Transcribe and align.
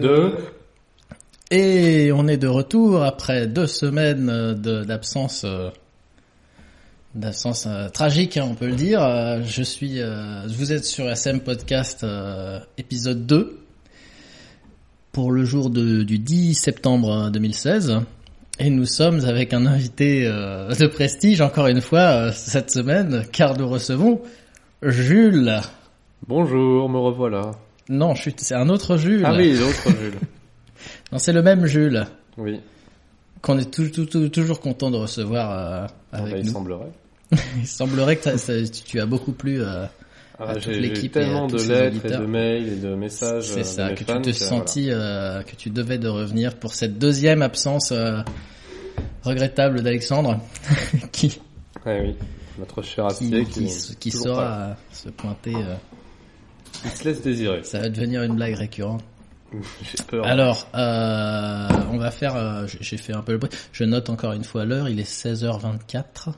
Deux. 0.00 0.34
Et 1.50 2.10
on 2.12 2.26
est 2.28 2.38
de 2.38 2.48
retour 2.48 3.02
après 3.02 3.46
deux 3.46 3.66
semaines 3.66 4.30
euh, 4.30 4.54
de- 4.54 4.84
d'absence, 4.84 5.44
euh, 5.44 5.68
d'absence 7.14 7.66
euh, 7.68 7.88
tragique, 7.90 8.36
hein, 8.38 8.46
on 8.50 8.54
peut 8.54 8.68
le 8.68 8.74
dire. 8.76 9.02
Euh, 9.02 9.42
Je 9.44 9.62
suis, 9.62 10.00
euh, 10.00 10.42
vous 10.48 10.72
êtes 10.72 10.84
sur 10.86 11.08
SM 11.10 11.40
Podcast 11.40 12.04
euh, 12.04 12.58
épisode 12.78 13.26
2 13.26 13.58
pour 15.12 15.30
le 15.30 15.44
jour 15.44 15.68
de- 15.68 16.02
du 16.04 16.18
10 16.18 16.54
septembre 16.54 17.28
2016. 17.30 17.98
Et 18.58 18.70
nous 18.70 18.86
sommes 18.86 19.24
avec 19.26 19.52
un 19.52 19.66
invité 19.66 20.26
euh, 20.26 20.72
de 20.74 20.86
prestige 20.86 21.40
encore 21.42 21.66
une 21.66 21.80
fois 21.82 22.00
euh, 22.00 22.32
cette 22.32 22.70
semaine, 22.70 23.24
car 23.30 23.58
nous 23.58 23.68
recevons 23.68 24.20
Jules. 24.82 25.60
Bonjour, 26.28 26.88
me 26.88 26.98
revoilà. 26.98 27.50
Non, 27.88 28.14
chut, 28.14 28.38
c'est 28.40 28.54
un 28.54 28.68
autre 28.68 28.96
Jules. 28.96 29.22
Ah 29.24 29.34
oui, 29.36 29.54
l'autre 29.54 29.90
Jules. 30.00 30.18
Non, 31.12 31.18
c'est 31.18 31.32
le 31.32 31.42
même 31.42 31.66
Jules. 31.66 32.06
Oui, 32.38 32.60
qu'on 33.40 33.58
est 33.58 33.70
tou- 33.70 33.88
tou- 33.88 34.06
tou- 34.06 34.28
toujours 34.30 34.60
content 34.60 34.90
de 34.90 34.96
recevoir 34.96 35.50
euh, 35.50 35.86
Ah 36.12 36.18
avec 36.18 36.32
bah, 36.32 36.38
il 36.38 36.46
nous. 36.46 36.52
semblerait. 36.52 36.92
Il 37.58 37.66
semblerait 37.66 38.16
que 38.16 38.24
ça- 38.24 38.38
ça- 38.38 38.52
tu, 38.84 38.98
as 39.00 39.06
beaucoup 39.06 39.32
plu. 39.32 39.60
euh, 39.62 39.84
Ah, 40.38 40.50
À 40.50 40.54
toute 40.56 40.66
l'équipe 40.74 41.14
et 41.16 41.20
à 41.20 41.22
tellement 41.24 41.46
de 41.46 41.56
lettres 41.62 42.06
et 42.06 42.08
de 42.18 42.26
mails 42.26 42.68
et 42.68 42.76
de 42.76 42.94
messages 42.94 43.50
euh, 43.50 43.54
c'est 43.54 43.58
de 43.60 43.64
ça, 43.64 43.90
que 43.92 44.04
fans 44.04 44.20
tu 44.22 44.32
te 44.32 44.36
sentis, 44.36 44.88
euh, 44.90 45.42
que 45.42 45.54
tu 45.54 45.70
devais 45.70 45.98
de 45.98 46.08
revenir 46.08 46.54
pour 46.56 46.74
cette 46.74 46.98
deuxième 46.98 47.42
absence 47.42 47.92
euh, 47.92 48.22
regrettable 49.22 49.82
d'Alexandre, 49.82 50.40
qui. 51.12 51.40
Ouais, 51.86 52.00
oui, 52.02 52.16
notre 52.58 52.82
cher 52.82 53.06
qui, 53.08 53.30
qui, 53.30 53.66
qui, 53.66 54.10
qui 54.10 54.16
euh, 54.26 54.72
se 54.92 55.08
pointer. 55.10 55.54
Il 56.84 56.90
se 56.90 57.04
laisse 57.04 57.22
désirer. 57.22 57.62
ça 57.64 57.80
va 57.80 57.88
devenir 57.88 58.22
une 58.22 58.34
blague 58.36 58.54
récurrente. 58.54 59.02
J'ai 59.52 60.02
peur. 60.04 60.26
Alors, 60.26 60.66
euh, 60.74 61.68
on 61.92 61.98
va 61.98 62.10
faire. 62.10 62.34
euh, 62.36 62.66
j'ai- 62.80 62.96
fait 62.96 63.12
un 63.12 63.20
peu 63.20 63.32
le 63.32 63.38
bruit. 63.38 63.50
Je 63.72 63.84
note 63.84 64.08
encore 64.08 64.32
une 64.32 64.44
fois 64.44 64.64
l'heure. 64.64 64.88
Il 64.88 64.98
est 64.98 65.04
16h24. 65.08 66.30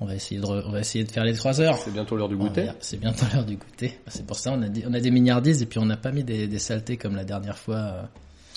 On 0.00 0.06
va 0.06 0.14
essayer 0.14 0.40
de, 0.40 0.46
re- 0.46 0.64
on 0.66 0.70
va 0.72 0.80
essayer 0.80 1.04
de 1.04 1.10
faire 1.10 1.24
les 1.24 1.34
3 1.34 1.60
heures. 1.60 1.76
C'est 1.78 1.92
bientôt 1.92 2.16
l'heure 2.16 2.28
du 2.28 2.36
goûter. 2.36 2.68
C'est 2.80 2.98
bientôt 2.98 3.26
l'heure 3.32 3.44
du 3.44 3.56
goûter. 3.56 3.98
C'est 4.08 4.24
pour 4.26 4.36
ça 4.36 4.52
on 4.52 4.62
a, 4.62 4.68
dit- 4.68 4.84
on 4.88 4.94
a 4.94 5.00
des 5.00 5.10
mignardises 5.10 5.60
et 5.62 5.66
puis 5.66 5.78
on 5.78 5.86
n'a 5.86 5.96
pas 5.96 6.12
mis 6.12 6.22
des, 6.24 6.46
des 6.46 6.58
saletés 6.58 6.96
comme 6.96 7.16
la 7.16 7.24
dernière 7.24 7.58
fois. 7.58 7.76
euh, 7.76 8.02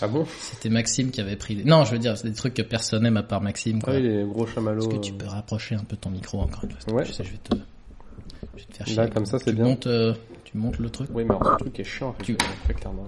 Ah 0.02 0.08
bon? 0.08 0.26
C'était 0.40 0.70
Maxime 0.70 1.10
qui 1.12 1.20
avait 1.22 1.36
pris. 1.36 1.56
Les... 1.56 1.64
Non, 1.64 1.84
je 1.84 1.92
veux 1.94 2.00
dire, 2.00 2.16
c'est 2.18 2.28
des 2.28 2.34
trucs 2.36 2.54
que 2.56 2.62
personne 2.64 3.04
n'aime 3.04 3.18
à 3.18 3.24
part 3.24 3.42
Maxime. 3.42 3.80
Ah 3.82 3.86
Quoi. 3.86 3.94
oui, 3.96 4.02
les 4.04 4.24
gros 4.24 4.46
chamallows. 4.48 4.82
Est-ce 4.82 4.90
que 4.98 5.02
tu 5.04 5.14
peux 5.14 5.26
rapprocher 5.28 5.76
un 5.76 5.84
peu 5.84 5.96
ton 5.96 6.10
micro 6.12 6.40
encore 6.42 6.64
une 6.64 6.72
fois 6.72 6.94
Ouais. 6.94 7.06
Je 7.06 7.12
sais, 7.12 7.24
je 7.24 7.32
vais 7.32 7.38
te, 7.38 7.56
je 7.56 8.60
vais 8.62 8.66
te 8.66 8.78
faire 8.78 8.88
chier. 8.88 8.96
Là, 8.98 9.08
comme 9.08 9.26
ça, 9.26 9.38
c'est 9.40 9.54
bien. 9.54 9.64
montes, 9.66 9.88
euh, 9.88 10.14
tu 10.52 10.58
montes 10.58 10.78
le 10.80 10.90
truc. 10.90 11.10
Oui, 11.14 11.24
mais 11.24 11.36
alors, 11.36 11.54
ce 11.54 11.58
truc 11.64 11.80
est 11.80 11.84
chiant, 11.84 12.10
en 12.10 12.14
fait, 12.14 12.24
Tu- 12.24 12.36
très 12.64 12.74
clairement. 12.74 13.06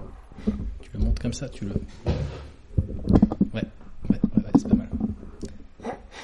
Tu 0.82 0.90
le 0.94 0.98
montes 1.00 1.18
comme 1.18 1.32
ça, 1.32 1.48
tu 1.48 1.64
le. 1.64 1.72
Ouais, 1.74 2.12
ouais, 3.54 3.62
ouais, 4.10 4.18
ouais 4.36 4.50
c'est 4.56 4.68
pas 4.68 4.74
mal. 4.74 4.88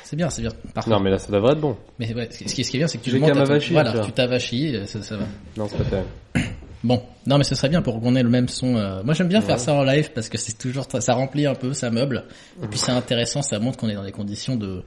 C'est 0.04 0.16
bien, 0.16 0.30
c'est 0.30 0.42
bien. 0.42 0.50
Parfait. 0.74 0.91
Non, 0.91 0.98
mais 1.00 1.10
là, 1.10 1.18
ça 1.18 1.30
devrait 1.32 1.52
être 1.52 1.60
bon. 1.60 1.76
Mais 1.98 2.12
ouais, 2.14 2.28
ce 2.30 2.38
qui, 2.54 2.64
ce 2.64 2.70
qui 2.70 2.76
est 2.76 2.80
bien, 2.80 2.88
c'est 2.88 2.98
que 2.98 3.04
tu 3.04 3.10
le 3.12 3.20
montes. 3.20 3.30
à 3.30 3.46
ton- 3.46 3.58
Voilà, 3.70 4.00
tu 4.00 4.12
t'avachis, 4.12 4.76
ça, 4.86 5.02
ça 5.02 5.16
va. 5.16 5.24
Non, 5.56 5.68
c'est 5.68 5.78
pas 5.78 5.84
terrible. 5.84 6.08
Bon, 6.82 7.02
non 7.26 7.36
mais 7.36 7.44
ce 7.44 7.54
serait 7.54 7.68
bien 7.68 7.82
pour 7.82 8.00
qu'on 8.00 8.16
ait 8.16 8.22
le 8.22 8.30
même 8.30 8.48
son. 8.48 8.74
euh, 8.76 9.02
Moi 9.04 9.12
j'aime 9.12 9.28
bien 9.28 9.42
faire 9.42 9.60
ça 9.60 9.74
en 9.74 9.82
live 9.82 10.12
parce 10.14 10.30
que 10.30 10.38
c'est 10.38 10.56
toujours 10.56 10.86
ça 10.98 11.12
remplit 11.12 11.44
un 11.44 11.54
peu, 11.54 11.74
ça 11.74 11.91
meuble. 11.91 12.24
Et 12.62 12.66
puis 12.68 12.78
c'est 12.78 12.91
intéressant, 12.91 13.42
ça 13.42 13.58
montre 13.58 13.76
qu'on 13.76 13.91
est 13.91 13.94
dans 13.94 14.02
des 14.02 14.12
conditions 14.12 14.56
de 14.56 14.82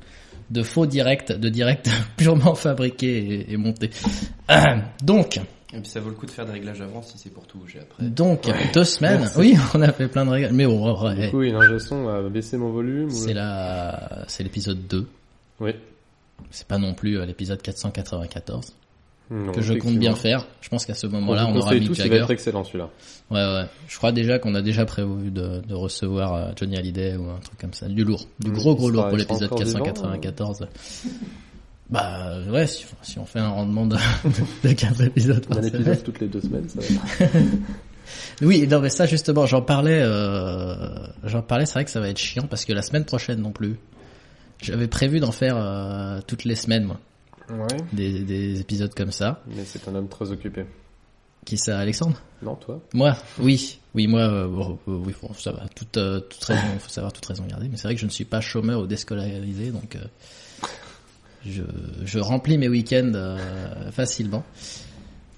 de 0.50 0.64
faux 0.64 0.88
direct, 0.88 1.32
de 1.34 1.50
direct 1.50 1.92
purement 2.18 2.56
fabriqué 2.56 3.20
et, 3.48 3.54
et 3.54 3.58
monté. 3.58 3.92
Donc, 5.04 5.40
Et 5.76 5.80
puis 5.80 5.90
ça 5.90 6.00
vaut 6.00 6.10
le 6.10 6.16
coup 6.16 6.26
de 6.28 6.32
faire 6.32 6.46
des 6.46 6.52
réglages 6.52 6.82
avant 6.82 7.02
si 7.02 7.18
c'est 7.18 7.32
pour 7.32 7.46
tout 7.48 7.58
bouger 7.58 7.80
après. 7.80 8.04
donc 8.06 8.44
deux 8.74 8.84
semaines. 8.84 9.22
Merci. 9.22 9.40
Oui, 9.40 9.56
on 9.74 9.82
a 9.82 9.92
fait 9.92 10.08
plein 10.08 10.26
de 10.26 10.30
règles, 10.32 10.50
mais 10.54 10.66
bon, 10.66 11.04
ouais, 11.04 11.16
Du 11.26 11.30
coup, 11.32 11.40
oui, 11.40 11.52
l'ingé 11.52 11.80
son 11.80 12.08
a 12.08 12.22
baissé 12.30 12.58
mon 12.58 12.70
volume. 12.72 13.08
ou- 13.08 13.12
c'est 13.12 13.34
la, 13.34 14.24
c'est 14.28 14.44
l'épisode 14.44 14.86
2. 14.88 15.08
Oui. 15.60 15.72
C'est 16.52 16.68
pas 16.68 16.78
non 16.78 16.94
plus 16.94 17.18
euh, 17.18 17.26
l'épisode 17.26 17.62
494 17.62 18.74
Non, 19.32 19.52
que 19.52 19.62
je 19.62 19.74
compte 19.74 19.98
bien 19.98 20.14
faire. 20.14 20.46
Je 20.62 20.70
pense 20.70 20.86
qu'à 20.86 20.94
ce 20.94 21.08
On 21.08 21.12
moment-là, 21.12 21.46
vous 21.46 21.58
on 21.58 21.60
aura 21.62 21.74
mis 21.74 21.88
tous, 21.88 21.98
il 21.98 22.04
va 22.04 22.04
Jagger. 22.10 22.18
être 22.24 22.32
excellent 22.32 22.64
celui-là. 22.64 22.90
Ouais, 23.32 23.38
ouais. 23.40 23.66
Je 23.88 23.98
crois 23.98 24.12
déjà 24.12 24.38
qu'on 24.40 24.54
a 24.54 24.62
déjà 24.62 24.86
prévu 24.86 25.32
de, 25.32 25.62
de 25.68 25.74
recevoir 25.74 26.34
euh, 26.36 26.52
Johnny 26.56 26.78
Hallyday 26.78 27.16
ou 27.16 27.30
un 27.30 27.40
truc 27.40 27.58
comme 27.60 27.74
ça. 27.74 27.88
Du 27.88 28.04
lourd. 28.04 28.28
Du 28.40 28.52
Mm, 28.52 28.54
gros 28.54 28.76
gros 28.76 28.90
lourd 28.92 29.08
pour 29.08 29.18
l'épisode 29.18 29.52
encore 29.52 29.64
vivant, 29.64 29.80
494. 29.86 30.68
Bah, 31.90 32.38
ouais, 32.50 32.66
si, 32.66 32.86
si 33.02 33.20
on 33.20 33.26
fait 33.26 33.40
un 33.40 33.50
rendement 33.50 33.86
de, 33.86 33.98
de 34.64 34.74
4 34.74 35.02
épisodes 35.02 35.46
Un 35.50 35.56
par 35.56 35.58
semaine. 35.64 35.76
épisode 35.82 36.04
toutes 36.04 36.20
les 36.20 36.28
deux 36.28 36.42
semaines, 36.42 36.68
ça 36.70 36.80
va. 36.82 37.28
Oui, 38.42 38.68
non, 38.68 38.80
mais 38.82 38.90
ça, 38.90 39.06
justement, 39.06 39.46
j'en 39.46 39.62
parlais, 39.62 40.02
euh, 40.04 40.76
j'en 41.24 41.42
parlais, 41.42 41.66
c'est 41.66 41.74
vrai 41.74 41.86
que 41.86 41.92
ça 41.92 42.00
va 42.00 42.10
être 42.10 42.18
chiant 42.18 42.48
parce 42.48 42.66
que 42.66 42.74
la 42.74 42.82
semaine 42.82 43.06
prochaine 43.06 43.40
non 43.42 43.52
plus. 43.52 43.78
J'avais 44.62 44.88
prévu 44.88 45.20
d'en 45.20 45.32
faire 45.32 45.56
euh, 45.58 46.20
toutes 46.26 46.44
les 46.46 46.56
semaines, 46.56 46.84
moi, 46.86 47.00
Ouais. 47.50 47.78
des, 47.92 48.20
des 48.24 48.60
épisodes 48.62 48.94
comme 48.94 49.12
ça. 49.12 49.42
Mais 49.48 49.64
c'est 49.66 49.88
un 49.88 49.96
homme 49.96 50.08
très 50.10 50.32
occupé. 50.32 50.66
Qui 51.46 51.58
ça, 51.58 51.80
Alexandre? 51.80 52.18
Non, 52.42 52.56
toi 52.56 52.82
Moi, 52.94 53.16
oui, 53.40 53.80
oui, 53.96 54.08
moi, 54.08 54.22
euh, 54.22 54.48
bon, 54.48 54.80
euh, 54.88 54.98
oui, 55.06 55.14
bon, 55.22 55.34
ça 55.34 55.52
va, 55.52 55.66
toute, 55.76 55.98
euh, 55.98 56.20
toute 56.22 56.44
raison, 56.44 56.62
faut 56.80 56.90
savoir 56.90 57.12
toute 57.14 57.26
raison 57.26 57.46
garder, 57.46 57.68
mais 57.70 57.78
c'est 57.78 57.88
vrai 57.88 57.96
que 57.96 58.02
je 58.02 58.06
ne 58.06 58.12
suis 58.12 58.26
pas 58.26 58.40
chômeur 58.42 58.82
ou 58.82 58.88
déscolarisé, 58.88 59.72
donc 59.72 59.96
euh, 59.98 60.00
je, 61.46 61.64
je 62.06 62.20
remplis 62.20 62.58
mes 62.58 62.70
week-ends 62.70 63.12
euh, 63.16 63.92
facilement. 63.92 64.44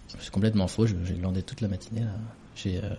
C'est 0.08 0.32
complètement 0.32 0.68
faux, 0.68 0.86
j'ai 0.86 1.16
glandé 1.16 1.44
toute 1.44 1.62
la 1.62 1.68
matinée 1.68 2.02
là. 2.02 2.12
Euh, 2.68 2.96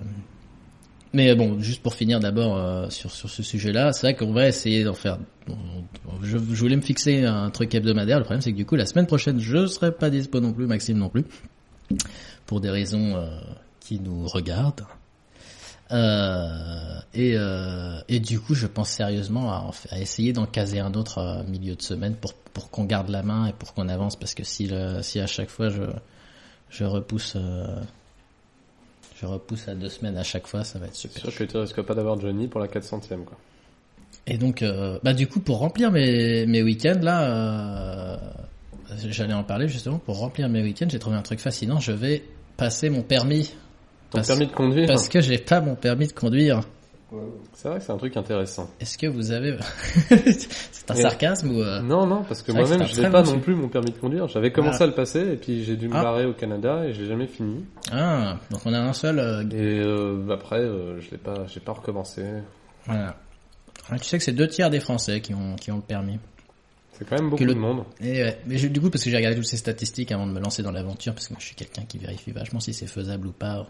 mais 1.13 1.35
bon, 1.35 1.61
juste 1.61 1.83
pour 1.83 1.95
finir 1.95 2.21
d'abord 2.21 2.57
euh, 2.57 2.91
sur 2.91 3.11
sur 3.11 3.31
ce 3.31 3.43
sujet-là, 3.43 3.93
c'est 3.93 4.03
vrai 4.03 4.17
qu'on 4.17 4.33
va 4.33 4.49
essayer 4.49 4.85
d'en 4.85 4.93
faire. 4.93 5.19
Je, 6.23 6.37
voulais 6.37 6.77
me 6.77 6.83
fixer 6.83 7.25
un 7.25 7.49
truc 7.51 7.75
hebdomadaire. 7.75 8.19
Le 8.19 8.25
problème, 8.25 8.43
c'est 8.43 8.53
que 8.53 8.57
du 8.57 8.67
coup, 8.67 8.77
la 8.77 8.87
semaine 8.87 9.07
prochaine, 9.07 9.41
je 9.41 9.67
serai 9.67 9.93
pas 9.93 10.11
dispo 10.11 10.41
non 10.41 10.53
plus, 10.53 10.67
Maxime 10.67 10.99
non 10.99 11.09
plus, 11.09 11.25
pour 12.45 12.61
des 12.61 12.71
raisons 12.71 13.17
euh, 13.17 13.29
qui 13.81 13.99
nous 14.01 14.27
regardent. 14.27 14.85
Euh, 15.93 17.01
et, 17.15 17.35
euh, 17.37 18.01
et 18.09 18.21
du 18.21 18.41
coup, 18.41 18.55
je 18.55 18.67
pense 18.67 18.91
sérieusement 18.91 19.73
à 19.91 20.01
essayer 20.01 20.33
d'en 20.33 20.47
caser 20.47 20.81
un 20.81 20.95
autre 20.95 21.19
euh, 21.19 21.43
milieu 21.45 21.77
de 21.77 21.83
semaine 21.83 22.17
pour 22.17 22.35
pour 22.57 22.71
qu'on 22.71 22.85
garde 22.85 23.11
la 23.11 23.23
main 23.23 23.49
et 23.49 23.53
pour 23.53 23.75
qu'on 23.75 23.87
avance, 23.91 24.17
parce 24.17 24.33
que 24.35 24.43
si 24.43 24.67
le, 24.67 25.03
si 25.03 25.21
à 25.21 25.27
chaque 25.27 25.51
fois 25.51 25.69
je 25.69 25.83
je 26.71 26.85
repousse 26.85 27.35
euh, 27.37 27.67
je 29.21 29.27
repousse 29.27 29.69
à 29.69 29.75
deux 29.75 29.91
semaines 29.91 30.17
à 30.17 30.23
chaque 30.23 30.47
fois, 30.47 30.65
ça 30.65 30.79
va 30.79 30.87
être 30.87 30.95
super. 30.95 31.21
sûr 31.23 31.35
que 31.37 31.45
tu 31.45 31.57
risques 31.59 31.83
pas 31.83 31.95
d'avoir 31.95 32.19
Johnny 32.19 32.49
pour 32.49 32.59
la 32.61 32.67
400ème, 32.67 33.25
quoi. 33.25 33.37
Et 34.27 34.39
donc, 34.39 34.63
euh, 34.63 34.99
bah 35.03 35.13
du 35.13 35.27
coup, 35.27 35.41
pour 35.41 35.59
remplir 35.59 35.93
mes, 35.93 36.47
mes 36.47 36.63
week-ends, 36.63 36.99
là, 37.03 37.25
euh, 37.25 38.17
j'allais 39.11 39.35
en 39.35 39.45
parler 39.45 39.69
justement, 39.69 39.99
pour 39.99 40.19
remplir 40.19 40.49
mes 40.49 40.63
week-ends, 40.63 40.87
j'ai 40.89 40.99
trouvé 40.99 41.17
un 41.17 41.23
truc 41.23 41.41
fascinant, 41.41 41.79
je 41.79 41.93
vais 41.93 42.25
passer 42.57 42.89
mon 42.89 43.03
permis. 43.03 43.53
Ton 44.11 44.19
Parce- 44.19 44.29
permis 44.29 44.47
de 44.47 44.53
conduire, 44.53 44.87
Parce 44.87 45.11
que 45.11 45.21
j'ai 45.21 45.37
pas 45.39 45.61
mon 45.61 45.75
permis 45.75 46.07
de 46.07 46.13
conduire. 46.15 46.63
C'est 47.55 47.69
vrai 47.69 47.79
que 47.79 47.85
c'est 47.85 47.93
un 47.93 47.97
truc 47.97 48.17
intéressant. 48.17 48.69
Est-ce 48.81 48.97
que 48.99 49.07
vous 49.07 49.31
avez... 49.33 49.57
c'est 50.09 50.91
un 50.91 50.95
Et- 50.95 51.01
sarcasme 51.03 51.51
ou... 51.51 51.61
euh, 51.63 51.81
Non, 51.83 52.07
non, 52.07 52.23
parce 52.25 52.43
que 52.43 52.53
moi-même, 52.53 52.87
je 52.87 53.01
n'ai 53.01 53.11
pas 53.11 53.23
non 53.23 53.41
plus 53.41 53.55
mon 53.55 53.69
permis 53.69 53.91
de 53.91 53.99
conduire. 53.99 54.29
J'avais 54.29 54.53
commencé 54.53 54.79
Ah. 54.81 54.85
à 54.85 54.87
le 54.87 54.95
passer 54.95 55.21
et 55.33 55.37
puis 55.37 55.65
j'ai 55.65 55.77
dû 55.77 55.89
me 55.89 55.95
Ah. 55.97 56.03
barrer 56.03 56.27
au 56.27 56.33
Canada 56.33 56.85
et 56.87 56.93
j'ai 56.93 57.07
jamais 57.07 57.27
fini. 57.27 57.65
Ah, 57.93 58.39
donc 58.51 58.61
on 58.65 58.73
a 58.73 58.79
un 58.81 58.93
seul... 58.93 59.19
euh, 59.19 59.43
Et 59.51 59.81
euh, 59.81 60.29
après, 60.31 60.61
je 60.61 61.11
l'ai 61.11 61.19
pas, 61.19 61.47
j'ai 61.47 61.61
pas 61.61 61.73
recommencé. 61.73 62.25
Voilà. 62.87 63.17
Ah, 63.91 63.99
Tu 63.99 64.05
sais 64.05 64.19
que 64.19 64.25
c'est 64.25 64.33
deux 64.33 64.49
tiers 64.49 64.71
des 64.71 64.81
Français 64.81 65.21
qui 65.21 65.35
ont, 65.35 65.57
qui 65.57 65.71
ont 65.71 65.77
le 65.77 65.83
permis. 65.83 66.19
C'est 66.99 67.07
quand 67.07 67.17
même 67.21 67.29
beaucoup 67.29 67.45
le- 67.45 67.53
de 67.53 67.59
monde. 67.59 67.85
Et 68.01 68.23
ouais, 68.23 68.39
mais 68.47 68.57
je- 68.57 68.69
du 68.69 68.81
coup, 68.81 68.89
parce 68.89 69.05
que 69.05 69.11
j'ai 69.11 69.17
regardé 69.17 69.37
toutes 69.37 69.45
ces 69.47 69.59
statistiques 69.59 70.13
avant 70.13 70.27
de 70.27 70.33
me 70.33 70.41
lancer 70.41 70.63
dans 70.63 70.71
l'aventure, 70.71 71.13
parce 71.13 71.29
que 71.29 71.35
moi 71.35 71.41
je 71.41 71.47
suis 71.47 71.55
quelqu'un 71.55 71.83
qui 71.83 71.99
vérifie 71.99 72.31
vachement 72.33 72.59
si 72.59 72.73
c'est 72.73 72.87
faisable 72.87 73.27
ou 73.27 73.33
pas. 73.33 73.67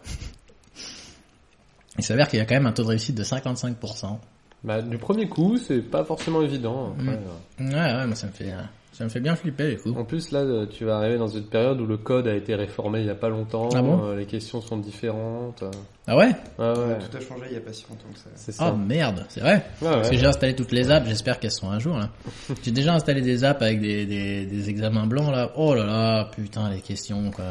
Il 1.98 2.04
s'avère 2.04 2.28
qu'il 2.28 2.38
y 2.38 2.42
a 2.42 2.44
quand 2.44 2.54
même 2.54 2.66
un 2.66 2.72
taux 2.72 2.82
de 2.82 2.88
réussite 2.88 3.14
de 3.16 3.24
55%. 3.24 4.18
Bah, 4.64 4.82
du 4.82 4.98
premier 4.98 5.28
coup, 5.28 5.56
c'est 5.58 5.80
pas 5.80 6.04
forcément 6.04 6.42
évident. 6.42 6.92
Après, 6.98 7.16
Mm. 7.16 7.20
euh. 7.60 7.64
Ouais, 7.70 7.94
ouais, 8.00 8.06
moi 8.06 8.16
ça 8.16 8.26
me 8.26 8.32
fait, 8.32 8.52
ça 8.92 9.04
me 9.04 9.08
fait 9.10 9.20
bien 9.20 9.36
flipper 9.36 9.76
du 9.76 9.76
coup. 9.78 9.94
En 9.96 10.04
plus, 10.04 10.32
là, 10.32 10.40
euh, 10.40 10.66
tu 10.66 10.84
vas 10.84 10.96
arriver 10.96 11.18
dans 11.18 11.28
une 11.28 11.44
période 11.44 11.80
où 11.80 11.86
le 11.86 11.98
code 11.98 12.26
a 12.26 12.34
été 12.34 12.54
réformé 12.54 13.00
il 13.00 13.06
y 13.06 13.10
a 13.10 13.14
pas 13.14 13.28
longtemps. 13.28 13.68
Ah 13.74 13.82
bon? 13.82 14.04
euh, 14.06 14.16
les 14.16 14.26
questions 14.26 14.60
sont 14.60 14.78
différentes. 14.78 15.62
euh. 15.62 15.70
Ah 16.08 16.16
ouais? 16.16 16.28
Ouais, 16.58 16.68
ouais. 16.70 16.98
Tout 16.98 17.16
a 17.16 17.20
changé 17.20 17.42
il 17.50 17.54
y 17.54 17.56
a 17.58 17.60
pas 17.60 17.72
si 17.72 17.84
longtemps 17.88 18.08
que 18.12 18.18
ça. 18.18 18.30
C'est 18.34 18.52
Oh 18.58 18.64
ça. 18.64 18.72
merde, 18.72 19.24
c'est 19.28 19.40
vrai? 19.40 19.54
Ouais, 19.82 19.90
Parce 19.90 20.10
que 20.10 20.16
j'ai 20.16 20.26
installé 20.26 20.54
toutes 20.56 20.72
les 20.72 20.90
apps, 20.90 21.06
j'espère 21.06 21.38
qu'elles 21.38 21.50
sont 21.52 21.70
un 21.70 21.78
jour 21.78 21.96
là. 21.98 22.10
j'ai 22.62 22.70
déjà 22.72 22.94
installé 22.94 23.20
des 23.22 23.44
apps 23.44 23.62
avec 23.62 23.80
des, 23.80 24.04
des, 24.06 24.46
des 24.46 24.70
examens 24.70 25.06
blancs 25.06 25.30
là. 25.30 25.52
Oh 25.56 25.74
là 25.74 25.84
là, 25.84 26.30
putain 26.34 26.70
les 26.70 26.80
questions 26.80 27.30
quoi. 27.30 27.44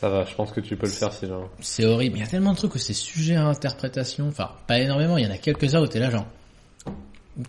Ça 0.00 0.08
va, 0.08 0.24
je 0.24 0.34
pense 0.34 0.52
que 0.52 0.60
tu 0.60 0.76
peux 0.76 0.86
le 0.86 0.92
faire 0.92 1.12
si 1.12 1.26
genre. 1.26 1.50
C'est 1.60 1.84
horrible. 1.84 2.18
Il 2.18 2.20
y 2.20 2.24
a 2.24 2.28
tellement 2.28 2.52
de 2.52 2.58
trucs 2.58 2.74
où 2.74 2.78
c'est 2.78 2.92
sujet 2.92 3.34
à 3.36 3.46
interprétation. 3.46 4.28
Enfin, 4.28 4.50
pas 4.66 4.78
énormément. 4.78 5.18
Il 5.18 5.24
y 5.24 5.26
en 5.26 5.30
a 5.30 5.38
quelques-uns 5.38 5.80
où 5.80 5.86
t'es 5.86 5.98
là, 5.98 6.10
genre. 6.10 6.26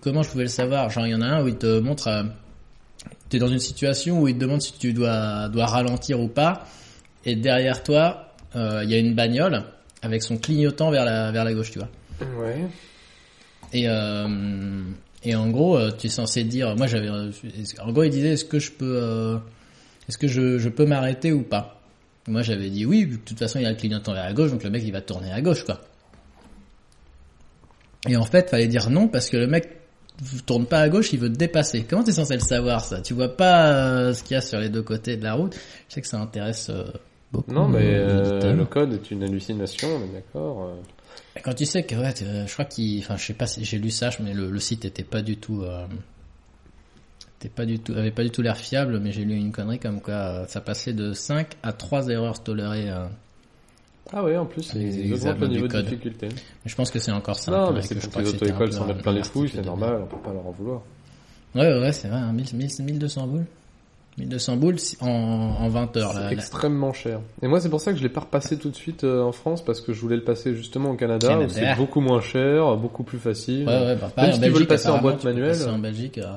Comment 0.02 0.24
je 0.24 0.30
pouvais 0.32 0.44
le 0.44 0.50
savoir? 0.50 0.90
Genre, 0.90 1.06
il 1.06 1.12
y 1.12 1.16
en 1.16 1.22
a 1.22 1.28
un 1.28 1.44
où 1.44 1.48
il 1.48 1.58
te 1.58 1.80
montre. 1.80 2.08
Euh, 2.08 2.24
t'es 3.30 3.38
dans 3.40 3.48
une 3.48 3.60
situation 3.60 4.20
où 4.22 4.28
il 4.28 4.36
te 4.36 4.40
demande 4.40 4.62
si 4.62 4.74
tu 4.74 4.94
dois, 4.94 5.50
dois 5.50 5.68
ralentir 5.68 6.20
ou 6.20 6.28
pas. 6.28 6.66
Et 7.26 7.36
derrière 7.36 7.84
toi, 7.84 8.34
euh, 8.56 8.82
il 8.84 8.90
y 8.90 8.96
a 8.96 8.98
une 8.98 9.14
bagnole. 9.14 9.64
avec 10.02 10.24
son 10.24 10.38
clignotant 10.38 10.92
vers 10.92 11.06
la 11.06 11.32
vers 11.32 11.44
la 11.44 11.54
gauche, 11.54 11.72
tu 11.72 11.80
vois. 11.80 11.90
Ouais. 12.42 12.66
Et 13.74 13.88
euh, 13.88 14.84
et 15.24 15.36
en 15.36 15.50
gros, 15.50 15.78
euh, 15.78 15.92
tu 15.98 16.08
es 16.08 16.10
censé 16.10 16.44
dire, 16.44 16.76
moi 16.76 16.88
j'avais, 16.88 17.10
en 17.10 17.92
gros 17.92 18.04
il 18.04 18.10
disait 18.10 18.30
est-ce 18.30 18.46
que 18.46 18.60
je 18.60 18.72
peux, 18.72 19.00
euh, 19.02 19.38
est-ce 20.08 20.18
que 20.18 20.28
je, 20.28 20.58
je 20.58 20.70
peux 20.70 20.86
m'arrêter 20.86 21.32
ou 21.34 21.44
pas? 21.44 21.79
Moi 22.30 22.42
j'avais 22.44 22.70
dit 22.70 22.86
oui, 22.86 23.06
de 23.06 23.16
toute 23.18 23.40
façon 23.40 23.60
il 23.60 23.64
y 23.64 23.66
a 23.66 23.72
le 23.72 23.76
clignotant 23.76 24.14
vers 24.14 24.24
la 24.24 24.34
gauche, 24.34 24.52
donc 24.52 24.64
le 24.64 24.70
mec 24.70 24.84
il 24.86 24.92
va 24.92 25.02
tourner 25.02 25.32
à 25.32 25.42
gauche 25.42 25.64
quoi. 25.66 25.82
Et 28.08 28.16
en 28.16 28.24
fait, 28.24 28.50
fallait 28.50 28.68
dire 28.68 28.90
non 28.90 29.08
parce 29.08 29.30
que 29.30 29.38
le 29.38 29.48
mec 29.48 29.78
tourne 30.46 30.66
pas 30.66 30.80
à 30.80 30.90
gauche, 30.90 31.12
il 31.14 31.20
veut 31.20 31.32
te 31.32 31.38
dépasser. 31.38 31.86
Comment 31.90 32.04
t'es 32.04 32.12
censé 32.12 32.36
le 32.36 32.42
savoir 32.42 32.84
ça? 32.84 33.02
Tu 33.02 33.14
vois 33.14 33.36
pas 33.36 33.72
euh, 33.72 34.14
ce 34.14 34.24
qu'il 34.24 34.36
y 34.36 34.38
a 34.38 34.42
sur 34.42 34.60
les 34.60 34.70
deux 34.70 34.84
côtés 34.84 35.18
de 35.18 35.24
la 35.24 35.34
route? 35.34 35.56
Je 35.88 35.96
sais 35.96 36.02
que 36.02 36.08
ça 36.08 36.20
intéresse 36.20 36.70
euh, 36.70 36.86
beaucoup. 37.32 37.52
Non, 37.52 37.68
mais 37.68 37.96
euh, 37.96 38.54
le 38.54 38.66
code 38.66 38.94
est 38.94 39.12
une 39.12 39.24
hallucination, 39.24 39.88
on 39.98 40.04
est 40.06 40.14
d'accord. 40.14 40.78
Quand 41.44 41.54
tu 41.54 41.66
sais 41.66 41.84
que 41.84 41.96
ouais, 41.96 42.14
je 42.20 42.52
crois 42.52 42.66
qu'il, 42.66 43.00
enfin 43.00 43.18
je 43.18 43.26
sais 43.26 43.34
pas 43.34 43.48
si 43.48 43.64
j'ai 43.64 43.78
lu 43.78 43.92
ça, 43.92 44.10
mais 44.22 44.34
le, 44.34 44.50
le 44.50 44.60
site 44.60 44.86
était 44.86 45.04
pas 45.04 45.22
du 45.22 45.38
tout, 45.38 45.64
pas 47.48 47.66
du 47.66 47.80
tout, 47.80 47.94
avait 47.94 48.12
pas 48.12 48.24
du 48.24 48.32
tout 48.32 48.42
l'air 48.42 48.58
fiable, 48.58 49.00
mais 49.00 49.14
j'ai 49.14 49.24
lu 49.24 49.36
une 49.36 49.54
connerie 49.54 49.80
comme 49.80 50.02
quoi 50.02 50.14
euh, 50.14 50.46
ça 50.48 50.60
passait 50.60 50.92
de 50.92 51.14
5 51.14 51.48
à 51.64 51.72
3 51.72 52.10
erreurs 52.10 52.44
tolérées. 52.44 52.90
euh. 52.90 53.06
Ah 54.12 54.24
ouais, 54.24 54.36
en 54.36 54.46
plus, 54.46 54.72
ils 54.76 55.14
augmentent 55.14 55.40
le 55.40 55.48
niveau 55.48 55.68
de 55.68 55.82
difficulté. 55.82 56.28
Mais 56.30 56.38
je 56.70 56.76
pense 56.76 56.92
que 56.92 57.00
c'est 57.00 57.12
encore 57.12 57.38
ça. 57.40 57.52
non, 57.52 57.72
mais 57.72 57.82
c'est 57.82 57.96
pour 57.96 58.12
que 58.12 58.20
les 58.20 58.30
auto-écoles 58.30 58.74
s'en 58.74 58.86
mettent 58.88 59.02
plein 59.04 59.14
les 59.14 59.24
fouilles, 59.24 59.50
c'est 59.54 59.64
normal, 59.66 60.00
on 60.04 60.08
peut 60.08 60.18
pas 60.22 60.34
leur 60.34 60.46
en 60.46 60.52
vouloir. 60.52 60.82
Ouais, 61.56 61.80
ouais, 61.80 61.92
c'est 61.94 62.10
vrai, 62.10 62.20
hein, 62.20 62.32
1000, 62.34 62.46
1000, 62.54 62.70
1200 62.86 63.28
boules. 63.28 63.46
1200 64.18 64.58
boules 64.58 64.80
si- 64.80 64.98
en, 65.02 65.08
en 65.08 65.70
20 65.70 65.96
heures. 65.98 66.12
C'est 66.12 66.20
là. 66.20 66.32
extrêmement 66.32 66.92
cher. 66.92 67.22
Et 67.42 67.48
moi, 67.48 67.62
c'est 67.62 67.70
pour 67.70 67.80
ça 67.80 67.92
que 67.94 67.98
je 67.98 68.04
l'ai 68.04 68.10
pas 68.10 68.20
repassé 68.22 68.58
tout 68.58 68.70
de 68.70 68.76
suite 68.76 69.04
euh, 69.04 69.24
en 69.24 69.32
France, 69.32 69.64
parce 69.64 69.80
que 69.80 69.94
je 69.94 70.02
voulais 70.02 70.18
le 70.18 70.24
passer 70.24 70.56
justement 70.56 70.92
au 70.92 70.96
Canada, 70.96 71.28
Canada. 71.30 71.46
où 71.46 71.50
c'est 71.50 71.76
beaucoup 71.76 72.02
moins 72.02 72.20
cher, 72.20 72.76
beaucoup 72.76 73.04
plus 73.04 73.18
facile. 73.20 73.66
Ouais, 73.68 73.80
ouais, 73.86 73.96
bah, 73.96 74.12
pareil, 74.14 74.34
si 74.34 74.40
en 74.40 74.42
tu 74.44 74.50
veux 74.50 74.60
le 74.60 74.66
passer 74.68 74.90
en 74.90 75.00
boîte 75.02 75.24
manuelle. 75.24 75.58
en 75.70 75.80
Belgique, 75.80 76.18
euh, 76.18 76.34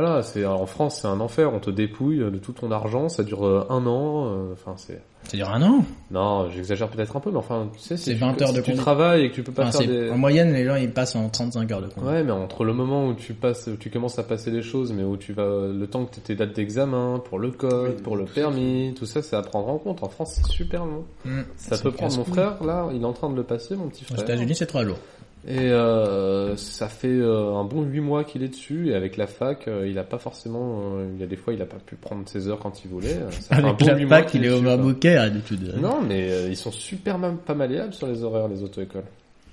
Voilà, 0.00 0.22
c'est 0.22 0.44
en 0.46 0.64
France, 0.66 1.00
c'est 1.02 1.08
un 1.08 1.18
enfer, 1.18 1.52
on 1.52 1.58
te 1.58 1.70
dépouille 1.70 2.18
de 2.18 2.38
tout 2.38 2.52
ton 2.52 2.70
argent, 2.70 3.08
ça 3.08 3.24
dure 3.24 3.44
euh, 3.44 3.66
un 3.68 3.84
an, 3.86 4.26
euh, 4.26 4.52
enfin 4.52 4.74
c'est... 4.76 5.00
ça 5.24 5.36
dure 5.36 5.50
un 5.50 5.60
an? 5.62 5.84
Non, 6.12 6.48
j'exagère 6.50 6.88
peut-être 6.88 7.16
un 7.16 7.20
peu, 7.20 7.32
mais 7.32 7.38
enfin, 7.38 7.68
tu 7.72 7.80
sais, 7.80 7.96
si 7.96 8.04
C'est 8.04 8.12
tu- 8.14 8.18
20 8.20 8.40
heures 8.42 8.52
de 8.52 8.60
tu 8.60 8.74
travailles 8.74 9.24
et 9.24 9.30
que 9.30 9.34
tu 9.34 9.42
peux 9.42 9.50
pas 9.50 9.66
Enfin, 9.66 9.78
faire 9.80 9.88
des... 9.88 10.10
En 10.10 10.16
moyenne, 10.16 10.52
les 10.52 10.64
gens, 10.64 10.76
ils 10.76 10.92
passent 10.92 11.16
en 11.16 11.28
35 11.28 11.72
heures 11.72 11.80
de 11.82 11.88
conduite. 11.88 12.08
Ouais, 12.12 12.22
mais 12.22 12.30
entre 12.30 12.64
le 12.64 12.74
moment 12.74 13.08
où 13.08 13.14
tu 13.14 13.34
passes, 13.34 13.66
où 13.66 13.76
tu 13.76 13.90
commences 13.90 14.20
à 14.20 14.22
passer 14.22 14.52
les 14.52 14.62
choses, 14.62 14.92
mais 14.92 15.02
où 15.02 15.16
tu 15.16 15.32
vas, 15.32 15.66
le 15.66 15.86
temps 15.88 16.04
que 16.04 16.14
tu 16.14 16.20
tes 16.20 16.36
dates 16.36 16.54
d'examen, 16.54 17.20
pour 17.28 17.40
le 17.40 17.50
code, 17.50 17.94
Oui, 17.96 18.02
pour 18.02 18.16
le 18.16 18.24
permis, 18.26 18.94
tout 18.96 19.04
ça, 19.06 19.20
c'est 19.20 19.34
à 19.34 19.42
prendre 19.42 19.66
en 19.68 19.78
compte. 19.78 20.04
En 20.04 20.08
France, 20.08 20.34
c'est 20.40 20.46
super 20.52 20.84
long. 20.86 21.04
Mm. 21.24 21.40
Ça 21.56 21.76
peut 21.76 21.90
prendre 21.90 22.16
mon 22.18 22.24
frère, 22.24 22.62
là, 22.62 22.88
il 22.94 23.02
est 23.02 23.04
en 23.04 23.12
train 23.12 23.30
de 23.30 23.36
le 23.36 23.42
passer, 23.42 23.74
mon 23.74 23.88
petit 23.88 24.04
Aux 24.04 24.14
frère. 24.14 24.22
États-Unis, 24.22 24.54
c'est 24.54 24.66
3 24.66 24.84
jours. 24.84 24.98
Et 25.46 25.70
euh, 25.70 26.56
ça 26.56 26.88
fait 26.88 27.08
euh, 27.08 27.54
un 27.54 27.64
bon 27.64 27.82
huit 27.82 28.00
mois 28.00 28.24
qu'il 28.24 28.42
est 28.42 28.48
dessus, 28.48 28.88
et 28.90 28.94
avec 28.94 29.16
la 29.16 29.26
fac, 29.26 29.68
euh, 29.68 29.86
il 29.88 29.98
a 29.98 30.04
pas 30.04 30.18
forcément, 30.18 30.98
il 31.14 31.20
y 31.20 31.22
a 31.22 31.26
des 31.26 31.36
fois, 31.36 31.54
il 31.54 31.62
a 31.62 31.66
pas 31.66 31.78
pu 31.78 31.94
prendre 31.96 32.28
ses 32.28 32.48
heures 32.48 32.58
quand 32.58 32.84
il 32.84 32.90
voulait. 32.90 33.16
Ça 33.30 33.56
fait 33.56 33.62
un 33.62 33.72
bon 33.72 33.86
la 33.86 34.06
fac, 34.08 34.34
il 34.34 34.44
est 34.44 34.50
overbooké 34.50 35.16
à 35.16 35.28
d'habitude. 35.28 35.74
Non, 35.80 36.00
mais 36.02 36.46
ils 36.48 36.56
sont 36.56 36.72
super 36.72 37.18
même 37.18 37.38
pas 37.38 37.54
malléables 37.54 37.94
sur 37.94 38.08
les 38.08 38.22
horaires, 38.24 38.48
les 38.48 38.62
auto-écoles. 38.62 39.04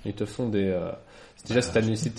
Ils 0.04 0.12
te 0.14 0.24
font 0.24 0.48
des... 0.48 0.76
Déjà, 1.46 1.62
si, 1.62 1.72
t'as- 1.72 1.82
si 1.94 2.12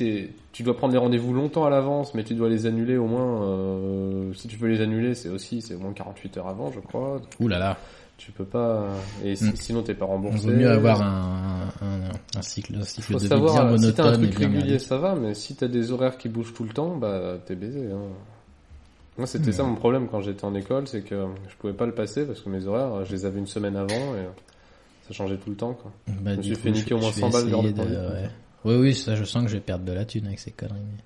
tu 0.54 0.64
dois 0.64 0.76
prendre 0.78 0.94
des 0.94 1.00
rendez-vous 1.00 1.34
longtemps 1.34 1.66
à 1.66 1.70
l'avance, 1.70 2.14
mais 2.14 2.24
tu 2.24 2.34
dois 2.34 2.50
les 2.50 2.66
annuler 2.66 2.96
au 2.98 3.06
moins... 3.08 4.34
Si 4.34 4.48
tu 4.48 4.58
peux 4.58 4.68
les 4.68 4.82
annuler, 4.82 5.14
c'est 5.14 5.30
aussi 5.30 5.62
c'est 5.62 5.76
au 5.76 5.80
moins 5.80 5.94
48 5.94 6.38
heures 6.38 6.48
avant, 6.48 6.72
je 6.72 6.80
crois. 6.80 7.22
Ouh 7.40 7.48
là 7.48 7.60
là. 7.60 7.78
Tu 8.18 8.32
peux 8.32 8.46
pas... 8.46 8.88
Et 9.24 9.36
si- 9.36 9.46
Mm. 9.46 9.56
sinon, 9.56 9.84
t'es 9.84 9.94
pas 9.94 10.06
Il 10.06 10.10
remboursé. 10.10 10.48
vaut 10.48 10.54
mieux 10.54 10.70
avoir 10.70 11.02
un, 11.02 11.70
un, 11.82 12.38
un 12.38 12.42
cycle, 12.42 12.76
un 12.76 12.84
cycle 12.84 13.04
Faut 13.08 13.14
de 13.14 13.20
vie 13.20 13.28
savoir, 13.28 13.68
bien 13.68 13.78
si 13.78 13.94
t'as 13.94 14.08
un 14.08 14.14
truc 14.14 14.34
régulier, 14.36 14.80
ça 14.80 14.98
va, 14.98 15.16
mais 15.16 15.34
si 15.36 15.56
t'as 15.56 15.68
des 15.68 15.92
horaires 15.92 16.18
qui 16.18 16.28
bougent 16.28 16.54
tout 16.54 16.64
le 16.64 16.72
temps, 16.72 16.96
bah 16.96 17.38
t'es 17.46 17.56
baisé. 17.56 17.92
Hein. 17.92 18.00
Moi, 19.18 19.26
c'était 19.28 19.52
ça 19.52 19.64
mon 19.64 19.76
problème 19.76 20.08
quand 20.10 20.22
j'étais 20.22 20.46
en 20.46 20.54
école, 20.56 20.88
c'est 20.88 21.02
que 21.02 21.26
je 21.50 21.56
pouvais 21.56 21.74
pas 21.74 21.86
le 21.86 21.94
passer 21.94 22.26
parce 22.26 22.42
que 22.42 22.50
mes 22.50 22.66
horaires, 22.68 23.06
je 23.06 23.12
les 23.12 23.26
avais 23.26 23.40
une 23.40 23.48
semaine 23.48 23.76
avant 23.76 23.96
et 24.16 24.28
ça 25.08 25.14
changeait 25.14 25.38
tout 25.38 25.50
le 25.50 25.56
temps. 25.56 25.74
Quoi. 25.74 25.92
Bah, 26.22 26.32
me 26.32 26.38
du 26.38 26.44
suis 26.50 26.56
coup, 26.56 26.62
fait 26.64 26.72
niquer 26.72 26.90
je- 26.90 26.96
au 26.96 27.00
moins 27.00 27.12
je 27.12 27.20
100 27.20 27.28
vais 27.28 27.34
balles 27.34 27.46
de 27.50 27.56
conduite. 27.56 27.78
ouais. 27.80 28.30
Oui, 28.66 28.76
oui, 28.76 28.96
ça, 28.96 29.16
je 29.16 29.24
sens 29.24 29.44
que 29.44 29.50
je 29.50 29.56
vais 29.56 29.62
perdre 29.62 29.86
de 29.86 29.94
la 29.94 30.06
thune 30.06 30.26
avec 30.28 30.40
ces 30.40 30.52
conneries. 30.52 30.76
mais 30.84 31.04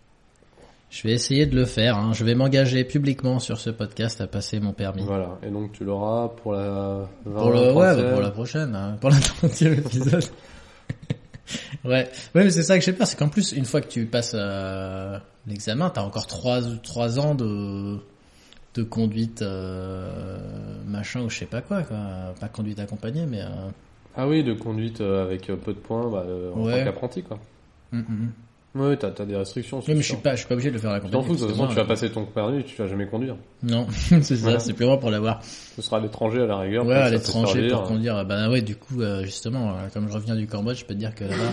Je 0.91 1.07
vais 1.07 1.13
essayer 1.13 1.45
de 1.45 1.55
le 1.55 1.65
faire. 1.65 1.95
Hein. 1.97 2.11
Je 2.13 2.25
vais 2.25 2.35
m'engager 2.35 2.83
publiquement 2.83 3.39
sur 3.39 3.57
ce 3.59 3.69
podcast 3.69 4.19
à 4.19 4.27
passer 4.27 4.59
mon 4.59 4.73
permis. 4.73 5.03
Voilà, 5.03 5.38
et 5.41 5.49
donc 5.49 5.71
tu 5.71 5.85
l'auras 5.85 6.27
pour 6.27 6.51
la 6.51 7.07
20, 7.25 7.39
Pour 7.39 7.49
le, 7.51 7.71
ouais, 7.71 7.93
30e. 7.93 7.95
bah, 8.01 8.11
pour 8.11 8.21
la 8.21 8.31
prochaine, 8.31 8.75
hein, 8.75 8.97
pour 8.99 9.09
la 9.09 9.15
30e 9.15 9.79
épisode. 9.79 10.23
ouais, 11.85 12.09
ouais, 12.35 12.43
mais 12.43 12.49
c'est 12.49 12.63
ça 12.63 12.77
que 12.77 12.83
j'ai 12.83 12.91
peur, 12.93 13.07
c'est 13.07 13.17
qu'en 13.17 13.29
plus, 13.29 13.53
une 13.53 13.63
fois 13.65 13.79
que 13.79 13.88
tu 13.88 14.05
passes 14.05 14.33
euh, 14.35 15.17
l'examen, 15.47 15.89
t'as 15.89 16.01
encore 16.03 16.27
trois, 16.27 16.59
trois 16.83 17.19
ans 17.19 17.35
de, 17.35 17.97
de 18.75 18.83
conduite, 18.83 19.41
euh, 19.41 20.37
machin 20.85 21.21
ou 21.21 21.29
je 21.29 21.37
sais 21.39 21.45
pas 21.45 21.61
quoi, 21.61 21.83
quoi. 21.83 21.97
Pas 22.39 22.49
conduite 22.49 22.79
accompagnée, 22.79 23.25
mais. 23.25 23.41
Euh, 23.41 23.69
Ah 24.17 24.27
oui, 24.27 24.44
de 24.44 24.53
conduite 24.53 24.99
euh, 24.99 25.23
avec 25.23 25.47
peu 25.47 25.71
de 25.73 25.79
points 25.79 26.09
bah, 26.09 26.25
en 26.53 26.63
Ouais. 26.65 26.79
tant 26.79 26.83
qu'apprenti. 26.85 27.23
quoi. 27.23 27.39
hum, 27.94 28.31
Oui, 28.73 28.97
t'as 28.97 29.09
as 29.09 29.25
des 29.25 29.35
restrictions. 29.35 29.81
Mais 29.88 29.95
je 29.97 30.01
suis 30.01 30.15
pas, 30.15 30.31
je 30.31 30.39
suis 30.39 30.47
pas 30.47 30.53
obligé 30.53 30.69
de 30.69 30.75
le 30.75 30.79
faire 30.79 30.91
à 30.91 31.01
Tu 31.01 31.09
t'en 31.09 31.21
fous, 31.21 31.33
de 31.33 31.39
toute 31.39 31.47
parce 31.47 31.57
façon, 31.57 31.68
que 31.68 31.73
tu 31.73 31.75
vas 31.79 31.85
passer 31.85 32.09
ton 32.09 32.25
permis, 32.25 32.63
tu 32.63 32.75
vas 32.81 32.88
jamais 32.88 33.06
conduire. 33.06 33.35
Non, 33.63 33.85
c'est 33.91 34.21
ça, 34.23 34.35
Voilà. 34.35 34.59
c'est 34.59 34.71
purement 34.73 34.97
pour 34.97 35.12
l'avoir. 35.12 35.41
Ce 35.44 35.81
sera 35.81 35.97
à 35.97 36.00
l'étranger 36.00 36.41
à 36.41 36.45
la 36.45 36.57
rigueur. 36.59 36.85
Ouais, 36.85 36.95
à 36.95 37.06
ça, 37.06 37.09
l'étranger 37.12 37.68
pour 37.68 37.83
conduire. 37.83 38.23
Bah 38.25 38.50
ouais, 38.50 38.62
du 38.62 38.77
coup, 38.77 39.01
euh, 39.01 39.23
justement, 39.23 39.71
euh, 39.71 39.88
comme 39.94 40.07
je 40.07 40.13
reviens 40.13 40.35
du 40.38 40.47
Cambodge, 40.47 40.79
je 40.79 40.85
peux 40.85 40.94
te 40.94 41.00
dire 41.00 41.13
que 41.13 41.25
là-bas, 41.25 41.51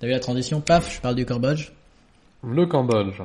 t'as 0.00 0.06
vu 0.08 0.12
la 0.12 0.18
transition 0.18 0.60
Paf, 0.60 0.96
je 0.96 1.00
parle 1.00 1.14
du 1.14 1.24
Cambodge. 1.24 1.70
Le 2.42 2.66
Cambodge. 2.66 3.20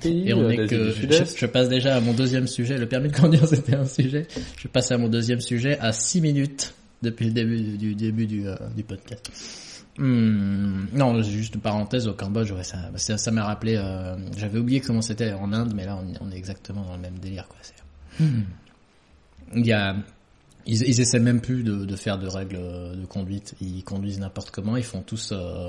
Pays 0.00 0.28
Et 0.28 0.34
on 0.34 0.48
est 0.50 0.56
que 0.56 0.62
du 0.64 0.90
je, 0.90 0.90
Sud-Est. 0.92 1.38
je 1.38 1.46
passe 1.46 1.68
déjà 1.68 1.96
à 1.96 2.00
mon 2.00 2.12
deuxième 2.14 2.46
sujet. 2.46 2.78
Le 2.78 2.86
permis 2.86 3.08
de 3.10 3.16
conduire, 3.16 3.46
c'était 3.48 3.74
un 3.74 3.84
sujet. 3.86 4.26
Je 4.58 4.68
passe 4.68 4.92
à 4.92 4.98
mon 4.98 5.08
deuxième 5.08 5.40
sujet 5.40 5.76
à 5.80 5.92
6 5.92 6.20
minutes 6.20 6.74
depuis 7.02 7.26
le 7.26 7.32
début 7.32 7.60
du, 7.60 7.76
du 7.78 7.94
début 7.96 8.26
du, 8.26 8.46
euh, 8.48 8.54
du 8.76 8.82
podcast. 8.84 9.30
Hmm, 9.96 10.86
non, 10.92 11.22
juste 11.22 11.54
une 11.54 11.60
parenthèse 11.60 12.08
au 12.08 12.14
Cambodge, 12.14 12.50
ouais, 12.50 12.64
ça, 12.64 12.78
ça, 12.96 13.16
ça 13.16 13.30
m'a 13.30 13.44
rappelé. 13.44 13.76
euh, 13.76 14.16
J'avais 14.36 14.58
oublié 14.58 14.80
comment 14.80 15.02
c'était 15.02 15.32
en 15.32 15.52
Inde, 15.52 15.72
mais 15.74 15.86
là, 15.86 15.96
on, 16.02 16.12
est- 16.12 16.18
on 16.20 16.30
est 16.32 16.36
exactement 16.36 16.82
dans 16.82 16.96
le 16.96 17.00
même 17.02 17.18
délire, 17.20 17.46
quoi. 17.46 17.58
C'est- 17.62 18.24
Il 19.54 19.64
y 19.66 19.72
a, 19.72 19.94
ils, 20.66 20.82
ils 20.82 21.00
essaient 21.00 21.20
même 21.20 21.40
plus 21.40 21.62
de, 21.62 21.84
de 21.84 21.96
faire 21.96 22.18
de 22.18 22.26
règles 22.26 22.56
de 22.58 23.04
conduite. 23.06 23.54
Ils 23.60 23.84
conduisent 23.84 24.18
n'importe 24.18 24.50
comment. 24.50 24.76
Ils 24.76 24.82
font 24.82 25.02
tous. 25.02 25.30
euh, 25.32 25.68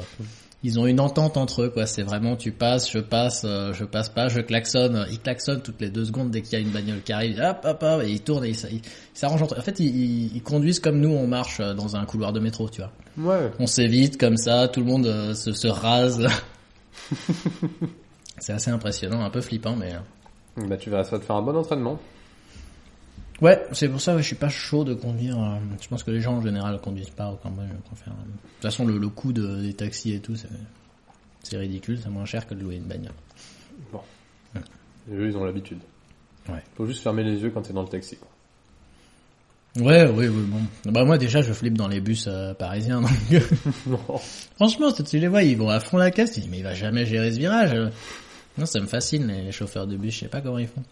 ils 0.66 0.80
ont 0.80 0.88
une 0.88 1.00
entente 1.00 1.38
entre 1.38 1.62
eux, 1.62 1.70
quoi. 1.70 1.86
C'est 1.86 2.02
vraiment 2.02 2.36
tu 2.36 2.52
passes, 2.52 2.90
je 2.90 2.98
passe, 2.98 3.44
euh, 3.46 3.72
je 3.74 3.86
passe 3.86 4.10
pas, 4.10 4.30
je 4.30 4.42
klaxonne. 4.42 5.06
Ils 5.12 5.20
klaxonnent 5.20 5.62
toutes 5.62 5.80
les 5.80 5.92
deux 5.92 6.06
secondes 6.06 6.32
dès 6.32 6.42
qu'il 6.42 6.54
y 6.54 6.56
a 6.56 6.60
une 6.60 6.72
bagnole 6.72 7.04
qui 7.04 7.14
arrive. 7.14 7.40
Hop, 7.40 7.60
hop, 7.64 7.84
hop, 7.84 8.02
et 8.04 8.10
ils 8.10 8.22
tournent 8.22 8.46
et 8.46 8.50
ils 8.50 8.82
s'arrangent 9.14 9.44
entre. 9.44 9.60
En 9.60 9.62
fait, 9.62 9.80
ils, 9.80 10.42
conduisent 10.42 10.80
comme 10.80 11.00
nous, 11.00 11.12
on 11.12 11.28
marche 11.28 11.60
euh, 11.60 11.76
dans 11.76 11.96
un 11.96 12.04
couloir 12.06 12.34
de 12.34 12.40
métro, 12.40 12.68
tu 12.68 12.82
vois. 12.82 12.92
Ouais. 13.16 13.52
On 13.60 13.68
s'évite 13.68 14.20
comme 14.20 14.38
ça, 14.38 14.68
tout 14.68 14.80
le 14.80 14.88
monde 14.88 15.06
euh, 15.06 15.36
se, 15.36 15.54
se 15.54 15.68
rase. 15.68 16.28
C'est 18.40 18.54
assez 18.54 18.72
impressionnant, 18.72 19.24
un 19.24 19.30
peu 19.30 19.42
flippant, 19.42 19.76
mais. 19.76 19.94
Bah 20.58 20.78
tu 20.78 20.90
vas, 20.90 21.04
ça 21.04 21.12
va 21.12 21.20
te 21.20 21.26
faire 21.26 21.36
un 21.36 21.44
bon 21.44 21.56
entraînement. 21.56 22.00
Ouais, 23.42 23.62
c'est 23.74 23.90
pour 23.90 24.00
ça 24.00 24.14
que 24.14 24.20
je 24.20 24.28
suis 24.28 24.36
pas 24.36 24.48
chaud 24.50 24.84
de 24.86 24.94
conduire. 24.94 25.38
euh, 25.38 25.58
Je 25.82 25.88
pense 25.90 26.04
que 26.04 26.12
les 26.12 26.22
gens 26.22 26.36
en 26.38 26.42
général 26.42 26.80
conduisent 26.80 27.10
pas 27.10 27.30
au 27.32 27.36
Cambodge. 27.36 27.68
je 27.70 27.90
préfère, 27.90 28.14
euh, 28.14 28.24
De 28.26 28.32
toute 28.32 28.62
façon, 28.62 28.86
le, 28.86 28.98
le 28.98 29.10
coût 29.10 29.34
de- 29.34 29.62
des 29.62 29.74
taxis 29.74 30.14
et 30.14 30.20
tout, 30.20 30.36
c'est 31.44 31.58
ridicule. 31.58 32.00
C'est 32.02 32.10
moins 32.10 32.26
cher 32.26 32.48
que 32.48 32.54
de 32.54 32.62
louer 32.62 32.76
une 32.78 32.86
bagnole. 32.86 33.12
Et 35.12 35.14
eux, 35.14 35.28
ils 35.28 35.38
ont 35.38 35.44
l'habitude. 35.44 35.80
Ouais. 36.50 36.64
Faut 36.76 36.86
juste 36.86 37.04
fermer 37.04 37.24
les 37.24 37.40
yeux 37.42 37.52
quand 37.52 37.62
t'es 37.62 37.74
dans 37.74 37.84
le 37.84 37.88
taxi. 37.90 38.18
quoi. 38.18 38.30
Ouais, 39.84 40.08
oui, 40.08 40.28
oui, 40.28 40.44
bon. 40.48 40.92
Bah 40.92 41.04
moi 41.04 41.18
déjà, 41.18 41.42
je 41.42 41.52
flippe 41.52 41.78
dans 41.78 41.90
les 41.90 42.00
bus 42.00 42.26
euh, 42.28 42.54
parisiens. 42.54 43.02
Donc... 43.86 44.00
Franchement, 44.56 44.92
tu 44.94 45.20
les 45.20 45.28
vois, 45.28 45.44
ils 45.44 45.58
vont 45.58 45.70
à 45.70 45.80
fond 45.82 45.98
la 45.98 46.12
caisse. 46.12 46.32
Tu 46.34 46.40
dis, 46.40 46.48
mais 46.50 46.60
il 46.60 46.64
va 46.64 46.74
jamais 46.74 47.06
gérer 47.06 47.32
ce 47.34 47.38
virage. 47.38 47.76
Non, 48.58 48.66
ça 48.66 48.80
me 48.80 48.86
fascine 48.88 49.28
les, 49.28 49.42
les 49.44 49.52
chauffeurs 49.52 49.86
de 49.86 49.98
bus. 49.98 50.14
Je 50.14 50.20
sais 50.22 50.28
pas 50.30 50.40
comment 50.42 50.60
ils 50.60 50.68
font. 50.68 50.84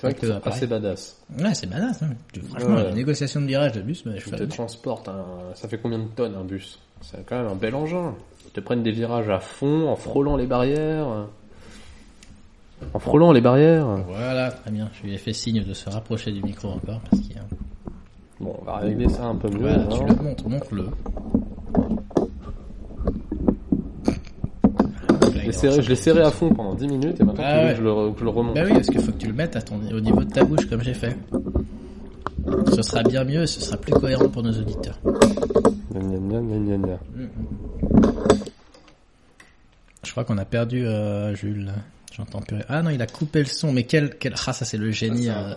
C'est 0.00 0.06
vrai 0.06 0.14
que 0.14 0.26
c'est 0.28 0.46
assez 0.48 0.66
badass. 0.68 1.16
Ouais, 1.40 1.54
c'est 1.54 1.66
badass. 1.68 2.02
Hein. 2.04 2.10
Franchement, 2.50 2.76
Ouais. 2.76 2.84
la 2.84 2.92
négociation 2.94 3.40
de 3.40 3.46
virage 3.46 3.72
de 3.72 3.80
bus, 3.82 4.04
bah, 4.04 4.12
je 4.16 4.22
Tu 4.22 4.30
fais 4.30 4.36
te 4.36 4.44
transportes, 4.44 5.08
un... 5.08 5.24
ça 5.54 5.66
fait 5.66 5.78
combien 5.78 5.98
de 5.98 6.06
tonnes 6.06 6.36
un 6.36 6.44
bus? 6.44 6.78
C'est 7.00 7.26
quand 7.26 7.36
même 7.36 7.48
un 7.48 7.56
bel 7.56 7.74
engin. 7.74 8.14
Ils 8.46 8.52
te 8.52 8.60
prennent 8.60 8.84
des 8.84 8.92
virages 8.92 9.28
à 9.28 9.40
fond, 9.40 9.88
en 9.88 9.96
frôlant 9.96 10.36
les 10.36 10.46
barrières. 10.46 11.26
En 12.94 12.98
frôlant 13.00 13.32
les 13.32 13.40
barrières. 13.40 13.86
Voilà, 14.06 14.52
très 14.52 14.70
bien. 14.70 14.88
Je 14.92 15.02
lui 15.02 15.14
ai 15.14 15.18
fait 15.18 15.32
signe 15.32 15.64
de 15.64 15.74
se 15.74 15.90
rapprocher 15.90 16.30
du 16.30 16.42
micro 16.44 16.68
encore 16.68 17.00
parce 17.10 17.20
qu'il 17.20 17.34
y 17.34 17.38
a... 17.38 17.42
Bon, 18.38 18.56
on 18.60 18.64
va 18.64 18.76
régler 18.76 19.08
ça 19.08 19.24
un 19.24 19.34
peu 19.34 19.48
mieux. 19.48 19.58
Voilà, 19.58 19.84
tu 19.88 20.04
le 20.04 20.14
montres, 20.22 20.48
montre-le. 20.48 20.90
Je 25.22 25.37
l'ai 25.48 25.52
serré, 25.52 25.82
je 25.82 25.88
l'ai 25.88 25.96
serré 25.96 26.20
à 26.22 26.30
fond 26.30 26.50
pendant 26.54 26.74
10 26.74 26.86
minutes 26.88 27.20
et 27.20 27.24
maintenant 27.24 27.44
Ah 27.46 27.64
ouais. 27.64 27.70
que 27.72 27.76
je 27.78 27.82
le, 27.82 27.90
re- 27.90 28.12
que 28.14 28.20
je 28.20 28.24
le 28.24 28.30
remonte. 28.30 28.54
Bah 28.54 28.62
oui, 28.64 28.72
parce 28.72 28.86
qu'il 28.88 29.00
faut 29.00 29.12
que 29.12 29.18
tu 29.18 29.26
le 29.26 29.32
mettes 29.34 29.56
à 29.56 29.62
ton, 29.62 29.76
au 29.92 30.00
niveau 30.00 30.22
de 30.24 30.30
ta 30.30 30.44
bouche 30.44 30.66
comme 30.68 30.82
j'ai 30.82 30.94
fait. 30.94 31.16
Ce 32.74 32.82
sera 32.82 33.02
bien 33.02 33.24
mieux 33.24 33.42
et 33.42 33.46
ce 33.46 33.60
sera 33.60 33.76
plus 33.76 33.92
cohérent 33.92 34.28
pour 34.28 34.42
nos 34.42 34.52
auditeurs. 34.52 34.98
Gna, 35.92 36.40
gna, 36.40 36.76
gna. 36.76 36.98
Je 40.04 40.10
crois 40.12 40.24
qu'on 40.24 40.38
a 40.38 40.44
perdu 40.44 40.86
euh, 40.86 41.34
Jules. 41.34 41.72
J'entends 42.12 42.40
plus. 42.40 42.58
Ah 42.68 42.82
non, 42.82 42.90
il 42.90 43.00
a 43.00 43.06
coupé 43.06 43.40
le 43.40 43.44
son. 43.46 43.72
Mais 43.72 43.84
quel, 43.84 44.16
quel... 44.18 44.34
ah 44.46 44.52
ça 44.52 44.64
c'est 44.64 44.76
le 44.76 44.90
génie, 44.90 45.28
euh, 45.28 45.54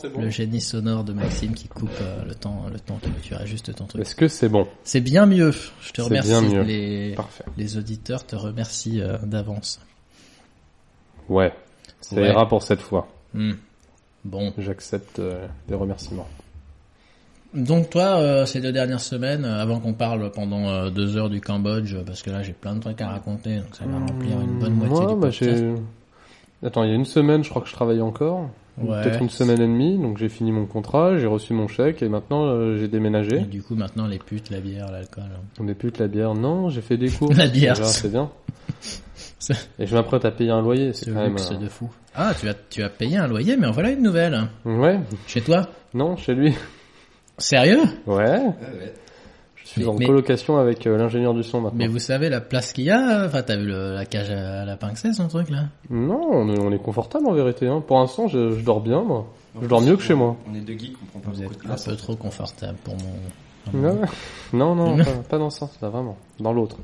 c'est 0.00 0.08
bon. 0.12 0.20
le 0.20 0.30
génie 0.30 0.60
sonore 0.60 1.02
de 1.04 1.12
Maxime 1.12 1.52
qui 1.54 1.66
coupe 1.68 1.90
euh, 2.00 2.24
le 2.24 2.34
temps, 2.34 2.66
le 2.72 2.78
temps. 2.78 3.00
Tu, 3.02 3.10
tu 3.22 3.34
ajustes 3.34 3.74
ton 3.74 3.86
truc. 3.86 4.02
Est-ce 4.02 4.14
que 4.14 4.28
c'est 4.28 4.48
bon? 4.48 4.68
C'est 4.84 5.00
bien 5.00 5.26
mieux. 5.26 5.50
Je 5.50 5.90
te 5.90 5.96
C'est 5.96 6.02
remercie. 6.02 6.28
bien 6.30 6.42
mieux. 6.42 6.62
Les, 6.62 7.14
Parfait. 7.16 7.44
les 7.56 7.76
auditeurs 7.76 8.24
te 8.24 8.36
remercient 8.36 9.00
euh, 9.00 9.18
d'avance. 9.24 9.80
Ouais. 11.28 11.52
Ça 12.00 12.16
Ouais. 12.16 12.28
ira 12.30 12.46
pour 12.46 12.62
cette 12.62 12.82
fois. 12.82 13.08
Hmm. 13.34 13.52
Bon. 14.24 14.52
J'accepte 14.58 15.18
euh, 15.18 15.46
les 15.68 15.74
remerciements. 15.74 16.28
Donc 17.54 17.90
toi, 17.90 18.18
euh, 18.18 18.46
ces 18.46 18.60
deux 18.60 18.70
dernières 18.70 19.00
semaines, 19.00 19.44
euh, 19.44 19.60
avant 19.60 19.80
qu'on 19.80 19.92
parle 19.92 20.30
pendant 20.30 20.68
euh, 20.68 20.90
deux 20.90 21.16
heures 21.16 21.28
du 21.30 21.40
Cambodge, 21.40 21.96
parce 22.06 22.22
que 22.22 22.30
là 22.30 22.42
j'ai 22.42 22.52
plein 22.52 22.76
de 22.76 22.80
trucs 22.80 23.00
à 23.00 23.08
raconter, 23.08 23.56
donc 23.56 23.74
ça 23.74 23.84
va 23.86 23.98
remplir 23.98 24.40
une 24.40 24.60
bonne 24.60 24.74
moitié 24.74 24.96
Moi, 24.96 25.14
du 25.14 25.20
bah, 25.20 25.26
podcast. 25.28 25.64
Attends, 26.64 26.84
il 26.84 26.90
y 26.90 26.92
a 26.92 26.96
une 26.96 27.04
semaine, 27.06 27.42
je 27.42 27.50
crois 27.50 27.62
que 27.62 27.68
je 27.68 27.72
travaille 27.72 28.00
encore. 28.00 28.50
Ouais. 28.78 29.02
Peut-être 29.02 29.20
une 29.20 29.30
semaine 29.30 29.60
et 29.60 29.66
demie, 29.66 29.98
donc 29.98 30.18
j'ai 30.18 30.28
fini 30.28 30.52
mon 30.52 30.64
contrat, 30.64 31.18
j'ai 31.18 31.26
reçu 31.26 31.52
mon 31.52 31.66
chèque 31.66 32.02
et 32.02 32.08
maintenant 32.08 32.76
j'ai 32.76 32.84
Et 32.84 32.88
déménagé. 32.88 33.40
du 33.40 33.62
coup 33.62 33.74
maintenant 33.74 34.06
les 34.06 34.18
putes, 34.18 34.48
la 34.50 34.60
bière, 34.60 34.90
l'alcool. 34.90 35.24
Plus 35.76 35.90
que 35.90 35.98
la 35.98 36.08
bière. 36.08 36.34
Non, 36.34 36.70
j'ai 36.70 36.80
fait 36.80 36.96
des 36.96 37.10
cours. 37.10 37.32
La 37.36 37.48
bière. 37.48 37.74
Déjà, 37.74 37.88
c'est 37.88 38.08
bien. 38.10 38.30
Et 39.78 39.86
je 39.86 39.94
m'apprête 39.94 40.24
à 40.24 40.30
payer 40.30 40.50
un 40.50 40.62
loyer, 40.62 40.92
c'est 40.92 41.06
ce 41.06 41.10
quand 41.10 41.26
luxe 41.26 41.50
de 41.50 41.68
fou. 41.68 41.90
Ah, 42.14 42.32
tu 42.38 42.48
as, 42.48 42.54
tu 42.54 42.82
as 42.82 42.88
payé 42.88 43.16
un 43.16 43.26
loyer, 43.26 43.56
mais 43.56 43.66
en 43.66 43.72
voilà 43.72 43.90
une 43.90 44.02
nouvelle. 44.02 44.38
Ouais, 44.64 45.00
Chez 45.26 45.40
toi? 45.40 45.66
Non, 45.92 46.16
chez 46.16 46.34
lui. 46.34 46.54
Sérieux? 47.40 47.80
Ouais, 48.06 48.16
ouais. 48.24 48.52
je 49.56 49.66
suis 49.68 49.80
Mais- 49.82 49.86
en 49.88 49.94
mais- 49.94 50.06
colocation 50.06 50.56
avec 50.58 50.86
euh, 50.86 50.96
l'ingénieur 50.96 51.34
du 51.34 51.42
son 51.42 51.60
maintenant. 51.60 51.78
Mais 51.78 51.86
vous 51.88 51.98
savez 51.98 52.28
la 52.28 52.40
place 52.40 52.72
qu'il 52.72 52.84
y 52.84 52.90
a 52.90 53.24
Enfin, 53.26 53.42
t'as 53.42 53.56
vu 53.56 53.66
le- 53.66 53.94
la 53.94 54.04
cage 54.04 54.30
à 54.30 54.64
la 54.64 54.76
pincée, 54.76 55.12
son 55.12 55.28
truc 55.28 55.50
là? 55.50 55.64
Non, 55.90 56.20
on 56.30 56.48
est, 56.54 56.58
on 56.60 56.70
est 56.72 56.78
confortable 56.82 57.26
en 57.26 57.32
vérité. 57.32 57.66
Hein. 57.66 57.82
Pour 57.86 57.98
l'instant, 57.98 58.28
je, 58.28 58.52
je 58.52 58.64
dors 58.64 58.80
bien, 58.80 59.02
moi. 59.02 59.26
Je 59.60 59.66
dors 59.66 59.80
mieux 59.80 59.96
que 59.96 60.02
chez 60.02 60.14
moi. 60.14 60.36
On 60.50 60.54
est 60.54 60.60
deux 60.60 60.74
geeks, 60.78 60.96
on 61.02 61.06
prend 61.18 61.20
pas 61.20 61.30
Vous 61.36 61.42
beaucoup 61.42 61.54
êtes 61.54 61.66
de 61.66 61.72
un 61.72 61.76
peu 61.92 61.96
trop 61.96 62.14
confortable 62.16 62.78
pour 62.84 62.94
mon... 62.94 63.72
Non, 64.52 64.74
non, 64.74 64.96
non, 64.96 65.04
pas, 65.04 65.10
pas 65.28 65.38
dans 65.38 65.50
ce 65.50 65.58
sens-là, 65.60 65.88
vraiment. 65.90 66.16
Dans 66.38 66.52
l'autre. 66.52 66.76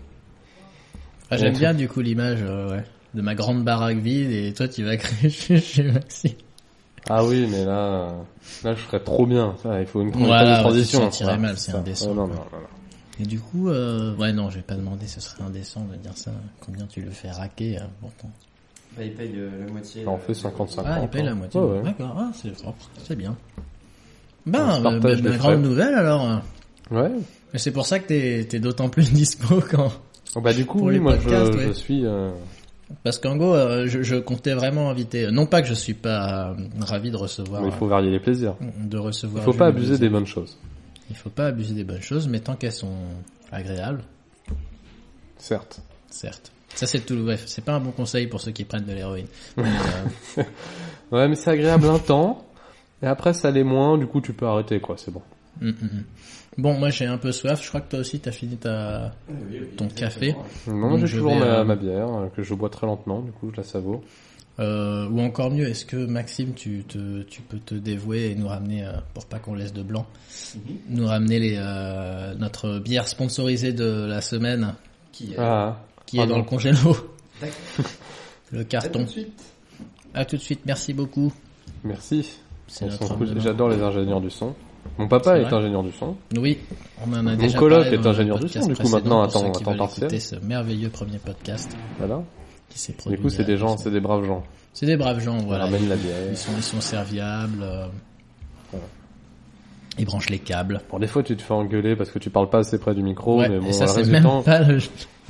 Ah, 1.31 1.37
J'aime 1.37 1.55
bien 1.57 1.75
du 1.75 1.89
coup 1.89 2.01
l'image 2.01 2.41
euh, 2.43 2.71
ouais, 2.71 2.85
de 3.15 3.23
ma 3.23 3.35
grande 3.35 3.65
baraque 3.65 3.97
vide 3.99 4.31
et 4.31 4.53
toi 4.53 4.69
tu 4.69 4.85
vas 4.85 4.97
crécher 4.97 5.59
chez 5.59 5.83
Maxime. 5.85 6.33
Ah 7.09 7.25
oui, 7.25 7.47
mais 7.51 7.65
là, 7.65 8.09
là, 8.65 8.75
je 8.75 8.81
serais 8.83 9.01
trop 9.01 9.27
bien. 9.27 9.55
Ça, 9.63 9.81
il 9.81 9.87
faut 9.87 10.03
une, 10.03 10.09
une 10.09 10.27
Voilà, 10.27 10.57
ouais, 10.57 10.61
transition. 10.63 10.99
tu 11.01 11.07
te 11.07 11.11
sentirais 11.13 11.33
ça. 11.33 11.39
mal, 11.39 11.59
c'est 11.59 11.73
indécent, 11.73 12.09
Oh, 12.11 12.15
non, 12.15 12.27
non, 12.27 12.35
non, 12.35 12.41
non. 12.53 12.59
Et 13.21 13.25
du 13.25 13.39
coup, 13.41 13.69
euh, 13.69 14.15
ouais 14.17 14.33
non, 14.33 14.51
je 14.51 14.57
vais 14.57 14.63
pas 14.63 14.75
demander, 14.75 15.07
ce 15.07 15.21
serait 15.21 15.43
indécent 15.45 15.85
de 15.91 15.97
dire 15.97 16.17
ça. 16.17 16.33
Combien 16.61 16.85
tu 16.87 17.01
le 17.01 17.11
fais 17.11 17.31
raquer 17.31 17.79
euh, 17.79 17.83
pourtant 18.01 18.29
Bah, 18.97 19.05
il 19.05 19.15
paye 19.15 19.33
euh, 19.37 19.65
la 19.65 19.73
moitié. 19.73 20.07
On 20.07 20.19
fait 20.19 20.35
55 20.35 20.83
Ah, 20.87 20.99
il 21.03 21.09
paye 21.09 21.23
la 21.23 21.35
moitié. 21.35 21.59
Ouais, 21.61 21.79
ouais. 21.79 21.83
D'accord, 21.83 22.15
ah, 22.19 22.31
c'est 22.35 22.53
propre, 22.53 22.91
c'est 23.05 23.17
bien. 23.17 23.35
On 24.47 24.51
Ben, 24.51 24.81
partage 24.83 25.23
ben, 25.23 25.33
les 25.33 25.39
grande 25.39 25.63
nouvelle 25.63 25.95
alors. 25.95 26.41
Ouais. 26.91 27.11
Et 27.55 27.59
c'est 27.59 27.71
pour 27.73 27.87
ça 27.87 27.99
que 28.01 28.07
t'es 28.07 28.47
t'es 28.49 28.59
d'autant 28.61 28.89
plus 28.89 29.11
dispo 29.15 29.63
quand... 29.71 29.93
Oh, 30.35 30.41
Bah, 30.43 30.53
du 30.53 30.67
coup, 30.67 30.81
oui, 30.87 30.99
moi, 30.99 31.15
podcasts, 31.15 31.53
je, 31.53 31.59
ouais. 31.59 31.67
je 31.69 31.73
suis, 31.73 32.05
euh, 32.05 32.31
Parce 33.03 33.19
qu'en 33.19 33.37
gros, 33.37 33.55
euh, 33.55 33.87
je, 33.89 34.03
je 34.03 34.17
comptais 34.17 34.55
vraiment 34.55 34.91
inviter... 34.91 35.31
Non 35.33 35.47
pas 35.47 35.61
que 35.63 35.69
je 35.69 35.75
suis 35.75 35.95
pas 35.95 36.51
euh, 36.51 36.55
ravi 36.81 37.11
de 37.11 37.17
recevoir... 37.17 37.63
mais 37.63 37.69
il 37.69 37.75
faut 37.75 37.87
varier 37.89 38.11
les 38.11 38.21
plaisirs. 38.21 38.55
euh, 38.63 38.67
de 38.85 38.97
recevoir... 38.99 39.43
Il 39.43 39.45
faut 39.45 39.59
pas 39.59 39.67
abuser 39.67 39.99
des 39.99 40.09
bonnes 40.09 40.27
choses. 40.27 40.57
Il 41.11 41.17
faut 41.17 41.31
pas 41.31 41.47
abuser 41.47 41.75
des 41.75 41.85
bonnes 41.85 42.03
choses, 42.03 42.29
mais 42.29 42.41
tant 42.41 42.55
qu'elles 42.57 42.73
sont 42.73 42.95
agréables, 43.53 44.03
Certes. 45.39 45.81
certes. 46.11 46.53
Ça 46.75 46.87
c'est 46.87 47.01
tout. 47.01 47.17
Bref, 47.25 47.45
c'est 47.47 47.65
pas 47.65 47.75
un 47.75 47.81
bon 47.81 47.91
conseil 47.93 48.27
pour 48.27 48.41
ceux 48.41 48.51
qui 48.53 48.65
prennent 48.65 48.85
de 48.85 48.93
l'héroïne. 48.93 49.27
Mais, 49.57 49.65
euh, 50.39 50.43
Ouais, 51.13 51.29
mais 51.29 51.37
c'est 51.37 51.51
agréable 51.51 51.87
un 51.89 51.99
temps. 52.01 52.45
Et 53.03 53.07
après, 53.07 53.33
ça 53.33 53.51
l'est 53.53 53.63
moins, 53.65 53.97
du 53.97 54.07
coup, 54.07 54.21
tu 54.21 54.33
peux 54.33 54.47
arrêter, 54.47 54.81
quoi, 54.81 54.97
c'est 54.99 55.11
bon. 55.13 55.23
hum, 55.63 55.69
hum, 55.69 55.77
hum. 55.93 56.03
Bon, 56.59 56.79
moi 56.79 56.91
j'ai 56.91 57.05
un 57.07 57.19
peu 57.19 57.33
soif. 57.33 57.63
Je 57.63 57.69
crois 57.69 57.81
que 57.83 57.91
toi 57.91 57.99
aussi 58.01 58.19
t'as 58.21 58.33
fini 58.33 58.57
ta 58.57 59.13
oui, 59.29 59.35
oui, 59.61 59.67
ton 59.77 59.89
café. 59.89 60.35
Non, 60.67 60.97
j'ai 60.99 61.07
je 61.07 61.17
toujours 61.19 61.33
vais, 61.35 61.41
ma, 61.41 61.47
euh, 61.59 61.65
ma 61.65 61.77
bière, 61.77 62.09
euh, 62.09 62.27
que 62.35 62.43
je 62.43 62.55
bois 62.55 62.71
très 62.71 62.87
lentement, 62.87 63.21
du 63.21 63.31
coup, 63.33 63.51
je 63.53 63.59
la 63.59 63.63
savoure. 63.63 64.03
euh, 64.59 65.07
ou 65.11 65.21
encore 65.21 65.51
mieux, 65.51 65.69
est-ce 65.69 65.85
que 65.85 65.97
Maxime, 65.99 66.55
tu 66.55 66.83
te 66.89 67.23
tu 67.25 67.43
peux 67.43 67.59
te 67.59 67.75
dévouer 67.75 68.31
et 68.31 68.35
nous 68.35 68.49
ramener 68.49 68.85
euh, 68.87 68.93
pour 69.13 69.27
pas 69.27 69.39
qu'on 69.39 69.55
laisse 69.55 69.75
de 69.75 69.83
blanc, 69.83 70.07
Mhm. 70.55 70.77
nous 70.91 71.07
ramener 71.07 71.39
les 71.39 71.55
euh, 71.59 72.35
notre 72.37 72.79
bière 72.79 73.07
sponsorisée 73.07 73.73
de 73.75 74.07
la 74.09 74.21
semaine 74.23 74.75
Qui 75.13 75.33
est 75.35 75.39
Ah, 75.39 75.79
qui 76.07 76.17
est 76.19 76.23
Ah 76.23 76.27
dans 76.27 76.37
non. 76.37 76.43
le 76.43 76.47
congélo. 76.49 76.97
Le 78.53 78.61
À 78.61 78.63
tout 78.63 78.69
carton. 78.69 79.03
de 79.03 79.07
suite. 79.09 79.43
À 80.15 80.25
tout 80.25 80.37
de 80.37 80.41
suite. 80.41 80.61
Merci 80.65 80.95
beaucoup. 80.95 81.33
merci. 81.85 82.39
J'adore 83.37 83.69
les 83.69 83.83
ingénieurs 83.83 84.21
du 84.23 84.31
son. 84.31 84.55
Mon 84.99 85.09
papa 85.09 85.39
est 85.39 85.53
ingénieur 85.53 85.83
du 85.83 85.93
son. 85.93 86.17
Oui, 86.37 86.59
on 87.07 87.11
en 87.13 87.17
a 87.19 87.23
Mon 87.23 87.37
déjà 87.37 87.59
coloc 87.59 87.87
est 87.87 88.07
ingénieur 88.07 88.39
du 88.39 88.49
son, 88.49 88.67
du 88.67 88.75
coup, 88.75 88.89
maintenant, 88.89 89.27
temps 89.27 89.43
veulent 89.53 89.77
partiel. 89.77 90.05
écouter 90.05 90.21
ce 90.21 90.37
merveilleux 90.37 90.89
premier 90.91 91.19
podcast 91.19 91.77
Voilà. 91.99 92.23
qui 92.69 92.79
s'est 92.79 92.93
produit. 92.93 93.17
Du 93.17 93.23
coup, 93.23 93.29
c'est 93.31 93.45
des 93.45 93.57
gens, 93.57 93.77
c'est 93.77 93.91
des 93.91 94.01
braves 94.01 94.25
gens. 94.25 94.43
C'est 94.73 94.87
des 94.87 94.97
braves 94.97 95.21
gens, 95.21 95.39
Ils 95.39 95.47
voilà. 95.47 95.65
ramènent 95.65 95.89
la 95.89 95.97
bière. 95.97 96.17
Ils 96.31 96.37
sont, 96.37 96.53
ils 96.57 96.63
sont 96.63 96.81
serviables. 96.81 97.63
euh, 97.63 97.87
Voilà. 98.71 98.87
Ils 99.99 100.05
branchent 100.05 100.29
les 100.31 100.39
câbles. 100.39 100.83
Bon, 100.91 100.99
des 100.99 101.07
fois, 101.07 101.23
tu 101.23 101.35
te 101.37 101.43
fais 101.43 101.55
engueuler 101.55 101.97
parce 101.97 102.11
que 102.11 102.19
tu 102.19 102.29
parles 102.29 102.51
pas 102.51 102.59
assez 102.59 102.79
près 102.79 102.95
du 102.95 103.03
micro, 103.03 103.39
Ouais, 103.39 103.49
mais 103.49 103.59
bon, 103.61 103.67
et 103.69 103.73
ça 103.73 103.87
le 103.87 103.91
reste 103.93 104.11
du 104.11 104.21
temps, 104.23 104.43
pas 104.43 104.61
le. 104.61 104.79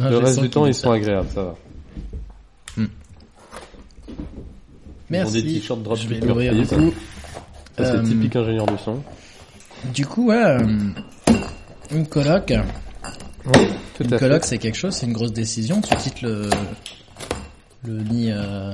le 0.01 0.17
reste 0.19 0.41
du 0.41 0.51
temps, 0.51 0.67
ils 0.67 0.75
sont 0.75 0.91
agréables, 0.91 1.29
ça 1.29 1.43
va. 1.45 1.55
Ils 2.77 2.83
ont 2.83 2.89
Merci. 5.11 5.43
des 5.43 5.53
t-shirts 5.55 5.83
drop 5.83 5.97
Je 5.97 6.09
vais 6.09 6.19
l'ouvrir 6.19 6.53
du 6.55 6.67
coup. 6.67 6.93
C'est 7.79 8.03
typique 8.03 8.35
ingénieur 8.35 8.67
du 8.67 8.77
son. 8.79 9.03
Du 9.85 10.07
coup, 10.07 10.29
ouais, 10.29 10.37
euh, 10.43 10.67
une 11.91 12.07
coloc. 12.07 12.53
Tout 13.95 14.05
Une 14.05 14.15
à 14.15 14.19
coloc, 14.19 14.45
c'est 14.45 14.59
quelque 14.59 14.77
chose, 14.77 14.95
c'est 14.95 15.07
une 15.07 15.13
grosse 15.13 15.33
décision. 15.33 15.81
Tu 15.81 15.95
quittes 15.97 16.23
le 16.23 16.51
le 17.85 18.03
nid. 18.03 18.33
euh, 18.33 18.73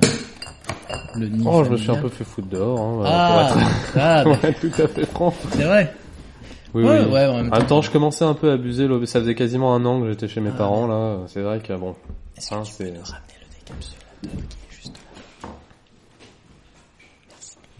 le 1.14 1.28
nid. 1.28 1.44
Oh, 1.46 1.62
je 1.64 1.70
me 1.70 1.76
suis 1.76 1.90
un 1.90 1.96
peu 1.96 2.08
fait 2.08 2.24
foutre 2.24 2.48
dehors, 2.48 2.80
hein, 2.80 3.02
Ah, 3.04 3.48
pour 3.52 3.60
être- 3.62 3.68
ah, 3.96 4.24
bah, 4.24 4.30
Ouais, 4.42 4.54
tout 4.54 4.82
à 4.82 4.88
fait 4.88 5.06
franc. 5.06 5.34
c'est 5.52 5.64
vrai. 5.64 5.94
Oui, 6.74 6.84
Ouais, 6.84 7.00
oui. 7.04 7.12
ouais, 7.12 7.26
en 7.26 7.36
même 7.36 7.50
temps. 7.50 7.56
Attends, 7.56 7.82
je 7.82 7.90
commençais 7.90 8.24
un 8.24 8.32
peu 8.32 8.50
à 8.50 8.54
abuser. 8.54 8.88
Ça 9.06 9.20
faisait 9.20 9.34
quasiment 9.34 9.74
un 9.74 9.84
an 9.84 10.00
que 10.00 10.08
j'étais 10.08 10.28
chez 10.28 10.40
mes 10.40 10.50
Ah. 10.54 10.58
parents, 10.58 10.86
là. 10.86 11.18
C'est 11.26 11.42
vrai 11.42 11.60
que 11.60 11.74
bon. 11.74 11.94
Est-ce 12.38 12.48
que 12.50 12.54
Hein, 12.54 12.62
tu 12.64 12.72
peux 12.72 12.84
c'est- 12.84 12.90
nous 12.92 13.02
ramener 13.02 13.34
le 13.42 13.58
décapsulateur 13.58 14.48
qui 14.48 14.56
est 14.56 14.80
juste 14.82 14.96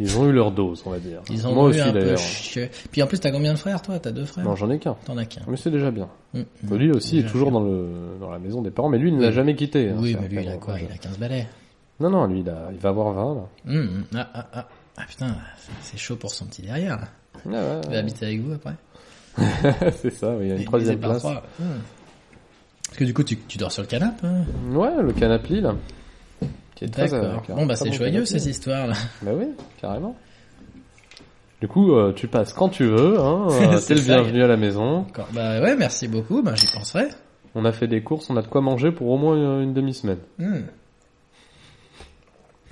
Ils 0.02 0.18
ont 0.18 0.28
eu 0.28 0.32
leur 0.32 0.50
dose, 0.52 0.82
on 0.86 0.90
va 0.90 0.98
dire. 0.98 1.22
Ils 1.30 1.46
ont 1.46 1.54
Moi 1.54 1.66
eu 1.66 1.70
aussi, 1.70 1.80
un 1.80 1.92
peu 1.92 2.00
d'ailleurs. 2.00 2.18
chier. 2.18 2.70
Puis 2.90 3.02
en 3.02 3.06
plus, 3.06 3.18
t'as 3.20 3.30
combien 3.30 3.52
de 3.52 3.58
frères, 3.58 3.80
toi? 3.82 3.98
T'as 3.98 4.10
deux 4.10 4.24
frères? 4.24 4.44
Non, 4.44 4.56
j'en 4.56 4.68
ai 4.70 4.78
qu'un. 4.78 4.96
T'en 5.04 5.16
as 5.16 5.24
qu'un. 5.26 5.42
Mais 5.46 5.56
c'est 5.56 5.70
déjà 5.70 5.90
bien. 5.90 6.08
Hum, 6.34 6.44
Lui 6.70 6.90
aussi 6.90 7.18
est 7.18 7.22
toujours 7.28 7.50
bien. 7.50 7.60
dans 7.60 7.66
le 7.66 7.88
dans 8.20 8.30
la 8.30 8.38
maison 8.38 8.62
des 8.62 8.70
parents, 8.70 8.88
mais 8.88 8.98
lui 8.98 9.10
il 9.10 9.16
ne 9.16 9.22
l'a 9.22 9.32
jamais 9.32 9.54
quitté. 9.54 9.90
hein, 9.90 9.96
Oui, 9.98 10.16
mais 10.20 10.28
lui, 10.28 10.42
il 10.42 10.48
a 10.48 10.56
quoi? 10.56 10.74
Il 10.80 10.90
a 10.92 10.96
15 10.96 11.18
balais. 11.18 11.46
Non, 12.00 12.10
non, 12.10 12.26
lui 12.26 12.40
il, 12.40 12.48
a, 12.48 12.70
il 12.72 12.78
va 12.78 12.88
avoir 12.88 13.12
20 13.12 13.34
là. 13.34 13.42
Hum. 13.74 14.04
Ah, 14.14 14.28
ah, 14.34 14.46
ah. 14.54 14.68
Ah 14.98 15.02
putain, 15.08 15.34
c'est 15.80 15.96
chaud 15.98 16.16
pour 16.16 16.32
son 16.32 16.44
petit 16.46 16.62
derrière. 16.62 16.96
là. 16.96 17.08
Ah, 17.46 17.48
ouais, 17.48 17.80
Il 17.86 17.90
va 17.92 17.98
habiter 17.98 18.26
avec 18.26 18.40
vous 18.40 18.52
après 18.52 18.74
c'est 20.02 20.12
ça, 20.12 20.34
il 20.42 20.48
y 20.48 20.52
a 20.52 20.56
une 20.56 20.64
troisième 20.64 20.98
place. 20.98 21.22
Parce 21.22 22.98
que 22.98 23.04
du 23.04 23.14
coup, 23.14 23.22
tu, 23.24 23.38
tu 23.38 23.56
dors 23.56 23.72
sur 23.72 23.80
le 23.82 23.88
canapé. 23.88 24.26
Hein 24.26 24.44
Ouais, 24.72 25.02
le 25.02 25.12
canapé 25.14 25.60
là. 25.62 25.74
D'accord. 26.88 27.42
euh, 27.50 27.54
Bon, 27.54 27.66
bah 27.66 27.76
c'est 27.76 27.92
joyeux 27.92 28.24
ces 28.24 28.48
histoires 28.48 28.86
là. 28.88 28.94
Bah 29.22 29.32
oui, 29.34 29.46
carrément. 29.80 30.16
Du 31.60 31.68
coup, 31.68 31.94
euh, 31.94 32.12
tu 32.12 32.26
passes 32.26 32.52
quand 32.52 32.68
tu 32.70 32.84
veux, 32.86 33.20
hein, 33.20 33.46
euh, 33.50 33.78
C'est 33.78 33.94
t'es 33.94 34.00
le 34.00 34.06
bienvenu 34.06 34.42
à 34.42 34.48
la 34.48 34.56
maison. 34.56 35.06
Bah 35.32 35.60
ouais, 35.60 35.76
merci 35.76 36.08
beaucoup, 36.08 36.42
bah 36.42 36.54
j'y 36.56 36.66
penserai. 36.66 37.04
On 37.54 37.64
a 37.64 37.72
fait 37.72 37.86
des 37.86 38.02
courses, 38.02 38.30
on 38.30 38.36
a 38.36 38.42
de 38.42 38.48
quoi 38.48 38.60
manger 38.62 38.90
pour 38.90 39.08
au 39.08 39.18
moins 39.18 39.36
une, 39.36 39.62
une 39.68 39.74
demi-semaine. 39.74 40.18
Hum. 40.40 40.64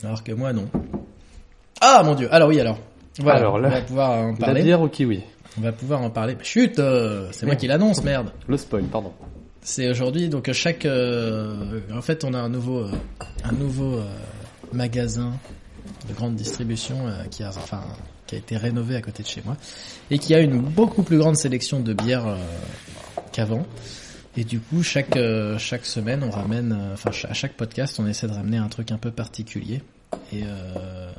Alors 0.03 0.25
que 0.25 0.33
moi, 0.33 0.53
non. 0.53 0.69
Ah 1.81 2.03
mon 2.05 2.15
dieu, 2.15 2.33
alors 2.33 2.49
oui, 2.49 2.59
alors. 2.61 2.79
Voilà, 3.19 3.39
Alors 3.41 3.59
là, 3.59 3.69
on 3.69 3.73
va 3.73 3.81
pouvoir 3.83 4.11
en 4.11 4.31
La 4.33 4.37
parler. 4.39 4.63
bière 4.63 4.81
au 4.81 4.89
kiwi. 4.89 5.23
On 5.59 5.61
va 5.63 5.73
pouvoir 5.73 6.01
en 6.01 6.11
parler. 6.11 6.37
Chut, 6.43 6.79
euh, 6.79 7.29
c'est 7.33 7.45
moi 7.45 7.57
qui 7.57 7.67
l'annonce, 7.67 8.03
merde. 8.05 8.31
Le 8.49 8.57
spoil, 8.57 8.85
pardon. 8.85 9.13
C'est 9.63 9.91
aujourd'hui, 9.91 10.29
donc 10.29 10.51
chaque, 10.53 10.87
euh, 10.87 11.81
en 11.93 12.03
fait, 12.03 12.25
on 12.25 12.33
a 12.33 12.39
un 12.39 12.49
nouveau, 12.49 12.79
euh, 12.81 12.93
un 13.45 13.53
nouveau 13.53 13.99
euh, 13.99 14.05
magasin 14.73 15.35
de 16.09 16.15
grande 16.15 16.35
distribution 16.35 17.07
euh, 17.07 17.25
qui 17.31 17.43
a, 17.43 17.49
enfin, 17.49 17.83
qui 18.27 18.37
a 18.37 18.39
été 18.39 18.57
rénové 18.57 18.97
à 18.97 19.03
côté 19.03 19.23
de 19.23 19.29
chez 19.29 19.43
moi 19.45 19.57
et 20.11 20.19
qui 20.19 20.35
a 20.35 20.41
une 20.41 20.61
beaucoup 20.61 21.03
plus 21.03 21.19
grande 21.19 21.37
sélection 21.37 21.81
de 21.81 21.93
bières 21.93 22.27
euh, 22.27 22.37
qu'avant. 23.33 23.67
Et 24.37 24.45
du 24.45 24.61
coup, 24.61 24.83
chaque 24.83 25.17
euh, 25.17 25.59
chaque 25.59 25.85
semaine, 25.85 26.23
on 26.23 26.31
ramène, 26.31 26.73
euh, 26.73 26.95
enfin, 26.95 27.11
à 27.29 27.35
chaque 27.35 27.55
podcast, 27.55 27.99
on 27.99 28.07
essaie 28.07 28.29
de 28.29 28.33
ramener 28.33 28.59
un 28.59 28.69
truc 28.69 28.93
un 28.93 28.99
peu 28.99 29.11
particulier. 29.11 29.83
Et 30.33 30.43
euh, 30.45 31.11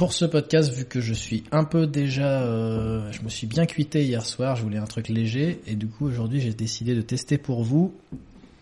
pour 0.00 0.14
ce 0.14 0.24
podcast, 0.24 0.72
vu 0.72 0.86
que 0.86 1.00
je 1.02 1.12
suis 1.12 1.44
un 1.52 1.64
peu 1.64 1.86
déjà, 1.86 2.40
euh, 2.42 3.12
je 3.12 3.20
me 3.22 3.28
suis 3.28 3.46
bien 3.46 3.66
cuité 3.66 4.02
hier 4.02 4.24
soir, 4.24 4.56
je 4.56 4.62
voulais 4.62 4.78
un 4.78 4.86
truc 4.86 5.08
léger, 5.08 5.60
et 5.66 5.74
du 5.76 5.88
coup 5.88 6.06
aujourd'hui 6.06 6.40
j'ai 6.40 6.54
décidé 6.54 6.94
de 6.94 7.02
tester 7.02 7.36
pour 7.36 7.62
vous 7.62 7.94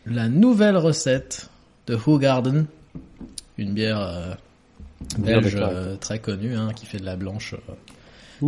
la 0.04 0.28
nouvelle 0.28 0.76
recette 0.76 1.48
de 1.86 1.94
Who 1.94 2.18
Garden, 2.18 2.66
une 3.56 3.72
bière 3.72 4.00
euh, 4.00 4.34
belge 5.18 5.54
de 5.54 5.60
euh, 5.76 5.96
très 5.96 6.18
connue, 6.18 6.54
hein, 6.56 6.70
qui 6.74 6.86
fait 6.86 6.98
de 6.98 7.04
la 7.06 7.16
blanche. 7.16 7.54
euh, 7.54 7.72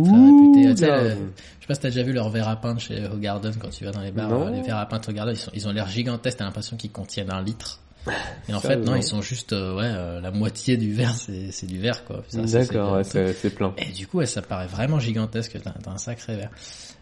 très 0.03 0.11
réputée. 0.11 0.69
Tu 0.75 0.77
sais, 0.77 0.87
le- 1.03 1.09
je 1.11 1.15
sais 1.15 1.67
pas 1.67 1.73
si 1.75 1.79
t'as 1.81 1.89
déjà 1.89 2.03
vu 2.03 2.13
leurs 2.13 2.29
verres 2.29 2.47
à 2.49 2.55
peindre 2.55 2.79
chez 2.79 3.07
Who 3.07 3.17
Garden 3.19 3.53
quand 3.59 3.69
tu 3.69 3.83
vas 3.83 3.91
dans 3.91 3.99
les 4.01 4.11
bars. 4.11 4.29
Euh, 4.47 4.49
Les 4.51 4.61
verres 4.61 4.77
à 4.77 4.87
Who 4.89 5.13
Garden, 5.13 5.33
ils, 5.35 5.37
sont- 5.37 5.51
ils 5.53 5.67
ont 5.67 5.71
l'air 5.73 5.87
gigantesques. 5.89 6.37
T'as 6.37 6.45
l'impression 6.45 6.77
qu'ils 6.77 6.91
contiennent 6.91 7.29
un 7.31 7.41
litre. 7.41 7.80
Et 8.49 8.53
en 8.53 8.59
Ça, 8.59 8.69
fait, 8.69 8.77
non, 8.77 8.91
non. 8.91 8.95
ils 8.95 9.03
sont 9.03 9.21
juste, 9.21 9.53
euh, 9.53 9.75
ouais, 9.75 9.83
euh, 9.85 10.19
la 10.21 10.31
moitié 10.31 10.75
du 10.75 10.91
verre, 10.93 11.13
c'est 11.15 11.65
du 11.67 11.77
verre, 11.79 12.03
quoi. 12.05 12.23
D'accord, 12.33 12.47
c'est- 12.47 12.79
ouais, 12.79 13.03
c'est 13.03 13.33
c'est 13.33 13.49
plein. 13.51 13.73
Et 13.77 13.91
du 13.91 14.07
coup, 14.07 14.17
ouais, 14.17 14.25
ça 14.25 14.41
paraît 14.41 14.65
vraiment 14.67 14.99
gigantesque. 14.99 15.57
T'as 15.63 15.71
t'as 15.71 15.91
un 15.91 15.97
sacré 15.97 16.35
verre. 16.35 16.49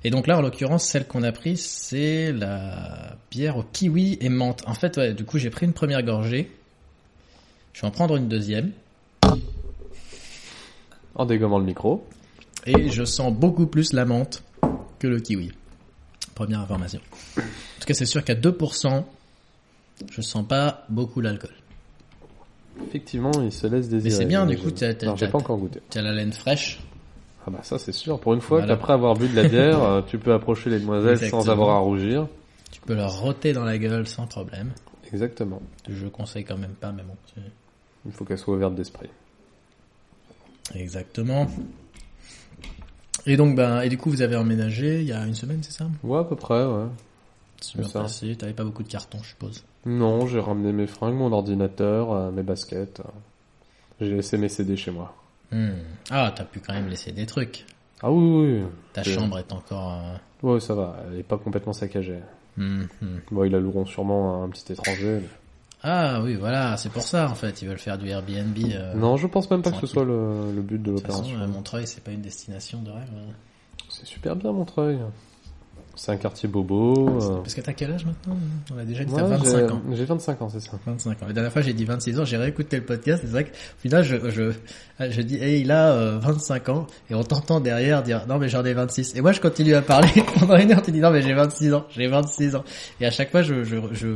Et 0.03 0.09
donc 0.09 0.27
là, 0.27 0.37
en 0.37 0.41
l'occurrence, 0.41 0.83
celle 0.85 1.07
qu'on 1.07 1.23
a 1.23 1.31
prise, 1.31 1.63
c'est 1.65 2.33
la 2.33 3.15
bière 3.31 3.55
au 3.57 3.63
kiwi 3.63 4.17
et 4.19 4.27
menthe. 4.29 4.61
En 4.67 4.73
fait, 4.73 4.97
ouais, 4.97 5.13
du 5.13 5.23
coup, 5.23 5.37
j'ai 5.37 5.49
pris 5.49 5.65
une 5.65 5.73
première 5.73 6.03
gorgée. 6.03 6.51
Je 7.73 7.81
vais 7.81 7.87
en 7.87 7.91
prendre 7.91 8.17
une 8.17 8.27
deuxième. 8.27 8.71
En 11.15 11.25
dégommant 11.25 11.59
le 11.59 11.65
micro. 11.65 12.05
Et 12.65 12.89
je 12.89 13.03
sens 13.05 13.33
beaucoup 13.33 13.67
plus 13.67 13.93
la 13.93 14.05
menthe 14.05 14.43
que 14.99 15.07
le 15.07 15.19
kiwi. 15.19 15.51
Première 16.35 16.59
information. 16.61 16.99
En 17.37 17.41
tout 17.41 17.85
cas, 17.87 17.93
c'est 17.93 18.05
sûr 18.05 18.23
qu'à 18.23 18.35
2%, 18.35 19.05
je 20.11 20.21
sens 20.21 20.45
pas 20.47 20.85
beaucoup 20.89 21.21
l'alcool. 21.21 21.51
Effectivement, 22.87 23.31
il 23.41 23.51
se 23.51 23.67
laisse 23.67 23.89
désirer. 23.89 24.13
Mais 24.13 24.17
c'est 24.21 24.25
bien, 24.25 24.45
du 24.45 24.57
coup, 24.57 24.71
t'as- 24.71 24.93
t'as- 24.93 25.15
j'ai 25.15 25.25
t'as- 25.25 25.31
pas 25.31 25.37
encore 25.39 25.57
goûté. 25.57 25.81
Tu 25.89 25.97
as 25.97 26.01
la 26.01 26.13
laine 26.13 26.31
fraîche. 26.33 26.79
Ah 27.45 27.51
bah 27.51 27.59
ça 27.63 27.79
c'est 27.79 27.91
sûr. 27.93 28.19
Pour 28.19 28.33
une 28.33 28.41
fois 28.41 28.59
Voilà. 28.59 28.75
qu'après 28.75 28.93
avoir 28.93 29.15
bu 29.15 29.27
de 29.27 29.35
la 29.35 29.47
bière, 29.47 29.81
euh, 29.83 30.01
tu 30.07 30.17
peux 30.17 30.33
approcher 30.33 30.69
les 30.69 30.79
demoiselles 30.79 31.11
Exactement. 31.13 31.41
sans 31.43 31.49
avoir 31.49 31.75
à 31.75 31.79
rougir. 31.79 32.27
Tu 32.71 32.81
peux 32.81 32.93
leur 32.95 33.19
roter 33.19 33.53
dans 33.53 33.63
la 33.63 33.77
gueule 33.77 34.05
sans 34.07 34.27
problème. 34.27 34.71
Exactement. 35.11 35.61
Je 35.89 36.07
conseille 36.07 36.43
quand 36.45 36.57
même 36.57 36.73
pas, 36.73 36.91
mais 36.91 37.03
bon. 37.03 37.15
Il 38.05 38.11
faut 38.11 38.23
qu'elle 38.25 38.37
soit 38.37 38.53
ouverte 38.53 38.75
d'esprit. 38.75 39.09
Exactement. 40.75 41.47
Et 43.25 43.35
donc, 43.37 43.55
ben, 43.55 43.81
et 43.81 43.89
du 43.89 43.97
coup, 43.97 44.09
vous 44.09 44.21
avez 44.21 44.35
emménagé 44.35 45.01
il 45.01 45.07
y 45.07 45.11
a 45.11 45.25
une 45.25 45.35
semaine, 45.35 45.59
c'est 45.61 45.71
ça? 45.73 45.87
Ouais, 46.03 46.19
à 46.19 46.23
peu 46.23 46.35
près, 46.35 46.63
ouais. 46.65 46.85
C'est 47.61 47.77
bien 47.79 47.87
ça. 47.87 48.01
passé. 48.01 48.35
T'avais 48.35 48.53
pas 48.53 48.63
beaucoup 48.63 48.83
de 48.83 48.87
cartons, 48.87 49.19
je 49.21 49.29
suppose. 49.29 49.63
Non, 49.85 50.27
j'ai 50.27 50.39
ramené 50.39 50.71
mes 50.71 50.87
fringues, 50.87 51.15
mon 51.15 51.31
ordinateur, 51.31 52.11
euh, 52.11 52.31
mes 52.31 52.43
baskets. 52.43 52.99
euh. 53.01 53.03
J'ai 54.01 54.15
laissé 54.15 54.37
mes 54.37 54.49
CD 54.49 54.77
chez 54.77 54.91
moi. 54.91 55.13
Hmm. 55.51 55.71
Ah, 56.09 56.31
t'as 56.35 56.43
pu 56.45 56.59
quand 56.59 56.73
même 56.73 56.87
laisser 56.87 57.11
des 57.11 57.25
trucs. 57.25 57.65
Ah 58.01 58.11
oui, 58.11 58.23
oui. 58.23 58.61
oui. 58.61 58.67
Ta 58.93 59.03
chambre 59.03 59.39
est 59.39 59.51
encore. 59.51 59.93
euh, 59.93 60.53
Ouais, 60.53 60.59
ça 60.59 60.73
va. 60.73 60.95
Elle 61.11 61.19
est 61.19 61.23
pas 61.23 61.37
complètement 61.37 61.73
saccagée. 61.73 62.19
hmm, 62.57 62.83
hmm. 63.01 63.17
Bon, 63.31 63.43
ils 63.43 63.51
la 63.51 63.59
loueront 63.59 63.85
sûrement 63.85 64.41
à 64.41 64.45
un 64.45 64.49
petit 64.49 64.71
étranger. 64.71 65.19
mais- 65.21 65.29
Ah 65.83 66.21
oui, 66.21 66.35
voilà, 66.35 66.77
c'est 66.77 66.89
pour 66.91 67.01
ça 67.03 67.29
en 67.29 67.35
fait. 67.35 67.61
Ils 67.61 67.67
veulent 67.67 67.77
faire 67.79 67.97
du 67.97 68.07
Airbnb. 68.09 68.57
euh, 68.71 68.93
Non, 68.95 69.17
je 69.17 69.27
pense 69.27 69.49
même 69.49 69.61
pas 69.61 69.71
que 69.71 69.79
ce 69.81 69.87
soit 69.87 70.05
le, 70.05 70.51
le 70.53 70.61
but 70.61 70.81
de 70.81 70.91
l'opération. 70.91 71.37
Montreuil, 71.47 71.87
c'est 71.87 72.03
pas 72.03 72.11
une 72.11 72.21
destination 72.21 72.81
de 72.81 72.91
rêve. 72.91 73.09
hein. 73.15 73.33
C'est 73.89 74.05
super 74.05 74.35
bien, 74.35 74.51
Montreuil. 74.51 74.99
C'est 76.01 76.13
un 76.13 76.15
quartier 76.17 76.47
bobo. 76.47 77.09
euh. 77.21 77.37
Parce 77.41 77.53
que 77.53 77.59
t'as 77.59 77.73
quel 77.73 77.91
âge 77.91 78.05
maintenant? 78.05 78.37
On 78.73 78.77
a 78.77 78.85
déjà 78.85 79.03
dit 79.03 79.11
Ouais, 79.11 79.19
t'as 79.21 79.27
25 79.27 79.57
j'ai- 79.67 79.73
ans. 79.73 79.81
J'ai 79.91 80.05
25 80.05 80.41
ans, 80.41 80.47
c'est 80.49 80.61
ça. 80.61 80.71
25 80.85 81.11
ans. 81.21 81.27
La 81.27 81.33
dernière 81.33 81.51
fois, 81.51 81.61
j'ai 81.61 81.73
dit 81.73 81.83
26 81.83 82.17
ans, 82.21 82.23
j'ai 82.23 82.37
réécouté 82.37 82.77
le 82.77 82.85
podcast, 82.85 83.21
c'est 83.25 83.29
vrai 83.31 83.43
que, 83.43 83.49
au 83.49 83.81
final, 83.81 84.03
je, 84.03 84.29
je, 84.29 84.51
je 85.09 85.21
dis, 85.21 85.35
hey, 85.35 85.59
il 85.59 85.71
a 85.71 85.91
euh, 85.91 86.17
25 86.19 86.69
ans, 86.69 86.87
et 87.09 87.15
on 87.15 87.23
t'entend 87.23 87.59
derrière 87.59 88.01
dire, 88.01 88.25
non, 88.29 88.37
mais 88.39 88.47
j'en 88.47 88.63
ai 88.63 88.73
26. 88.73 89.13
Et 89.17 89.21
moi, 89.21 89.33
je 89.33 89.41
continue 89.41 89.73
à 89.75 89.81
parler 89.81 90.07
pendant 90.39 90.55
une 90.55 90.71
heure, 90.71 90.81
tu 90.81 90.91
dis, 90.93 91.01
non, 91.01 91.11
mais 91.11 91.21
j'ai 91.21 91.33
26 91.33 91.73
ans, 91.73 91.85
j'ai 91.89 92.07
26 92.07 92.55
ans. 92.55 92.63
Et 93.01 93.05
à 93.05 93.11
chaque 93.11 93.31
fois, 93.31 93.41
je, 93.41 93.65
je, 93.65 93.75
je, 93.91 94.07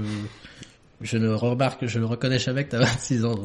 je 1.02 1.18
ne 1.18 1.34
remarque, 1.34 1.86
je 1.86 2.00
ne 2.00 2.06
reconnais 2.06 2.40
jamais 2.40 2.64
que 2.64 2.72
t'as 2.72 2.80
26 2.80 3.26
ans. 3.26 3.36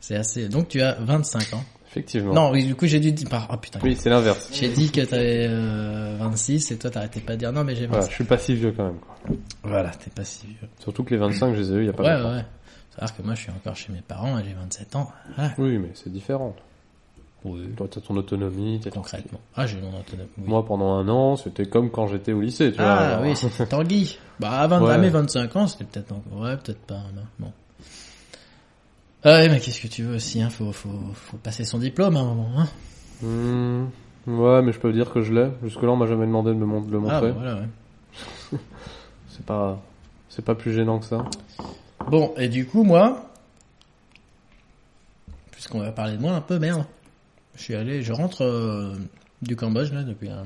C'est 0.00 0.16
assez, 0.16 0.50
donc 0.50 0.68
tu 0.68 0.82
as 0.82 0.98
25 1.00 1.54
ans. 1.54 1.64
Effectivement. 1.96 2.34
Non, 2.34 2.50
oui, 2.50 2.66
du 2.66 2.74
coup, 2.74 2.86
j'ai 2.86 3.00
dû 3.00 3.10
dire, 3.12 3.26
par- 3.28 3.48
oh 3.50 3.56
putain. 3.56 3.78
Oui, 3.82 3.96
c'est 3.98 4.10
l'inverse. 4.10 4.50
J'ai 4.52 4.68
dit 4.68 4.90
que 4.90 5.00
t'avais 5.00 5.46
euh, 5.48 6.16
26 6.20 6.70
et 6.72 6.76
toi 6.78 6.90
t'arrêtais 6.90 7.20
pas 7.20 7.32
de 7.32 7.38
dire 7.38 7.52
non 7.52 7.64
mais 7.64 7.74
j'ai 7.74 7.86
26. 7.86 7.90
Voilà, 7.90 8.06
je 8.08 8.14
suis 8.14 8.24
pas 8.24 8.36
si 8.38 8.54
vieux 8.54 8.72
quand 8.76 8.84
même. 8.84 8.98
Quoi. 8.98 9.36
Voilà, 9.64 9.90
t'es 9.90 10.10
pas 10.10 10.24
si 10.24 10.46
vieux. 10.46 10.68
Surtout 10.78 11.04
que 11.04 11.10
les 11.10 11.16
25, 11.16 11.54
je 11.54 11.60
les 11.60 11.72
ai 11.72 11.74
eu 11.76 11.80
il 11.80 11.86
y 11.86 11.88
a 11.88 11.92
pas 11.94 12.02
Ouais, 12.02 12.16
longtemps. 12.18 12.34
ouais. 12.36 12.44
C'est-à-dire 12.90 13.16
que 13.16 13.22
moi 13.22 13.34
je 13.34 13.40
suis 13.40 13.50
encore 13.50 13.76
chez 13.76 13.92
mes 13.92 14.02
parents 14.02 14.38
et 14.38 14.44
j'ai 14.44 14.52
27 14.52 14.96
ans. 14.96 15.10
Ah, 15.38 15.52
Oui, 15.56 15.78
mais 15.78 15.90
c'est 15.94 16.12
différent. 16.12 16.54
oui, 17.44 17.68
Toi, 17.76 17.86
t'as 17.90 18.00
ton 18.02 18.14
autonomie, 18.16 18.78
t'es 18.82 18.90
concrètement. 18.90 19.40
Ah, 19.54 19.66
j'ai 19.66 19.80
mon 19.80 19.98
autonomie. 19.98 20.28
oui. 20.38 20.44
Moi, 20.46 20.64
pendant 20.66 20.92
un 20.94 21.08
an, 21.08 21.36
c'était 21.36 21.64
comme 21.66 21.90
quand 21.90 22.08
j'étais 22.08 22.32
au 22.32 22.40
lycée, 22.42 22.72
tu 22.72 22.78
vois. 22.78 22.92
ah 22.92 23.20
oui, 23.22 23.34
c'était 23.36 23.66
Tanguy. 23.66 24.18
Bah 24.38 24.50
à 24.60 24.66
20, 24.66 24.82
Ouais. 24.82 24.92
à 24.92 24.98
mes 24.98 25.08
25 25.08 25.56
ans, 25.56 25.66
c'était 25.66 25.84
peut-être 25.86 26.12
encore... 26.12 26.40
Ouais, 26.42 26.56
peut-être 26.58 26.80
pas. 26.86 27.00
Bon. 27.38 27.50
Ah 29.28 29.38
ouais, 29.40 29.48
mais 29.48 29.58
qu'est-ce 29.58 29.80
que 29.80 29.88
tu 29.88 30.04
veux 30.04 30.14
aussi, 30.14 30.40
hein, 30.40 30.50
faut, 30.50 30.70
faut, 30.70 30.88
faut 31.14 31.36
passer 31.38 31.64
son 31.64 31.78
diplôme 31.78 32.16
à 32.16 32.20
un 32.20 32.24
moment, 32.32 32.48
hein. 32.56 32.68
Hmm, 33.22 33.86
ouais, 34.28 34.62
mais 34.62 34.72
je 34.72 34.78
peux 34.78 34.92
dire 34.92 35.10
que 35.12 35.20
je 35.22 35.32
l'ai. 35.32 35.48
Jusque-là, 35.64 35.88
on 35.90 35.96
m'a 35.96 36.06
jamais 36.06 36.26
demandé 36.26 36.50
de 36.50 36.54
me 36.54 36.64
mon- 36.64 36.80
de 36.80 36.92
le 36.92 36.98
Ah, 36.98 37.00
montrer. 37.00 37.32
bah, 37.32 37.34
voilà, 37.34 37.54
ouais. 37.56 37.68
C'est 39.30 39.44
pas, 39.44 39.82
c'est 40.28 40.44
pas 40.44 40.54
plus 40.54 40.72
gênant 40.72 41.00
que 41.00 41.06
ça. 41.06 41.24
Bon, 42.08 42.34
et 42.36 42.48
du 42.48 42.66
coup, 42.66 42.84
moi, 42.84 43.28
puisqu'on 45.50 45.80
va 45.80 45.90
parler 45.90 46.16
de 46.16 46.22
moi 46.22 46.32
un 46.32 46.40
peu, 46.40 46.58
merde, 46.60 46.84
je 47.56 47.62
suis 47.62 47.74
allé, 47.74 48.02
je 48.02 48.12
rentre 48.12 48.42
euh, 48.44 48.94
du 49.42 49.56
Cambodge, 49.56 49.92
là, 49.92 50.04
depuis 50.04 50.28
un... 50.30 50.44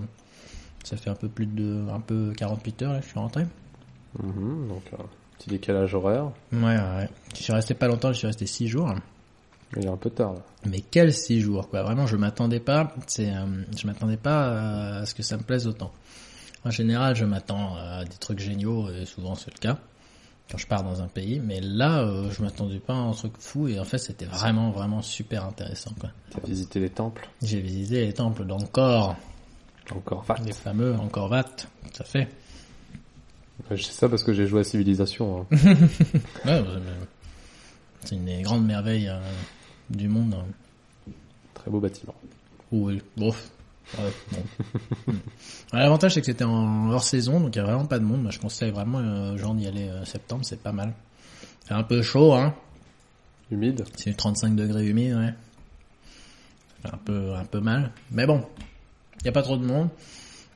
Ça 0.85 0.97
fait 0.97 1.11
un 1.11 1.14
peu 1.14 1.29
plus 1.29 1.45
de... 1.47 1.85
un 1.93 2.01
peu 2.01 2.33
48 2.35 2.83
heures, 2.83 2.93
là, 2.95 3.01
je 3.03 3.09
suis 3.09 3.19
rentré. 3.19 3.45
Mhm, 4.23 4.69
donc, 4.69 4.83
euh, 4.95 5.03
petit 5.40 5.50
décalage 5.50 5.94
horaire. 5.94 6.31
Ouais. 6.53 7.09
Je 7.35 7.42
suis 7.42 7.53
resté 7.53 7.74
pas 7.74 7.88
longtemps, 7.88 8.12
je 8.12 8.18
suis 8.18 8.26
resté 8.26 8.46
6 8.46 8.68
jours. 8.68 8.94
Il 9.76 9.85
est 9.85 9.88
un 9.88 9.96
peu 9.96 10.11
tard, 10.11 10.35
là. 10.35 10.40
Mais 10.66 10.83
quel 10.90 11.12
6 11.12 11.40
jours, 11.40 11.68
quoi. 11.68 11.83
Vraiment, 11.83 12.07
je 12.07 12.16
m'attendais 12.16 12.61
pas, 12.61 12.92
c'est, 13.07 13.31
euh, 13.31 13.46
je 13.76 13.87
m'attendais 13.87 14.16
pas 14.16 14.98
à 15.00 15.07
ce 15.07 15.14
que 15.14 15.22
ça 15.22 15.37
me 15.37 15.42
plaise 15.42 15.66
autant. 15.66 15.92
En 16.64 16.70
général, 16.70 17.16
je 17.16 17.24
m'attends 17.24 17.76
à 17.76 18.05
des 18.05 18.16
trucs 18.16 18.40
géniaux, 18.40 18.90
et 18.90 19.07
souvent 19.07 19.35
c'est 19.35 19.50
le 19.55 19.59
cas, 19.59 19.79
quand 20.50 20.59
je 20.59 20.66
pars 20.66 20.83
dans 20.83 21.00
un 21.00 21.07
pays. 21.07 21.40
Mais 21.40 21.61
là, 21.61 22.00
euh, 22.00 22.31
je 22.31 22.42
m'attendais 22.42 22.81
pas 22.81 22.92
à 22.92 22.96
un 22.96 23.12
truc 23.12 23.33
fou, 23.38 23.68
et 23.68 23.79
en 23.81 23.85
fait, 23.85 23.98
c'était 23.98 24.26
vraiment, 24.26 24.70
vraiment 24.70 25.00
super 25.00 25.46
intéressant, 25.46 25.92
quoi. 25.98 26.11
T'as 26.31 26.46
visité 26.46 26.81
les 26.81 26.90
temples? 26.90 27.26
J'ai 27.42 27.61
visité 27.61 28.05
les 28.05 28.12
temples 28.12 28.44
d'Angkor, 28.44 29.16
Encore. 29.94 30.18
Enfin, 30.18 30.35
les 30.44 30.53
fameux 30.53 30.94
Angkor 30.96 31.31
Wat, 31.31 31.44
tout 31.44 32.03
à 32.03 32.05
fait. 32.05 32.29
Je 33.76 33.83
sais 33.85 33.92
ça 33.92 34.09
parce 34.09 34.22
que 34.22 34.33
j'ai 34.33 34.46
joué 34.46 34.61
à 34.61 34.64
Civilisation. 34.64 35.40
hein. 35.52 35.56
Ouais, 36.44 36.64
c'est 38.04 38.14
une 38.16 38.24
des 38.24 38.42
grandes 38.42 38.64
merveilles 38.66 39.09
euh, 39.09 39.20
du 39.90 40.09
monde. 40.09 40.35
hein. 40.35 41.12
Très 41.54 41.70
beau 41.70 41.80
bâtiment. 41.80 42.14
Oui. 42.72 43.02
Ouais, 43.18 43.33
bon. 43.98 44.42
L'avantage 45.72 46.14
c'est 46.14 46.20
que 46.20 46.26
c'était 46.26 46.44
en 46.44 46.90
hors 46.90 47.02
saison, 47.04 47.40
donc 47.40 47.54
il 47.54 47.59
y 47.59 47.62
a 47.62 47.64
vraiment 47.64 47.87
pas 47.87 47.98
de 47.98 48.04
monde. 48.04 48.22
Moi, 48.22 48.30
je 48.30 48.38
conseille 48.38 48.70
vraiment 48.70 48.98
euh, 49.00 49.35
aux 49.35 49.38
gens 49.38 49.54
d'y 49.54 49.66
aller 49.66 49.88
euh, 49.88 50.04
septembre, 50.04 50.44
c'est 50.44 50.62
pas 50.62 50.72
mal. 50.72 50.92
C'est 51.66 51.74
un 51.74 51.83
peu 51.83 52.00
chaud, 52.02 52.33
hein. 52.35 52.54
Humide. 53.50 53.85
C'est 53.96 54.16
35 54.16 54.54
degrés 54.54 54.87
humide, 54.87 55.14
ouais. 55.14 55.35
Un 56.85 56.96
peu, 56.98 57.35
un 57.35 57.44
peu 57.44 57.61
mal. 57.61 57.90
Mais 58.12 58.26
bon, 58.26 58.44
il 59.20 59.26
y 59.26 59.28
a 59.28 59.33
pas 59.33 59.42
trop 59.42 59.56
de 59.56 59.64
monde. 59.66 59.88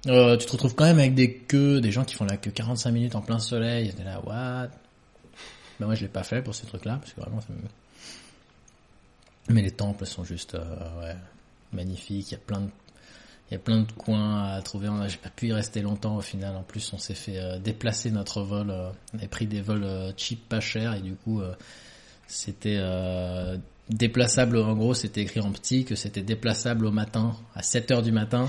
Euh, 0.06 0.36
tu 0.36 0.46
te 0.46 0.52
retrouves 0.52 0.74
quand 0.74 0.84
même 0.84 0.98
avec 0.98 1.14
des 1.14 1.34
queues, 1.34 1.80
des 1.80 1.90
gens 1.90 2.04
qui 2.04 2.14
font 2.14 2.24
la 2.24 2.36
queue 2.36 2.50
45 2.50 2.90
minutes 2.90 3.14
en 3.14 3.22
plein 3.22 3.38
soleil. 3.38 3.92
T'es 3.94 4.04
là, 4.04 4.20
what? 4.24 4.68
Ben 5.80 5.86
moi 5.86 5.94
je 5.94 6.02
l'ai 6.02 6.08
pas 6.08 6.22
fait 6.22 6.42
pour 6.42 6.54
ces 6.54 6.66
trucs-là, 6.66 6.98
parce 7.00 7.12
que 7.12 7.20
vraiment 7.20 7.40
ça 7.40 7.48
me... 7.50 7.58
Mais 9.54 9.62
les 9.62 9.70
temples 9.70 10.06
sont 10.06 10.24
juste, 10.24 10.54
euh, 10.54 11.14
magnifiques. 11.72 12.30
Il 12.30 12.32
y 12.32 12.36
a 12.36 12.40
plein 12.40 12.60
de, 12.60 12.68
il 13.50 13.54
y 13.54 13.56
a 13.56 13.58
plein 13.58 13.80
de 13.80 13.92
coins 13.92 14.44
à 14.44 14.62
trouver. 14.62 14.88
A, 14.88 15.08
j'ai 15.08 15.16
pas 15.18 15.30
pu 15.30 15.48
y 15.48 15.52
rester 15.52 15.82
longtemps 15.82 16.16
au 16.16 16.22
final. 16.22 16.56
En 16.56 16.62
plus, 16.62 16.92
on 16.92 16.98
s'est 16.98 17.14
fait 17.14 17.38
euh, 17.38 17.58
déplacer 17.58 18.10
notre 18.10 18.42
vol. 18.42 18.70
on 18.70 19.18
avait 19.18 19.28
pris 19.28 19.46
des 19.46 19.60
vols 19.60 20.14
cheap, 20.16 20.48
pas 20.48 20.60
chers, 20.60 20.94
et 20.94 21.00
du 21.00 21.14
coup, 21.14 21.42
c'était 22.26 22.80
déplaçable. 23.90 24.58
En 24.58 24.74
gros, 24.74 24.94
c'était 24.94 25.22
écrit 25.22 25.40
en 25.40 25.52
petit 25.52 25.84
que 25.84 25.94
c'était 25.94 26.22
déplaçable 26.22 26.86
au 26.86 26.92
matin, 26.92 27.36
à 27.54 27.62
7 27.62 27.90
heures 27.90 28.02
du 28.02 28.12
matin, 28.12 28.48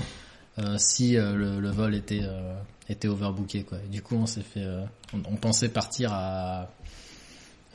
si 0.78 1.16
euh, 1.16 1.34
le, 1.34 1.60
le 1.60 1.70
vol 1.70 1.94
était 1.94 2.22
euh, 2.22 2.54
était 2.88 3.08
overbooké. 3.08 3.64
Quoi. 3.64 3.78
Et 3.84 3.88
du 3.88 4.02
coup, 4.02 4.16
on 4.16 4.26
s'est 4.26 4.42
fait, 4.42 4.62
euh, 4.64 4.84
on, 5.12 5.18
on 5.32 5.36
pensait 5.36 5.68
partir 5.68 6.12
à 6.12 6.68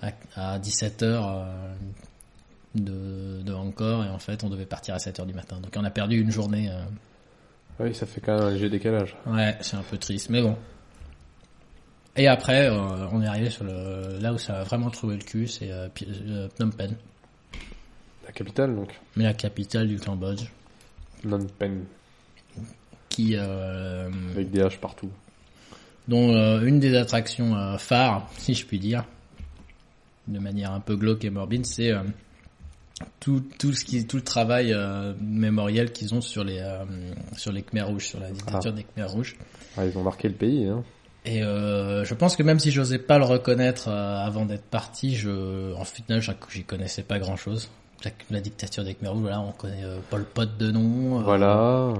à, 0.02 0.12
à 0.36 0.60
17 0.60 1.04
heures. 1.04 1.28
euh, 1.28 1.74
de, 2.74 3.42
de 3.42 3.52
Angkor 3.54 4.06
et 4.06 4.08
en 4.08 4.18
fait 4.18 4.46
on 4.46 4.50
devait 4.50 4.66
partir 4.66 4.96
à 4.96 4.98
7h 4.98 5.26
du 5.26 5.34
matin 5.34 5.60
donc 5.60 5.74
on 5.76 5.84
a 5.84 5.90
perdu 5.90 6.22
une 6.22 6.32
journée 6.32 6.70
euh, 6.72 6.82
Oui, 7.82 7.94
ça 7.94 8.06
fait 8.06 8.22
quand 8.22 8.34
même 8.38 8.48
un 8.48 8.52
léger 8.52 8.70
décalage. 8.70 9.14
Ouais, 9.26 9.58
c'est 9.60 9.76
un 9.76 9.84
peu 9.84 9.98
triste, 9.98 10.30
mais 10.30 10.42
bon. 10.42 10.56
Et 12.16 12.30
après, 12.30 12.70
euh, 12.70 13.08
on 13.12 13.22
est 13.22 13.28
arrivé 13.28 13.50
sur 13.50 13.66
le 13.66 14.20
là 14.22 14.32
où 14.32 14.38
ça 14.38 14.62
a 14.62 14.64
vraiment 14.64 14.90
trouvé 14.90 15.18
le 15.18 15.22
cul, 15.24 15.48
c'est 15.48 15.70
euh, 15.70 15.90
euh, 16.30 16.48
Phnom 16.56 16.70
Penh. 16.70 16.96
La 18.26 18.32
capitale, 18.32 18.74
donc. 18.74 18.98
mais 19.18 19.26
la 19.26 19.34
capitale 19.34 19.90
du 19.90 20.00
Cambodge, 20.00 20.46
Phnom 21.24 21.46
Penh. 21.60 21.84
Qui 23.12 23.36
euh, 23.36 24.10
Avec 24.32 24.50
des 24.50 24.62
haches 24.62 24.80
partout. 24.80 25.10
dont 26.08 26.34
euh, 26.34 26.62
une 26.66 26.80
des 26.80 26.96
attractions 26.96 27.56
euh, 27.56 27.78
phares, 27.78 28.28
si 28.38 28.54
je 28.54 28.66
puis 28.66 28.80
dire, 28.80 29.04
de 30.28 30.40
manière 30.40 30.72
un 30.72 30.80
peu 30.80 30.96
glauque 30.96 31.24
et 31.26 31.30
morbide, 31.30 31.66
c'est 31.66 31.92
euh, 31.92 32.02
tout, 33.20 33.44
tout 33.60 33.74
ce 33.74 33.84
qui, 33.86 34.06
tout 34.08 34.18
le 34.18 34.24
travail 34.24 34.76
mémoriel 35.22 35.92
qu'ils 35.92 36.14
ont 36.14 36.22
sur 36.22 36.44
les 36.44 36.62
sur 37.36 37.52
les 37.52 37.64
Khmers 37.64 37.88
rouges, 37.88 38.08
sur 38.08 38.20
la 38.20 38.30
dictature 38.32 38.74
des 38.74 38.84
Khmers 38.84 39.12
rouges. 39.12 39.36
Ah, 39.78 39.86
ils 39.86 39.98
ont 39.98 40.04
marqué 40.04 40.28
le 40.28 40.36
pays, 40.36 40.68
hein. 40.68 40.84
Et 41.26 41.40
je 41.42 42.14
pense 42.14 42.36
que 42.36 42.44
même 42.44 42.60
si 42.60 42.72
j'osais 42.72 43.00
pas 43.00 43.18
le 43.18 43.26
reconnaître 43.26 43.90
avant 43.90 44.46
d'être 44.46 44.66
parti, 44.66 45.16
je, 45.16 45.74
en 45.76 45.84
final, 45.84 46.22
j'y 46.52 46.64
connaissais 46.64 47.04
pas 47.04 47.18
grand 47.20 47.38
chose. 47.38 47.70
La, 48.06 48.12
la 48.32 48.42
dictature 48.42 48.84
des 48.84 48.94
Khmers 48.96 49.14
rouges, 49.14 49.22
voilà, 49.22 49.42
on 49.42 49.52
connaît 49.52 49.84
Pol 50.12 50.24
Pot 50.24 50.50
de 50.58 50.72
nom. 50.72 51.22
Voilà. 51.22 51.94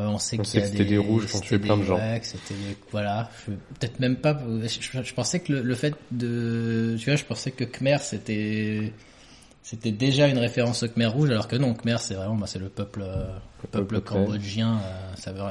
Euh, 0.00 0.06
on 0.06 0.18
sait 0.18 0.38
qu'il 0.38 0.54
y 0.54 0.58
a 0.58 0.60
que 0.62 0.68
c'était 0.72 0.84
des 0.84 0.98
rouges 0.98 1.26
qui 1.26 1.34
ont 1.36 1.38
c'était 1.38 1.46
tué 1.48 1.58
plein 1.58 1.76
de 1.76 1.82
des- 1.82 1.86
gens. 1.86 1.98
c'était 2.22 2.54
des- 2.54 2.76
voilà. 2.90 3.30
Je- 3.46 3.52
Peut-être 3.52 4.00
même 4.00 4.16
pas. 4.16 4.40
Je, 4.62 4.66
je- 4.80 5.02
je 5.02 5.14
pensais 5.14 5.40
que 5.40 5.52
le, 5.52 5.62
le 5.62 5.74
fait 5.74 5.94
de, 6.10 6.96
tu 6.98 7.04
vois, 7.06 7.16
je 7.16 7.24
pensais 7.24 7.50
que 7.52 7.64
Khmer 7.64 7.98
c'était 8.00 8.92
c'était 9.62 9.92
déjà 9.92 10.26
une 10.28 10.38
référence 10.38 10.82
au 10.82 10.88
Khmer 10.88 11.06
rouge, 11.06 11.30
alors 11.30 11.48
que 11.48 11.56
non, 11.56 11.74
Khmer 11.74 11.96
c'est 12.00 12.14
vraiment, 12.14 12.34
bah, 12.34 12.46
c'est 12.46 12.58
le 12.58 12.68
peuple, 12.68 13.02
euh, 13.02 13.24
le 13.62 13.68
peuple 13.68 13.94
peuple 13.94 14.00
khmer. 14.08 14.24
cambodgien. 14.26 14.78
euh, 14.82 15.14
ça 15.16 15.32
veut 15.32 15.42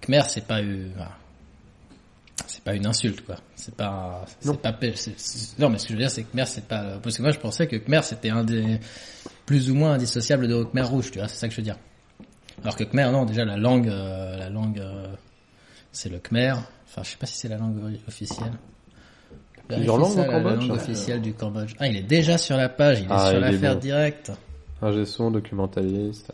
Khmer 0.00 0.22
c'est 0.28 0.46
pas 0.46 0.60
c'est 2.46 2.64
pas 2.64 2.74
une 2.74 2.86
insulte 2.86 3.24
quoi. 3.24 3.36
C'est 3.54 3.74
pas, 3.74 4.24
Non. 4.44 4.52
c'est 4.54 4.62
pas, 4.62 4.72
mais 4.80 5.78
ce 5.78 5.84
que 5.84 5.88
je 5.88 5.92
veux 5.92 5.98
dire 6.00 6.10
c'est 6.10 6.22
que 6.22 6.32
Khmer 6.32 6.46
c'est 6.46 6.64
pas, 6.64 6.98
parce 7.02 7.16
que 7.16 7.22
moi 7.22 7.30
je 7.32 7.38
pensais 7.38 7.66
que 7.66 7.76
Khmer 7.76 8.00
c'était 8.02 8.30
un 8.30 8.42
des 8.44 8.80
plus 9.46 9.70
ou 9.70 9.74
moins 9.74 9.92
indissociables 9.92 10.48
de 10.48 10.64
Khmer 10.64 10.82
rouge, 10.82 11.10
tu 11.10 11.18
vois, 11.18 11.28
c'est 11.28 11.36
ça 11.36 11.46
que 11.48 11.52
je 11.54 11.58
veux 11.58 11.64
dire. 11.64 11.76
Alors 12.62 12.76
que 12.76 12.84
Khmer, 12.84 13.10
non, 13.12 13.24
déjà 13.24 13.44
la 13.44 13.56
langue, 13.56 13.88
euh, 13.88 14.36
la 14.36 14.50
langue, 14.50 14.78
euh, 14.78 15.06
c'est 15.92 16.08
le 16.08 16.18
Khmer. 16.18 16.52
Enfin, 16.86 17.02
je 17.02 17.10
sais 17.10 17.16
pas 17.16 17.26
si 17.26 17.36
c'est 17.38 17.48
la 17.48 17.56
langue 17.56 17.76
officielle. 18.08 18.52
plusieurs 19.68 19.96
Vérifie 19.96 20.16
langues 20.16 20.24
ça, 20.24 20.28
au 20.28 20.32
la- 20.32 20.38
Cambodge 20.38 20.60
La 20.60 20.66
langue 20.66 20.76
officielle 20.76 21.20
du 21.22 21.32
Cambodge. 21.34 21.74
Ah, 21.78 21.86
il 21.88 21.96
est 21.96 22.02
déjà 22.02 22.36
sur 22.38 22.56
la 22.56 22.68
page, 22.68 23.00
il 23.00 23.04
est 23.04 23.08
Ah, 23.10 23.30
sur 23.30 23.38
il 23.38 23.44
est 23.44 23.52
l'affaire 23.52 23.74
bon. 23.74 23.80
directe. 23.80 24.32
Un 24.82 25.04
son 25.04 25.30
documentaliste. 25.30 26.32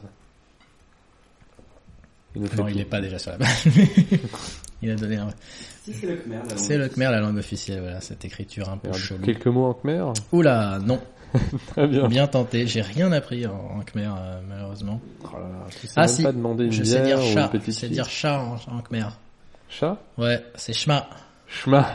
Il 2.34 2.42
nous 2.42 2.48
fait 2.48 2.56
Non, 2.56 2.68
il 2.68 2.74
tout. 2.74 2.80
est 2.80 2.84
pas 2.84 3.00
déjà 3.00 3.18
sur 3.18 3.32
la 3.32 3.38
page. 3.38 3.64
il 4.82 4.90
a 4.90 4.94
donné 4.96 5.16
un... 5.16 5.28
Si, 5.84 5.92
c'est 5.94 6.06
le 6.06 6.16
Khmer. 6.16 6.36
la 6.36 6.42
langue. 6.42 6.52
C'est 6.56 6.78
le 6.78 6.88
Khmer, 6.88 7.04
la 7.10 7.20
langue 7.20 7.38
officielle, 7.38 7.80
voilà, 7.80 8.00
cette 8.00 8.24
écriture 8.24 8.68
un 8.68 8.76
peu 8.76 8.92
chelou. 8.92 9.24
Quelques 9.24 9.46
mots 9.46 9.66
en 9.66 9.74
khmer? 9.74 10.04
Oula, 10.32 10.78
non, 10.82 11.00
Très 11.68 11.86
bien. 11.86 12.08
bien 12.08 12.26
tenté. 12.26 12.66
J'ai 12.66 12.82
rien 12.82 13.12
appris 13.12 13.46
en, 13.46 13.54
en 13.78 13.80
Khmer, 13.80 14.10
euh, 14.18 14.40
malheureusement. 14.48 15.00
Oh 15.24 15.28
là 15.34 15.40
là, 15.40 15.66
tu 15.70 15.86
sais 15.86 15.92
Ah 15.96 16.00
même 16.02 16.08
si, 16.08 16.22
pas 16.22 16.32
demander 16.32 16.64
une 16.64 16.72
Je 16.72 16.84
sais 16.84 17.02
dire 17.02 17.20
chat, 17.20 17.50
je 17.64 17.70
sais 17.70 17.88
dire 17.88 18.08
chat 18.08 18.40
en, 18.40 18.54
en 18.76 18.80
Khmer. 18.82 19.08
Chat? 19.68 19.98
Ouais, 20.16 20.44
c'est 20.54 20.72
Shma. 20.72 21.08
Shma. 21.48 21.88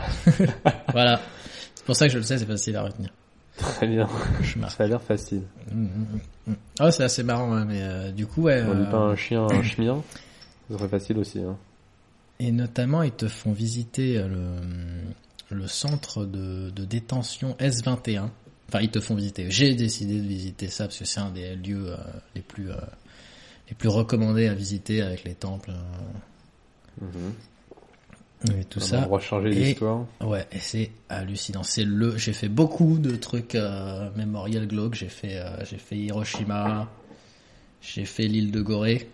Voilà. 0.91 1.19
C'est 1.75 1.85
pour 1.85 1.95
ça 1.95 2.07
que 2.07 2.13
je 2.13 2.17
le 2.17 2.23
sais, 2.23 2.37
c'est 2.37 2.45
facile 2.45 2.75
à 2.75 2.83
retenir. 2.83 3.09
Très 3.57 3.87
bien. 3.87 4.07
Shma. 4.43 4.69
Ça 4.69 4.83
a 4.83 4.87
l'air 4.87 5.01
facile. 5.01 5.43
Mm, 5.71 5.83
mm, 5.83 6.19
mm. 6.47 6.55
Ah, 6.79 6.91
c'est 6.91 7.03
assez 7.03 7.23
marrant, 7.23 7.49
mais 7.65 7.81
euh, 7.81 8.11
du 8.11 8.25
coup, 8.27 8.43
ouais. 8.43 8.63
On 8.67 8.75
dit 8.75 8.81
euh, 8.81 8.91
pas 8.91 8.97
un 8.97 9.15
chien, 9.15 9.45
un 9.49 9.61
chmien? 9.63 10.01
Ce 10.69 10.77
serait 10.77 10.87
facile 10.87 11.17
aussi. 11.17 11.39
Hein. 11.39 11.57
Et 12.39 12.51
notamment, 12.51 13.03
ils 13.03 13.11
te 13.11 13.27
font 13.27 13.51
visiter 13.51 14.17
euh, 14.17 14.27
le, 15.49 15.55
le 15.57 15.67
centre 15.67 16.25
de, 16.25 16.69
de 16.71 16.85
détention 16.85 17.55
S21. 17.59 18.29
Enfin, 18.73 18.79
ils 18.81 18.89
te 18.89 19.01
font 19.01 19.15
visiter. 19.15 19.51
J'ai 19.51 19.75
décidé 19.75 20.15
de 20.21 20.25
visiter 20.27 20.67
ça 20.69 20.85
parce 20.85 20.97
que 20.99 21.03
c'est 21.05 21.19
un 21.19 21.29
des 21.31 21.55
lieux 21.55 21.91
euh, 21.91 21.97
les 22.35 22.41
plus 22.41 22.71
euh, 22.71 22.75
les 23.67 23.75
plus 23.75 23.89
recommandés 23.89 24.47
à 24.47 24.53
visiter 24.53 25.01
avec 25.01 25.25
les 25.25 25.35
temples 25.35 25.71
euh, 25.71 27.05
Mhm. 27.05 28.59
et 28.59 28.63
tout 28.65 28.79
Un 28.79 28.83
ça. 28.83 28.99
endroit 28.99 29.19
chargé 29.19 29.49
Et- 29.51 29.63
d'histoire. 29.65 30.05
Ouais, 30.21 30.47
et 30.51 30.59
c'est 30.59 30.91
hallucinant. 31.09 31.63
C'est 31.63 31.83
le. 31.83 32.17
J'ai 32.17 32.33
fait 32.33 32.47
beaucoup 32.49 32.97
de 32.97 33.15
trucs 33.17 33.55
euh, 33.55 34.09
mémorial 34.15 34.67
glauques. 34.67 34.95
J'ai 34.95 35.09
fait, 35.09 35.41
j'ai 35.69 35.77
fait 35.77 35.97
Hiroshima. 35.97 36.89
J'ai 37.81 38.05
fait 38.05 38.27
l'île 38.27 38.51
de 38.51 38.61
Gorée. 38.61 39.09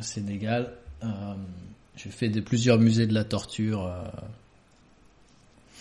Sénégal. 0.00 0.72
Euh, 1.04 1.34
j'ai 1.96 2.10
fait 2.10 2.28
des 2.28 2.40
plusieurs 2.42 2.78
musées 2.78 3.06
de 3.06 3.14
la 3.14 3.24
torture. 3.24 3.86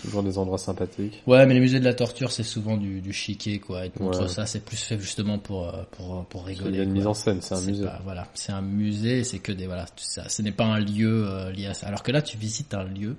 Euh. 0.02 0.08
Toujours 0.08 0.24
des 0.24 0.38
endroits 0.38 0.58
sympathiques. 0.58 1.22
Ouais, 1.28 1.46
mais 1.46 1.54
les 1.54 1.60
musées 1.60 1.80
de 1.80 1.86
la 1.86 1.94
torture, 1.94 2.32
c'est 2.32 2.44
souvent 2.44 2.78
du, 2.78 3.02
du 3.02 3.14
chiquet, 3.14 3.60
quoi. 3.60 3.86
Ils 3.86 3.92
te 3.92 4.02
montrent 4.02 4.22
Ouais. 4.24 4.28
ça. 4.28 4.46
C'est 4.46 4.64
plus 4.66 4.78
fait 4.78 5.00
justement 5.00 5.38
pour 5.40 5.68
euh, 5.70 5.84
pour 5.92 6.26
pour 6.26 6.42
Il 6.50 6.56
rigoler. 6.58 6.78
y 6.78 6.80
a 6.80 6.84
une 6.84 6.90
quoi. 6.90 6.98
mise 6.98 7.08
en 7.08 7.14
scène, 7.14 7.40
c'est 7.42 7.56
un 7.56 7.62
musée. 7.62 7.86
pas- 7.86 8.02
voilà, 8.04 8.28
c'est 8.34 8.52
un 8.52 8.62
musée, 8.62 9.24
c'est 9.24 9.40
que 9.40 9.52
des 9.52 9.66
voilà, 9.68 9.86
tout 9.86 9.92
ça. 10.04 10.28
Ce 10.30 10.42
n'est 10.42 10.52
pas 10.52 10.66
un 10.66 10.80
lieu 10.80 11.26
euh, 11.28 11.52
lié 11.52 11.68
à 11.68 11.74
ça. 11.74 11.88
Alors 11.88 12.04
que 12.04 12.12
là, 12.12 12.22
tu 12.22 12.38
visites 12.38 12.74
un 12.74 12.84
lieu 12.84 13.16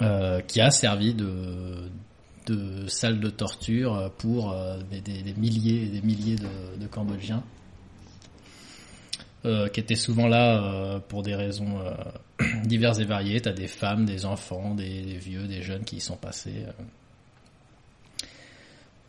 euh, 0.00 0.40
qui 0.40 0.60
a 0.60 0.70
servi 0.70 1.14
de 1.14 1.88
de 2.46 2.86
salle 2.88 3.20
de 3.20 3.30
torture 3.30 4.10
pour 4.18 4.52
euh, 4.52 4.76
des, 4.90 5.00
des- 5.00 5.22
des 5.22 5.32
milliers 5.34 5.84
et 5.84 5.86
des 5.86 6.02
milliers 6.02 6.36
de, 6.36 6.78
de 6.80 6.86
Cambodgiens 6.86 7.42
euh, 9.44 9.68
qui 9.68 9.80
étaient 9.80 9.94
souvent 9.94 10.26
là 10.26 10.62
euh, 10.62 11.00
pour 11.00 11.22
des 11.22 11.34
raisons 11.34 11.78
euh, 11.78 12.44
diverses 12.64 12.98
et 12.98 13.04
variées. 13.04 13.40
T'as 13.42 13.52
des 13.52 13.68
femmes, 13.68 14.06
des 14.06 14.24
enfants, 14.24 14.74
des, 14.74 15.02
des 15.02 15.18
vieux, 15.18 15.46
des 15.46 15.62
jeunes 15.62 15.84
qui 15.84 15.96
y 15.96 16.00
sont 16.00 16.16
passés. 16.16 16.64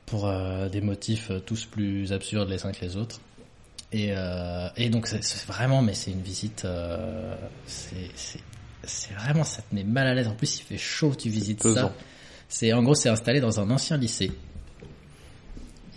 pour 0.06 0.32
des 0.72 0.82
motifs 0.82 1.32
tous 1.46 1.66
plus 1.66 2.12
absurdes 2.14 2.50
les 2.50 2.66
uns 2.66 2.72
que 2.72 2.82
les 2.82 2.98
autres. 2.98 3.22
Et, 3.92 4.14
et 4.76 4.90
donc 4.90 5.08
c'est 5.08 5.46
vraiment, 5.48 5.82
mais 5.82 5.94
c'est 5.94 6.12
une 6.12 6.22
visite, 6.22 6.68
c'est 7.66 9.14
vraiment, 9.14 9.44
ça 9.44 9.62
te 9.62 9.74
met 9.74 9.84
mal 9.84 10.06
à 10.08 10.14
l'aise. 10.14 10.28
En 10.28 10.36
plus, 10.36 10.60
il 10.60 10.64
fait 10.64 10.78
chaud, 10.78 11.16
tu 11.16 11.30
visites 11.30 11.64
ça. 11.64 11.94
C'est 12.50 12.74
en 12.74 12.84
gros, 12.84 12.94
c'est 12.94 13.10
installé 13.10 13.40
dans 13.40 13.60
un 13.60 13.70
ancien 13.72 13.98
lycée. 13.98 14.32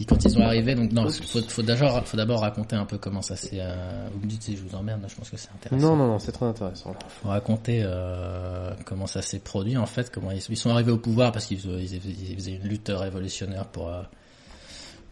Et 0.00 0.04
quand 0.04 0.24
ils 0.24 0.38
ont 0.38 0.42
arrivé, 0.42 0.76
donc 0.76 0.92
non, 0.92 1.08
faut, 1.10 1.40
faut 1.42 1.62
d'abord, 1.62 2.06
faut 2.06 2.16
d'abord 2.16 2.40
raconter 2.40 2.76
un 2.76 2.84
peu 2.84 2.98
comment 2.98 3.20
ça 3.22 3.34
s'est. 3.34 3.58
Euh, 3.60 4.08
vous 4.12 4.20
me 4.20 4.26
dites 4.26 4.42
si 4.44 4.56
je 4.56 4.62
vous 4.62 4.76
emmerde, 4.76 5.04
je 5.08 5.14
pense 5.16 5.28
que 5.28 5.36
c'est 5.36 5.50
intéressant 5.50 5.88
Non, 5.88 5.96
non, 5.96 6.06
non, 6.06 6.18
c'est 6.20 6.30
très 6.30 6.46
intéressant. 6.46 6.94
Faut 7.20 7.28
raconter 7.28 7.82
euh, 7.84 8.72
comment 8.84 9.08
ça 9.08 9.22
s'est 9.22 9.40
produit 9.40 9.76
en 9.76 9.86
fait, 9.86 10.10
comment 10.10 10.30
ils, 10.30 10.40
ils 10.48 10.56
sont 10.56 10.70
arrivés 10.70 10.92
au 10.92 10.98
pouvoir 10.98 11.32
parce 11.32 11.46
qu'ils 11.46 11.64
ils, 11.64 11.94
ils 11.94 12.36
faisaient 12.36 12.52
une 12.52 12.68
lutte 12.68 12.92
révolutionnaire 12.94 13.66
pour 13.66 13.88
euh, 13.88 14.02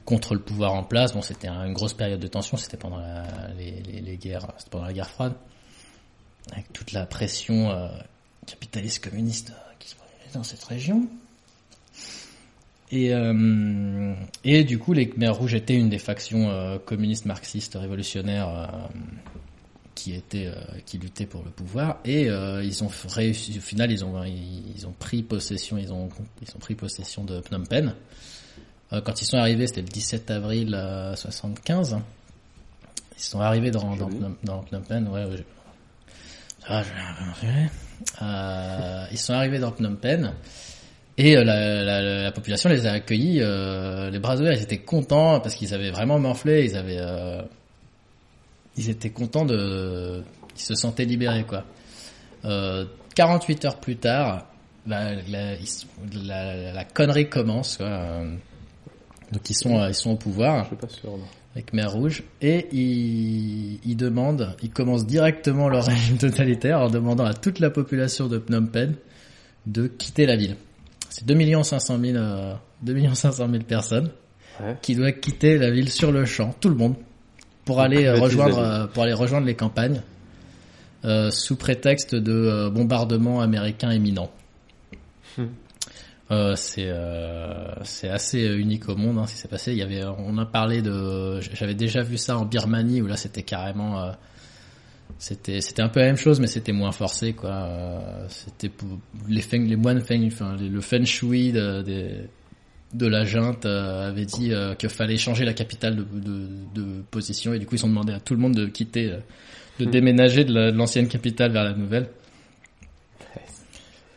contre 0.05 0.35
le 0.35 0.41
pouvoir 0.41 0.73
en 0.75 0.85
place. 0.85 1.13
Bon, 1.15 1.21
c'était 1.23 1.49
un- 1.49 1.67
une 1.67 1.73
grosse 1.75 1.95
période 1.95 2.21
de 2.21 2.29
tension, 2.29 2.57
c'était 2.57 2.77
pendant 2.77 2.99
la, 2.99 3.25
les, 3.59 3.83
les, 3.83 4.01
les 4.01 4.17
guerres, 4.17 4.47
c'était 4.59 4.71
pendant 4.71 4.85
la 4.87 4.93
guerre 4.93 5.11
froide, 5.11 5.33
avec 6.53 6.73
toute 6.73 6.93
la 6.93 7.07
pression 7.07 7.71
euh, 7.71 7.89
capitaliste 8.47 9.03
communiste 9.09 9.51
euh, 9.51 9.73
qui 9.81 9.89
se 9.89 9.97
produisait 9.97 10.33
dans 10.35 10.45
cette 10.45 10.63
région. 10.63 11.09
Et, 12.93 13.13
euh, 13.13 14.15
et 14.45 14.63
du 14.65 14.79
coup, 14.79 14.93
les 14.93 15.09
Khmers 15.09 15.35
rouges 15.37 15.55
étaient 15.55 15.75
une 15.75 15.89
des 15.89 15.99
factions 15.99 16.51
euh, 16.51 16.79
communistes 16.79 17.25
marxistes 17.27 17.75
révolutionnaires 17.75 18.49
euh, 18.49 18.67
qui 19.97 20.15
étaient 20.15 20.53
qui 20.85 20.99
luttaient 20.99 21.27
pour 21.27 21.43
le 21.43 21.51
pouvoir. 21.51 21.99
Et 22.05 22.27
ils 22.27 22.85
ont 22.85 22.91
réussi 23.09 23.57
au 23.59 23.63
final 23.63 23.91
ils 23.91 24.05
ont 24.05 24.23
ils 24.25 24.87
ont 24.87 24.93
pris 24.93 25.23
possession 25.23 25.79
ils 25.79 25.91
ont 25.93 26.11
ils 26.43 26.49
ont 26.55 26.59
pris 26.61 26.75
possession 26.75 27.25
de 27.25 27.41
Phnom 27.41 27.65
Penh. 27.65 27.95
Quand 28.91 29.21
ils 29.21 29.25
sont 29.25 29.39
arrivés 29.39 29.67
c'était 29.67 29.81
le 29.81 29.89
17 29.89 30.31
avril 30.31 30.75
euh, 30.75 31.17
75 31.17 31.97
ils 33.19 33.23
sont 33.23 33.41
arrivés 33.41 33.71
dans 33.73 33.97
dans. 33.97 34.09
Phnom- 34.11 34.37
dans 34.45 34.63
Phnom 34.63 34.83
Penh 34.83 35.09
ouais, 35.09 35.25
ouais, 35.25 35.37
je- 35.39 35.43
Ah, 36.69 36.83
je- 36.83 36.91
ils 39.13 39.19
sont 39.19 39.33
arrivés 39.33 39.59
dans 39.59 39.73
Phnom 39.73 39.97
Penh 39.97 40.33
et 41.19 41.37
euh, 41.37 41.45
la, 41.45 41.83
la, 41.83 42.23
la 42.25 42.33
population 42.33 42.69
les 42.69 42.87
a 42.87 42.93
accueillis 42.93 43.41
euh, 43.41 44.11
les 44.11 44.19
bras 44.19 44.37
ouverts 44.37 44.53
ils 44.53 44.63
étaient 44.63 44.79
contents 44.83 45.41
parce 45.41 45.55
qu'ils 45.55 45.73
avaient 45.75 45.91
vraiment 45.91 46.19
morflé 46.19 46.65
ils 46.67 46.77
avaient 46.77 46.99
euh, 47.01 47.43
ils 48.77 48.91
étaient 48.91 49.11
contents 49.11 49.45
de, 49.45 50.23
ils 50.55 50.61
se 50.61 50.75
sentaient 50.75 51.05
libérés 51.05 51.45
quoi. 51.45 51.65
Euh, 52.45 52.85
48 53.15 53.65
heures 53.65 53.81
plus 53.81 53.97
tard, 53.97 54.47
la, 54.87 55.15
la, 55.15 56.85
connerie 56.85 57.29
commence 57.29 57.79
quoi. 57.79 58.23
Donc 59.33 59.51
ils 59.51 59.55
sont, 59.55 59.87
ils 59.89 59.95
sont 59.95 60.11
au 60.11 60.17
pouvoir 60.17 60.65
Je 60.65 60.69
suis 60.69 60.77
pas 60.77 60.89
sûr. 60.89 61.11
non. 61.13 61.25
avec 61.55 61.73
Mer 61.73 61.91
Rouge 61.91 62.23
et 62.43 62.67
ils, 62.73 63.81
ils 63.85 63.97
demandent, 63.97 64.55
ils 64.63 64.71
commencent 64.71 65.07
directement 65.07 65.69
leur 65.69 65.87
régime 65.87 66.19
totalitaire 66.19 66.81
en 66.81 66.91
demandant 66.91 67.25
à 67.25 67.35
toute 67.35 67.59
la 67.59 67.71
population 67.71 68.29
de 68.29 68.39
Phnom 68.39 68.67
Penh 68.67 68.95
de 69.67 69.87
quitter 69.89 70.27
la 70.27 70.37
ville. 70.37 70.57
C'est 71.17 71.25
2 71.25 71.63
500 71.63 71.99
000, 71.99 72.17
euh, 72.19 72.55
2 72.83 73.15
500 73.15 73.49
000 73.51 73.63
personnes 73.65 74.11
Ouais. 74.61 74.77
qui 74.81 74.95
doivent 74.95 75.13
quitter 75.21 75.59
la 75.59 75.71
ville 75.71 75.91
sur 75.91 76.13
le 76.13 76.25
champ, 76.25 76.55
tout 76.61 76.69
le 76.71 76.75
monde, 76.75 76.95
pour 77.67 77.81
aller 77.81 78.07
euh, 78.07 78.13
privatiser 78.13 78.43
rejoindre, 78.43 78.59
euh, 78.59 78.87
pour 78.87 79.03
aller 79.03 79.13
rejoindre 79.13 79.47
les 79.47 79.55
campagnes, 79.55 80.03
euh, 81.05 81.31
sous 81.31 81.57
prétexte 81.57 82.15
de 82.15 82.33
euh, 82.33 82.71
bombardement 82.71 83.41
américain 83.43 83.93
imminent. 83.93 84.31
Hmm. 85.37 85.45
Euh, 86.31 86.55
c'est 86.57 86.87
euh, 86.89 87.67
c'est 87.85 88.09
assez 88.09 88.41
unique 88.47 88.89
au 88.89 88.97
monde 88.97 89.19
hein, 89.19 89.27
ce 89.27 89.35
qui 89.35 89.39
s'est 89.41 89.49
passé. 89.49 89.73
Il 89.73 89.79
y 89.79 89.83
avait, 89.83 90.05
on 90.05 90.37
a 90.39 90.47
parlé 90.47 90.81
de, 90.83 91.41
j'avais 91.53 91.75
déjà 91.75 92.03
vu 92.03 92.17
ça 92.17 92.37
en 92.39 92.45
Birmanie 92.47 93.01
où 93.03 93.07
là 93.07 93.17
c'était 93.17 93.43
carrément, 93.43 94.01
euh, 94.03 94.11
c'était 95.19 95.61
c'était 95.61 95.83
un 95.83 95.89
peu 95.89 96.01
la 96.01 96.07
même 96.07 96.17
chose 96.17 96.41
mais 96.41 96.47
c'était 96.47 96.73
moins 96.73 96.93
forcé 96.93 97.33
quoi. 97.33 97.51
Euh, 97.51 98.27
c'était 98.29 98.69
pour 98.69 98.89
les 99.29 99.41
feng, 99.43 99.67
les 99.67 99.77
moines 99.77 100.01
feng, 100.01 100.27
enfin 100.27 100.57
les- 100.57 100.69
le 100.69 100.81
feng 100.81 101.05
shui 101.05 101.53
de, 101.53 101.83
de 102.95 103.07
la 103.07 103.25
junte 103.25 103.65
euh, 103.67 104.09
avait 104.09 104.25
dit 104.27 104.53
euh, 104.53 104.75
qu'il 104.75 104.89
fallait 104.89 105.17
changer 105.17 105.45
la 105.45 105.55
capitale 105.55 105.97
de, 105.97 106.03
de, 106.05 106.49
de 106.75 107.03
position 107.11 107.53
et 107.55 107.59
du 107.59 107.67
coup 107.67 107.75
ils 107.77 107.85
ont 107.85 107.89
demandé 107.89 108.13
à 108.13 108.21
tout 108.21 108.35
le 108.35 108.41
monde 108.41 108.55
de 108.55 108.67
quitter, 108.67 109.11
de 109.79 109.85
Hmm. 109.85 109.91
déménager 109.91 110.45
de 110.45 110.55
la- 110.55 110.71
de 110.73 110.77
l'ancienne 110.77 111.07
capitale 111.09 111.53
vers 111.53 111.65
la 111.65 111.75
nouvelle. 111.75 112.09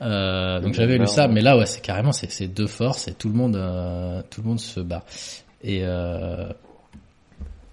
Euh, 0.02 0.62
donc 0.62 0.74
j'avais 0.74 0.98
lu 0.98 1.08
ça, 1.08 1.28
mais 1.28 1.42
là 1.42 1.58
ouais 1.58 1.66
c'est 1.66 1.82
carrément 1.82 2.14
c'est 2.14 2.32
c'est 2.32 2.48
deux 2.48 2.68
forces 2.68 3.10
et 3.10 3.14
tout 3.14 3.28
le 3.28 3.34
monde 3.36 3.58
euh, 3.58 4.22
tout 4.30 4.42
le 4.42 4.48
monde 4.48 4.60
se 4.62 4.80
bat 4.80 5.04
et 5.62 5.82
euh, 5.84 6.48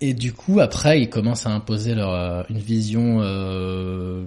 et 0.00 0.14
du 0.14 0.32
coup 0.32 0.60
après 0.60 1.00
ils 1.00 1.08
commencent 1.08 1.46
à 1.46 1.50
imposer 1.50 1.94
leur 1.94 2.12
euh, 2.14 2.42
une 2.50 2.58
vision 2.58 3.20
euh, 3.22 4.24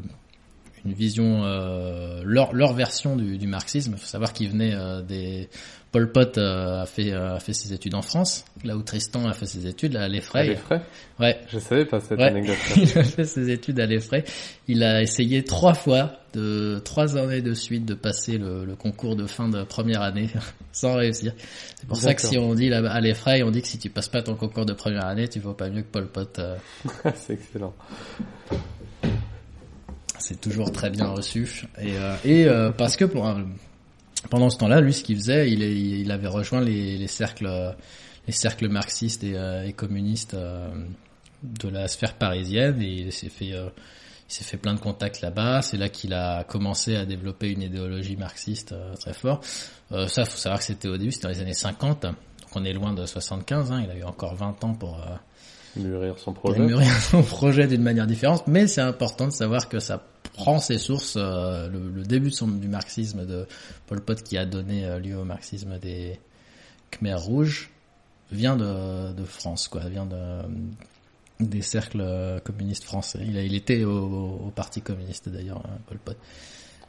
une 0.86 0.94
vision 0.94 1.44
euh, 1.44 2.22
leur 2.24 2.54
leur 2.54 2.74
version 2.74 3.16
du, 3.16 3.38
du 3.38 3.48
marxisme. 3.48 3.94
Il 3.96 4.00
faut 4.00 4.08
savoir 4.08 4.32
qu'ils 4.34 4.50
venaient 4.50 4.74
euh, 4.74 5.02
des 5.02 5.50
Pol 5.92 6.12
Pot 6.12 6.38
euh, 6.38 6.84
a 6.84 6.86
fait 6.86 7.12
a 7.14 7.40
fait 7.40 7.52
ses 7.54 7.74
études 7.74 7.96
en 7.96 8.02
France, 8.02 8.46
là 8.64 8.78
où 8.78 8.84
Tristan 8.84 9.28
a 9.28 9.34
fait 9.34 9.48
ses 9.48 9.66
études 9.68 9.96
à 9.96 10.08
l'Effray. 10.08 10.48
les 10.50 10.56
frais 10.56 10.82
Ouais, 11.20 11.40
Je 11.52 11.58
savais 11.60 11.86
pas 11.86 12.00
cette 12.00 12.20
Ouais. 12.20 12.26
anecdote. 12.26 12.56
il 12.78 12.98
a 12.98 13.04
fait 13.04 13.26
ses 13.26 13.50
études 13.50 13.80
à 13.80 13.86
l'Effray. 13.88 14.24
Il 14.68 14.84
a 14.84 15.02
essayé 15.02 15.44
trois 15.44 15.74
fois, 15.74 16.19
de 16.34 16.80
trois 16.84 17.18
années 17.18 17.42
de 17.42 17.54
suite, 17.54 17.86
de 17.86 17.94
passer 17.94 18.38
le, 18.38 18.66
le 18.66 18.76
concours 18.76 19.16
de 19.16 19.26
fin 19.28 19.50
de 19.50 19.64
première 19.64 20.02
année 20.02 20.30
sans 20.72 20.96
réussir. 20.96 21.34
C'est 21.76 21.88
pour 21.88 21.98
ça 21.98 22.14
que 22.14 22.22
si 22.22 22.38
on 22.38 22.54
dit 22.56 22.70
là 22.70 22.80
à 22.92 23.00
l'Effray, 23.02 23.44
on 23.44 23.52
dit 23.52 23.62
que 23.62 23.68
si 23.68 23.78
tu 23.78 23.90
passes 23.90 24.08
pas 24.10 24.22
ton 24.22 24.36
concours 24.36 24.66
de 24.66 24.74
première 24.74 25.06
année, 25.06 25.28
tu 25.28 25.40
vaux 25.40 25.54
pas 25.54 25.70
mieux 25.70 25.82
que 25.82 25.88
Paul 25.92 26.08
Pot. 26.08 26.40
euh, 26.40 26.56
c'est 27.16 27.34
excellent. 27.34 27.74
c'est 30.18 30.40
toujours 30.42 30.72
très 30.72 30.90
bien 30.90 31.08
reçu. 31.08 31.66
Et, 31.82 31.94
euh, 31.98 32.16
et 32.26 32.46
euh, 32.46 32.72
parce 32.72 32.96
que 32.98 33.06
pour 33.06 33.26
un- 33.28 33.46
pendant 34.30 34.50
ce 34.50 34.58
temps-là, 34.58 34.82
lui, 34.82 34.94
ce 34.94 35.04
qu'il 35.04 35.16
faisait, 35.18 35.50
il, 35.50 35.62
il 35.64 36.12
avait 36.12 36.28
rejoint 36.28 36.62
les, 36.62 36.98
les 36.98 37.08
cercles, 37.08 37.50
les 38.28 38.34
cercles 38.34 38.68
marxistes 38.68 39.24
et, 39.24 39.36
et 39.66 39.72
communistes 39.74 40.36
de 40.36 41.70
la 41.70 41.88
sphère 41.88 42.16
parisienne, 42.16 42.82
et 42.82 43.04
il 43.04 43.12
s'est 43.14 43.30
fait, 43.30 43.54
il 44.30 44.34
s'est 44.34 44.44
fait 44.44 44.58
plein 44.58 44.76
de 44.76 44.80
contacts 44.80 45.22
là-bas. 45.22 45.62
C'est 45.64 45.78
là 45.78 45.90
qu'il 45.90 46.14
a 46.14 46.44
commencé 46.44 46.96
à 46.96 47.06
développer 47.06 47.50
une 47.50 47.64
idéologie 47.64 48.16
marxiste 48.16 48.74
euh, 48.74 48.94
très 48.96 49.14
fort. 49.14 49.42
Euh, 49.92 50.08
ça, 50.08 50.24
faut 50.26 50.38
savoir 50.38 50.60
que 50.60 50.66
c'était 50.66 50.88
au 50.88 50.98
début, 50.98 51.12
c'était 51.12 51.24
dans 51.28 51.34
les 51.34 51.42
années 51.42 51.54
50. 51.54 52.04
Donc 52.04 52.14
on 52.56 52.64
est 52.64 52.74
loin 52.74 52.94
de 52.94 53.06
75. 53.06 53.72
Hein, 53.72 53.82
il 53.86 53.90
a 53.92 53.96
eu 53.96 54.04
encore 54.04 54.36
20 54.36 54.64
ans 54.64 54.74
pour. 54.76 54.96
euh, 55.00 55.16
Mûrir 55.76 56.18
son 56.18 56.34
pour 56.34 56.44
projet. 56.54 56.60
mûrir 56.66 56.92
son 57.02 57.22
projet 57.24 57.68
d'une 57.68 57.84
manière 57.84 58.08
différente, 58.08 58.48
mais 58.48 58.66
c'est 58.68 58.82
important 58.82 59.28
de 59.28 59.32
savoir 59.32 59.70
que 59.70 59.80
ça 59.80 60.02
prend 60.34 60.58
ses 60.60 60.78
sources, 60.80 61.14
euh, 61.18 61.68
le, 61.70 61.90
le 61.92 62.04
début 62.04 62.30
de 62.30 62.34
son, 62.36 62.48
du 62.48 62.68
marxisme 62.68 63.26
de 63.26 63.46
Pol 63.86 64.02
Pot 64.02 64.22
qui 64.24 64.38
a 64.38 64.46
donné 64.46 65.00
lieu 65.00 65.16
au 65.18 65.26
marxisme 65.26 65.78
des 65.80 66.20
Khmers 66.92 67.22
rouges 67.22 67.70
vient 68.32 68.56
de, 68.56 69.12
de 69.14 69.24
France, 69.26 69.68
quoi, 69.68 69.82
vient 69.90 70.06
de 70.08 70.42
des 71.40 71.62
cercles 71.62 72.02
euh, 72.02 72.40
communistes 72.40 72.84
français. 72.84 73.20
Il, 73.26 73.38
a, 73.38 73.44
il 73.44 73.56
était 73.56 73.84
au, 73.84 74.40
au 74.48 74.52
parti 74.56 74.82
communiste 74.82 75.30
d'ailleurs, 75.30 75.64
hein, 75.66 75.78
Pol 75.88 75.98
Pot. 75.98 76.18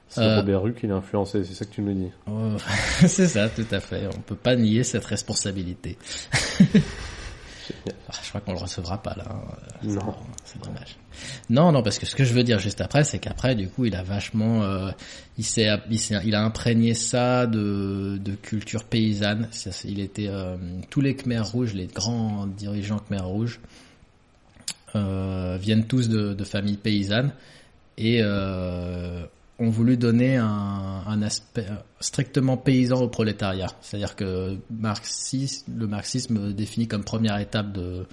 C'est 0.09 0.23
Euh, 0.23 0.37
Robert 0.39 0.63
Rue 0.63 0.75
qui 0.75 0.89
l'a 0.89 0.97
influencé, 0.97 1.45
c'est 1.45 1.55
ça 1.55 1.65
que 1.65 1.71
tu 1.71 1.83
nous 1.83 1.95
dis. 1.95 2.11
Oh, 2.29 2.57
c'est 3.07 3.29
ça, 3.29 3.49
tout 3.49 3.67
à 3.71 3.79
fait. 3.81 4.09
On 4.09 4.21
peut 4.21 4.35
pas 4.35 4.57
nier 4.57 4.83
cette 4.83 5.05
responsabilité. 5.05 5.97
Ah, 8.09 8.13
je 8.25 8.29
crois 8.31 8.41
qu'on 8.41 8.53
le 8.53 8.59
recevra 8.59 9.01
pas 9.01 9.15
là. 9.17 9.27
hein. 9.31 9.57
Non. 9.85 10.15
C'est 10.45 10.61
dommage. 10.61 10.97
Non, 11.49 11.71
non, 11.71 11.85
parce 11.85 12.01
que 12.01 12.07
ce 12.07 12.17
que 12.17 12.25
je 12.25 12.35
veux 12.35 12.43
dire 12.43 12.59
juste 12.59 12.81
après, 12.81 13.05
c'est 13.05 13.21
qu'après, 13.21 13.55
du 13.55 13.69
coup, 13.69 13.85
il 13.85 13.95
a 13.95 14.03
vachement, 14.03 14.65
euh, 14.65 14.91
il 15.39 15.45
s'est, 15.45 15.69
il 15.89 16.35
a 16.35 16.43
imprégné 16.43 16.95
ça 16.95 17.47
de, 17.47 18.19
de 18.21 18.33
culture 18.35 18.83
paysanne. 18.83 19.49
Il 19.85 20.01
était 20.01 20.27
euh, 20.27 20.57
tous 20.91 21.01
les 21.01 21.15
Khmers 21.15 21.49
rouges, 21.53 21.75
les 21.75 21.87
grands 21.87 22.49
dirigeants 22.49 22.99
Khmers 22.99 23.27
rouges 23.29 23.61
viennent 24.94 25.87
tous 25.87 26.09
de, 26.09 26.35
de 26.35 26.44
familles 26.44 26.76
paysannes 26.76 27.33
et 27.98 28.20
euh, 28.22 29.22
ont 29.59 29.68
voulu 29.70 29.96
donner 29.96 30.37
un, 30.38 31.03
un 31.07 31.22
aspect 31.22 31.66
strictement 32.00 32.57
paysan 32.57 33.00
au 33.00 33.09
prolétariat. 33.09 33.68
C'est-à-dire 33.83 34.16
que 34.16 34.57
marxisme, 34.70 35.72
le 35.76 35.87
marxisme 35.87 36.53
définit 36.53 36.88
comme 36.88 37.05
première 37.05 37.38
étape 37.38 37.72
de, 37.72 38.07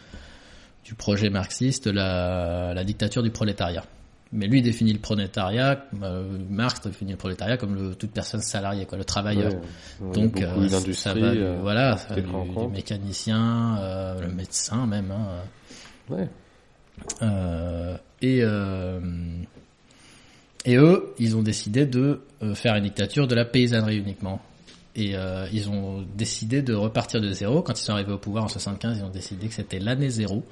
du 0.84 0.94
projet 0.94 1.30
marxiste 1.30 1.88
la, 1.88 2.74
la 2.74 2.84
dictature 2.84 3.24
du 3.24 3.32
prolétariat. 3.32 3.86
Mais 4.34 4.46
lui 4.48 4.62
définit 4.62 4.92
le 4.92 5.00
prolétariat, 5.00 5.86
euh, 6.04 6.38
Marx 6.50 6.82
définit 6.82 7.12
le 7.12 7.18
prolétariat 7.18 7.56
comme 7.56 7.76
le, 7.76 7.96
toute 7.96 8.12
personne 8.12 8.42
salariée, 8.42 8.86
quoi, 8.86 8.98
le 8.98 9.06
travailleur. 9.06 9.54
Ouais, 10.02 10.12
Donc 10.14 10.42
euh, 10.42 10.68
ça 10.92 11.14
va, 11.14 11.28
euh, 11.28 11.58
voilà, 11.62 11.98
compte. 12.54 12.74
mécanicien, 12.74 13.78
euh, 13.80 14.20
le 14.20 14.28
médecin 14.34 14.86
même. 14.86 15.12
Hein, 15.12 15.28
Ouais. 16.10 16.28
Euh, 17.22 17.98
et 18.22 18.40
euh, 18.42 19.00
et 20.66 20.76
eux, 20.76 21.14
ils 21.18 21.36
ont 21.38 21.44
décidé 21.44 21.86
de 21.86 22.22
euh, 22.44 22.54
faire 22.54 22.76
une 22.76 22.84
dictature 22.84 23.28
de 23.28 23.36
la 23.36 23.46
paysannerie 23.46 23.98
uniquement. 23.98 24.42
Et 25.00 25.14
ils 25.54 25.70
ont 25.70 26.04
décidé 26.16 26.64
de 26.64 26.74
repartir 26.74 27.22
de 27.22 27.32
zéro. 27.32 27.62
Quand 27.62 27.80
ils 27.80 27.84
sont 27.84 27.92
arrivés 27.94 28.14
au 28.14 28.18
pouvoir 28.18 28.46
en 28.46 28.48
75, 28.48 28.98
ils 28.98 29.04
ont 29.04 29.12
décidé 29.12 29.48
que 29.48 29.54
c'était 29.54 29.78
l'année 29.78 30.10
zéro 30.10 30.44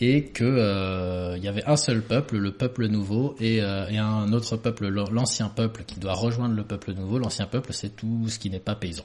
et 0.00 0.24
que 0.24 1.36
il 1.36 1.44
y 1.44 1.46
avait 1.46 1.62
un 1.64 1.76
seul 1.76 2.02
peuple, 2.02 2.38
le 2.38 2.50
peuple 2.50 2.88
nouveau, 2.88 3.36
et 3.38 3.60
un 3.60 4.32
autre 4.32 4.56
peuple, 4.56 4.88
l'ancien 4.88 5.48
peuple, 5.48 5.84
qui 5.86 6.00
doit 6.00 6.14
rejoindre 6.14 6.56
le 6.56 6.64
peuple 6.64 6.92
nouveau. 6.92 7.20
L'ancien 7.20 7.46
peuple, 7.46 7.72
c'est 7.72 7.94
tout 7.94 8.24
ce 8.26 8.40
qui 8.40 8.50
n'est 8.50 8.58
pas 8.58 8.74
paysan. 8.74 9.04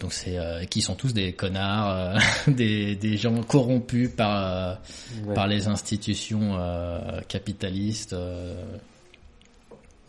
Donc 0.00 0.12
c'est 0.12 0.38
euh, 0.38 0.64
qui 0.64 0.82
sont 0.82 0.94
tous 0.94 1.14
des 1.14 1.32
connards, 1.32 1.90
euh, 1.90 2.18
des, 2.52 2.96
des 2.96 3.16
gens 3.16 3.42
corrompus 3.42 4.10
par 4.10 4.36
euh, 4.54 4.74
Ouais. 5.26 5.34
par 5.34 5.46
les 5.46 5.68
institutions 5.68 6.56
euh, 6.58 7.20
capitalistes, 7.28 8.12
euh, 8.12 8.54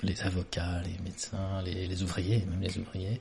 les 0.03 0.21
avocats, 0.21 0.81
les 0.83 1.01
médecins, 1.03 1.61
les, 1.65 1.87
les 1.87 2.03
ouvriers, 2.03 2.43
même 2.49 2.61
les 2.61 2.77
ouvriers. 2.77 3.19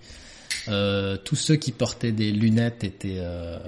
Euh, 0.69 1.17
tous 1.17 1.37
ceux 1.37 1.57
qui 1.57 1.71
portaient 1.73 2.13
des 2.13 2.33
lunettes 2.33 2.83
étaient 2.85 3.19
euh, 3.19 3.59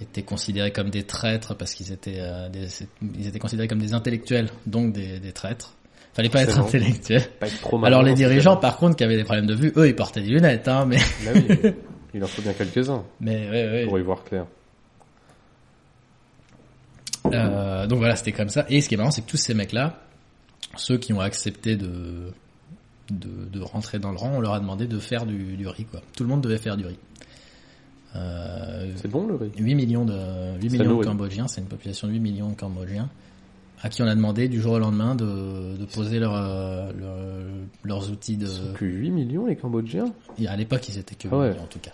étaient 0.00 0.22
considérés 0.22 0.70
comme 0.72 0.90
des 0.90 1.02
traîtres 1.04 1.54
parce 1.56 1.74
qu'ils 1.74 1.90
étaient 1.92 2.18
euh, 2.20 2.48
des, 2.48 2.68
ils 3.18 3.26
étaient 3.26 3.38
considérés 3.38 3.66
comme 3.68 3.80
des 3.80 3.94
intellectuels, 3.94 4.48
donc 4.66 4.92
des, 4.92 5.18
des 5.18 5.32
traîtres. 5.32 5.74
Fallait 6.14 6.28
pas 6.30 6.42
être 6.42 6.58
intellectuel. 6.58 7.22
Pas 7.40 7.46
être 7.48 7.60
trop 7.60 7.84
Alors 7.84 8.02
les 8.02 8.14
dirigeants, 8.14 8.56
par 8.56 8.78
contre, 8.78 8.96
qui 8.96 9.04
avaient 9.04 9.16
des 9.18 9.24
problèmes 9.24 9.46
de 9.46 9.54
vue, 9.54 9.72
eux, 9.76 9.86
ils 9.88 9.94
portaient 9.96 10.22
des 10.22 10.28
lunettes, 10.30 10.66
hein, 10.68 10.86
mais 10.86 10.96
Bah 11.24 11.32
oui, 11.34 11.72
il 12.14 12.22
en 12.24 12.26
faut 12.26 12.42
bien 12.42 12.52
quelques-uns 12.52 13.04
mais 13.20 13.48
ouais, 13.50 13.70
ouais. 13.70 13.86
pour 13.86 13.98
y 13.98 14.02
voir 14.02 14.24
clair. 14.24 14.46
Euh, 17.32 17.86
donc 17.86 17.98
voilà, 17.98 18.16
c'était 18.16 18.32
comme 18.32 18.48
ça. 18.48 18.66
Et 18.68 18.80
ce 18.80 18.88
qui 18.88 18.94
est 18.94 18.98
marrant, 18.98 19.10
c'est 19.10 19.22
que 19.22 19.30
tous 19.30 19.36
ces 19.36 19.54
mecs-là, 19.54 20.00
ceux 20.76 20.98
qui 20.98 21.12
ont 21.12 21.20
accepté 21.20 21.76
de, 21.76 22.32
de, 23.10 23.46
de 23.50 23.60
rentrer 23.60 23.98
dans 23.98 24.10
le 24.10 24.16
rang, 24.16 24.32
on 24.34 24.40
leur 24.40 24.54
a 24.54 24.60
demandé 24.60 24.86
de 24.86 24.98
faire 24.98 25.26
du, 25.26 25.56
du 25.56 25.66
riz, 25.66 25.84
quoi. 25.84 26.00
Tout 26.16 26.22
le 26.22 26.28
monde 26.28 26.40
devait 26.40 26.58
faire 26.58 26.76
du 26.76 26.86
riz. 26.86 26.98
Euh, 28.14 28.92
C'est 28.96 29.08
bon 29.10 29.26
le 29.26 29.34
riz? 29.34 29.50
8 29.58 29.74
millions 29.74 30.04
de, 30.04 30.58
8 30.60 30.70
Ça 30.70 30.76
millions 30.78 30.98
de. 30.98 31.04
Cambodgiens, 31.04 31.48
c'est 31.48 31.60
une 31.60 31.66
population 31.66 32.06
de 32.08 32.12
8 32.12 32.20
millions 32.20 32.50
de 32.50 32.54
Cambodgiens, 32.54 33.08
à 33.82 33.88
qui 33.88 34.02
on 34.02 34.06
a 34.06 34.14
demandé 34.14 34.48
du 34.48 34.60
jour 34.60 34.72
au 34.74 34.78
lendemain 34.78 35.14
de, 35.14 35.76
de 35.76 35.84
poser 35.84 36.18
leur, 36.18 36.34
euh, 36.34 36.90
leur- 36.98 37.46
leurs 37.84 38.10
outils 38.10 38.36
de... 38.36 38.46
Ils 38.46 38.50
sont 38.52 38.72
que 38.74 38.84
8 38.84 39.10
millions 39.10 39.46
les 39.46 39.56
Cambodgiens 39.56 40.12
Et 40.38 40.48
À 40.48 40.56
l'époque, 40.56 40.88
ils 40.88 40.98
étaient 40.98 41.14
que 41.14 41.28
8 41.28 41.30
Ah 41.32 41.38
ouais. 41.38 41.48
millions, 41.50 41.62
en 41.62 41.66
tout 41.66 41.78
cas. 41.78 41.92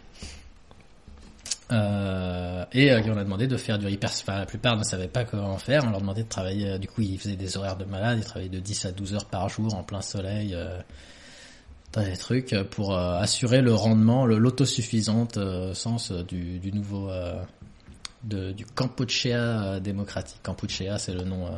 Euh, 1.70 2.64
et 2.72 2.92
euh, 2.92 3.00
on 3.06 3.16
a 3.16 3.24
demandé 3.24 3.46
de 3.46 3.56
faire 3.56 3.78
du 3.78 3.88
hyper. 3.90 4.10
Enfin, 4.10 4.38
la 4.38 4.46
plupart 4.46 4.76
ne 4.76 4.84
savaient 4.84 5.08
pas 5.08 5.24
comment 5.24 5.56
faire. 5.58 5.84
On 5.86 5.90
leur 5.90 6.00
demandait 6.00 6.24
de 6.24 6.28
travailler. 6.28 6.70
euh, 6.72 6.78
du 6.78 6.86
coup, 6.88 7.00
ils 7.02 7.18
faisaient 7.18 7.36
des 7.36 7.56
horaires 7.56 7.76
de 7.76 7.84
malade. 7.84 8.18
Ils 8.18 8.24
travaillaient 8.24 8.50
de 8.50 8.60
10 8.60 8.84
à 8.86 8.92
12 8.92 9.14
heures 9.14 9.24
par 9.24 9.48
jour 9.48 9.74
en 9.74 9.82
plein 9.82 10.02
soleil. 10.02 10.54
Euh, 10.54 10.78
des 11.96 12.16
trucs 12.16 12.52
euh, 12.54 12.64
pour 12.64 12.96
euh, 12.96 13.18
assurer 13.18 13.60
le 13.60 13.74
rendement, 13.74 14.24
l'autosuffisante 14.24 15.36
euh, 15.36 15.74
sens 15.74 16.10
euh, 16.10 16.22
du, 16.22 16.58
du 16.58 16.72
nouveau 16.72 17.10
euh, 17.10 17.42
de, 18.24 18.52
du 18.52 18.64
Kampuchea 18.64 19.34
euh, 19.74 19.80
démocratique. 19.80 20.38
Kampuchea, 20.42 20.98
c'est 20.98 21.12
le 21.12 21.22
nom 21.24 21.46
euh, 21.46 21.50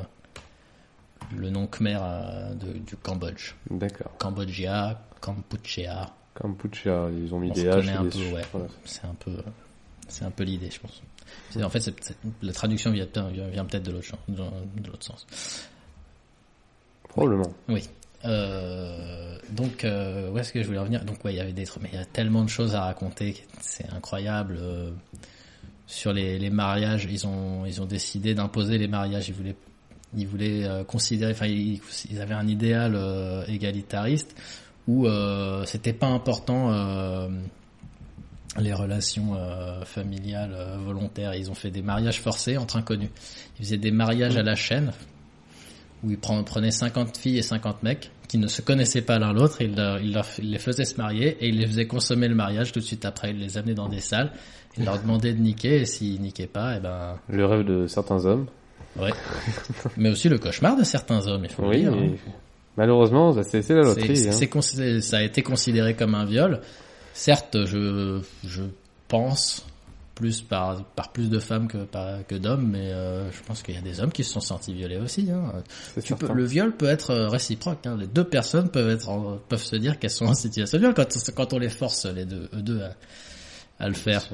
le 1.37 1.51
nom 1.51 1.67
khmer 1.67 1.99
euh, 2.01 2.55
de- 2.55 2.79
du 2.79 2.97
Cambodge. 2.97 3.55
D'accord. 3.71 4.13
Cambodgia, 4.19 5.01
Kampuchea. 5.21 6.13
Kampuchea, 6.35 7.09
ils 7.11 7.33
ont 7.35 7.39
mis 7.39 7.51
On 7.51 7.55
des 7.55 7.65
et 7.65 7.69
un 7.71 7.81
des 8.03 8.09
peu, 8.11 8.11
ch- 8.19 8.33
ouais. 8.35 8.43
voilà. 8.53 8.67
C'est 8.85 9.05
un 9.05 9.15
peu, 9.15 9.33
c'est 10.09 10.25
un 10.25 10.31
peu 10.31 10.45
l'idée, 10.45 10.71
je 10.71 10.81
pense. 10.81 11.03
En 11.63 11.69
fait, 11.71 11.91
la 12.43 12.53
traduction 12.53 12.91
vient, 12.91 13.07
vient, 13.33 13.49
vient 13.49 13.65
peut-être 13.65 13.85
de 13.85 13.93
l'autre 13.93 15.05
sens. 15.05 15.27
Probablement. 17.09 17.53
Oui. 17.69 17.89
Euh, 18.25 19.39
Donc, 19.51 19.85
euh, 19.85 20.31
où 20.31 20.39
est-ce 20.39 20.53
que 20.53 20.61
je 20.63 20.67
voulais 20.67 20.79
revenir 20.79 21.05
Donc, 21.05 21.25
ouais, 21.25 21.33
il 21.35 21.37
y 21.37 21.41
avait 21.41 21.53
des 21.53 21.65
trucs, 21.65 21.83
mais 21.83 21.91
il 21.93 21.99
y 21.99 22.03
a 22.03 22.05
tellement 22.05 22.43
de 22.43 22.49
choses 22.49 22.75
à 22.75 22.83
raconter, 22.83 23.45
c'est 23.61 23.89
incroyable. 23.93 24.57
euh, 24.61 24.91
sur 25.87 26.13
les, 26.15 26.39
les 26.39 26.49
mariages, 26.51 27.05
ils 27.05 27.27
ont, 27.27 27.67
ils 27.67 27.83
ont 27.83 27.85
décidé 27.85 28.35
d'imposer 28.35 28.79
les 28.79 28.89
mariages. 28.89 29.29
Ils 29.29 29.35
voulaient, 29.35 29.57
ils 30.17 30.27
voulaient 30.27 30.65
euh, 30.65 30.85
considérer, 30.85 31.33
enfin, 31.33 31.47
ils, 31.47 31.81
ils 32.11 32.21
avaient 32.21 32.35
un 32.35 32.47
idéal 32.47 32.95
euh, 32.95 33.45
égalitariste 33.47 34.35
où 34.87 35.07
euh, 35.07 35.65
c'était 35.65 35.93
pas 35.95 36.09
important 36.09 36.71
les 38.61 38.73
relations 38.73 39.35
euh, 39.35 39.85
familiales 39.85 40.55
euh, 40.55 40.77
volontaires. 40.79 41.35
Ils 41.35 41.51
ont 41.51 41.55
fait 41.55 41.71
des 41.71 41.83
mariages 41.83 42.21
forcés 42.21 42.57
entre 42.57 42.77
inconnus. 42.77 43.11
Ils 43.59 43.65
faisaient 43.65 43.79
des 43.79 43.91
mariages 43.91 44.37
à 44.37 44.43
la 44.43 44.55
chaîne 44.55 44.93
où 46.03 46.11
ils 46.11 46.19
prenaient 46.19 46.71
50 46.71 47.17
filles 47.17 47.39
et 47.39 47.43
50 47.43 47.83
mecs 47.83 48.11
qui 48.29 48.39
ne 48.39 48.47
se 48.47 48.63
connaissaient 48.63 49.03
pas 49.03 49.19
l'un 49.19 49.33
l'autre, 49.33 49.63
ils, 49.63 49.75
les 50.43 50.59
faisaient 50.59 50.85
se 50.85 50.97
marier 50.97 51.37
et 51.41 51.49
ils 51.49 51.59
les 51.59 51.67
faisaient 51.67 51.87
consommer 51.87 52.29
le 52.29 52.35
mariage 52.35 52.73
tout 52.73 52.81
de 52.81 52.85
suite 52.85 53.05
après. 53.05 53.31
Ils 53.31 53.39
les 53.39 53.57
amenaient 53.57 53.75
dans 53.75 53.89
des 53.89 54.01
salles, 54.01 54.33
ils 54.77 54.85
leur 54.85 55.01
demandaient 55.01 55.33
de 55.33 55.41
niquer 55.41 55.81
et 55.81 55.87
s'ils 55.87 56.21
niquaient 56.21 56.47
pas, 56.47 56.77
et 56.77 56.81
ben 56.81 57.19
Le 57.29 57.47
rêve 57.47 57.65
de 57.65 57.87
certains 57.87 58.27
hommes. 58.27 58.47
Ouais. 58.99 59.13
Mais 59.97 60.11
aussi 60.11 60.29
le 60.29 60.39
cauchemar 60.39 60.77
de 60.77 60.85
certains 60.85 61.27
hommes, 61.27 61.45
il 61.45 61.51
faut 61.51 61.63
le 61.63 61.69
Oui, 61.69 61.81
dire. 61.81 61.93
hein. 61.93 62.15
malheureusement, 62.77 63.33
c'est 63.43 63.69
la 63.71 63.83
loterie. 63.83 64.29
Hein. 64.29 65.01
ça 65.01 65.17
a 65.19 65.23
été 65.23 65.43
considéré 65.43 65.95
comme 65.95 66.15
un 66.15 66.25
viol. 66.25 66.61
Certes, 67.13 67.57
je, 67.67 68.21
je 68.45 68.63
pense 69.09 69.65
plus 70.17 70.43
par, 70.43 70.85
par 70.95 71.11
plus 71.11 71.29
de 71.29 71.41
femmes 71.41 71.67
que, 71.67 71.79
par- 71.79 72.25
que 72.27 72.37
d'hommes, 72.37 72.69
mais 72.71 72.93
euh, 72.93 73.31
je 73.33 73.43
pense 73.43 73.63
qu'il 73.65 73.75
y 73.75 73.79
a 73.79 73.81
des 73.81 74.01
hommes 74.01 74.13
qui 74.13 74.23
se 74.23 74.33
sont 74.33 74.41
sentis 74.41 74.73
violés 74.73 74.99
aussi. 74.99 75.29
Hein. 75.31 75.53
Tu 76.05 76.15
peux, 76.15 76.33
le 76.33 76.45
viol 76.45 76.71
peut 76.77 76.87
être 76.87 77.11
euh, 77.11 77.29
réciproque. 77.29 77.85
Hein. 77.87 77.97
Les 77.99 78.07
deux 78.07 78.23
personnes 78.25 78.69
peuvent 78.69 78.91
être, 78.91 79.09
en- 79.09 79.39
peuvent 79.49 79.63
se 79.63 79.75
dire 79.75 79.99
qu'elles 79.99 80.11
sont 80.11 80.27
en 80.27 80.35
situation 80.35 80.79
de 80.79 80.83
viol 80.83 80.95
quand, 80.95 81.09
quand 81.35 81.53
on 81.53 81.59
les 81.59 81.69
force 81.69 82.07
les 82.07 82.25
deux, 82.27 82.49
eux 82.55 82.63
deux 82.63 82.81
à, 82.83 82.93
à 83.81 83.89
le 83.89 83.95
faire. 83.95 84.25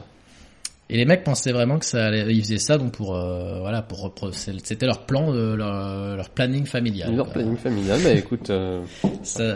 Et 0.92 0.96
les 0.96 1.04
mecs 1.04 1.22
pensaient 1.22 1.52
vraiment 1.52 1.78
que 1.78 1.84
ça 1.84 2.10
ils 2.10 2.40
faisaient 2.42 2.58
ça 2.58 2.76
donc 2.76 2.92
pour, 2.92 3.14
euh, 3.14 3.60
voilà, 3.60 3.80
pour, 3.80 4.04
repro- 4.08 4.32
c'était 4.32 4.86
leur 4.86 5.06
plan, 5.06 5.30
leur, 5.30 6.16
leur 6.16 6.28
planning 6.30 6.66
familial. 6.66 7.14
Leur 7.14 7.30
planning 7.30 7.56
familial, 7.56 8.00
mais 8.02 8.18
écoute, 8.18 8.50
euh, 8.50 8.82
Ça, 9.22 9.54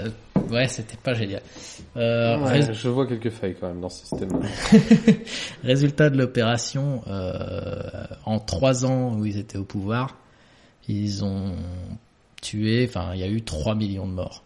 ouais, 0.51 0.69
c'était 0.69 0.97
pas 0.97 1.13
génial. 1.15 1.43
Euh, 1.97 2.39
ouais, 2.39 2.61
rés- 2.61 2.73
je 2.73 2.89
vois 2.89 3.09
quelques 3.09 3.31
failles 3.31 3.57
quand 3.61 3.67
même 3.67 3.81
dans 3.81 3.89
ce 3.89 4.07
système. 4.07 4.29
résultat 5.65 6.09
de 6.11 6.19
l'opération, 6.19 7.03
euh, 7.09 8.05
en 8.27 8.39
trois 8.39 8.85
ans 8.85 9.15
où 9.15 9.25
ils 9.27 9.37
étaient 9.39 9.59
au 9.59 9.65
pouvoir, 9.65 10.17
ils 10.89 11.25
ont 11.25 11.57
tué, 12.41 12.87
enfin, 12.89 13.11
il 13.15 13.21
y 13.21 13.25
a 13.25 13.29
eu 13.29 13.43
3 13.43 13.75
millions 13.75 14.07
de 14.07 14.13
morts. 14.13 14.45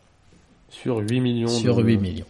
Sur 0.69 0.99
8 0.99 1.21
millions. 1.21 1.49
Sur 1.49 1.77
de... 1.77 1.83
8 1.83 1.97
millions. 1.99 2.25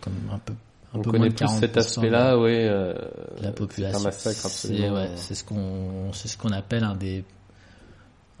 comme 0.00 0.12
un 0.32 0.38
peu, 0.38 0.54
un 0.94 0.98
On 0.98 1.02
peu 1.02 1.10
connaît 1.12 1.18
moins 1.20 1.28
de 1.28 1.34
plus 1.34 1.48
cet 1.60 1.74
40% 1.74 1.78
aspect-là, 1.78 2.38
ouais. 2.38 2.66
euh, 2.68 2.94
la 3.40 3.52
population. 3.52 3.98
C'est 3.98 4.04
un 4.04 4.08
massacre 4.08 4.46
absolument. 4.46 4.94
ouais, 4.94 5.10
c'est 5.16 5.34
ce 5.34 5.44
qu'on, 5.44 6.12
c'est 6.12 6.28
ce 6.28 6.36
qu'on 6.36 6.50
appelle 6.52 6.84
un 6.84 6.94
des, 6.96 7.24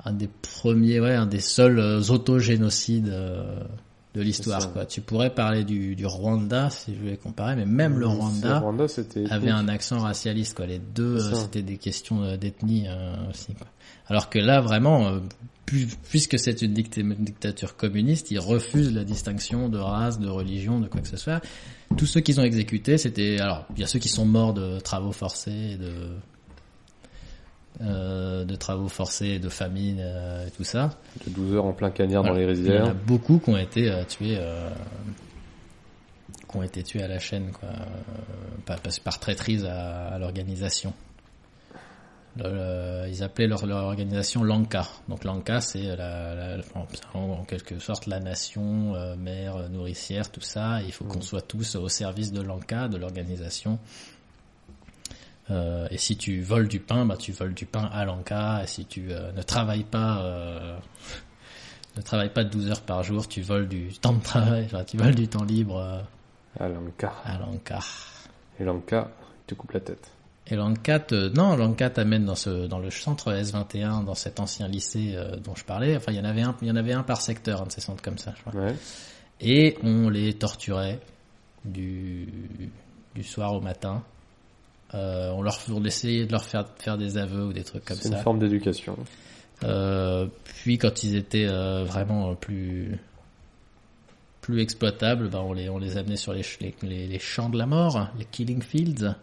un 0.04 0.12
des 0.12 0.28
premiers, 0.28 1.00
ouais, 1.00 1.14
un 1.14 1.26
des 1.26 1.40
seuls 1.40 1.78
euh, 1.78 2.00
autogénocides 2.10 3.08
euh, 3.08 3.62
de 4.14 4.20
l'histoire. 4.20 4.72
Quoi. 4.72 4.84
Tu 4.84 5.00
pourrais 5.00 5.30
parler 5.30 5.64
du, 5.64 5.94
du 5.96 6.04
Rwanda 6.04 6.68
si 6.70 6.94
je 6.94 6.98
voulais 7.00 7.16
comparer, 7.16 7.56
mais 7.56 7.64
même 7.66 7.98
le 7.98 8.06
Rwanda 8.06 8.58
avait 9.30 9.50
un 9.50 9.68
accent 9.68 10.00
racialiste. 10.00 10.54
Quoi. 10.56 10.66
Les 10.66 10.78
deux, 10.78 11.16
euh, 11.16 11.34
c'était 11.34 11.62
des 11.62 11.78
questions 11.78 12.22
euh, 12.22 12.36
d'ethnie 12.36 12.84
euh, 12.88 13.14
aussi. 13.30 13.54
Quoi. 13.54 13.66
Alors 14.08 14.28
que 14.28 14.38
là, 14.38 14.60
vraiment, 14.60 15.06
euh, 15.08 15.20
pu- 15.64 15.88
puisque 16.10 16.38
c'est 16.38 16.60
une 16.60 16.74
dictature 16.74 17.76
communiste, 17.76 18.30
ils 18.30 18.40
refusent 18.40 18.92
la 18.92 19.04
distinction 19.04 19.68
de 19.70 19.78
race, 19.78 20.18
de 20.18 20.28
religion, 20.28 20.80
de 20.80 20.88
quoi 20.88 21.00
que 21.00 21.08
ce 21.08 21.16
soit. 21.16 21.40
Tous 21.96 22.06
ceux 22.06 22.20
qu'ils 22.20 22.40
ont 22.40 22.44
exécutés, 22.44 22.98
c'était 22.98 23.38
alors 23.40 23.64
il 23.74 23.80
y 23.80 23.84
a 23.84 23.86
ceux 23.86 23.98
qui 23.98 24.08
sont 24.08 24.24
morts 24.24 24.54
de 24.54 24.80
travaux 24.80 25.12
forcés, 25.12 25.76
de 25.76 25.92
euh, 27.80 28.44
de 28.44 28.54
travaux 28.54 28.88
forcés, 28.88 29.38
de 29.38 29.48
famine, 29.48 29.98
euh, 30.00 30.46
et 30.46 30.50
tout 30.50 30.64
ça. 30.64 30.98
De 31.26 31.30
12 31.32 31.54
heures 31.54 31.64
en 31.64 31.72
plein 31.72 31.90
cagnard 31.90 32.22
dans 32.22 32.30
Voilà. 32.32 32.52
les 32.52 32.58
Il 32.58 32.66
y 32.66 32.70
en 32.70 32.74
a 32.74 32.78
rizières. 32.80 32.94
beaucoup 33.06 33.38
qui 33.38 33.50
ont 33.50 33.56
été 33.56 33.90
euh, 33.90 34.04
tués, 34.04 34.38
qui 36.50 36.56
ont 36.56 36.62
été 36.62 36.82
tués 36.82 37.02
à 37.02 37.08
la 37.08 37.18
chaîne, 37.18 37.50
quoi, 37.52 37.68
par, 38.66 38.78
par- 38.80 38.92
par 39.04 39.18
traîtrise 39.20 39.64
à, 39.64 40.08
à 40.08 40.18
l'organisation. 40.18 40.92
Le- 42.36 42.44
le- 42.44 43.08
ils 43.10 43.22
appelaient 43.22 43.46
leur, 43.46 43.66
leur 43.66 43.84
organisation 43.84 44.42
Lanka. 44.42 44.86
Donc 45.08 45.24
Lanka, 45.24 45.60
c'est 45.60 45.96
la, 45.96 46.34
la- 46.34 46.56
en, 47.14 47.44
quelque 47.44 47.78
sorte 47.78 48.06
la 48.06 48.20
nation 48.20 48.94
euh, 48.94 49.16
mère 49.16 49.56
euh, 49.56 49.68
nourricière, 49.68 50.30
tout 50.30 50.40
ça. 50.40 50.80
Il 50.82 50.92
faut 50.92 51.04
qu'on 51.04 51.20
soit 51.20 51.42
tous 51.42 51.76
au 51.76 51.88
service 51.90 52.32
de 52.32 52.40
Lanka, 52.40 52.88
de 52.88 52.96
l'organisation. 52.96 53.78
Euh, 55.50 55.88
et 55.90 55.98
si 55.98 56.16
tu 56.16 56.40
voles 56.40 56.68
du 56.68 56.80
pain, 56.80 57.04
bah 57.04 57.16
tu 57.18 57.32
voles 57.32 57.52
du 57.54 57.66
pain 57.66 57.90
à 57.92 58.04
Lanka. 58.04 58.62
Et 58.62 58.66
si 58.66 58.86
tu 58.86 59.08
euh, 59.12 59.32
ne 59.32 59.42
travailles 59.42 59.84
pas 59.84 60.22
euh, 60.22 60.78
ne 61.96 62.02
travaille 62.02 62.30
pas 62.32 62.44
12 62.44 62.70
heures 62.70 62.80
par 62.82 63.02
jour, 63.02 63.28
tu 63.28 63.42
voles 63.42 63.68
du 63.68 63.88
temps 63.92 64.12
de 64.14 64.22
travail, 64.22 64.64
enfin, 64.66 64.84
tu 64.84 64.96
voles 64.96 65.14
du 65.14 65.28
temps 65.28 65.44
libre 65.44 65.78
euh, 65.78 66.00
À 66.58 66.68
Lanka. 66.68 67.12
à 67.24 67.36
Lanka. 67.38 67.80
Et 68.60 68.64
Lanka, 68.64 69.10
il 69.42 69.46
te 69.48 69.54
coupe 69.54 69.72
la 69.72 69.80
tête. 69.80 70.11
Et 70.48 70.56
Lanka, 70.56 70.98
te- 70.98 71.28
non, 71.36 71.56
Lanka 71.56 71.88
t'amène 71.90 72.24
dans 72.24 72.34
ce, 72.34 72.66
dans 72.66 72.80
le 72.80 72.90
centre 72.90 73.32
S21, 73.32 74.04
dans 74.04 74.14
cet 74.16 74.40
ancien 74.40 74.66
lycée 74.68 75.12
euh, 75.14 75.36
dont 75.36 75.54
je 75.54 75.64
parlais. 75.64 75.96
Enfin, 75.96 76.12
il 76.12 76.18
y 76.18 76.20
en 76.20 76.24
avait 76.24 76.42
un, 76.42 76.54
il 76.62 76.68
y 76.68 76.70
en 76.70 76.76
avait 76.76 76.92
un 76.92 77.04
par 77.04 77.20
secteur, 77.20 77.62
un 77.62 77.66
de 77.66 77.72
ces 77.72 77.80
centres 77.80 78.02
comme 78.02 78.18
ça, 78.18 78.34
je 78.36 78.42
crois. 78.50 78.60
Ouais. 78.60 78.74
Et 79.40 79.76
on 79.82 80.08
les 80.08 80.34
torturait 80.34 80.98
du, 81.64 82.28
du 83.14 83.22
soir 83.22 83.54
au 83.54 83.60
matin. 83.60 84.02
Euh, 84.94 85.30
on 85.30 85.42
leur, 85.42 85.58
on 85.72 85.84
essayait 85.84 86.26
de 86.26 86.32
leur 86.32 86.44
faire 86.44 86.66
faire 86.78 86.98
des 86.98 87.16
aveux 87.18 87.46
ou 87.46 87.52
des 87.52 87.62
trucs 87.64 87.84
comme 87.84 87.96
C'est 87.96 88.08
une 88.08 88.14
ça. 88.16 88.22
forme 88.22 88.38
d'éducation. 88.40 88.96
Euh, 89.64 90.26
puis 90.44 90.76
quand 90.76 91.04
ils 91.04 91.14
étaient 91.16 91.46
euh, 91.48 91.84
vraiment 91.84 92.34
plus 92.34 92.98
plus 94.40 94.60
exploitables, 94.60 95.28
ben 95.28 95.38
on 95.38 95.52
les 95.52 95.68
on 95.68 95.78
les 95.78 95.96
amenait 95.96 96.16
sur 96.16 96.32
les 96.32 96.42
champs 97.20 97.48
de 97.48 97.56
la 97.56 97.66
mort, 97.66 98.08
les 98.18 98.24
killing 98.24 98.60
fields, 98.60 99.14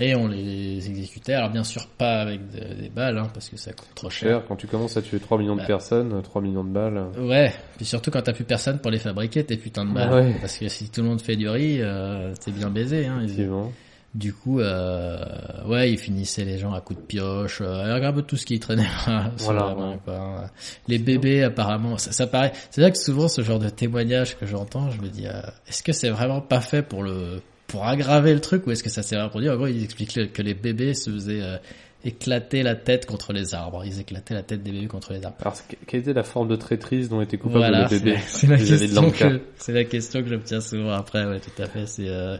et 0.00 0.14
on 0.14 0.28
les 0.28 0.88
exécutait. 0.88 1.34
Alors 1.34 1.50
bien 1.50 1.64
sûr 1.64 1.86
pas 1.98 2.20
avec 2.20 2.40
de- 2.50 2.82
des 2.82 2.88
balles, 2.88 3.18
hein, 3.18 3.28
parce 3.32 3.48
que 3.48 3.56
ça 3.56 3.72
coûte 3.72 3.88
trop 3.94 4.10
cher. 4.10 4.28
Cher, 4.30 4.42
quand 4.46 4.56
tu 4.56 4.66
commences 4.66 4.96
à 4.96 5.02
tuer 5.02 5.18
3 5.20 5.38
millions 5.38 5.54
de 5.56 5.60
Bah. 5.60 5.66
personnes, 5.66 6.20
3 6.22 6.40
millions 6.42 6.64
de 6.64 6.70
balles. 6.70 7.02
Ouais, 7.18 7.52
puis 7.76 7.84
surtout 7.84 8.10
quand 8.10 8.22
t'as 8.22 8.32
plus 8.32 8.44
personne 8.44 8.78
pour 8.78 8.90
les 8.90 8.98
fabriquer, 8.98 9.44
tes 9.44 9.56
putains 9.56 9.84
de 9.84 9.92
balles. 9.92 10.12
Ouais. 10.12 10.34
Parce 10.40 10.56
que 10.58 10.68
si 10.68 10.90
tout 10.90 11.02
le 11.02 11.08
monde 11.08 11.20
fait 11.20 11.36
du 11.36 11.48
riz, 11.48 11.80
euh, 11.82 12.32
c'est 12.40 12.52
bien 12.52 12.70
baisé. 12.70 13.06
Hein, 13.06 13.20
Effectivement. 13.22 13.72
Du 14.14 14.32
coup, 14.32 14.58
euh, 14.60 15.18
ouais, 15.66 15.92
ils 15.92 15.98
finissaient 15.98 16.44
les 16.46 16.58
gens 16.58 16.72
à 16.72 16.80
coups 16.80 16.98
de 16.98 17.04
pioche, 17.04 17.58
euh, 17.60 18.02
un 18.02 18.12
peu 18.12 18.22
tout 18.22 18.36
ce 18.36 18.46
qui 18.46 18.58
traînait 18.58 18.82
sur 19.36 19.52
Voilà, 19.52 19.66
la 19.68 19.74
main, 19.74 19.90
ouais. 19.92 19.98
quoi. 20.02 20.44
Les 20.88 20.98
bébés, 20.98 21.42
apparemment, 21.44 21.98
ça, 21.98 22.10
ça 22.12 22.26
paraît. 22.26 22.52
C'est 22.70 22.80
vrai 22.80 22.90
que 22.90 22.98
souvent 22.98 23.28
ce 23.28 23.42
genre 23.42 23.58
de 23.58 23.68
témoignage 23.68 24.38
que 24.38 24.46
j'entends, 24.46 24.90
je 24.90 25.00
me 25.02 25.08
dis, 25.08 25.26
euh, 25.26 25.40
est-ce 25.68 25.82
que 25.82 25.92
c'est 25.92 26.08
vraiment 26.08 26.40
pas 26.40 26.60
fait 26.62 26.82
pour 26.82 27.02
le 27.02 27.42
pour 27.68 27.86
aggraver 27.86 28.34
le 28.34 28.40
truc 28.40 28.66
ou 28.66 28.72
est-ce 28.72 28.82
que 28.82 28.90
ça 28.90 29.02
sert 29.02 29.22
à 29.22 29.28
pour 29.30 29.40
dire 29.40 29.52
En 29.52 29.56
gros, 29.56 29.66
ils 29.68 29.84
expliquent 29.84 30.32
que- 30.32 30.42
les 30.42 30.54
bébés 30.54 30.94
se 30.94 31.10
faisaient 31.10 31.42
euh, 31.42 31.56
éclater 32.04 32.62
la 32.62 32.74
tête 32.74 33.06
contre 33.06 33.32
les 33.32 33.54
arbres. 33.54 33.84
Ils 33.84 34.00
éclataient 34.00 34.34
la 34.34 34.42
tête 34.42 34.62
des 34.62 34.72
bébés 34.72 34.86
contre 34.86 35.12
les 35.12 35.24
arbres. 35.24 35.36
Alors, 35.40 35.54
quelle 35.86 36.00
était 36.00 36.12
la 36.12 36.22
forme 36.24 36.48
de 36.48 36.56
traîtrise 36.56 37.08
dont 37.08 37.20
étaient 37.20 37.38
coupables 37.38 37.58
Voilà, 37.58 37.86
les 37.88 37.98
bébés 38.00 38.18
c'est 38.26 38.46
la 38.48 38.56
question 38.56 39.10
que 39.10 39.40
c'est 39.56 39.72
la 39.72 39.84
question 39.84 40.22
que 40.22 40.28
j'obtiens 40.28 40.60
souvent 40.60 40.90
après. 40.92 41.24
Ouais, 41.24 41.40
tout 41.40 41.62
à 41.62 41.66
fait. 41.66 41.86
C'est 41.86 42.08
euh, 42.08 42.36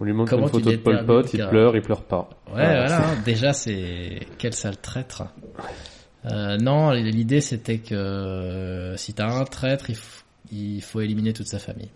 On 0.00 0.04
lui 0.04 0.12
montre 0.12 0.32
une 0.38 0.48
photo 0.48 0.70
de 0.70 0.76
Pol 0.76 1.04
Pot, 1.04 1.34
il 1.34 1.46
pleure, 1.48 1.74
il 1.76 1.82
pleure 1.82 2.02
pas. 2.02 2.28
Ouais, 2.48 2.52
voilà. 2.54 3.08
hein. 3.10 3.16
Déjà, 3.24 3.52
c'est 3.52 4.20
quel 4.38 4.52
sale 4.54 4.76
traître. 4.76 5.24
Euh, 6.26 6.56
non, 6.58 6.90
l'idée 6.92 7.40
c'était 7.40 7.78
que 7.78 7.94
euh, 7.94 8.96
si 8.96 9.12
t'as 9.14 9.28
un 9.30 9.44
traître, 9.44 9.86
il 10.52 10.80
faut 10.82 11.00
éliminer 11.00 11.32
toute 11.32 11.46
sa 11.48 11.58
famille. 11.58 11.90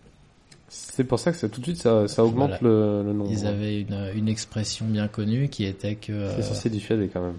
C'est 0.68 1.04
pour 1.04 1.18
ça 1.18 1.32
que 1.32 1.38
ça, 1.38 1.48
tout 1.48 1.60
de 1.60 1.64
suite 1.66 1.78
ça, 1.78 2.06
ça 2.08 2.24
augmente 2.24 2.60
le, 2.60 3.02
le 3.02 3.12
nombre. 3.12 3.30
Ils 3.32 3.46
avaient 3.46 3.80
une, 3.80 4.10
une 4.14 4.28
expression 4.28 4.84
bien 4.86 5.08
connue 5.08 5.48
qui 5.48 5.64
était 5.64 5.94
que 5.94 6.12
euh, 6.12 6.36
C'est 6.36 6.42
censé 6.42 6.68
dissuader 6.70 7.08
quand 7.08 7.22
même. 7.22 7.38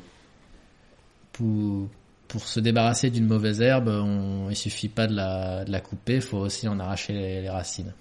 pour, 1.34 1.88
pour 2.28 2.42
se 2.42 2.60
débarrasser 2.60 3.10
d'une 3.10 3.28
mauvaise 3.28 3.62
herbe, 3.62 3.88
on, 3.90 4.50
il 4.50 4.56
suffit 4.56 4.90
pas 4.90 5.08
de 5.08 5.16
la, 5.16 5.64
de 5.66 5.72
la 5.72 5.80
couper, 5.80 6.16
il 6.16 6.22
faut 6.22 6.38
aussi 6.38 6.68
en 6.68 6.80
arracher 6.80 7.14
les, 7.14 7.42
les 7.42 7.50
racines. 7.50 7.94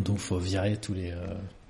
Donc 0.00 0.18
faut 0.18 0.38
virer 0.38 0.76
tous 0.76 0.92
les... 0.94 1.10
euh, 1.10 1.16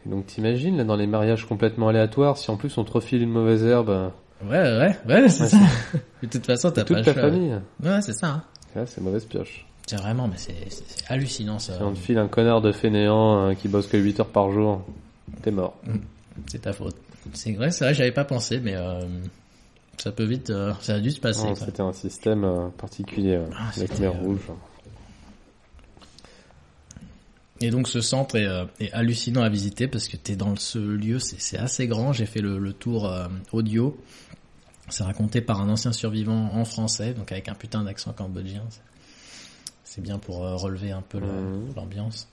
Et 0.07 0.09
donc 0.11 0.27
t'imagines 0.27 0.77
là 0.77 0.85
dans 0.85 0.97
les 0.97 1.07
mariages 1.07 1.47
complètement 1.47 1.89
aléatoires, 1.89 2.37
si 2.37 2.51
en 2.51 2.57
plus 2.57 2.77
on 2.79 2.85
te 2.85 2.91
refile 2.93 3.23
une 3.23 3.31
mauvaise 3.31 3.63
herbe, 3.65 4.11
Ouais, 4.45 4.51
ouais, 4.57 4.97
ouais, 5.09 5.29
c'est 5.29 5.43
Ouais, 5.45 5.49
ça. 5.49 5.59
De 6.23 6.29
toute 6.29 6.47
façon, 6.47 6.71
t'as 6.71 6.83
pas 6.83 6.87
toute 6.87 6.97
le 6.99 7.05
ta 7.05 7.13
choix. 7.13 7.23
famille, 7.23 7.55
Ouais, 7.83 8.01
c'est 8.03 8.13
ça. 8.13 8.27
hein. 8.29 8.43
là 8.77 8.87
c'est 8.87 9.01
mauvaise 9.01 9.25
pioche. 9.25 9.65
C'est 9.89 9.97
vraiment, 9.97 10.29
mais 10.29 10.37
c'est 10.37 10.55
hallucinant 11.09 11.59
ça. 11.59 11.79
Si 11.79 11.83
on 11.83 11.95
te 11.95 11.99
file 11.99 12.19
un 12.19 12.29
connard 12.29 12.61
de 12.61 12.73
fainéant 12.73 13.49
euh, 13.49 13.55
qui 13.55 13.69
bosse 13.69 13.87
que 13.87 13.97
8 13.97 14.21
heures 14.21 14.29
par 14.29 14.53
jour, 14.53 14.85
t'es 15.41 15.51
mort. 15.51 15.79
C'est 16.47 16.61
ta 16.61 16.75
faute. 16.75 16.95
C'est 17.33 17.53
vrai, 17.53 17.71
c'est 17.71 17.85
vrai, 17.85 17.95
j'avais 17.95 18.13
pas 18.13 18.27
pensé, 18.27 18.61
mais 18.61 18.75
euh, 18.77 19.01
ça 19.97 20.13
peut 20.13 20.25
vite, 20.25 20.51
euh, 20.51 20.75
ça 20.83 20.97
a 20.97 21.01
dû 21.01 21.11
se 21.11 21.21
passer. 21.21 21.55
C'était 21.55 21.81
un 21.81 21.95
système 21.95 22.71
particulier. 22.77 23.41
Ah, 23.57 23.71
avec 23.75 23.99
mer 23.99 24.13
rouge. 24.13 24.41
Et 27.63 27.71
donc 27.71 27.89
ce 27.89 28.03
centre 28.03 28.37
est, 28.37 28.47
est 28.85 28.93
hallucinant 28.93 29.41
à 29.41 29.49
visiter 29.49 29.89
parce 29.89 30.07
que 30.07 30.19
tu 30.19 30.33
es 30.33 30.37
dans 30.37 30.55
ce 30.57 30.79
lieu, 30.79 31.19
c'est 31.19 31.57
assez 31.57 31.87
grand. 31.87 32.13
J'ai 32.13 32.27
fait 32.27 32.43
le, 32.43 32.59
le 32.59 32.75
tour 32.75 33.11
audio. 33.53 33.99
C'est 34.91 35.05
raconté 35.05 35.41
par 35.41 35.63
un 35.63 35.71
ancien 35.71 35.93
survivant 35.93 36.51
en 36.53 36.67
français, 36.67 37.15
donc 37.15 37.33
avec 37.33 37.49
un 37.49 37.55
putain 37.55 37.85
d'accent 37.85 38.13
cambodgien. 38.13 38.65
C'est- 39.91 40.01
bien 40.03 40.19
pour 40.19 40.45
euh, 40.45 40.55
relever 40.57 40.93
un 40.93 41.03
peu 41.03 41.19
Mhm. 41.19 41.75
l'ambiance. 41.77 42.29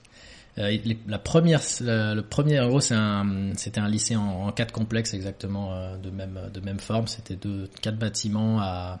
Euh, 0.58 0.76
la 1.06 1.18
première, 1.18 1.60
le, 1.80 2.14
le 2.14 2.22
premier, 2.22 2.60
en 2.60 2.68
gros, 2.68 2.92
un, 2.92 3.52
c'était 3.56 3.80
un 3.80 3.88
lycée 3.88 4.16
en, 4.16 4.46
en 4.46 4.52
quatre 4.52 4.72
complexes 4.72 5.12
exactement 5.14 5.74
euh, 5.74 5.96
de 5.98 6.10
même 6.10 6.38
de 6.52 6.60
même 6.60 6.78
forme. 6.78 7.06
C'était 7.08 7.36
deux, 7.36 7.68
quatre 7.82 7.98
bâtiments 7.98 8.58
à 8.60 9.00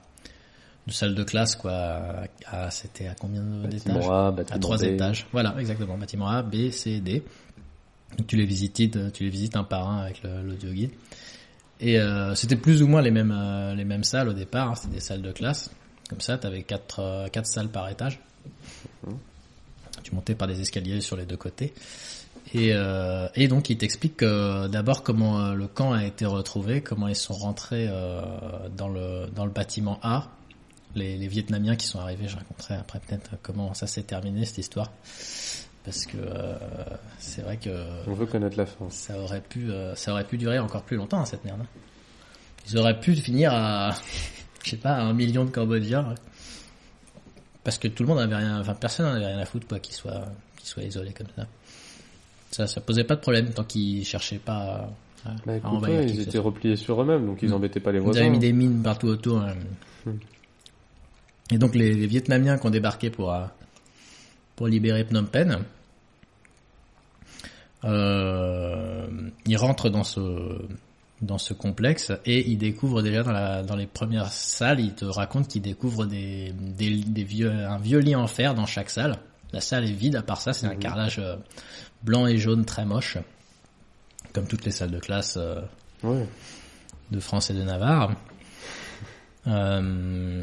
de 0.86 0.92
salles 0.92 1.14
de 1.14 1.24
classe 1.24 1.56
quoi. 1.56 2.02
C'était 2.70 3.08
à 3.08 3.14
combien 3.14 3.42
d'étages 3.68 4.04
à 4.54 4.58
trois 4.58 4.76
B. 4.78 4.82
étages. 4.84 5.26
Voilà, 5.32 5.54
exactement. 5.58 5.96
Bâtiment 5.98 6.28
A, 6.28 6.42
B, 6.42 6.70
C, 6.70 7.00
D. 7.00 7.22
Donc 8.18 8.26
tu 8.26 8.36
les 8.36 8.44
visites, 8.46 9.12
tu 9.12 9.24
les 9.24 9.30
visites 9.30 9.56
un 9.56 9.64
par 9.64 9.88
un 9.88 10.02
avec 10.02 10.22
l'audio 10.22 10.70
guide. 10.70 10.90
Et 11.80 11.98
euh, 11.98 12.34
c'était 12.34 12.56
plus 12.56 12.82
ou 12.82 12.86
moins 12.88 13.02
les 13.02 13.10
mêmes 13.10 13.34
les 13.76 13.84
mêmes 13.84 14.04
salles 14.04 14.28
au 14.28 14.32
départ. 14.34 14.70
hein. 14.70 14.74
C'était 14.74 14.94
des 14.94 15.00
salles 15.00 15.22
de 15.22 15.32
classe. 15.32 15.70
Comme 16.08 16.20
ça, 16.20 16.38
tu 16.38 16.46
avais 16.46 16.62
quatre 16.62 17.28
quatre 17.30 17.46
salles 17.46 17.68
par 17.70 17.88
étage. 17.88 18.20
Tu 20.02 20.14
montais 20.14 20.34
par 20.34 20.46
des 20.48 20.60
escaliers 20.60 21.00
sur 21.00 21.16
les 21.16 21.24
deux 21.26 21.36
côtés. 21.36 21.72
Et, 22.54 22.70
euh, 22.72 23.26
et 23.34 23.48
donc 23.48 23.70
il 23.70 23.76
t'explique 23.78 24.22
euh, 24.22 24.68
d'abord 24.68 25.02
comment 25.02 25.40
euh, 25.40 25.54
le 25.54 25.66
camp 25.66 25.92
a 25.92 26.04
été 26.04 26.24
retrouvé, 26.26 26.80
comment 26.80 27.08
ils 27.08 27.16
sont 27.16 27.34
rentrés 27.34 27.88
dans 28.76 28.88
le 28.88 29.26
dans 29.34 29.44
le 29.44 29.50
bâtiment 29.50 29.98
A. 30.02 30.28
Les, 30.94 31.18
les 31.18 31.28
Vietnamiens 31.28 31.76
qui 31.76 31.86
sont 31.86 31.98
arrivés, 31.98 32.26
je 32.28 32.36
raconterai 32.36 32.74
après 32.76 33.00
peut-être 33.00 33.32
comment 33.42 33.74
ça 33.74 33.86
s'est 33.86 34.04
terminé 34.04 34.46
cette 34.46 34.56
histoire, 34.58 34.90
parce 35.84 36.06
que 36.06 36.16
euh, 36.16 36.54
c'est 37.18 37.42
vrai 37.42 37.58
que 37.58 37.84
On 38.06 38.14
veut 38.14 38.24
connaître 38.24 38.56
la 38.56 38.64
fin. 38.64 38.88
ça 38.88 39.18
aurait 39.18 39.42
pu 39.42 39.70
euh, 39.70 39.94
ça 39.94 40.12
aurait 40.12 40.24
pu 40.24 40.38
durer 40.38 40.58
encore 40.58 40.84
plus 40.84 40.96
longtemps 40.96 41.18
hein, 41.20 41.26
cette 41.26 41.44
merde. 41.44 41.60
hein. 41.60 41.66
Ils 42.70 42.78
auraient 42.78 42.98
pu 42.98 43.14
finir 43.14 43.52
à 43.52 43.90
je 44.64 44.70
sais 44.70 44.76
pas 44.78 44.92
à 44.94 45.02
un 45.02 45.12
million 45.12 45.44
de 45.44 45.50
Cambodgiens 45.50 46.08
ouais. 46.08 46.14
Parce 47.66 47.78
que 47.78 47.88
tout 47.88 48.04
le 48.04 48.08
monde 48.10 48.20
avait 48.20 48.36
rien 48.36 48.60
enfin 48.60 48.74
personne 48.74 49.12
n'avait 49.12 49.26
rien 49.26 49.38
à 49.40 49.44
foutre 49.44 49.66
quoi 49.66 49.80
qu'ils 49.80 49.96
soient 49.96 50.26
qu'ils 50.56 50.68
soient 50.68 50.84
isolés 50.84 51.12
comme 51.12 51.26
ça. 51.34 51.46
Ça 52.52 52.66
ça 52.68 52.80
posait 52.80 53.02
pas 53.02 53.16
de 53.16 53.20
problème 53.20 53.50
tant 53.52 53.64
qu'ils 53.64 54.04
cherchaient 54.04 54.38
pas 54.38 54.88
à, 55.24 55.30
à 55.30 55.34
Bah 55.44 55.56
écoute, 55.56 55.82
ouais, 55.82 56.06
ils 56.06 56.20
étaient 56.20 56.30
soit. 56.30 56.42
repliés 56.42 56.76
sur 56.76 57.02
eux-mêmes, 57.02 57.26
donc 57.26 57.42
ils 57.42 57.48
Mm. 57.50 57.54
embêtaient 57.54 57.80
pas 57.80 57.90
les 57.90 57.98
Ils 57.98 58.02
voisins. 58.02 58.20
avaient 58.20 58.30
mis 58.30 58.38
des 58.38 58.52
mines 58.52 58.82
partout 58.84 59.08
autour. 59.08 59.40
hein. 59.40 59.54
Hmm. 60.06 60.12
Et 61.50 61.58
donc 61.58 61.74
les, 61.74 61.92
les 61.92 62.06
Vietnamiens 62.06 62.56
qui 62.56 62.66
ont 62.66 62.70
débarqué 62.70 63.10
pour 63.10 63.32
euh, 63.34 63.44
pour 64.54 64.68
libérer 64.68 65.04
Phnom 65.04 65.24
Penh, 65.26 65.58
euh, 67.84 69.06
ils 69.46 69.56
rentrent 69.56 69.90
dans 69.90 70.04
ce 70.04 70.20
dans 71.22 71.38
ce 71.38 71.54
complexe 71.54 72.12
et 72.26 72.48
ils 72.50 72.58
découvrent 72.58 73.02
déjà 73.02 73.22
dans 73.22 73.32
la 73.32 73.62
dans 73.62 73.76
les 73.76 73.86
premières 73.86 74.30
salles, 74.32 74.80
ils 74.80 74.94
te 74.94 75.04
racontent 75.06 75.48
qu'ils 75.48 75.62
découvrent 75.62 76.04
des 76.06 76.52
des, 76.52 76.96
des 76.96 77.24
vieux 77.24 77.50
un 77.50 77.78
vieux 77.78 77.98
lit 78.00 78.14
en 78.14 78.26
fer 78.26 78.54
dans 78.54 78.66
chaque 78.66 78.90
salle. 78.90 79.16
La 79.52 79.60
salle 79.60 79.84
est 79.84 79.92
vide 79.92 80.16
à 80.16 80.22
part 80.22 80.40
ça, 80.40 80.52
c'est 80.52 80.66
un 80.66 80.74
Mhm. 80.74 80.78
carrelage 80.78 81.18
euh, 81.18 81.36
blanc 82.02 82.26
et 82.26 82.36
jaune 82.36 82.64
très 82.66 82.84
moche, 82.84 83.16
comme 84.34 84.46
toutes 84.46 84.64
les 84.66 84.70
salles 84.72 84.90
de 84.90 84.98
classe. 84.98 85.36
euh, 85.38 85.60
de 87.10 87.20
France 87.20 87.50
et 87.50 87.54
de 87.54 87.62
Navarre. 87.62 88.14
Euh, 89.46 90.42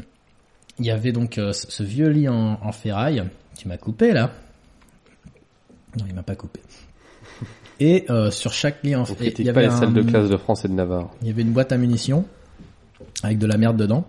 il 0.78 0.84
y 0.86 0.90
avait 0.90 1.12
donc 1.12 1.38
euh, 1.38 1.52
ce 1.52 1.70
ce 1.70 1.82
vieux 1.82 2.08
lit 2.08 2.28
en, 2.28 2.58
en 2.62 2.72
ferraille. 2.72 3.22
Tu 3.56 3.68
m'as 3.68 3.76
coupé 3.76 4.12
là 4.12 4.32
Non, 5.98 6.04
il 6.08 6.14
m'a 6.14 6.22
pas 6.22 6.34
coupé. 6.34 6.60
Et 7.80 8.04
euh, 8.10 8.30
sur 8.30 8.52
chaque 8.52 8.82
lit 8.84 8.94
en 8.94 9.04
et 9.04 9.34
il 9.38 9.46
y 9.46 9.52
pas 9.52 9.58
avait 9.58 9.68
les 9.68 9.74
un- 9.74 9.78
salles 9.80 9.92
de 9.94 10.02
classe 10.02 10.28
de 10.28 10.36
France 10.36 10.64
et 10.64 10.68
de 10.68 10.74
Navarre. 10.74 11.10
il 11.22 11.28
y 11.28 11.30
avait 11.30 11.42
une 11.42 11.52
boîte 11.52 11.72
à 11.72 11.76
munitions 11.76 12.24
avec 13.22 13.38
de 13.38 13.46
la 13.46 13.56
merde 13.56 13.76
dedans 13.76 14.06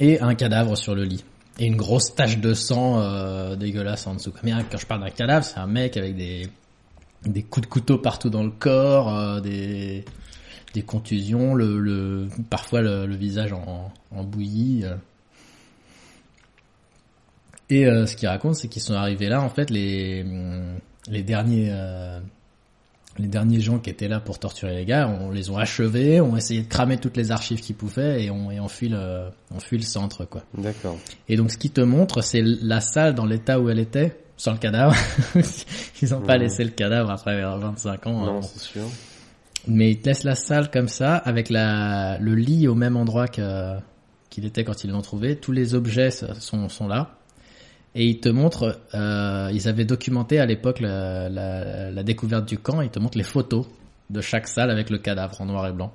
et 0.00 0.20
un 0.20 0.34
cadavre 0.34 0.76
sur 0.76 0.94
le 0.94 1.04
lit 1.04 1.24
et 1.58 1.66
une 1.66 1.76
grosse 1.76 2.14
tache 2.14 2.38
de 2.38 2.52
sang 2.54 3.00
euh, 3.00 3.56
dégueulasse 3.56 4.06
en 4.06 4.14
dessous. 4.14 4.32
Mais 4.42 4.52
hein, 4.52 4.64
quand 4.70 4.78
je 4.78 4.86
parle 4.86 5.00
d'un 5.02 5.10
cadavre, 5.10 5.44
c'est 5.44 5.58
un 5.58 5.66
mec 5.66 5.96
avec 5.96 6.16
des 6.16 6.48
des 7.24 7.42
coups 7.42 7.66
de 7.66 7.70
couteau 7.72 7.98
partout 7.98 8.30
dans 8.30 8.42
le 8.42 8.50
corps, 8.50 9.14
euh, 9.16 9.40
des 9.40 10.04
des 10.74 10.82
contusions, 10.82 11.54
le, 11.54 11.78
le 11.78 12.28
parfois 12.50 12.80
le, 12.82 13.06
le 13.06 13.14
visage 13.14 13.52
en, 13.52 13.92
en 14.10 14.24
bouillie. 14.24 14.82
euh. 14.84 14.94
Et 17.70 17.86
euh, 17.86 18.06
ce 18.06 18.16
qu'il 18.16 18.28
raconte, 18.28 18.56
c'est 18.56 18.68
qu'ils 18.68 18.82
sont 18.82 18.94
arrivés 18.94 19.28
là, 19.28 19.40
en 19.42 19.48
fait, 19.48 19.70
les 19.70 20.24
les 21.08 21.22
derniers 21.22 21.68
euh, 21.70 22.20
les 23.18 23.28
derniers 23.28 23.60
gens 23.60 23.78
qui 23.78 23.90
étaient 23.90 24.08
là 24.08 24.20
pour 24.20 24.38
torturer 24.38 24.74
les 24.74 24.84
gars, 24.86 25.06
on 25.06 25.30
les 25.30 25.50
ont 25.50 25.58
achevés, 25.58 26.20
ont 26.22 26.34
essayé 26.36 26.62
de 26.62 26.68
cramer 26.68 26.96
toutes 26.96 27.16
les 27.18 27.30
archives 27.30 27.60
qu'ils 27.60 27.76
pouvaient 27.76 28.24
et 28.24 28.30
on 28.30 28.50
et 28.50 28.58
on 28.58 28.68
fuit 28.68 28.88
le 28.88 29.24
on 29.54 29.60
fuit 29.60 29.76
le 29.76 29.84
centre 29.84 30.24
quoi. 30.24 30.42
D'accord. 30.56 30.96
Et 31.28 31.36
donc 31.36 31.50
ce 31.50 31.58
qui 31.58 31.68
te 31.70 31.82
montre, 31.82 32.22
c'est 32.22 32.40
la 32.42 32.80
salle 32.80 33.14
dans 33.14 33.26
l'état 33.26 33.60
où 33.60 33.68
elle 33.68 33.78
était, 33.80 34.16
sans 34.38 34.52
le 34.52 34.58
cadavre. 34.58 34.94
Ils 36.02 36.14
ont 36.14 36.22
pas 36.22 36.36
Mhm. 36.36 36.42
laissé 36.42 36.64
le 36.64 36.70
cadavre 36.70 37.10
après 37.10 37.40
25 37.42 38.06
ans. 38.06 38.24
non, 38.26 38.38
hein. 38.38 38.42
c'est 38.42 38.60
sûr. 38.60 38.84
Mais 39.68 39.92
ils 39.92 40.00
te 40.00 40.08
laissent 40.08 40.24
la 40.24 40.34
salle 40.34 40.70
comme 40.72 40.88
ça, 40.88 41.14
avec 41.16 41.48
la, 41.48 42.18
le 42.18 42.34
lit 42.34 42.66
au 42.66 42.74
même 42.74 42.96
endroit 42.96 43.28
que, 43.28 43.76
qu'il 44.28 44.44
était 44.44 44.64
quand 44.64 44.82
ils 44.82 44.90
l'ont 44.90 45.02
trouvé. 45.02 45.36
Tous 45.36 45.52
les 45.52 45.74
objets 45.76 46.10
sont, 46.10 46.68
sont 46.68 46.88
là. 46.88 47.14
Et 47.94 48.06
ils 48.06 48.20
te 48.20 48.28
montrent, 48.28 48.80
euh, 48.94 49.50
ils 49.52 49.68
avaient 49.68 49.84
documenté 49.84 50.38
à 50.38 50.46
l'époque 50.46 50.80
la, 50.80 52.02
découverte 52.02 52.46
du 52.48 52.58
camp, 52.58 52.80
ils 52.80 52.90
te 52.90 52.98
montrent 52.98 53.18
les 53.18 53.24
photos 53.24 53.66
de 54.10 54.20
chaque 54.20 54.48
salle 54.48 54.70
avec 54.70 54.90
le 54.90 54.98
cadavre 54.98 55.40
en 55.40 55.46
noir 55.46 55.66
et 55.66 55.72
blanc. 55.72 55.92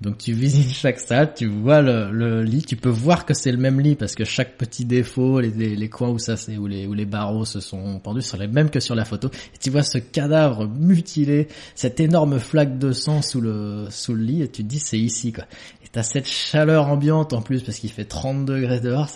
Donc 0.00 0.18
tu 0.18 0.32
visites 0.32 0.72
chaque 0.72 0.98
salle, 0.98 1.32
tu 1.34 1.46
vois 1.46 1.80
le, 1.80 2.42
lit, 2.42 2.62
tu 2.62 2.74
peux 2.74 2.88
voir 2.88 3.24
que 3.24 3.34
c'est 3.34 3.52
le 3.52 3.58
même 3.58 3.80
lit 3.80 3.94
parce 3.94 4.16
que 4.16 4.24
chaque 4.24 4.56
petit 4.56 4.84
défaut, 4.84 5.38
les, 5.40 5.88
coins 5.88 6.08
où 6.08 6.18
ça 6.18 6.34
où 6.58 6.66
les 6.66 7.04
barreaux 7.06 7.44
se 7.44 7.60
sont 7.60 8.00
pendus 8.00 8.22
sont 8.22 8.38
les 8.38 8.48
mêmes 8.48 8.70
que 8.70 8.80
sur 8.80 8.96
la 8.96 9.04
photo. 9.04 9.30
Et 9.54 9.58
tu 9.58 9.70
vois 9.70 9.84
ce 9.84 9.98
cadavre 9.98 10.66
mutilé, 10.66 11.46
cette 11.76 12.00
énorme 12.00 12.40
flaque 12.40 12.78
de 12.78 12.92
sang 12.92 13.22
sous 13.22 13.40
le 13.40 13.86
sous 13.90 14.14
le 14.14 14.24
lit 14.24 14.42
et 14.42 14.48
tu 14.48 14.64
te 14.64 14.68
dis 14.68 14.80
c'est 14.80 14.98
ici 14.98 15.32
quoi. 15.32 15.44
T'as 15.92 16.02
cette 16.02 16.26
chaleur 16.26 16.88
ambiante 16.88 17.34
en 17.34 17.42
plus 17.42 17.62
parce 17.62 17.78
qu'il 17.78 17.90
fait 17.90 18.06
30 18.06 18.46
degrés 18.46 18.80
dehors. 18.80 19.08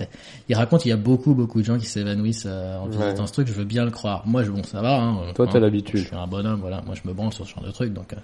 Il 0.51 0.55
raconte 0.57 0.83
qu'il 0.83 0.91
y 0.91 0.93
a 0.95 0.99
beaucoup 0.99 1.35
beaucoup 1.35 1.61
de 1.61 1.65
gens 1.65 1.79
qui 1.79 1.87
s'évanouissent 1.87 2.45
euh, 2.47 2.77
en 2.79 2.87
visitant 2.89 3.23
Ouais. 3.23 3.27
ce 3.27 3.33
truc. 3.33 3.49
Je 3.49 3.55
veux 3.55 3.65
bien 3.65 3.85
le 3.87 3.91
croire. 3.91 4.23
Moi 4.27 4.43
je 4.43 4.51
bon 4.51 4.63
ça 4.63 4.83
va. 4.83 5.01
Hein, 5.01 5.33
Toi, 5.35 5.47
hein, 5.47 5.49
t'as 5.51 5.59
Je 5.59 5.65
l'habitude. 5.65 6.05
suis 6.07 6.15
un 6.15 6.27
bonhomme 6.27 6.61
voilà. 6.61 6.83
Moi 6.85 6.95
je 6.95 7.09
me 7.09 7.15
branle 7.15 7.33
sur 7.33 7.47
ce 7.47 7.55
genre 7.55 7.65
de 7.65 7.71
truc 7.71 7.95
donc. 7.95 8.13
euh, 8.13 8.17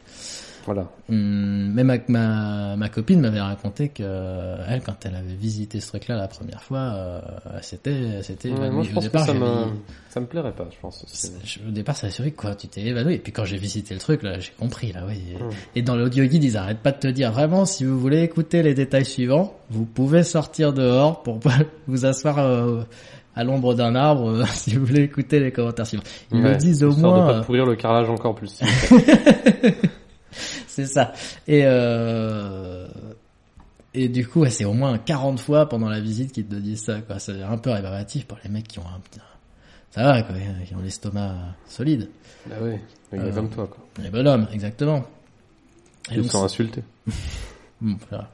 Voilà. 0.65 0.87
Hum, 1.11 1.73
même 1.73 1.91
avec 1.91 2.09
ma, 2.09 2.77
ma 2.77 2.89
copine 2.89 3.21
m'avait 3.21 3.41
raconté 3.41 3.89
que 3.89 4.03
euh, 4.05 4.57
elle 4.69 4.83
quand 4.83 4.95
elle 5.05 5.17
avait 5.17 5.35
visité 5.35 5.81
ce 5.81 5.89
truc 5.89 6.07
là 6.09 6.17
la 6.17 6.29
première 6.29 6.63
fois 6.63 6.79
euh, 6.79 7.21
c'était 7.63 8.23
c'était 8.23 8.51
Ouais, 8.51 8.57
évanoui. 8.57 8.75
moi, 8.75 8.83
je 8.85 8.91
Au 8.93 8.95
que 8.95 9.01
départ, 9.01 9.25
ça 9.27 9.35
me, 9.35 9.65
ça 10.09 10.21
me 10.21 10.27
plairait 10.27 10.53
pas, 10.53 10.67
je 10.71 10.77
pense. 10.81 11.03
aussi. 11.05 11.33
au 11.67 11.71
départ 11.73 11.97
ça 11.97 12.09
surpris 12.11 12.33
quoi 12.33 12.55
tu 12.55 12.69
t'es 12.69 12.83
évanoui 12.83 13.15
et 13.15 13.19
puis 13.19 13.33
quand 13.33 13.45
j'ai 13.45 13.57
visité 13.57 13.95
le 13.95 14.01
truc 14.01 14.23
là 14.23 14.39
j'ai 14.39 14.53
compris 14.59 14.93
là 14.93 15.03
oui 15.09 15.21
Hum. 15.41 15.51
et 15.75 15.83
dans 15.83 15.97
l'audio 15.97 16.25
guide 16.27 16.45
ils 16.45 16.57
arrêtent 16.57 16.79
pas 16.81 16.93
de 16.93 16.99
te 16.99 17.09
dire 17.09 17.33
vraiment 17.33 17.65
si 17.65 17.85
vous 17.85 17.99
voulez 17.99 18.23
écouter 18.23 18.63
les 18.63 18.75
détails 18.75 19.05
suivants 19.05 19.55
vous 19.71 19.85
pouvez 19.85 20.23
sortir 20.23 20.73
dehors 20.73 21.23
pour 21.23 21.41
vous 21.89 22.05
asseoir 22.07 22.39
euh, 22.39 22.83
à 23.35 23.45
l'ombre 23.45 23.75
d'un 23.75 23.95
arbre 23.95 24.29
euh, 24.29 24.45
si 24.53 24.77
vous 24.77 24.85
voulez 24.87 25.03
écouter 25.03 25.41
les 25.41 25.51
commentaires 25.53 25.87
suivants 25.87 26.05
ils 26.31 26.43
Ouais, 26.43 26.51
le 26.53 26.57
disent 26.57 26.85
au 26.85 26.93
moins 26.95 27.19
de 27.27 27.31
euh, 27.31 27.39
pas 27.39 27.45
pourrir 27.45 27.65
le 27.67 27.75
carrelage 27.77 28.11
encore 28.11 28.35
plus. 28.35 28.61
C'est 30.67 30.87
ça. 30.87 31.13
Et 31.47 31.63
euh... 31.65 32.89
et 33.95 34.09
du 34.09 34.27
coup, 34.27 34.41
ouais, 34.41 34.51
c'est 34.51 34.65
au 34.65 34.73
moins 34.73 34.99
40 34.99 35.39
fois 35.41 35.69
pendant 35.69 35.89
la 35.89 36.01
visite 36.01 36.33
qu'ils 36.33 36.47
te 36.47 36.55
disent 36.55 36.83
ça. 36.85 37.01
quoi. 37.03 37.19
C'est 37.19 37.43
un 37.43 37.59
peu 37.59 37.71
rébarbatif 37.71 38.27
pour 38.27 38.39
les 38.43 38.51
mecs 38.51 38.69
qui 38.69 38.79
ont 38.79 38.87
un 38.87 39.01
petit... 39.01 39.21
Ça 39.91 40.05
va, 40.05 40.23
quoi, 40.23 40.35
qui 40.67 40.75
ont 40.75 40.81
l'estomac 40.81 41.35
solide. 41.67 42.09
bah 42.47 42.57
oui, 42.63 42.77
les 43.13 43.19
Euh, 43.19 43.31
comme 43.33 43.51
toi, 43.51 43.67
quoi. 43.67 43.87
Les 44.03 44.09
bonhommes, 44.09 44.49
exactement. 44.53 45.05
Et 46.11 46.17
Ils 46.17 46.31
sont 46.31 46.45
insultés. 46.45 46.83
Bon, 47.83 47.97
voilà. 48.11 48.31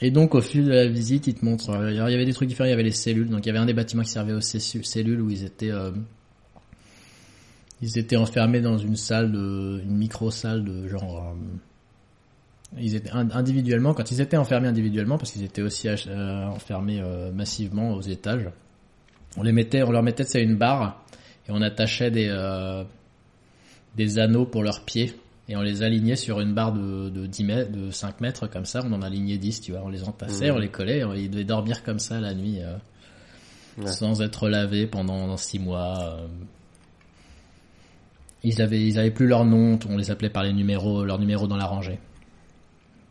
Et 0.00 0.10
donc 0.10 0.34
au 0.34 0.40
fil 0.40 0.66
de 0.66 0.70
la 0.70 0.86
visite, 0.86 1.26
ils 1.26 1.34
te 1.34 1.44
montrent. 1.44 1.70
euh, 1.70 1.88
alors, 1.88 2.08
il 2.08 2.12
y 2.12 2.14
avait 2.14 2.24
des 2.24 2.32
trucs 2.32 2.48
différents. 2.48 2.68
Il 2.68 2.70
y 2.70 2.74
avait 2.74 2.82
les 2.82 2.90
cellules. 2.92 3.28
Donc 3.28 3.44
il 3.44 3.48
y 3.48 3.50
avait 3.50 3.58
un 3.58 3.66
des 3.66 3.72
bâtiments 3.74 4.02
qui 4.02 4.10
servait 4.10 4.34
aux 4.34 4.40
cellules 4.40 5.20
où 5.20 5.30
ils 5.30 5.44
étaient, 5.44 5.70
euh, 5.72 5.90
ils 7.82 7.98
étaient 7.98 8.16
enfermés 8.16 8.60
dans 8.60 8.78
une 8.78 8.96
salle 8.96 9.32
de, 9.32 9.80
une 9.84 9.96
micro 9.96 10.30
salle 10.30 10.64
de 10.64 10.88
genre. 10.88 11.18
euh, 11.34 12.78
ils 12.78 12.94
étaient 12.94 13.10
in- 13.10 13.30
individuellement. 13.30 13.94
Quand 13.94 14.10
ils 14.10 14.20
étaient 14.20 14.36
enfermés 14.36 14.68
individuellement, 14.68 15.18
parce 15.18 15.30
qu'ils 15.32 15.44
étaient 15.44 15.62
aussi 15.62 15.88
euh, 15.88 16.46
enfermés 16.46 17.00
euh, 17.00 17.30
massivement 17.32 17.92
aux 17.94 18.00
étages, 18.02 18.48
on 19.36 19.42
les 19.42 19.52
mettait, 19.52 19.82
on 19.82 19.90
leur 19.92 20.02
mettait 20.02 20.24
c'est 20.24 20.42
une 20.42 20.56
barre 20.56 21.02
et 21.48 21.52
on 21.52 21.60
attachait 21.62 22.10
des 22.10 22.28
euh, 22.30 22.82
des 23.96 24.18
anneaux 24.18 24.46
pour 24.46 24.62
leurs 24.62 24.84
pieds 24.84 25.14
et 25.48 25.56
on 25.56 25.62
les 25.62 25.82
alignait 25.82 26.16
sur 26.16 26.40
une 26.40 26.54
barre 26.54 26.72
de, 26.72 27.08
de 27.08 27.26
10 27.26 27.44
mètres, 27.44 27.70
de 27.72 27.90
5 27.92 28.20
mètres 28.20 28.46
comme 28.48 28.64
ça, 28.64 28.80
on 28.84 28.92
en 28.92 29.00
alignait 29.02 29.38
10, 29.38 29.60
tu 29.60 29.70
vois, 29.72 29.82
on 29.84 29.88
les 29.88 30.02
entassait, 30.02 30.50
on 30.50 30.58
les 30.58 30.68
collait, 30.70 30.98
et 31.00 31.20
ils 31.22 31.30
devaient 31.30 31.44
dormir 31.44 31.84
comme 31.84 31.98
ça 32.00 32.20
la 32.20 32.34
nuit. 32.34 32.58
euh. 32.62 32.76
Ouais. 33.78 33.92
sans 33.92 34.22
être 34.22 34.48
lavés 34.48 34.86
pendant 34.86 35.36
six 35.36 35.58
mois. 35.58 35.98
euh. 36.02 36.26
Ils 38.42 38.62
avaient, 38.62 38.82
ils 38.86 38.98
avaient 38.98 39.10
plus 39.10 39.26
leur 39.26 39.44
nom, 39.44 39.78
on 39.88 39.96
les 39.96 40.10
appelait 40.10 40.30
par 40.30 40.42
les 40.44 40.52
numéros, 40.52 41.04
leur 41.04 41.18
numéro 41.18 41.46
dans 41.46 41.56
la 41.56 41.66
rangée. 41.66 41.98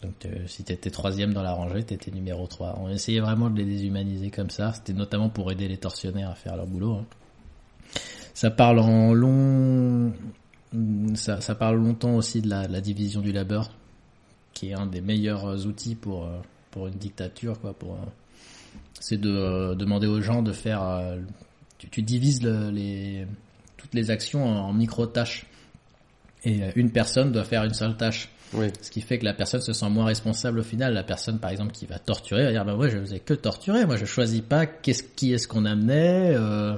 Donc 0.01 0.25
euh, 0.25 0.45
si 0.47 0.63
t'étais 0.63 0.91
troisième 0.91 1.33
dans 1.33 1.41
la 1.41 1.53
rangée, 1.53 1.83
t'étais 1.83 2.11
numéro 2.11 2.45
3. 2.47 2.79
On 2.81 2.89
essayait 2.89 3.19
vraiment 3.21 3.49
de 3.49 3.57
les 3.57 3.65
déshumaniser 3.65 4.29
comme 4.29 4.49
ça. 4.49 4.71
C'était 4.73 4.93
notamment 4.93 5.29
pour 5.29 5.51
aider 5.51 5.67
les 5.67 5.77
tortionnaires 5.77 6.29
à 6.29 6.35
faire 6.35 6.55
leur 6.55 6.67
boulot. 6.67 6.93
hein. 6.95 7.05
Ça 8.33 8.51
parle 8.51 8.79
en 8.79 9.13
long, 9.13 10.11
ça, 11.15 11.55
parle 11.55 11.77
longtemps 11.77 12.15
aussi 12.15 12.41
de 12.41 12.49
la, 12.49 12.81
division 12.81 13.21
du 13.21 13.31
labeur, 13.31 13.71
qui 14.53 14.69
est 14.69 14.73
un 14.73 14.85
des 14.85 14.99
meilleurs 14.99 15.65
outils 15.65 15.95
pour 15.95 16.25
euh, 16.25 16.39
pour 16.69 16.87
une 16.87 16.95
dictature, 16.95 17.59
quoi. 17.61 17.73
Pour 17.73 17.93
euh, 17.93 18.05
c'est 18.99 19.19
de 19.19 19.73
demander 19.75 20.07
aux 20.07 20.21
gens 20.21 20.41
de 20.41 20.51
faire. 20.51 20.83
tu, 21.77 22.01
divises 22.01 22.43
le- 22.43 22.69
les 22.71 23.25
les 23.95 24.11
actions 24.11 24.45
en, 24.45 24.69
en 24.69 24.73
micro 24.73 25.05
tâches 25.05 25.45
et 26.43 26.61
euh, 26.61 26.69
une 26.75 26.91
personne 26.91 27.31
doit 27.31 27.43
faire 27.43 27.63
une 27.63 27.73
seule 27.73 27.97
tâche. 27.97 28.29
Oui. 28.53 28.67
Ce 28.81 28.91
qui 28.91 29.01
fait 29.01 29.17
que 29.17 29.25
la 29.25 29.33
personne 29.33 29.59
se 29.61 29.73
sent 29.73 29.89
moins 29.89 30.05
responsable 30.05 30.59
au 30.59 30.63
final. 30.63 30.93
La 30.93 31.03
personne, 31.03 31.39
par 31.39 31.49
exemple, 31.49 31.71
qui 31.71 31.87
va 31.87 31.97
torturer, 31.97 32.43
va 32.45 32.51
dire, 32.51 32.63
bah 32.63 32.75
moi, 32.75 32.87
je 32.87 32.99
faisais 32.99 33.19
que 33.19 33.33
torturer. 33.33 33.85
Moi, 33.85 33.97
je 33.97 34.05
choisis 34.05 34.41
pas 34.41 34.65
qu'est-ce, 34.67 35.01
qui 35.03 35.33
est-ce 35.33 35.47
qu'on 35.47 35.65
amenait, 35.65 36.35
euh, 36.35 36.75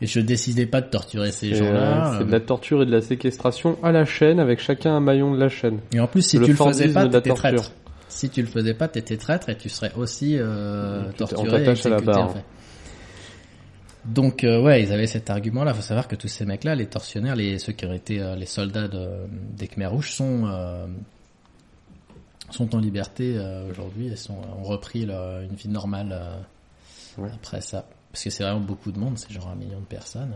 et 0.00 0.06
je 0.06 0.20
décidais 0.20 0.66
pas 0.66 0.80
de 0.80 0.86
torturer 0.88 1.32
ces 1.32 1.48
Et, 1.48 1.54
gens-là. 1.56 2.14
euh, 2.14 2.18
c'est 2.18 2.26
de 2.26 2.30
la 2.32 2.40
torture 2.40 2.82
et 2.82 2.86
de 2.86 2.92
la 2.92 3.02
séquestration 3.02 3.76
à 3.82 3.90
la 3.92 4.04
chaîne 4.04 4.38
avec 4.38 4.60
chacun 4.60 4.94
un 4.94 5.00
maillon 5.00 5.34
de 5.34 5.40
la 5.40 5.48
chaîne. 5.48 5.80
Et 5.92 6.00
en 6.00 6.06
plus, 6.06 6.22
si 6.22 6.38
le 6.38 6.44
tu 6.46 6.52
le 6.52 6.56
faisais 6.56 6.88
pas, 6.88 7.08
t'étais 7.08 7.34
traître. 7.34 7.72
Si 8.08 8.30
tu 8.30 8.40
le 8.42 8.48
faisais 8.48 8.74
pas, 8.74 8.88
t'étais 8.88 9.16
traître 9.16 9.48
et 9.48 9.56
tu 9.56 9.68
serais 9.68 9.92
aussi 9.96 10.36
euh, 10.38 11.02
on 11.08 11.12
torturé 11.12 11.48
et 11.48 11.50
t'attache 11.64 11.86
à 11.86 11.88
la 11.88 11.96
exécuté, 11.96 12.04
barre. 12.18 12.28
en 12.30 12.34
fait. 12.34 12.44
Donc 14.04 14.42
euh, 14.44 14.60
ouais, 14.60 14.82
ils 14.82 14.92
avaient 14.92 15.06
cet 15.06 15.30
argument-là. 15.30 15.74
Faut 15.74 15.82
savoir 15.82 16.08
que 16.08 16.16
tous 16.16 16.28
ces 16.28 16.44
mecs-là, 16.44 16.74
les 16.74 16.86
tortionnaires, 16.86 17.36
les 17.36 17.58
ceux 17.58 17.72
qui 17.72 17.86
ont 17.86 17.92
été 17.92 18.20
euh, 18.20 18.34
les 18.34 18.46
soldats 18.46 18.88
de, 18.88 19.26
des 19.56 19.68
Khmer 19.68 19.86
rouges, 19.86 20.10
sont 20.12 20.46
euh, 20.46 20.86
sont 22.50 22.74
en 22.74 22.78
liberté 22.80 23.34
euh, 23.36 23.70
aujourd'hui 23.70 24.08
et 24.08 24.16
sont 24.16 24.36
ont 24.58 24.64
repris 24.64 25.02
une 25.04 25.54
vie 25.54 25.68
normale 25.68 26.10
euh, 26.12 26.36
Ouais. 27.18 27.28
après 27.34 27.60
ça. 27.60 27.86
Parce 28.10 28.24
que 28.24 28.30
c'est 28.30 28.42
vraiment 28.42 28.60
beaucoup 28.60 28.90
de 28.90 28.98
monde, 28.98 29.18
c'est 29.18 29.30
genre 29.30 29.48
un 29.48 29.54
million 29.54 29.80
de 29.80 29.84
personnes. 29.84 30.34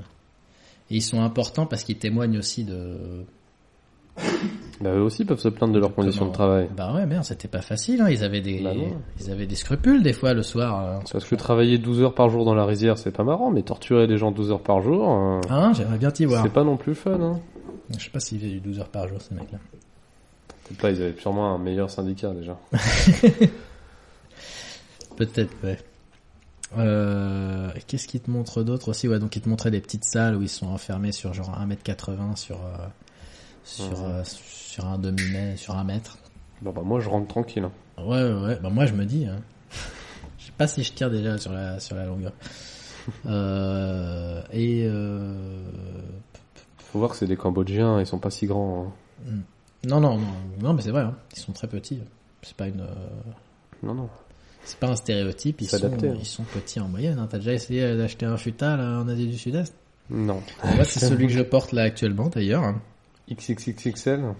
Et 0.90 0.96
ils 0.96 1.02
sont 1.02 1.22
importants 1.22 1.64
parce 1.66 1.84
qu'ils 1.84 1.96
témoignent 1.98 2.36
aussi 2.38 2.64
de 2.64 3.24
Bah, 4.80 4.90
eux 4.94 5.00
aussi 5.00 5.24
peuvent 5.24 5.38
se 5.40 5.48
plaindre 5.48 5.72
de 5.72 5.78
leurs 5.78 5.94
conditions 5.94 6.26
de 6.26 6.32
travail. 6.32 6.68
Bah 6.76 6.92
ouais, 6.94 7.06
merde, 7.06 7.24
c'était 7.24 7.48
pas 7.48 7.62
facile. 7.62 8.02
Hein. 8.02 8.10
Ils 8.10 8.22
avaient 8.24 8.42
des, 8.42 8.60
Bah 8.60 8.72
ils 9.18 9.30
avaient 9.30 9.46
des 9.46 9.54
scrupules 9.56 10.02
des 10.02 10.12
fois 10.12 10.34
le 10.34 10.42
soir. 10.42 10.84
euh. 10.84 10.98
Parce 11.10 11.24
que 11.24 11.34
travailler 11.34 11.78
12 11.78 12.02
heures 12.02 12.14
par 12.14 12.28
jour 12.28 12.44
dans 12.44 12.54
la 12.54 12.66
rizière, 12.66 12.98
c'est 12.98 13.10
pas 13.10 13.24
marrant, 13.24 13.50
mais 13.50 13.62
torturer 13.62 14.06
des 14.06 14.18
gens 14.18 14.32
12 14.32 14.50
heures 14.52 14.62
par 14.62 14.82
jour, 14.82 15.10
euh, 15.10 15.40
Hein, 15.48 15.72
j'aimerais 15.74 15.96
bien 15.98 16.10
t'y 16.10 16.26
voir. 16.26 16.42
c'est 16.42 16.52
pas 16.52 16.64
non 16.64 16.76
plus 16.76 16.94
fun. 16.94 17.18
Hein. 17.20 17.40
Je 17.96 18.04
sais 18.04 18.10
pas 18.10 18.20
s'ils 18.20 18.38
faisaient 18.38 18.50
du 18.52 18.60
12 18.60 18.80
heures 18.80 18.88
par 18.90 19.08
jour 19.08 19.18
ces 19.22 19.34
mecs-là. 19.34 19.58
Peut-être 20.68 20.80
pas, 20.80 20.90
ils 20.90 21.00
avaient 21.02 21.14
sûrement 21.20 21.54
un 21.54 21.58
meilleur 21.58 21.88
syndicat 21.88 22.32
déjà. 22.34 22.58
Peut-être, 25.16 25.52
ouais. 25.64 25.78
Euh, 26.78 27.70
Qu'est-ce 27.86 28.08
qu'il 28.08 28.20
te 28.20 28.30
montre 28.30 28.62
d'autre 28.62 28.88
aussi? 28.90 29.08
Ouais, 29.08 29.18
donc 29.18 29.36
il 29.36 29.40
te 29.42 29.48
montrait 29.48 29.70
des 29.70 29.80
petites 29.80 30.04
salles 30.04 30.36
où 30.36 30.42
ils 30.42 30.48
sont 30.48 30.66
enfermés 30.66 31.12
sur 31.12 31.32
genre 31.32 31.50
1m80 31.66 32.36
sur 32.36 32.56
euh, 32.56 32.76
sur 33.66 33.84
Mhm. 34.00 34.04
euh, 34.04 34.22
sur 34.24 34.86
un 34.86 34.98
demi 34.98 35.22
mètre, 35.32 35.58
sur 35.58 35.74
un 35.76 35.84
mètre. 35.84 36.16
Bon, 36.62 36.70
bah, 36.72 36.82
moi, 36.84 37.00
je 37.00 37.08
rentre 37.10 37.28
tranquille. 37.28 37.64
hein. 37.64 37.72
Ouais, 38.02 38.22
ouais, 38.22 38.40
ouais. 38.46 38.58
Bah 38.62 38.68
moi 38.70 38.84
je 38.86 38.92
me 38.94 39.04
dis, 39.04 39.26
hein. 39.26 39.40
je 40.38 40.46
sais 40.46 40.52
pas 40.56 40.66
si 40.66 40.82
je 40.82 40.92
tire 40.92 41.10
déjà 41.10 41.36
sur 41.38 41.52
la 41.52 41.78
sur 41.80 41.96
la 41.96 42.06
longueur. 42.06 42.32
Euh, 43.26 44.42
et 44.52 44.84
euh, 44.84 45.62
Faut 46.78 46.98
voir 46.98 47.12
que 47.12 47.16
c'est 47.16 47.26
des 47.28 47.36
Cambodgiens, 47.36 48.00
ils 48.00 48.06
sont 48.06 48.18
pas 48.18 48.30
si 48.30 48.46
grands. 48.46 48.92
hein. 49.28 49.30
non, 49.86 50.00
non, 50.00 50.18
non, 50.18 50.26
non, 50.60 50.72
mais 50.74 50.82
c'est 50.82 50.90
vrai, 50.90 51.02
hein. 51.02 51.14
ils 51.36 51.38
sont 51.38 51.52
très 51.52 51.68
petits. 51.68 52.00
C'est 52.42 52.56
pas 52.56 52.66
une, 52.66 52.80
euh, 52.80 52.86
Non, 53.84 53.94
non. 53.94 54.08
c'est 54.64 54.78
pas 54.80 54.88
un 54.88 54.96
stéréotype. 54.96 55.60
Ils 55.60 55.68
sont, 55.68 55.86
hein. 55.86 56.14
ils 56.18 56.26
sont 56.26 56.42
petits 56.42 56.80
en 56.80 56.88
moyenne. 56.88 57.18
Hein. 57.20 57.28
T'as 57.30 57.38
déjà 57.38 57.52
essayé 57.52 57.96
d'acheter 57.96 58.26
un 58.26 58.36
futal 58.36 58.80
en 58.80 59.06
Asie 59.08 59.28
du 59.28 59.38
Sud-Est? 59.38 59.72
Non. 60.10 60.42
Moi, 60.64 60.84
c'est 60.84 60.98
celui 61.06 61.28
que 61.28 61.32
je 61.32 61.42
porte 61.42 61.70
là 61.72 61.82
actuellement 61.82 62.28
d'ailleurs. 62.28 62.74
Hein. 63.30 63.34
XXXXL 63.34 64.34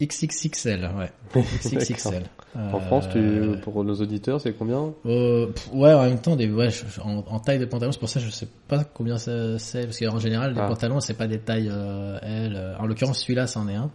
XXXL, 0.00 0.90
ouais. 0.96 1.10
XXXL. 1.42 2.22
En 2.56 2.80
France, 2.80 3.08
tu, 3.10 3.18
Euh, 3.18 3.56
pour 3.56 3.82
nos 3.84 3.94
auditeurs, 3.94 4.40
c'est 4.40 4.52
combien 4.52 4.92
euh, 5.06 5.48
ouais, 5.72 5.92
en 5.92 6.04
même 6.04 6.18
temps, 6.20 6.36
des, 6.36 6.48
ouais, 6.50 6.68
en, 7.04 7.24
en 7.28 7.40
taille 7.40 7.58
de 7.58 7.64
pantalon, 7.64 7.92
c'est 7.92 7.98
pour 7.98 8.08
ça 8.08 8.20
que 8.20 8.26
je 8.26 8.30
sais 8.30 8.48
pas 8.68 8.84
combien 8.84 9.18
c'est, 9.18 9.58
parce 9.58 9.98
qu'en 9.98 10.18
général, 10.18 10.54
les 10.54 10.60
Ah. 10.60 10.68
pantalons, 10.68 11.00
c'est 11.00 11.14
pas 11.14 11.26
des 11.26 11.40
tailles 11.40 11.68
euh, 11.70 12.18
L. 12.22 12.54
euh, 12.56 12.76
En 12.78 12.86
l'occurrence, 12.86 13.20
celui-là, 13.20 13.46
c'en 13.46 13.68
est 13.68 13.74
un. 13.74 13.90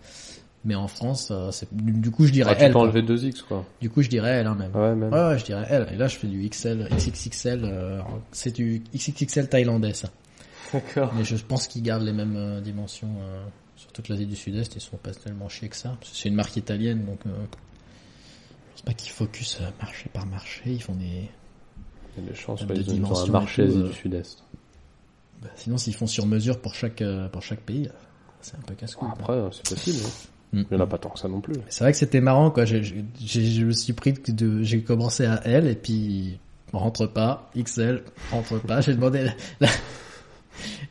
Mais 0.65 0.75
en 0.75 0.87
France, 0.87 1.29
euh, 1.31 1.51
c'est, 1.51 1.67
du, 1.73 2.09
coup, 2.11 2.25
je 2.25 2.31
dirais 2.31 2.51
ah, 2.53 2.55
Tu 2.55 2.63
L. 2.63 2.69
peux 2.69 2.73
quoi. 2.79 2.81
enlever 2.83 3.01
2X, 3.01 3.43
quoi. 3.47 3.65
Du 3.81 3.89
coup, 3.89 4.01
je 4.01 4.07
dirais 4.09 4.29
L, 4.39 4.47
hein, 4.47 4.55
même. 4.55 4.73
Ouais, 4.75 4.95
même. 4.95 5.11
Ouais, 5.11 5.27
ouais, 5.29 5.39
je 5.39 5.43
dirais 5.45 5.65
L. 5.69 5.87
Et 5.91 5.95
là, 5.97 6.07
je 6.07 6.17
fais 6.17 6.27
du 6.27 6.47
XL, 6.49 6.87
XXXL. 6.95 7.61
euh, 7.63 7.99
c'est 8.31 8.55
du 8.55 8.81
XXXL 8.95 9.49
thaïlandais, 9.49 9.93
ça. 9.93 10.09
D'accord. 10.73 11.13
Mais 11.17 11.23
je 11.25 11.35
pense 11.43 11.67
qu'ils 11.67 11.81
gardent 11.83 12.03
les 12.03 12.13
mêmes 12.13 12.35
euh, 12.37 12.61
dimensions 12.61 13.09
euh, 13.21 13.43
sur 13.83 13.91
toute 13.91 14.09
l'Asie 14.09 14.25
du 14.25 14.35
Sud-Est. 14.35 14.75
Ils 14.75 14.81
sont 14.81 14.97
pas 14.97 15.11
tellement 15.13 15.49
chiés 15.49 15.69
que 15.69 15.75
ça. 15.75 15.97
C'est 16.01 16.29
une 16.29 16.35
marque 16.35 16.55
italienne, 16.55 17.05
donc 17.05 17.19
euh, 17.27 17.29
c'est 18.75 18.85
pas 18.85 18.93
qu'ils 18.93 19.11
focus 19.11 19.59
euh, 19.61 19.65
marché 19.81 20.09
par 20.13 20.25
marché. 20.25 20.61
Ils 20.67 20.81
font 20.81 20.95
des. 20.95 21.29
Il 22.17 22.23
y 22.23 22.27
a 22.27 22.29
des 22.29 22.35
chances, 22.35 22.61
De 22.61 22.65
pas, 22.67 22.73
ils 22.75 22.89
ont- 22.89 22.93
ils 22.93 23.03
ont 23.05 23.17
un 23.17 23.27
marché 23.27 23.63
Asie 23.63 23.77
euh. 23.77 23.87
du 23.87 23.93
Sud-Est. 23.93 24.43
bah, 25.41 25.49
sinon, 25.55 25.77
s'ils 25.77 25.95
font 25.95 26.07
sur 26.07 26.25
mesure 26.25 26.59
pour 26.61 26.73
chaque 26.75 27.01
euh, 27.01 27.27
pour 27.29 27.41
chaque 27.41 27.61
pays, 27.61 27.87
euh, 27.87 27.91
c'est 28.41 28.55
un 28.55 28.61
peu 28.61 28.73
casse-couille. 28.75 29.09
quoi. 29.23 29.35
Après, 29.35 29.57
c'est 29.57 29.75
possible. 29.75 29.99
hein. 30.05 30.09
Mm. 30.59 30.63
Il 30.71 30.73
y 30.77 30.77
en 30.77 30.83
a 30.83 30.87
pas 30.87 30.97
tant 30.99 31.09
que 31.09 31.19
ça 31.19 31.27
non 31.27 31.41
plus. 31.41 31.55
C'est 31.69 31.83
vrai 31.83 31.91
que 31.91 31.97
c'était 31.97 32.21
marrant, 32.21 32.51
quoi. 32.51 32.65
J'ai- 32.65 32.83
je 32.83 33.65
me 33.65 33.71
suis 33.71 33.93
pris 33.93 34.13
de, 34.13 34.61
j'ai 34.63 34.83
commencé 34.83 35.25
à 35.25 35.41
L 35.47 35.65
et 35.67 35.75
puis 35.75 36.39
rentre 36.71 37.07
pas, 37.07 37.49
XL, 37.55 38.03
rentre 38.31 38.59
pas. 38.61 38.79
J'ai 38.81 38.93
demandé 38.93 39.23
la, 39.23 39.33
la, 39.61 39.69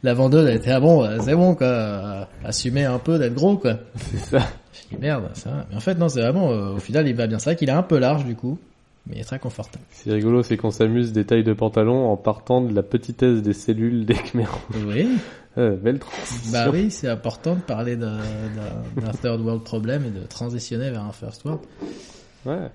la 0.02 0.14
vendeuse, 0.14 0.48
elle 0.48 0.56
était 0.56 0.70
ah 0.72 0.80
bon, 0.80 1.04
euh, 1.04 1.18
c'est 1.22 1.34
bon 1.34 1.54
quoi, 1.54 1.66
euh, 1.66 2.24
assumez 2.44 2.84
un 2.84 2.98
peu 2.98 3.18
d'être 3.18 3.34
gros 3.34 3.56
quoi. 3.56 3.78
C'est 3.96 4.18
ça. 4.18 4.38
Dit 4.90 4.96
merde, 5.00 5.30
ça. 5.34 5.66
Mais 5.70 5.76
en 5.76 5.80
fait 5.80 5.94
non, 5.94 6.08
c'est 6.08 6.20
vraiment, 6.20 6.50
euh, 6.50 6.72
au 6.74 6.78
final 6.78 7.06
il 7.08 7.14
va 7.14 7.26
bien. 7.26 7.38
C'est 7.38 7.50
vrai 7.50 7.56
qu'il 7.56 7.68
est 7.68 7.72
un 7.72 7.82
peu 7.82 7.98
large 7.98 8.24
du 8.24 8.34
coup, 8.34 8.58
mais 9.06 9.16
il 9.16 9.20
est 9.20 9.24
très 9.24 9.38
confortable. 9.38 9.84
C'est 9.90 10.12
rigolo, 10.12 10.42
c'est 10.42 10.56
qu'on 10.56 10.70
s'amuse 10.70 11.12
des 11.12 11.24
tailles 11.24 11.44
de 11.44 11.52
pantalon 11.52 12.10
en 12.10 12.16
partant 12.16 12.60
de 12.60 12.74
la 12.74 12.82
petitesse 12.82 13.42
des 13.42 13.52
cellules 13.54 14.04
des 14.06 14.14
Khmer. 14.14 14.46
Oui, 14.86 15.08
Euh, 15.58 15.76
belle 15.76 15.98
transition. 15.98 16.50
bah 16.50 16.70
oui, 16.72 16.90
c'est 16.90 17.08
important 17.10 17.56
de 17.56 17.60
parler 17.60 17.94
d'un 17.96 18.16
d'un- 18.16 19.02
d'un 19.04 19.10
third 19.12 19.38
world 19.42 19.62
problem 19.62 20.02
et 20.06 20.10
de 20.10 20.24
transitionner 20.26 20.90
vers 20.90 21.04
un 21.04 21.12
first 21.12 21.44
world. 21.44 21.60
Ouais. 22.46 22.70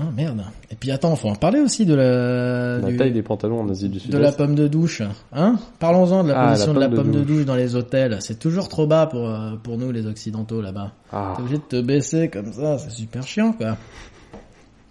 Ah 0.00 0.10
merde. 0.14 0.44
Et 0.70 0.76
puis 0.76 0.90
attends, 0.92 1.16
faut 1.16 1.28
en 1.28 1.34
parler 1.34 1.58
aussi 1.60 1.84
de 1.84 1.94
la, 1.94 2.78
La 2.78 2.88
du- 2.88 2.96
taille 2.96 3.12
des 3.12 3.22
pantalons 3.22 3.60
en 3.60 3.68
Asie 3.68 3.88
du 3.88 3.98
Sud-Est. 3.98 4.16
De 4.16 4.22
la 4.22 4.30
pomme 4.32 4.54
de 4.54 4.68
douche, 4.68 5.02
hein 5.32 5.58
Parlons-en 5.80 6.22
de 6.22 6.28
la 6.28 6.40
Ah, 6.40 6.48
position 6.50 6.72
la 6.72 6.74
de 6.74 6.80
la 6.80 6.88
pomme 6.88 6.96
de 6.96 7.02
pomme 7.02 7.12
de 7.12 7.18
douche. 7.26 7.36
douche 7.38 7.44
dans 7.46 7.56
les 7.56 7.74
hôtels. 7.74 8.18
C'est 8.20 8.38
toujours 8.38 8.68
trop 8.68 8.86
bas 8.86 9.06
pour 9.06 9.28
euh, 9.28 9.56
pour 9.62 9.76
nous 9.76 9.90
les 9.90 10.06
occidentaux 10.06 10.60
là-bas. 10.62 10.92
Ah. 11.12 11.32
T'es 11.36 11.42
obligé 11.42 11.58
de 11.58 11.62
te 11.62 11.80
baisser 11.80 12.28
comme 12.28 12.52
ça, 12.52 12.78
c'est 12.78 12.90
super 12.90 13.22
chiant 13.24 13.52
quoi. 13.52 13.76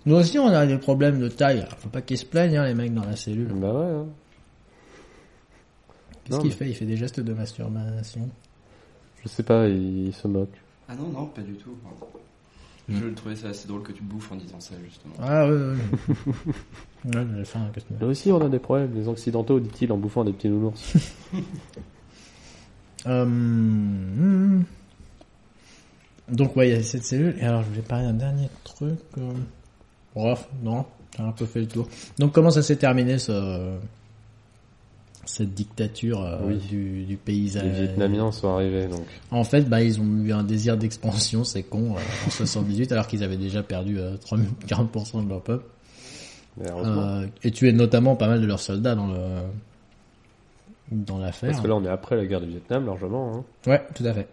Nous 0.06 0.16
aussi 0.16 0.38
on 0.40 0.48
a 0.48 0.66
des 0.66 0.78
problèmes 0.78 1.20
de 1.20 1.28
taille. 1.30 1.66
Faut 1.80 1.90
pas 1.90 2.02
qu'ils 2.02 2.18
se 2.18 2.26
plaignent 2.26 2.58
hein, 2.58 2.66
les 2.66 2.74
mecs 2.74 2.94
dans 2.94 3.06
la 3.06 3.16
cellule. 3.16 3.52
Bah 3.56 3.74
ouais. 3.74 3.86
hein. 3.86 4.06
Qu'est-ce 6.26 6.40
qu'il 6.40 6.50
mais- 6.50 6.56
fait? 6.56 6.70
Il 6.70 6.76
fait 6.76 6.86
des 6.86 6.98
gestes 6.98 7.20
de 7.22 7.34
masturbation. 7.34 8.30
Je 9.24 9.30
sais 9.30 9.44
pas, 9.44 9.68
il, 9.68 10.08
il 10.08 10.14
se 10.14 10.28
moque. 10.28 10.54
Ah 10.90 10.96
non, 10.96 11.08
non, 11.10 11.26
pas 11.28 11.42
du 11.42 11.54
tout. 11.56 11.72
Je 12.90 13.06
trouvais 13.10 13.36
ça 13.36 13.50
assez 13.50 13.68
drôle 13.68 13.84
que 13.84 13.92
tu 13.92 14.02
bouffes 14.02 14.32
en 14.32 14.36
disant 14.38 14.60
ça, 14.60 14.76
justement. 14.86 15.14
Ah 15.22 15.46
ouais 15.46 15.52
ouais. 15.52 15.76
ouais. 17.06 17.14
que 17.74 17.94
Là 18.00 18.08
aussi, 18.08 18.32
on 18.32 18.40
a 18.40 18.48
des 18.48 18.60
problèmes. 18.60 18.94
Les 18.96 19.08
occidentaux, 19.08 19.60
dit-il 19.60 19.92
en 19.92 19.98
bouffant 19.98 20.24
des 20.24 20.34
petits 20.34 20.50
nounours. 20.50 20.94
Euh, 23.06 23.26
hmm. 23.26 24.64
Donc 26.30 26.56
ouais, 26.58 26.70
il 26.70 26.76
y 26.76 26.78
a 26.78 26.84
cette 26.84 27.06
cellule. 27.06 27.38
Et 27.40 27.44
alors 27.44 27.64
je 27.64 27.70
voulais 27.70 27.82
parler 27.82 28.06
d'un 28.06 28.14
dernier 28.14 28.50
truc. 28.66 29.00
euh. 29.18 29.32
Bref, 30.14 30.50
non, 30.62 30.84
j'ai 31.16 31.24
un 31.24 31.32
peu 31.32 31.46
fait 31.46 31.62
le 31.62 31.68
tour. 31.68 31.88
Donc 32.18 32.34
comment 32.34 32.50
ça 32.50 32.62
s'est 32.62 32.76
terminé 32.76 33.18
ce 33.18 33.78
cette 35.28 35.54
dictature 35.54 36.22
euh, 36.24 36.38
Oui. 36.46 36.58
du, 36.58 37.04
du 37.06 37.18
paysage 37.18 37.64
Les 37.64 37.70
Vietnamiens 37.88 38.32
sont 38.32 38.50
arrivés, 38.50 38.88
donc. 38.88 39.06
En 39.32 39.44
fait, 39.44 39.62
bah 39.70 39.82
ils 39.84 40.00
ont 40.00 40.06
eu 40.24 40.32
un 40.32 40.44
désir 40.44 40.78
d'expansion, 40.78 41.44
c'est 41.44 41.64
con, 41.64 41.96
euh, 41.96 42.00
en 42.26 42.30
78, 42.30 42.92
alors 42.92 43.08
qu'ils 43.08 43.24
avaient 43.24 43.38
déjà 43.38 43.62
perdu 43.64 44.00
euh, 44.00 44.16
30 44.18 44.40
40% 44.68 45.24
de 45.26 45.30
leur 45.30 45.42
peuple. 45.42 45.66
Euh, 46.66 47.28
et 47.44 47.52
tué 47.52 47.72
notamment 47.72 48.16
pas 48.16 48.28
mal 48.28 48.42
de 48.42 48.48
leurs 48.48 48.60
soldats 48.60 48.96
dans 48.96 49.08
le 49.08 49.20
dans 50.92 51.20
l'affaire. 51.20 51.52
Parce 51.52 51.62
que 51.62 51.68
là, 51.68 51.76
on 51.76 51.84
est 51.84 51.90
après 51.90 52.16
la 52.16 52.26
guerre 52.26 52.42
du 52.42 52.48
Vietnam, 52.48 52.86
largement. 52.86 53.36
Hein. 53.36 53.44
Ouais, 53.70 53.86
tout 53.94 54.04
à 54.06 54.14
fait. 54.14 54.28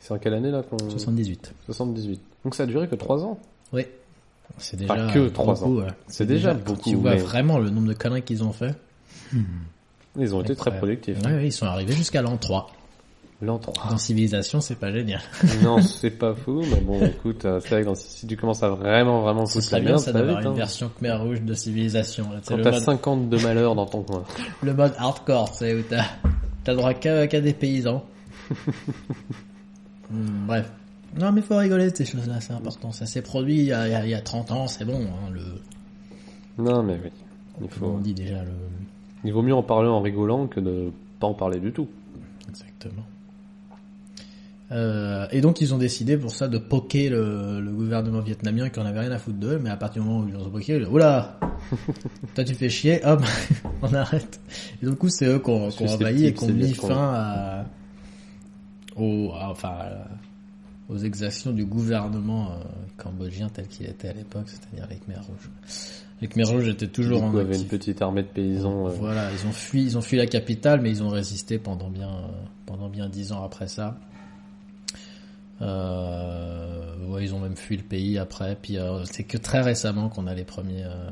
C'est 0.00 0.12
en 0.12 0.18
quelle 0.18 0.34
année, 0.34 0.50
là 0.50 0.62
qu'on... 0.62 0.76
78. 0.90 1.54
78. 1.66 2.20
Donc 2.44 2.54
ça 2.54 2.64
a 2.64 2.66
duré 2.66 2.88
que 2.88 2.96
3 2.96 3.24
ans. 3.24 3.38
Oui. 3.72 3.86
C'est 4.58 4.76
déjà 4.76 4.94
Pas 4.94 5.10
que 5.12 5.28
trois 5.28 5.54
beaucoup, 5.54 5.80
ans. 5.80 5.84
ouais. 5.84 5.90
C'est 6.06 6.26
déjà 6.26 6.52
quand 6.54 6.64
beaucoup, 6.64 6.90
Tu 6.90 6.96
vois 6.96 7.12
mais- 7.12 7.16
vraiment 7.20 7.58
le 7.58 7.70
nombre 7.70 7.88
de 7.88 7.94
conneries 7.94 8.22
qu'ils 8.22 8.44
ont 8.44 8.52
fait. 8.52 8.74
Ils 10.16 10.34
ont 10.34 10.42
été 10.42 10.54
très 10.54 10.76
productifs. 10.76 11.18
Ouais, 11.24 11.32
ouais, 11.32 11.46
ils 11.46 11.52
sont 11.52 11.66
arrivés 11.66 11.92
jusqu'à 11.94 12.22
l'an 12.22 12.36
3. 12.36 12.70
L'an 13.42 13.58
3. 13.58 13.90
Dans 13.90 13.98
Civilisation, 13.98 14.60
c'est 14.60 14.76
pas 14.78 14.92
génial. 14.92 15.20
non, 15.62 15.82
c'est 15.82 16.10
pas 16.12 16.34
fou, 16.34 16.62
mais 16.70 16.80
bon, 16.80 17.04
écoute, 17.04 17.44
euh, 17.44 17.58
c'est 17.60 17.68
vrai 17.70 17.80
que 17.82 17.86
dans- 17.86 17.94
si 17.96 18.26
tu 18.26 18.36
commences 18.36 18.62
à 18.62 18.68
vraiment, 18.70 19.22
vraiment 19.22 19.44
foutre 19.44 19.68
la 19.72 19.80
bien 19.80 19.88
merde, 19.90 20.00
ça 20.02 20.12
d'avoir 20.12 20.36
vite. 20.36 20.46
une 20.46 20.52
Hein. 20.52 20.54
version 20.54 20.88
Khmer 20.98 21.16
rouge 21.16 21.42
de 21.42 21.52
Civilisation. 21.52 22.30
là. 22.32 22.38
C'est 22.42 22.54
Quand 22.56 22.62
t'as 22.62 22.70
mode, 22.70 22.80
50 22.82 23.28
de 23.28 23.38
malheur 23.38 23.74
dans 23.74 23.86
ton 23.86 24.02
coin. 24.02 24.22
le 24.62 24.72
mode 24.74 24.94
hardcore, 24.98 25.48
sais, 25.52 25.74
où 25.74 25.82
t'as 25.82 26.04
t'as 26.62 26.74
droit 26.74 26.94
qu'à 26.94 27.26
des 27.26 27.52
paysans. 27.52 28.04
Hmm, 30.10 30.46
bref. 30.46 30.70
Non, 31.18 31.32
mais 31.32 31.40
faut 31.40 31.56
rigoler 31.56 31.90
de 31.90 31.96
ces 31.96 32.04
choses-là, 32.04 32.40
c'est 32.40 32.52
important. 32.52 32.92
Ça 32.92 33.06
s'est 33.06 33.22
produit 33.22 33.56
il 33.58 33.64
y, 33.66 33.72
a, 33.72 33.86
il 33.88 33.92
y 33.92 33.94
a- 33.94 34.04
il 34.04 34.10
y 34.10 34.14
a 34.14 34.20
30 34.20 34.50
ans, 34.52 34.66
c'est 34.66 34.84
bon. 34.84 35.00
Hein, 35.00 35.30
le, 35.32 35.42
Non, 36.62 36.82
mais 36.82 37.00
oui. 37.02 37.10
Il 37.60 37.68
comment 37.68 37.92
on 37.92 37.96
faut, 37.96 38.02
dit 38.02 38.14
déjà 38.14 38.42
le... 38.42 38.50
il 39.24 39.32
vaut 39.32 39.42
mieux 39.42 39.54
en 39.54 39.62
parler 39.62 39.88
en 39.88 40.00
rigolant 40.00 40.46
que 40.46 40.60
de 40.60 40.92
pas 41.20 41.26
en 41.26 41.34
parler 41.34 41.60
du 41.60 41.72
tout. 41.72 41.88
Exactement. 42.48 43.04
Euh, 44.72 45.26
et 45.30 45.40
donc 45.42 45.60
ils 45.60 45.74
ont 45.74 45.78
décidé 45.78 46.16
pour 46.16 46.30
ça 46.30 46.48
de 46.48 46.56
poker 46.58 47.10
le, 47.10 47.60
le 47.60 47.70
gouvernement 47.70 48.20
vietnamien 48.20 48.70
qui 48.70 48.80
en 48.80 48.86
avait 48.86 49.00
rien 49.00 49.12
à 49.12 49.18
foutre 49.18 49.36
d'eux, 49.38 49.60
mais 49.62 49.68
à 49.70 49.76
partir 49.76 50.02
du 50.02 50.08
moment 50.08 50.24
où 50.24 50.28
ils 50.28 50.34
ont 50.36 50.48
poké, 50.50 50.76
ils 50.76 50.84
ont 50.86 50.90
oula, 50.92 51.38
toi 52.34 52.44
tu 52.44 52.54
fais 52.54 52.70
chier, 52.70 53.04
hop, 53.04 53.22
on 53.82 53.92
arrête. 53.92 54.40
Et 54.82 54.86
du 54.86 54.94
coup 54.96 55.10
c'est 55.10 55.26
eux 55.26 55.40
ont 55.46 55.70
Susceptible, 55.70 56.04
envahi 56.04 56.26
et 56.26 56.32
bien 56.32 56.48
mis 56.68 56.72
qu'on 56.72 56.88
fin 56.88 57.12
à, 57.14 57.64
au, 58.96 59.32
à- 59.32 59.50
enfin, 59.50 59.68
à- 59.68 60.08
aux 60.88 60.96
exactions 60.98 61.52
du 61.52 61.66
gouvernement 61.66 62.52
euh, 62.52 62.54
cambodgien 62.96 63.48
tel 63.50 63.68
qu'il 63.68 63.86
était 63.86 64.08
à 64.08 64.12
l'époque, 64.14 64.46
c'est-à-dire 64.48 64.86
les 64.90 64.96
Khmer 64.96 65.16
rouges. 65.26 65.50
Les 66.24 66.28
Khmer 66.30 66.44
rouges 66.44 66.68
étaient 66.68 66.88
toujours 66.88 67.18
du 67.20 67.24
en 67.26 67.30
coup, 67.32 67.36
avait 67.38 67.54
une 67.58 67.66
petite 67.66 68.00
armée 68.00 68.22
de 68.22 68.28
paysans. 68.28 68.86
euh, 68.86 68.90
Voilà, 68.92 69.30
ils 69.30 69.46
ont 69.46 69.52
fui, 69.52 69.82
ils 69.82 69.98
ont 69.98 70.00
fui 70.00 70.16
la 70.16 70.26
capitale, 70.26 70.80
mais 70.80 70.88
ils 70.90 71.02
ont 71.02 71.10
résisté 71.10 71.58
pendant 71.58 71.90
bien, 71.90 72.10
pendant 72.64 72.88
bien 72.88 73.10
dix 73.10 73.30
ans 73.32 73.44
après 73.44 73.68
ça. 73.68 73.98
Euh, 75.60 77.06
ouais, 77.08 77.24
ils 77.24 77.34
ont 77.34 77.40
même 77.40 77.56
fui 77.56 77.76
le 77.76 77.82
pays 77.82 78.18
après. 78.18 78.56
Puis 78.60 78.78
euh, 78.78 79.04
c'est 79.04 79.24
que 79.24 79.36
très 79.38 79.60
récemment 79.60 80.08
qu'on 80.08 80.26
a 80.26 80.34
les 80.34 80.44
premiers, 80.44 80.84
euh, 80.84 81.10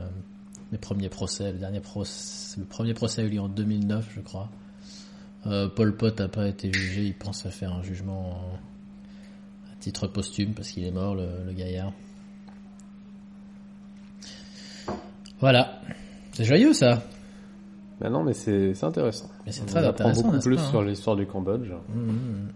les 0.73 0.79
premiers 0.79 1.09
procès. 1.09 1.53
Le 1.53 1.59
dernier 1.59 1.81
procès, 1.81 2.59
le 2.59 2.65
premier 2.67 2.95
procès 2.95 3.23
a 3.23 3.25
eu 3.25 3.29
lieu 3.29 3.41
en 3.41 3.49
2009, 3.49 4.11
je 4.17 4.21
crois. 4.21 4.51
Pol 5.75 5.97
Pot 5.97 6.19
n'a 6.21 6.29
pas 6.29 6.49
été 6.49 6.73
jugé. 6.73 7.05
Il 7.05 7.15
pense 7.15 7.45
à 7.47 7.51
faire 7.51 7.73
un 7.73 7.83
jugement 7.83 8.31
en- 8.31 8.55
à 9.73 9.77
titre 9.81 10.07
posthume 10.07 10.55
parce 10.55 10.69
qu'il 10.71 10.85
est 10.85 10.93
mort, 10.93 11.15
le, 11.17 11.27
le 11.47 11.53
gaillard. 11.53 11.93
Voilà, 15.43 15.81
c'est 16.33 16.45
joyeux 16.45 16.73
ça. 16.73 17.03
Bah 18.01 18.09
non, 18.09 18.23
mais 18.23 18.33
c'est 18.33 18.75
c'est 18.75 18.87
intéressant. 18.87 19.29
Mais 19.45 19.51
c'est 19.51 19.63
On 19.63 19.67
très 19.67 19.81
apprend 19.81 19.91
intéressant, 20.05 20.23
beaucoup 20.23 20.35
n'est-ce 20.37 20.49
plus 20.49 20.57
pas, 20.57 20.63
hein 20.63 20.71
sur 20.71 20.83
l'histoire 20.83 21.17
du 21.17 21.27
Cambodge. 21.27 21.69
Mhm. 21.93 22.49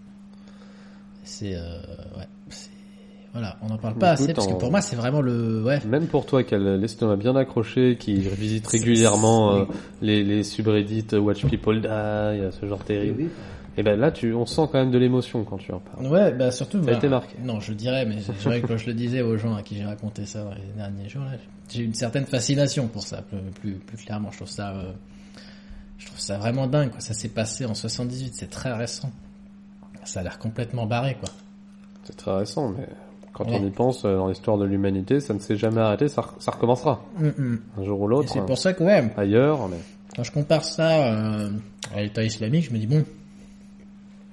C'est 1.25 1.57
euh, 1.57 1.79
ouais, 2.17 2.29
c'est 2.49 2.71
voilà, 3.33 3.57
on 3.61 3.67
n'en 3.67 3.77
parle 3.77 3.95
pas 3.97 4.15
Écoute, 4.15 4.23
assez 4.23 4.35
parce 4.35 4.47
que 4.47 4.55
pour 4.55 4.71
moi 4.71 4.81
c'est 4.81 4.95
vraiment 4.95 5.21
le 5.21 5.65
ouais. 5.65 5.81
Même 5.85 6.07
pour 6.07 6.27
toi 6.27 6.45
qui 6.45 6.55
a 6.55 6.59
l'estomac 6.59 7.17
bien 7.17 7.35
accroché, 7.35 7.97
qui 7.99 8.15
visite 8.21 8.69
régulièrement 8.69 9.57
euh, 9.57 9.65
les, 10.01 10.23
les 10.23 10.45
subreddits 10.45 11.17
Watch 11.17 11.45
People 11.45 11.81
Die, 11.81 11.89
euh, 11.89 12.53
ce 12.53 12.67
genre 12.67 12.85
terrible. 12.85 13.31
Et 13.79 13.83
ben 13.83 13.99
là, 14.01 14.11
tu, 14.11 14.33
on 14.33 14.47
sent 14.47 14.63
quand 14.73 14.79
même 14.79 14.91
de 14.91 14.97
l'émotion 14.97 15.45
quand 15.45 15.59
tu 15.59 15.71
en 15.73 15.81
parles. 15.81 16.07
Ouais, 16.07 16.33
bah 16.33 16.51
surtout. 16.51 16.79
A 16.79 16.83
bah, 16.83 16.93
été 16.93 17.09
marqué. 17.09 17.37
Non, 17.43 17.61
je 17.61 17.75
dirais, 17.75 18.07
mais 18.07 18.17
c'est 18.21 18.49
vrai 18.49 18.63
que 18.63 18.69
quand 18.69 18.79
je 18.79 18.87
le 18.87 18.95
disais 18.95 19.21
aux 19.21 19.37
gens 19.37 19.55
à 19.55 19.63
qui 19.63 19.77
j'ai 19.77 19.85
raconté 19.85 20.25
ça 20.25 20.45
dans 20.45 20.55
les 20.55 20.63
derniers 20.77 21.11
jours, 21.11 21.25
là, 21.25 21.33
j'ai 21.71 21.83
une 21.83 21.95
certaine 21.95 22.27
fascination 22.27 22.89
pour 22.89 23.03
ça, 23.03 23.23
plus 23.23 23.75
plus, 23.75 23.97
clairement. 24.05 24.31
Je 24.31 24.37
trouve 24.39 24.49
ça, 24.49 24.71
euh, 24.77 24.93
je 25.99 26.07
trouve 26.07 26.19
ça 26.21 26.39
vraiment 26.39 26.67
dingue. 26.67 26.91
Quoi. 26.91 27.01
Ça 27.01 27.15
s'est 27.15 27.29
passé 27.29 27.65
en 27.65 27.75
78, 27.75 28.35
c'est 28.35 28.51
très 28.51 28.73
récent. 28.73 29.11
Ça 30.05 30.21
a 30.21 30.23
l'air 30.23 30.39
complètement 30.39 30.87
barré, 30.87 31.17
quoi. 31.19 31.29
C'est 32.05 32.17
très 32.17 32.37
récent, 32.37 32.69
mais 32.69 32.87
quand 33.33 33.45
Ouais. 33.49 33.59
on 33.61 33.67
y 33.67 33.71
pense, 33.71 34.05
euh, 34.05 34.17
dans 34.17 34.29
l'histoire 34.29 34.57
de 34.59 34.65
l'humanité, 34.65 35.19
ça 35.21 35.35
ne 35.35 35.41
s'est 35.41 35.57
jamais 35.57 35.81
arrêté, 35.81 36.09
ça, 36.09 36.25
ça 36.39 36.53
recommencera. 36.53 37.05
Un 37.21 37.85
jour 37.85 38.01
ou 38.01 38.07
l'autre, 38.07 38.29
c'est 38.33 38.39
hein, 38.39 38.45
pour 38.47 38.59
ça 38.59 38.73
que 38.73 38.85
ouais, 38.85 39.13
ailleurs, 39.17 39.69
mais 39.69 39.79
quand 40.15 40.23
je 40.23 40.31
compare 40.33 40.65
ça 40.65 41.13
euh, 41.13 41.51
à 41.95 42.03
l'État 42.03 42.23
islamique, 42.23 42.67
je 42.67 42.73
me 42.73 42.79
dis 42.79 42.87
bon, 42.87 43.05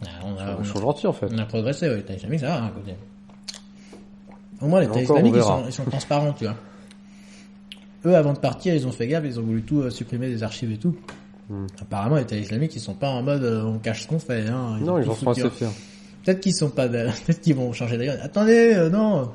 ah, 0.05 0.07
on 0.23 0.37
a, 0.37 0.57
on 0.59 0.63
gentil 0.63 1.07
en 1.07 1.13
fait. 1.13 1.27
On 1.31 1.37
a 1.39 1.45
progressé, 1.45 1.89
ouais, 1.89 1.97
l'État 1.97 2.13
islamique, 2.13 2.41
ça 2.41 2.47
va, 2.47 2.65
à 2.65 2.69
côté. 2.69 2.93
Au 4.61 4.67
moins, 4.67 4.79
l'État 4.81 5.01
islamique, 5.01 5.35
sont, 5.41 5.63
ils 5.65 5.73
sont 5.73 5.85
transparents, 5.89 6.33
tu 6.33 6.45
vois. 6.45 6.55
Eux, 8.05 8.15
avant 8.15 8.33
de 8.33 8.39
partir, 8.39 8.73
ils 8.75 8.85
ont 8.87 8.91
fait 8.91 9.07
gaffe, 9.07 9.23
ils 9.25 9.39
ont 9.39 9.43
voulu 9.43 9.61
tout 9.61 9.79
euh, 9.81 9.89
supprimer 9.89 10.27
des 10.29 10.43
archives 10.43 10.71
et 10.71 10.77
tout. 10.77 10.95
Hmm. 11.49 11.67
Apparemment, 11.81 12.15
l'État 12.17 12.35
islamique, 12.35 12.75
ils 12.75 12.79
sont 12.81 12.93
pas 12.95 13.09
en 13.09 13.21
mode 13.23 13.43
euh, 13.43 13.63
on 13.63 13.79
cache 13.79 14.03
ce 14.03 14.07
qu'on 14.07 14.19
fait. 14.19 14.47
Hein, 14.47 14.77
Non, 14.81 14.93
ont 14.93 15.01
ils 15.01 15.09
en 15.09 15.13
foutu. 15.15 15.41
assez 15.41 15.49
fiers. 15.49 15.67
Peut-être 16.23 16.39
qu'ils 16.41 16.53
sont 16.55 16.69
pas, 16.69 16.87
peut-être 16.89 17.41
qu'ils 17.41 17.55
vont 17.55 17.71
changer 17.73 17.97
d'ailleurs. 17.97 18.17
Attendez, 18.21 18.73
euh, 18.75 18.89
non. 18.89 19.31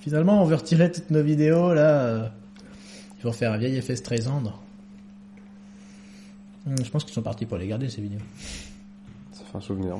Finalement, 0.00 0.42
on 0.42 0.46
veut 0.46 0.54
retirer 0.56 0.90
toutes 0.90 1.10
nos 1.10 1.22
vidéos 1.22 1.74
là. 1.74 2.32
Ils 3.18 3.24
vont 3.24 3.32
faire 3.32 3.52
un 3.52 3.56
vieil 3.58 3.76
effet 3.76 3.96
Streisand. 3.96 4.42
Hmm, 6.64 6.74
Je 6.82 6.90
pense 6.90 7.04
qu'ils 7.04 7.14
sont 7.14 7.22
partis 7.22 7.46
pour 7.46 7.58
les 7.58 7.66
garder 7.66 7.88
ces 7.88 8.00
vidéos. 8.00 8.20
Ça 9.32 9.42
fait 9.50 9.56
un 9.58 9.60
souvenir. 9.60 9.96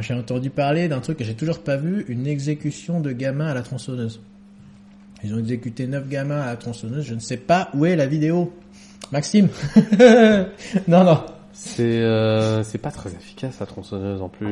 J'ai 0.00 0.14
entendu 0.14 0.48
parler 0.50 0.88
d'un 0.88 1.00
truc 1.00 1.18
que 1.18 1.24
j'ai 1.24 1.34
toujours 1.34 1.62
pas 1.62 1.76
vu, 1.76 2.04
une 2.08 2.26
exécution 2.26 3.00
de 3.00 3.12
gamins 3.12 3.48
à 3.48 3.54
la 3.54 3.62
tronçonneuse. 3.62 4.20
Ils 5.24 5.34
ont 5.34 5.38
exécuté 5.38 5.86
9 5.86 6.08
gamins 6.08 6.40
à 6.42 6.46
la 6.46 6.56
tronçonneuse, 6.56 7.04
je 7.04 7.14
ne 7.14 7.20
sais 7.20 7.36
pas 7.38 7.70
où 7.74 7.86
est 7.86 7.96
la 7.96 8.06
vidéo. 8.06 8.52
Maxime 9.12 9.48
Non, 10.88 11.04
non. 11.04 11.24
C'est 11.52 11.82
euh, 12.02 12.62
c'est 12.64 12.78
pas 12.78 12.90
très 12.90 13.10
efficace 13.14 13.58
la 13.60 13.66
tronçonneuse 13.66 14.20
en 14.20 14.28
plus. 14.28 14.50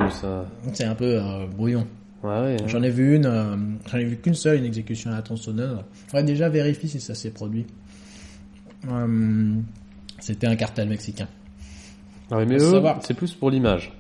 C'est 0.72 0.84
un 0.84 0.94
peu 0.94 1.20
euh, 1.20 1.46
brouillon. 1.46 1.86
Ouais, 2.22 2.30
ouais. 2.30 2.56
hein. 2.60 2.64
J'en 2.68 2.82
ai 2.82 2.90
vu 2.90 3.16
une, 3.16 3.26
euh, 3.26 3.56
j'en 3.90 3.98
ai 3.98 4.04
vu 4.04 4.16
qu'une 4.16 4.34
seule, 4.34 4.58
une 4.58 4.64
exécution 4.64 5.10
à 5.10 5.14
la 5.14 5.22
tronçonneuse. 5.22 5.78
Ouais, 6.14 6.22
déjà 6.22 6.48
vérifie 6.48 6.88
si 6.88 7.00
ça 7.00 7.14
s'est 7.14 7.30
produit. 7.30 7.66
Euh, 8.88 9.54
C'était 10.20 10.46
un 10.46 10.54
cartel 10.56 10.88
mexicain. 10.88 11.28
Ah 12.30 12.44
mais 12.44 12.56
eux, 12.58 12.80
c'est 13.00 13.14
plus 13.14 13.34
pour 13.34 13.50
l'image. 13.50 13.92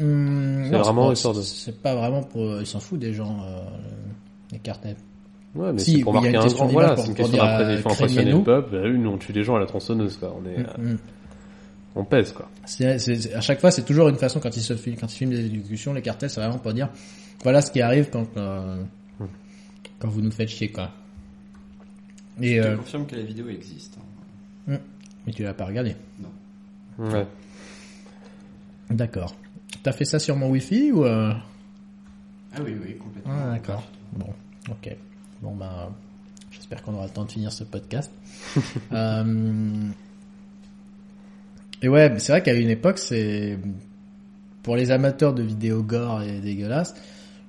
Hum, 0.00 0.66
C'est 0.70 0.78
vraiment 0.78 1.08
pas- 1.08 1.12
histoire 1.12 1.34
de- 1.34 1.42
C'est 1.42 1.80
pas 1.82 1.94
vraiment 1.94 2.22
pour... 2.22 2.60
Ils 2.60 2.66
s'en 2.66 2.80
foutent 2.80 3.00
des 3.00 3.12
gens, 3.12 3.38
les 4.52 4.58
cartels. 4.60 4.96
Ouais, 5.54 5.72
mais 5.72 5.78
Si, 5.78 5.98
c'est 5.98 6.02
pour 6.02 6.12
il 6.12 6.16
y 6.16 6.18
a 6.18 6.32
marquer 6.32 6.48
une 6.48 6.52
un 6.52 6.54
grand. 6.56 6.66
Voilà, 6.66 6.96
c'est 6.96 7.06
une 7.06 7.14
question 7.14 7.36
d'impressionner. 7.38 7.70
euh, 7.72 7.76
Il 7.76 7.82
faut 7.82 7.90
impressionner 7.90 8.32
le 8.32 8.42
peuple. 8.42 8.70
Bah, 8.72 8.88
nous, 8.90 9.10
on 9.10 9.18
tue 9.18 9.32
des 9.32 9.44
gens 9.44 9.54
à 9.56 9.60
la 9.60 9.66
tronçonneuse, 9.66 10.16
quoi. 10.16 10.34
On 10.36 10.44
est, 10.48 10.58
euh, 10.58 10.64
Hum. 10.92 10.98
on 11.94 12.04
pèse, 12.04 12.32
quoi. 12.32 12.48
C'est, 12.64 12.98
c'est- 12.98 13.16
c'est- 13.16 13.34
à 13.34 13.40
chaque 13.40 13.60
fois, 13.60 13.70
c'est 13.70 13.84
toujours 13.84 14.08
une 14.08 14.16
façon 14.16 14.40
quand 14.40 14.56
ils 14.56 14.62
se 14.62 14.74
filment, 14.74 14.96
quand 14.96 15.06
ils 15.12 15.16
filment 15.16 15.30
des 15.30 15.46
exécutions, 15.46 15.92
les 15.92 16.02
cartels, 16.02 16.28
c'est 16.30 16.40
vraiment 16.40 16.58
pour 16.58 16.72
dire, 16.72 16.88
voilà 17.44 17.60
ce 17.62 17.70
qui 17.70 17.80
arrive 17.80 18.10
quand, 18.10 18.26
euh, 18.36 18.82
quand 20.00 20.08
vous 20.08 20.20
nous 20.22 20.32
faites 20.32 20.48
chier, 20.48 20.72
quoi. 20.72 20.90
Et, 22.42 22.56
Je 22.56 22.62
te 22.62 22.66
euh, 22.66 22.76
confirme 22.78 23.06
que 23.06 23.14
la 23.14 23.22
vidéo 23.22 23.48
existe. 23.48 23.96
hein. 24.68 24.78
mais 25.26 25.32
tu 25.32 25.42
l'as 25.44 25.54
pas 25.54 25.66
regardé. 25.66 25.94
Ouais. 26.98 27.26
D'accord. 28.90 29.34
T'as 29.82 29.92
fait 29.92 30.04
ça 30.04 30.18
sur 30.18 30.36
mon 30.36 30.50
wifi 30.50 30.90
ou, 30.92 31.04
euh... 31.04 31.32
Ah 32.54 32.58
oui, 32.64 32.74
oui, 32.84 32.96
complètement. 32.96 33.32
Ah, 33.34 33.52
d'accord. 33.52 33.82
Bon, 34.12 34.26
ok. 34.70 34.96
Bon, 35.44 35.54
bah, 35.54 35.92
j'espère 36.50 36.82
qu'on 36.82 36.94
aura 36.94 37.04
le 37.04 37.10
temps 37.12 37.24
de 37.24 37.30
finir 37.30 37.52
ce 37.52 37.64
podcast. 37.64 38.10
Euh, 38.92 39.90
Et 41.82 41.88
ouais, 41.88 42.12
c'est 42.18 42.32
vrai 42.32 42.42
qu'à 42.42 42.54
une 42.54 42.70
époque, 42.70 42.98
c'est 42.98 43.58
pour 44.62 44.76
les 44.76 44.90
amateurs 44.90 45.34
de 45.34 45.42
vidéos 45.42 45.82
gore 45.82 46.22
et 46.22 46.40
dégueulasses, 46.40 46.94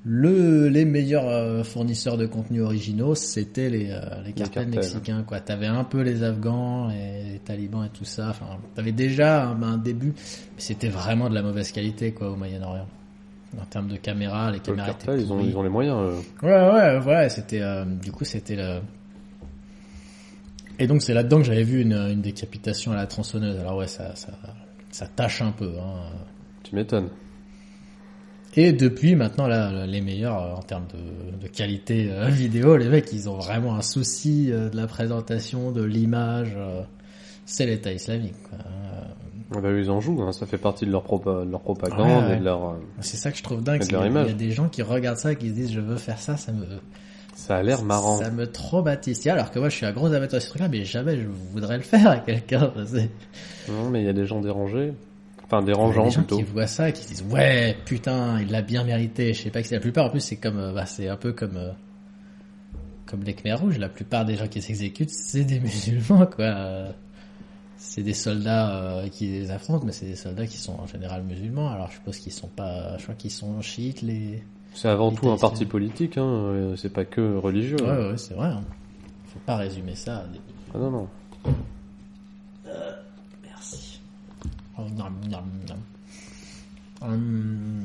le 0.04 0.68
les 0.68 0.86
meilleurs 0.86 1.28
euh, 1.28 1.64
fournisseurs 1.64 2.18
de 2.18 2.26
contenu 2.26 2.62
originaux, 2.62 3.16
c'était 3.16 3.70
les, 3.70 3.89
euh, 3.91 4.02
les 4.26 4.34
cartels 4.34 4.70
cartels. 4.70 4.70
mexicains. 4.70 5.24
Quoi, 5.24 5.39
t'avais 5.39 5.66
un 5.68 5.84
peu 5.84 6.02
les 6.02 6.22
Afghans 6.24 6.89
et 6.91 7.32
les 7.34 7.39
talibans 7.39 7.86
et 7.86 7.89
tout 7.89 8.06
ça. 8.06 8.30
Enfin, 8.30 8.46
t'avais 8.76 8.91
déjà 8.91 9.46
un, 9.48 9.64
un 9.64 9.78
début, 9.78 10.14
mais 10.56 10.62
c'était 10.62 10.89
vraiment 10.89 11.30
de 11.30 11.36
la 11.36 11.41
mauvaise 11.41 11.72
qualité, 11.72 12.12
quoi, 12.12 12.30
au 12.32 12.36
Moyen-Orient. 12.36 12.88
En 13.62 13.66
termes 13.66 13.88
de 13.88 13.97
caméras, 13.97 14.51
les 14.51 14.58
Le 14.58 14.64
caméras 14.64 14.89
étaient 14.91 15.22
ils 15.22 15.32
ont, 15.32 15.39
ils 15.39 15.58
ont 15.58 15.64
les 15.64 15.70
moyens. 15.70 15.97
euh. 15.97 16.22
Ouais, 16.43 16.74
ouais, 16.74 16.99
voilà, 16.99 17.30
c'était, 17.30 17.62
euh, 17.62 17.86
du 17.86 18.12
coup, 18.12 18.26
c'était 18.26 18.56
le... 18.56 18.80
Et 20.78 20.88
donc, 20.88 21.01
c'est 21.01 21.14
là-dedans 21.14 21.38
que 21.38 21.43
j'avais 21.45 21.64
vu 21.64 21.82
une, 21.82 21.93
une 21.93 22.22
décapitation 22.22 22.91
à 22.91 22.95
la 22.95 23.08
tronçonneuse. 23.08 23.58
Alors 23.60 23.78
ouais, 23.78 23.88
ça, 23.88 24.14
ça, 24.16 24.34
ça 24.91 25.08
tâche 25.08 25.41
un 25.41 25.51
peu, 25.51 25.72
hein. 25.80 26.01
Tu 26.64 26.76
m'étonnes. 26.76 27.10
Et 28.58 28.72
depuis, 28.74 29.16
maintenant, 29.16 29.47
là, 29.47 29.86
les 29.86 30.01
meilleurs, 30.01 30.41
euh, 30.41 30.56
en 30.56 30.62
termes 30.62 30.88
de, 30.93 31.43
de 31.43 31.47
qualité 31.47 32.10
euh, 32.12 32.28
vidéo, 32.30 32.76
les 32.78 32.89
mecs, 32.89 33.12
ils 33.14 33.30
ont 33.30 33.38
vraiment 33.38 33.76
un 33.76 33.82
souci 33.82 34.47
de 34.47 34.72
la 34.76 34.88
présentation, 34.88 35.72
de 35.72 35.84
l'image, 35.84 36.58
c'est 37.45 37.66
l'État 37.66 37.93
islamique, 37.93 38.36
quoi. 38.49 38.58
Ah 39.54 39.60
bah, 39.62 39.70
ils 39.72 39.89
en 39.91 40.02
jouent. 40.02 40.22
Hein. 40.24 40.32
Ça 40.32 40.46
fait 40.46 40.58
partie 40.58 40.86
de 40.86 40.91
leur, 40.91 41.04
propa- 41.06 41.48
leur 41.50 41.62
propagande 41.62 42.24
Ouais, 42.24 42.30
ouais. 42.30 42.36
et 42.38 42.39
de 42.39 42.46
leur. 42.46 42.64
euh, 42.70 42.74
C'est 43.02 43.18
ça 43.18 43.32
que 43.32 43.38
je 43.38 43.43
trouve 43.43 43.62
dingue, 43.64 43.82
c'est 43.84 43.89
qu'il 43.89 43.98
y 43.98 44.02
a- 44.02 44.06
il 44.08 44.14
y 44.14 44.18
a 44.18 44.22
image. 44.22 44.36
des 44.36 44.52
gens 44.52 44.68
qui 44.70 44.82
regardent 44.82 45.18
ça 45.20 45.34
et 45.34 45.36
qui 45.36 45.50
se 45.50 45.54
disent, 45.54 45.72
je 45.72 45.80
veux 45.82 45.98
faire 45.98 46.20
ça, 46.20 46.36
ça 46.38 46.52
me... 46.52 46.66
Ça 47.36 47.58
a 47.58 47.64
l'air 47.64 47.84
marrant. 47.84 48.18
Ça 48.18 48.32
me 48.32 48.48
traumatise. 48.50 49.28
Alors 49.28 49.52
que 49.52 49.60
moi, 49.60 49.68
je 49.70 49.76
suis 49.76 49.86
un 49.86 49.91
gros 49.91 50.08
amateur 50.08 50.39
de 50.39 50.43
ce 50.43 50.48
truc-là, 50.50 50.70
mais 50.70 50.86
jamais 50.86 51.18
je 51.18 51.28
voudrais 51.52 51.76
le 51.78 51.84
faire 51.84 52.08
à 52.10 52.18
quelqu'un. 52.20 52.72
Non, 53.70 53.89
mais 53.91 54.02
il 54.02 54.06
y 54.06 54.10
a 54.10 54.14
des 54.14 54.26
gens 54.26 54.39
dérangés. 54.41 54.93
Enfin, 55.43 55.62
dérangeants 55.62 56.06
des 56.06 56.12
gens 56.12 56.22
plutôt. 56.22 56.38
qui 56.38 56.43
voient 56.43 56.66
ça 56.66 56.89
et 56.89 56.93
qui 56.93 57.04
se 57.04 57.08
disent 57.10 57.26
ouais 57.30 57.78
putain 57.86 58.39
il 58.41 58.50
l'a 58.50 58.64
bien 58.64 58.84
mérité 58.84 59.32
je 59.36 59.43
sais 59.43 59.52
pas 59.52 59.62
que 59.62 59.68
c'est 59.68 59.76
la 59.76 59.80
plupart 59.82 60.06
en 60.06 60.10
plus 60.10 60.20
c'est 60.22 60.38
comme 60.38 60.58
euh, 60.58 60.74
bah, 60.74 60.88
c'est 60.88 61.08
un 61.08 61.18
peu 61.18 61.34
comme 61.34 61.56
euh, 61.58 61.70
comme 63.06 63.22
les 63.24 63.36
Khmer 63.36 63.54
rouges 63.54 63.78
la 63.78 63.89
plupart 63.89 64.26
des 64.26 64.38
gens 64.38 64.48
qui 64.48 64.60
s'exécutent 64.64 65.12
c'est 65.12 65.43
des 65.43 65.60
musulmans 65.60 66.26
quoi 66.26 66.88
c'est 67.78 68.03
des 68.03 68.13
soldats 68.13 68.76
euh, 68.76 69.09
qui 69.09 69.28
les 69.28 69.51
affrontent 69.51 69.86
mais 69.86 69.91
c'est 69.91 70.05
des 70.05 70.15
soldats 70.15 70.47
qui 70.47 70.57
sont 70.57 70.73
en 70.80 70.88
général 70.88 71.23
musulmans 71.23 71.69
alors 71.69 71.89
je 71.89 71.95
suppose 71.95 72.17
qu'ils 72.19 72.32
sont 72.34 72.47
pas 72.47 72.97
je 72.97 73.03
crois 73.03 73.15
qu'ils 73.15 73.32
sont 73.32 73.61
chiites 73.61 74.01
les 74.01 74.43
C'est 74.73 74.88
avant 74.89 75.11
Les 75.11 75.17
tout 75.17 75.30
un 75.30 75.38
parti 75.38 75.65
politique, 75.65 76.17
hein. 76.17 76.26
euh, 76.26 76.76
C'est 76.76 76.89
pas 76.93 77.05
que 77.05 77.38
religieux. 77.38 77.78
ouais 77.82 77.89
hein. 77.89 78.11
ouais 78.11 78.17
c'est 78.17 78.34
vrai 78.34 78.47
hein. 78.47 78.63
faut 79.26 79.39
pas 79.45 79.57
résumer 79.57 79.95
ça 79.95 80.19
à 80.19 80.28
des... 80.28 80.39
Ah 80.73 80.78
non, 80.78 80.91
non. 80.91 81.07
Merci. 83.43 84.01
Oh, 84.78 84.82
nom, 84.89 85.09
nom, 85.30 85.43
nom. 85.67 85.76
Hum. 87.01 87.82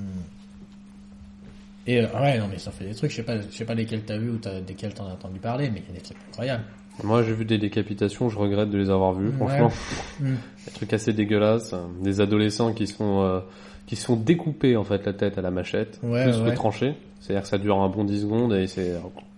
Et 1.86 2.00
euh, 2.00 2.20
ouais, 2.20 2.38
non, 2.38 2.48
mais 2.48 2.58
ça 2.58 2.70
fait 2.70 2.84
des 2.86 2.94
trucs, 2.94 3.10
je 3.10 3.16
sais 3.16 3.22
pas, 3.22 3.40
je 3.40 3.48
sais 3.50 3.64
pas 3.64 3.74
lesquels 3.74 4.02
t'as 4.04 4.18
vu 4.18 4.30
ou 4.30 4.38
t'as, 4.38 4.60
desquels 4.60 4.94
t'en 4.94 5.06
as 5.08 5.12
entendu 5.12 5.38
parler, 5.40 5.70
mais 5.70 5.80
il 5.80 5.86
y 5.94 5.96
a 5.96 5.98
des 5.98 6.02
trucs 6.04 6.18
incroyables. 6.28 6.64
Moi, 7.04 7.22
j'ai 7.22 7.32
vu 7.32 7.44
des 7.44 7.58
décapitations, 7.58 8.28
je 8.28 8.38
regrette 8.38 8.70
de 8.70 8.78
les 8.78 8.90
avoir 8.90 9.12
vues, 9.14 9.32
franchement. 9.32 9.70
Mm. 10.20 10.34
Des 10.66 10.72
trucs 10.74 10.92
assez 10.92 11.12
dégueulasses. 11.14 11.72
hein. 11.72 11.88
Des 12.02 12.20
adolescents 12.20 12.74
qui 12.74 12.86
se 12.86 12.94
font, 12.94 13.22
euh, 13.22 13.40
qui 13.86 13.96
se 13.96 14.04
font 14.04 14.16
découper, 14.16 14.76
en 14.76 14.84
fait, 14.84 15.06
la 15.06 15.14
tête 15.14 15.38
à 15.38 15.40
la 15.40 15.50
machette. 15.50 15.98
Ouais, 16.02 16.24
plus 16.30 16.38
ouais. 16.42 16.50
que 16.50 16.54
trancher. 16.54 16.94
C'est-à-dire 17.20 17.42
que 17.42 17.48
ça 17.48 17.56
dure 17.58 17.78
un 17.80 17.88
bon 17.88 18.04
10 18.04 18.20
secondes 18.22 18.52
et 18.52 18.66
c'est 18.66 18.94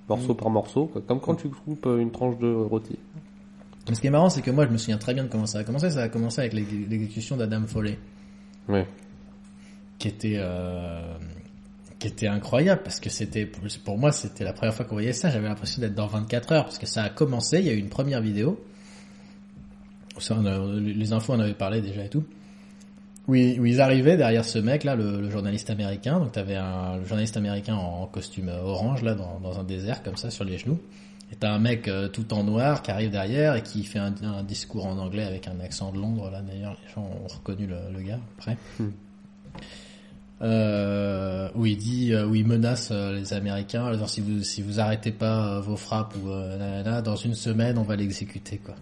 morceau 0.09 0.33
Mm. 0.35 0.37
par 0.37 0.51
morceau, 0.51 0.87
quoi. 0.87 1.01
comme 1.07 1.21
quand 1.21 1.37
tu 1.37 1.49
coupes 1.49 1.87
euh, 1.87 1.99
une 1.99 2.11
tranche 2.11 2.37
de 2.39 2.53
rôti. 2.53 2.99
Mais 3.89 3.95
ce 3.95 4.01
qui 4.01 4.07
est 4.09 4.11
marrant, 4.11 4.29
c'est 4.29 4.43
que 4.43 4.51
moi, 4.51 4.67
je 4.67 4.71
me 4.73 4.77
souviens 4.79 4.99
très 4.99 5.15
bien 5.15 5.23
de 5.25 5.29
comment 5.29 5.47
ça 5.47 5.59
a 5.61 5.65
commencé. 5.65 5.91
Ça 5.91 6.03
a 6.03 6.09
commencé 6.09 6.41
avec 6.41 6.53
l'exé- 6.55 6.87
l'exécution 6.89 7.37
d'Adam 7.37 7.63
Foley, 7.67 7.99
Ouais. 8.69 8.87
qui 9.99 10.09
était, 10.09 10.37
euh, 10.39 11.15
qui 12.03 12.09
était 12.09 12.27
incroyable 12.27 12.83
parce 12.83 12.99
que 12.99 13.09
c'était, 13.11 13.47
pour 13.47 13.97
moi, 13.97 14.11
c'était 14.11 14.43
la 14.43 14.53
première 14.53 14.75
fois 14.75 14.85
qu'on 14.85 14.97
voyait 14.97 15.13
ça. 15.13 15.31
J'avais 15.31 15.47
l'impression 15.47 15.81
d'être 15.81 15.95
dans 15.95 16.09
24 16.09 16.51
heures 16.53 16.65
parce 16.65 16.79
que 16.79 16.87
ça 16.87 17.05
a 17.05 17.11
commencé. 17.11 17.61
Il 17.61 17.67
y 17.67 17.71
a 17.71 17.75
eu 17.75 17.79
une 17.79 17.91
première 17.91 18.21
vidéo. 18.21 18.61
Ça, 20.19 20.37
on 20.37 20.73
les 20.81 21.13
infos 21.13 21.33
en 21.33 21.39
avaient 21.39 21.55
parlé 21.55 21.81
déjà 21.81 22.05
et 22.05 22.09
tout. 22.09 22.25
Où 23.29 23.37
ils, 23.37 23.81
arrivaient 23.81 24.17
derrière 24.17 24.45
ce 24.45 24.59
mec 24.59 24.83
là, 24.83 24.97
le, 24.97 25.31
journaliste 25.31 25.71
américain. 25.71 26.19
Donc 26.19 26.33
t'avais 26.33 26.57
un 26.57 26.97
le 26.97 27.05
journaliste 27.05 27.37
américain 27.37 27.77
en 27.77 28.09
costume 28.09 28.49
orange 28.49 29.03
là, 29.03 29.15
dans, 29.15 29.61
un 29.61 29.63
désert 29.63 30.03
comme 30.03 30.17
ça 30.17 30.29
sur 30.29 30.45
les 30.45 30.59
genoux. 30.59 30.81
Et 31.31 31.37
t'as 31.37 31.53
un 31.53 31.61
mec 31.61 31.87
euh, 31.87 32.09
tout 32.09 32.35
en 32.35 32.43
noir 32.43 32.83
qui 32.83 32.91
arrive 32.91 33.13
derrière 33.13 33.55
et 33.55 33.63
qui 33.63 33.85
fait 33.85 34.01
un, 34.01 34.43
discours 34.43 34.87
en 34.87 34.99
anglais 34.99 35.23
avec 35.23 35.47
un 35.47 35.61
accent 35.61 35.93
de 35.93 35.99
Londres 35.99 36.31
là 36.33 36.43
d'ailleurs. 36.43 36.77
Les 36.85 36.93
gens 36.93 37.03
ont 37.03 37.29
reconnu 37.29 37.69
le, 37.69 37.77
le 37.97 38.03
gars 38.03 38.19
après. 38.39 38.57
Hmm. 38.81 38.91
Euh, 40.43 41.49
où 41.55 41.67
il 41.67 41.77
dit, 41.77 42.13
euh, 42.13 42.27
où 42.27 42.35
il 42.35 42.45
menace 42.47 42.89
euh, 42.91 43.13
les 43.15 43.33
Américains, 43.33 43.93
si 44.09 44.21
vous 44.21 44.43
si 44.43 44.61
vous 44.61 44.81
arrêtez 44.81 45.13
pas 45.13 45.61
vos 45.61 45.77
frappes 45.77 46.17
ou 46.17 46.29
nanana, 46.31 47.01
dans 47.01 47.15
une 47.15 47.35
semaine 47.35 47.79
on 47.79 47.85
va 47.85 47.95
l'exécuter 47.95 48.59
quoi. 48.59 48.75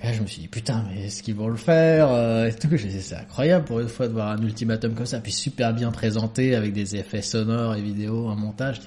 Et 0.00 0.06
là, 0.06 0.12
je 0.12 0.22
me 0.22 0.26
suis 0.28 0.42
dit, 0.42 0.46
putain, 0.48 0.84
mais 0.88 1.06
est-ce 1.06 1.24
qu'ils 1.24 1.34
vont 1.34 1.48
le 1.48 1.56
faire 1.56 2.08
et 2.46 2.54
tout. 2.54 2.68
C'est 2.78 3.16
incroyable 3.16 3.64
pour 3.64 3.80
une 3.80 3.88
fois 3.88 4.06
de 4.06 4.12
voir 4.12 4.28
un 4.28 4.40
ultimatum 4.40 4.94
comme 4.94 5.06
ça, 5.06 5.18
puis 5.18 5.32
super 5.32 5.74
bien 5.74 5.90
présenté 5.90 6.54
avec 6.54 6.72
des 6.72 6.94
effets 6.94 7.22
sonores 7.22 7.74
et 7.74 7.82
vidéos, 7.82 8.28
un 8.28 8.36
montage. 8.36 8.80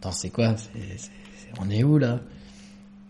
Attends, 0.00 0.10
c'est 0.10 0.30
quoi 0.30 0.56
C'est- 0.56 0.70
c'est- 0.96 1.10
c'est- 1.36 1.52
On 1.60 1.70
est 1.70 1.84
où 1.84 1.98
là? 1.98 2.18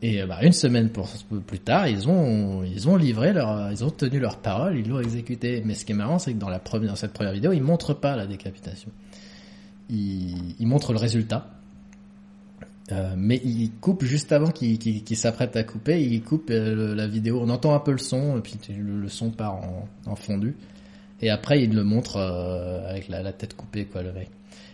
Et 0.03 0.21
euh, 0.21 0.27
bah, 0.27 0.39
une 0.43 0.53
semaine 0.53 0.91
plus 0.91 1.61
tard, 1.61 1.89
ils 1.89 2.09
ont 2.09 2.63
ils 2.65 2.89
ont 2.89 2.97
livré 2.97 3.33
leur, 3.33 3.71
ils 3.73 3.85
ont 3.85 3.91
tenu 3.91 4.19
leur 4.19 4.39
parole, 4.39 4.79
ils 4.79 4.89
l'ont 4.89 5.01
exécuté. 5.01 5.63
Mais 5.65 5.75
ce 5.75 5.85
qui 5.85 5.93
est 5.93 5.97
marrant, 5.97 6.19
c'est 6.19 6.33
que 6.33 6.39
dans 6.39 6.51
la 6.51 6.59
première, 6.59 6.91
dans 6.91 6.97
cette 6.97 7.13
première 7.13 7.33
vidéo, 7.33 7.53
ils 7.53 7.63
montrent 7.63 7.95
pas 7.95 8.17
la 8.17 8.27
décapitation. 8.27 8.91
Ils, 9.89 10.57
ils 10.59 10.67
montrent 10.67 10.93
le 10.93 10.99
résultat. 10.99 11.49
Euh, 12.93 13.15
mais 13.17 13.41
il 13.45 13.71
coupe 13.81 14.05
juste 14.05 14.31
avant 14.33 14.51
qu'il 14.51 14.79
qu'il- 14.79 15.05
qu'il 15.05 15.17
s'apprête 15.17 15.57
à 15.57 15.65
couper, 15.65 16.03
il 16.03 16.23
coupe 16.23 16.51
euh, 16.51 16.95
la 16.95 17.07
vidéo. 17.07 17.41
On 17.43 17.49
entend 17.49 17.75
un 17.75 17.81
peu 17.81 17.93
le 17.93 17.99
son, 17.99 18.41
puis 18.43 18.59
le, 18.77 19.09
son 19.09 19.31
part 19.31 19.55
en, 20.07 20.17
fondu. 20.17 20.55
Et 21.23 21.31
après, 21.31 21.63
il 21.63 21.75
le 21.75 21.85
montre 21.85 22.17
euh, 22.19 22.89
avec 22.91 23.09
la, 23.09 23.33
tête 23.33 23.57
coupée, 23.57 23.87
quoi. 23.87 24.03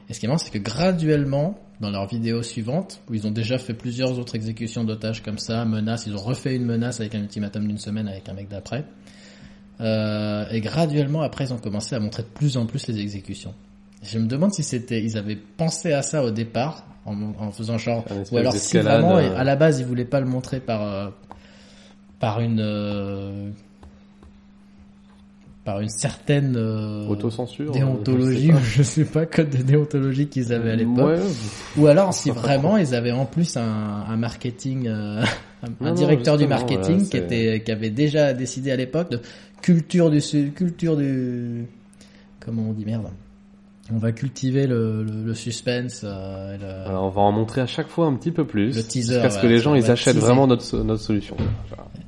Et 0.09 0.13
ce 0.13 0.19
qui 0.19 0.27
est 0.27 0.29
marrant, 0.29 0.39
c'est 0.39 0.51
que 0.51 0.59
graduellement, 0.59 1.57
dans 1.81 1.91
leur 1.91 2.07
vidéo 2.07 2.43
suivante, 2.43 3.01
où 3.09 3.15
ils 3.15 3.27
ont 3.27 3.31
déjà 3.31 3.59
fait 3.59 3.75
plusieurs 3.75 4.19
autres 4.19 4.35
exécutions 4.35 4.85
d'otages 4.85 5.23
comme 5.23 5.39
ça, 5.39 5.65
menaces, 5.65 6.07
ils 6.07 6.15
ont 6.15 6.23
refait 6.23 6.55
une 6.55 6.65
menace 6.65 7.01
avec 7.01 7.15
un 7.15 7.21
ultimatum 7.21 7.67
d'une 7.67 7.79
semaine 7.79 8.07
avec 8.07 8.29
un 8.29 8.35
mec 8.35 8.49
d'après. 8.49 8.85
Euh, 9.81 10.45
et 10.51 10.61
graduellement, 10.61 11.23
après, 11.23 11.45
ils 11.45 11.53
ont 11.55 11.59
commencé 11.59 11.95
à 11.95 12.01
montrer 12.01 12.23
de 12.23 12.29
plus 12.29 12.59
en 12.59 12.67
plus 12.67 12.87
les 12.87 13.01
exécutions. 13.01 13.55
Je 14.03 14.19
me 14.19 14.27
demande 14.27 14.53
si 14.53 14.63
c'était, 14.63 15.03
ils 15.03 15.17
avaient 15.17 15.37
pensé 15.37 15.93
à 15.93 16.03
ça 16.03 16.23
au 16.23 16.31
départ, 16.31 16.85
en, 17.07 17.17
en 17.39 17.51
faisant 17.51 17.79
genre, 17.79 18.05
ou 18.31 18.37
alors 18.37 18.53
si 18.53 18.79
vraiment, 18.79 19.17
euh. 19.17 19.35
à 19.37 19.45
la 19.45 19.57
base, 19.57 19.81
ils 19.81 19.87
voulaient 19.87 20.05
pas 20.05 20.21
le 20.21 20.27
montrer 20.27 20.61
par, 20.61 20.83
euh, 20.83 21.09
par 22.19 22.41
une, 22.41 22.61
euh, 22.61 23.51
par 25.65 25.81
une 25.81 25.89
certaine 25.91 26.57
euh, 26.57 27.07
Autocensure. 27.09 27.71
déontologie, 27.73 28.51
euh, 28.51 28.55
ou 28.57 28.61
je 28.61 28.83
sais 28.83 29.05
pas, 29.05 29.27
code 29.27 29.51
de 29.51 29.59
déontologie 29.63 30.27
qu'ils 30.29 30.45
je 30.45 30.49
sais 30.49 30.55
avaient 30.55 30.71
à 30.73 30.77
l'époque. 30.77 31.19
Ouais, 31.19 31.27
Ou 31.77 31.87
alors 31.87 32.15
si 32.15 32.31
vraiment 32.31 32.77
ils 32.79 32.95
avaient 32.95 33.13
en 33.13 33.27
plus 33.27 33.57
un, 33.57 33.63
un 34.09 34.17
marketing, 34.17 34.89
euh, 34.89 35.23
un, 35.63 35.85
non, 35.85 35.93
directeur 35.95 36.39
du 36.39 36.47
marketing 36.47 37.07
qui 37.09 37.17
était, 37.19 37.63
qui 37.65 37.71
avait 37.73 37.91
déjà 37.91 38.33
décidé 38.33 38.71
à 38.73 38.77
l'époque 38.77 39.11
de 39.11 39.21
culture 39.61 40.11
du 40.11 40.21
culture 40.53 40.97
du, 40.97 41.67
comment 42.41 42.71
on 42.71 42.73
dit 42.73 42.85
merde. 42.87 43.09
On 43.93 43.99
va 43.99 44.13
cultiver 44.13 44.67
le, 44.69 45.03
le, 45.03 45.25
le 45.25 45.35
suspense. 45.35 46.03
euh, 46.05 46.55
et 46.55 46.59
le- 46.59 46.89
Alors, 46.89 47.05
on 47.07 47.09
va 47.11 47.23
en 47.23 47.33
montrer 47.33 47.61
à 47.61 47.67
chaque 47.67 47.89
fois 47.89 48.07
un 48.07 48.15
petit 48.15 48.31
peu 48.31 48.47
plus. 48.47 48.77
Le 48.77 48.83
teaser, 48.85 49.15
Jusqu'à 49.15 49.31
ce 49.31 49.41
que 49.43 49.49
les 49.49 49.59
gens, 49.59 49.75
ils 49.75 49.91
achètent 49.91 50.15
teaser. 50.15 50.25
vraiment 50.27 50.47
notre, 50.47 50.79
notre 50.85 51.03
solution. 51.03 51.37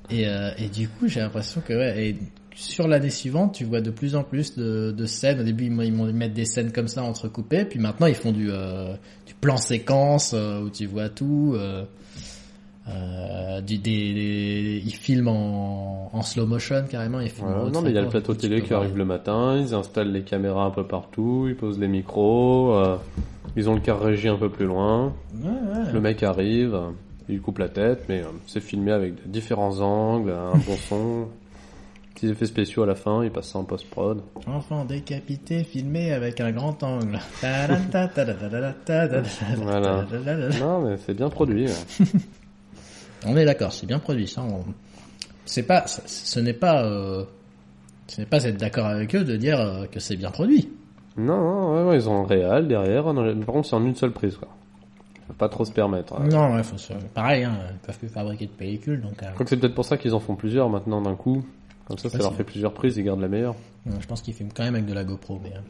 Et, 0.09 0.29
euh, 0.29 0.51
et 0.59 0.69
du 0.69 0.89
coup, 0.89 1.09
j'ai 1.09 1.19
l'impression 1.21 1.61
que 1.67 1.73
ouais, 1.73 2.07
et 2.11 2.17
sur 2.55 2.87
l'année 2.89 3.11
suivante, 3.11 3.55
tu 3.55 3.65
vois 3.65 3.81
de 3.81 3.91
plus 3.91 4.15
en 4.17 4.23
plus 4.25 4.57
de, 4.57 4.91
de 4.93 5.07
scènes. 5.07 5.41
Au 5.41 5.45
début, 5.45 5.65
ils 5.67 5.85
ils 5.85 5.93
mettre 6.15 6.35
des 6.35 6.45
scènes 6.45 6.73
comme 6.73 6.89
ça 6.89 7.03
entrecoupées, 7.03 7.65
puis 7.65 7.79
maintenant 7.79 8.07
ils 8.07 8.15
font 8.15 8.33
du, 8.33 8.51
euh, 8.51 8.95
du 9.27 9.35
plan 9.35 9.57
séquence 9.57 10.33
euh, 10.35 10.61
où 10.63 10.71
tu 10.71 10.87
vois 10.87 11.09
tout. 11.09 11.55
Euh, 12.89 13.61
du, 13.61 13.79
des, 13.79 14.13
des- 14.13 14.83
ils 14.85 14.95
filment 14.95 15.29
en, 15.29 16.11
en 16.13 16.23
slow 16.23 16.47
motion 16.47 16.85
carrément. 16.91 17.21
Ils 17.21 17.31
filment 17.31 17.71
Non, 17.73 17.81
mais 17.81 17.91
il 17.91 17.95
y 17.95 17.99
a 17.99 18.03
le 18.03 18.09
plateau 18.09 18.35
télé 18.35 18.61
qui 18.63 18.75
arrive 18.75 18.97
le 18.97 19.05
matin, 19.05 19.57
ils 19.57 19.73
installent 19.73 20.11
les 20.11 20.23
caméras 20.23 20.65
un 20.65 20.71
peu 20.73 20.85
partout, 20.85 21.47
ils 21.49 21.55
posent 21.55 21.79
les 21.79 21.87
micros, 21.87 22.77
ils 23.57 23.71
ont 23.71 23.75
le 23.75 23.81
car 23.81 24.01
régie 24.01 24.29
un 24.29 24.37
peu 24.37 24.49
plus 24.51 24.67
loin, 24.67 25.13
les- 25.41 25.49
Ouais, 25.49 25.55
ouais. 25.87 25.93
le 25.93 26.01
mec 26.01 26.23
arrive, 26.25 26.77
il 27.29 27.41
coupe 27.41 27.59
la 27.59 27.69
tête, 27.69 28.05
mais 28.09 28.23
c'est 28.49 28.61
filmé 28.61 28.91
avec 28.91 29.31
différents 29.31 29.79
angles, 29.81 30.33
un 30.33 30.59
bon 30.59 30.77
son, 30.89 31.29
petits 32.23 32.33
effets 32.33 32.47
spéciaux 32.47 32.83
à 32.85 32.87
la 32.87 32.95
fin, 32.95 33.25
ils 33.25 33.31
passent 33.31 33.51
ça 33.51 33.59
en 33.59 33.65
post-prod. 33.65 34.23
Enfant 34.47 34.85
décapité, 34.85 35.65
filmé 35.65 36.13
avec 36.13 36.41
un 36.41 36.53
grand 36.53 36.81
angle. 36.83 37.19
Voilà. 39.59 40.05
Non, 40.61 40.81
mais 40.83 40.97
c'est 40.99 41.15
bien 41.15 41.29
produit. 41.29 41.67
On 43.27 43.37
est 43.37 43.45
d'accord, 43.45 43.73
c'est 43.73 43.87
bien 43.87 43.99
produit 43.99 44.27
ça. 44.29 44.43
C'est 45.45 45.65
pas, 45.65 45.87
ce- 45.87 46.41
n'est 46.41 46.53
pas, 46.53 46.85
euh, 46.85 47.25
ce 48.07 48.21
n'est 48.21 48.27
pas 48.27 48.45
être 48.45 48.57
d'accord 48.57 48.87
avec 48.87 49.15
eux 49.15 49.25
de 49.25 49.37
dire 49.37 49.61
euh, 49.61 49.87
que 49.87 50.01
c'est 50.01 50.17
bien 50.17 50.31
produit. 50.31 50.69
Non, 51.17 51.93
ils 51.93 52.09
ont 52.09 52.25
un 52.25 52.27
réal 52.27 52.69
derrière, 52.69 53.05
par 53.05 53.15
contre 53.55 53.69
c'est 53.69 53.77
en 53.77 53.85
une 53.85 53.95
seule 53.97 54.13
prise, 54.13 54.37
quoi. 54.37 54.49
Pas 55.39 55.49
trop 55.49 55.65
se 55.65 55.73
permettre. 55.73 56.15
hein. 56.15 56.27
Non, 56.31 56.55
ouais, 56.55 56.63
pareil, 57.15 57.45
hein, 57.45 57.57
ils 57.73 57.79
peuvent 57.87 57.99
plus 57.99 58.09
fabriquer 58.09 58.47
de 58.47 58.51
pellicules, 58.51 59.01
donc 59.01 59.23
euh, 59.23 59.27
Je 59.29 59.33
crois 59.35 59.45
que 59.45 59.51
c'est 59.51 59.57
peut-être 59.57 59.75
pour 59.75 59.85
ça 59.85 59.97
qu'ils 59.97 60.15
en 60.15 60.21
font 60.21 60.35
plusieurs 60.35 60.69
maintenant 60.69 61.01
d'un 61.01 61.15
coup. 61.15 61.43
Comme 61.87 61.99
ça, 61.99 62.09
ça 62.11 62.19
leur 62.19 62.35
fait 62.35 62.45
plusieurs 62.45 62.73
prises, 62.75 62.97
ils 62.97 63.05
gardent 63.05 63.21
la 63.21 63.29
meilleure. 63.29 63.57
je 63.87 64.07
pense 64.07 64.23
qu'ils 64.23 64.35
filment 64.35 64.53
quand 64.55 64.63
même 64.65 64.75
avec 64.75 64.87
de 64.87 64.95
la 64.95 65.05
GoPro, 65.05 65.41
mais 65.43 65.51
euh, 65.55 65.61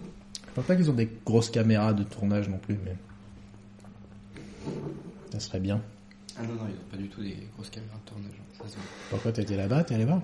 je 0.48 0.52
pense 0.54 0.64
pas 0.66 0.76
qu'ils 0.76 0.90
ont 0.90 0.94
des 0.94 1.08
grosses 1.24 1.50
caméras 1.50 1.92
de 1.94 2.02
tournage 2.04 2.48
non 2.48 2.58
plus, 2.58 2.78
mais 2.84 2.94
ça 5.32 5.40
serait 5.40 5.60
bien. 5.60 5.80
Ah 6.38 6.42
non, 6.42 6.54
non, 6.54 6.60
ils 6.68 6.74
ont 6.74 6.90
pas 6.90 6.96
du 6.96 7.08
tout 7.08 7.22
des 7.22 7.36
grosses 7.56 7.70
caméras 7.70 7.96
de 8.04 8.10
tournage. 8.10 8.32
hein, 8.38 8.62
Ça 8.62 8.68
se 8.68 8.74
voit. 8.74 8.84
Pourquoi 9.10 9.32
t'étais 9.32 9.56
là-bas, 9.56 9.84
t'es 9.84 9.94
allé 9.94 10.04
voir? 10.04 10.20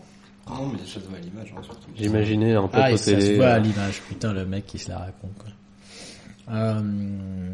Non, 0.48 0.68
mais 0.68 0.78
ça 0.78 0.94
se 0.94 1.00
voit 1.00 1.18
à 1.18 1.20
l'image, 1.20 1.52
hein, 1.56 1.62
surtout. 1.62 1.88
J'imaginais 1.96 2.54
un 2.54 2.68
peu 2.68 2.78
Ah, 2.80 2.92
et 2.92 2.96
ça 2.96 3.18
se 3.20 3.36
voit 3.36 3.48
à 3.48 3.58
l'image, 3.58 4.00
putain, 4.08 4.32
le 4.32 4.46
mec 4.46 4.66
qui 4.66 4.78
se 4.78 4.88
la 4.90 4.98
raconte, 4.98 5.36
quoi. 5.38 5.48
Euh... 6.50 7.50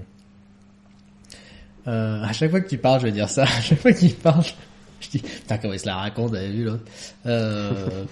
euh, 1.88 2.22
à 2.22 2.32
chaque 2.32 2.50
fois 2.50 2.60
que 2.60 2.68
tu 2.68 2.78
parles, 2.78 3.00
je 3.00 3.06
vais 3.06 3.12
dire 3.12 3.28
ça. 3.28 3.42
À 3.44 3.60
chaque 3.60 3.80
fois 3.80 3.92
qu'il 3.92 4.14
parle, 4.14 4.44
je 5.00 5.08
dis, 5.10 5.18
putain, 5.18 5.58
comment 5.58 5.74
il 5.74 5.80
se 5.80 5.86
la 5.86 5.96
raconte, 5.96 6.34
avez 6.34 6.50
vu, 6.52 6.64
l'autre. 6.64 6.84
Euh... 7.26 8.04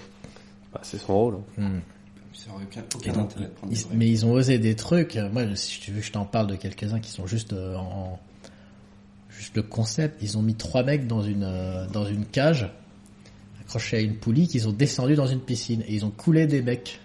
bah, 0.73 0.79
c'est 0.83 0.97
son 0.97 1.13
rôle. 1.13 1.35
hein. 1.57 1.61
hmm. 1.69 1.79
Ça 2.33 2.49
aurait 2.51 2.63
aucun, 2.63 2.81
Et 2.81 2.83
aucun 2.95 3.13
donc, 3.13 3.31
intérêt 3.31 3.45
de 3.45 3.51
prendre 3.51 3.71
ils- 3.73 3.77
des 3.77 3.83
vrais. 3.85 3.95
mais 3.95 4.09
ils 4.09 4.25
ont 4.25 4.31
osé 4.31 4.57
des 4.57 4.75
trucs. 4.75 5.15
Moi, 5.31 5.43
si 5.55 5.79
tu 5.79 5.91
veux, 5.91 6.01
je 6.01 6.11
t'en 6.11 6.25
parle 6.25 6.47
de 6.47 6.55
quelques-uns 6.55 6.99
qui 6.99 7.11
sont 7.11 7.27
juste 7.27 7.53
euh, 7.53 7.75
en, 7.75 8.19
juste 9.29 9.55
le 9.55 9.61
concept. 9.63 10.21
Ils 10.23 10.37
ont 10.37 10.41
mis 10.41 10.55
trois 10.55 10.83
mecs 10.83 11.05
dans 11.07 11.21
une 11.21 11.43
euh, 11.43 11.85
dans 11.87 12.05
une 12.05 12.25
cage, 12.25 12.67
accrochés 13.61 13.97
à 13.97 13.99
une 14.01 14.15
poulie, 14.15 14.47
qu'ils 14.47 14.67
ont 14.67 14.71
descendu 14.73 15.15
dans 15.15 15.27
une 15.27 15.41
piscine 15.41 15.83
et 15.87 15.93
ils 15.93 16.05
ont 16.05 16.09
coulé 16.11 16.47
des 16.47 16.61
mecs. 16.63 16.99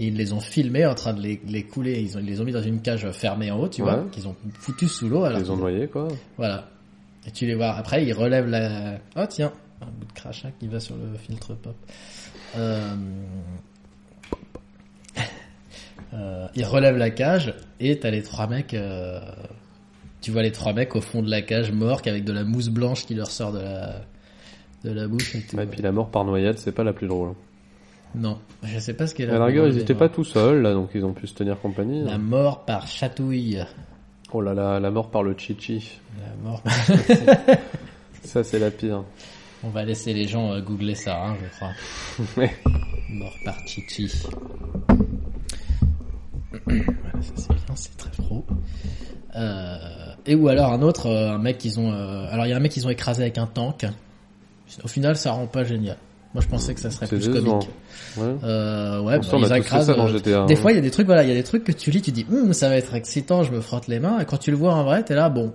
Et 0.00 0.08
ils 0.08 0.16
les 0.16 0.32
ont 0.32 0.40
filmés 0.40 0.84
en 0.86 0.94
train 0.94 1.14
de 1.14 1.20
les, 1.22 1.40
les 1.46 1.62
couler. 1.62 2.00
Ils, 2.00 2.16
ont, 2.16 2.20
ils 2.20 2.26
les 2.26 2.40
ont 2.40 2.44
mis 2.44 2.52
dans 2.52 2.62
une 2.62 2.80
cage 2.82 3.10
fermée 3.12 3.50
en 3.50 3.58
haut, 3.60 3.68
tu 3.68 3.82
Ouais. 3.82 3.90
vois, 3.94 4.04
qu'ils 4.10 4.28
ont 4.28 4.36
foutu 4.58 4.88
sous 4.88 5.08
l'eau. 5.08 5.24
Ils 5.26 5.36
ont 5.50 5.54
qu'ils- 5.54 5.56
noyé, 5.60 5.88
quoi. 5.88 6.08
Voilà. 6.36 6.68
Et 7.26 7.30
tu 7.30 7.46
les 7.46 7.54
vois. 7.54 7.70
Après, 7.74 8.04
ils 8.04 8.12
relèvent 8.12 8.46
la. 8.48 8.98
Oh 9.16 9.24
tiens, 9.28 9.52
un 9.82 9.86
bout 9.86 10.06
de 10.06 10.12
crachat 10.12 10.50
qui 10.58 10.68
va 10.68 10.80
sur 10.80 10.96
le 10.96 11.16
filtre 11.18 11.54
pop. 11.54 11.74
Euh... 12.56 12.94
euh, 16.14 16.46
ils 16.54 16.64
relèvent 16.64 16.96
la 16.96 17.10
cage 17.10 17.54
et 17.80 17.98
t'as 17.98 18.10
les 18.10 18.22
trois 18.22 18.46
mecs. 18.46 18.74
euh, 18.74 19.20
Tu 20.20 20.30
vois 20.30 20.42
les 20.42 20.52
trois 20.52 20.72
mecs 20.72 20.94
au 20.96 21.00
fond 21.00 21.22
de 21.22 21.30
la 21.30 21.42
cage 21.42 21.72
morts 21.72 22.02
avec 22.06 22.24
de 22.24 22.32
la 22.32 22.44
mousse 22.44 22.68
blanche 22.68 23.06
qui 23.06 23.14
leur 23.14 23.30
sort 23.30 23.52
de 23.52 23.60
la 23.60 23.96
de 24.84 24.90
la 24.92 25.08
bouche. 25.08 25.34
et 25.34 25.40
tout. 25.42 25.56
Ouais, 25.56 25.64
et 25.64 25.66
puis 25.66 25.82
la 25.82 25.90
mort 25.92 26.10
par 26.10 26.24
noyade, 26.24 26.58
c'est 26.58 26.72
pas 26.72 26.84
la 26.84 26.92
plus 26.92 27.08
drôle. 27.08 27.32
Non, 28.14 28.38
je 28.62 28.78
sais 28.78 28.94
pas 28.94 29.06
ce 29.06 29.14
qu'est 29.14 29.28
À 29.28 29.38
la 29.38 29.44
rigueur, 29.46 29.66
ils 29.66 29.78
étaient 29.78 29.94
pas 29.94 30.08
tout 30.08 30.24
seuls, 30.24 30.62
là, 30.62 30.72
donc 30.72 30.90
ils 30.94 31.04
ont 31.04 31.12
pu 31.12 31.26
se 31.26 31.34
tenir 31.34 31.58
compagnie. 31.60 32.04
La 32.04 32.18
mort 32.18 32.64
par 32.64 32.86
chatouille. 32.86 33.62
Oh 34.32 34.40
là 34.40 34.54
là, 34.54 34.78
la 34.80 34.90
mort 34.90 35.10
par 35.10 35.22
le 35.22 35.34
chichi. 35.36 35.98
La 36.20 36.48
mort. 36.48 36.62
Ça, 38.22 38.42
c'est 38.44 38.58
la 38.58 38.70
pire. 38.70 39.04
On 39.66 39.70
va 39.70 39.84
laisser 39.84 40.12
les 40.12 40.28
gens 40.28 40.52
euh, 40.52 40.60
googler 40.60 40.94
ça, 40.94 41.20
hein, 41.20 41.34
je 41.42 41.48
crois. 41.56 41.72
Mort 43.10 43.34
par 43.44 43.56
Chichi. 43.66 44.08
voilà, 46.66 47.20
ça 47.20 47.32
c'est 47.36 47.48
bien, 47.48 47.74
c'est 47.74 47.96
très 47.96 48.10
pro. 48.10 48.44
Euh, 49.34 49.76
et 50.24 50.36
ou 50.36 50.46
alors 50.48 50.72
un 50.72 50.82
autre, 50.82 51.06
euh, 51.06 51.32
un 51.32 51.38
mec 51.38 51.58
qu'ils 51.58 51.80
ont. 51.80 51.92
euh, 51.92 52.28
alors 52.30 52.46
il 52.46 52.50
y 52.50 52.52
a 52.52 52.56
un 52.56 52.60
mec 52.60 52.70
qu'ils 52.70 52.86
ont 52.86 52.90
écrasé 52.90 53.22
avec 53.22 53.38
un 53.38 53.46
tank. 53.46 53.86
Au 54.84 54.88
final, 54.88 55.16
ça 55.16 55.32
rend 55.32 55.48
pas 55.48 55.64
génial. 55.64 55.96
Moi, 56.32 56.42
je 56.42 56.48
pensais 56.48 56.74
que 56.74 56.80
ça 56.80 56.90
serait 56.90 57.06
plus 57.06 57.28
comique. 57.28 57.68
Ouais. 58.16 58.34
Euh, 58.44 59.00
ouais, 59.00 59.18
bah, 59.18 59.38
ils 59.38 59.56
écrasent. 59.56 59.90
GTA. 59.90 60.44
Des 60.44 60.54
hein. 60.54 60.56
fois, 60.56 60.72
il 60.72 60.74
y 60.74 60.78
a 60.78 60.82
des 60.82 60.90
trucs, 60.90 61.06
voilà, 61.06 61.22
il 61.22 61.28
y 61.28 61.32
a 61.32 61.34
des 61.34 61.42
trucs 61.42 61.64
que 61.64 61.72
tu 61.72 61.90
lis, 61.90 62.02
tu 62.02 62.12
dis, 62.12 62.26
Hum, 62.30 62.52
ça 62.52 62.68
va 62.68 62.76
être 62.76 62.94
excitant, 62.94 63.42
je 63.42 63.52
me 63.52 63.60
frotte 63.60 63.88
les 63.88 64.00
mains. 64.00 64.20
Et 64.20 64.26
quand 64.26 64.36
tu 64.36 64.50
le 64.50 64.56
vois 64.56 64.74
en 64.74 64.84
vrai, 64.84 65.02
t'es 65.02 65.14
là, 65.14 65.28
bon, 65.28 65.52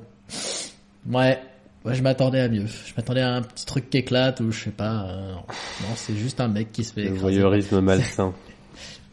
ouais, 1.10 1.40
ouais, 1.86 1.96
je 1.96 2.02
m'attendais 2.04 2.40
à 2.40 2.50
mieux. 2.50 2.66
Je 2.68 2.94
m'attendais 2.98 3.22
à 3.22 3.34
un 3.36 3.42
petit 3.42 3.66
truc 3.66 3.90
qui 3.90 3.98
éclate 4.00 4.40
ou 4.42 4.52
je 4.52 4.66
sais 4.66 4.72
pas. 4.72 5.06
euh, 5.10 5.34
non, 5.34 5.96
c'est 5.96 6.16
juste 6.16 6.40
un 6.42 6.48
mec 6.48 6.72
qui 6.72 6.84
se 6.84 6.94
fait 6.94 7.02
Le 7.02 7.08
écraser. 7.08 7.22
voyeurisme 7.22 7.80
malsain. 7.82 8.34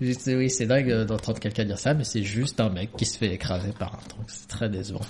Juste, 0.00 0.30
oui, 0.32 0.48
c'est 0.48 0.66
dingue 0.66 1.04
d'entendre 1.06 1.40
quelqu'un 1.40 1.64
dire 1.64 1.78
ça, 1.78 1.92
mais 1.94 2.04
c'est 2.04 2.22
juste 2.22 2.60
un 2.60 2.68
mec 2.70 2.90
qui 2.96 3.04
se 3.04 3.18
fait 3.18 3.32
écraser 3.34 3.72
par 3.76 3.94
un 3.94 4.08
truc. 4.08 4.22
C'est 4.28 4.46
très 4.46 4.68
décevant. 4.68 5.00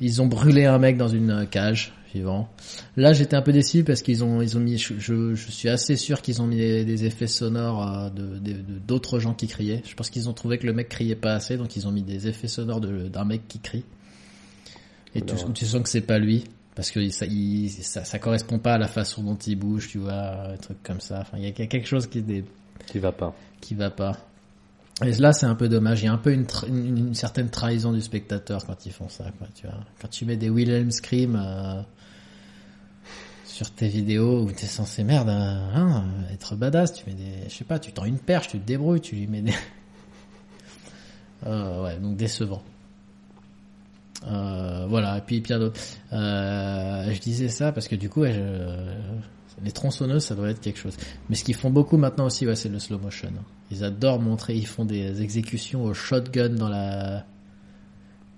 Ils 0.00 0.20
ont 0.20 0.26
brûlé 0.26 0.66
un 0.66 0.78
mec 0.78 0.96
dans 0.98 1.08
une 1.08 1.30
euh, 1.30 1.44
cage 1.46 1.92
vivant. 2.12 2.50
Là, 2.98 3.14
j'étais 3.14 3.36
un 3.36 3.40
peu 3.42 3.52
déçu 3.52 3.84
parce 3.84 4.02
qu'ils 4.02 4.22
ont, 4.22 4.42
ils 4.42 4.58
ont 4.58 4.60
mis. 4.60 4.76
Je, 4.76 4.92
je, 4.98 5.34
je 5.34 5.50
suis 5.50 5.70
assez 5.70 5.96
sûr 5.96 6.20
qu'ils 6.20 6.42
ont 6.42 6.46
mis 6.46 6.56
des, 6.56 6.84
des 6.84 7.06
effets 7.06 7.26
sonores 7.26 7.88
euh, 7.88 8.10
de 8.10 8.38
de- 8.38 8.52
de- 8.60 8.78
d'autres 8.86 9.18
gens 9.18 9.32
qui 9.32 9.46
criaient. 9.46 9.80
Je 9.86 9.94
pense 9.94 10.10
qu'ils 10.10 10.28
ont 10.28 10.34
trouvé 10.34 10.58
que 10.58 10.66
le 10.66 10.74
mec 10.74 10.90
criait 10.90 11.14
pas 11.16 11.32
assez, 11.32 11.56
donc 11.56 11.74
ils 11.76 11.86
ont 11.88 11.92
mis 11.92 12.02
des 12.02 12.28
effets 12.28 12.48
sonores 12.48 12.80
d'un 12.82 13.24
mec 13.24 13.48
qui 13.48 13.60
crie. 13.60 13.84
Et 15.14 15.22
tu 15.22 15.64
sens 15.64 15.82
que 15.82 15.88
c'est 15.88 16.00
pas 16.02 16.18
lui. 16.18 16.44
Parce 16.74 16.90
que 16.90 17.06
ça, 17.10 17.26
il, 17.26 17.68
ça, 17.70 18.04
ça 18.04 18.18
correspond 18.18 18.58
pas 18.58 18.74
à 18.74 18.78
la 18.78 18.88
façon 18.88 19.22
dont 19.22 19.36
il 19.36 19.56
bouge, 19.56 19.88
tu 19.88 19.98
vois, 19.98 20.52
un 20.52 20.56
truc 20.56 20.82
comme 20.82 21.00
ça. 21.00 21.20
Enfin, 21.20 21.36
il 21.38 21.44
y 21.44 21.48
a 21.48 21.52
quelque 21.52 21.86
chose 21.86 22.06
qui 22.06 22.18
est 22.18 22.44
Qui 22.86 22.98
va 22.98 23.12
pas. 23.12 23.34
qui 23.60 23.74
va 23.74 23.90
pas. 23.90 24.16
Et 25.04 25.12
là, 25.12 25.32
c'est 25.32 25.46
un 25.46 25.54
peu 25.54 25.68
dommage. 25.68 26.02
Il 26.02 26.06
y 26.06 26.08
a 26.08 26.12
un 26.12 26.18
peu 26.18 26.32
une, 26.32 26.46
une, 26.68 26.98
une 26.98 27.14
certaine 27.14 27.50
trahison 27.50 27.92
du 27.92 28.00
spectateur 28.00 28.64
quand 28.64 28.86
ils 28.86 28.92
font 28.92 29.08
ça, 29.08 29.24
quoi, 29.38 29.48
tu 29.54 29.66
vois. 29.66 29.80
Quand 30.00 30.08
tu 30.08 30.24
mets 30.24 30.36
des 30.36 30.48
Wilhelm 30.48 30.90
Scream 30.90 31.36
euh, 31.36 31.82
sur 33.44 33.70
tes 33.70 33.88
vidéos 33.88 34.42
où 34.44 34.52
t'es 34.52 34.66
censé 34.66 35.02
merde, 35.04 35.28
euh, 35.28 35.32
hein, 35.74 36.04
être 36.32 36.56
badass, 36.56 36.94
tu 36.94 37.04
mets 37.06 37.14
des, 37.16 37.48
je 37.48 37.54
sais 37.54 37.64
pas, 37.64 37.78
tu 37.78 37.92
tends 37.92 38.04
une 38.04 38.18
perche, 38.18 38.48
tu 38.48 38.58
te 38.60 38.66
débrouilles, 38.66 39.00
tu 39.00 39.16
lui 39.16 39.26
mets 39.26 39.42
des, 39.42 39.54
Euh, 41.44 41.82
ouais, 41.82 41.98
donc 41.98 42.16
décevant. 42.16 42.62
Euh, 44.26 44.86
voilà, 44.88 45.18
et 45.18 45.20
puis 45.20 45.40
Pierre 45.40 45.58
d'autre. 45.58 45.80
Euh, 46.12 47.10
je 47.12 47.20
disais 47.20 47.48
ça 47.48 47.72
parce 47.72 47.88
que 47.88 47.96
du 47.96 48.08
coup, 48.08 48.20
ouais, 48.20 48.32
je- 48.32 49.64
les 49.64 49.72
tronçonneuses, 49.72 50.24
ça 50.24 50.34
doit 50.34 50.50
être 50.50 50.60
quelque 50.60 50.78
chose. 50.78 50.96
Mais 51.28 51.36
ce 51.36 51.44
qu'ils 51.44 51.54
font 51.54 51.70
beaucoup 51.70 51.96
maintenant 51.96 52.26
aussi, 52.26 52.46
ouais, 52.46 52.56
c'est 52.56 52.68
le 52.68 52.78
slow 52.78 52.98
motion. 52.98 53.30
Ils 53.70 53.84
adorent 53.84 54.20
montrer, 54.20 54.54
ils 54.54 54.66
font 54.66 54.84
des 54.84 55.22
exécutions 55.22 55.84
au 55.84 55.94
shotgun 55.94 56.50
dans 56.50 56.68
la 56.68 57.24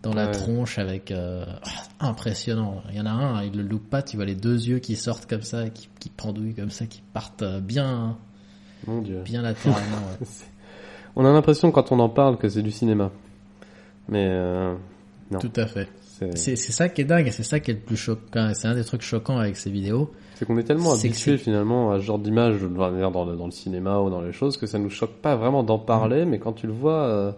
dans 0.03 0.13
la 0.13 0.27
tronche 0.27 0.79
avec 0.79 1.11
euh, 1.11 1.47
ah, 2.01 2.09
impressionnant. 2.09 2.83
Il 2.91 2.97
y 2.97 3.01
en 3.01 3.07
a 3.07 3.11
un, 3.11 3.43
il 3.43 3.57
le 3.57 3.63
loupe 3.63 3.89
pas, 3.89 4.03
tu 4.03 4.17
vois 4.17 4.27
les 4.27 4.35
deux 4.35 4.67
yeux 4.69 4.79
qui 4.79 4.97
sortent 4.97 5.25
comme 5.25 5.41
ça, 5.41 5.71
qui, 5.71 5.89
qui 5.99 6.11
pendouillent 6.11 6.53
comme 6.55 6.69
ça, 6.71 6.85
qui 6.85 7.01
partent 7.15 7.45
bien 7.63 8.19
Mon 8.87 9.01
dieu. 9.01 9.23
bien 9.25 9.41
latéralement. 9.41 9.97
On 11.17 11.25
a 11.25 11.33
l'impression 11.33 11.71
quand 11.71 11.91
on 11.93 12.01
en 12.01 12.09
parle 12.11 12.37
que 12.39 12.49
c'est 12.51 12.61
du 12.63 12.73
cinéma. 12.73 13.13
Mais 14.09 14.27
non. 15.31 15.39
Tout 15.39 15.53
à 15.57 15.67
fait. 15.67 15.89
C'est 16.37 16.57
ça 16.57 16.89
qui 16.89 17.01
est 17.01 17.05
dingue, 17.05 17.29
c'est 17.33 17.43
ça 17.43 17.59
qui 17.61 17.71
est 17.73 17.75
le 17.75 17.81
plus 17.81 17.97
choquant. 17.97 18.53
C'est 18.55 18.69
un 18.69 18.75
des 18.75 18.85
trucs 18.85 19.03
choquants 19.03 19.39
avec 19.39 19.57
ces 19.57 19.71
vidéos. 19.71 20.11
c'est 20.37 20.45
qu'on 20.47 20.57
est 20.59 20.63
tellement 20.65 20.93
habitué 21.09 21.37
finalement 21.39 21.91
à 21.93 21.99
ce 21.99 22.05
genre 22.05 22.19
d'image 22.19 22.61
dans, 22.63 22.91
le- 23.25 23.37
dans 23.37 23.47
le 23.47 23.51
cinéma 23.51 23.99
ou 24.01 24.11
dans 24.11 24.21
les 24.23 24.33
choses 24.33 24.57
que 24.57 24.67
ça 24.67 24.79
nous 24.79 24.91
choque 24.91 25.15
pas 25.21 25.35
vraiment 25.37 25.63
d'en 25.65 25.79
parler, 25.79 26.25
mais 26.25 26.39
quand 26.39 26.53
tu 26.53 26.67
le 26.67 26.73
vois, 26.73 27.03
euh, 27.05 27.33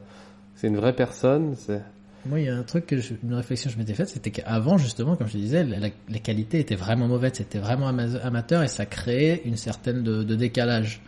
c'est 0.56 0.66
une 0.68 0.76
vraie 0.76 0.94
personne. 0.94 1.54
C'est 1.56 1.80
Moi, 2.28 2.40
il 2.40 2.46
y 2.46 2.48
a 2.48 2.56
un 2.56 2.62
truc 2.62 2.86
que 2.86 2.98
je, 2.98 3.14
une 3.22 3.34
réflexion 3.34 3.68
que 3.70 3.74
je 3.74 3.78
m'étais 3.78 3.94
faite, 3.94 4.08
c'était 4.08 4.30
qu'avant, 4.30 4.78
justement, 4.78 5.16
comme 5.16 5.28
je 5.28 5.36
disais, 5.36 5.64
la, 5.64 5.78
la- 5.78 5.88
les 6.08 6.20
qualités 6.20 6.58
étaient 6.60 6.74
vraiment 6.74 7.06
mauvaises, 7.08 7.32
c'était 7.34 7.58
vraiment 7.58 7.88
ama- 7.88 8.18
amateur 8.22 8.62
et 8.62 8.68
ça 8.68 8.86
créait 8.86 9.42
une 9.44 9.56
certaine 9.56 10.02
de, 10.02 10.22
de 10.22 10.34
décalage. 10.34 11.00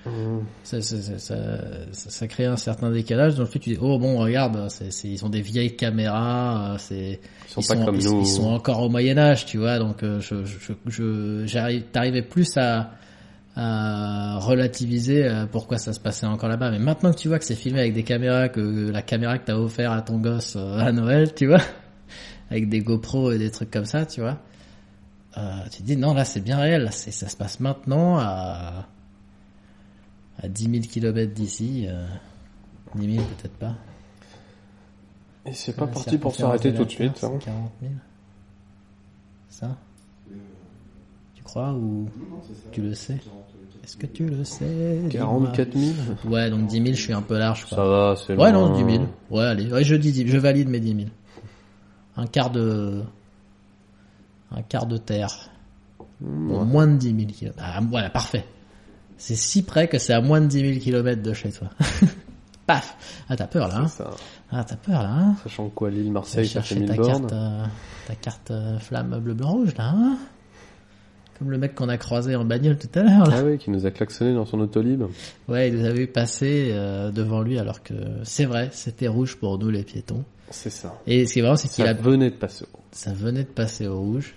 Ça, 0.62 0.80
ça, 0.80 0.96
ça, 1.00 1.18
ça, 1.18 2.10
ça- 2.10 2.26
créait 2.28 2.46
un 2.46 2.56
certain 2.56 2.90
décalage 2.90 3.34
dans 3.34 3.42
le 3.42 3.48
fait 3.48 3.58
tu 3.58 3.70
dis, 3.70 3.78
oh 3.80 3.98
bon, 3.98 4.18
regarde, 4.18 4.68
ils 5.04 5.24
ont 5.24 5.28
des 5.28 5.40
vieilles 5.40 5.76
caméras, 5.76 6.72
euh, 6.74 6.76
c'est, 6.78 7.20
ils 7.48 7.62
sont 7.64 7.74
pas 7.74 7.84
comme 7.84 7.96
ils, 7.96 8.04
nous. 8.04 8.20
ils 8.20 8.26
sont 8.26 8.46
encore 8.48 8.82
au 8.82 8.88
Moyen 8.88 9.18
Âge, 9.18 9.46
tu 9.46 9.58
vois, 9.58 9.78
donc 9.78 10.02
euh, 10.02 10.20
je, 10.20 10.44
je, 10.44 10.72
je, 10.86 11.42
j'arrive, 11.46 11.82
t'arrivais 11.92 12.22
plus 12.22 12.56
à 12.56 12.92
relativiser 13.58 15.24
euh, 15.24 15.46
pourquoi 15.46 15.78
ça 15.78 15.92
se 15.92 16.00
passait 16.00 16.26
encore 16.26 16.48
là-bas. 16.48 16.70
Mais 16.70 16.78
maintenant 16.78 17.12
que 17.12 17.18
tu 17.18 17.28
vois 17.28 17.38
que 17.38 17.44
c'est 17.44 17.54
filmé 17.54 17.80
avec 17.80 17.94
des 17.94 18.04
caméras, 18.04 18.48
que 18.48 18.90
la 18.90 19.02
caméra 19.02 19.38
que 19.38 19.46
t'as 19.46 19.56
offert 19.56 19.92
à 19.92 20.02
ton 20.02 20.18
gosse 20.18 20.56
euh, 20.56 20.78
à 20.78 20.92
Noël, 20.92 21.34
tu 21.34 21.46
vois, 21.46 21.62
avec 22.50 22.68
des 22.68 22.80
GoPro 22.80 23.32
et 23.32 23.38
des 23.38 23.50
trucs 23.50 23.70
comme 23.70 23.84
ça, 23.84 24.06
tu 24.06 24.20
vois, 24.20 24.38
euh, 25.36 25.62
tu 25.70 25.78
te 25.78 25.82
dis 25.82 25.96
non, 25.96 26.14
là 26.14 26.24
c'est 26.24 26.40
bien 26.40 26.58
réel, 26.58 26.84
là, 26.84 26.90
c'est, 26.90 27.10
ça 27.10 27.28
se 27.28 27.36
passe 27.36 27.60
maintenant 27.60 28.18
à 28.18 28.86
à 30.40 30.48
10 30.48 30.70
000 30.70 30.84
km 30.84 31.32
d'ici, 31.34 31.86
euh, 31.88 32.06
10 32.94 33.14
000 33.16 33.26
peut-être 33.26 33.56
pas. 33.56 33.74
Et 35.44 35.52
c'est 35.52 35.74
pas 35.74 35.86
parti 35.86 36.18
pour 36.18 36.34
s'arrêter 36.34 36.72
tout 36.74 36.84
de 36.84 36.90
suite. 36.90 37.24
Hein. 37.24 37.38
c'est 37.40 37.44
40 37.46 37.72
000 37.80 37.92
Ça? 39.48 39.76
Tu 41.34 41.42
crois 41.42 41.72
ou 41.72 42.08
tu 42.70 42.82
le 42.82 42.94
sais? 42.94 43.18
Est-ce 43.88 43.96
que 43.96 44.04
tu 44.06 44.26
le 44.26 44.44
sais 44.44 44.98
Dis-moi. 45.08 45.48
44 45.54 45.72
000 45.72 45.94
Ouais, 46.26 46.50
donc 46.50 46.66
10 46.66 46.74
000, 46.76 46.86
je 46.88 46.92
suis 47.00 47.12
un 47.14 47.22
peu 47.22 47.38
large. 47.38 47.64
Ça 47.70 47.76
Quoi. 47.76 47.88
va, 47.88 48.16
c'est 48.16 48.36
Ouais, 48.36 48.52
loin. 48.52 48.68
non, 48.68 48.84
10 48.86 48.92
000. 48.96 49.06
Ouais, 49.30 49.44
allez, 49.46 49.72
ouais, 49.72 49.82
je 49.82 49.94
dis 49.94 50.12
10 50.12 50.26
je 50.28 50.36
valide 50.36 50.68
mes 50.68 50.78
10 50.78 50.94
000. 50.94 51.08
Un 52.18 52.26
quart 52.26 52.50
de... 52.50 53.02
Un 54.54 54.60
quart 54.60 54.84
de 54.86 54.98
terre. 54.98 55.34
Bon, 56.20 56.66
moins 56.66 56.86
de 56.86 56.96
10 56.98 57.16
000 57.18 57.30
km. 57.32 57.54
Ah, 57.58 57.80
voilà, 57.88 58.10
parfait. 58.10 58.44
C'est 59.16 59.36
si 59.36 59.62
près 59.62 59.88
que 59.88 59.96
c'est 59.98 60.12
à 60.12 60.20
moins 60.20 60.42
de 60.42 60.46
10 60.48 60.60
000 60.74 60.80
km 60.80 61.22
de 61.22 61.32
chez 61.32 61.50
toi. 61.50 61.68
Paf 62.66 63.24
Ah, 63.30 63.36
t'as 63.36 63.46
peur 63.46 63.68
là, 63.68 63.78
hein 63.78 63.88
Ça, 63.88 64.10
Ah, 64.50 64.64
t'as 64.64 64.76
peur 64.76 65.02
là, 65.02 65.08
hein 65.10 65.36
sachant 65.42 65.70
quoi, 65.70 65.88
vas 65.88 65.96
Marseille, 66.10 66.46
ça 66.46 66.60
fait 66.60 66.74
chercher 66.74 66.80
1000 66.80 66.88
ta 66.90 66.94
bornes. 66.96 67.20
carte, 67.22 67.32
euh, 67.32 67.64
ta 68.06 68.14
carte 68.16 68.50
euh, 68.50 68.78
flamme 68.78 69.18
bleu 69.18 69.32
blanc 69.32 69.52
rouge 69.52 69.74
là, 69.78 69.94
hein 69.96 70.18
Comme 71.38 71.50
le 71.50 71.58
mec 71.58 71.74
qu'on 71.74 71.88
a 71.88 71.98
croisé 71.98 72.34
en 72.34 72.44
bagnole 72.44 72.78
tout 72.78 72.98
à 72.98 73.02
l'heure. 73.02 73.30
Ah 73.32 73.44
oui, 73.44 73.58
qui 73.58 73.70
nous 73.70 73.86
a 73.86 73.90
klaxonné 73.90 74.34
dans 74.34 74.44
son 74.44 74.58
autolib. 74.60 75.04
Ouais, 75.48 75.68
il 75.68 75.76
nous 75.76 75.84
a 75.84 75.92
vu 75.92 76.08
passer 76.08 76.70
euh, 76.72 77.10
devant 77.10 77.42
lui 77.42 77.58
alors 77.58 77.82
que 77.82 77.94
c'est 78.24 78.44
vrai, 78.44 78.70
c'était 78.72 79.08
rouge 79.08 79.36
pour 79.36 79.58
nous 79.58 79.70
les 79.70 79.84
piétons. 79.84 80.24
C'est 80.50 80.70
ça. 80.70 81.00
Et 81.06 81.26
ce 81.26 81.34
qui 81.34 81.38
est 81.38 81.42
marrant, 81.42 81.56
c'est 81.56 81.68
qu'il 81.68 81.86
a, 81.86 81.92
venait 81.92 82.30
de 82.30 82.36
passer. 82.36 82.64
ça 82.90 83.12
venait 83.12 83.44
de 83.44 83.48
passer 83.48 83.86
au 83.86 84.00
rouge 84.00 84.34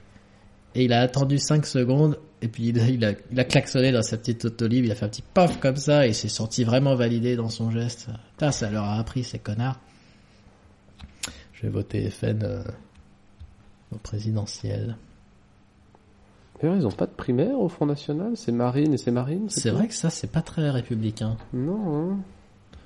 et 0.76 0.86
il 0.86 0.93
a 0.93 1.02
attendu 1.02 1.38
5 1.38 1.66
secondes 1.66 2.20
et 2.41 2.47
puis 2.47 2.68
il 2.68 2.80
a, 2.80 2.88
il 2.88 3.04
a, 3.06 3.14
il 3.32 3.39
a 3.39 3.43
klaxonné 3.43 3.91
dans 3.91 4.02
sa 4.02 4.18
petite 4.18 4.45
autolib, 4.45 4.86
il 4.86 4.91
a 4.91 4.95
fait 4.95 5.06
un 5.06 5.10
petit 5.10 5.22
paf 5.22 5.60
comme 5.60 5.76
ça 5.78 6.06
et 6.06 6.10
il 6.10 6.16
s'est 6.16 6.28
senti 6.30 6.64
vraiment 6.64 6.95
validé 6.95 7.36
dans 7.36 7.49
son 7.49 7.72
geste. 7.72 8.08
Putain, 8.32 8.52
ça 8.52 8.70
leur 8.70 8.84
a 8.84 8.99
appris 8.99 9.24
ces 9.24 9.39
connards. 9.39 9.80
Je 11.54 11.64
vais 11.64 11.70
voter 11.70 12.10
FN 12.10 12.41
euh, 12.43 12.64
au 13.91 13.97
présidentiel. 13.97 14.95
D'ailleurs, 16.62 16.78
ils 16.78 16.86
ont 16.86 16.91
pas 16.91 17.07
de 17.07 17.12
primaire 17.12 17.59
au 17.59 17.70
Front 17.70 17.86
National 17.88 18.32
C'est 18.36 18.51
Marine 18.51 18.93
et 18.93 18.97
c'est 18.97 19.12
Marine 19.12 19.45
C'est 19.49 19.72
vrai 19.72 19.88
que 19.88 19.93
ça, 19.93 20.09
c'est 20.09 20.32
pas 20.32 20.41
très 20.41 20.70
républicain. 20.70 21.38
Non, 21.53 21.80
hein. 21.95 22.18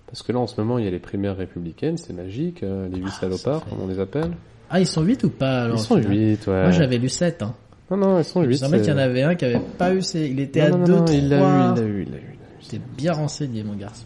Parce 0.08 0.24
que 0.24 0.32
là, 0.32 0.40
en 0.40 0.48
ce 0.48 0.60
moment, 0.62 0.78
il 0.78 0.86
y 0.86 0.88
a 0.88 0.92
les 0.92 1.00
primaires 1.00 1.36
républicaines, 1.36 1.98
c'est 1.98 2.14
magique, 2.14 2.64
euh, 2.64 2.88
les 2.88 3.00
huit 3.00 3.12
Ah, 3.18 3.20
salopards, 3.22 3.66
comme 3.66 3.82
on 3.82 3.88
les 3.88 4.00
appelle. 4.00 4.32
Ah, 4.70 4.80
ils 4.80 4.88
sont 4.88 5.02
8 5.04 5.24
ou 5.26 5.30
pas 5.30 5.64
alors 5.64 5.78
Ils 5.78 5.82
sont 5.82 5.98
8, 5.98 6.48
ouais. 6.48 6.62
Moi 6.64 6.72
j'avais 6.72 6.98
lu 6.98 7.10
7. 7.10 7.42
Hein. 7.44 7.54
Non, 7.92 7.98
non, 7.98 8.20
ils 8.20 8.24
sont 8.24 8.42
8. 8.42 8.62
Il 8.62 8.70
me 8.72 8.78
qu'il 8.80 8.88
y 8.88 8.92
en 8.92 8.98
avait 8.98 9.24
un 9.24 9.36
qui 9.36 9.46
avait 9.46 9.60
pas 9.78 9.94
eu 9.94 10.02
ses... 10.02 10.28
Il 10.28 10.40
était 10.40 10.70
non, 10.70 10.76
à 10.76 10.80
non, 10.80 10.86
2, 10.86 10.94
non, 10.94 11.06
3. 11.06 11.16
il 11.16 11.30
l'a 11.30 11.38
eu, 11.38 11.42
il 11.42 11.76
l'a 11.76 11.88
eu, 11.88 12.04
il 12.04 12.12
l'a 12.12 12.18
eu. 12.18 12.38
J'étais 12.62 12.82
bien 12.98 13.14
renseigné, 13.14 13.64
mon 13.64 13.76
garçon. 13.76 14.06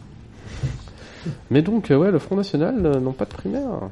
Mais 1.50 1.62
donc, 1.62 1.90
euh, 1.90 1.96
ouais, 1.96 2.10
le 2.10 2.18
Front 2.18 2.36
National 2.36 2.84
euh, 2.84 3.00
n'ont 3.00 3.12
pas 3.12 3.24
de 3.24 3.30
primaire. 3.30 3.90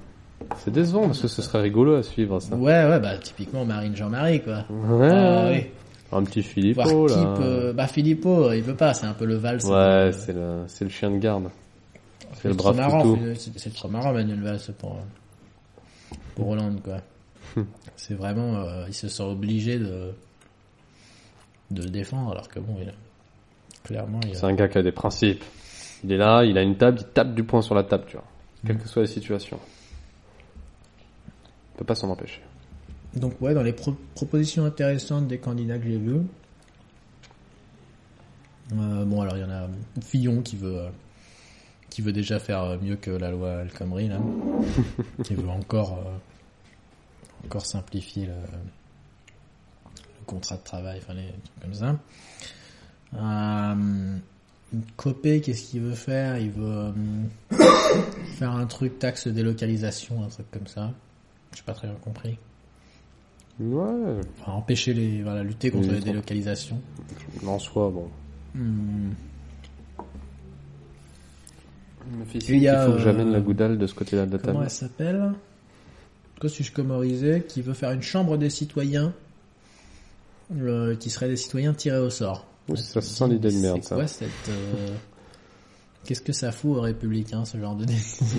C'est 0.58 0.70
décevant 0.72 1.06
parce 1.06 1.20
que 1.22 1.28
ce 1.28 1.42
serait 1.42 1.60
rigolo 1.60 1.96
à 1.96 2.02
suivre 2.02 2.40
ça. 2.40 2.54
Ouais, 2.56 2.86
ouais, 2.88 3.00
bah 3.00 3.16
typiquement 3.18 3.64
Marine 3.64 3.94
Jean-Marie, 3.96 4.40
quoi. 4.42 4.64
Ouais. 4.70 5.10
Ah, 5.10 5.48
oui. 5.50 5.66
Un 6.10 6.22
petit 6.24 6.40
Voir 6.72 6.86
Philippot 6.88 7.06
qui 7.06 7.14
là. 7.14 7.34
peut... 7.36 7.72
Bah 7.72 7.86
Philippot, 7.86 8.52
il 8.52 8.62
veut 8.62 8.74
pas, 8.76 8.94
c'est 8.94 9.06
un 9.06 9.12
peu 9.12 9.26
le 9.26 9.34
Valls. 9.36 9.60
Ouais, 9.66 10.06
de- 10.06 10.12
c'est 10.12 10.32
le, 10.32 10.62
c'est 10.66 10.84
le 10.84 10.90
chien 10.90 11.10
de 11.10 11.18
garde. 11.18 11.50
C'est 12.40 12.48
le 12.48 12.54
brave 12.54 12.76
marrant, 12.76 13.16
c'est 13.36 13.74
trop 13.74 13.88
marrant 13.88 14.12
Manuel 14.12 14.40
Valls 14.42 14.60
pour, 14.78 14.92
euh, 14.92 16.14
pour 16.34 16.48
Hollande, 16.48 16.80
quoi. 16.82 16.98
c'est 17.96 18.14
vraiment, 18.14 18.56
euh, 18.56 18.84
il 18.88 18.94
se 18.94 19.08
sent 19.08 19.22
obligé 19.22 19.78
de, 19.78 20.12
de 21.70 21.82
le 21.82 21.90
défendre, 21.90 22.30
alors 22.32 22.48
que 22.48 22.60
bon, 22.60 22.76
il, 22.80 22.92
clairement, 23.84 24.20
il 24.26 24.34
C'est 24.34 24.44
un 24.46 24.54
gars 24.54 24.68
qui 24.68 24.78
a 24.78 24.82
des 24.82 24.92
principes. 24.92 25.44
Il 26.04 26.12
est 26.12 26.16
là, 26.16 26.44
il 26.44 26.56
a 26.56 26.62
une 26.62 26.76
table, 26.76 26.98
il 27.00 27.06
tape 27.06 27.34
du 27.34 27.44
poing 27.44 27.60
sur 27.60 27.74
la 27.74 27.82
table, 27.82 28.04
tu 28.06 28.16
vois. 28.16 28.24
Quelle 28.66 28.76
Mm. 28.76 28.80
que 28.80 28.88
soit 28.88 29.02
la 29.02 29.08
situation. 29.08 29.58
Peut 31.78 31.84
pas 31.84 31.94
s'en 31.94 32.10
empêcher. 32.10 32.42
Donc 33.14 33.40
ouais, 33.40 33.54
dans 33.54 33.62
les 33.62 33.72
pro- 33.72 33.96
propositions 34.14 34.66
intéressantes 34.66 35.26
des 35.28 35.38
candidats 35.38 35.78
que 35.78 35.84
j'ai 35.84 35.96
vus, 35.96 36.20
euh, 38.74 39.04
bon 39.06 39.22
alors 39.22 39.36
il 39.36 39.40
y 39.40 39.44
en 39.44 39.50
a 39.50 39.66
Fillon 40.02 40.42
qui 40.42 40.56
veut 40.56 40.76
euh, 40.78 40.88
qui 41.88 42.02
veut 42.02 42.12
déjà 42.12 42.38
faire 42.38 42.78
mieux 42.82 42.96
que 42.96 43.10
la 43.10 43.30
loi 43.30 43.62
El 43.62 43.72
Khomri 43.72 44.08
là, 44.08 44.20
qui 45.24 45.34
veut 45.34 45.48
encore 45.48 45.94
euh, 46.04 47.46
encore 47.46 47.64
simplifier 47.64 48.26
le, 48.26 48.32
le 48.32 50.24
contrat 50.26 50.56
de 50.56 50.62
travail, 50.64 51.00
enfin 51.02 51.14
les 51.14 51.28
trucs 51.28 51.60
comme 51.62 51.74
ça. 51.74 51.96
Euh, 53.14 54.16
Copé, 54.96 55.40
qu'est-ce 55.40 55.70
qu'il 55.70 55.80
veut 55.80 55.94
faire? 55.94 56.36
Il 56.38 56.50
veut 56.50 56.92
euh, 57.52 57.56
faire 58.36 58.50
un 58.50 58.66
truc 58.66 58.98
taxe 58.98 59.26
délocalisation, 59.28 60.22
un 60.24 60.28
truc 60.28 60.50
comme 60.50 60.66
ça. 60.66 60.92
J'ai 61.54 61.62
pas 61.62 61.72
très 61.74 61.88
bien 61.88 61.96
compris. 61.96 62.38
Ouais. 63.60 64.20
Enfin, 64.40 64.52
empêcher 64.52 64.94
les, 64.94 65.22
voilà, 65.22 65.42
lutter 65.42 65.70
contre 65.70 65.90
les 65.90 66.00
délocalisations. 66.00 66.80
En 67.46 67.58
soi, 67.58 67.90
bon. 67.90 68.08
Hmm. 68.54 69.10
Il 72.10 72.18
me 72.18 72.24
fait 72.24 72.38
Et 72.38 72.40
signe 72.40 72.56
il 72.56 72.62
y 72.62 72.68
a, 72.68 72.84
qu'il 72.84 72.92
faut 72.92 72.96
que 72.96 73.02
euh, 73.02 73.04
j'amène 73.04 73.32
la 73.32 73.40
goudale 73.40 73.78
de 73.78 73.86
ce 73.86 73.94
côté-là 73.94 74.26
de 74.26 74.32
la 74.32 74.38
Comment 74.38 74.52
table. 74.54 74.64
elle 74.64 74.70
s'appelle? 74.70 75.32
Kosciuszko 76.40 76.82
Comorisé 76.82 77.44
qui 77.46 77.62
veut 77.62 77.74
faire 77.74 77.90
une 77.90 78.02
chambre 78.02 78.36
des 78.38 78.48
citoyens 78.48 79.12
euh, 80.56 80.94
qui 80.96 81.10
serait 81.10 81.28
des 81.28 81.36
citoyens 81.36 81.74
tirés 81.74 81.98
au 81.98 82.10
sort. 82.10 82.46
Oui, 82.68 82.78
ça 82.78 83.00
sent 83.00 83.28
l'idée 83.28 83.50
de 83.50 83.58
merde, 83.58 83.82
ça. 83.82 83.96
quoi 83.96 84.06
cette... 84.06 84.28
euh, 84.48 84.94
Qu'est-ce 86.04 86.22
que 86.22 86.32
ça 86.32 86.52
fout 86.52 86.76
aux 86.76 86.80
républicains, 86.80 87.44
ce 87.44 87.58
genre 87.58 87.74
de 87.74 87.84
décision 87.84 88.38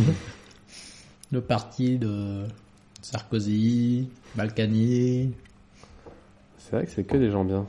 Le 1.32 1.42
parti 1.42 2.00
de 2.00 2.46
Sarkozy, 3.02 4.10
Balkany, 4.36 5.32
C'est 6.58 6.72
vrai 6.76 6.86
que 6.86 6.92
c'est 6.92 7.04
que 7.04 7.18
des 7.18 7.32
gens 7.32 7.46
bien. 7.46 7.66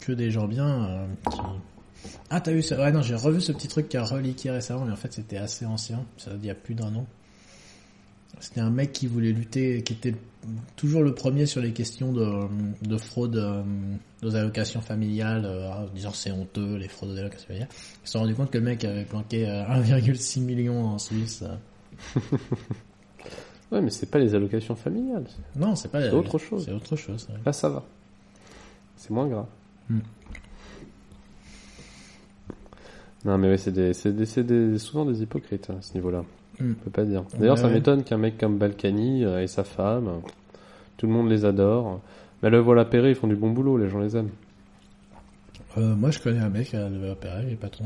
que 0.00 0.12
des 0.12 0.30
gens 0.30 0.46
bien 0.48 0.84
euh, 0.84 1.06
qui... 1.30 1.38
Ah, 2.30 2.40
t'as 2.40 2.52
vu 2.52 2.62
ça 2.62 2.78
Ouais, 2.78 2.92
non, 2.92 3.02
j'ai 3.02 3.14
revu 3.14 3.40
ce 3.40 3.52
petit 3.52 3.68
truc 3.68 3.88
qui 3.88 3.96
a 3.96 4.04
reliqué 4.04 4.50
récemment, 4.50 4.84
mais 4.86 4.92
en 4.92 4.96
fait, 4.96 5.12
c'était 5.12 5.36
assez 5.36 5.66
ancien. 5.66 6.04
Ça 6.16 6.30
date 6.30 6.40
il 6.42 6.46
y 6.46 6.50
a 6.50 6.54
plus 6.54 6.74
d'un 6.74 6.94
an. 6.94 7.06
C'était 8.38 8.60
un 8.60 8.70
mec 8.70 8.92
qui 8.92 9.06
voulait 9.06 9.32
lutter, 9.32 9.82
qui 9.82 9.92
était 9.92 10.14
toujours 10.76 11.02
le 11.02 11.14
premier 11.14 11.44
sur 11.44 11.60
les 11.60 11.72
questions 11.72 12.12
de, 12.12 12.46
de 12.82 12.96
fraude 12.96 13.36
euh, 13.36 13.62
aux 14.22 14.34
allocations 14.34 14.80
familiales, 14.80 15.44
euh, 15.44 15.70
en 15.70 15.86
disant 15.88 16.12
c'est 16.12 16.30
honteux, 16.30 16.76
les 16.76 16.88
fraudes 16.88 17.10
aux 17.10 17.18
allocations 17.18 17.48
familiales. 17.48 17.68
Ils 17.72 18.06
se 18.06 18.12
sont 18.12 18.20
rendu 18.20 18.34
compte 18.34 18.50
que 18.50 18.56
le 18.58 18.64
mec 18.64 18.82
avait 18.84 19.04
planqué 19.04 19.46
euh, 19.46 19.64
1,6 19.66 20.40
million 20.40 20.86
en 20.86 20.98
Suisse. 20.98 21.44
euh. 23.72 23.76
Ouais, 23.76 23.82
mais 23.82 23.90
c'est 23.90 24.10
pas 24.10 24.18
les 24.18 24.34
allocations 24.34 24.74
familiales. 24.74 25.24
Non, 25.56 25.74
c'est 25.76 25.90
pas... 25.90 26.00
C'est 26.02 26.10
autre 26.10 26.38
chose. 26.38 26.64
C'est 26.64 26.72
autre 26.72 26.96
chose. 26.96 27.26
ouais. 27.30 27.36
Là, 27.44 27.52
ça 27.52 27.68
va. 27.68 27.82
C'est 28.96 29.10
moins 29.10 29.26
grave. 29.28 29.46
Hmm. 29.88 30.00
Non, 33.24 33.36
mais 33.38 33.48
ouais, 33.50 33.58
c'est 33.58 33.72
des, 33.72 33.92
c'est 33.92 34.12
des, 34.12 34.24
c'est 34.26 34.44
des- 34.44 34.78
souvent 34.78 35.04
des 35.04 35.22
hypocrites 35.22 35.68
hein, 35.70 35.76
à 35.78 35.82
ce 35.82 35.94
niveau-là. 35.94 36.24
Hmm. 36.58 36.72
On 36.72 36.84
peut 36.84 36.90
pas 36.90 37.04
dire. 37.04 37.22
D'ailleurs, 37.38 37.56
Ouais, 37.56 37.60
ça 37.60 37.68
ouais. 37.68 37.74
m'étonne 37.74 38.02
qu'un 38.02 38.16
mec 38.18 38.38
comme 38.38 38.58
Balkany 38.58 39.24
euh, 39.24 39.42
et 39.42 39.46
sa 39.46 39.62
femme, 39.64 40.08
euh, 40.08 40.18
tout 40.96 41.06
le 41.06 41.12
monde 41.12 41.28
les 41.28 41.44
adore. 41.44 42.00
Mais 42.42 42.48
le 42.50 42.58
voilà 42.60 42.84
Perret, 42.86 43.10
ils 43.10 43.14
font 43.14 43.26
du 43.26 43.36
bon 43.36 43.50
boulot, 43.50 43.76
les 43.76 43.88
gens 43.90 44.00
les 44.00 44.16
aiment. 44.16 44.30
Euh, 45.76 45.94
moi, 45.94 46.10
je 46.10 46.18
connais 46.18 46.40
un 46.40 46.48
mec 46.48 46.72
à 46.74 46.88
levé 46.88 47.10
opérer, 47.10 47.44
il 47.46 47.52
est 47.52 47.56
pas 47.56 47.68
trop 47.68 47.84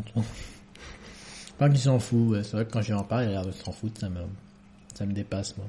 Pas 1.58 1.68
qu'il 1.70 1.78
s'en 1.78 1.98
fout, 1.98 2.38
c'est 2.42 2.52
vrai 2.52 2.64
que 2.64 2.70
quand 2.72 2.80
j'y 2.80 2.94
en 2.94 3.02
parle, 3.02 3.24
il 3.24 3.28
a 3.28 3.30
l'air 3.32 3.46
de 3.46 3.50
s'en 3.50 3.72
foutre, 3.72 4.00
ça 4.00 4.08
me, 4.08 4.20
ça 4.94 5.06
me 5.06 5.12
dépasse, 5.12 5.56
moi. 5.56 5.66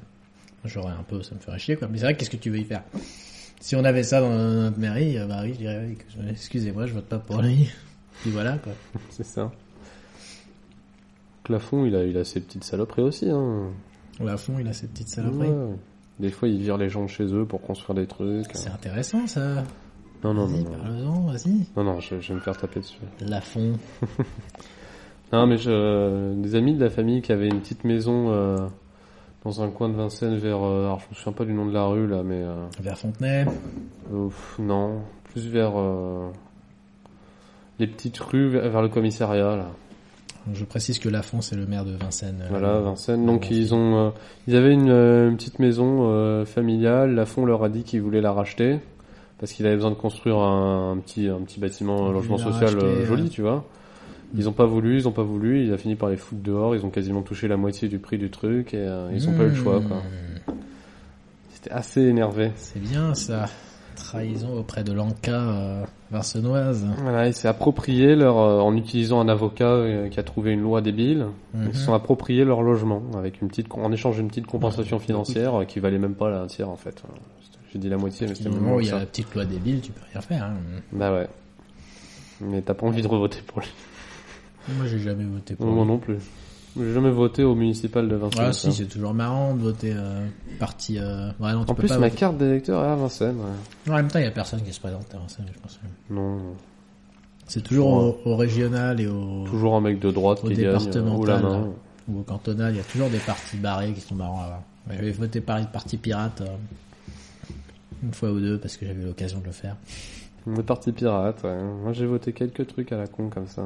J'aurais 0.66 0.94
un 0.94 1.04
peu, 1.04 1.22
ça 1.22 1.36
me 1.36 1.40
ferait 1.40 1.60
chier, 1.60 1.76
quoi. 1.76 1.88
Mais 1.88 1.98
c'est 1.98 2.06
vrai, 2.06 2.16
qu'est-ce 2.16 2.30
que 2.30 2.38
tu 2.38 2.50
veux 2.50 2.58
y 2.58 2.64
faire? 2.64 2.84
Si 3.60 3.76
on 3.76 3.84
avait 3.84 4.04
ça 4.04 4.22
dans 4.22 4.30
notre 4.30 4.80
mairie, 4.80 5.18
euh, 5.18 5.28
bah 5.28 5.42
oui, 5.44 5.54
je 5.54 5.58
dirais, 5.60 5.96
excusez-moi, 6.30 6.88
je 6.88 6.94
vote 6.94 7.06
pas 7.06 7.20
pour 7.20 7.42
lui. 7.42 7.70
Puis 8.22 8.32
voilà, 8.32 8.58
quoi. 8.58 8.74
C'est 9.10 9.26
ça. 9.26 9.52
Lafont, 11.50 11.86
il 11.86 11.96
a, 11.96 12.04
il 12.04 12.18
a 12.18 12.24
ses 12.24 12.42
petites 12.42 12.64
saloperies 12.64 13.04
aussi. 13.04 13.30
Hein. 13.30 13.70
Au 14.20 14.28
à 14.28 14.38
fond, 14.38 14.58
il 14.60 14.68
a 14.68 14.74
ses 14.74 14.88
petites 14.88 15.10
saloperies. 15.10 15.50
Ouais. 15.50 15.76
Des 16.20 16.32
fois, 16.32 16.48
il 16.48 16.60
vire 16.60 16.78
les 16.78 16.90
gens 16.90 17.04
de 17.04 17.10
chez 17.10 17.26
eux 17.26 17.46
pour 17.46 17.62
construire 17.62 18.00
des 18.00 18.08
trucs. 18.08 18.48
C'est 18.54 18.70
intéressant, 18.70 19.28
ça. 19.28 19.64
Non, 20.24 20.34
non, 20.34 20.48
non. 20.48 20.64
parle-en, 20.64 21.22
vas-y. 21.28 21.68
Non, 21.76 21.84
non, 21.84 22.00
je, 22.00 22.20
je 22.20 22.30
vais 22.30 22.36
me 22.36 22.40
faire 22.40 22.58
taper 22.58 22.80
dessus. 22.80 22.98
Lafond. 23.22 23.78
Non, 25.34 25.48
mais 25.48 25.58
je, 25.58 26.34
des 26.36 26.56
amis 26.56 26.76
de 26.76 26.84
la 26.84 26.90
famille 26.90 27.22
qui 27.22 27.32
avaient 27.32 27.48
une 27.48 27.60
petite 27.60 27.84
maison 27.84 28.32
euh, 28.32 28.68
dans 29.46 29.62
un 29.62 29.70
coin 29.70 29.89
de 29.89 29.93
Vincennes 29.93 30.38
vers... 30.38 30.58
euh, 30.64 30.86
alors, 30.86 31.00
je 31.00 31.06
me 31.12 31.16
souviens 31.16 31.34
pas 31.34 31.46
du 31.46 31.54
nom 31.54 31.68
de 31.68 31.72
la 31.74 31.86
rue, 31.86 32.08
là, 32.08 32.24
mais... 32.24 32.41
Euh, 32.41 32.66
Vers 32.82 32.98
Fontenay. 32.98 33.46
non, 34.60 35.02
plus 35.32 35.48
vers... 35.48 35.74
euh, 35.78 36.30
les 37.78 37.86
petites 37.88 38.18
rues 38.18 38.50
vers, 38.50 38.82
le 38.82 38.89
commissariat, 38.89 39.56
là. 39.56 39.68
Je 40.54 40.66
précise 40.66 41.00
que 41.00 41.10
Lafond, 41.10 41.41
c'est 41.41 41.56
le 41.56 41.66
maire 41.68 41.86
de 41.86 41.96
Vincennes. 41.96 42.43
Voilà, 42.50 42.80
Vincennes. 42.80 43.26
Donc, 43.26 43.52
ils 43.52 43.76
ont... 43.76 44.08
euh, 44.08 44.10
ils 44.48 44.56
avaient 44.56 44.74
une, 44.74 44.89
euh, 44.89 45.30
une 45.30 45.38
petite 45.38 45.60
maison 45.60 46.10
euh, 46.10 46.46
familiale. 46.46 47.14
Lafont 47.14 47.46
leur 47.46 47.64
a 47.64 47.70
dit 47.70 47.84
qu'il 47.84 48.02
voulait 48.02 48.22
la 48.22 48.32
racheter 48.32 48.80
parce 49.39 49.52
qu'il 49.52 49.66
avait 49.68 49.76
besoin 49.76 49.91
de 49.91 49.96
construire 49.96 50.38
un, 50.38 50.93
un 50.93 50.98
petit, 50.98 51.28
un 51.28 51.41
petit 51.41 51.60
bâtiment, 51.60 52.10
logement 52.12 52.38
social 52.38 52.74
racheté, 52.74 53.06
joli, 53.06 53.30
tu 53.30 53.41
vois. 53.41 53.66
Ils 54.38 54.50
ont 54.50 54.54
pas 54.54 54.66
voulu, 54.66 54.98
ils 54.98 55.08
ont 55.08 55.12
pas 55.12 55.24
voulu, 55.24 55.64
il 55.66 55.72
a 55.74 55.78
fini 55.78 55.96
par 55.96 56.10
les 56.10 56.18
foutre 56.18 56.42
dehors, 56.42 56.76
ils 56.76 56.86
ont 56.86 56.90
quasiment 56.90 57.22
touché 57.22 57.48
la 57.48 57.58
moitié 57.58 57.88
du 57.88 58.00
prix 58.00 58.18
du 58.18 58.30
truc 58.30 58.74
et 58.74 58.78
euh, 58.80 59.10
ils 59.14 59.28
ont 59.30 59.34
pas 59.34 59.44
eu 59.44 59.50
le 59.50 59.56
choix 59.56 59.80
quoi. 59.82 59.98
Mmh. 59.98 60.52
C'était 61.54 61.72
assez 61.72 62.02
énervé. 62.02 62.52
C'est 62.56 62.80
bien 62.82 63.14
ça. 63.14 63.46
Trahison 63.96 64.58
auprès 64.58 64.84
de 64.84 64.92
l'Anca 64.92 65.32
euh, 65.32 65.86
vincenoise. 66.12 66.86
Voilà, 67.02 67.28
ils 67.28 67.34
s'est 67.34 67.48
approprié 67.48 68.16
leur 68.16 68.38
euh, 68.38 68.60
en 68.60 68.76
utilisant 68.76 69.22
un 69.22 69.30
avocat 69.30 69.70
euh, 69.70 70.10
qui 70.10 70.20
a 70.20 70.24
trouvé 70.24 70.52
une 70.52 70.62
loi 70.62 70.82
débile, 70.82 71.28
Mhm. 71.54 71.68
ils 71.70 71.76
se 71.76 71.86
sont 71.86 71.94
appropriés 71.94 72.44
leur 72.44 72.62
logement 72.62 73.02
avec 73.18 73.42
une 73.42 73.48
petite 73.48 73.68
en 73.72 73.92
échange 73.94 74.18
d'une 74.18 74.28
petite 74.28 74.48
compensation 74.48 75.00
financière 75.00 75.66
qui 75.66 75.80
valait 75.80 75.98
même 75.98 76.16
pas 76.16 76.30
la 76.30 76.46
tiers 76.48 76.70
en 76.70 76.76
fait. 76.76 77.02
J'ai 77.72 77.80
dit 77.80 77.88
la 77.90 77.98
moitié 77.98 78.28
mais 78.28 78.36
c'était 78.36 78.50
moment 78.50 78.76
où 78.76 78.82
il 78.82 78.88
y 78.88 78.92
a 78.92 79.00
la 79.00 79.06
petite 79.06 79.34
loi 79.34 79.46
débile, 79.46 79.80
tu 79.80 79.92
peux 79.94 80.02
rien 80.12 80.22
faire. 80.22 80.44
Hein. 80.44 80.56
Bah 80.92 81.14
ouais. 81.14 81.28
Mais 82.42 82.62
t'as 82.62 82.74
pas 82.74 82.86
envie 82.86 83.02
de 83.02 83.08
revoter 83.08 83.40
pour 83.48 83.62
lui. 83.62 83.70
Moi, 84.78 84.86
j'ai 84.88 84.99
jamais 84.99 85.26
voté 85.26 85.55
pour. 85.55 85.68
Moi 85.68 85.86
non 85.86 85.97
plus. 85.97 86.18
J'ai 86.78 86.93
jamais 86.93 87.11
voté 87.11 87.43
au 87.43 87.55
municipal 87.55 88.09
de 88.09 88.16
Vincennes. 88.16 88.45
Ah 88.47 88.51
si, 88.53 88.72
c'est 88.74 88.88
toujours 88.88 89.13
marrant 89.13 89.53
de 89.55 89.61
voter 89.61 89.93
euh, 89.95 90.28
parti. 90.59 90.97
Euh... 90.99 91.30
Ouais, 91.39 91.53
non, 91.53 91.63
tu 91.63 91.72
En 91.72 91.74
peux 91.74 91.84
plus, 91.84 91.88
pas 91.88 91.97
ma 91.99 92.07
voter. 92.09 92.20
carte 92.20 92.38
d'électeur 92.38 92.84
est 92.84 92.88
à 92.89 92.95
Vincennes. 92.95 93.38
ouais. 93.38 93.43
Non, 93.88 93.93
en 93.93 93.95
même 93.95 94.07
temps, 94.09 94.20
il 94.20 94.26
y 94.26 94.28
a 94.28 94.32
personne 94.32 94.61
qui 94.61 94.74
se 94.74 94.80
présente 94.82 95.13
à 95.16 95.18
Vincennes, 95.20 95.45
je 95.53 95.59
pense. 95.59 95.80
Non, 96.09 96.38
C'est 97.47 97.61
toujours 97.63 97.88
au, 97.88 98.20
au 98.26 98.36
régional 98.36 98.99
et 98.99 99.07
au, 99.07 99.45
toujours 99.47 99.76
un 99.78 99.82
mec 99.82 99.99
de 99.99 100.11
droite 100.11 100.39
Au 100.43 100.47
qui 100.49 100.55
gagne 100.55 100.66
euh, 100.66 100.78
départemental, 100.80 101.16
ou 101.20 101.26
là. 101.26 101.39
main. 101.59 101.70
ou 102.09 102.20
au 102.20 102.24
cantonal. 102.24 102.74
Il 102.74 102.78
y 102.78 102.82
a 102.82 102.84
toujours 102.84 103.09
des 103.09 103.20
partis 103.20 103.55
barrés 103.57 103.93
qui 103.93 104.01
sont 104.01 104.16
marrants 104.16 104.41
à 104.41 104.47
voir. 104.47 104.61
Ouais, 104.89 104.95
J'avais 104.97 105.11
voté 105.11 105.39
par 105.39 105.66
parti 105.72 105.95
pirate 105.95 106.41
euh, 106.41 106.47
une 108.03 108.13
fois 108.13 108.32
ou 108.32 108.39
deux 108.41 108.57
parce 108.57 108.76
que 108.76 108.86
j'avais 108.86 109.01
eu 109.01 109.05
l'occasion 109.05 109.39
de 109.39 109.45
le 109.45 109.51
faire. 109.53 109.78
Le 110.45 110.61
parti 110.61 110.91
pirate, 110.91 111.41
ouais. 111.45 111.57
Moi, 111.84 111.93
j'ai 111.93 112.05
voté 112.05 112.34
quelques 112.34 112.68
trucs 112.68 112.91
à 112.91 112.97
la 112.97 113.07
con 113.07 113.30
comme 113.30 113.47
ça. 113.47 113.63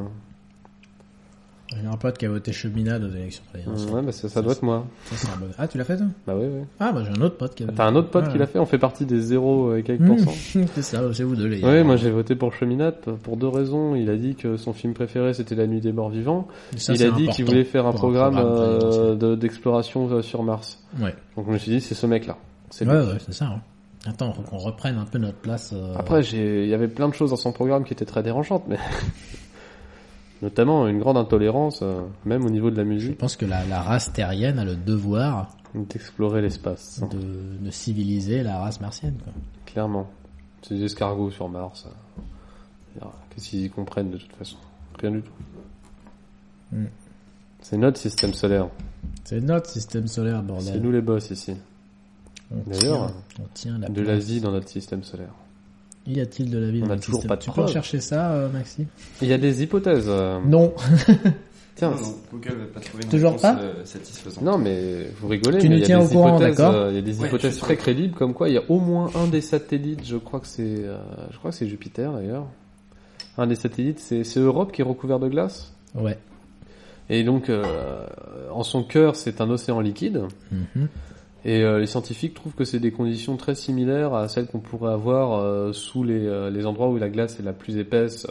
J'ai 1.80 1.86
un 1.88 1.98
pote 1.98 2.18
qui 2.18 2.26
a 2.26 2.30
voté 2.30 2.52
cheminade 2.52 3.04
aux 3.04 3.16
élections 3.16 3.44
présidentielles. 3.52 3.94
Ouais, 3.94 4.02
bah 4.02 4.12
ça, 4.12 4.28
ça 4.28 4.42
doit 4.42 4.54
être 4.54 4.64
moi. 4.64 4.88
Ça, 5.06 5.16
c'est 5.18 5.28
un 5.28 5.38
bon- 5.38 5.46
Ah, 5.58 5.68
tu 5.68 5.78
l'as 5.78 5.84
fait 5.84 5.98
toi? 5.98 6.08
Bah 6.26 6.34
oui, 6.36 6.48
oui. 6.52 6.62
Ah, 6.80 6.92
bah 6.92 7.04
j'ai 7.06 7.12
un 7.16 7.22
autre 7.24 7.38
pote 7.38 7.54
qui 7.54 7.64
a 7.64 7.68
T'as 7.68 7.86
un 7.86 7.96
autre 7.96 8.10
pote 8.10 8.28
qui 8.32 8.40
l'a 8.40 8.48
fait, 8.48 8.58
on 8.58 8.66
fait 8.66 8.80
partie 8.80 9.06
des 9.06 9.20
zéros 9.22 9.76
et 9.76 9.84
quelques 9.84 10.00
Mmh. 10.02 10.16
pourcents. 10.26 10.32
c'est 10.74 10.82
ça, 10.82 11.02
c'est 11.14 11.24
vous 11.24 11.36
deux 11.36 11.46
les. 11.48 11.64
Oui, 11.64 11.84
moi 11.84 11.96
j'ai 11.96 12.10
voté 12.10 12.34
pour 12.36 12.54
Cheminat 12.56 12.92
pour 12.92 13.38
deux 13.38 13.48
raisons. 13.48 13.94
Il 13.96 14.10
a 14.10 14.16
dit 14.16 14.34
que 14.34 14.58
son 14.58 14.74
film 14.74 14.94
préféré 14.96 15.34
c'était 15.36 15.54
La 15.54 15.68
Nuit 15.68 15.80
des 15.80 15.92
Morts 15.92 16.10
Vivants. 16.10 16.48
Ça, 16.76 16.94
il 16.94 17.04
a 17.04 17.12
dit 17.12 17.28
qu'il 17.28 17.46
voulait 17.46 17.64
faire 17.66 17.86
un 17.86 17.92
programme, 17.94 18.38
euh, 18.40 19.36
d'exploration 19.36 20.10
euh, 20.12 20.22
sur 20.24 20.42
Mars. 20.42 20.84
Ouais. 21.00 21.14
Donc 21.38 21.46
je 21.48 21.52
me 21.52 21.58
suis 21.60 21.72
dit 21.72 21.82
c'est 21.82 21.94
ce 21.96 22.08
mec-là. 22.08 22.38
Ouais, 22.82 22.88
ouais, 22.88 23.18
c'est 23.24 23.34
ça. 23.34 23.46
hein. 23.46 23.62
Attends, 24.08 24.32
faut 24.34 24.42
qu'on 24.42 24.58
reprenne 24.58 24.98
un 24.98 25.06
peu 25.06 25.20
notre 25.20 25.38
place. 25.38 25.72
euh, 25.76 25.94
Après, 25.98 26.22
il 26.24 26.68
y 26.68 26.74
avait 26.74 26.88
plein 26.88 27.10
de 27.10 27.14
choses 27.14 27.30
dans 27.32 27.36
son 27.36 27.52
programme 27.52 27.84
qui 27.84 27.94
étaient 27.94 28.06
très 28.06 28.24
dérangeantes, 28.24 28.64
mais 28.68 28.78
notamment 30.42 30.88
une 30.88 31.00
grande 31.00 31.18
intolérance, 31.18 31.82
euh, 31.82 32.02
même 32.26 32.46
au 32.46 32.50
niveau 32.50 32.72
de 32.72 32.78
la 32.78 32.84
je 32.84 32.88
musique, 32.90 33.18
pense 33.18 33.36
que 33.36 33.46
la, 33.46 33.66
la 33.66 33.82
race 33.82 34.12
terrienne 34.14 34.60
a 34.60 34.66
le 34.66 34.76
devoir 34.76 35.56
d'explorer 35.76 36.42
l'espace. 36.42 37.02
de, 37.12 37.18
de 37.66 37.72
civiliser 37.72 38.42
la 38.44 38.60
race 38.60 38.80
martienne. 38.82 39.16
Quoi. 39.24 39.34
Clairement. 39.66 40.10
C'est 40.62 40.76
des 40.76 40.84
escargots 40.86 41.32
sur 41.32 41.48
Mars. 41.50 41.88
euh. 41.88 43.06
Qu'est-ce 43.30 43.50
qu'ils 43.50 43.66
y 43.66 43.70
comprennent 43.70 44.12
de 44.12 44.18
toute 44.18 44.34
façon? 44.34 44.58
Rien 45.00 45.12
du 45.12 45.22
tout. 45.22 45.32
Mm. 46.72 46.86
C'est 47.62 47.78
notre 47.78 47.98
système 48.00 48.34
solaire. 48.34 48.68
C'est 49.24 49.42
notre 49.42 49.70
système 49.70 50.08
solaire, 50.08 50.40
C'est 50.42 50.48
bordel. 50.48 50.82
nous 50.82 50.92
les 50.92 51.02
boss 51.02 51.30
ici. 51.30 51.56
D'ailleurs, 52.52 53.12
on 53.40 53.44
tient 53.54 53.78
la 53.78 53.88
De 53.90 54.02
la 54.02 54.14
place. 54.14 54.26
vie 54.26 54.42
dans 54.42 54.52
notre 54.52 54.68
système 54.70 55.04
solaire. 55.04 55.34
Y 56.10 56.22
a-t-il 56.22 56.50
de 56.50 56.58
la 56.58 56.70
vie 56.72 56.80
On 56.84 56.88
dans 56.88 56.92
a 56.92 56.96
notre 56.96 57.06
toujours 57.06 57.26
pas 57.28 57.36
de 57.36 57.42
Tu 57.42 57.52
peux 57.52 57.62
rechercher 57.62 58.00
ça, 58.02 58.32
euh, 58.32 58.50
Maxime 58.50 58.86
Il 59.22 59.28
y 59.28 59.34
a 59.34 59.38
des 59.38 59.64
hypothèses. 59.64 60.06
euh. 60.08 60.40
Non. 60.46 60.74
Tiens, 61.76 61.92
Non, 61.92 61.96
non, 62.02 62.16
Google 62.34 62.58
n'a 62.60 62.66
pas 62.66 62.80
trouvé 62.82 63.04
une 63.04 63.10
Toujours 63.10 63.30
réponse, 63.32 63.42
pas 63.42 63.58
euh, 63.60 63.86
satisfaisante. 63.86 64.44
Non, 64.44 64.58
mais 64.58 65.10
vous 65.22 65.28
rigolez, 65.30 65.60
Tu 65.60 65.70
mais 65.70 65.76
nous 65.76 65.78
il 65.78 65.80
y 65.82 65.84
a 65.84 65.86
tiens 65.86 66.00
des 66.00 66.06
au 66.06 66.10
courant, 66.10 66.30
hypothèses, 66.38 66.58
d'accord 66.58 66.74
euh, 66.74 66.90
il 66.90 66.96
y 66.96 66.98
a 66.98 67.02
des 67.02 67.20
Ouais, 67.22 67.28
hypothèses 67.28 67.52
je 67.52 67.56
suis 67.56 67.62
très 67.64 67.78
crédibles, 67.78 68.16
comme 68.16 68.34
quoi 68.34 68.50
il 68.50 68.56
y 68.56 68.58
a 68.58 68.64
au 68.68 68.80
moins 68.80 69.10
un 69.16 69.28
des 69.28 69.40
satellites, 69.40 70.06
je 70.06 70.18
crois 70.18 70.42
que 70.42 70.48
c'est, 70.48 70.64
euh, 70.84 70.98
je 71.32 71.38
crois 71.38 71.52
que 71.52 71.58
c'est 71.58 71.68
Jupiter 71.68 72.12
d'ailleurs. 72.12 72.48
Un 73.38 73.48
des 73.48 73.56
satellites, 73.56 74.00
c'est, 74.00 74.26
c'est 74.26 74.42
Europe 74.42 74.74
qui 74.74 74.82
est 74.82 74.84
recouvert 74.86 75.20
de 75.20 75.30
glace? 75.30 75.72
Ouais. 75.96 76.18
Et 77.10 77.24
donc, 77.24 77.50
euh, 77.50 78.06
en 78.52 78.64
son 78.64 78.84
cœur, 78.84 79.16
c'est 79.16 79.40
un 79.40 79.50
océan 79.50 79.80
liquide. 79.80 80.24
Mhm. 80.52 80.88
Et 81.46 81.64
euh, 81.64 81.80
les 81.80 81.86
scientifiques 81.86 82.34
trouvent 82.34 82.54
que 82.54 82.66
c'est 82.66 82.80
des 82.80 82.92
conditions 82.92 83.38
très 83.38 83.56
similaires 83.56 84.14
à 84.14 84.28
celles 84.28 84.48
qu'on 84.48 84.60
pourrait 84.60 84.92
avoir 84.92 85.40
euh, 85.40 85.72
sous 85.74 86.04
les, 86.04 86.26
euh, 86.28 86.50
les 86.50 86.66
endroits 86.66 86.90
où 86.90 86.98
la 86.98 87.10
glace 87.10 87.40
est 87.40 87.44
la 87.44 87.54
plus 87.54 87.78
épaisse 87.78 88.28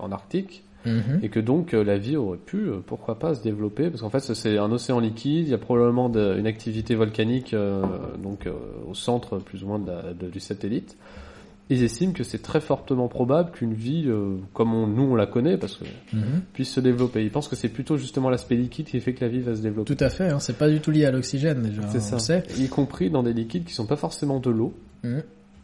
en 0.00 0.10
Arctique. 0.12 0.62
Mhm. 0.84 1.18
Et 1.22 1.28
que 1.30 1.40
donc 1.40 1.72
la 1.72 1.98
vie 1.98 2.16
aurait 2.16 2.38
pu, 2.38 2.68
pourquoi 2.86 3.18
pas, 3.18 3.34
se 3.34 3.42
développer, 3.42 3.90
parce 3.90 4.02
qu'en 4.02 4.10
fait 4.10 4.20
c'est 4.20 4.56
un 4.56 4.70
océan 4.70 5.00
liquide, 5.00 5.46
il 5.46 5.50
y 5.50 5.54
a 5.54 5.58
probablement 5.58 6.08
de- 6.08 6.36
une 6.38 6.46
activité 6.46 6.94
volcanique 6.94 7.56
donc 8.22 8.46
au 8.88 8.94
centre 8.94 9.38
plus 9.38 9.64
ou 9.64 9.66
moins 9.66 9.78
de 9.80 9.88
la- 9.90 10.14
de- 10.14 10.28
du 10.30 10.38
satellite. 10.38 10.96
Ils 11.68 11.82
estiment 11.82 12.12
que 12.12 12.22
c'est 12.22 12.42
très 12.42 12.60
fortement 12.60 13.08
probable 13.08 13.50
qu'une 13.50 13.74
vie, 13.74 14.04
euh, 14.06 14.36
comme 14.54 14.72
on- 14.72 14.86
nous 14.86 15.02
on 15.02 15.16
la 15.16 15.26
connaît, 15.26 15.56
parce 15.56 15.74
que 15.76 15.84
Mhm. 16.14 16.42
puisse 16.52 16.70
se 16.70 16.78
développer. 16.80 17.24
Ils 17.24 17.30
pensent 17.30 17.48
que 17.48 17.56
c'est 17.56 17.68
plutôt 17.68 17.96
justement 17.96 18.30
l'aspect 18.30 18.54
liquide 18.54 18.86
qui 18.86 19.00
fait 19.00 19.14
que 19.14 19.24
la 19.24 19.28
vie 19.30 19.40
va 19.40 19.54
se 19.56 19.62
développer. 19.62 19.94
Tout 19.96 20.04
à 20.04 20.08
fait, 20.08 20.28
hein, 20.28 20.38
c'est 20.38 20.56
pas 20.58 20.68
du 20.70 20.80
tout 20.80 20.92
lié 20.92 21.06
à 21.06 21.10
l'oxygène 21.10 21.62
déjà, 21.62 21.82
C'est 21.88 22.00
ça. 22.00 22.18
sait. 22.20 22.44
Y 22.56 22.68
compris 22.68 23.10
dans 23.10 23.24
des 23.24 23.32
liquides 23.32 23.64
qui 23.64 23.74
sont 23.74 23.86
pas 23.86 23.96
forcément 23.96 24.38
de 24.38 24.50
l'eau. 24.50 24.74
Mhm. 25.02 25.22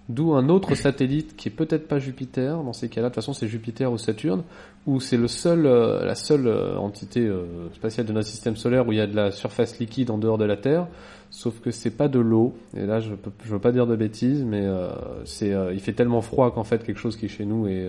D'où 0.08 0.34
un 0.34 0.48
autre 0.48 0.74
satellite 0.74 1.36
qui 1.36 1.48
est 1.48 1.52
peut-être 1.52 1.86
pas 1.86 2.00
Jupiter. 2.00 2.60
Dans 2.64 2.72
ces 2.72 2.88
cas-là, 2.88 3.08
de 3.08 3.14
toute 3.14 3.22
façon, 3.22 3.32
c'est 3.32 3.46
Jupiter 3.46 3.90
ou 3.92 3.98
Saturne, 3.98 4.42
où 4.84 4.98
c'est 4.98 5.16
le 5.16 5.28
seul, 5.28 5.64
euh, 5.64 6.04
la 6.04 6.16
seule 6.16 6.48
euh, 6.48 6.76
entité 6.76 7.20
euh, 7.20 7.44
spatiale 7.74 8.06
de 8.06 8.12
notre 8.12 8.26
système 8.26 8.56
solaire 8.56 8.86
où 8.88 8.90
il 8.92 8.98
y 8.98 9.00
a 9.00 9.06
de 9.06 9.14
la 9.14 9.30
surface 9.30 9.78
liquide 9.78 10.10
en 10.10 10.18
dehors 10.18 10.38
de 10.38 10.44
la 10.44 10.56
Terre. 10.56 10.88
Sauf 11.34 11.60
que 11.60 11.70
c'est 11.70 11.90
pas 11.96 12.08
de 12.08 12.18
l'eau. 12.20 12.54
Et 12.76 12.84
là, 12.84 13.00
je 13.00 13.14
peux, 13.14 13.30
je 13.42 13.50
veux 13.50 13.58
pas 13.58 13.72
dire 13.72 13.86
de 13.86 13.96
bêtises, 13.96 14.44
mais 14.44 14.60
euh, 14.66 14.90
c'est, 15.24 15.52
euh, 15.54 15.72
il 15.72 15.80
fait 15.80 15.94
tellement 15.94 16.20
froid 16.20 16.52
qu'en 16.52 16.62
fait, 16.62 16.84
quelque 16.84 16.98
chose 17.00 17.16
qui 17.16 17.24
est 17.24 17.28
chez 17.30 17.46
nous 17.46 17.66
est, 17.66 17.88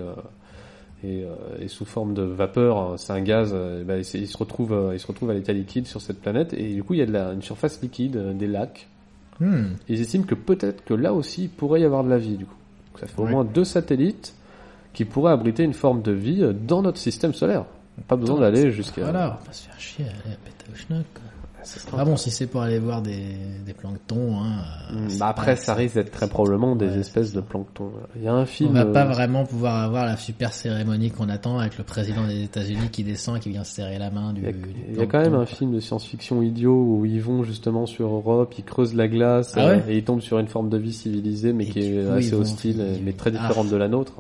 est, 1.04 1.24
euh, 1.26 1.36
est 1.60 1.68
sous 1.68 1.84
forme 1.84 2.14
de 2.14 2.22
vapeur. 2.24 2.78
hein, 2.78 2.94
C'est 2.98 3.12
un 3.12 3.20
gaz. 3.22 3.52
euh, 3.54 3.82
et 3.82 3.84
ben, 3.84 4.02
il, 4.14 4.28
se 4.28 4.38
retrouve, 4.38 4.72
euh, 4.72 4.94
il 4.94 5.00
se 5.00 5.08
retrouve 5.08 5.30
à 5.30 5.34
l'état 5.34 5.52
liquide 5.52 5.88
sur 5.88 6.00
cette 6.00 6.22
planète. 6.22 6.54
Et 6.54 6.74
du 6.74 6.84
coup, 6.84 6.94
il 6.94 7.00
y 7.00 7.04
a 7.04 7.06
de 7.06 7.12
la, 7.12 7.34
une 7.34 7.42
surface 7.42 7.82
liquide, 7.82 8.18
des 8.38 8.48
lacs. 8.48 8.88
Hmm. 9.42 9.74
Ils 9.90 10.00
estiment 10.00 10.24
que 10.24 10.36
peut-être 10.36 10.86
que 10.86 10.94
là 10.94 11.14
aussi 11.14 11.44
il 11.44 11.50
pourrait 11.50 11.82
y 11.82 11.86
avoir 11.86 12.04
de 12.06 12.10
la 12.10 12.20
vie 12.20 12.38
du 12.38 12.46
coup. 12.46 12.56
Donc, 12.94 13.00
ça 13.00 13.08
fait 13.08 13.20
au 13.20 13.26
moins 13.26 13.44
deux 13.44 13.66
satellites 13.66 14.36
qui 14.94 15.06
pourraient 15.06 15.34
abriter 15.34 15.64
une 15.64 15.74
forme 15.74 16.02
de 16.04 16.12
vie 16.12 16.46
dans 16.66 16.82
notre 16.84 17.00
système 17.00 17.34
solaire. 17.34 17.66
Pas 18.08 18.16
besoin 18.16 18.40
d'aller 18.40 18.72
jusqu'à. 18.72 19.02
Voilà, 19.04 19.40
on 19.42 19.46
va 19.48 19.52
se 19.52 19.66
faire 19.68 19.80
chier, 19.80 20.06
allez, 20.06 20.38
péter 20.46 20.72
au 20.72 20.76
schnock, 20.76 21.06
quoi. 21.14 21.24
Ah 21.98 22.06
bon, 22.06 22.18
si 22.18 22.30
c'est 22.32 22.48
pour 22.48 22.62
aller 22.62 22.80
voir 22.80 23.02
des, 23.02 23.38
des 23.66 23.74
planctons, 23.74 24.38
hein. 24.40 24.64
euh, 24.92 24.94
Hmm, 24.94 25.18
bah 25.20 25.28
après, 25.28 25.56
ça 25.56 25.74
risque 25.74 25.96
d'être 25.96 26.12
très 26.12 26.28
probablement 26.28 26.76
des 26.76 26.88
Ouais, 26.88 26.98
espèces 27.00 27.32
de 27.32 27.40
ça. 27.40 27.46
plancton. 27.48 27.92
Il 28.16 28.24
y 28.24 28.28
a 28.28 28.34
un 28.34 28.46
film. 28.46 28.72
On 28.72 28.74
va 28.74 28.86
pas 28.86 29.06
vraiment 29.06 29.46
pouvoir 29.46 29.82
avoir 29.84 30.06
la 30.06 30.18
super 30.18 30.54
cérémonie 30.54 31.12
qu'on 31.12 31.30
attend 31.30 31.60
avec 31.60 31.78
le 31.78 31.84
président 31.84 32.28
des 32.28 32.44
États-Unis 32.44 32.90
qui 32.92 33.04
descend 33.04 33.38
et 33.38 33.40
qui 33.40 33.50
vient 33.50 33.64
se 33.64 33.74
serrer 33.76 33.98
la 33.98 34.12
main 34.12 34.34
du. 34.34 34.42
Il 34.42 34.46
y 34.46 34.50
a, 34.50 34.52
du 34.52 34.60
il 34.92 34.98
y 34.98 35.02
a 35.02 35.06
quand 35.06 35.22
même 35.22 35.36
un 35.36 35.46
film 35.46 35.72
de 35.74 35.80
science-fiction 35.80 36.42
idiot 36.42 36.74
où 36.76 37.06
ils 37.06 37.22
vont 37.22 37.44
justement 37.44 37.86
sur 37.86 38.08
Europe, 38.08 38.54
ils 38.58 38.64
creusent 38.64 38.94
la 38.96 39.08
glace 39.08 39.54
Ah 39.56 39.66
ouais 39.68 39.84
euh, 39.88 39.90
et 39.92 39.98
ils 39.98 40.04
tombent 40.04 40.22
sur 40.22 40.40
une 40.40 40.48
forme 40.48 40.70
de 40.70 40.78
vie 40.78 40.94
civilisée 40.94 41.54
mais 41.54 41.64
Et 41.66 41.70
qui 41.70 41.80
est 41.80 42.08
assez 42.10 42.34
hostile, 42.34 42.84
mais 43.04 43.14
très 43.14 43.32
Ah. 43.36 43.42
différente 43.48 43.70
de 43.70 43.76
la 43.78 43.88
nôtre. 43.88 44.14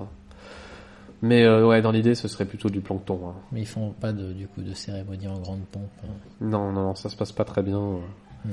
Mais 1.24 1.43
euh, 1.45 1.65
ouais, 1.65 1.82
dans 1.82 1.91
l'idée, 1.91 2.13
ce 2.15 2.28
serait 2.28 2.45
plutôt 2.45 2.69
du 2.69 2.82
plancton. 2.82 3.30
hein. 3.30 3.34
Mais 3.51 3.61
ils 3.61 3.65
font 3.67 3.91
pas 3.91 4.11
de, 4.11 4.34
du 4.34 4.45
coup 4.47 4.61
de 4.61 4.74
cérémonie 4.74 5.28
en 5.28 5.39
grande 5.39 5.63
pompe. 5.71 5.89
hein. 6.03 6.11
Non, 6.41 6.71
non, 6.74 6.93
ça 6.95 7.07
se 7.09 7.15
passe 7.15 7.32
pas 7.32 7.45
très 7.45 7.63
bien. 7.63 7.80
Hmm. 8.45 8.49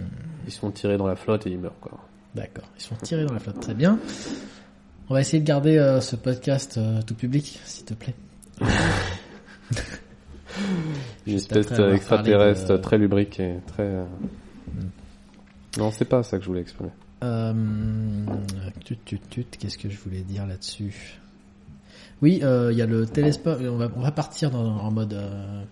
Ils 0.46 0.52
se 0.52 0.60
font 0.60 0.70
tirer 0.70 0.96
dans 0.96 1.06
la 1.08 1.16
flotte 1.16 1.46
et 1.48 1.50
ils 1.50 1.58
meurent 1.58 1.78
quoi. 1.80 1.98
D'accord. 2.34 2.64
Ils 2.78 2.82
sont 2.82 2.94
tirés 3.02 3.24
dans 3.26 3.34
la 3.34 3.40
flotte. 3.40 3.58
Très 3.60 3.74
bien. 3.74 3.98
On 5.08 5.14
va 5.14 5.20
essayer 5.20 5.40
de 5.42 5.46
garder 5.46 5.76
euh, 5.78 6.00
ce 6.00 6.14
podcast 6.14 6.78
euh, 6.78 7.02
tout 7.02 7.16
public, 7.16 7.58
s'il 7.64 7.84
te 7.84 7.94
plaît. 7.94 8.14
Avoir 11.70 11.92
extraterrestre 11.94 12.72
de- 12.72 12.76
très 12.76 12.98
lubrique 12.98 13.40
et 13.40 13.56
très. 13.66 13.82
euh, 13.82 14.04
Non, 15.78 15.90
c'est 15.90 16.04
pas 16.04 16.22
ça 16.22 16.36
que 16.38 16.44
je 16.44 16.48
voulais 16.48 16.60
exprimer. 16.60 16.90
Euh, 17.22 17.52
tut, 18.84 18.96
tut, 19.04 19.18
tut, 19.28 19.44
qu'est-ce 19.58 19.76
que 19.78 19.88
je 19.90 19.98
voulais 19.98 20.22
dire 20.22 20.46
là-dessus? 20.46 21.18
Oui, 22.22 22.40
euh, 22.42 22.70
il 22.72 22.78
y 22.78 22.82
a 22.82 22.86
le 22.86 23.06
télescope. 23.06 23.58
On 23.62 23.76
va, 23.76 23.88
on 23.96 24.00
va 24.02 24.10
partir 24.12 24.50
dans, 24.50 24.76
en 24.78 24.90
mode. 24.90 25.14
euh, 25.14 25.62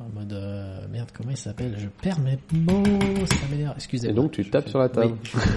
en 0.00 0.08
mode. 0.18 0.32
euh, 0.32 0.86
merde, 0.92 1.08
comment 1.16 1.30
il 1.30 1.36
s'appelle? 1.36 1.74
Je 1.78 1.88
perds 2.02 2.18
mes 2.20 2.38
mots, 2.52 2.82
ça 3.26 3.36
m'énerve. 3.50 3.74
Excusez-moi. 3.76 4.12
Et 4.12 4.14
donc, 4.14 4.32
tu 4.32 4.48
tapes 4.50 4.68
sur 4.68 4.78
la 4.80 4.88
table. 4.88 5.12
Oui, 5.12 5.18
je 5.22 5.30
fais- 5.38 5.48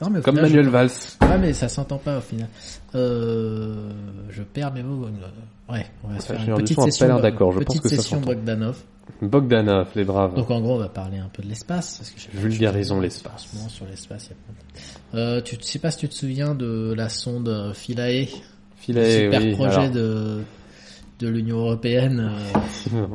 non, 0.00 0.10
mais 0.10 0.18
au 0.18 0.22
Comme 0.22 0.36
final, 0.36 0.50
Manuel 0.50 0.64
je- 0.66 0.70
Valls. 0.70 0.90
Ouais, 1.22 1.38
mais 1.38 1.52
ça 1.52 1.68
s'entend 1.68 1.98
pas 1.98 2.18
au 2.18 2.20
final. 2.20 2.48
Je 2.94 4.42
perds 4.52 4.72
mes 4.74 4.82
mots. 4.82 5.08
Ouais, 5.70 5.86
on 6.04 6.08
va 6.08 6.20
se 6.20 6.26
faire 6.32 6.42
une 6.42 6.52
un 6.52 6.56
petite 6.56 6.80
session. 6.80 7.18
d'accord, 7.20 7.52
je 7.52 7.58
petite 7.58 7.82
pense 7.82 7.90
que 7.90 7.96
session. 7.96 8.20
Bogdanov. 8.20 8.78
Bogdanov, 9.22 9.88
les 9.96 10.04
braves. 10.04 10.34
Donc 10.34 10.50
en 10.50 10.60
gros, 10.60 10.74
on 10.74 10.78
va 10.78 10.88
parler 10.88 11.18
un 11.18 11.28
peu 11.32 11.42
de 11.42 11.48
l'espace. 11.48 11.96
parce 11.98 12.10
que 12.10 12.20
je- 12.20 12.38
Vulgarisons 12.38 13.00
l'espace. 13.00 13.48
sur 13.68 13.86
l'espace, 13.86 14.26
il 14.26 14.30
y 14.30 14.32
a 14.32 14.36
plein 14.44 14.54
de- 14.54 15.38
Euh, 15.38 15.40
tu 15.42 15.56
sais 15.62 15.78
pas 15.78 15.90
si 15.90 15.98
tu 15.98 16.08
te 16.08 16.14
souviens 16.14 16.54
de 16.54 16.92
la 16.96 17.08
sonde 17.08 17.72
Philae, 17.74 18.26
Filet, 18.80 19.24
super 19.24 19.42
oui. 19.42 19.52
projet 19.52 19.76
alors. 19.80 19.90
de 19.92 20.42
de 21.18 21.28
l'Union 21.28 21.58
européenne. 21.58 22.30
euh, 22.94 23.06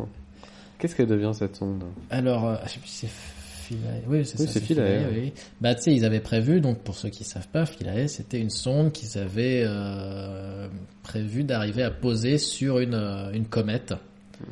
Qu'est-ce 0.78 0.96
qu'elle 0.96 1.08
devient 1.08 1.32
cette 1.34 1.56
sonde? 1.56 1.84
Alors, 2.10 2.46
euh, 2.48 2.56
c'est 2.86 3.08
Philae. 3.08 4.02
Oui, 4.08 4.26
c'est 4.26 4.40
Oui, 4.42 4.46
ça. 4.48 4.52
c'est 4.54 4.60
Philae, 4.60 5.06
oui. 5.14 5.32
Bah, 5.62 5.74
tu 5.76 5.84
sais, 5.84 5.96
ils 5.96 6.04
avaient 6.04 6.20
prévu, 6.20 6.60
donc 6.60 6.80
pour 6.80 6.96
ceux 6.96 7.08
qui 7.10 7.24
savent 7.24 7.48
pas, 7.48 7.66
Philae, 7.66 8.08
c'était 8.10 8.40
une 8.42 8.50
sonde 8.50 8.92
qu'ils 8.92 9.18
avaient 9.18 9.64
euh, 9.66 10.68
prévu 11.02 11.46
d'arriver 11.46 11.84
à 11.84 11.92
poser 11.92 12.38
sur 12.38 12.80
une, 12.80 12.94
euh, 12.96 13.32
une 13.32 13.46
comète. 13.46 13.94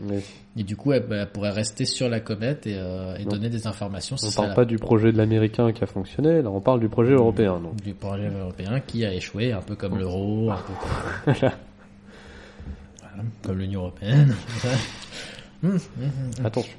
Mais 0.04 0.22
Et 0.58 0.64
du 0.64 0.76
coup, 0.76 0.92
elle, 0.92 1.08
bah, 1.08 1.16
elle 1.18 1.32
pourrait 1.32 1.52
rester 1.52 1.86
sur 1.86 2.10
la 2.10 2.20
comète 2.20 2.68
et, 2.68 2.76
euh, 2.78 3.16
et 3.16 3.24
Non. 3.24 3.32
donner 3.32 3.50
des 3.50 3.68
informations. 3.68 4.16
on 4.16 4.18
serait 4.18 4.36
parle 4.36 4.50
la- 4.50 4.56
pas 4.56 4.66
du 4.66 4.78
projet 4.78 5.12
de 5.14 5.18
l'américain 5.18 5.72
qui 5.72 5.82
a 5.84 5.88
fonctionné, 5.88 6.42
là 6.42 6.50
on 6.50 6.60
parle 6.60 6.82
du 6.82 6.90
projet 6.90 7.14
européen. 7.14 7.60
Donc. 7.62 7.76
du 7.82 7.94
projet 7.94 8.28
européen 8.30 8.82
qui 8.82 9.06
a 9.06 9.14
échoué, 9.14 9.54
un 9.54 9.62
peu 9.62 9.76
comme 9.76 9.98
l'euro, 9.98 10.52
un 10.52 10.58
peu 10.58 10.74
comme, 10.74 11.34
voilà, 11.40 11.54
comme 13.44 13.58
l'Union 13.60 13.82
européenne. 13.82 14.36
Hum, 15.64 15.74
hum, 15.74 15.80
hum. 16.40 16.46
Attention, 16.46 16.74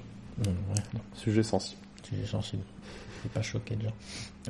ouais, 0.44 0.82
non, 0.92 1.00
sujet 1.14 1.44
sensible. 1.44 1.80
es 2.20 2.26
sensible. 2.26 2.64
Je 3.22 3.28
vais 3.28 3.32
pas 3.32 3.40
les 3.78 3.84
gens. 3.84 3.94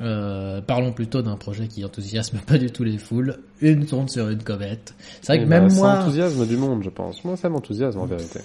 Euh, 0.01 0.59
parlons 0.59 0.91
plutôt 0.91 1.21
d'un 1.21 1.35
projet 1.37 1.67
qui 1.67 1.85
enthousiasme 1.85 2.39
pas 2.39 2.57
du 2.57 2.71
tout 2.71 2.83
les 2.83 2.97
foules. 2.97 3.37
Une 3.61 3.85
sonde 3.87 4.09
sur 4.09 4.27
une 4.29 4.41
comète. 4.41 4.95
C'est 5.21 5.33
vrai 5.33 5.37
Eh 5.37 5.43
que 5.45 5.49
ben, 5.49 5.61
même 5.61 5.69
c'est 5.69 5.75
moi, 5.81 5.99
l'enthousiasme 5.99 6.47
du 6.47 6.57
monde, 6.57 6.81
je 6.83 6.89
pense. 6.89 7.23
Moi, 7.23 7.37
ça 7.37 7.47
m'enthousiasme 7.49 7.99
en 7.99 8.07
vérité. 8.07 8.39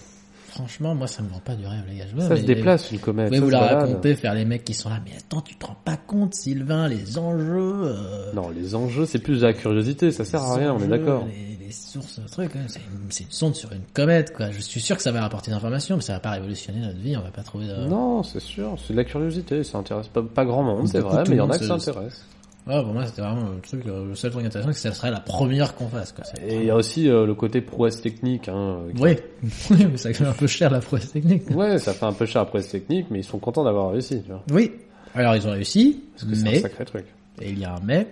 Franchement, 0.59 0.95
moi 0.95 1.07
ça 1.07 1.23
me 1.23 1.29
vend 1.29 1.39
pas 1.39 1.55
du 1.55 1.65
rêve, 1.67 1.85
les 1.89 1.99
gars. 1.99 2.05
Je 2.15 2.21
Ça 2.21 2.37
se 2.37 2.43
déplace 2.43 2.91
une 2.91 2.99
comète. 2.99 3.33
Vous 3.35 3.49
la 3.49 3.61
balade. 3.61 3.89
raconter, 3.89 4.15
faire 4.17 4.35
les 4.35 4.45
mecs 4.45 4.65
qui 4.65 4.75
sont 4.75 4.89
là, 4.89 4.99
mais 5.05 5.13
attends, 5.17 5.41
tu 5.41 5.55
te 5.55 5.65
rends 5.65 5.77
pas 5.85 5.97
compte, 5.97 6.35
Sylvain, 6.35 6.89
les 6.89 7.17
enjeux. 7.19 7.83
euh, 7.85 8.33
Non, 8.35 8.51
les 8.51 8.75
enjeux, 8.75 9.07
c'est 9.07 9.21
plus 9.21 9.41
de 9.41 9.47
la 9.47 9.53
curiosité, 9.53 10.11
ça 10.11 10.25
sert 10.25 10.43
à 10.43 10.57
rien, 10.57 10.75
on 10.75 10.81
est 10.83 10.89
d'accord. 10.89 11.25
Les, 11.27 11.65
les 11.67 11.73
sources, 11.73 12.19
le 12.23 12.29
truc, 12.29 12.51
hein, 12.57 12.67
c'est 12.67 12.81
une, 13.23 13.31
sonde 13.31 13.55
sur 13.55 13.73
une 13.73 13.83
comète, 13.95 14.33
quoi. 14.35 14.51
Je 14.51 14.61
suis 14.61 14.81
sûr 14.81 14.97
que 14.97 15.03
ça 15.03 15.13
va 15.13 15.21
rapporter 15.21 15.51
des 15.51 15.57
informations, 15.57 15.95
mais 15.97 16.03
ça 16.03 16.15
va 16.15 16.21
pas 16.21 16.31
révolutionner 16.31 16.81
notre 16.81 16.99
vie, 16.99 17.17
on 17.17 17.21
va 17.23 17.31
pas 17.31 17.43
trouver. 17.43 17.69
de- 17.69 17.87
Non, 17.89 18.23
c'est 18.25 18.41
sûr, 18.41 18.75
c'est 18.85 18.93
de 18.95 18.99
la 18.99 19.05
curiosité, 19.05 19.63
ça 19.63 19.79
intéresse 19.79 20.09
pas, 20.09 20.23
pas 20.23 20.45
grand 20.45 20.63
monde, 20.65 20.89
c'est 20.89 20.99
vrai, 21.01 21.23
mais 21.29 21.37
il 21.37 21.39
y 21.39 21.41
en 21.41 21.51
a 21.51 21.59
ça 21.59 21.75
intéresse. 21.75 22.25
Ouais, 22.69 22.83
pour 22.83 22.93
moi, 22.93 23.07
c'était 23.07 23.23
vraiment 23.23 23.49
le 23.55 23.61
truc, 23.61 23.87
euh, 23.87 24.09
le 24.09 24.15
seul 24.15 24.31
truc 24.31 24.45
intéressant, 24.45 24.69
c'est 24.73 24.89
que 24.89 24.95
ça 24.95 25.01
serait 25.01 25.11
la 25.11 25.21
première 25.21 25.75
qu'on 25.75 25.89
fasse, 25.89 26.13
quoi. 26.13 26.25
Et 26.47 26.57
il 26.57 26.65
y 26.67 26.71
a 26.71 26.77
aussi 26.77 27.09
euh, 27.09 27.25
le 27.27 27.35
côté 27.35 27.61
prouesse 27.63 28.01
technique. 28.03 28.49
Hein, 28.49 28.81
qui- 28.95 29.03
Oui, 29.03 29.17
oui, 29.71 29.87
mais 29.91 29.97
ça 29.97 30.13
coûte 30.13 30.27
un 30.27 30.33
peu 30.33 30.47
cher 30.47 30.71
la 30.71 30.81
prouesse 30.81 31.11
technique. 31.13 31.45
Ouais, 31.51 31.79
ça 31.79 31.95
fait 31.95 32.05
un 32.05 32.13
peu 32.13 32.27
cher 32.27 32.43
la 32.43 32.47
prouesse 32.47 32.69
technique, 32.69 33.07
mais 33.11 33.21
ils 33.21 33.25
sont 33.25 33.39
contents 33.39 33.65
d'avoir 33.65 33.91
réussi, 33.93 34.23
tu 34.23 34.29
vois. 34.31 34.43
Oui. 34.53 34.73
Alors 35.15 35.35
ils 35.35 35.47
ont 35.49 35.53
réussi, 35.53 36.05
Parce 36.13 36.25
que 36.31 36.35
c'est 36.37 36.47
un 36.47 36.51
mais 36.51 36.61
sacré 36.61 36.85
truc. 36.85 37.07
Et 37.41 37.51
il 37.51 37.59
y 37.59 37.65
a 37.65 37.73
un 37.75 37.81
mais. 37.83 38.07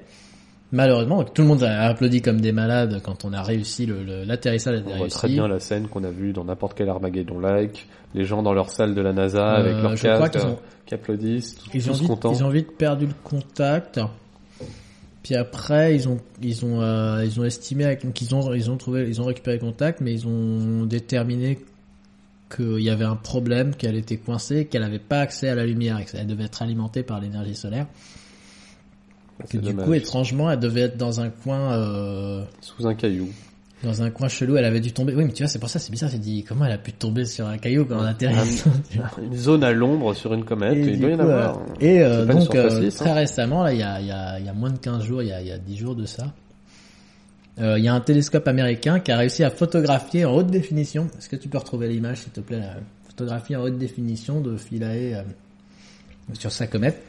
Malheureusement, 0.72 1.22
tout 1.22 1.42
le 1.42 1.48
monde 1.48 1.62
a 1.62 1.82
applaudi 1.84 2.22
comme 2.22 2.40
des 2.40 2.50
malades 2.50 3.00
quand 3.04 3.24
on 3.24 3.32
a 3.32 3.42
réussi 3.42 3.86
le- 3.86 4.02
le- 4.02 4.24
l'atterrissage. 4.24 4.80
été 4.80 4.90
On 4.92 4.96
voit 4.96 5.08
très 5.08 5.28
bien 5.28 5.46
la 5.46 5.60
scène 5.60 5.86
qu'on 5.86 6.02
a 6.02 6.10
vue 6.10 6.32
dans 6.32 6.44
n'importe 6.44 6.76
quel 6.76 6.88
Armageddon-like, 6.88 7.86
les 8.14 8.24
gens 8.24 8.42
dans 8.42 8.52
leur 8.52 8.70
salle 8.70 8.94
de 8.94 9.00
la 9.00 9.12
NASA 9.12 9.58
Euh, 9.58 9.60
avec 9.60 9.76
leur 9.82 9.94
casque 9.94 10.44
ont, 10.44 10.58
qui 10.86 10.94
applaudissent, 10.94 11.54
tous, 11.56 11.70
ils 11.74 11.88
ont, 11.88 11.92
tous 11.92 11.98
vite, 12.00 12.08
contents. 12.08 12.32
ils 12.32 12.42
ont 12.42 12.48
vite 12.50 12.76
perdu 12.76 13.06
le 13.06 13.12
contact. 13.22 14.00
Puis 15.26 15.34
après, 15.34 15.96
ils 15.96 16.08
ont, 16.08 16.18
ils 16.40 16.64
ont, 16.64 16.80
euh, 16.82 17.24
ils 17.24 17.40
ont 17.40 17.44
estimé, 17.44 17.96
donc 17.96 18.22
ils 18.22 18.32
ont, 18.32 18.54
ils 18.54 18.70
ont 18.70 18.76
trouvé, 18.76 19.08
ils 19.08 19.20
ont 19.20 19.24
récupéré 19.24 19.56
le 19.56 19.60
contact, 19.60 20.00
mais 20.00 20.12
ils 20.12 20.24
ont 20.24 20.86
déterminé 20.86 21.58
qu'il 22.48 22.78
y 22.78 22.90
avait 22.90 23.06
un 23.06 23.16
problème, 23.16 23.74
qu'elle 23.74 23.96
était 23.96 24.18
coincée, 24.18 24.66
qu'elle 24.66 24.82
n'avait 24.82 25.00
pas 25.00 25.18
accès 25.18 25.48
à 25.48 25.56
la 25.56 25.66
lumière, 25.66 25.98
et 25.98 26.04
qu'elle 26.04 26.28
devait 26.28 26.44
être 26.44 26.62
alimentée 26.62 27.02
par 27.02 27.20
l'énergie 27.20 27.56
solaire. 27.56 27.88
Que 29.50 29.58
du 29.58 29.70
dommage. 29.70 29.86
coup, 29.86 29.94
étrangement, 29.94 30.48
elle 30.48 30.60
devait 30.60 30.82
être 30.82 30.96
dans 30.96 31.20
un 31.20 31.30
coin, 31.30 31.72
euh, 31.72 32.44
Sous 32.60 32.86
un 32.86 32.94
caillou. 32.94 33.28
Dans 33.86 34.02
un 34.02 34.10
coin 34.10 34.28
chelou. 34.28 34.56
Elle 34.56 34.64
avait 34.64 34.80
dû 34.80 34.92
tomber. 34.92 35.14
Oui, 35.14 35.24
mais 35.24 35.32
tu 35.32 35.42
vois, 35.42 35.48
c'est 35.48 35.58
pour 35.58 35.68
ça, 35.70 35.78
c'est 35.78 35.90
bizarre. 35.90 36.10
Te 36.10 36.16
dis 36.16 36.44
comment 36.44 36.64
elle 36.66 36.72
a 36.72 36.78
pu 36.78 36.92
tomber 36.92 37.24
sur 37.24 37.46
un 37.46 37.56
caillou 37.58 37.84
quand 37.86 37.96
on 37.98 38.02
atterrit. 38.04 38.62
Une 39.22 39.34
zone 39.36 39.64
à 39.64 39.72
l'ombre 39.72 40.12
sur 40.14 40.34
une 40.34 40.44
comète, 40.44 40.76
Et 40.76 40.80
il 40.80 40.92
du 40.92 40.96
doit 40.98 41.10
y 41.10 41.14
en 41.14 41.16
coup, 41.16 41.22
avoir. 41.22 41.58
euh, 41.58 41.62
et 41.80 42.02
euh, 42.02 42.24
donc 42.26 42.54
euh, 42.54 42.80
lisse, 42.80 42.96
très 42.96 43.10
hein. 43.10 43.14
récemment, 43.14 43.62
là, 43.62 43.72
il 43.72 43.78
y 43.80 43.82
a, 43.82 44.00
il 44.00 44.06
y, 44.06 44.10
a, 44.12 44.38
il 44.38 44.44
y 44.46 44.48
a 44.48 44.52
moins 44.52 44.70
de 44.70 44.78
15 44.78 45.02
jours, 45.04 45.22
il 45.22 45.28
y 45.28 45.32
a, 45.32 45.40
y 45.40 45.52
a 45.52 45.58
10 45.58 45.76
jours 45.76 45.94
de 45.94 46.04
ça, 46.04 46.32
euh, 47.58 47.78
il 47.78 47.84
y 47.84 47.88
a 47.88 47.94
un 47.94 48.00
télescope 48.00 48.46
américain 48.48 49.00
qui 49.00 49.12
a 49.12 49.16
réussi 49.16 49.42
à 49.44 49.50
photographier 49.50 50.24
en 50.24 50.34
haute 50.34 50.48
définition. 50.48 51.08
Est-ce 51.18 51.28
que 51.28 51.36
tu 51.36 51.48
peux 51.48 51.58
retrouver 51.58 51.88
l'image, 51.88 52.18
s'il 52.18 52.32
te 52.32 52.40
plaît, 52.40 52.58
la 52.58 52.74
photographie 53.08 53.56
en 53.56 53.62
haute 53.62 53.78
définition 53.78 54.40
de 54.40 54.56
Philae 54.56 55.24
sur 56.34 56.52
sa 56.52 56.66
comète? 56.66 57.02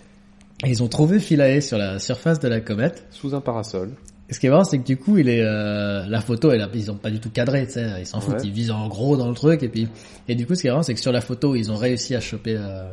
Et 0.66 0.70
ils 0.70 0.82
ont 0.82 0.88
trouvé 0.88 1.20
Philae 1.20 1.62
sur 1.62 1.78
la 1.78 2.00
surface 2.00 2.40
de 2.40 2.48
la 2.48 2.62
comète. 2.62 3.06
Sous 3.12 3.36
un 3.36 3.42
parasol. 3.42 3.92
Et 4.30 4.34
ce 4.34 4.40
qui 4.42 4.48
est 4.48 4.50
marrant, 4.50 4.66
c'est 4.66 4.78
que 4.80 4.86
du 4.86 4.98
coup, 4.98 5.18
il 5.18 5.30
est 5.30 5.42
euh, 5.42 6.06
la 6.08 6.20
photo, 6.20 6.52
elle 6.52 6.62
a- 6.62 6.70
ils 6.74 6.92
ont 6.92 6.96
pas 6.96 7.10
du 7.10 7.20
tout 7.20 7.30
cadré, 7.30 7.66
tu 7.66 7.74
sais, 7.74 7.86
ils 8.00 8.06
s'en 8.06 8.20
foutent, 8.20 8.36
Ouais. 8.36 8.42
ils 8.44 8.52
visent 8.52 8.72
en 8.72 8.88
gros 8.90 9.16
dans 9.16 9.30
le 9.30 9.36
truc, 9.36 9.64
et 9.64 9.70
puis 9.70 9.88
et 10.28 10.36
du 10.36 10.46
coup, 10.46 10.54
ce 10.56 10.62
qui 10.62 10.68
est 10.68 10.70
marrant, 10.70 10.84
c'est 10.84 10.94
que 10.94 11.00
sur 11.00 11.14
la 11.14 11.22
photo, 11.22 11.56
ils 11.56 11.72
ont 11.72 11.78
réussi 11.78 12.14
à 12.14 12.20
choper 12.20 12.58
euh, 12.60 12.84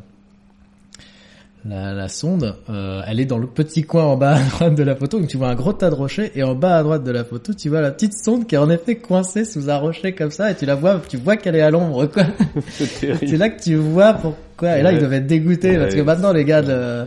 la, 1.66 1.92
la 1.94 2.08
sonde. 2.08 2.54
Euh, 2.70 3.02
elle 3.08 3.18
est 3.18 3.24
dans 3.24 3.38
le 3.38 3.46
petit 3.48 3.82
coin 3.82 4.04
en 4.04 4.16
bas 4.16 4.36
à 4.36 4.42
droite 4.42 4.74
de 4.76 4.82
la 4.84 4.94
photo, 4.94 5.18
donc 5.18 5.28
tu 5.28 5.36
vois 5.36 5.48
un 5.48 5.54
gros 5.56 5.72
tas 5.72 5.90
de 5.90 5.94
rochers, 5.96 6.30
et 6.36 6.42
en 6.44 6.54
bas 6.54 6.76
à 6.78 6.82
droite 6.84 7.02
de 7.02 7.10
la 7.10 7.24
photo, 7.24 7.52
tu 7.52 7.68
vois 7.68 7.80
la 7.80 7.90
petite 7.90 8.12
sonde 8.16 8.46
qui 8.46 8.54
est 8.54 8.58
en 8.58 8.70
effet 8.70 8.96
coincée 8.96 9.44
sous 9.44 9.68
un 9.70 9.76
rocher 9.78 10.12
comme 10.12 10.30
ça, 10.30 10.50
et 10.50 10.54
tu 10.54 10.66
la 10.66 10.76
vois, 10.76 11.00
tu 11.08 11.16
vois 11.16 11.36
qu'elle 11.36 11.56
est 11.56 11.62
à 11.62 11.70
l'ombre, 11.70 12.06
quoi. 12.06 12.26
C'est 12.70 13.36
là 13.36 13.48
que 13.48 13.60
tu 13.60 13.74
vois 13.76 14.14
pourquoi. 14.14 14.78
Et 14.78 14.82
là, 14.82 14.90
Ouais. 14.90 14.96
ils 14.96 14.98
doivent 15.00 15.14
être 15.14 15.26
dégoûtés 15.26 15.76
parce 15.78 15.94
que 15.96 16.00
maintenant, 16.02 16.32
les 16.32 16.44
gars 16.44 16.62
de- 16.62 17.06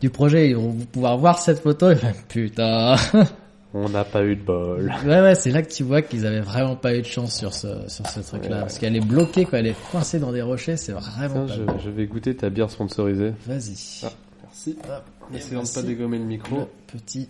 du 0.00 0.10
projet, 0.10 0.50
ils 0.50 0.56
vont 0.56 0.74
pouvoir 0.92 1.16
voir 1.18 1.38
cette 1.40 1.60
photo 1.60 1.90
et 1.90 1.96
faire, 1.96 2.14
putain. 2.28 2.94
On 3.76 3.88
n'a 3.88 4.04
pas 4.04 4.24
eu 4.24 4.36
de 4.36 4.42
bol. 4.42 4.92
Ouais, 5.04 5.20
ouais, 5.20 5.34
c'est 5.34 5.50
là 5.50 5.62
que 5.62 5.70
tu 5.72 5.82
vois 5.82 6.00
qu'ils 6.00 6.26
avaient 6.26 6.40
vraiment 6.40 6.76
pas 6.76 6.94
eu 6.94 7.00
de 7.02 7.06
chance 7.06 7.36
sur 7.36 7.52
ce, 7.52 7.88
sur 7.88 8.06
ce 8.06 8.20
truc-là. 8.20 8.48
Ouais. 8.56 8.60
Parce 8.60 8.78
qu'elle 8.78 8.94
est 8.94 9.04
bloquée, 9.04 9.44
quoi. 9.44 9.58
Elle 9.58 9.66
est 9.66 9.90
coincée 9.90 10.20
dans 10.20 10.30
des 10.32 10.42
rochers, 10.42 10.76
c'est 10.76 10.92
vraiment 10.92 11.46
pas 11.46 11.52
je, 11.54 11.62
je 11.84 11.90
vais 11.90 12.06
goûter 12.06 12.36
ta 12.36 12.50
bière 12.50 12.70
sponsorisée. 12.70 13.32
Vas-y. 13.46 14.04
Ah, 14.04 14.12
Merci. 14.44 14.76
Essayons 15.34 15.62
de 15.64 15.68
pas 15.74 15.82
dégommer 15.82 16.18
le 16.18 16.24
micro. 16.24 16.56
le 16.60 16.66
petit. 16.86 17.28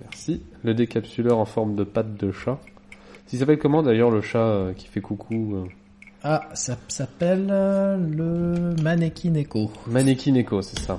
Merci. 0.00 0.42
Le 0.64 0.74
décapsuleur 0.74 1.38
en 1.38 1.44
forme 1.44 1.76
de 1.76 1.84
patte 1.84 2.16
de 2.16 2.32
chat. 2.32 2.58
Il 3.32 3.38
s'appelle 3.38 3.58
comment 3.58 3.82
d'ailleurs 3.84 4.10
le 4.10 4.22
chat 4.22 4.38
euh, 4.38 4.72
qui 4.72 4.88
fait 4.88 5.00
coucou 5.00 5.54
euh 5.54 5.64
Ah, 6.24 6.48
ça 6.54 6.76
s'appelle 6.88 7.46
euh, 7.48 7.96
le 7.96 8.82
Mannequin 8.82 9.34
Echo. 9.34 9.70
Mannequin 9.86 10.34
Echo, 10.34 10.62
c'est 10.62 10.80
ça. 10.80 10.98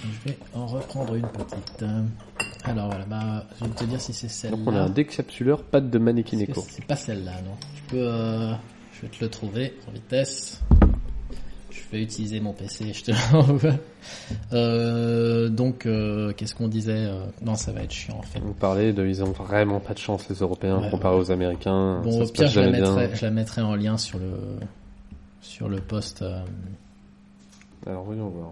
Je 0.00 0.28
vais 0.28 0.38
en 0.54 0.66
reprendre 0.66 1.14
une 1.14 1.26
petite. 1.26 1.82
Alors 2.64 2.88
voilà, 2.88 3.04
bah, 3.04 3.44
je 3.58 3.64
vais 3.64 3.70
te 3.74 3.84
dire 3.84 4.00
si 4.00 4.12
c'est 4.12 4.28
celle-là. 4.28 4.56
Donc 4.56 4.66
on 4.66 4.74
a 4.76 4.80
un 4.80 4.90
décapsuleur 4.90 5.62
patte 5.62 5.90
de 5.90 5.98
Mannequin 5.98 6.38
Echo. 6.38 6.64
C'est 6.68 6.84
pas 6.84 6.96
celle-là, 6.96 7.32
non. 7.44 7.52
Tu 7.76 7.82
peux, 7.84 7.96
euh, 8.08 8.52
je 8.92 9.02
vais 9.02 9.08
te 9.08 9.24
le 9.24 9.30
trouver 9.30 9.74
en 9.88 9.92
vitesse. 9.92 10.60
Je 11.70 11.96
vais 11.96 12.02
utiliser 12.02 12.40
mon 12.40 12.52
PC, 12.52 12.92
je 12.92 13.04
te 13.04 13.12
l'envoie. 13.32 13.74
Euh, 14.52 15.48
donc, 15.48 15.86
euh, 15.86 16.32
qu'est-ce 16.34 16.54
qu'on 16.54 16.68
disait 16.68 17.06
euh, 17.06 17.24
Non, 17.40 17.54
ça 17.54 17.72
va 17.72 17.82
être 17.82 17.92
chiant 17.92 18.16
en 18.18 18.22
fait. 18.22 18.40
On 18.46 18.52
parlait 18.52 18.92
de, 18.92 19.06
ils 19.06 19.22
ont 19.22 19.30
vraiment 19.32 19.80
pas 19.80 19.94
de 19.94 19.98
chance 19.98 20.28
les 20.28 20.36
Européens 20.36 20.82
Ouais. 20.82 20.90
comparé 20.90 21.16
aux 21.16 21.30
Américains. 21.30 22.00
Bon, 22.02 22.10
ça 22.10 22.24
au 22.24 22.32
pire, 22.32 22.48
je 22.48 22.60
la, 22.60 22.70
mettrai, 22.70 23.10
je 23.14 23.24
la 23.24 23.30
mettrai 23.30 23.62
en 23.62 23.74
lien 23.74 23.96
sur 23.96 24.18
le 24.18 24.32
sur 25.40 25.68
le 25.68 25.78
post 25.78 26.20
euh, 26.22 26.40
Alors 27.86 28.02
voyons 28.04 28.28
voir. 28.28 28.50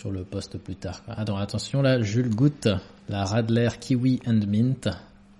Sur 0.00 0.10
le 0.10 0.24
post 0.24 0.56
plus 0.56 0.76
tard. 0.76 1.02
Attends, 1.08 1.36
attention 1.36 1.82
là, 1.82 2.00
Jules 2.00 2.34
goûte 2.34 2.68
la 3.10 3.26
Radler 3.26 3.68
Kiwi 3.78 4.20
and 4.26 4.40
Mint. 4.48 4.88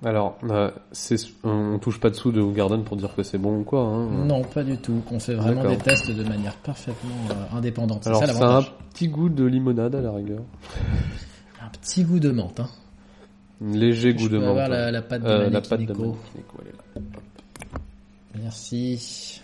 Alors, 0.04 0.38
euh, 0.50 0.70
c'est, 0.92 1.16
on 1.44 1.78
touche 1.78 1.98
pas 1.98 2.10
dessous 2.10 2.30
de 2.30 2.42
Garden 2.42 2.84
pour 2.84 2.98
dire 2.98 3.14
que 3.14 3.22
c'est 3.22 3.38
bon 3.38 3.60
ou 3.60 3.64
quoi. 3.64 3.80
Hein. 3.80 4.06
Non, 4.26 4.42
pas 4.42 4.62
du 4.62 4.76
tout. 4.76 5.02
On 5.10 5.18
fait 5.18 5.34
vraiment 5.34 5.64
des 5.66 5.78
tests 5.78 6.10
de 6.10 6.22
manière 6.24 6.54
parfaitement 6.56 7.10
euh, 7.30 7.56
indépendante. 7.56 8.02
C'est 8.04 8.10
Alors 8.10 8.42
a 8.42 8.58
un 8.58 8.62
petit 8.92 9.08
goût 9.08 9.30
de 9.30 9.44
limonade 9.44 9.94
à 9.94 10.00
la 10.02 10.12
rigueur. 10.12 10.42
Un 11.62 11.68
petit 11.68 12.04
goût 12.04 12.18
de 12.18 12.30
menthe. 12.30 12.60
Hein. 12.60 12.68
Un 13.62 13.72
léger 13.76 14.12
Je 14.16 14.22
goût 14.24 14.28
de 14.30 14.38
menthe. 14.38 14.48
avoir 14.48 14.68
la, 14.68 14.86
hein. 14.86 14.90
la 14.90 15.02
pâte 15.02 15.22
de 15.22 15.28
Euh, 15.28 15.50
la 15.50 15.60
pâte 15.60 15.80
de 15.80 15.84
elle 15.84 15.90
est 15.90 16.72
là. 16.96 17.02
Merci. 18.42 19.40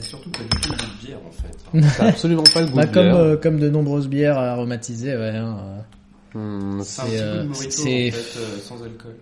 Ça 0.00 0.06
a 0.06 0.08
surtout 0.08 0.30
pas 0.30 0.42
du 0.42 0.48
tout 0.48 0.70
le 0.72 0.76
goût 0.76 0.84
de 1.00 1.06
bière 1.06 1.18
en 1.26 1.30
fait. 1.82 1.88
Ça 1.96 2.04
absolument 2.08 2.42
pas 2.52 2.60
le 2.62 2.66
goût 2.68 2.76
Bah, 2.76 2.86
de 2.86 2.92
comme, 2.94 3.04
bière. 3.04 3.16
euh, 3.16 3.36
comme 3.36 3.58
de 3.58 3.68
nombreuses 3.68 4.08
bières 4.08 4.38
aromatisées, 4.38 5.16
ouais. 5.16 5.28
hein, 5.36 5.58
euh. 6.34 6.38
Hmm, 6.38 6.82
C'est 6.82 7.02
un 7.02 7.04
C'est, 7.06 7.10
petit 7.10 7.18
euh, 7.22 7.36
goût 7.36 7.42
de 7.42 7.48
mojito 7.48 7.70
c'est- 7.70 8.08
en 8.08 8.12
fait, 8.12 8.38
euh, 8.38 8.58
sans 8.62 8.82
alcool. 8.82 9.14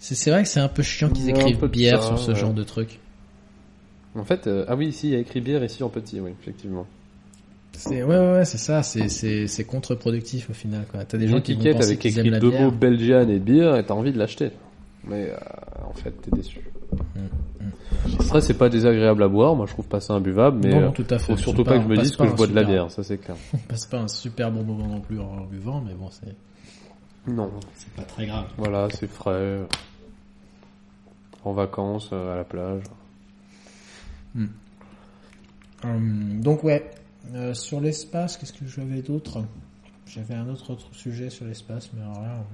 C'est 0.00 0.30
vrai 0.30 0.42
que 0.42 0.48
c'est 0.48 0.60
un 0.60 0.68
peu 0.68 0.82
chiant 0.82 1.08
qu'ils 1.10 1.28
écrivent 1.28 1.64
bière 1.66 2.02
ça, 2.02 2.08
sur 2.08 2.18
ce 2.20 2.30
ouais. 2.32 2.36
genre 2.38 2.52
de 2.52 2.62
truc. 2.62 2.98
En 4.14 4.24
fait, 4.24 4.46
euh, 4.46 4.64
ah 4.68 4.76
oui, 4.76 4.86
ici 4.88 5.08
il 5.08 5.12
y 5.12 5.16
a 5.16 5.18
écrit 5.18 5.40
bière 5.40 5.62
ici 5.64 5.82
en 5.82 5.88
petit, 5.88 6.20
oui, 6.20 6.30
effectivement. 6.40 6.86
C'est 7.72 8.02
ouais 8.02 8.18
ouais, 8.18 8.32
ouais 8.32 8.44
c'est 8.44 8.58
ça, 8.58 8.82
c'est 8.82 9.64
contre-productif 9.64 10.50
au 10.50 10.52
final. 10.52 10.84
T'as 11.08 11.18
des 11.18 11.28
gens 11.28 11.40
qui 11.40 11.54
vont 11.54 11.62
penser 11.72 11.84
avec 11.86 11.98
qu'ils 12.00 12.10
écrit 12.10 12.26
aiment 12.26 12.32
la 12.34 12.40
deux 12.40 12.50
bière. 12.50 12.62
mots 12.62 12.70
Belgian 12.72 13.28
et 13.28 13.38
bière 13.38 13.76
et 13.76 13.84
t'as 13.86 13.94
envie 13.94 14.12
de 14.12 14.18
l'acheter. 14.18 14.50
Mais 15.04 15.30
euh, 15.30 15.36
en 15.88 15.92
fait, 15.94 16.10
t'es 16.22 16.30
déçu. 16.34 16.60
Mm, 16.92 17.68
Après, 18.20 18.40
c'est 18.40 18.54
pas 18.54 18.68
désagréable 18.68 19.22
à 19.22 19.28
boire, 19.28 19.54
moi 19.54 19.66
je 19.66 19.72
trouve 19.72 19.86
pas 19.88 20.00
ça 20.00 20.14
imbuvable, 20.14 20.58
mais 20.62 20.70
Non, 20.74 20.78
euh, 20.80 20.84
non, 20.86 20.92
tout 20.92 21.06
à 21.10 21.18
fait. 21.18 21.32
faut 21.32 21.36
surtout 21.36 21.64
pas, 21.64 21.76
que 21.78 21.82
je 21.84 21.88
me 21.88 21.96
dise 21.96 22.16
que 22.16 22.26
je 22.26 22.32
bois 22.34 22.46
de 22.46 22.54
la 22.54 22.62
super- 22.62 22.66
bière, 22.74 22.90
ça 22.90 23.02
c'est 23.02 23.18
clair. 23.18 23.36
On 23.54 23.58
passe 23.58 23.86
pas 23.86 23.98
un 23.98 24.08
super 24.08 24.50
bon 24.52 24.62
moment 24.64 24.86
non 24.86 25.00
plus 25.00 25.18
en 25.20 25.44
buvant, 25.44 25.80
mais 25.80 25.94
bon 25.94 26.08
c'est 26.10 26.34
Non, 27.30 27.50
c'est 27.74 27.92
pas 27.94 28.02
très 28.02 28.26
grave. 28.26 28.46
voilà, 28.56 28.88
c'est 28.90 29.06
frais. 29.08 29.60
En 31.44 31.52
vacances, 31.52 32.10
euh, 32.12 32.32
à 32.34 32.36
la 32.36 32.44
plage. 32.44 32.82
Hum, 35.84 36.40
donc 36.40 36.64
ouais, 36.64 36.90
euh, 37.34 37.54
sur 37.54 37.80
l'espace, 37.80 38.36
qu'est-ce 38.36 38.52
que 38.52 38.66
j'avais 38.66 39.02
d'autre? 39.02 39.44
J'avais 40.06 40.34
un 40.34 40.48
autre, 40.48 40.70
autre 40.72 40.88
sujet 40.92 41.30
sur 41.30 41.44
l'espace, 41.46 41.90
mais 41.94 42.02
alors 42.02 42.20
là. 42.20 42.44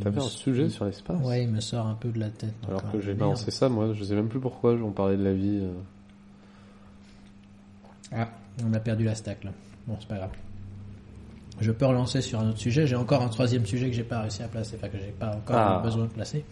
T'avais 0.00 0.20
un 0.20 0.28
sujet 0.28 0.68
sur 0.70 0.84
l'espace 0.86 1.20
Ouais, 1.22 1.42
il 1.44 1.50
me 1.50 1.60
sort 1.60 1.86
un 1.86 1.94
peu 1.94 2.08
de 2.10 2.18
la 2.20 2.30
tête. 2.30 2.54
Alors 2.66 2.90
que 2.90 2.96
euh, 2.96 3.00
j'ai 3.00 3.14
balancé 3.14 3.50
ça, 3.50 3.68
moi, 3.68 3.92
je 3.92 4.04
sais 4.04 4.14
même 4.14 4.28
plus 4.28 4.40
pourquoi 4.40 4.72
on 4.72 4.90
parlait 4.90 5.16
de 5.16 5.24
la 5.24 5.34
vie. 5.34 5.60
euh. 5.62 5.72
Ah, 8.14 8.28
on 8.64 8.72
a 8.74 8.80
perdu 8.80 9.04
la 9.04 9.14
stack 9.14 9.44
là. 9.44 9.50
Bon, 9.86 9.96
c'est 10.00 10.08
pas 10.08 10.16
grave. 10.16 10.30
Je 11.60 11.70
peux 11.70 11.86
relancer 11.86 12.20
sur 12.22 12.40
un 12.40 12.48
autre 12.50 12.58
sujet. 12.58 12.86
J'ai 12.86 12.96
encore 12.96 13.22
un 13.22 13.28
troisième 13.28 13.66
sujet 13.66 13.88
que 13.90 13.94
j'ai 13.96 14.02
pas 14.04 14.20
réussi 14.20 14.42
à 14.42 14.48
placer, 14.48 14.76
enfin 14.76 14.88
que 14.88 14.98
j'ai 14.98 15.12
pas 15.12 15.34
encore 15.36 15.56
Ah. 15.56 15.80
besoin 15.84 16.04
de 16.04 16.10
placer. 16.10 16.44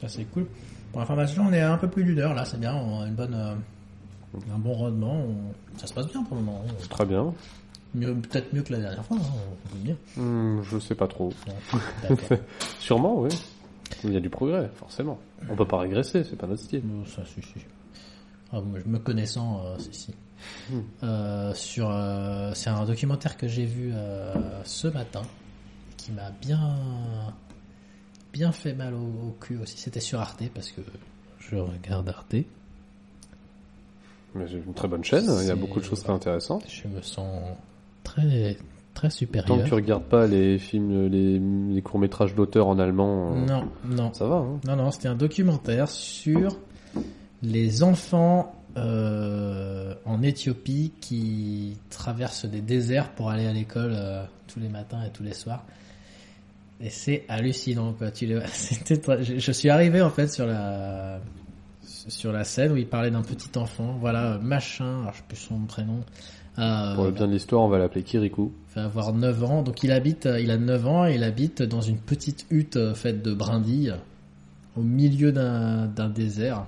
Ça 0.00 0.08
c'est 0.08 0.24
cool. 0.26 0.46
Pour 0.92 1.00
information, 1.02 1.44
on 1.48 1.52
est 1.52 1.60
à 1.60 1.72
un 1.72 1.78
peu 1.78 1.88
plus 1.88 2.04
d'une 2.04 2.18
heure 2.20 2.34
là, 2.34 2.44
c'est 2.44 2.60
bien. 2.60 2.74
On 2.74 3.02
a 3.02 3.06
une 3.06 3.14
bonne, 3.14 3.34
euh, 3.34 3.54
un 4.54 4.58
bon 4.58 4.72
rendement. 4.74 5.14
On- 5.14 5.78
Ça 5.78 5.86
se 5.86 5.92
passe 5.94 6.06
bien 6.08 6.22
pour 6.22 6.36
le 6.36 6.42
moment. 6.42 6.64
Très 6.88 7.04
bien. 7.04 7.32
Peut-être 7.94 8.52
mieux 8.52 8.62
que 8.62 8.72
la 8.72 8.80
dernière 8.80 9.04
fois. 9.04 9.16
Hein, 9.16 9.22
on 9.64 9.68
peut 9.68 9.74
le 9.78 9.84
dire. 9.84 9.96
Hmm, 10.16 10.62
je 10.62 10.78
sais 10.78 10.94
pas 10.94 11.06
trop. 11.08 11.32
Sûrement, 12.78 13.20
oui. 13.20 13.30
Il 14.04 14.12
y 14.12 14.16
a 14.16 14.20
du 14.20 14.28
progrès, 14.30 14.70
forcément. 14.76 15.18
On 15.50 15.56
peut 15.56 15.66
pas 15.66 15.78
régresser, 15.78 16.22
c'est 16.24 16.36
pas 16.36 16.46
notre 16.46 16.62
style. 16.62 16.82
Ça 17.06 17.24
suffit. 17.24 17.60
Ah, 18.52 18.60
moi, 18.60 18.78
me 18.86 18.98
connaissant, 18.98 19.62
euh, 19.64 19.78
si, 19.78 19.92
si. 19.94 20.14
Hmm. 20.70 20.80
Euh, 21.02 21.54
sur, 21.54 21.88
euh, 21.90 22.52
c'est 22.54 22.70
un 22.70 22.84
documentaire 22.84 23.36
que 23.36 23.48
j'ai 23.48 23.64
vu 23.64 23.90
euh, 23.92 24.34
ce 24.64 24.86
matin 24.88 25.22
qui 25.96 26.12
m'a 26.12 26.30
bien, 26.30 26.76
bien 28.32 28.52
fait 28.52 28.74
mal 28.74 28.94
au, 28.94 28.98
au 29.28 29.36
cul 29.40 29.58
aussi. 29.58 29.78
C'était 29.78 30.00
sur 30.00 30.20
Arte 30.20 30.42
parce 30.54 30.70
que 30.70 30.82
je 31.40 31.56
regarde 31.56 32.08
Arte. 32.08 32.36
Mais 34.34 34.46
j'ai 34.46 34.58
une 34.58 34.74
très 34.74 34.88
bonne 34.88 35.02
chaîne, 35.04 35.24
il 35.24 35.30
y 35.30 35.32
a 35.32 35.40
C'est- 35.40 35.54
beaucoup 35.56 35.80
de 35.80 35.84
choses 35.84 36.02
très 36.02 36.12
intéressantes. 36.12 36.64
Je 36.68 36.86
me 36.86 37.00
sens 37.02 37.42
très, 38.12 38.56
très 38.94 39.08
Tant 39.08 39.14
supérieur. 39.14 39.58
que 39.64 39.68
tu 39.68 39.74
regardes 39.74 40.04
pas 40.04 40.26
les 40.26 40.58
films, 40.58 41.06
les, 41.08 41.38
les 41.38 41.82
courts-métrages 41.82 42.34
d'auteurs 42.34 42.66
en 42.68 42.78
allemand, 42.78 43.32
euh, 43.36 43.46
Non, 43.46 43.68
non, 43.84 44.12
ça 44.12 44.26
va. 44.26 44.36
Hein. 44.36 44.60
non, 44.66 44.76
non. 44.76 44.90
C'était 44.90 45.08
un 45.08 45.14
documentaire 45.14 45.88
sur 45.88 46.56
les 47.42 47.82
enfants 47.82 48.54
euh, 48.76 49.94
en 50.04 50.22
Éthiopie 50.22 50.92
qui 51.00 51.76
traverse 51.90 52.44
des 52.46 52.60
déserts 52.60 53.10
pour 53.12 53.30
aller 53.30 53.46
à 53.46 53.52
l'école 53.52 53.92
euh, 53.94 54.24
tous 54.46 54.60
les 54.60 54.68
matins 54.68 55.02
et 55.06 55.10
tous 55.10 55.22
les 55.22 55.34
soirs. 55.34 55.64
Et 56.80 56.90
c'est 56.90 57.24
hallucinant 57.28 57.92
quoi. 57.92 58.10
Tu 58.10 58.26
les... 58.26 58.40
Très- 59.02 59.24
je, 59.24 59.38
je 59.38 59.52
suis 59.52 59.68
arrivé 59.68 60.00
en 60.02 60.10
fait 60.10 60.28
sur 60.28 60.46
la 60.46 61.20
sur 61.82 62.32
la 62.32 62.44
scène 62.44 62.72
où 62.72 62.76
il 62.76 62.86
parlait 62.86 63.10
d'un 63.10 63.22
petit 63.22 63.56
enfant. 63.58 63.96
Voilà, 64.00 64.38
machin. 64.38 65.00
Alors 65.02 65.12
je 65.12 65.18
sais 65.18 65.24
plus 65.28 65.36
son 65.36 65.58
prénom. 65.66 66.00
Euh, 66.58 66.94
Pour 66.96 67.04
le 67.04 67.12
bien 67.12 67.26
de 67.28 67.32
l'histoire, 67.32 67.62
on 67.62 67.68
va 67.68 67.78
l'appeler 67.78 68.02
Kirikou. 68.02 68.52
va 68.74 68.84
avoir 68.84 69.12
9 69.12 69.44
ans. 69.44 69.62
Donc 69.62 69.82
il 69.84 69.92
habite, 69.92 70.26
euh, 70.26 70.40
il 70.40 70.50
a 70.50 70.56
9 70.58 70.86
ans 70.86 71.06
et 71.06 71.14
il 71.14 71.22
habite 71.22 71.62
dans 71.62 71.80
une 71.80 71.98
petite 71.98 72.46
hutte 72.50 72.76
euh, 72.76 72.94
faite 72.94 73.22
de 73.22 73.32
brindilles 73.32 73.94
au 74.76 74.82
milieu 74.82 75.30
d'un 75.32 76.08
désert 76.08 76.66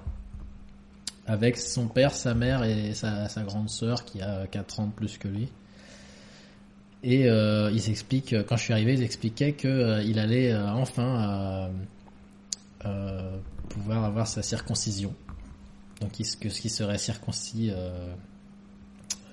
avec 1.26 1.56
son 1.58 1.86
père, 1.86 2.12
sa 2.12 2.34
mère 2.34 2.64
et 2.64 2.92
sa, 2.94 3.28
sa 3.28 3.42
grande 3.42 3.68
sœur 3.70 4.04
qui 4.04 4.20
a 4.22 4.46
4 4.46 4.80
ans 4.80 4.86
de 4.86 4.92
plus 4.92 5.18
que 5.18 5.28
lui. 5.28 5.48
Et 7.02 7.28
euh, 7.30 7.70
expliquent, 7.74 8.34
quand 8.46 8.56
je 8.56 8.62
suis 8.64 8.72
arrivé, 8.72 8.94
ils 8.94 9.02
expliquaient 9.02 9.52
que 9.52 9.68
euh, 9.68 10.02
il 10.02 10.18
allait 10.18 10.52
euh, 10.52 10.70
enfin 10.72 11.70
pouvoir 13.68 14.04
avoir 14.04 14.26
sa 14.26 14.42
circoncision. 14.42 15.14
Donc 16.00 16.18
il- 16.20 16.26
que 16.38 16.48
ce 16.48 16.60
qui 16.60 16.68
serait 16.68 16.98
circoncis. 16.98 17.70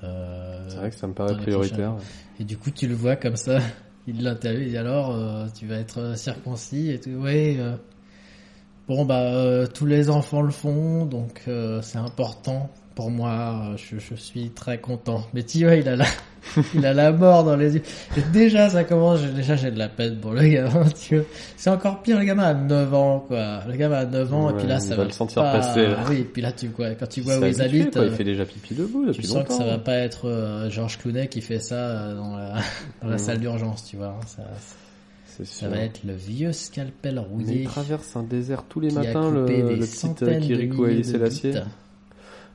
Euh, 0.04 0.08
euh, 0.08 0.70
C'est 0.70 0.78
vrai 0.78 0.90
que 0.90 0.96
ça 0.96 1.08
me 1.08 1.14
paraît 1.14 1.36
prioritaire. 1.38 1.96
et 2.40 2.44
du 2.44 2.58
coup, 2.58 2.72
tu 2.72 2.88
le 2.88 2.96
vois 2.96 3.16
comme 3.16 3.36
ça. 3.36 3.60
Il 4.10 4.24
l'interviewe, 4.24 4.64
il 4.64 4.70
dit 4.70 4.78
alors, 4.78 5.14
euh, 5.14 5.48
tu 5.54 5.68
vas 5.68 5.76
être 5.76 6.18
circoncis 6.18 6.92
et 6.92 7.00
tout. 7.02 7.10
Ouais. 7.10 7.58
euh, 7.60 7.76
bon 8.88 9.04
bah, 9.04 9.20
euh, 9.34 9.68
tous 9.68 9.86
les 9.86 10.10
enfants 10.10 10.42
le 10.42 10.52
font, 10.52 11.06
donc 11.06 11.42
euh, 11.50 11.82
c'est 11.82 11.98
important 11.98 12.70
pour 12.98 13.12
moi. 13.12 13.76
Je, 13.78 14.00
je 14.00 14.16
suis 14.16 14.50
très 14.50 14.80
content. 14.80 15.24
Mais 15.34 15.44
tu 15.44 15.64
vois, 15.64 15.76
il 15.76 15.88
a 15.88 15.96
la, 15.96 16.06
il 16.74 16.84
a 16.84 16.94
la 16.94 17.12
mort 17.12 17.44
dans 17.44 17.56
les 17.56 17.76
yeux. 17.76 17.84
Et 18.18 18.22
déjà, 18.34 18.70
ça 18.72 18.84
commence. 18.84 19.22
Déjà, 19.22 19.56
j'ai 19.56 19.70
de 19.70 19.78
la 19.78 19.88
peine 19.88 20.18
pour 20.18 20.34
le 20.34 20.48
gamin. 20.48 20.84
Tu 21.00 21.18
vois, 21.18 21.26
c'est 21.56 21.70
encore 21.70 22.02
pire. 22.02 22.18
Le 22.18 22.26
gamin 22.26 22.44
a 22.44 22.54
9 22.56 22.94
ans, 22.96 23.20
quoi. 23.28 23.60
Le 23.68 23.78
gamin 23.78 23.98
a 24.00 24.06
9 24.06 24.34
ans 24.34 24.50
et 24.50 24.54
puis 24.56 24.68
là, 24.68 24.76
il 24.76 24.82
ça 24.82 24.90
va 24.90 24.96
va 24.98 25.04
le 25.06 25.12
sentir 25.12 25.44
pas- 25.44 25.52
passer, 25.60 25.88
là. 25.88 26.04
Oui, 26.10 26.22
et 26.22 26.24
puis 26.24 26.42
là, 26.42 26.52
tu 26.52 26.68
vois, 26.70 26.90
quand 26.96 27.08
tu 27.08 27.22
vois 27.22 27.36
Il 27.36 27.44
où 27.44 27.46
ils 27.46 27.62
habitent. 27.62 27.94
quoi, 27.94 28.02
euh, 28.02 28.08
Il 28.08 28.16
fait 28.16 28.24
déjà 28.24 28.46
pipi 28.46 28.74
debout 28.74 29.02
tu 29.06 29.08
depuis 29.12 29.28
sens 29.28 29.44
que 29.48 29.54
ça 29.54 29.64
va 29.64 29.78
pas 29.78 29.96
être 29.98 30.28
euh, 30.28 30.70
Georges 30.72 30.98
Clooney 30.98 31.28
qui 31.28 31.42
fait 31.42 31.60
ça 31.60 31.76
euh, 31.76 32.16
dans 32.16 32.36
la, 32.36 32.56
dans 33.04 33.08
la 33.10 33.14
Mhm. 33.14 33.20
salle 33.20 33.40
d'urgence, 33.40 33.86
tu 33.86 33.96
vois. 33.98 34.18
hein, 34.20 34.44
Ça, 35.46 35.68
va 35.70 35.78
être 35.78 36.02
le 36.04 36.14
vieux 36.14 36.52
scalpel 36.52 37.14
Mais 37.16 37.22
il 37.22 37.28
rouillé 37.28 37.64
traverse 37.66 38.16
un 38.16 38.24
désert 38.24 38.64
tous 38.68 38.80
les 38.80 38.90
matins, 38.90 39.30
le, 39.30 39.42
le 39.42 39.46
petit 39.46 39.84
euh, 39.84 39.86
centaines 39.86 40.48
de 40.48 40.56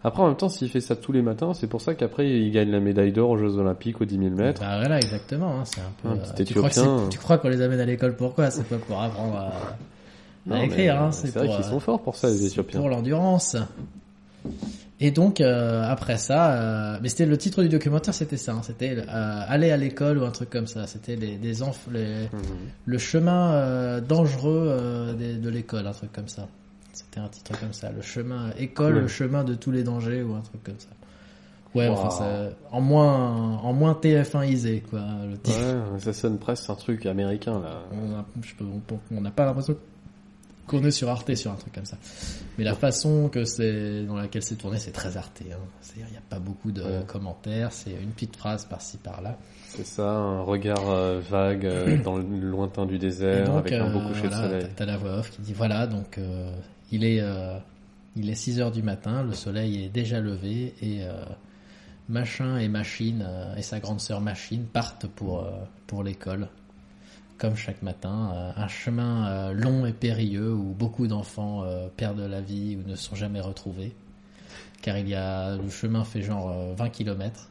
Après, 0.04 0.22
en 0.22 0.26
même 0.28 0.36
temps, 0.36 0.48
s'il 0.48 0.68
fait 0.68 0.80
ça 0.80 0.96
tous 0.96 1.12
les 1.12 1.22
matins, 1.22 1.54
c'est 1.54 1.68
pour 1.68 1.80
ça 1.80 1.94
qu'après, 1.94 2.28
il 2.28 2.50
gagne 2.50 2.70
la 2.70 2.80
médaille 2.80 3.12
d'or 3.12 3.30
aux 3.30 3.38
Jeux 3.38 3.56
Olympiques 3.58 4.00
aux 4.00 4.04
10 4.04 4.18
000 4.18 4.30
mètres. 4.30 4.60
Bah 4.60 4.78
voilà, 4.78 4.96
exactement. 4.98 5.60
hein, 5.60 5.64
c'est 5.64 5.80
un 5.80 5.92
peu. 6.02 6.08
Un 6.08 6.12
euh, 6.12 6.32
petit 6.34 6.44
tu, 6.44 6.54
crois 6.54 6.68
que 6.68 6.72
Éthiopien, 6.74 6.98
c'est- 6.98 7.04
euh. 7.04 7.08
tu 7.08 7.18
crois 7.18 7.38
qu'on 7.38 7.48
les 7.48 7.60
amène 7.62 7.78
à 7.80 7.84
l'école 7.86 8.16
pourquoi 8.16 8.50
C'est 8.50 8.64
pas 8.64 8.78
pour 8.78 9.00
apprendre 9.00 9.36
à, 9.36 9.52
Non, 10.46 10.56
à 10.56 10.58
mais, 10.58 10.66
écrire, 10.66 11.00
hein, 11.00 11.08
euh, 11.08 11.12
c'est 11.12 11.32
vrai 11.34 11.46
qu'ils 11.48 11.56
euh, 11.56 11.62
sont 11.70 11.78
forts 11.80 12.02
pour 12.02 12.16
ça, 12.16 12.28
les 12.28 12.46
Éthiopiens. 12.46 12.80
Pour 12.80 12.88
l'endurance. 12.88 13.56
Et 14.98 15.10
donc 15.10 15.40
euh, 15.40 15.82
après 15.84 16.16
ça, 16.16 16.52
euh, 16.54 16.98
mais 17.02 17.08
c'était 17.08 17.26
le 17.26 17.36
titre 17.36 17.62
du 17.62 17.68
documentaire, 17.68 18.14
c'était 18.14 18.36
ça, 18.36 18.52
hein, 18.52 18.60
c'était 18.62 18.96
euh, 18.98 19.04
aller 19.08 19.70
à 19.72 19.76
l'école 19.76 20.18
ou 20.18 20.24
un 20.24 20.30
truc 20.30 20.50
comme 20.50 20.66
ça. 20.68 20.86
C'était 20.86 21.16
les, 21.16 21.38
les, 21.38 21.52
Mhm. 21.60 22.28
le 22.86 22.98
chemin 22.98 23.52
euh, 23.52 24.00
dangereux 24.00 24.66
euh, 24.68 25.12
de 25.14 25.48
l'école, 25.48 25.86
un 25.86 25.92
truc 25.92 26.12
comme 26.12 26.28
ça. 26.28 26.46
C'était 27.04 27.20
un 27.20 27.28
titre 27.28 27.58
comme 27.60 27.72
ça, 27.72 27.90
le 27.90 28.00
chemin 28.02 28.50
école, 28.58 28.94
Ouais. 28.94 29.00
le 29.02 29.08
chemin 29.08 29.44
de 29.44 29.54
tous 29.54 29.70
les 29.70 29.82
dangers 29.84 30.22
ou 30.22 30.34
un 30.34 30.40
truc 30.40 30.62
comme 30.64 30.78
ça. 30.78 30.88
Ouais, 31.74 31.88
Wow. 31.88 31.94
enfin, 31.94 32.10
ça- 32.10 32.48
en 32.70 32.80
moins, 32.82 33.56
en 33.58 33.72
moins 33.72 33.94
TF1isé 33.94 34.82
quoi. 34.82 35.00
Le 35.30 35.38
titre. 35.38 35.58
Ouais, 35.92 35.98
ça 36.00 36.12
sonne 36.12 36.38
presque 36.38 36.68
un 36.70 36.74
truc 36.74 37.06
américain, 37.06 37.60
là. 37.60 37.82
On 39.10 39.20
n'a 39.20 39.30
pas 39.30 39.44
l'impression 39.46 39.76
qu'on 40.66 40.84
est 40.84 40.90
sur 40.90 41.08
Arte 41.08 41.34
sur 41.34 41.50
un 41.50 41.56
truc 41.56 41.74
comme 41.74 41.84
ça. 41.84 41.96
Mais 42.56 42.64
la 42.64 42.74
façon 42.74 43.28
que 43.28 43.44
c'est 43.44 44.04
dans 44.04 44.16
laquelle 44.16 44.42
c'est 44.42 44.54
tourné, 44.56 44.78
c'est 44.78 44.92
très 44.92 45.16
Arte. 45.16 45.42
Hein. 45.50 45.56
C'est-à-dire, 45.80 46.06
il 46.08 46.12
n'y 46.12 46.18
a 46.18 46.22
pas 46.28 46.38
beaucoup 46.38 46.70
de 46.72 46.82
Ouais. 46.82 47.04
commentaires. 47.06 47.72
C'est 47.72 47.90
une 47.92 48.10
petite 48.10 48.36
phrase 48.36 48.64
par-ci 48.66 48.98
par-là. 48.98 49.36
C'est 49.68 49.86
ça, 49.86 50.10
un 50.10 50.42
regard 50.42 50.90
euh, 50.90 51.20
vague 51.20 51.64
euh, 51.66 51.96
dans 52.04 52.16
le 52.18 52.24
lointain 52.24 52.84
du 52.86 52.98
désert, 52.98 53.46
donc, 53.46 53.56
avec 53.66 53.72
un 53.72 53.90
beau 53.90 53.98
euh, 54.00 54.08
coucher 54.08 54.28
voilà, 54.28 54.42
de 54.48 54.48
soleil. 54.60 54.66
t'as- 54.76 54.84
la 54.86 54.96
voix 54.98 55.12
off 55.18 55.30
qui 55.30 55.40
dit 55.40 55.54
voilà, 55.54 55.86
donc 55.86 56.18
euh, 56.18 56.52
il 56.92 57.04
est 57.04 57.20
euh, 57.20 57.58
il 58.14 58.30
est 58.30 58.34
6 58.34 58.60
heures 58.60 58.70
du 58.70 58.82
matin, 58.82 59.22
le 59.22 59.32
soleil 59.32 59.84
est 59.84 59.88
déjà 59.88 60.20
levé 60.20 60.74
et 60.80 61.02
euh, 61.02 61.24
machin 62.08 62.58
et 62.58 62.68
machine 62.68 63.24
euh, 63.26 63.56
et 63.56 63.62
sa 63.62 63.80
grande 63.80 64.00
sœur 64.00 64.20
machine 64.20 64.64
partent 64.66 65.06
pour 65.06 65.44
pour 65.86 66.04
l'école. 66.04 66.48
Comme 67.38 67.56
chaque 67.56 67.82
matin, 67.82 68.52
un 68.56 68.68
chemin 68.68 69.52
long 69.52 69.84
et 69.84 69.92
périlleux 69.92 70.52
où 70.52 70.74
beaucoup 70.78 71.08
d'enfants 71.08 71.64
perdent 71.96 72.20
la 72.20 72.40
vie 72.40 72.76
ou 72.76 72.88
ne 72.88 72.94
sont 72.94 73.16
jamais 73.16 73.40
retrouvés. 73.40 73.96
Car 74.82 74.98
il 74.98 75.08
y 75.08 75.14
a 75.14 75.56
le 75.56 75.70
chemin 75.70 76.04
fait 76.04 76.22
genre 76.22 76.50
euh, 76.50 76.74
20 76.74 76.90
km. 76.90 77.48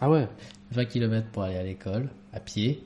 Ah 0.00 0.10
ouais 0.10 0.26
20 0.72 0.84
km 0.86 1.28
pour 1.28 1.42
aller 1.42 1.56
à 1.56 1.62
l'école, 1.62 2.08
à 2.32 2.40
pied, 2.40 2.82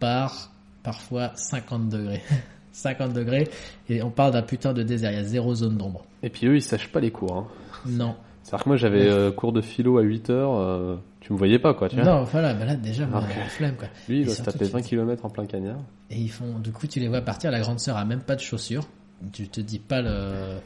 par 0.00 0.50
parfois 0.82 1.32
50 1.36 1.88
degrés. 1.88 2.22
50 2.72 3.12
degrés, 3.12 3.48
et 3.88 4.02
on 4.02 4.10
parle 4.10 4.32
d'un 4.32 4.42
putain 4.42 4.72
de 4.72 4.82
désert, 4.82 5.10
il 5.12 5.16
y 5.16 5.20
a 5.20 5.24
zéro 5.24 5.54
zone 5.54 5.76
d'ombre. 5.76 6.04
Et 6.22 6.28
puis 6.30 6.46
eux, 6.46 6.56
ils 6.56 6.62
sèchent 6.62 6.92
pas 6.92 7.00
les 7.00 7.10
cours. 7.10 7.36
Hein. 7.36 7.46
Non. 7.86 8.14
C'est-à-dire 8.42 8.64
que 8.64 8.68
moi, 8.70 8.76
j'avais 8.76 9.06
euh, 9.08 9.30
cours 9.30 9.52
de 9.52 9.60
philo 9.60 9.98
à 9.98 10.02
8 10.02 10.30
heures, 10.30 10.56
euh, 10.56 10.96
tu 11.20 11.32
me 11.32 11.38
voyais 11.38 11.58
pas, 11.58 11.74
quoi, 11.74 11.88
tu 11.88 11.96
vois. 11.96 12.04
Non, 12.04 12.24
voilà, 12.24 12.54
bah 12.54 12.64
là 12.64 12.74
déjà, 12.76 13.06
moi, 13.06 13.20
Ok. 13.20 13.36
la 13.36 13.44
flemme, 13.46 13.76
quoi. 13.76 13.88
Lui, 14.08 14.20
il 14.20 14.26
doit 14.26 14.34
taper 14.36 14.58
qu'il- 14.58 14.68
20 14.68 14.82
km 14.82 15.24
en 15.24 15.30
plein 15.30 15.46
cagnard. 15.46 15.78
Et 16.10 16.18
ils 16.18 16.30
font, 16.30 16.58
du 16.58 16.72
coup, 16.72 16.86
tu 16.86 16.98
les 17.00 17.08
vois 17.08 17.20
partir, 17.20 17.50
la 17.50 17.60
grande 17.60 17.78
sœur 17.80 17.96
a 17.96 18.04
même 18.04 18.22
pas 18.22 18.34
de 18.36 18.40
chaussures. 18.40 18.86
Tu 19.32 19.48
te 19.48 19.60
dis 19.60 19.78
pas 19.78 20.00
le, 20.00 20.56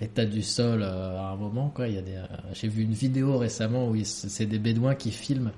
l'état 0.00 0.24
du 0.26 0.42
sol 0.42 0.82
euh, 0.82 1.16
à 1.18 1.30
un 1.30 1.36
moment, 1.36 1.70
quoi. 1.70 1.86
Il 1.88 1.94
y 1.94 1.98
a 1.98 2.02
des, 2.02 2.20
j'ai 2.52 2.68
vu 2.68 2.82
une 2.82 2.92
vidéo 2.92 3.38
récemment 3.38 3.88
où 3.88 3.96
c'est 4.04 4.46
des 4.46 4.58
bédouins 4.58 4.94
qui 4.94 5.10
filment. 5.12 5.52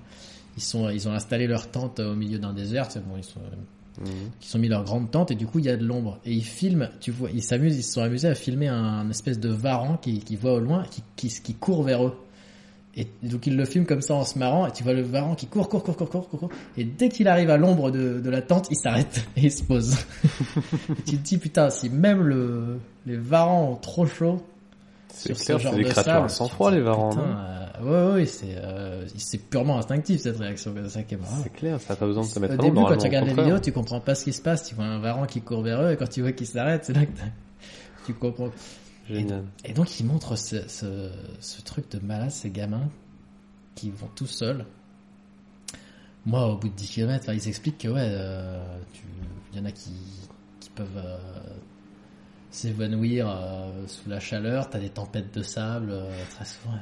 Ils 0.56 0.62
sont, 0.62 0.90
ils 0.90 1.08
ont 1.08 1.12
installé 1.12 1.46
leur 1.46 1.70
tente 1.70 1.98
au 2.00 2.14
milieu 2.14 2.38
d'un 2.38 2.52
désert, 2.52 2.88
bon, 3.06 3.16
ils 3.16 3.24
sont, 3.24 3.40
Mhm. 4.00 4.30
qui 4.38 4.48
sont 4.48 4.58
mis 4.58 4.68
leur 4.68 4.84
grande 4.84 5.10
tente 5.10 5.32
et 5.32 5.34
du 5.34 5.46
coup 5.46 5.58
il 5.58 5.64
y 5.64 5.68
a 5.68 5.76
de 5.76 5.84
l'ombre 5.84 6.18
et 6.24 6.32
ils 6.32 6.44
filment 6.44 6.88
tu 7.00 7.10
vois 7.10 7.30
ils 7.32 7.42
s'amusent 7.42 7.76
ils 7.76 7.82
se 7.82 7.94
sont 7.94 8.02
amusés 8.02 8.28
à 8.28 8.34
filmer 8.36 8.68
un, 8.68 9.10
espèce 9.10 9.40
de 9.40 9.48
varan 9.48 9.96
qui, 9.96 10.20
qui 10.20 10.36
voit 10.36 10.52
au 10.52 10.60
loin 10.60 10.84
qui, 10.88 11.02
qui, 11.16 11.28
qui 11.28 11.54
court 11.54 11.82
vers 11.82 12.06
eux 12.06 12.14
et 12.96 13.08
donc 13.24 13.48
ils 13.48 13.56
le 13.56 13.64
filment 13.64 13.86
comme 13.86 14.00
ça 14.00 14.14
en 14.14 14.24
se 14.24 14.38
marrant 14.38 14.68
et 14.68 14.72
tu 14.72 14.84
vois 14.84 14.92
le 14.92 15.02
varan 15.02 15.34
qui 15.34 15.46
court 15.46 15.68
court 15.68 15.82
court 15.82 15.96
court 15.96 16.10
court 16.10 16.28
court, 16.28 16.40
court. 16.40 16.50
et 16.76 16.84
dès 16.84 17.08
qu'il 17.08 17.26
arrive 17.26 17.50
à 17.50 17.56
l'ombre 17.56 17.90
de, 17.90 18.20
de 18.20 18.30
la 18.30 18.40
tente 18.40 18.68
il 18.70 18.76
s'arrête 18.76 19.26
et 19.36 19.46
il 19.46 19.52
se 19.52 19.64
pose 19.64 19.94
et 20.90 21.02
tu 21.04 21.16
te 21.16 21.22
dis 21.22 21.38
putain 21.38 21.68
si 21.70 21.90
même 21.90 22.22
le 22.22 22.78
les 23.04 23.16
varans 23.16 23.72
ont 23.72 23.76
trop 23.76 24.06
chaud 24.06 24.40
C'est 25.10 25.34
clair, 25.34 25.60
c'est 25.60 25.70
des 25.76 25.84
de 25.84 25.88
créatures 25.88 26.26
te 26.26 26.48
froid, 26.48 26.70
les 26.70 26.80
varans. 26.80 27.16
euh, 27.18 28.10
ouais 28.10 28.14
ouais 28.14 28.26
c'est 28.26 28.56
euh, 28.56 29.06
c'est 29.16 29.38
purement 29.38 29.78
instinctif 29.78 30.20
cette 30.20 30.36
réaction 30.38 30.72
c'est 30.76 30.88
ça 30.90 31.02
qui 31.02 31.14
est 31.14 31.18
marrant 31.18 31.40
C'est 31.42 31.52
clair, 31.52 31.80
ça 31.80 31.94
n'a 31.94 31.96
pas 31.96 32.06
besoin 32.06 32.22
de 32.22 32.28
se 32.28 32.38
mettre 32.38 32.54
au 32.54 32.60
à 32.60 32.62
début, 32.62 32.76
quand 32.76 32.96
tu 32.96 33.04
regardes 33.06 33.24
au 33.24 33.34
les 33.34 33.34
vidéos, 33.42 33.58
tu 33.58 33.72
comprends 33.72 34.00
pas 34.00 34.14
ce 34.14 34.24
qui 34.24 34.32
se 34.32 34.42
passe. 34.42 34.64
Tu 34.68 34.74
vois 34.74 34.84
un 34.84 34.98
varan 34.98 35.26
qui 35.26 35.40
court 35.40 35.62
vers 35.62 35.80
eux 35.82 35.92
et 35.92 35.96
quand 35.96 36.08
tu 36.08 36.20
vois 36.22 36.32
qu'il 36.32 36.46
s'arrête, 36.46 36.84
c'est 36.84 36.92
là 36.92 37.06
que 37.06 37.12
tu 38.06 38.14
comprends. 38.14 38.50
Génial. 39.08 39.44
Et 39.64 39.72
donc, 39.72 39.98
ils 40.00 40.04
montrent 40.04 40.36
ce, 40.36 40.68
ce, 40.68 41.10
ce 41.40 41.62
truc 41.62 41.90
de 41.90 41.98
malade, 42.04 42.30
ces 42.30 42.50
gamins 42.50 42.88
qui 43.74 43.90
vont 43.90 44.10
tout 44.14 44.26
seuls. 44.26 44.66
Moi, 46.26 46.46
au 46.46 46.56
bout 46.58 46.68
de 46.68 46.74
10 46.74 46.90
km, 46.90 47.32
ils 47.32 47.48
expliquent 47.48 47.78
que, 47.78 47.88
ouais, 47.88 48.00
euh, 48.04 48.60
il 49.52 49.58
y 49.58 49.62
en 49.62 49.64
a 49.64 49.72
qui, 49.72 49.92
qui 50.60 50.68
peuvent 50.70 50.88
euh, 50.96 51.16
s'évanouir 52.50 53.28
euh, 53.28 53.86
sous 53.86 54.08
la 54.08 54.20
chaleur. 54.20 54.70
T'as 54.70 54.78
des 54.78 54.90
tempêtes 54.90 55.34
de 55.34 55.42
sable 55.42 55.90
euh, 55.90 56.10
très 56.30 56.44
souvent. 56.44 56.74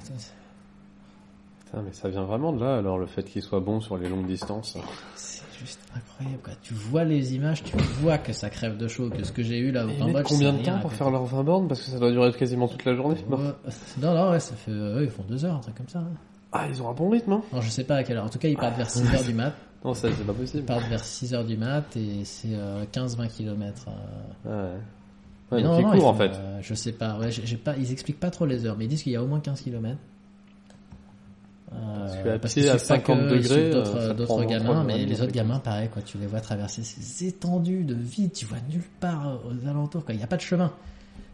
Putain, 1.64 1.82
mais 1.82 1.92
ça 1.92 2.08
vient 2.08 2.22
vraiment 2.24 2.52
de 2.52 2.60
là, 2.64 2.76
alors, 2.76 2.98
le 2.98 3.06
fait 3.06 3.24
qu'il 3.24 3.42
soit 3.42 3.60
bon 3.60 3.80
sur 3.80 3.96
les 3.96 4.08
longues 4.08 4.26
distances. 4.26 4.78
C'est 5.16 5.42
juste 5.58 5.80
incroyable. 5.96 6.42
Quoi. 6.42 6.52
Tu 6.62 6.74
vois 6.74 7.04
les 7.04 7.34
images, 7.34 7.64
tu 7.64 7.76
vois 8.00 8.18
que 8.18 8.32
ça 8.32 8.50
crève 8.50 8.76
de 8.76 8.86
chaud. 8.86 9.10
Que 9.10 9.24
ce 9.24 9.32
que 9.32 9.42
j'ai 9.42 9.58
eu 9.58 9.72
là 9.72 9.84
au 9.84 9.88
Ils 9.88 9.98
Cambodge, 9.98 10.26
combien 10.28 10.52
de 10.52 10.62
temps 10.62 10.78
pour 10.78 10.92
faire 10.92 11.10
leurs 11.10 11.24
20 11.24 11.42
bornes? 11.42 11.68
Parce 11.68 11.82
que 11.82 11.90
ça 11.90 11.98
doit 11.98 12.12
durer 12.12 12.32
quasiment 12.32 12.68
toute 12.68 12.84
la 12.84 12.94
journée. 12.94 13.16
non 13.28 13.36
Ouais. 13.38 13.52
Non, 14.00 14.14
non, 14.14 14.30
ouais, 14.30 14.40
ça 14.40 14.54
fait. 14.54 14.70
euh, 14.70 15.02
ils 15.02 15.10
font 15.10 15.24
deux 15.24 15.44
heures, 15.44 15.56
un 15.56 15.60
truc 15.60 15.74
comme 15.76 15.88
ça. 15.88 15.98
hein. 15.98 16.12
Ah, 16.52 16.66
ils 16.68 16.80
ont 16.80 16.88
un 16.88 16.94
bon 16.94 17.10
rythme, 17.10 17.32
hein 17.32 17.42
Non, 17.52 17.60
je 17.60 17.68
sais 17.68 17.84
pas 17.84 17.96
à 17.96 18.02
quelle 18.04 18.16
heure. 18.18 18.24
En 18.24 18.28
tout 18.30 18.38
cas, 18.38 18.48
ils 18.48 18.56
partent 18.56 18.76
vers 18.76 18.88
6 18.88 19.12
heures 19.14 19.24
du 19.24 19.34
mat. 19.34 19.52
Non, 19.84 19.94
ça, 19.94 20.08
c'est 20.10 20.24
pas 20.24 20.32
Ils 20.32 20.38
possible. 20.40 20.64
partent 20.64 20.88
vers 20.88 21.04
6 21.04 21.34
heures 21.34 21.44
du 21.44 21.56
mat 21.56 21.84
et 21.96 22.24
c'est 22.24 22.54
euh, 22.54 22.84
15-20 22.92 23.28
km. 23.28 23.84
Ah 23.88 24.48
ouais. 24.50 24.70
Ouais, 25.52 25.62
non, 25.62 25.78
ils 25.78 25.82
non, 25.84 25.90
courent, 25.92 26.02
ils 26.02 26.06
en 26.06 26.14
fait. 26.14 26.32
euh, 26.34 26.58
je 26.60 26.74
sais 26.74 26.92
pas. 26.92 27.18
Ouais, 27.18 27.30
j'ai 27.30 27.46
j'ai 27.46 27.56
pas. 27.56 27.76
Ils 27.76 27.92
expliquent 27.92 28.18
pas 28.20 28.30
trop 28.30 28.46
les 28.46 28.66
heures, 28.66 28.76
mais 28.76 28.86
ils 28.86 28.88
disent 28.88 29.02
qu'il 29.02 29.12
y 29.12 29.16
a 29.16 29.22
au 29.22 29.26
moins 29.26 29.40
15 29.40 29.60
km. 29.60 29.96
Parce 31.70 32.16
qu'à 32.22 32.38
parce 32.38 32.54
pied, 32.54 32.62
qu'ils 32.62 32.70
à 32.70 32.78
suivent 32.78 32.88
pas 32.88 32.94
50 32.96 33.18
que- 33.18 33.34
ils 33.34 33.42
degrés, 33.42 33.60
euh, 33.66 33.72
d'autres 33.72 34.14
d'autres 34.14 34.44
gamins, 34.44 34.84
mais 34.84 35.04
les 35.04 35.20
autres 35.20 35.32
gamins, 35.32 35.58
pareil, 35.58 35.88
quoi. 35.88 36.00
Tu 36.02 36.16
les 36.18 36.26
vois 36.26 36.40
traverser 36.40 36.82
ces 36.82 37.26
étendues 37.26 37.84
de 37.84 37.94
vide, 37.94 38.32
tu 38.32 38.46
vois 38.46 38.58
nulle 38.70 38.82
part 39.00 39.28
euh, 39.28 39.36
aux 39.50 39.68
alentours, 39.68 40.04
quoi. 40.04 40.14
Il 40.14 40.18
n'y 40.18 40.22
a 40.24 40.28
pas 40.28 40.36
de 40.36 40.42
chemin. 40.42 40.72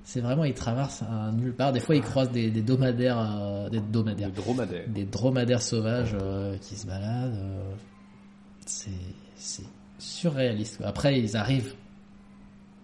c'est 0.05 0.21
vraiment, 0.21 0.45
il 0.45 0.55
traverse 0.55 1.03
un 1.03 1.33
nulle 1.33 1.53
part. 1.53 1.73
Des 1.73 1.81
fois, 1.81 1.95
il 1.95 2.03
croise 2.03 2.31
des, 2.31 2.51
des 2.51 2.63
dromadaires, 2.63 3.19
euh, 3.21 3.69
des 3.69 3.81
dromadaires, 3.81 4.29
Le 4.29 4.35
dromadaire. 4.35 4.89
des 4.89 5.05
dromadaires 5.05 5.63
sauvages 5.63 6.17
euh, 6.21 6.57
qui 6.61 6.77
se 6.77 6.87
baladent. 6.87 7.35
euh, 7.37 7.63
c'est, 8.67 8.91
c'est 9.37 9.65
surréaliste. 9.99 10.79
quoi. 10.79 10.87
Après, 10.89 11.19
ils 11.21 11.37
arrivent 11.37 11.75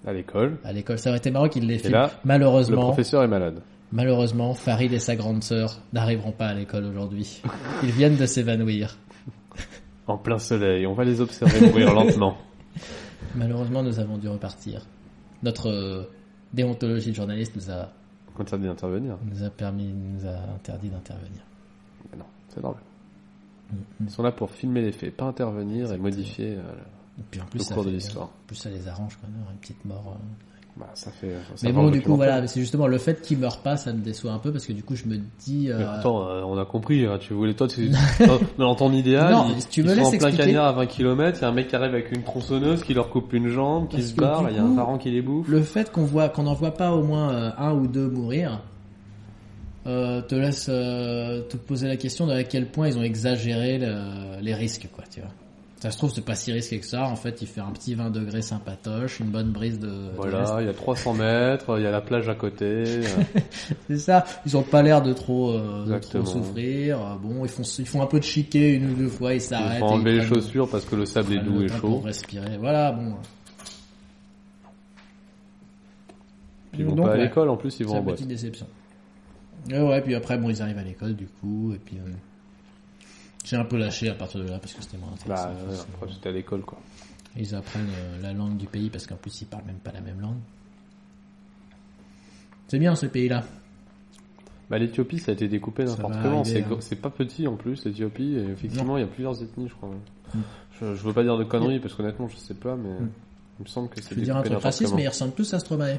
À 0.07 0.13
l'école. 0.13 0.59
à 0.65 0.73
l'école. 0.73 0.99
Ça 0.99 1.11
aurait 1.11 1.19
été 1.19 1.31
marrant 1.31 1.49
qu'ils 1.49 1.67
les 1.67 1.79
filment. 1.79 1.95
là, 1.95 2.11
le 2.13 2.29
Malheureusement, 2.29 2.83
professeur 2.83 3.23
est 3.23 3.29
malade. 3.29 3.61
malheureusement, 3.93 4.55
Farid 4.55 4.93
et 4.93 4.99
sa 5.01 5.17
grande 5.17 5.43
sœur 5.43 5.81
n'arriveront 5.93 6.33
pas 6.33 6.47
à 6.49 6.55
l'école 6.55 6.85
aujourd'hui. 6.85 7.43
Ils 7.83 7.91
viennent 7.91 8.17
de 8.17 8.27
s'évanouir. 8.27 8.97
En 10.07 10.17
plein 10.17 10.39
soleil. 10.39 10.87
On 10.87 10.95
va 10.95 11.05
les 11.05 11.21
observer 11.21 11.61
mourir 11.67 11.93
lentement. 11.95 12.37
Malheureusement, 13.35 13.83
nous 13.83 13.99
avons 14.01 14.17
dû 14.19 14.29
repartir. 14.29 14.87
Notre 15.43 15.69
euh, 15.69 16.05
déontologie 16.55 17.11
de 17.11 17.17
journaliste 17.17 17.55
nous 17.57 17.71
a, 17.71 17.91
interdit 18.39 18.67
d'intervenir. 18.67 19.19
nous 19.25 19.43
a 19.43 19.51
permis, 19.51 19.93
nous 19.93 20.27
a 20.27 20.55
interdit 20.55 20.89
d'intervenir. 20.89 21.43
Non, 22.17 22.25
c'est 22.49 22.63
normal. 22.63 22.83
Mm, 23.71 23.77
Ils 24.05 24.11
sont 24.11 24.23
là 24.23 24.33
pour 24.33 24.51
filmer 24.51 24.81
les 24.81 24.93
faits, 24.93 25.15
pas 25.17 25.27
intervenir 25.27 25.93
et 25.93 25.99
modifier 25.99 26.55
euh, 26.57 26.63
Et 27.19 27.23
puis 27.31 27.41
en 27.41 27.45
plus, 27.47 27.59
le 27.59 27.65
ça 27.65 27.75
cours 27.75 27.85
de 27.85 27.89
fait- 27.91 27.97
l'histoire. 27.97 28.27
En 28.27 28.31
plus, 28.47 28.57
ça 28.57 28.71
les 28.71 28.87
arrange 28.89 29.19
quand 29.21 29.29
même, 29.29 29.37
une 29.53 29.59
petite 29.59 29.85
mort. 29.85 30.15
euh. 30.17 30.19
Bah, 30.77 30.87
ça 30.95 31.11
fait. 31.11 31.33
ça 31.57 31.67
Mais 31.67 31.73
bon, 31.73 31.91
du 31.91 32.01
coup, 32.01 32.15
voilà, 32.15 32.47
c'est 32.47 32.61
justement 32.61 32.87
le 32.87 32.99
fait 32.99 33.21
qu'il 33.21 33.39
meure 33.39 33.59
pas, 33.63 33.77
ça 33.77 33.93
me 33.93 34.01
déçoit 34.01 34.31
un 34.31 34.39
peu 34.39 34.53
parce 34.53 34.65
que 34.65 34.73
du 34.73 34.85
coup, 34.85 34.95
je 34.95 35.07
me 35.07 35.17
dis. 35.45 35.69
euh, 35.73 35.79
Mais 35.79 35.85
attends, 35.85 36.29
euh, 36.29 36.43
on 36.45 36.57
a 36.57 36.65
compris, 36.65 37.05
hein, 37.05 37.19
tu 37.21 37.35
voulais 37.35 37.55
toi, 37.55 37.67
tu... 37.67 37.89
dans, 38.27 38.39
dans 38.59 38.75
ton 38.77 38.93
idéal, 38.93 39.33
Non, 39.33 39.47
ils, 39.57 39.61
si 39.63 39.67
tu 39.69 39.81
ils 39.81 39.87
me 39.87 39.89
sont 39.91 39.97
laisses 40.13 40.23
en 40.23 40.29
plein 40.29 40.37
cagnard 40.37 40.67
à 40.67 40.73
20 40.75 40.87
km, 40.87 41.39
il 41.39 41.43
y 41.43 41.45
a 41.45 41.49
un 41.49 41.53
mec 41.53 41.67
qui 41.67 41.75
arrive 41.75 41.95
avec 41.95 42.13
une 42.13 42.23
tronçonneuse 42.23 42.85
qui 42.85 42.95
leur 42.95 43.11
coupe 43.11 43.33
une 43.33 43.49
jambe, 43.49 43.89
qui 43.89 43.97
Parce 43.97 44.09
se 44.11 44.15
barre, 44.15 44.49
il 44.51 44.57
y 44.57 44.61
a 44.61 44.63
un 44.63 44.77
parent 44.77 44.99
qui 44.99 45.11
les 45.11 45.21
bouffe. 45.21 45.49
le 45.49 45.63
fait 45.63 45.91
qu'on 45.91 46.05
voit, 46.05 46.29
qu'on 46.29 46.45
n'en 46.45 46.55
voit 46.55 46.75
pas 46.75 46.93
au 46.93 47.03
moins 47.03 47.33
euh, 47.35 47.51
un 47.59 47.73
ou 47.73 47.89
deux 47.89 48.09
mourir, 48.09 48.63
euh, 49.89 50.23
te 50.23 50.37
laisse 50.37 50.67
euh, 50.69 51.43
te 51.43 51.57
poser 51.57 51.89
la 51.89 51.97
question 51.97 52.29
de 52.29 52.33
à 52.35 52.45
quel 52.45 52.67
point 52.71 52.87
ils 52.87 52.97
ont 52.99 53.03
exagéré 53.03 53.79
le- 53.79 54.41
les 54.41 54.55
risques, 54.55 54.89
quoi, 54.95 55.03
tu 55.11 55.19
vois. 55.21 55.31
Ça 55.81 55.93
se 55.93 55.97
trouve, 55.99 56.11
c'est 56.13 56.25
pas 56.25 56.35
si 56.35 56.51
risqué 56.51 56.81
que 56.81 56.87
ça. 56.87 57.05
En 57.05 57.15
fait, 57.15 57.41
il 57.41 57.47
fait 57.47 57.61
un 57.61 57.71
petit 57.71 57.95
20 57.95 58.11
degrés 58.11 58.43
sympatoche, 58.43 59.21
une 59.21 59.29
bonne 59.31 59.53
brise 59.53 59.79
de. 59.79 60.11
Voilà, 60.17 60.57
il 60.61 60.67
y 60.67 60.69
a 60.69 60.75
300 60.75 61.15
mètres, 61.15 61.79
il 61.79 61.85
y 61.85 61.87
a 61.87 61.93
la 61.93 62.01
plage 62.01 62.29
à 62.29 62.35
côté. 62.35 62.85
C'est 63.89 63.99
ça. 63.99 64.25
Ils 64.45 64.57
ont 64.57 64.65
pas 64.65 64.83
l'air 64.83 65.03
de 65.03 65.13
trop, 65.13 65.51
euh, 65.53 65.83
de 65.85 65.85
trop 65.85 65.95
Exactement. 65.97 66.25
souffrir. 66.27 66.99
Euh, 67.01 67.15
Bon, 67.23 67.45
ils 67.45 67.49
font, 67.49 67.63
ils 67.63 67.87
font 67.87 68.03
un 68.03 68.07
peu 68.07 68.19
de 68.19 68.25
chiquet 68.25 68.75
une 68.75 68.91
ou 68.91 68.95
deux 68.95 69.09
fois, 69.09 69.35
ils 69.35 69.37
il 69.37 69.41
s'arrêtent. 69.41 69.79
faut 69.79 69.87
et 69.87 69.93
enlever 69.93 70.15
ils 70.17 70.21
les 70.21 70.27
chaussures 70.27 70.69
parce 70.69 70.85
que 70.85 70.97
le 70.97 71.07
sable 71.07 71.35
est 71.35 71.39
doux 71.45 71.63
et 71.63 71.69
chaud. 71.69 71.79
Pour 71.91 72.05
respirer. 72.07 72.57
Voilà, 72.59 72.91
bon. 72.91 73.15
Puis 76.73 76.81
ils 76.83 76.87
vont 76.87 76.95
Donc, 76.97 77.07
pas 77.07 77.13
à 77.13 77.17
l'école, 77.17 77.49
en 77.51 77.57
plus 77.57 77.79
ils 77.81 77.87
vont 77.87 77.93
C'est 77.93 77.97
en 77.97 78.01
une 78.01 78.05
boîte. 78.05 78.17
petite 78.17 78.29
déception. 78.29 78.67
Et 79.71 79.79
ouais, 79.81 80.01
puis 80.01 80.15
après, 80.15 80.39
bon, 80.39 80.51
ils 80.51 80.61
arrivent 80.63 80.79
à 80.79 80.83
l'école, 80.83 81.15
du 81.15 81.27
coup, 81.27 81.73
et 81.75 81.79
puis 81.79 81.97
euh, 81.99 82.11
j'ai 83.49 83.57
un 83.57 83.65
peu 83.65 83.79
lâché 83.79 84.09
à 84.09 84.15
partir 84.15 84.41
de 84.41 84.49
là 84.49 84.59
parce 84.59 84.75
que 84.75 84.83
c'était 84.83 84.99
moins 84.99 85.13
intéressant. 85.13 85.49
Bah, 86.01 86.07
j'étais 86.09 86.29
à 86.29 86.33
l'école 86.33 86.63
quoi. 86.63 86.79
Ils 87.37 87.55
apprennent 87.55 87.89
euh, 87.91 88.23
la 88.23 88.33
langue 88.33 88.57
du 88.57 88.67
pays 88.67 88.91
parce 88.91 89.07
qu'en 89.07 89.17
plus, 89.17 89.41
ils 89.43 89.47
parlent 89.47 89.65
même 89.65 89.79
pas 89.79 89.93
la 89.93 90.01
même 90.01 90.21
langue. 90.21 90.39
C'est 92.67 92.79
bien 92.79 92.95
ce 92.95 93.07
pays-là. 93.07 93.45
Bah, 94.69 94.79
l'Éthiopie, 94.79 95.19
ça 95.19 95.31
a 95.31 95.35
été 95.35 95.49
découpé 95.49 95.85
n'importe 95.85 96.15
comment. 96.23 96.45
C'est 96.45 96.63
hein. 96.63 96.77
c'est 96.81 97.01
pas 97.01 97.11
petit 97.11 97.47
en 97.47 97.57
plus, 97.57 97.85
l'Éthiopie. 97.85 98.35
Et 98.35 98.51
effectivement, 98.51 98.99
il 98.99 99.01
y 99.01 99.05
a 99.05 99.07
plusieurs 99.07 99.43
ethnies, 99.43 99.69
je 99.69 99.75
crois. 99.75 99.89
Mm. 99.89 100.41
Je, 100.81 100.95
je 100.95 101.03
veux 101.03 101.13
pas 101.13 101.23
dire 101.23 101.39
de 101.39 101.45
conneries 101.45 101.81
parce 101.81 101.95
qu'honnêtement, 101.95 102.29
je 102.29 102.37
sais 102.37 102.55
pas, 102.55 102.77
mais 102.77 102.91
Mm. 102.91 103.11
il 103.61 103.63
me 103.63 103.69
semble 103.69 103.89
que 103.89 104.03
c'est 104.03 104.11
Je 104.11 104.15
veux 104.17 104.23
dire 104.23 104.37
un 104.37 104.43
truc 104.43 104.59
raciste, 104.59 104.95
mais 104.95 105.05
ils 105.05 105.09
ressemblent 105.09 105.35
tous 105.35 105.55
à 105.55 105.59
Stromae. 105.59 105.99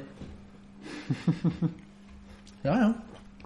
C'est 2.61 2.67
vrai, 2.67 2.79
hein 2.81 2.95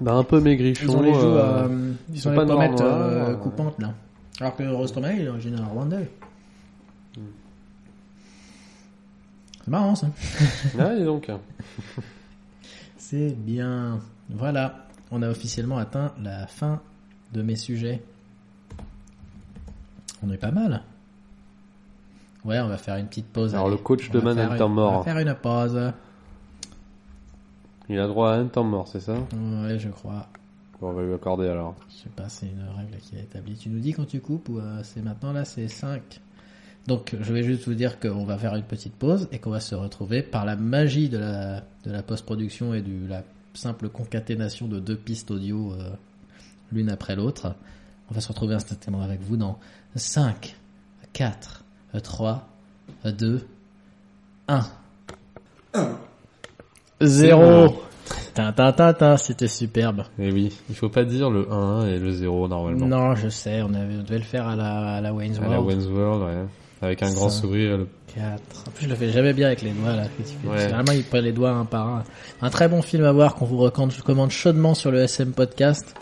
Bah, 0.02 0.14
un 0.14 0.24
peu 0.24 0.40
maigrichon. 0.40 0.86
Ils 0.86 0.96
ont 0.96 1.02
les 1.02 1.14
joues, 1.14 1.20
euh, 1.20 1.68
euh, 1.70 1.94
ils 2.12 2.20
sont 2.20 2.32
ont 2.32 2.36
pas 2.36 2.44
les 2.44 2.52
pommettes 2.52 2.82
euh, 2.82 3.30
euh, 3.32 3.36
coupantes, 3.36 3.80
là. 3.80 3.94
Alors 4.40 4.56
que 4.56 4.64
Stromae, 4.88 5.14
il 5.14 5.22
est 5.26 5.30
originaire 5.30 5.68
rwandais. 5.70 6.10
Hmm. 7.16 7.22
C'est 9.64 9.68
marrant, 9.70 9.96
ça. 9.96 10.08
Ah, 10.80 10.94
et 10.96 11.04
donc. 11.04 11.30
C'est 12.98 13.36
bien. 13.38 14.00
Voilà, 14.30 14.88
on 15.12 15.22
a 15.22 15.30
officiellement 15.30 15.78
atteint 15.78 16.14
la 16.22 16.48
fin 16.48 16.82
de 17.34 17.42
mes 17.42 17.56
sujets. 17.56 18.02
On 20.26 20.32
est 20.32 20.38
pas 20.38 20.52
mal. 20.52 20.82
Ouais, 22.46 22.60
on 22.60 22.68
va 22.68 22.78
faire 22.78 22.96
une 22.98 23.08
petite 23.08 23.28
pause. 23.28 23.54
Alors, 23.54 23.68
allez. 23.68 23.78
le 23.78 23.82
coach 23.82 24.10
On 24.10 24.14
un 24.42 24.52
une- 24.52 24.58
temps 24.58 24.66
On 24.66 24.70
mort. 24.70 24.98
va 25.00 25.04
faire 25.04 25.20
une 25.20 25.34
pause. 25.36 25.80
Il 27.90 28.00
a 28.00 28.08
droit 28.08 28.32
à 28.32 28.36
un 28.36 28.46
temps 28.46 28.64
mort, 28.64 28.88
c'est 28.88 29.02
ça 29.02 29.14
Ouais, 29.14 29.78
je 29.78 29.90
crois. 29.90 30.28
Bon, 30.80 30.90
on 30.90 30.94
va 30.94 31.04
lui 31.04 31.14
accorder 31.14 31.48
alors. 31.48 31.76
Je 31.90 32.04
sais 32.04 32.10
pas, 32.10 32.30
c'est 32.30 32.48
une 32.48 32.66
règle 32.76 32.98
qui 32.98 33.16
est 33.16 33.22
établie. 33.22 33.56
Tu 33.56 33.70
nous 33.70 33.80
dis 33.80 33.94
quand 33.94 34.06
tu 34.06 34.20
coupes 34.20 34.50
ou 34.50 34.60
euh, 34.60 34.82
c'est 34.84 35.02
maintenant 35.02 35.34
là, 35.34 35.46
c'est 35.46 35.68
5. 35.68 36.22
Donc, 36.88 37.16
je 37.20 37.34
vais 37.34 37.44
juste 37.44 37.66
vous 37.68 37.74
dire 37.74 38.00
qu'on 38.00 38.26
va 38.26 38.38
faire 38.38 38.56
une 38.56 38.64
petite 38.64 38.94
pause 38.94 39.28
et 39.32 39.40
qu'on 39.40 39.52
va 39.52 39.62
se 39.62 39.76
retrouver 39.76 40.22
par 40.22 40.46
la 40.46 40.56
magie 40.56 41.08
de 41.08 41.18
la, 41.18 41.62
de 41.86 41.92
la 41.92 42.04
post-production 42.04 42.74
et 42.74 42.82
de 42.82 43.08
la 43.08 43.24
simple 43.54 43.90
concaténation 43.90 44.68
de 44.68 44.80
deux 44.80 44.98
pistes 44.98 45.32
audio 45.32 45.74
euh, 45.74 45.92
l'une 46.72 46.90
après 46.90 47.16
l'autre. 47.16 47.56
On 48.10 48.14
va 48.14 48.22
se 48.22 48.28
retrouver 48.28 48.56
instantanément 48.56 49.04
avec 49.04 49.22
vous 49.22 49.38
dans 49.38 49.60
5, 49.96 50.56
4, 51.14 51.64
3, 52.02 52.50
2, 53.06 53.48
1. 54.50 56.04
0 57.06 57.76
Tintin, 58.34 59.18
c'était 59.18 59.48
superbe. 59.48 60.04
Et 60.20 60.32
oui, 60.32 60.52
il 60.70 60.76
faut 60.76 60.90
pas 60.90 61.04
dire 61.04 61.30
le 61.30 61.52
1 61.52 61.88
et 61.88 62.00
le 62.00 62.12
0 62.12 62.48
normalement. 62.48 62.86
Non, 62.88 63.16
je 63.16 63.30
sais, 63.30 63.62
on, 63.62 63.74
avait, 63.74 63.96
on 64.00 64.04
devait 64.04 64.18
le 64.18 64.24
faire 64.24 64.48
à 64.48 64.56
la, 64.56 64.96
à 64.96 65.02
la 65.02 65.14
Wayne's 65.14 65.38
À 65.38 65.42
la 65.44 65.60
World. 65.62 65.68
Wayne's 65.68 65.88
World, 65.88 66.24
ouais. 66.24 66.46
Avec 66.82 67.04
un 67.04 67.14
grand 67.14 67.30
sourire. 67.30 67.78
le- 67.78 67.88
4. 68.16 68.42
En 68.68 68.72
plus, 68.72 68.86
je 68.86 68.90
le 68.90 68.96
fais 68.96 69.10
jamais 69.10 69.34
bien 69.34 69.48
avec 69.48 69.62
les 69.62 69.72
doigts, 69.72 69.96
là. 69.96 70.04
Ouais. 70.46 70.60
Généralement, 70.60 70.92
il 70.92 71.04
prend 71.04 71.20
les 71.22 71.32
doigts 71.32 71.52
un 71.52 71.66
par 71.66 71.88
un. 71.88 72.04
Un 72.42 72.50
très 72.50 72.68
bon 72.68 72.82
film 72.82 73.06
à 73.06 73.12
voir 73.12 73.36
qu'on 73.36 73.46
vous 73.46 73.58
recommande 73.58 74.30
chaudement 74.32 74.74
sur 74.76 74.92
le 74.92 75.00
SM 75.00 75.32
Podcast. 75.32 75.96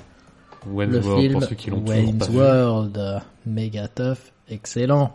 Wayne's 0.68 0.94
le 0.96 1.00
World, 1.02 1.22
film 1.22 1.34
pour 1.34 1.44
ceux 1.44 1.56
qui 1.56 1.70
l'ont 1.70 1.80
toujours 1.82 1.98
Wayne's. 1.98 2.30
World. 2.30 2.98
euh, 2.98 3.20
Méga 3.46 3.88
tough. 3.88 4.18
Excellent. 4.50 5.12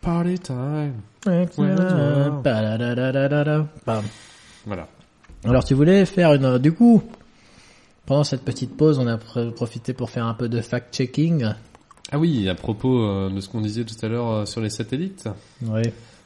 Party 0.00 0.38
time. 0.38 0.94
Excellent. 1.28 2.42
World. 2.44 4.02
Voilà. 4.66 4.88
Alors, 5.44 5.64
tu 5.64 5.74
voulais 5.74 6.04
faire 6.06 6.32
une, 6.34 6.58
du 6.58 6.72
coup, 6.72 7.02
pendant 8.06 8.24
cette 8.24 8.42
petite 8.42 8.76
pause, 8.76 8.98
on 8.98 9.06
a 9.06 9.16
pr- 9.16 9.52
profité 9.52 9.92
pour 9.92 10.10
faire 10.10 10.26
un 10.26 10.34
peu 10.34 10.48
de 10.48 10.60
fact-checking. 10.60 11.46
Ah 12.12 12.18
oui, 12.18 12.48
à 12.48 12.54
propos 12.54 13.02
euh, 13.02 13.30
de 13.30 13.40
ce 13.40 13.48
qu'on 13.48 13.60
disait 13.60 13.84
tout 13.84 13.94
à 14.02 14.08
l'heure 14.08 14.30
euh, 14.30 14.44
sur 14.46 14.60
les 14.60 14.70
satellites. 14.70 15.28
Oui. 15.62 15.82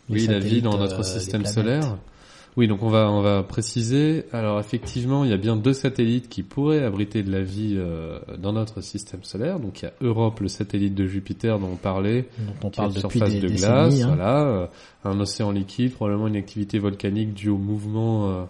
Oui, 0.09 0.27
la 0.27 0.39
vie 0.39 0.61
dans 0.61 0.77
notre 0.77 1.05
système 1.05 1.47
solaire. 1.47 1.97
Oui, 2.57 2.66
donc 2.66 2.82
on 2.82 2.89
va 2.89 3.09
on 3.09 3.23
va 3.23 3.45
préciser. 3.45 4.24
Alors 4.32 4.59
effectivement, 4.59 5.24
il 5.24 5.31
y 5.31 5.32
a 5.32 5.37
bien 5.37 5.55
deux 5.55 5.73
satellites 5.73 6.28
qui 6.28 6.43
pourraient 6.43 6.82
abriter 6.82 7.23
de 7.23 7.31
la 7.31 7.43
vie 7.43 7.77
euh, 7.78 8.19
dans 8.39 8.53
notre 8.53 8.81
système 8.81 9.23
solaire. 9.23 9.61
Donc 9.61 9.81
il 9.81 9.85
y 9.85 9.89
a 9.89 9.93
Europe, 10.01 10.41
le 10.41 10.49
satellite 10.49 10.97
de 10.97 11.07
Jupiter 11.07 11.61
dont 11.61 11.69
on 11.73 11.77
parlait, 11.77 12.28
dont 12.39 12.53
on 12.65 12.70
qui 12.70 12.81
a 12.81 12.82
parle 12.82 12.89
une 12.97 13.03
depuis 13.03 13.19
surface 13.19 13.32
des 13.35 13.41
de 13.41 13.49
glace, 13.49 14.03
hein. 14.03 14.07
voilà, 14.09 14.43
euh, 14.43 14.66
un 15.05 15.20
océan 15.20 15.53
liquide, 15.53 15.93
probablement 15.95 16.27
une 16.27 16.37
activité 16.37 16.81
volcanique 16.81 17.35
due 17.35 17.51
au 17.51 17.57
mouvement. 17.57 18.49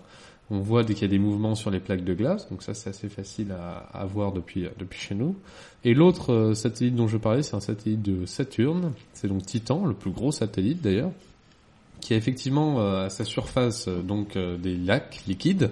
Euh, 0.50 0.54
on 0.56 0.60
voit 0.60 0.82
dès 0.84 0.94
qu'il 0.94 1.02
y 1.02 1.04
a 1.04 1.08
des 1.10 1.18
mouvements 1.18 1.54
sur 1.54 1.70
les 1.70 1.80
plaques 1.80 2.04
de 2.04 2.14
glace, 2.14 2.48
donc 2.50 2.62
ça 2.62 2.74
c'est 2.74 2.90
assez 2.90 3.08
facile 3.08 3.52
à, 3.52 3.88
à 3.92 4.04
voir 4.06 4.32
depuis 4.32 4.66
depuis 4.78 4.98
chez 5.00 5.14
nous. 5.14 5.36
Et 5.84 5.94
l'autre 5.94 6.32
euh, 6.32 6.54
satellite 6.54 6.94
dont 6.94 7.08
je 7.08 7.16
parlais, 7.16 7.42
c'est 7.42 7.56
un 7.56 7.60
satellite 7.60 8.02
de 8.02 8.26
Saturne, 8.26 8.92
c'est 9.12 9.28
donc 9.28 9.46
Titan, 9.46 9.86
le 9.86 9.94
plus 9.94 10.10
gros 10.10 10.32
satellite 10.32 10.82
d'ailleurs, 10.82 11.12
qui 12.00 12.14
a 12.14 12.16
effectivement 12.16 12.80
euh, 12.80 13.06
à 13.06 13.10
sa 13.10 13.24
surface 13.24 13.86
euh, 13.88 14.02
donc 14.02 14.36
euh, 14.36 14.56
des 14.56 14.76
lacs 14.76 15.22
liquides 15.26 15.70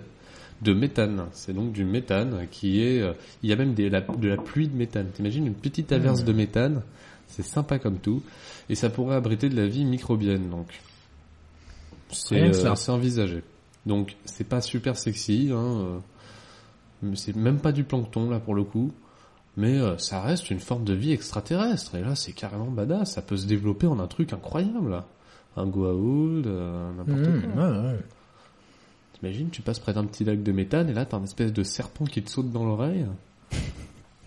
de 0.62 0.72
méthane. 0.74 1.26
C'est 1.32 1.52
donc 1.52 1.72
du 1.72 1.84
méthane 1.84 2.46
qui 2.50 2.82
est, 2.82 3.00
euh, 3.00 3.12
il 3.42 3.48
y 3.50 3.52
a 3.52 3.56
même 3.56 3.74
des, 3.74 3.88
la- 3.90 4.00
de 4.00 4.28
la 4.28 4.36
pluie 4.36 4.66
de 4.68 4.76
méthane. 4.76 5.06
T'imagines 5.14 5.46
une 5.46 5.55
petite 5.55 5.92
averse 5.92 6.24
de 6.24 6.32
méthane, 6.32 6.82
c'est 7.28 7.44
sympa 7.44 7.78
comme 7.78 7.98
tout, 7.98 8.22
et 8.68 8.74
ça 8.74 8.90
pourrait 8.90 9.16
abriter 9.16 9.48
de 9.48 9.56
la 9.56 9.66
vie 9.66 9.84
microbienne 9.84 10.48
donc. 10.50 10.66
Euh, 12.36 12.74
c'est 12.76 12.90
envisagé. 12.90 13.42
Donc 13.89 14.16
c'est 14.27 14.44
pas 14.44 14.60
super 14.60 14.97
sexy, 14.97 15.48
hein, 15.51 16.01
euh, 17.02 17.15
c'est 17.15 17.35
même 17.35 17.59
pas 17.59 17.73
du 17.73 17.82
plancton 17.85 18.28
là 18.31 18.39
pour 18.39 18.55
le 18.55 18.62
coup, 18.62 18.93
mais 19.56 19.78
euh, 19.78 19.97
ça 19.98 20.20
reste 20.20 20.51
une 20.51 20.60
forme 20.60 20.85
de 20.85 20.93
vie 20.93 21.12
extraterrestre. 21.12 21.94
Et 21.94 22.02
là 22.02 22.15
c'est 22.15 22.32
carrément 22.32 22.66
badass, 22.70 23.12
ça 23.15 23.23
peut 23.23 23.36
se 23.39 23.47
développer 23.47 23.86
en 23.86 23.98
un 23.98 24.06
truc 24.06 24.32
incroyable 24.35 24.90
là. 24.90 25.06
Un 25.56 25.66
Goa'uld, 25.66 26.47
euh, 26.47 26.93
n'importe 26.98 27.19
Mmh, 27.19 27.52
quoi. 27.55 27.62
ouais, 27.70 27.78
ouais. 27.86 27.98
T'imagines, 29.15 29.48
tu 29.51 29.62
passes 29.62 29.78
près 29.81 29.94
d'un 29.94 30.05
petit 30.05 30.23
lac 30.24 30.43
de 30.43 30.52
méthane 30.52 30.89
et 30.90 30.93
là 30.93 31.06
t'as 31.06 31.16
un 31.16 31.24
espèce 31.24 31.52
de 31.52 31.62
serpent 31.65 32.05
qui 32.05 32.23
te 32.23 32.31
saute 32.31 32.52
dans 32.52 32.65
l'oreille. 32.65 33.06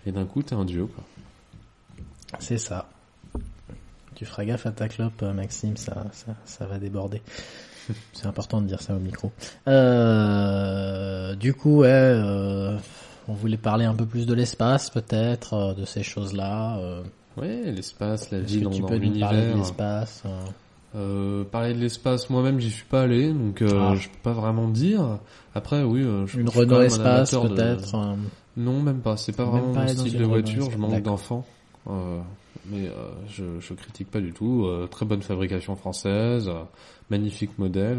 Et 0.06 0.10
d'un 0.12 0.26
coup 0.26 0.42
t'es 0.42 0.54
un 0.54 0.64
duo 0.64 0.88
quoi. 0.88 1.04
C'est 2.40 2.58
ça. 2.58 2.88
Tu 4.22 4.28
feras 4.28 4.44
gaffe 4.44 4.66
à 4.66 4.70
ta 4.70 4.86
clope, 4.86 5.20
euh, 5.24 5.32
Maxime, 5.32 5.76
ça, 5.76 6.04
ça, 6.12 6.36
ça 6.44 6.64
va 6.66 6.78
déborder. 6.78 7.20
C'est 8.12 8.26
important 8.26 8.60
de 8.60 8.68
dire 8.68 8.80
ça 8.80 8.94
au 8.94 9.00
micro. 9.00 9.32
Euh, 9.66 11.34
du 11.34 11.54
coup, 11.54 11.78
ouais, 11.80 11.88
euh, 11.90 12.76
on 13.26 13.32
voulait 13.32 13.56
parler 13.56 13.84
un 13.84 13.94
peu 13.94 14.06
plus 14.06 14.24
de 14.24 14.32
l'espace, 14.34 14.90
peut-être, 14.90 15.74
de 15.76 15.84
ces 15.84 16.04
choses-là. 16.04 16.78
Ouais, 17.36 17.62
l'espace, 17.72 18.30
la 18.30 18.38
vie 18.38 18.58
tu 18.58 18.64
peux 18.64 18.70
nous 18.70 18.80
parler 18.86 18.98
de 18.98 19.04
l'univers. 19.06 19.56
l'espace 19.56 20.22
euh, 20.94 21.42
parler 21.44 21.72
de 21.74 21.78
l'espace, 21.80 22.28
moi-même, 22.30 22.60
j'y 22.60 22.70
suis 22.70 22.84
pas 22.84 23.02
allé, 23.02 23.32
donc 23.32 23.60
Ah. 23.62 23.94
je 23.96 24.08
peux 24.08 24.18
pas 24.22 24.34
vraiment 24.34 24.68
dire. 24.68 25.18
Après, 25.54 25.82
oui, 25.82 26.02
je 26.26 26.38
Une 26.38 26.48
Renault 26.48 26.82
Espace, 26.82 27.32
de- 27.32 27.38
peut-être 27.48 27.94
euh, 27.96 28.14
Non, 28.56 28.80
même 28.82 29.00
pas. 29.00 29.16
C'est 29.16 29.32
pas 29.32 29.44
Même 29.46 29.52
vraiment 29.52 29.72
pas 29.74 29.82
mon 29.84 29.88
style 29.88 30.18
de 30.18 30.24
voiture. 30.24 30.70
Je 30.70 30.76
manque 30.76 31.02
d'enfants. 31.02 31.44
Euh, 31.88 32.20
mais 32.70 32.86
euh, 32.88 33.10
je, 33.28 33.44
je 33.60 33.74
critique 33.74 34.10
pas 34.10 34.20
du 34.20 34.32
tout. 34.32 34.64
Euh, 34.66 34.86
très 34.86 35.04
bonne 35.06 35.22
fabrication 35.22 35.76
française, 35.76 36.48
euh, 36.48 36.62
magnifique 37.10 37.58
modèle. 37.58 37.98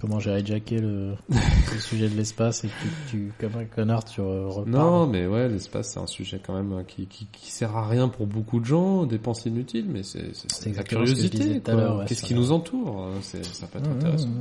Comment 0.00 0.18
j'ai 0.18 0.38
hijacké 0.38 0.80
le, 0.80 1.14
le 1.30 1.78
sujet 1.80 2.08
de 2.10 2.14
l'espace 2.16 2.64
et 2.64 2.68
que 2.68 2.72
tu, 2.82 2.88
tu, 3.10 3.32
comme 3.40 3.56
un 3.58 3.64
connard, 3.64 4.04
tu 4.04 4.20
reparles. 4.20 4.68
Non, 4.68 5.06
mais 5.06 5.26
ouais, 5.26 5.48
l'espace 5.48 5.92
c'est 5.94 6.00
un 6.00 6.06
sujet 6.06 6.40
quand 6.44 6.54
même 6.54 6.72
euh, 6.72 6.82
qui, 6.82 7.06
qui, 7.06 7.26
qui 7.32 7.50
sert 7.50 7.74
à 7.76 7.88
rien 7.88 8.08
pour 8.08 8.26
beaucoup 8.26 8.60
de 8.60 8.64
gens, 8.66 9.06
dépenses 9.06 9.46
inutiles, 9.46 9.86
mais 9.88 10.02
c'est 10.02 10.34
c'est- 10.34 10.50
C'est 10.52 10.64
c'est 10.64 10.72
la 10.76 10.82
curiosité. 10.82 11.62
ouais, 11.66 12.04
Qu'est-ce 12.06 12.22
qui 12.24 12.34
nous 12.34 12.52
entoure 12.52 13.08
C'est 13.22 13.44
ça 13.44 13.66
peut 13.66 13.78
être 13.78 13.88
Mmh, 13.88 13.92
intéressant. 13.96 14.28
mmh, 14.28 14.32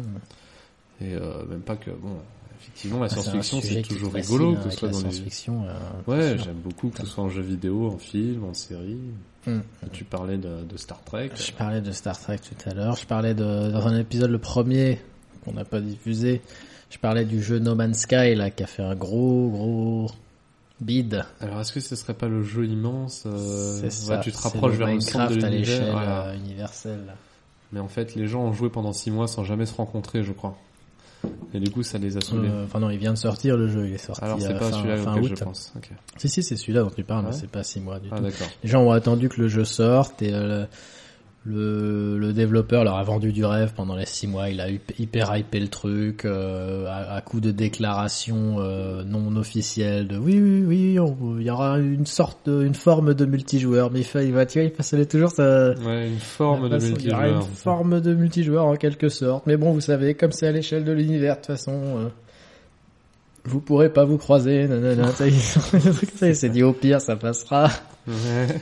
mmh. 1.03 1.05
Et 1.05 1.15
euh, 1.15 1.45
même 1.45 1.61
pas 1.61 1.75
que 1.77 1.91
bon, 1.91 2.17
effectivement 2.59 2.99
la 2.99 3.05
Ah, 3.05 3.09
science-fiction 3.09 3.61
c'est 3.61 3.81
toujours 3.83 4.13
rigolo 4.13 4.55
hein, 4.55 4.59
que 4.63 4.69
ce 4.71 4.77
soit 4.77 4.89
dans 4.89 4.97
les 4.99 5.11
science-fiction. 5.11 5.65
euh, 5.65 5.73
Ouais, 6.07 6.37
j'aime 6.43 6.59
beaucoup 6.63 6.89
que 6.89 6.99
ce 6.99 7.05
soit 7.05 7.23
en 7.23 7.29
jeu 7.29 7.41
vidéo, 7.41 7.87
en 7.89 7.97
film, 7.97 8.43
en 8.43 8.53
série. 8.53 8.99
Mm. 9.45 9.59
Tu 9.91 10.03
parlais 10.03 10.37
de, 10.37 10.63
de 10.63 10.77
Star 10.77 11.01
Trek. 11.03 11.31
Je 11.35 11.51
parlais 11.51 11.81
de 11.81 11.91
Star 11.91 12.19
Trek 12.19 12.39
tout 12.39 12.69
à 12.69 12.73
l'heure. 12.73 12.95
Je 12.95 13.05
parlais 13.05 13.33
de, 13.33 13.71
dans 13.71 13.87
un 13.87 13.97
épisode, 13.97 14.31
le 14.31 14.39
premier, 14.39 14.99
qu'on 15.43 15.53
n'a 15.53 15.65
pas 15.65 15.81
diffusé. 15.81 16.41
Je 16.89 16.97
parlais 16.97 17.25
du 17.25 17.41
jeu 17.41 17.59
No 17.59 17.75
Man's 17.75 17.99
Sky, 17.99 18.35
là, 18.35 18.49
qui 18.51 18.63
a 18.63 18.67
fait 18.67 18.83
un 18.83 18.95
gros, 18.95 19.49
gros 19.49 20.11
bid. 20.79 21.23
Alors 21.39 21.59
est-ce 21.61 21.73
que 21.73 21.79
ce 21.79 21.95
serait 21.95 22.13
pas 22.13 22.27
le 22.27 22.43
jeu 22.43 22.65
immense 22.65 23.23
euh, 23.25 23.77
c'est 23.77 23.85
ouais, 23.85 23.89
ça. 23.89 24.17
Tu 24.17 24.31
te 24.31 24.37
rapproches 24.37 24.75
vers 24.75 24.87
le 24.87 24.99
centre 24.99 25.31
Minecraft 25.31 25.41
de 25.41 25.45
à 25.45 25.49
l'échelle 25.49 25.91
voilà. 25.91 26.25
euh, 26.27 26.35
universelle. 26.35 27.15
Mais 27.71 27.79
en 27.79 27.87
fait, 27.87 28.15
les 28.15 28.27
gens 28.27 28.43
ont 28.43 28.53
joué 28.53 28.69
pendant 28.69 28.93
six 28.93 29.09
mois 29.09 29.27
sans 29.27 29.43
jamais 29.43 29.65
se 29.65 29.73
rencontrer, 29.73 30.23
je 30.23 30.31
crois. 30.31 30.55
Et 31.53 31.59
du 31.59 31.69
coup, 31.69 31.83
ça 31.83 31.97
les 31.99 32.17
a 32.17 32.21
saoulés. 32.21 32.49
Euh, 32.49 32.65
Enfin 32.65 32.79
non, 32.79 32.89
il 32.89 32.97
vient 32.97 33.13
de 33.13 33.17
sortir 33.17 33.55
le 33.57 33.67
jeu, 33.67 33.87
il 33.87 33.93
est 33.93 33.97
sorti 33.97 34.23
Alors 34.23 34.39
c'est 34.41 34.53
euh, 34.53 34.57
pas 34.59 34.71
celui-là 34.71 34.97
fin 34.97 35.21
août. 35.21 35.31
je 35.37 35.43
pense. 35.43 35.73
Si 36.17 36.27
si, 36.29 36.41
c'est 36.43 36.55
celui-là 36.55 36.81
dont 36.81 36.89
tu 36.89 37.03
parles, 37.03 37.23
mais 37.25 37.29
Ouais. 37.31 37.37
c'est 37.39 37.49
pas 37.49 37.63
six 37.63 37.79
mois 37.79 37.99
du 37.99 38.09
Ah 38.11 38.17
tout. 38.19 38.25
Les 38.63 38.69
gens 38.69 38.81
ont 38.83 38.91
attendu 38.91 39.29
que 39.29 39.39
le 39.41 39.47
jeu 39.47 39.63
sorte 39.63 40.21
et 40.23 40.33
euh, 40.33 40.65
le, 41.45 42.17
le 42.17 42.31
développeur 42.31 42.85
leur 42.85 42.95
a 42.95 43.03
vendu 43.03 43.33
du 43.33 43.43
rêve 43.43 43.73
pendant 43.75 43.95
les 43.97 44.05
six 44.05 44.27
mois. 44.27 44.49
Il 44.49 44.61
a 44.61 44.69
hyp- 44.69 44.93
hyper 44.97 45.35
hypé 45.35 45.59
le 45.59 45.67
truc 45.67 46.23
euh, 46.23 46.85
à, 46.87 47.15
à 47.15 47.21
coup 47.21 47.41
de 47.41 47.51
déclarations 47.51 48.55
euh, 48.59 49.03
non 49.03 49.35
officielles 49.35 50.07
de 50.07 50.17
oui 50.17 50.39
oui 50.39 50.63
oui 50.65 50.99
on- 50.99 51.37
il 51.39 51.45
y 51.45 51.49
aura 51.49 51.79
une 51.79 52.05
sorte 52.05 52.49
de, 52.49 52.63
une 52.65 52.75
forme 52.75 53.13
de 53.13 53.25
multijoueur 53.25 53.91
mais 53.91 53.99
il 54.01 54.21
il 54.21 54.31
va 54.31 54.45
tu 54.45 54.59
vois 54.61 54.71
il 54.77 54.83
fallait 54.83 55.05
toujours 55.05 55.31
ça 55.31 55.71
Ouais, 55.85 56.07
une 56.07 56.17
forme 56.19 56.69
de 56.69 56.77
il 56.77 57.07
y 57.07 57.11
aura 57.11 57.27
une 57.27 57.33
multijoueur. 57.33 57.57
forme 57.57 57.99
de 57.99 58.13
multijoueur 58.13 58.65
en 58.65 58.75
quelque 58.77 59.09
sorte 59.09 59.45
mais 59.45 59.57
bon 59.57 59.71
vous 59.73 59.81
savez 59.81 60.13
comme 60.13 60.31
c'est 60.31 60.47
à 60.47 60.51
l'échelle 60.53 60.85
de 60.85 60.93
l'univers 60.93 61.33
de 61.35 61.39
toute 61.41 61.47
façon 61.47 61.73
euh, 61.97 62.07
vous 63.43 63.59
pourrez 63.59 63.89
pas 63.89 64.05
vous 64.05 64.17
croiser 64.17 64.65
nanana 64.69 65.11
ça, 65.11 65.27
il 65.27 66.35
s'est 66.35 66.49
dit 66.49 66.63
au 66.63 66.71
pire 66.71 67.01
ça 67.01 67.17
passera 67.17 67.69
Ouais. 68.07 68.61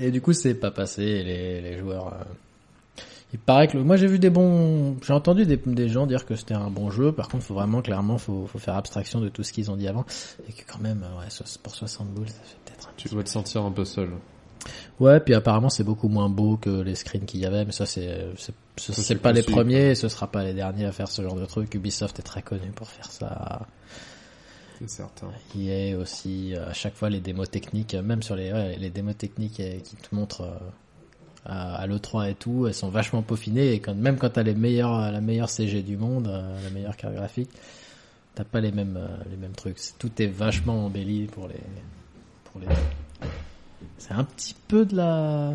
Et 0.00 0.10
du 0.10 0.20
coup, 0.20 0.32
c'est 0.32 0.54
pas 0.54 0.70
passé. 0.70 1.22
Les, 1.22 1.60
les 1.60 1.78
joueurs. 1.78 2.08
euh, 2.14 2.24
Il 3.32 3.38
paraît 3.38 3.68
que 3.68 3.76
le- 3.76 3.84
moi 3.84 3.96
j'ai 3.96 4.08
vu 4.08 4.18
des 4.18 4.30
bons, 4.30 4.96
j'ai 5.06 5.12
entendu 5.12 5.46
des, 5.46 5.56
des 5.56 5.88
gens 5.88 6.06
dire 6.06 6.26
que 6.26 6.34
c'était 6.34 6.54
un 6.54 6.68
bon 6.70 6.90
jeu. 6.90 7.12
Par 7.12 7.28
contre, 7.28 7.44
faut 7.44 7.54
vraiment 7.54 7.80
clairement, 7.82 8.18
faut, 8.18 8.46
faut 8.46 8.58
faire 8.58 8.74
abstraction 8.76 9.20
de 9.20 9.28
tout 9.28 9.42
ce 9.44 9.52
qu'ils 9.52 9.70
ont 9.70 9.76
dit 9.76 9.86
avant 9.86 10.04
et 10.48 10.52
que 10.52 10.62
quand 10.66 10.80
même, 10.80 11.02
ouais, 11.18 11.28
pour 11.62 11.74
60 11.74 12.08
boules, 12.08 12.28
ça 12.28 12.34
fait 12.42 12.56
peut-être 12.64 12.88
un 12.88 12.92
Tu 12.96 13.08
dois 13.08 13.22
te 13.22 13.28
sentir 13.28 13.62
un 13.62 13.70
peu 13.70 13.84
seul. 13.84 14.10
Ouais, 14.98 15.20
puis 15.20 15.32
apparemment 15.34 15.70
c'est 15.70 15.84
beaucoup 15.84 16.08
moins 16.08 16.28
beau 16.28 16.56
que 16.58 16.68
les 16.82 16.94
screens 16.94 17.24
qu'il 17.24 17.40
y 17.40 17.46
avait, 17.46 17.64
mais 17.64 17.72
ça 17.72 17.86
c'est, 17.86 18.26
c'est, 18.76 19.14
pas 19.16 19.32
les 19.32 19.42
premiers, 19.42 19.90
et 19.90 19.94
ce 19.94 20.08
sera 20.08 20.26
pas 20.26 20.44
les 20.44 20.52
derniers 20.52 20.84
à 20.84 20.92
faire 20.92 21.08
ce 21.08 21.22
genre 21.22 21.36
de 21.36 21.46
truc. 21.46 21.72
Ubisoft 21.74 22.18
est 22.18 22.22
très 22.22 22.42
connu 22.42 22.70
pour 22.74 22.88
faire 22.88 23.10
ça. 23.10 23.66
Certain. 24.86 25.30
EA 25.56 25.96
aussi, 25.96 26.54
euh, 26.54 26.70
à 26.70 26.72
chaque 26.72 26.94
fois 26.94 27.10
les 27.10 27.20
démos 27.20 27.50
techniques, 27.50 27.94
euh, 27.94 28.02
même 28.02 28.22
sur 28.22 28.34
les, 28.34 28.76
les 28.76 28.90
démos 28.90 29.16
techniques 29.16 29.60
euh, 29.60 29.78
qui 29.80 29.96
te 29.96 30.14
montrent 30.14 30.50
à, 31.44 31.76
à 31.76 31.86
l'E3 31.86 32.30
et 32.30 32.34
tout, 32.34 32.66
elles 32.66 32.74
sont 32.74 32.88
vachement 32.88 33.22
peaufinées 33.22 33.72
et 33.72 33.80
quand, 33.80 33.94
même 33.94 34.16
quand 34.16 34.30
t'as 34.30 34.42
les 34.42 34.54
la 34.54 35.20
meilleure 35.20 35.50
CG 35.50 35.82
du 35.82 35.96
monde, 35.96 36.28
la 36.28 36.70
meilleure 36.70 36.96
carte 36.96 37.14
graphique, 37.14 37.50
t'as 38.34 38.44
pas 38.44 38.60
les 38.60 38.72
mêmes, 38.72 38.98
les 39.30 39.36
mêmes 39.36 39.52
trucs. 39.52 39.78
Tout 39.98 40.10
est 40.20 40.26
vachement 40.26 40.86
embelli 40.86 41.26
pour 41.26 41.48
les, 41.48 41.60
pour 42.44 42.60
les. 42.60 42.66
C'est 43.98 44.12
un 44.12 44.24
petit 44.24 44.54
peu 44.68 44.84
de 44.84 44.96
la 44.96 45.54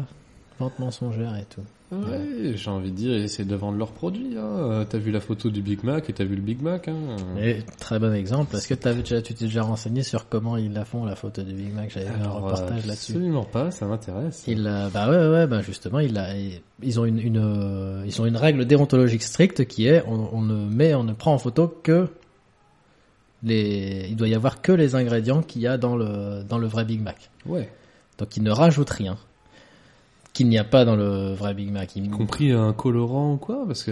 vente 0.60 0.78
mensongère 0.80 1.36
et 1.36 1.46
tout. 1.46 1.64
Ouais, 2.04 2.52
j'ai 2.56 2.70
envie 2.70 2.92
de 2.92 2.96
dire, 2.96 3.14
ils 3.18 3.24
essaient 3.24 3.46
de 3.46 3.56
vendre 3.56 3.78
leurs 3.78 3.92
produits. 3.92 4.38
Hein. 4.38 4.44
Euh, 4.44 4.86
T'as 4.88 4.98
vu 4.98 5.12
la 5.12 5.20
photo 5.20 5.50
du 5.50 5.62
Big 5.62 5.84
Mac 5.84 6.10
et 6.10 6.14
t'as 6.14 6.24
vu 6.24 6.36
le 6.36 6.42
Big 6.42 6.62
Mac. 6.62 6.88
Hein. 6.88 6.96
Et 7.40 7.60
très 7.80 8.00
bon 8.00 8.14
exemple. 8.14 8.56
Est-ce 8.56 8.68
que 8.68 8.74
t'avais 8.74 9.02
déjà, 9.02 9.22
tu 9.22 9.34
t'es 9.34 9.46
déjà 9.46 9.64
renseigné 9.64 10.04
sur 10.04 10.28
comment 10.30 10.58
ils 10.58 10.74
la 10.74 10.86
font 10.86 11.06
la 11.06 11.16
photo 11.16 11.42
du 11.44 11.54
Big 11.54 11.74
Mac 11.74 11.92
J'avais 11.94 12.08
un 12.08 12.30
reportage 12.30 12.86
là-dessus. 12.86 13.14
Absolument 13.14 13.44
pas, 13.46 13.72
ça 13.72 13.86
m'intéresse. 13.86 14.44
Il 14.48 14.68
a- 14.68 14.90
bah 14.90 15.10
ouais 15.10 15.30
ouais 15.30 15.48
bah 15.48 15.62
justement 15.62 16.00
il 16.00 16.18
a 16.18 16.30
ils 16.84 17.00
ont 17.00 17.06
une, 17.06 17.20
une 17.20 17.38
euh, 17.38 18.04
ils 18.06 18.22
ont 18.22 18.26
une 18.26 18.38
règle 18.38 18.66
déontologique 18.66 19.24
stricte 19.24 19.66
qui 19.66 19.88
est 19.88 20.04
on, 20.08 20.30
on 20.36 20.42
ne 20.42 20.66
met 20.70 20.94
on 20.96 21.04
ne 21.04 21.14
prend 21.14 21.34
en 21.34 21.38
photo 21.38 21.68
que 21.84 22.08
les 23.44 24.08
il 24.10 24.16
doit 24.16 24.28
y 24.28 24.36
avoir 24.36 24.62
que 24.62 24.72
les 24.72 24.96
ingrédients 24.96 25.42
qu'il 25.42 25.62
y 25.62 25.68
a 25.68 25.78
dans 25.78 25.96
le 25.96 26.44
dans 26.48 26.58
le 26.58 26.68
vrai 26.68 26.86
Big 26.86 27.02
Mac. 27.02 27.30
Ouais. 27.46 27.70
Donc 28.18 28.36
ils 28.38 28.44
ne 28.44 28.52
rajoutent 28.52 28.90
rien 28.90 29.18
qu'il 30.36 30.50
n'y 30.50 30.60
a 30.60 30.64
pas 30.64 30.86
dans 30.86 30.96
le 30.96 31.34
vrai 31.34 31.56
Big 31.56 31.72
Mac. 31.72 31.96
Y 31.96 32.10
compris 32.10 32.52
un 32.52 32.74
colorant 32.74 33.34
ou 33.34 33.38
quoi 33.38 33.64
Parce 33.66 33.84
que 33.84 33.92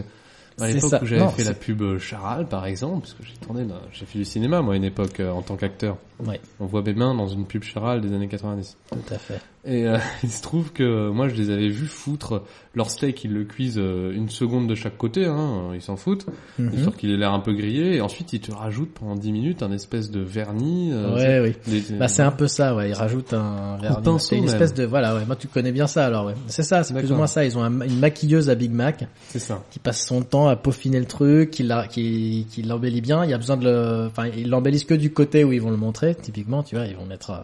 à 0.60 0.68
l'époque 0.68 0.94
où 1.02 1.06
j'avais 1.06 1.28
fait 1.32 1.45
la 1.45 1.53
pub 1.53 1.82
euh, 1.82 1.98
Charal, 1.98 2.48
par 2.48 2.68
exemple, 2.68 2.99
parce 3.02 3.14
que 3.14 3.24
j'ai 3.24 3.34
tourné, 3.38 3.65
j'ai 3.91 4.06
fait 4.06 4.20
du 4.20 4.26
cinéma 4.26 4.61
moi 4.61 4.76
à 4.76 4.78
une 4.78 4.84
époque 4.84 5.20
euh, 5.20 5.32
en 5.32 5.41
tant 5.41 5.56
qu'acteur. 5.56 5.98
Ouais, 6.20 6.40
On 6.60 6.65
voit 6.65 6.84
mes 6.84 6.94
mains 6.94 7.15
dans 7.15 7.28
une 7.28 7.45
pub 7.45 7.64
Charal 7.64 8.02
des 8.02 8.14
années 8.14 8.28
90. 8.28 8.78
tout 8.91 8.98
à 9.10 9.18
fait. 9.18 9.40
Et 9.65 9.88
euh, 9.88 9.98
il 10.23 10.30
se 10.30 10.41
trouve 10.41 10.73
que 10.73 10.84
euh, 10.84 11.11
moi 11.14 11.30
je 11.30 11.35
les 11.35 11.49
avais 11.49 11.69
vus 11.69 11.88
foutre 11.88 12.44
leur 12.76 12.90
steak, 12.90 13.23
ils 13.23 13.31
le 13.31 13.45
cuisent 13.45 13.77
euh, 13.80 14.11
une 14.14 14.30
seconde 14.30 14.68
de 14.68 14.76
chaque 14.76 14.98
côté, 14.98 15.26
hein, 15.26 15.69
ils 15.73 15.81
s'en 15.81 15.95
foutent, 15.95 16.26
Mhm. 16.60 16.73
histoire 16.73 16.98
qu'il 16.98 17.11
ait 17.11 17.18
l'air 17.18 17.31
un 17.34 17.40
peu 17.40 17.53
grillé, 17.53 17.95
et 17.95 18.02
ensuite 18.02 18.34
ils 18.34 18.41
te 18.41 18.52
rajoutent 18.52 18.94
pendant 18.94 19.15
10 19.15 19.31
minutes 19.31 19.64
un 19.64 19.72
espèce 19.72 20.11
de 20.11 20.19
vernis. 20.19 20.90
euh, 20.91 21.15
Ouais 21.15 21.40
oui. 21.68 21.72
des- 21.81 21.95
Bah 21.95 22.07
c'est 22.10 22.23
un 22.23 22.31
peu 22.31 22.48
ça, 22.48 22.76
ouais. 22.76 22.90
Ils 22.90 22.94
rajoutent 22.94 23.34
un 23.34 23.77
vernis. 23.77 24.19
C'est 24.19 24.38
une 24.38 24.45
espèce 24.45 24.73
de 24.73 24.84
voilà, 24.85 25.15
ouais. 25.15 25.26
Moi 25.26 25.35
tu 25.38 25.48
connais 25.48 25.72
bien 25.72 25.88
ça 25.88 26.06
alors, 26.07 26.26
ouais. 26.26 26.34
C'est 26.48 26.64
ça, 26.64 26.84
c'est 26.84 26.94
plus 26.94 27.11
ou 27.11 27.15
moins 27.15 27.27
ça. 27.27 27.45
Ils 27.45 27.57
ont 27.57 27.64
un- 27.64 27.81
une 27.81 27.99
maquilleuse 27.99 28.49
à 28.49 28.56
Big 28.56 28.72
Mac. 28.72 29.06
c'est 29.30 29.40
ça. 29.40 29.64
qui 29.72 29.80
passe 29.80 30.06
son 30.06 30.23
temps 30.23 30.48
à 30.49 30.56
peaufiner 30.56 30.99
le 30.99 31.06
truc, 31.06 31.52
qui 31.52 31.64
l'a- 31.64 31.88
qui, 31.88 32.48
qui 32.49 32.64
l'embellit 32.64 33.02
bien. 33.02 33.23
Il 33.23 33.30
y 33.30 33.34
a 33.34 33.38
besoin 33.38 33.56
de 33.57 33.64
le, 33.65 34.07
enfin, 34.07 34.27
ils 34.27 34.49
l'embellissent 34.49 34.84
que 34.85 34.94
du 34.94 35.11
côté 35.14 35.44
où 35.45 35.53
ils 35.53 35.61
vont 35.61 35.72
le 35.72 35.77
montrer. 35.77 36.15
Typiquement, 36.15 36.64
tu 36.64 36.76
vois, 36.76 36.85
ils 36.85 36.95
vont 36.98 37.06
mettre 37.06 37.30
euh, 37.31 37.38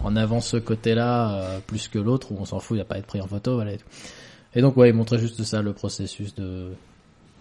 en 0.00 0.16
avant 0.16 0.40
ce 0.40 0.56
côté-là 0.56 1.32
euh, 1.34 1.58
plus 1.66 1.88
que 1.88 1.98
l'autre 1.98 2.32
où 2.32 2.36
on 2.40 2.44
s'en 2.44 2.60
fout, 2.60 2.76
il 2.76 2.80
a 2.80 2.84
pas 2.84 2.94
à 2.96 2.98
être 2.98 3.06
pris 3.06 3.20
en 3.20 3.26
photo, 3.26 3.54
voilà. 3.54 3.72
Et, 3.72 3.76
tout. 3.78 3.84
et 4.54 4.60
donc 4.62 4.76
ouais, 4.76 4.90
ils 4.90 4.94
montraient 4.94 5.18
juste 5.18 5.42
ça, 5.44 5.62
le 5.62 5.72
processus 5.72 6.34
de. 6.34 6.68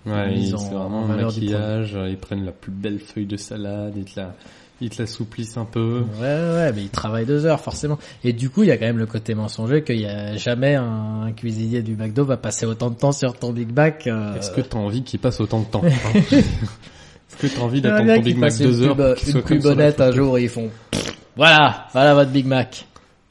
Ouais, 0.06 0.30
mise 0.30 0.50
ils- 0.50 0.56
en- 0.56 0.58
c'est 0.60 0.76
en 0.76 0.90
vraiment 0.90 1.06
un 1.06 1.18
maquillage, 1.18 1.96
euh, 1.96 2.10
ils 2.10 2.18
prennent 2.18 2.46
la 2.46 2.52
plus 2.52 2.72
belle 2.72 3.00
feuille 3.00 3.26
de 3.26 3.36
salade, 3.38 3.94
ils 3.98 4.06
te 4.06 4.20
la, 4.20 4.34
ils 4.80 4.90
te 4.90 5.02
l'assouplissent 5.02 5.58
un 5.58 5.66
peu. 5.66 6.04
Ouais, 6.20 6.24
ouais, 6.26 6.72
mais 6.74 6.84
ils 6.84 6.90
travaillent 6.90 7.26
deux 7.26 7.46
heures 7.46 7.60
forcément. 7.60 7.98
Et 8.24 8.32
du 8.32 8.50
coup, 8.50 8.64
il 8.64 8.70
y 8.70 8.72
a 8.72 8.78
quand 8.78 8.86
même 8.86 9.00
le 9.00 9.06
côté 9.08 9.34
mensonger 9.36 9.84
qu'il 9.84 10.00
y 10.00 10.06
a 10.06 10.38
jamais 10.38 10.76
un, 10.76 11.24
un 11.24 11.32
cuisinier 11.34 11.82
du 11.82 11.96
McDo 11.96 12.24
va 12.26 12.38
passer 12.38 12.66
autant 12.66 12.90
de 12.90 12.96
temps 12.96 13.12
sur 13.12 13.34
ton 13.38 13.52
Big 13.52 13.74
Mac. 13.76 14.08
euh, 14.08 14.36
Est-ce 14.36 14.52
que 14.52 14.62
t'as 14.62 14.78
envie 14.78 15.04
qu'il 15.04 15.20
passe 15.20 15.42
autant 15.42 15.60
de 15.62 15.66
temps 15.66 15.82
hein 15.84 16.22
que 17.40 17.48
t'as 17.48 17.62
envie 17.62 17.82
d'attendre 17.82 18.16
ton 18.16 18.22
Big 18.22 18.38
Mac 18.38 18.58
deux 18.58 18.82
heures 18.84 18.96
pub, 18.96 19.06
pour 19.06 19.16
qu'il 19.16 19.28
une 19.28 19.62
soit 19.62 19.76
comme 19.76 20.02
un 20.08 20.12
jour 20.12 20.38
et 20.38 20.44
ils 20.44 20.50
font 20.50 20.70
voilà, 21.36 21.88
voilà 21.94 22.14
votre 22.14 22.32
Big 22.32 22.46
Mac. 22.46 22.86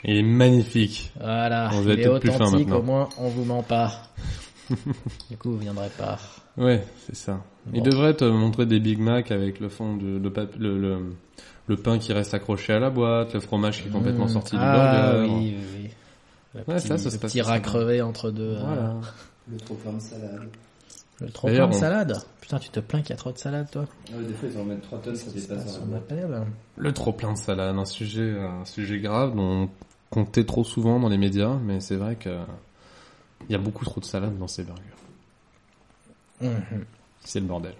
Il 0.04 0.18
est 0.18 0.22
magnifique. 0.22 1.12
Voilà, 1.20 1.70
On 1.72 1.80
va 1.80 1.92
il 1.94 2.00
est 2.00 2.20
plus 2.20 2.30
fin 2.30 2.36
authentique, 2.44 2.68
maintenant. 2.68 2.78
au 2.78 2.82
moins 2.82 3.08
on 3.18 3.28
vous 3.28 3.44
ment 3.44 3.62
pas. 3.62 3.92
du 5.30 5.36
coup, 5.36 5.52
vous 5.52 5.58
viendrez 5.58 5.88
pas. 5.98 6.18
Ouais, 6.56 6.82
c'est 7.06 7.16
ça. 7.16 7.40
Il 7.74 7.82
devrait 7.82 8.14
te 8.14 8.24
montrer 8.24 8.66
des 8.66 8.78
Big 8.80 8.98
Mac 8.98 9.30
avec 9.30 9.58
le 9.60 9.68
fond 9.68 9.96
de 9.96 10.18
le, 10.18 10.30
pap- 10.30 10.54
le, 10.58 10.78
le, 10.78 10.98
le 11.66 11.76
pain 11.76 11.98
qui 11.98 12.12
reste 12.12 12.32
accroché 12.34 12.72
à 12.74 12.78
la 12.78 12.90
boîte, 12.90 13.34
le 13.34 13.40
fromage 13.40 13.82
qui 13.82 13.88
est 13.88 13.90
complètement 13.90 14.26
Mmh. 14.26 14.28
sorti 14.28 14.56
ah, 14.58 15.12
du 15.14 15.18
burger. 15.18 15.32
oui, 15.34 15.56
oui, 15.58 15.64
oui. 15.82 15.90
Le 16.54 16.60
Ouais, 16.60 16.78
petit, 16.78 16.86
ça, 16.88 16.96
ça 16.98 17.04
le 17.06 17.10
se 17.10 17.16
passe 17.18 17.32
petit 17.32 17.42
rat 17.42 17.60
crevé 17.60 18.00
entre 18.02 18.30
deux. 18.30 18.42
euh, 18.54 18.60
Voilà. 18.64 18.94
Le 19.50 19.58
trop 19.58 19.74
plein 19.74 19.92
de 19.92 20.00
salade. 20.00 20.48
Le 21.20 21.30
trop 21.30 21.48
plein 21.48 21.66
de 21.68 21.72
salade. 21.74 22.18
Putain, 22.40 22.58
tu 22.58 22.68
te 22.68 22.78
plains 22.80 23.00
qu'il 23.00 23.10
y 23.10 23.12
a 23.14 23.16
trop 23.16 23.32
de 23.32 23.38
salade, 23.38 23.70
toi 23.70 23.86
Ah 24.12 24.16
ouais, 24.18 24.24
des 24.24 24.34
fois, 24.34 24.48
ils 24.52 24.58
en 24.60 24.64
mettent 24.64 24.82
3 24.82 24.98
tonnes, 25.00 25.16
ça 25.16 25.30
C'est 25.32 25.48
dépasse. 25.48 25.80
Le 26.76 26.92
trop 26.92 27.12
plein 27.12 27.32
de 27.32 27.38
salade, 27.38 27.76
un 27.76 27.84
sujet, 27.86 28.38
un 28.38 28.64
sujet 28.66 28.98
grave 28.98 29.34
dont 29.34 29.62
on 29.64 29.68
comptait 30.10 30.44
trop 30.44 30.62
souvent 30.64 31.00
dans 31.00 31.08
les 31.08 31.16
médias, 31.18 31.56
mais 31.62 31.80
c'est 31.80 31.96
vrai 31.96 32.16
que 32.16 32.38
il 33.48 33.52
y 33.52 33.54
a 33.54 33.58
beaucoup 33.58 33.84
trop 33.84 34.00
de 34.00 34.04
salade 34.04 34.36
dans 34.38 34.48
ces 34.48 34.62
burgers. 34.64 34.82
Mhm. 36.42 36.84
C'est 37.24 37.40
le 37.40 37.46
bordel. 37.46 37.74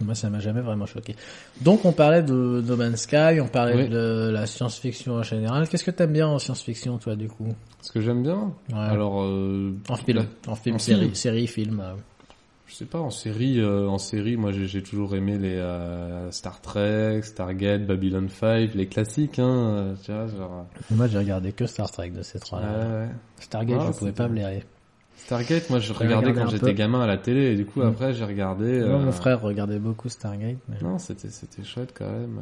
Moi, 0.00 0.14
ça 0.14 0.28
m'a 0.28 0.40
jamais 0.40 0.60
vraiment 0.60 0.86
choqué. 0.86 1.14
Donc, 1.60 1.84
on 1.84 1.92
parlait 1.92 2.22
de 2.22 2.62
No 2.66 2.76
Man's 2.76 3.02
Sky, 3.02 3.40
on 3.40 3.46
parlait 3.48 3.84
Oui. 3.84 3.88
de 3.88 4.30
la 4.32 4.46
science-fiction 4.46 5.14
en 5.14 5.22
général. 5.22 5.68
Qu'est-ce 5.68 5.84
que 5.84 5.90
t'aimes 5.92 6.12
bien 6.12 6.26
en 6.26 6.38
science-fiction, 6.38 6.98
toi, 6.98 7.14
du 7.14 7.28
coup? 7.28 7.48
Ce 7.80 7.92
que 7.92 8.00
j'aime 8.00 8.22
bien, 8.22 8.52
Ouais. 8.70 8.78
alors, 8.78 9.22
euh, 9.22 9.72
En 9.88 9.96
film, 9.96 10.18
la- 10.18 10.52
en 10.52 10.56
film, 10.56 10.76
en 10.76 10.78
série, 10.80 11.00
film. 11.02 11.14
série, 11.14 11.46
film. 11.46 11.80
euh. 11.80 11.94
Je 12.74 12.80
sais 12.80 12.86
pas, 12.86 12.98
en 12.98 13.10
série, 13.10 13.60
euh, 13.60 13.86
en 13.88 13.98
série, 13.98 14.36
moi 14.36 14.50
j'ai 14.50 14.82
toujours 14.82 15.14
aimé 15.14 15.38
les 15.38 15.54
euh, 15.54 16.28
Star 16.32 16.60
Trek, 16.60 17.22
Stargate, 17.22 17.86
Babylon 17.86 18.28
5, 18.28 18.74
les 18.74 18.88
classiques, 18.88 19.38
hein, 19.38 19.46
euh, 19.46 19.94
tu 20.02 20.10
vois, 20.10 20.26
genre. 20.26 20.66
Moi, 20.90 21.06
j'ai 21.06 21.18
regardé 21.18 21.52
que 21.52 21.66
Star 21.66 21.88
Trek 21.92 22.10
de 22.10 22.22
ces 22.22 22.40
trois-là. 22.40 22.66
Ouais. 22.66 23.08
Stargate, 23.38 23.78
Ah, 23.80 23.86
je 23.92 23.98
pouvais 23.98 24.10
pas 24.10 24.26
blairer. 24.26 24.64
Stargate, 25.16 25.70
moi 25.70 25.78
je 25.78 25.92
regardais 25.92 26.34
quand 26.34 26.48
j'étais 26.48 26.74
gamin 26.74 27.00
à 27.00 27.06
la 27.06 27.16
télé, 27.16 27.52
et 27.52 27.54
du 27.54 27.64
coup 27.64 27.80
après 27.80 28.12
j'ai 28.12 28.24
regardé. 28.24 28.80
Moi, 28.80 28.98
mon 28.98 29.12
frère 29.12 29.40
regardait 29.40 29.78
beaucoup 29.78 30.08
Stargate. 30.08 30.58
Mais... 30.68 30.76
Non, 30.82 30.98
c'était 30.98 31.30
c'était 31.30 31.62
chouette 31.62 31.94
quand 31.96 32.10
même. 32.10 32.40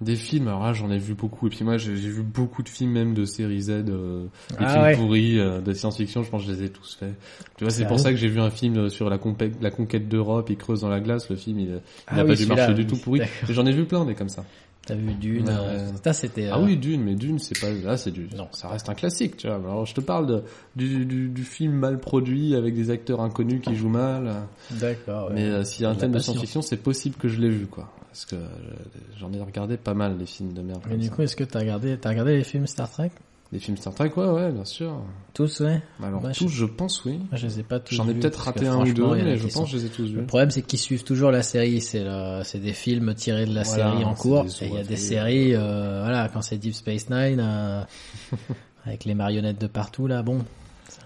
Euh. 0.00 0.04
Des 0.04 0.16
films, 0.16 0.48
alors 0.48 0.64
là 0.64 0.72
j'en 0.72 0.90
ai 0.90 0.98
vu 0.98 1.14
beaucoup, 1.14 1.46
et 1.46 1.50
puis 1.50 1.64
moi 1.64 1.78
j'ai 1.78 1.92
vu 1.92 2.22
beaucoup 2.22 2.62
de 2.62 2.68
films 2.68 2.90
même 2.90 3.14
de 3.14 3.24
série 3.24 3.62
Z, 3.62 3.70
euh, 3.70 4.24
des 4.50 4.56
Ah 4.58 4.68
films 4.68 4.82
ouais. 4.82 4.96
pourris 4.96 5.38
euh, 5.38 5.60
de 5.60 5.72
science-fiction, 5.72 6.22
je 6.22 6.30
pense 6.30 6.44
que 6.44 6.48
je 6.50 6.56
les 6.56 6.64
ai 6.64 6.68
tous 6.68 6.96
faits. 6.98 7.14
Tu 7.56 7.64
vois, 7.64 7.70
c'est 7.70 7.86
pour 7.86 8.00
ça 8.00 8.10
que 8.10 8.16
j'ai 8.16 8.28
vu 8.28 8.40
un 8.40 8.50
film 8.50 8.76
euh, 8.76 8.88
sur 8.88 9.08
la, 9.08 9.18
la 9.60 9.70
conquête 9.70 10.08
d'Europe, 10.08 10.50
il 10.50 10.56
creuse 10.56 10.80
dans 10.80 10.88
la 10.88 11.00
glace, 11.00 11.30
le 11.30 11.36
film 11.36 11.58
il, 11.60 11.80
Ah 12.06 12.16
n'a 12.16 12.22
oui, 12.24 12.30
pas 12.30 12.34
dû 12.34 12.46
marcher 12.46 12.74
du 12.74 12.86
tout 12.86 12.96
pourri. 12.96 13.20
J'en 13.48 13.66
ai 13.66 13.72
vu 13.72 13.84
plein 13.84 14.04
des 14.04 14.14
comme 14.14 14.28
ça. 14.28 14.44
T'as 14.86 14.96
vu 14.96 15.14
Dune 15.14 15.48
euh. 15.48 15.88
Ça, 16.04 16.12
c'était... 16.12 16.48
Ah 16.52 16.58
euh, 16.58 16.64
oui, 16.66 16.76
Dune, 16.76 17.02
mais 17.02 17.14
Dune, 17.14 17.38
c'est 17.38 17.58
pas, 17.58 17.70
là, 17.70 17.96
c'est 17.96 18.10
du, 18.10 18.28
Non. 18.36 18.48
ça 18.52 18.68
reste 18.68 18.90
un 18.90 18.94
classique, 18.94 19.38
tu 19.38 19.46
vois. 19.46 19.56
Alors, 19.56 19.86
je 19.86 19.94
te 19.94 20.02
parle 20.02 20.26
de, 20.26 20.42
du, 20.76 21.06
du, 21.06 21.28
du 21.30 21.42
film 21.42 21.72
mal 21.72 21.98
produit 21.98 22.54
avec 22.54 22.74
des 22.74 22.90
acteurs 22.90 23.22
inconnus 23.22 23.62
qui 23.62 23.74
jouent 23.76 23.88
mal. 23.88 24.30
D'accord. 24.72 25.28
ouais. 25.28 25.36
Mais 25.36 25.44
euh, 25.44 25.64
s'il 25.64 25.84
y 25.84 25.86
a 25.86 25.88
un 25.88 25.94
thème 25.94 26.12
de 26.12 26.18
science-fiction, 26.18 26.60
c'est 26.60 26.76
possible 26.76 27.16
que 27.16 27.28
je 27.28 27.40
l'ai 27.40 27.48
vu, 27.48 27.66
quoi. 27.66 27.90
Parce 28.14 28.26
que 28.26 28.36
euh, 28.36 28.46
j'en 29.18 29.32
ai 29.32 29.40
regardé 29.40 29.76
pas 29.76 29.92
mal, 29.92 30.16
les 30.16 30.26
films 30.26 30.52
de 30.52 30.62
merde. 30.62 30.80
Mais 30.88 30.96
du 30.96 31.08
ça. 31.08 31.14
coup, 31.16 31.22
est-ce 31.22 31.34
que 31.34 31.42
t'as 31.42 31.58
regardé, 31.58 31.98
t'as 31.98 32.10
regardé 32.10 32.36
les 32.36 32.44
films 32.44 32.68
Star 32.68 32.88
Trek? 32.88 33.10
Les 33.50 33.58
films 33.58 33.76
Star 33.76 33.92
Trek, 33.92 34.12
ouais, 34.16 34.24
ouais, 34.28 34.52
bien 34.52 34.64
sûr. 34.64 35.02
Tous, 35.32 35.58
ouais. 35.60 35.82
Alors, 36.00 36.22
Ouais, 36.22 36.30
tous, 36.32 36.46
je 36.48 36.64
pense, 36.64 37.04
oui. 37.04 37.18
Moi, 37.18 37.26
je 37.34 37.46
les 37.48 37.58
ai 37.58 37.62
pas 37.64 37.80
tous 37.80 37.96
J'en 37.96 38.08
ai 38.08 38.14
peut-être 38.14 38.36
raté 38.36 38.68
un 38.68 38.78
ou 38.86 38.92
deux, 38.92 39.14
mais 39.16 39.36
je 39.36 39.42
pense 39.42 39.52
sont- 39.52 39.64
que 39.64 39.70
je 39.70 39.76
les 39.78 39.86
ai 39.86 39.88
tous 39.88 40.06
vus. 40.06 40.16
Le 40.18 40.26
problème, 40.26 40.52
c'est 40.52 40.62
qu'ils 40.62 40.78
suivent 40.78 41.02
toujours 41.02 41.32
la 41.32 41.42
série. 41.42 41.80
C'est 41.80 42.04
le- 42.04 42.42
c'est 42.44 42.60
des 42.60 42.72
films 42.72 43.14
tirés 43.16 43.46
de 43.46 43.54
la 43.54 43.64
Voilà, 43.64 43.90
série 43.90 44.04
en 44.04 44.14
cours. 44.14 44.44
Et 44.60 44.66
il 44.66 44.74
y 44.74 44.78
a 44.78 44.84
des 44.84 44.96
séries, 44.96 45.56
euh, 45.56 46.02
voilà, 46.04 46.30
quand 46.32 46.40
c'est 46.42 46.56
Deep 46.56 46.74
Space 46.74 47.10
Nine, 47.10 47.40
euh, 47.40 47.82
avec 48.84 49.04
les 49.06 49.14
marionnettes 49.14 49.60
de 49.60 49.66
partout, 49.66 50.06
là, 50.06 50.22
bon, 50.22 50.38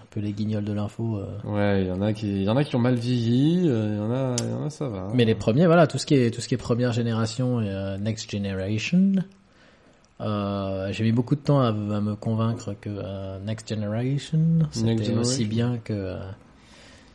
peu 0.09 0.19
les 0.19 0.33
guignols 0.33 0.63
de 0.63 0.73
l'info. 0.73 1.17
euh. 1.17 1.25
Ouais, 1.43 1.83
il 1.83 1.87
y 1.87 1.91
en 1.91 2.01
a 2.01 2.13
qui, 2.13 2.27
il 2.27 2.43
y 2.43 2.49
en 2.49 2.57
a 2.57 2.63
qui 2.63 2.75
ont 2.75 2.79
mal 2.79 2.95
vieilli, 2.95 3.67
euh, 3.69 3.89
il 3.93 3.97
y 3.97 4.01
en 4.01 4.11
a, 4.11 4.35
il 4.43 4.49
y 4.49 4.53
en 4.53 4.65
a, 4.65 4.69
ça 4.69 4.87
va. 4.87 5.07
Mais 5.13 5.25
les 5.25 5.35
premiers, 5.35 5.65
voilà, 5.67 5.87
tout 5.87 5.97
ce 5.97 6.05
qui 6.05 6.15
est 6.15 6.31
tout 6.33 6.41
ce 6.41 6.47
qui 6.47 6.55
est 6.55 6.57
première 6.57 6.91
génération 6.93 7.61
et 7.61 7.69
euh, 7.69 7.97
next 7.97 8.29
generation. 8.31 9.13
Euh, 10.21 10.91
j'ai 10.91 11.05
mis 11.05 11.13
beaucoup 11.13 11.35
de 11.35 11.39
temps 11.39 11.61
à, 11.61 11.67
à 11.69 11.71
me 11.71 12.13
convaincre 12.15 12.75
que 12.81 12.89
euh, 12.89 13.39
Next 13.39 13.69
Generation 13.69 14.67
c'était 14.69 15.13
aussi 15.13 15.45
bien 15.45 15.77
que 15.77 15.93
euh, 15.93 16.19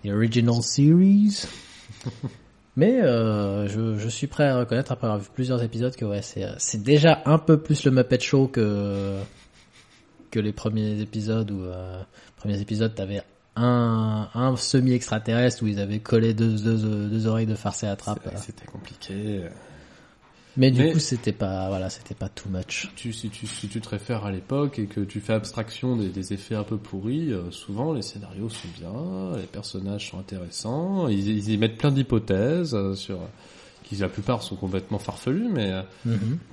the 0.03 0.09
original 0.09 0.63
series. 0.63 1.45
Mais 2.77 3.03
je, 3.03 3.95
je 3.99 4.09
suis 4.09 4.27
prêt 4.27 4.49
à 4.49 4.59
reconnaître 4.59 4.91
après 4.91 5.07
avoir 5.07 5.21
vu 5.21 5.29
plusieurs 5.35 5.63
épisodes 5.63 5.95
que 5.95 6.07
ouais 6.07 6.23
c'est 6.23 6.47
c'est 6.57 6.83
déjà 6.83 7.21
un 7.27 7.37
peu 7.39 7.59
plus 7.61 7.85
le 7.85 7.91
Muppet 7.91 8.19
Show 8.21 8.49
que 8.49 9.19
que 10.31 10.41
les 10.41 10.53
premiers 10.53 10.99
épisodes 11.01 11.51
où 11.51 11.61
premiers 12.45 12.61
épisodes 12.61 12.95
t'avais 12.95 13.23
un 13.57 14.29
un 14.35 14.55
semi 14.57 14.93
extraterrestre 14.93 15.63
où 15.63 15.67
ils 15.67 15.81
avaient 15.81 16.01
collé 16.01 16.35
deux 16.35 16.59
deux, 16.59 17.09
deux 17.09 17.27
oreilles 17.27 17.47
de 17.47 17.55
farce 17.55 17.83
et 17.85 17.87
attrape. 17.87 18.21
C'était 18.37 18.67
compliqué. 18.67 19.43
Mais 20.57 20.71
du 20.71 20.83
Mais- 20.83 20.93
coup, 20.93 21.01
c'était 21.01 21.33
pas, 21.33 21.67
voilà, 21.69 21.91
c'était 21.91 22.15
pas 22.15 22.29
too 22.29 22.49
much. 22.49 22.89
Tu, 22.95 23.13
si, 23.13 23.29
tu, 23.29 23.45
si 23.49 23.67
tu 23.67 23.81
te 23.81 23.89
réfères 23.89 24.25
à 24.25 24.31
l'époque 24.31 24.79
et 24.79 24.87
que 24.87 25.01
tu 25.01 25.21
fais 25.21 25.33
abstraction 25.33 25.97
des, 25.97 26.11
des 26.11 26.33
effets 26.33 26.55
un 26.55 26.63
peu 26.63 26.77
pourris, 26.77 27.33
euh, 27.33 27.51
souvent 27.51 27.93
les 27.93 28.03
scénarios 28.03 28.49
sont 28.49 28.69
bien, 28.79 29.37
les 29.37 29.47
personnages 29.49 30.11
sont 30.11 30.19
intéressants, 30.21 31.09
ils, 31.09 31.29
ils 31.29 31.51
y 31.51 31.57
mettent 31.59 31.77
plein 31.79 31.91
d'hypothèses 31.91 32.75
euh, 32.75 32.95
sur 32.95 33.19
qui 33.85 33.97
la 33.97 34.09
plupart 34.09 34.43
sont 34.43 34.57
complètement 34.57 34.99
farfelues, 34.99 35.49
mais 35.53 35.71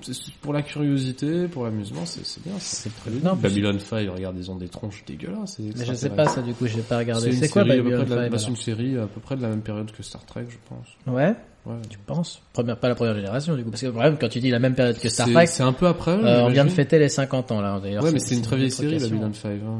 c'est 0.02 0.34
pour 0.42 0.52
la 0.52 0.62
curiosité, 0.62 1.48
pour 1.48 1.64
l'amusement, 1.64 2.04
c'est 2.04 2.42
bien. 2.42 2.52
C'est 2.58 2.94
très 2.94 3.10
bien. 3.10 3.34
Babylon 3.34 3.78
5, 3.78 4.08
regarde, 4.10 4.36
ils 4.38 4.50
ont 4.50 4.56
des 4.56 4.68
tronches 4.68 5.02
dégueulasses. 5.06 5.58
Mais 5.58 5.84
je 5.84 5.94
sais 5.94 6.10
pas 6.10 6.26
ça, 6.28 6.42
du 6.42 6.52
coup, 6.54 6.66
j'ai 6.66 6.82
pas 6.82 6.98
regardé. 6.98 7.32
C'est 7.32 7.48
quoi 7.48 7.64
Babylon 7.64 8.06
5 8.06 8.30
bah, 8.30 8.38
C'est 8.38 8.48
une 8.48 8.56
série 8.56 8.98
à 8.98 9.06
peu 9.06 9.20
près 9.20 9.36
de 9.36 9.42
la 9.42 9.48
même 9.48 9.62
période 9.62 9.90
que 9.90 10.02
Star 10.02 10.24
Trek, 10.26 10.44
je 10.48 10.56
pense. 10.68 10.86
Ouais, 11.06 11.34
Ouais. 11.64 11.76
tu 11.88 11.96
penses? 11.98 12.42
Première, 12.52 12.76
pas 12.76 12.88
la 12.88 12.96
première 12.96 13.14
génération, 13.14 13.54
du 13.56 13.62
coup, 13.64 13.70
parce 13.70 13.82
que 13.82 13.86
problème, 13.86 14.16
quand 14.20 14.28
tu 14.28 14.40
dis 14.40 14.50
la 14.50 14.58
même 14.58 14.74
période 14.74 14.98
que 14.98 15.08
Star 15.08 15.28
Trek, 15.30 15.46
C'est 15.46 15.62
un 15.62 15.72
peu 15.72 15.86
après. 15.86 16.10
euh, 16.10 16.42
on 16.44 16.48
vient 16.50 16.64
de 16.64 16.70
fêter 16.70 16.98
les 16.98 17.08
50 17.08 17.52
ans 17.52 17.60
là. 17.60 17.78
D'ailleurs, 17.80 18.02
Ouais, 18.04 18.10
mais 18.12 18.18
c'est 18.18 18.34
une 18.34 18.42
très 18.42 18.56
vieille 18.56 18.70
série. 18.70 18.98
Babylon 18.98 19.32
5. 19.32 19.48
Hein. 19.52 19.78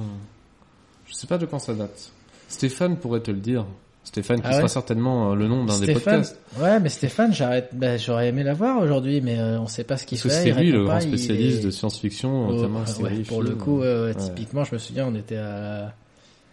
Je 1.07 1.13
sais 1.15 1.27
pas 1.27 1.39
de 1.39 1.45
quand 1.47 1.59
ça 1.59 1.75
date. 1.75 2.13
Stéphane 2.49 2.97
pourrait 2.97 3.21
te 3.21 3.31
le 3.31 3.39
dire. 3.41 3.67
Stéphane 4.05 4.41
qui 4.41 4.47
Ah 4.49 4.55
sera 4.57 4.69
certainement 4.69 5.31
euh, 5.33 5.35
le 5.37 5.47
nom 5.49 5.65
d'un 5.65 5.79
des 5.79 5.93
podcasts. 5.95 6.39
ouais, 6.59 6.81
mais 6.81 6.89
Stéphane, 6.89 7.33
j'arrête, 7.33 7.71
ben, 7.73 7.99
j'aurais 7.99 8.29
aimé 8.29 8.43
la 8.43 8.53
voir 8.53 8.83
aujourd'hui, 8.83 9.21
mais 9.21 9.39
euh, 9.39 9.61
on 9.61 9.67
sait 9.69 9.85
pas 9.85 9.97
ce 9.97 10.05
qu'il 10.07 10.19
fait. 10.19 10.29
c'est 10.29 10.53
lui 10.53 10.73
le 10.73 10.85
pas, 10.85 10.99
grand 10.99 11.01
spécialiste 11.01 11.61
est- 11.61 11.65
de 11.65 11.71
science-fiction, 11.71 12.49
Oh, 12.49 12.53
notamment 12.53 12.81
ouais, 12.81 12.87
série, 12.87 13.23
pour 13.23 13.43
le 13.43 13.55
coup, 13.55 13.83
euh, 13.83 14.09
Ouais. 14.13 14.15
typiquement, 14.15 14.65
je 14.65 14.75
me 14.75 14.79
souviens, 14.79 15.07
on 15.07 15.15
était 15.15 15.37
à, 15.37 15.95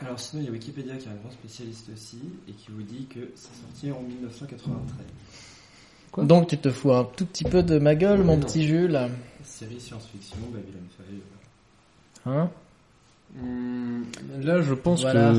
Alors 0.01 0.17
sinon, 0.19 0.43
il 0.43 0.45
y 0.45 0.49
a 0.49 0.51
Wikipédia 0.51 0.95
qui 0.95 1.07
est 1.07 1.11
un 1.11 1.15
grand 1.15 1.31
spécialiste 1.31 1.87
aussi 1.93 2.19
et 2.47 2.51
qui 2.53 2.67
vous 2.71 2.83
dit 2.83 3.07
que 3.13 3.19
c'est 3.35 3.49
sorti 3.59 3.91
en 3.91 4.01
1993. 4.07 5.05
Quoi? 6.11 6.23
Donc 6.23 6.47
tu 6.47 6.57
te 6.57 6.69
fous 6.69 6.93
un 6.93 7.03
tout 7.03 7.25
petit 7.25 7.43
peu 7.43 7.61
de 7.63 7.77
ma 7.79 7.95
gueule, 7.95 8.23
mon 8.23 8.37
Non. 8.37 8.43
petit 8.45 8.65
Jules, 8.65 8.97
Série 9.43 9.79
science-fiction, 9.79 10.37
Babylon 10.53 10.83
5. 12.23 12.31
hein? 12.31 12.49
Là, 14.41 14.61
je 14.61 14.73
pense 14.73 15.01
Voilà, 15.01 15.31
que 15.31 15.35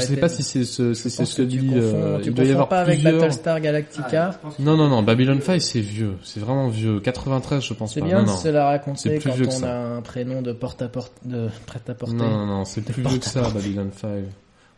je 0.00 0.02
sais 0.06 0.16
pas 0.16 0.28
de- 0.28 0.32
si 0.32 0.42
c'est 0.42 0.64
ce, 0.64 0.92
c'est 0.94 1.08
c'est 1.08 1.24
que 1.24 1.30
que 1.30 1.42
tu 1.42 1.46
dit. 1.58 1.68
confonds, 1.68 1.80
euh, 1.80 2.18
tu 2.20 2.28
il 2.28 2.34
doit 2.34 2.44
y 2.44 2.48
confonds 2.48 2.52
avoir 2.52 2.68
pas 2.68 2.80
avec 2.80 2.96
plusieurs. 2.96 3.14
Battlestar 3.20 3.60
Galactica. 3.60 4.40
Ah, 4.44 4.48
Non, 4.58 4.76
non, 4.76 4.88
non. 4.88 5.02
Babylon 5.02 5.40
5, 5.40 5.60
c'est 5.60 5.80
vieux. 5.80 6.14
C'est 6.22 6.40
vraiment 6.40 6.68
vieux. 6.68 7.00
93, 7.00 7.62
je 7.64 7.74
pense 7.74 7.94
C'est 7.94 8.00
pas. 8.00 8.06
bien 8.06 8.18
non, 8.18 8.24
de 8.24 8.28
non. 8.30 8.36
se 8.36 8.48
la 8.48 8.64
raconter 8.66 8.98
C'est 9.00 9.18
plus 9.18 9.30
quand 9.30 9.36
vieux 9.36 9.46
que 9.46 9.50
on 9.52 9.58
ça. 9.58 9.72
a 9.72 9.86
un 9.96 10.02
prénom 10.02 10.42
de 10.42 10.52
porte 10.52 10.82
à 10.82 10.88
porte, 10.88 11.12
de 11.24 11.48
prêt 11.66 11.80
à 11.88 11.94
porter. 11.94 12.14
Non, 12.16 12.28
non, 12.28 12.46
non, 12.46 12.64
c'est 12.64 12.82
plus 12.82 13.02
vieux 13.02 13.18
que 13.18 13.24
ça, 13.26 13.42
Babylon 13.48 13.90
5. 13.96 14.10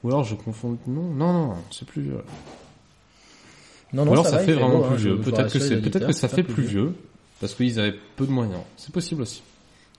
Ou 0.05 0.09
alors 0.09 0.25
je 0.25 0.35
confonds. 0.35 0.77
Non, 0.87 1.03
non, 1.15 1.33
non, 1.33 1.55
c'est 1.71 1.87
plus 1.87 2.03
vieux. 2.03 2.19
Non, 3.93 4.07
Ou 4.07 4.13
alors 4.13 4.27
ça, 4.27 4.37
va, 4.37 4.43
fait 4.43 4.53
vraiment 4.53 4.79
beau, 4.79 4.85
hein, 4.85 4.89
plus 4.93 4.99
je- 5.03 5.09
vieux. 5.09 5.21
Peut-être 5.21 5.53
que 5.53 5.59
c'est, 5.59 5.77
peut-être 5.81 6.07
que 6.07 6.13
ça 6.13 6.29
c'est 6.29 6.37
fait 6.37 6.43
plus 6.43 6.63
vieux 6.65 6.93
parce 7.41 7.55
qu'ils 7.55 7.79
avaient 7.81 7.95
peu 8.17 8.27
de 8.27 8.33
moyens. 8.33 8.61
C'est 8.77 8.93
possible 8.93 9.23
aussi. 9.23 9.43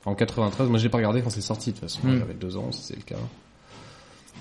En 0.07 0.15
93, 0.15 0.69
moi 0.69 0.79
j'ai 0.79 0.87
pas 0.87 0.97
regardé 0.99 1.21
quand 1.21 1.29
c'est 1.29 1.41
sorti 1.41 1.71
de 1.71 1.77
toute 1.77 1.89
façon. 1.89 2.07
Hmm. 2.07 2.19
J'avais 2.19 2.33
deux 2.33 2.55
ans, 2.55 2.71
si 2.71 2.81
c'est 2.81 2.95
le 2.95 3.01
cas. 3.01 3.15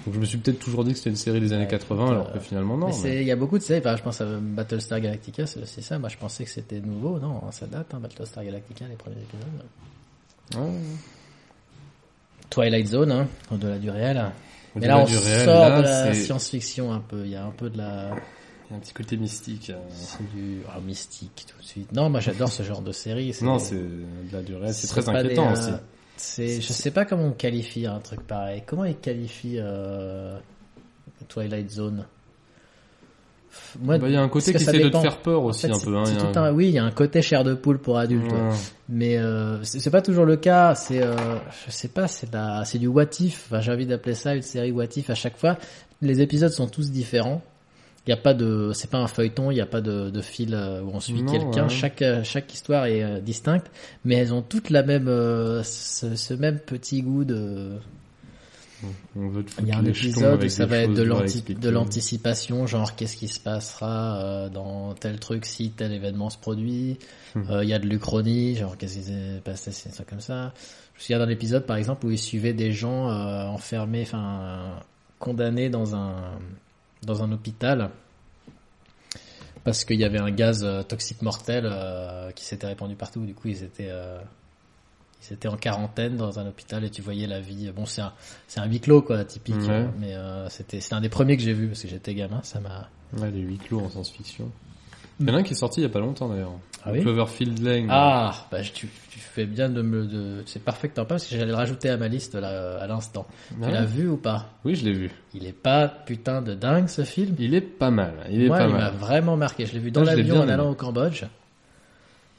Donc 0.05 0.15
je 0.15 0.21
me 0.21 0.25
suis 0.25 0.39
peut-être 0.39 0.61
toujours 0.61 0.85
dit 0.85 0.93
que 0.93 0.99
c'était 0.99 1.11
une 1.11 1.17
série 1.17 1.41
des 1.41 1.53
années 1.53 1.65
Ouais, 1.65 1.71
80 1.71 2.09
alors 2.09 2.33
que 2.33 2.39
euh, 2.39 2.41
finalement 2.41 2.77
non. 2.77 2.87
Mais 2.89 2.95
mais- 3.03 3.21
il 3.23 3.27
y 3.27 3.33
a 3.33 3.37
beaucoup 3.37 3.59
de 3.59 3.63
séries, 3.65 3.81
enfin, 3.81 3.97
je 3.97 4.03
pense 4.03 4.21
à 4.21 4.27
Battlestar 4.41 5.01
Galactica, 5.01 5.45
c'est 5.45 5.61
aussi 5.61 5.83
ça. 5.83 5.99
Moi, 5.99 6.09
je 6.09 6.19
pensais 6.19 6.45
que 6.45 6.51
c'était 6.51 6.79
nouveau. 6.81 7.19
Non, 7.19 7.41
ça 7.51 7.67
date, 7.67 7.93
hein, 7.93 7.99
Battlestar 7.99 8.45
Galactica, 8.45 8.85
les 8.89 8.95
premiers 8.95 9.17
épisodes. 9.17 10.65
Ouais. 10.65 10.71
Twilight 12.49 12.87
Zone, 12.87 13.11
hein, 13.11 13.27
au-delà 13.51 13.79
du 13.79 13.91
réel. 13.91 14.25
Mais 14.77 14.83
Au-delà 14.83 14.99
là, 14.99 15.03
on 15.03 15.07
sort 15.09 15.69
là, 15.69 15.79
de 15.79 15.83
la 15.83 16.15
science-fiction 16.15 16.93
un 16.93 17.01
peu. 17.01 17.23
Il 17.25 17.33
y 17.33 17.37
a 17.37 17.45
un 17.45 17.51
peu 17.51 17.71
de 17.71 17.79
la, 17.79 18.11
Il 18.69 18.73
y 18.73 18.75
a 18.75 18.77
un 18.79 18.81
petit 18.81 18.93
côté 18.95 19.17
mystique. 19.17 19.71
euh. 19.71 19.79
c'est 19.91 20.29
du 20.35 20.63
ah, 20.69 20.81
mystique 20.81 21.47
tout 21.49 21.59
de 21.63 21.67
suite. 21.67 21.93
Non, 21.93 22.11
moi, 22.11 22.21
j'adore 22.21 22.49
ce 22.49 22.63
genre 22.63 22.83
de 22.83 22.93
série. 22.93 23.33
Non, 23.43 23.59
c'est 23.59 23.77
au-delà 23.77 24.43
du 24.43 24.55
réel. 24.57 24.75
C'est 24.75 24.89
très 24.89 25.09
inquiétant 25.09 25.53
des, 25.53 25.59
aussi. 25.59 25.71
euh, 25.71 25.77
C'est, 26.17 26.61
je 26.61 26.73
sais 26.73 26.91
pas 26.91 27.05
comment 27.05 27.27
on 27.27 27.33
qualifie 27.33 27.87
un 27.87 28.01
truc 28.01 28.23
pareil. 28.23 28.63
Comment 28.67 28.85
ils 28.85 28.97
qualifient 28.97 29.59
euh, 29.61 30.37
Twilight 31.29 31.71
Zone? 31.71 32.07
Bah, 33.79 33.97
Il 34.03 34.11
y 34.13 34.17
a 34.17 34.21
un 34.23 34.29
côté 34.29 34.51
qui 34.53 34.57
essaie 34.63 34.73
de 34.73 34.79
te 34.79 34.83
dépend. 34.85 35.01
faire 35.01 35.19
peur 35.19 35.43
En 35.43 35.47
aussi 35.47 35.67
fait, 35.67 35.73
un 35.73 35.79
peu. 35.79 35.97
Hein, 35.97 36.05
c'est 36.05 36.13
il 36.13 36.19
y 36.19 36.21
a 36.21 36.33
tout 36.33 36.39
un- 36.39 36.53
oui, 36.53 36.67
il 36.69 36.75
y 36.75 36.79
a 36.79 36.85
un 36.85 36.91
côté 36.91 37.23
chair 37.23 37.43
de 37.45 37.55
poule 37.55 37.79
pour 37.79 37.97
adultes. 37.99 38.31
Ouais. 38.31 38.51
Mais 38.89 39.17
euh, 39.17 39.63
c'est 39.65 39.81
c'est 39.81 39.91
pas 39.91 40.03
toujours 40.03 40.25
le 40.27 40.37
cas. 40.37 40.75
C'est, 40.75 41.03
euh, 41.03 41.15
je 41.65 41.71
sais 41.71 41.89
pas, 41.89 42.07
c'est 42.07 42.31
la, 42.35 42.65
c'est 42.67 42.79
du 42.79 42.87
what 42.87 43.05
if. 43.21 43.47
Enfin, 43.47 43.61
j'ai 43.61 43.73
envie 43.73 43.87
d'appeler 43.87 44.15
ça 44.15 44.35
une 44.35 44.43
série 44.43 44.73
what 44.73 44.85
if 44.97 45.09
à 45.09 45.15
chaque 45.15 45.39
fois. 45.39 45.57
Les 46.03 46.21
épisodes 46.21 46.51
sont 46.53 46.67
tous 46.69 46.91
différents. 46.91 47.41
Il 48.07 48.11
y 48.11 48.13
a 48.13 48.17
pas 48.17 48.35
de, 48.35 48.71
c'est 48.73 48.91
pas 48.91 48.99
un 48.99 49.07
feuilleton. 49.09 49.51
Il 49.51 49.55
n'y 49.55 49.61
a 49.61 49.67
pas 49.67 49.81
de, 49.81 50.11
de 50.11 50.21
fil 50.23 50.55
euh, 50.55 50.81
où 50.83 50.91
on 50.95 51.01
suit 51.01 51.25
quelqu'un. 51.25 51.65
ouais. 51.65 51.69
Chaque 51.69 52.03
euh, 52.03 52.23
chaque 52.23 52.53
histoire 52.55 52.87
est 52.87 53.03
euh, 53.03 53.21
distincte, 53.21 53.67
mais 54.05 54.15
elles 54.17 54.33
ont 54.33 54.43
toutes 54.43 54.71
la 54.71 54.83
même, 54.83 55.07
ce, 55.65 56.15
ce 56.15 56.35
même 56.35 56.59
petit 56.61 57.03
goût 57.03 57.25
de. 57.25 57.73
On 59.17 59.29
veut 59.29 59.45
Il 59.61 59.69
y 59.69 59.73
a 59.73 59.79
un 59.79 59.85
épisode 59.87 60.45
où 60.45 60.49
ça 60.49 60.67
va 60.67 60.77
être 60.79 60.93
de 60.93 61.69
l'anticipation, 61.71 62.67
genre 62.67 62.95
qu'est-ce 62.95 63.17
qui 63.17 63.27
se 63.27 63.41
passera 63.41 64.49
dans 64.53 64.93
tel 64.95 65.19
truc 65.19 65.47
si 65.47 65.71
tel 65.71 65.93
événement 65.93 66.31
se 66.31 66.39
produit. 66.39 66.99
Euh, 67.37 67.41
Hmm. 67.61 67.63
Il 67.63 67.69
y 67.69 67.75
a 67.75 67.79
de 67.79 67.87
l'uchronie, 67.87 68.55
genre 68.57 68.77
qu'est-ce 68.79 68.95
qui 68.99 69.03
s'est 69.05 69.41
passé, 69.45 69.71
c'est 69.71 69.91
ça 69.93 70.05
comme 70.05 70.21
ça. 70.21 70.55
Je 70.95 70.99
me 70.99 71.03
souviens 71.03 71.19
d'un 71.19 71.29
épisode 71.29 71.67
par 71.67 71.77
exemple 71.77 72.07
où 72.07 72.11
ils 72.11 72.19
suivaient 72.19 72.55
des 72.55 72.73
gens 72.73 73.11
euh, 73.11 73.45
enfermés, 73.47 74.03
enfin 74.03 74.81
condamnés 75.19 75.69
dans 75.69 75.95
un 75.95 76.39
dans 77.03 77.23
un 77.23 77.33
hôpital 77.33 77.91
parce 79.67 79.85
qu'il 79.85 79.99
y 79.99 80.05
avait 80.05 80.21
un 80.21 80.31
gaz 80.31 80.63
euh, 80.63 80.85
toxique 80.85 81.23
mortel 81.23 81.69
euh, 81.69 82.31
qui 82.31 82.45
s'était 82.45 82.69
répandu 82.69 82.95
partout. 82.95 83.27
Du 83.27 83.35
coup, 83.35 83.49
ils 83.49 83.65
étaient, 83.65 83.89
euh, 83.91 84.21
ils 85.29 85.35
étaient 85.35 85.49
en 85.49 85.57
quarantaine 85.57 86.17
dans 86.17 86.39
un 86.39 86.47
hôpital 86.47 86.85
et 86.85 86.91
tu 86.91 87.03
voyais 87.03 87.27
la 87.27 87.41
vie. 87.41 87.73
Bon, 87.75 87.85
c'est 87.85 88.01
un, 88.01 88.13
c'est 88.47 88.61
un 88.61 88.67
huis 88.67 88.79
clos 88.79 89.03
quoi, 89.03 89.25
typique. 89.25 89.57
Mais 89.99 90.15
euh, 90.15 90.49
c'était, 90.51 90.81
c'est 90.81 90.95
un 90.95 91.01
des 91.01 91.09
premiers 91.09 91.37
que 91.37 91.43
j'ai 91.43 91.53
vu 91.53 91.67
parce 91.67 91.83
que 91.83 91.89
j'étais 91.89 92.15
gamin. 92.15 92.41
Ça 92.45 92.61
m'a. 92.61 92.89
Ouais, 93.19 93.31
les 93.33 93.41
huis 93.41 93.59
clos 93.59 93.81
en 93.81 93.91
science-fiction. 93.91 94.51
Il 95.21 95.29
y 95.29 95.31
en 95.31 95.35
a 95.35 95.39
un 95.39 95.43
qui 95.43 95.53
est 95.53 95.57
sorti 95.57 95.81
il 95.81 95.85
y 95.85 95.87
a 95.87 95.91
pas 95.91 96.01
longtemps 96.01 96.29
d'ailleurs. 96.29 96.53
Ah 96.85 96.91
oui 96.93 97.01
Cloverfield 97.03 97.59
Lane. 97.63 97.87
Ah, 97.91 98.33
bah 98.51 98.61
tu, 98.63 98.89
tu 99.11 99.19
fais 99.19 99.45
bien 99.47 99.69
de 99.69 99.83
me, 99.83 100.05
de, 100.07 100.43
c'est 100.47 100.63
parfait 100.63 100.89
que 100.89 100.95
t'en 100.95 101.05
parles 101.05 101.19
parce 101.21 101.27
que 101.27 101.37
j'allais 101.37 101.51
le 101.51 101.55
rajouter 101.57 101.89
à 101.89 101.97
ma 101.97 102.07
liste 102.09 102.35
là 102.35 102.79
à 102.81 102.87
l'instant. 102.87 103.27
Ah 103.61 103.67
Tu 103.67 103.73
l'as 103.73 103.85
vu 103.85 104.09
ou 104.09 104.17
pas? 104.19 104.51
Oui, 104.65 104.75
je 104.77 104.85
l'ai 104.85 104.93
vu. 104.93 105.11
Il 105.35 105.47
est 105.47 105.53
pas 105.53 105.89
putain 105.89 106.43
de 106.43 106.55
dingue 106.55 106.89
ce 106.89 107.03
film? 107.03 107.35
Il 107.39 107.55
est 107.55 107.61
pas 107.61 107.91
mal. 107.91 108.13
Il 108.31 108.43
est 108.43 108.47
Moi, 108.49 108.59
pas 108.59 108.69
il 108.69 108.73
m'a 108.75 108.91
vraiment 108.91 109.37
marqué. 109.37 109.67
Je 109.67 109.73
l'ai 109.73 109.81
vu 109.81 109.91
dans 109.91 110.05
l'avion 110.05 110.41
en 110.41 110.49
allant 110.49 110.71
au 110.71 110.75
Cambodge. 110.75 111.25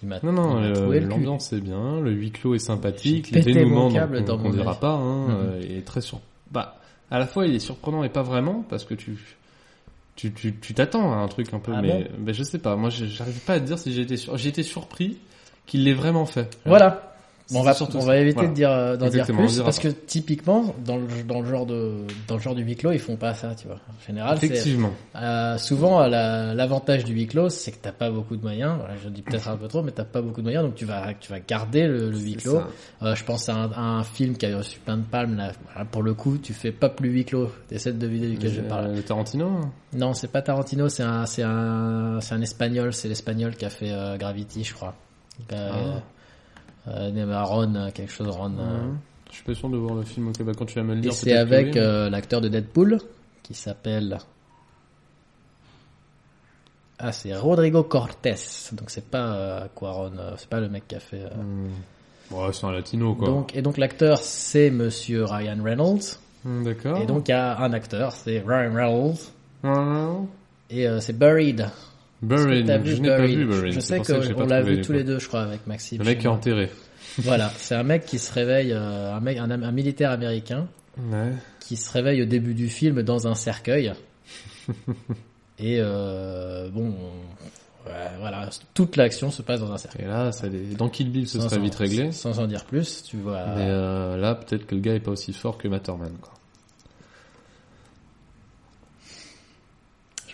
Il 0.03 0.09
Non, 0.23 0.31
non, 0.31 0.61
euh, 0.61 0.99
l'ambiance 1.01 1.51
est 1.53 1.59
bien, 1.59 1.99
le 1.99 2.11
huis 2.11 2.29
clos 2.31 2.53
est 2.53 2.59
sympathique, 2.59 3.29
J'ai 3.31 3.39
le 3.39 3.43
pété 3.45 3.53
dénouement, 3.59 3.89
mon 3.89 3.95
câble 3.95 4.17
donc, 4.23 4.27
dans 4.27 4.35
on, 4.35 4.37
mon 4.37 4.49
on 4.49 4.53
dira 4.53 4.71
œil. 4.73 4.79
pas, 4.79 4.93
hein, 4.93 5.27
Mhm. 5.27 5.35
euh, 5.35 5.59
il 5.63 5.77
est 5.77 5.85
très 5.85 6.01
sur... 6.01 6.19
Bah, 6.51 6.77
à 7.09 7.17
la 7.17 7.25
fois 7.25 7.47
il 7.47 7.55
est 7.55 7.59
surprenant 7.59 8.03
et 8.03 8.09
pas 8.09 8.21
vraiment, 8.21 8.63
parce 8.69 8.85
que 8.85 8.93
tu... 8.93 9.17
Tu, 10.17 10.33
tu, 10.33 10.55
tu 10.59 10.73
t'attends 10.73 11.13
à 11.13 11.17
un 11.17 11.27
truc 11.27 11.53
un 11.53 11.59
peu, 11.59 11.71
Ah 11.75 11.81
mais, 11.81 12.33
je 12.33 12.43
sais 12.43 12.57
pas, 12.57 12.75
moi 12.75 12.89
j'arrive 12.89 13.39
pas 13.41 13.53
à 13.53 13.59
te 13.59 13.65
dire 13.65 13.77
si 13.77 13.93
j'ai 13.93 14.01
été, 14.01 14.17
sur... 14.17 14.35
j'ai 14.35 14.49
été 14.49 14.63
surpris 14.63 15.19
qu'il 15.67 15.83
l'ait 15.83 15.93
vraiment 15.93 16.25
fait. 16.25 16.57
Voilà. 16.65 17.06
Bon, 17.49 17.59
on 17.59 17.63
va, 17.63 17.71
C'était 17.73 17.77
surtout 17.85 17.97
on 17.97 18.01
ça. 18.01 18.07
va 18.07 18.17
éviter 18.17 18.33
Voilà. 18.35 18.49
de 18.49 18.53
dire, 18.55 18.71
euh, 18.71 18.97
d'en 18.97 19.07
dire 19.07 19.25
plus 19.25 19.61
parce 19.61 19.77
pas. 19.79 19.83
que 19.83 19.93
typiquement 19.93 20.75
dans 20.83 20.97
le, 20.97 21.07
dans 21.25 21.39
le 21.39 21.47
genre 21.47 21.65
de 21.65 21.93
dans 22.27 22.35
le 22.35 22.41
genre 22.41 22.55
du 22.55 22.63
huis 22.63 22.75
clos 22.75 22.91
ils 22.91 22.99
font 22.99 23.15
pas 23.15 23.33
ça 23.33 23.55
tu 23.55 23.67
vois. 23.67 23.77
En 23.77 24.05
général 24.05 24.37
c'est 24.37 24.47
Effectivement. 24.47 24.91
euh, 25.15 25.57
souvent 25.57 26.05
la- 26.07 26.53
l'avantage 26.53 27.05
du 27.05 27.13
huis 27.13 27.27
clos 27.27 27.47
c'est 27.49 27.71
que 27.71 27.77
t'as 27.81 27.93
pas 27.93 28.11
beaucoup 28.11 28.35
de 28.35 28.41
moyens. 28.41 28.75
Voilà, 28.77 28.95
je 29.01 29.07
dis 29.07 29.21
peut-être 29.21 29.47
un 29.47 29.55
peu 29.55 29.69
trop 29.69 29.81
mais 29.81 29.91
t'as 29.91 30.03
pas 30.03 30.21
beaucoup 30.21 30.41
de 30.41 30.45
moyens 30.45 30.65
donc 30.65 30.75
tu 30.75 30.83
vas 30.83 31.13
tu 31.19 31.31
vas 31.31 31.39
garder 31.39 31.87
le, 31.87 32.09
le 32.09 32.17
huis 32.19 32.35
clos. 32.35 32.59
Euh, 33.01 33.15
je 33.15 33.23
pense 33.23 33.47
à 33.47 33.55
un, 33.55 33.71
à 33.71 33.79
un 33.81 34.03
film 34.03 34.35
qui 34.35 34.45
a 34.45 34.57
reçu 34.57 34.79
plein 34.79 34.97
de 34.97 35.03
palmes 35.05 35.37
là. 35.37 35.53
Voilà, 35.71 35.85
pour 35.85 36.03
le 36.03 36.13
coup 36.13 36.37
tu 36.37 36.51
fais 36.53 36.73
pas 36.73 36.89
plus 36.89 37.09
huis 37.11 37.23
clos. 37.23 37.49
T'essaies 37.69 37.93
de 37.93 37.99
deviner 37.99 38.27
duquel 38.27 38.51
je 38.51 38.59
parle. 38.61 38.87
Euh, 38.87 39.01
Tarantino 39.01 39.47
hein. 39.47 39.71
Non, 39.93 40.13
c'est 40.13 40.27
pas 40.31 40.41
Tarantino, 40.41 40.89
c'est 40.89 41.03
un, 41.03 41.25
c'est 41.25 41.43
un, 41.43 42.19
c'est 42.19 42.33
un 42.35 42.41
espagnol, 42.41 42.91
c'est 42.93 43.07
l'espagnol 43.07 43.55
qui 43.55 43.63
a 43.63 43.69
fait 43.69 43.91
euh, 43.93 44.17
Gravity, 44.17 44.65
je 44.65 44.73
crois. 44.73 44.93
Euh, 45.53 45.93
euh, 46.87 47.43
Ron, 47.43 47.75
euh, 47.75 47.91
quelque 47.91 48.11
chose, 48.11 48.27
Ron. 48.29 48.53
euh. 48.59 48.91
Je 49.29 49.35
suis 49.35 49.43
pas 49.43 49.53
sûr 49.55 49.69
de 49.69 49.77
voir 49.77 49.95
le 49.95 50.03
film, 50.03 50.29
ok, 50.29 50.41
bah 50.43 50.53
quand 50.57 50.65
tu 50.65 50.75
vas 50.75 50.83
me 50.83 50.93
le 50.93 50.99
Et 50.99 51.01
dire. 51.01 51.13
c'est 51.13 51.25
peut-être 51.31 51.47
que 51.49 51.53
avec 51.53 51.73
mais- 51.75 51.81
euh, 51.81 52.09
l'acteur 52.09 52.39
de 52.41 52.47
Deadpool 52.47 52.99
qui 53.43 53.53
s'appelle. 53.53 54.17
Ah, 56.99 57.11
c'est 57.11 57.35
Rodrigo 57.35 57.83
Cortés. 57.83 58.35
Donc 58.71 58.89
c'est 58.89 59.05
pas 59.05 59.33
euh, 59.35 59.65
Quaron, 59.75 60.13
euh, 60.17 60.33
c'est 60.37 60.49
pas 60.49 60.59
le 60.59 60.69
mec 60.69 60.87
qui 60.87 60.95
a 60.95 60.99
fait. 60.99 61.25
Hmm. 61.35 61.69
Ouais, 62.33 62.51
c'est 62.51 62.65
un 62.65 62.71
latino 62.71 63.13
quoi. 63.15 63.27
Donc 63.27 63.55
et 63.55 63.61
donc 63.61 63.77
l'acteur 63.77 64.17
c'est 64.17 64.71
Monsieur 64.71 65.25
Ryan 65.25 65.61
Reynolds. 65.63 66.17
Hmm, 66.43 66.63
D'accord. 66.63 66.97
Et 67.01 67.05
donc 67.05 67.27
il 67.27 67.31
y 67.31 67.35
a 67.35 67.57
un 67.59 67.71
acteur, 67.73 68.13
c'est 68.13 68.39
Ryan 68.45 68.73
Reynolds. 68.73 69.19
Hmm. 69.63 70.25
Et 70.69 70.87
c'est 70.99 71.13
Buried. 71.17 71.69
Que 72.21 72.25
Buried, 72.25 72.69
vu 72.83 72.95
je 72.95 73.01
n'ai 73.01 73.09
pas 73.09 73.25
vu 73.25 73.45
Buried. 73.45 73.73
Je 73.73 73.79
sais 73.79 73.99
qu'on 73.99 74.45
l'a 74.45 74.61
vu 74.61 74.81
tous 74.81 74.93
les 74.93 75.03
deux, 75.03 75.19
je 75.19 75.27
crois, 75.27 75.41
avec 75.41 75.67
Maxime. 75.67 75.99
Le 75.99 76.05
mec 76.05 76.23
est 76.23 76.27
enterré. 76.27 76.69
Voilà, 77.19 77.51
c'est 77.57 77.75
un 77.75 77.83
mec 77.83 78.05
qui 78.05 78.19
se 78.19 78.31
réveille, 78.33 78.73
euh, 78.73 79.13
un 79.15 79.19
mec, 79.19 79.37
un, 79.37 79.49
un 79.49 79.71
militaire 79.71 80.11
américain 80.11 80.67
Ouais. 81.11 81.31
qui 81.59 81.75
se 81.77 81.91
réveille 81.91 82.21
au 82.23 82.25
début 82.25 82.53
du 82.55 82.69
film 82.69 83.03
dans 83.03 83.27
un 83.27 83.35
cercueil. 83.35 83.93
Et 85.59 85.77
euh, 85.79 86.69
bon, 86.69 86.89
ouais, 87.85 87.91
voilà, 88.19 88.49
toute 88.73 88.95
l'action 88.95 89.31
se 89.31 89.41
passe 89.41 89.59
dans 89.59 89.71
un 89.71 89.77
cercueil. 89.77 90.05
Et 90.05 90.07
là, 90.07 90.31
ça, 90.31 90.47
dans 90.77 90.89
Kill 90.89 91.09
Bill, 91.11 91.27
ce 91.27 91.39
Sans 91.39 91.49
serait 91.49 91.59
en- 91.59 91.63
vite 91.63 91.75
réglé. 91.75 92.11
Sans 92.11 92.39
en 92.39 92.45
dire 92.47 92.65
plus, 92.65 93.03
tu 93.03 93.17
vois. 93.17 93.43
Mais 93.55 93.65
euh, 93.69 94.17
là, 94.17 94.35
peut-être 94.35 94.65
que 94.67 94.75
le 94.75 94.81
gars 94.81 94.93
est 94.95 94.99
pas 94.99 95.11
aussi 95.11 95.33
fort 95.33 95.57
que 95.57 95.67
Matterman, 95.67 96.13
quoi. 96.21 96.33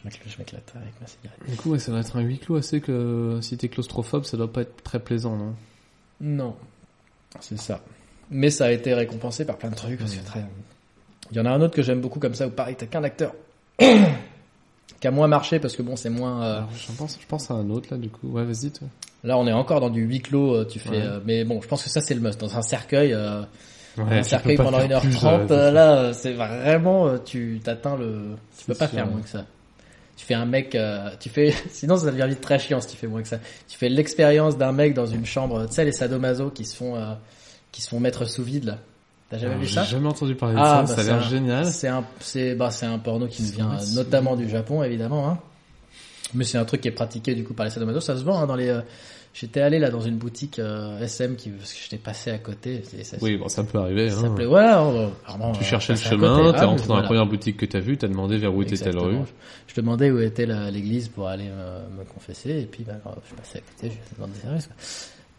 Je 0.04 0.38
m'éclate 0.38 0.74
avec 0.76 0.94
ma 1.00 1.08
cigarette. 1.08 1.40
Du 1.50 1.56
coup, 1.56 1.72
ouais, 1.72 1.80
ça 1.80 1.92
doit 1.92 2.02
être 2.02 2.18
un 2.18 2.22
huis 2.22 2.38
clos 2.40 2.58
assez 2.58 2.82
que 2.82 3.40
si 3.42 3.56
t'es 3.58 3.70
claustrophobe, 3.70 4.26
ça 4.26 4.36
doit 4.38 4.52
pas 4.52 4.62
être 4.62 4.84
très 4.84 5.00
plaisant, 5.00 5.36
non? 5.38 5.54
Non, 6.20 6.56
c'est 7.40 7.58
ça. 7.58 7.82
Mais 8.30 8.50
ça 8.50 8.66
a 8.66 8.72
été 8.72 8.94
récompensé 8.94 9.46
par 9.46 9.58
plein 9.58 9.70
de 9.70 9.76
trucs. 9.76 10.00
parce 10.00 10.14
que 10.16 10.26
très- 10.26 10.46
Il 11.32 11.38
y 11.38 11.40
en 11.40 11.46
a 11.46 11.52
un 11.52 11.62
autre 11.62 11.74
que 11.76 11.82
j'aime 11.82 12.02
beaucoup 12.02 12.20
comme 12.20 12.36
ça, 12.36 12.48
où 12.48 12.52
pareil, 12.52 12.76
t'as 12.78 12.86
qu'un 12.86 13.04
acteur 13.04 13.34
qui 13.80 15.08
a 15.08 15.12
moins 15.12 15.28
marché 15.28 15.60
parce 15.60 15.76
que 15.76 15.82
bon, 15.82 15.96
c'est 15.96 16.10
moins. 16.10 16.44
euh, 16.44 16.58
Alors, 16.58 16.70
je 16.74 16.92
pense, 16.94 17.18
je 17.20 17.26
pense 17.28 17.50
à 17.52 17.54
un 17.56 17.70
autre 17.70 17.88
là, 17.92 17.98
du 17.98 18.10
coup. 18.10 18.28
Ouais, 18.30 18.44
vas-y, 18.44 18.72
toi. 18.72 18.88
Là, 19.24 19.38
on 19.38 19.48
est 19.48 19.54
encore 19.54 19.80
dans 19.80 19.90
du 19.90 20.02
huis 20.02 20.20
clos. 20.22 20.54
euh, 20.56 20.66
Tu 20.66 20.80
fais, 20.80 20.90
Ouais. 20.90 21.02
euh, 21.02 21.20
mais 21.26 21.44
bon, 21.46 21.62
je 21.62 21.68
pense 21.68 21.84
que 21.84 21.90
ça 21.90 22.02
c'est 22.02 22.14
le 22.14 22.20
must. 22.22 22.40
Dans 22.40 22.58
un 22.58 22.62
cercueil, 22.62 23.14
euh, 23.14 23.42
Ouais, 23.98 24.18
un 24.20 24.24
cercueil 24.24 24.58
pendant 24.58 24.80
faire 24.80 24.90
1h30, 24.90 25.02
plus, 25.02 25.24
ouais, 25.24 25.52
euh, 25.52 25.72
là, 25.72 25.98
euh, 26.00 26.14
c'est 26.14 26.34
vraiment, 26.34 27.08
euh, 27.08 27.18
tu 27.24 27.62
t'atteins 27.64 27.96
le. 27.96 28.36
Tu 28.58 28.66
peux 28.66 28.74
pas 28.74 28.88
sûr, 28.88 28.96
faire 28.96 29.08
moins 29.08 29.22
que 29.22 29.30
ça. 29.30 29.46
Tu 30.16 30.26
fais 30.26 30.34
un 30.36 30.46
mec, 30.46 30.76
euh, 30.76 31.10
tu 31.20 31.30
fais, 31.30 31.54
sinon 31.72 31.98
ça 31.98 32.12
devient 32.12 32.28
vite 32.30 32.42
très 32.42 32.60
chiant 32.60 32.80
si 32.80 32.88
tu 32.88 32.98
fais 32.98 33.08
moins 33.08 33.22
que 33.22 33.28
ça. 33.28 33.40
Tu 33.68 33.78
fais 33.78 33.90
l'expérience 33.90 34.58
d'un 34.58 34.72
mec 34.72 34.94
dans 34.94 35.06
une 35.08 35.26
chambre, 35.26 35.66
tu 35.68 35.74
sais 35.74 35.86
les 35.86 35.92
sadomaso 35.92 36.50
qui 36.52 36.66
se 36.66 36.76
font, 36.76 36.96
euh, 36.96 37.14
qui 37.72 37.82
se 37.82 37.90
font 37.90 38.00
mettre 38.00 38.26
sous 38.30 38.44
vide 38.44 38.66
là. 38.66 38.78
T'as 39.30 39.38
jamais 39.40 39.54
Alors, 39.54 39.62
vu 39.64 39.68
J'ai 39.68 39.76
ça? 39.76 39.84
jamais 39.84 40.08
entendu 40.08 40.36
parler 40.36 40.56
de 40.56 40.60
Ah, 40.62 40.66
ça, 40.66 40.82
bah, 40.82 40.88
ça 40.88 40.94
a 40.94 41.04
l'air 41.04 41.06
c'est 41.22 41.26
un- 41.26 41.30
génial. 41.30 41.66
C'est 41.66 41.88
un, 41.88 42.06
c'est, 42.20 42.56
bah, 42.56 42.70
c'est 42.70 42.86
un 42.86 43.00
porno 43.00 43.28
qui 43.28 43.42
nous 43.42 43.50
vient 43.50 43.72
euh, 43.74 43.86
notamment 43.96 44.36
du 44.36 44.48
Japon, 44.48 44.84
évidemment, 44.84 45.28
hein. 45.30 45.40
Mais 46.36 46.44
c'est 46.46 46.58
un 46.58 46.66
truc 46.66 46.82
qui 46.82 46.88
est 46.88 46.92
pratiqué, 46.92 47.34
du 47.36 47.44
coup, 47.44 47.54
par 47.54 47.66
les 47.66 47.72
sadomaso. 47.72 48.00
Ça 48.00 48.16
se 48.18 48.24
vend, 48.24 48.40
hein, 48.40 48.46
dans 48.48 48.56
les, 48.56 48.70
euh, 48.70 48.82
j'étais 49.34 49.62
allé, 49.62 49.80
là, 49.80 49.90
dans 49.90 50.02
une 50.02 50.18
boutique, 50.18 50.60
euh, 50.60 51.00
SM 51.00 51.36
qui, 51.36 51.50
parce 51.50 51.74
que 51.74 51.80
j'étais 51.84 51.98
passé 51.98 52.32
à 52.32 52.38
côté. 52.38 52.84
ça, 53.04 53.18
Oui, 53.22 53.38
bon, 53.38 53.48
ça 53.48 53.64
peut 53.64 53.78
arriver. 53.80 54.10
ça 54.10 54.20
Hein. 54.26 54.36
voilà, 54.48 54.84
on- 54.84 55.12
vraiment, 55.28 55.52
Tu 55.54 55.62
euh, 55.64 55.66
cherchais 55.66 55.94
le 55.94 56.00
chemin, 56.00 56.52
t'es 56.54 56.60
Ah, 56.60 56.66
rentré 56.66 56.88
dans 56.88 56.98
la 56.98 57.04
première 57.04 57.26
boutique 57.26 57.58
que 57.58 57.66
t'as 57.66 57.80
vue, 57.80 57.98
t'as 57.98 58.08
demandé 58.08 58.38
vers 58.38 58.54
où 58.54 58.62
était 58.62 58.78
telle 58.78 58.90
Exactement. 58.90 59.22
rue. 59.22 59.26
Je, 59.68 59.74
je 59.76 59.82
demandais 59.82 60.12
où 60.12 60.20
était 60.20 60.46
la- 60.46 60.70
l'église 60.72 61.08
pour 61.10 61.28
aller 61.28 61.46
me, 61.50 62.00
me 62.00 62.04
confesser, 62.06 62.62
et 62.62 62.66
puis, 62.66 62.84
bah, 62.84 62.94
alors, 63.06 63.18
je 63.30 63.36
passais 63.36 63.58
à 63.60 63.62
côté, 63.62 63.92
je 64.10 64.16
demandais 64.16 64.34
des 64.34 64.40
services, 64.42 64.68
quoi. 64.68 64.76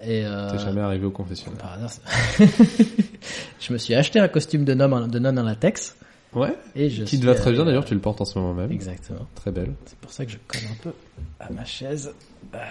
Et, 0.06 0.26
euh, 0.26 0.50
T'es 0.50 0.58
jamais 0.58 0.80
arrivé 0.82 1.06
au 1.06 1.10
confessionnal. 1.10 1.58
par 1.58 1.74
hasard, 1.74 1.90
je 3.60 3.72
me 3.72 3.78
suis 3.78 3.94
acheté 3.94 4.18
un 4.18 4.28
costume 4.28 4.64
de 4.64 4.74
nonne, 4.74 4.92
en- 4.92 5.06
de 5.08 5.18
nonne 5.18 5.38
en 5.38 5.44
latex, 5.44 5.96
Ouais. 6.34 6.54
et 6.74 6.90
je 6.90 7.04
Qui 7.04 7.20
te 7.20 7.24
va 7.26 7.34
très 7.34 7.52
bien 7.52 7.64
d'ailleurs, 7.64 7.84
tu 7.84 7.94
le 7.94 8.00
portes 8.00 8.20
en 8.20 8.24
ce 8.24 8.38
moment 8.38 8.54
même. 8.54 8.72
Exactement. 8.72 9.26
Très 9.36 9.52
belle. 9.52 9.72
C'est 9.86 9.96
pour 9.98 10.12
ça 10.12 10.24
que 10.26 10.32
je 10.32 10.38
colle 10.48 10.62
un 10.70 10.82
peu 10.82 10.92
à 11.40 11.50
ma 11.52 11.64
chaise. 11.64 12.12
Voilà. 12.50 12.66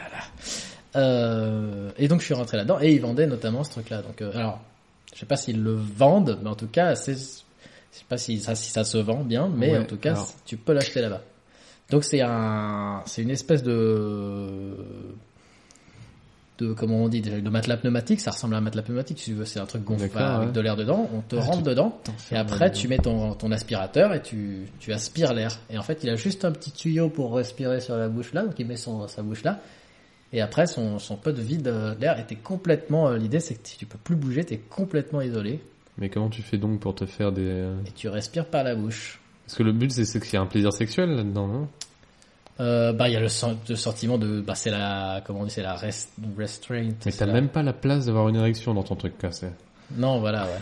Euh, 0.96 1.90
et 1.98 2.08
donc 2.08 2.20
je 2.22 2.26
suis 2.26 2.34
rentré 2.34 2.58
là-dedans 2.58 2.80
et 2.82 2.94
ils 2.94 3.02
vendaient 3.02 3.28
notamment 3.28 3.64
ce 3.64 3.72
truc-là. 3.72 4.02
Donc 4.02 4.22
euh, 4.22 4.32
alors, 4.36 4.60
je 5.14 5.20
sais 5.20 5.26
pas 5.26 5.36
s'ils 5.38 5.62
le 5.62 5.74
vendent, 5.74 6.40
mais 6.44 6.50
en 6.50 6.56
tout 6.56 6.68
cas, 6.68 6.96
c'est, 6.96 7.14
je 7.14 7.18
sais 8.00 8.06
pas 8.08 8.18
si 8.18 8.40
ça, 8.40 8.56
si 8.56 8.70
ça 8.72 8.84
se 8.84 8.98
vend 8.98 9.24
bien, 9.24 9.50
mais 9.56 9.72
Ouais, 9.72 9.80
en 9.80 9.86
tout 9.86 9.98
cas, 9.98 10.12
alors. 10.14 10.30
tu 10.46 10.58
peux 10.58 10.74
l'acheter 10.74 11.02
là-bas. 11.02 11.22
Donc 11.90 12.04
c'est 12.04 12.22
un, 12.22 13.02
c'est 13.06 13.22
une 13.22 13.30
espèce 13.32 13.64
de 13.64 14.76
de 16.60 16.72
comment 16.72 16.98
on 16.98 17.08
dit 17.10 17.20
déjà 17.22 17.42
de 17.42 17.50
matelas 17.50 17.78
pneumatique 17.78 18.22
ça 18.22 18.30
ressemble 18.30 18.54
à 18.54 18.60
un 18.60 18.62
matelas 18.62 18.84
pneumatique 18.84 19.18
si 19.18 19.26
tu 19.32 19.34
veux 19.34 19.44
c'est 19.44 19.60
un 19.60 19.66
truc 19.66 19.84
gonflable 19.84 20.16
avec 20.20 20.48
ouais. 20.50 20.54
de 20.54 20.62
l'air 20.62 20.76
dedans 20.76 21.10
on 21.12 21.22
te 21.22 21.36
Ah, 21.36 21.42
rentre 21.42 21.64
dedans 21.64 22.00
et 22.32 22.36
après, 22.38 22.72
tu 22.72 22.88
mets 22.88 23.00
ton, 23.00 23.34
ton 23.34 23.52
aspirateur 23.52 24.14
et 24.14 24.22
tu, 24.22 24.68
tu 24.80 24.94
aspires 24.94 25.34
l'air. 25.34 25.58
Et 25.72 25.80
en 25.80 25.82
fait, 25.82 26.04
il 26.04 26.10
a 26.12 26.16
juste 26.16 26.46
un 26.46 26.52
petit 26.52 26.72
tuyau 26.72 27.10
pour 27.10 27.34
respirer 27.36 27.80
sur 27.82 27.98
la 27.98 28.08
bouche 28.08 28.34
là, 28.34 28.44
donc 28.44 28.54
il 28.60 28.68
met 28.68 28.76
son, 28.76 29.08
sa 29.08 29.24
bouche 29.24 29.44
là. 29.44 29.60
Et 30.34 30.42
après, 30.42 30.66
son, 30.68 30.98
son 31.00 31.16
de 31.16 31.32
vide 31.42 31.68
euh, 31.68 31.94
d'air 31.96 32.20
était 32.20 32.36
complètement. 32.36 33.08
euh, 33.10 33.18
L'idée, 33.18 33.40
c'est 33.40 33.54
que 33.56 33.68
si 33.68 33.78
tu 33.78 33.86
peux 33.86 34.00
plus 34.04 34.16
bouger, 34.16 34.44
t'es 34.44 34.58
complètement 34.58 35.22
isolé 35.22 35.60
Mais 36.00 36.10
comment 36.10 36.30
tu 36.30 36.42
fais 36.42 36.58
donc 36.58 36.80
pour 36.80 36.96
te 36.96 37.06
faire 37.06 37.32
des... 37.32 37.44
euh, 37.46 37.76
et 37.86 37.92
tu 37.92 38.10
respires 38.10 38.46
par 38.48 38.64
la 38.64 38.76
bouche. 38.76 39.20
Parce 39.46 39.56
que 39.58 39.64
le 39.64 39.72
but 39.74 39.92
c'est 39.92 40.06
c'est 40.06 40.20
qu'il 40.20 40.34
y 40.34 40.38
a 40.38 40.42
un 40.42 40.46
plaisir 40.48 40.74
sexuel 40.74 41.12
là-dedans, 41.12 41.48
non? 41.48 41.68
Euh, 42.60 42.94
bah, 42.94 43.10
il 43.10 43.14
y 43.14 43.16
a 43.16 43.20
le, 43.20 43.28
sen- 43.30 43.58
le 43.68 43.76
sentiment 43.76 44.18
de, 44.18 44.40
bah, 44.42 44.56
c'est 44.56 44.70
la, 44.72 45.22
comment 45.26 45.42
on 45.42 45.46
dit, 45.46 45.52
c'est 45.52 45.64
la 45.64 45.76
rest, 45.76 46.12
restraint. 46.38 46.84
Mais 47.06 47.12
c'est 47.12 47.18
t'as 47.18 47.26
la- 47.26 47.34
même 47.34 47.50
pas 47.50 47.64
la 47.64 47.74
place 47.74 48.06
d'avoir 48.06 48.30
une 48.30 48.36
érection 48.36 48.74
dans 48.74 48.84
ton 48.84 48.96
truc 48.96 49.18
cassé. 49.18 49.48
Non, 49.96 50.20
voilà, 50.20 50.46
ouais. 50.46 50.60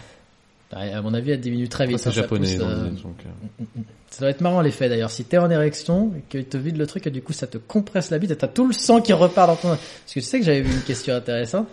À 0.73 1.01
mon 1.01 1.13
avis, 1.13 1.31
elle 1.31 1.39
diminue 1.39 1.67
très 1.67 1.85
vite. 1.85 1.99
c'est 1.99 2.09
hein, 2.09 2.11
ça 2.11 2.21
japonais, 2.21 2.55
pousse, 2.55 2.65
euh, 2.65 2.89
donc, 2.89 3.15
euh, 3.25 3.81
Ça 4.09 4.21
doit 4.21 4.29
être 4.29 4.41
marrant 4.41 4.61
l'effet 4.61 4.87
d'ailleurs. 4.87 5.11
Si 5.11 5.25
t'es 5.25 5.37
en 5.37 5.49
érection 5.49 6.13
et 6.17 6.21
qu'ils 6.29 6.45
te 6.45 6.57
vident 6.57 6.77
le 6.77 6.87
truc 6.87 7.07
et 7.07 7.11
du 7.11 7.21
coup 7.21 7.33
ça 7.33 7.47
te 7.47 7.57
compresse 7.57 8.09
la 8.09 8.19
bite 8.19 8.31
et 8.31 8.35
t'as 8.37 8.47
tout 8.47 8.65
le 8.65 8.73
sang 8.73 9.01
qui 9.01 9.11
repart 9.11 9.47
dans 9.47 9.55
ton... 9.55 9.67
Parce 9.69 9.79
que 10.07 10.13
tu 10.13 10.21
sais 10.21 10.39
que 10.39 10.45
j'avais 10.45 10.61
vu 10.61 10.71
une 10.73 10.81
question 10.81 11.13
intéressante 11.13 11.67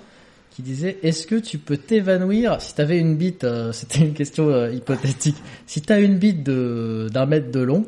qui 0.50 0.62
disait 0.62 0.98
est-ce 1.04 1.28
que 1.28 1.36
tu 1.36 1.58
peux 1.58 1.76
t'évanouir 1.76 2.60
si 2.60 2.74
t'avais 2.74 2.98
une 2.98 3.16
bite, 3.16 3.44
euh, 3.44 3.70
c'était 3.72 4.00
une 4.00 4.14
question 4.14 4.48
euh, 4.48 4.72
hypothétique, 4.72 5.36
si 5.66 5.80
t'as 5.80 6.00
une 6.00 6.18
bite 6.18 6.42
de 6.42 7.08
d'un 7.12 7.26
mètre 7.26 7.52
de 7.52 7.60
long, 7.60 7.86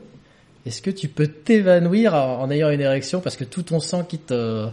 est-ce 0.65 0.81
que 0.81 0.91
tu 0.91 1.09
peux 1.09 1.27
t'évanouir 1.27 2.15
en, 2.15 2.43
en 2.43 2.51
ayant 2.51 2.71
une 2.71 2.83
érection 2.83 3.21
parce 3.21 3.37
que 3.37 3.45
tout 3.45 3.63
ton 3.63 3.81
sang 3.81 4.05
quitte... 4.05 4.31
euh, 4.31 4.69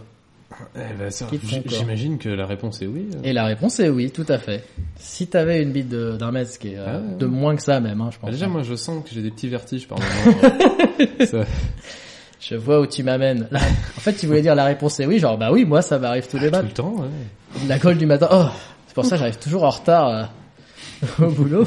Eh 0.74 0.78
ben, 0.98 1.10
ça, 1.10 1.26
J'imagine 1.66 2.16
que 2.18 2.28
la 2.30 2.46
réponse 2.46 2.80
est 2.80 2.86
oui. 2.86 3.08
Et 3.22 3.32
la 3.34 3.44
réponse 3.44 3.80
est 3.80 3.90
oui, 3.90 4.10
tout 4.10 4.24
à 4.28 4.38
fait. 4.38 4.64
Si 4.98 5.26
t'avais 5.26 5.62
une 5.62 5.72
bite 5.72 5.88
d'un 5.90 6.30
mètre, 6.32 6.50
ce 6.52 6.58
qui 6.58 6.68
est 6.68 6.78
euh, 6.78 7.00
Ah 7.00 7.14
de 7.18 7.26
moins 7.26 7.54
que 7.54 7.62
ça 7.62 7.80
même, 7.80 8.00
hein, 8.00 8.08
je 8.10 8.18
pense. 8.18 8.28
Bah, 8.30 8.32
déjà, 8.32 8.48
moi, 8.48 8.62
je 8.62 8.74
sens 8.74 9.04
que 9.04 9.10
j'ai 9.14 9.20
des 9.22 9.30
petits 9.30 9.48
vertiges 9.48 9.86
par 9.86 9.98
moment. 9.98 10.38
Ça- 11.26 11.44
Je 12.40 12.54
vois 12.56 12.80
où 12.80 12.86
tu 12.86 13.02
m'amènes. 13.02 13.46
Là, 13.50 13.60
En 13.60 14.00
fait, 14.00 14.14
tu 14.14 14.26
voulais 14.26 14.40
dire 14.42 14.54
la 14.54 14.64
réponse 14.64 14.98
est 15.00 15.06
oui, 15.06 15.18
genre 15.18 15.36
bah 15.36 15.50
oui, 15.52 15.64
moi 15.66 15.82
ça 15.82 15.98
m'arrive 15.98 16.26
tous 16.28 16.38
les 16.38 16.46
Tout 16.46 16.52
matins. 16.56 16.66
le 16.66 16.72
temps, 16.72 16.94
ouais. 16.96 17.66
La 17.68 17.78
colle 17.78 17.98
du 17.98 18.06
matin. 18.06 18.28
Oh, 18.32 18.46
c'est 18.86 18.94
pour 18.94 19.04
ça 19.04 19.16
que 19.16 19.18
j'arrive 19.18 19.38
toujours 19.38 19.64
en 19.64 19.70
retard 19.70 20.08
euh, 20.08 20.24
au 21.26 21.30
boulot. 21.30 21.64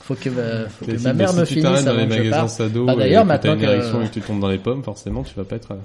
Faut 0.00 0.14
que 0.14 0.30
faut 0.30 0.86
que 0.86 1.02
ma 1.02 1.12
mère 1.12 1.28
si 1.30 1.36
me 1.36 1.44
finisse 1.44 1.62
t'arrêtes 1.64 1.84
dans 1.84 1.90
avant 1.90 2.00
les 2.00 2.06
que 2.08 2.12
je 2.14 2.18
magasins 2.20 2.36
parte. 2.38 2.48
Sado 2.50 2.86
Bah, 2.86 2.94
d'ailleurs, 2.96 3.24
que 3.24 3.28
t'as 3.28 3.34
une 3.34 3.54
maintenant 3.54 3.56
que- 3.58 3.72
érection 3.74 4.02
et 4.02 4.08
que 4.08 4.12
tu 4.14 4.20
tombes 4.22 4.40
dans 4.40 4.48
les 4.48 4.58
pommes, 4.58 4.82
forcément, 4.82 5.22
tu 5.24 5.34
vas 5.34 5.44
pas 5.44 5.56
être... 5.56 5.76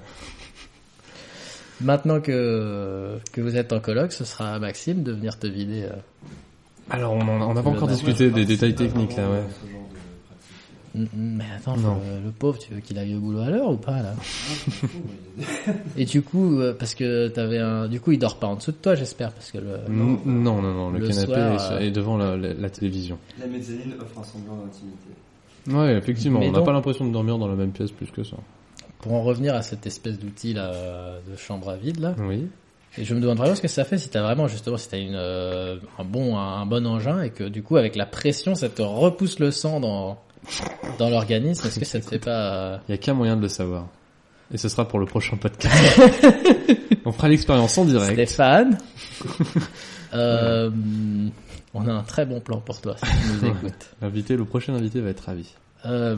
Maintenant 1.82 2.20
que 2.22 3.18
que 3.32 3.42
vous 3.42 3.56
êtes 3.58 3.74
en 3.74 3.80
coloc, 3.80 4.12
ce 4.12 4.26
sera 4.26 4.54
à 4.54 4.60
Maxime 4.60 5.04
de 5.04 5.12
venir 5.12 5.38
te 5.40 5.48
vider. 5.48 5.84
euh. 5.84 5.96
Alors, 6.90 7.14
on 7.14 7.54
n'a 7.54 7.62
pas 7.64 7.70
encore 7.70 7.88
discuté 7.88 8.30
des 8.30 8.46
détails 8.46 8.76
techniques, 8.76 9.16
là, 9.18 9.30
ouais. 9.30 9.44
Mm, 10.96 11.02
mm, 11.02 11.08
Mais 11.16 11.46
attends, 11.58 11.76
euh, 11.78 12.20
le 12.24 12.30
pauvre, 12.32 12.60
tu 12.60 12.72
veux 12.72 12.80
qu'il 12.80 13.00
aille 13.00 13.16
au 13.16 13.20
boulot 13.20 13.40
à 13.40 13.50
l'heure 13.50 13.70
ou 13.72 13.78
pas 13.78 14.04
là 14.04 14.14
Ah, 14.16 15.72
Et 15.98 16.06
du 16.06 16.22
coup, 16.22 16.60
euh, 16.60 16.76
parce 16.78 16.94
que 16.94 17.30
t'avais 17.30 17.58
un, 17.58 17.88
du 17.88 18.00
coup, 18.00 18.12
il 18.12 18.20
dort 18.20 18.38
pas 18.38 18.46
en 18.46 18.58
dessous 18.58 18.72
de 18.72 18.78
toi, 18.78 18.94
j'espère, 18.94 19.32
parce 19.32 19.50
que 19.52 19.58
le. 19.58 19.80
Non, 19.90 20.20
non, 20.26 20.62
non, 20.62 20.74
non, 20.74 20.90
le, 20.92 21.00
Le 21.00 21.08
canapé 21.08 21.26
soir, 21.58 21.82
est, 21.82 21.90
devant 21.90 22.18
la, 22.18 22.38
la- 22.38 22.54
la 22.54 22.70
télévision. 22.70 23.18
La 23.40 23.48
mezzanine 23.48 23.94
offre 24.00 24.20
un 24.20 24.24
semblant 24.24 24.56
d'intimité. 24.58 25.10
Ouais, 25.72 25.98
effectivement, 25.98 26.40
Mais 26.40 26.50
on 26.50 26.52
n'a 26.52 26.58
donc- 26.60 26.68
pas 26.68 26.74
l'impression 26.74 27.08
de 27.08 27.12
dormir 27.12 27.40
dans 27.40 27.48
la 27.48 27.56
même 27.56 27.72
pièce 27.72 27.90
plus 27.92 28.12
que 28.12 28.24
ça. 28.24 28.38
Pour 29.04 29.14
en 29.14 29.22
revenir 29.22 29.54
à 29.54 29.62
cette 29.62 29.86
espèce 29.86 30.18
d'outil 30.18 30.54
là 30.54 30.72
euh, 30.74 31.20
de 31.30 31.36
chambre 31.36 31.70
à 31.70 31.76
vide 31.76 32.00
là, 32.00 32.16
Oui. 32.20 32.48
et 32.98 33.04
je 33.04 33.14
me 33.14 33.20
demande 33.20 33.38
vraiment 33.38 33.56
ce 33.56 33.62
que 33.62 33.68
ça 33.68 33.84
fait 33.84 33.98
si 33.98 34.08
t'as 34.10 34.22
vraiment 34.24 34.48
justement 34.48 34.78
si 34.78 34.88
t'as 34.90 34.98
une 34.98 35.16
euh, 35.16 35.76
un 36.00 36.06
bon 36.06 36.38
un 36.38 36.66
bon 36.66 36.88
engin 36.88 37.22
et 37.22 37.30
que 37.30 37.44
du 37.44 37.64
coup 37.64 37.76
avec 37.78 37.96
la 37.98 38.06
pression 38.06 38.56
ça 38.56 38.70
te 38.70 38.82
repousse 38.82 39.40
le 39.40 39.52
sang 39.52 39.80
dans 39.82 40.18
dans 41.00 41.10
l'organisme. 41.10 41.68
Est-ce 41.68 41.80
que 41.80 41.86
ça 41.86 42.00
te 42.00 42.06
fait 42.06 42.20
pas 42.20 42.54
euh, 42.54 42.78
Il 42.88 42.92
y 42.92 42.96
a 42.96 42.98
qu'un 42.98 43.14
moyen 43.14 43.36
de 43.38 43.42
le 43.42 43.48
savoir. 43.48 43.88
Et 44.54 44.58
ce 44.58 44.68
sera 44.70 44.88
pour 44.88 45.00
le 45.00 45.06
prochain 45.06 45.38
podcast. 45.38 46.02
on 47.06 47.12
fera 47.12 47.30
l'expérience 47.30 47.78
en 47.78 47.86
direct. 47.86 48.14
Stéphane 48.14 48.78
euh, 50.14 50.70
On 51.74 51.88
a 51.88 51.92
un 51.94 52.04
très 52.04 52.26
bon 52.26 52.40
plan 52.40 52.60
pour 52.60 52.80
toi 52.82 52.96
si 52.98 53.06
tu 53.06 53.28
nous 53.46 53.52
écoutes. 53.52 53.90
L'invité, 54.02 54.36
le 54.36 54.46
prochain 54.46 54.74
invité 54.76 55.02
va 55.02 55.10
être 55.10 55.22
ravi. 55.26 55.48
Euh, 55.86 56.16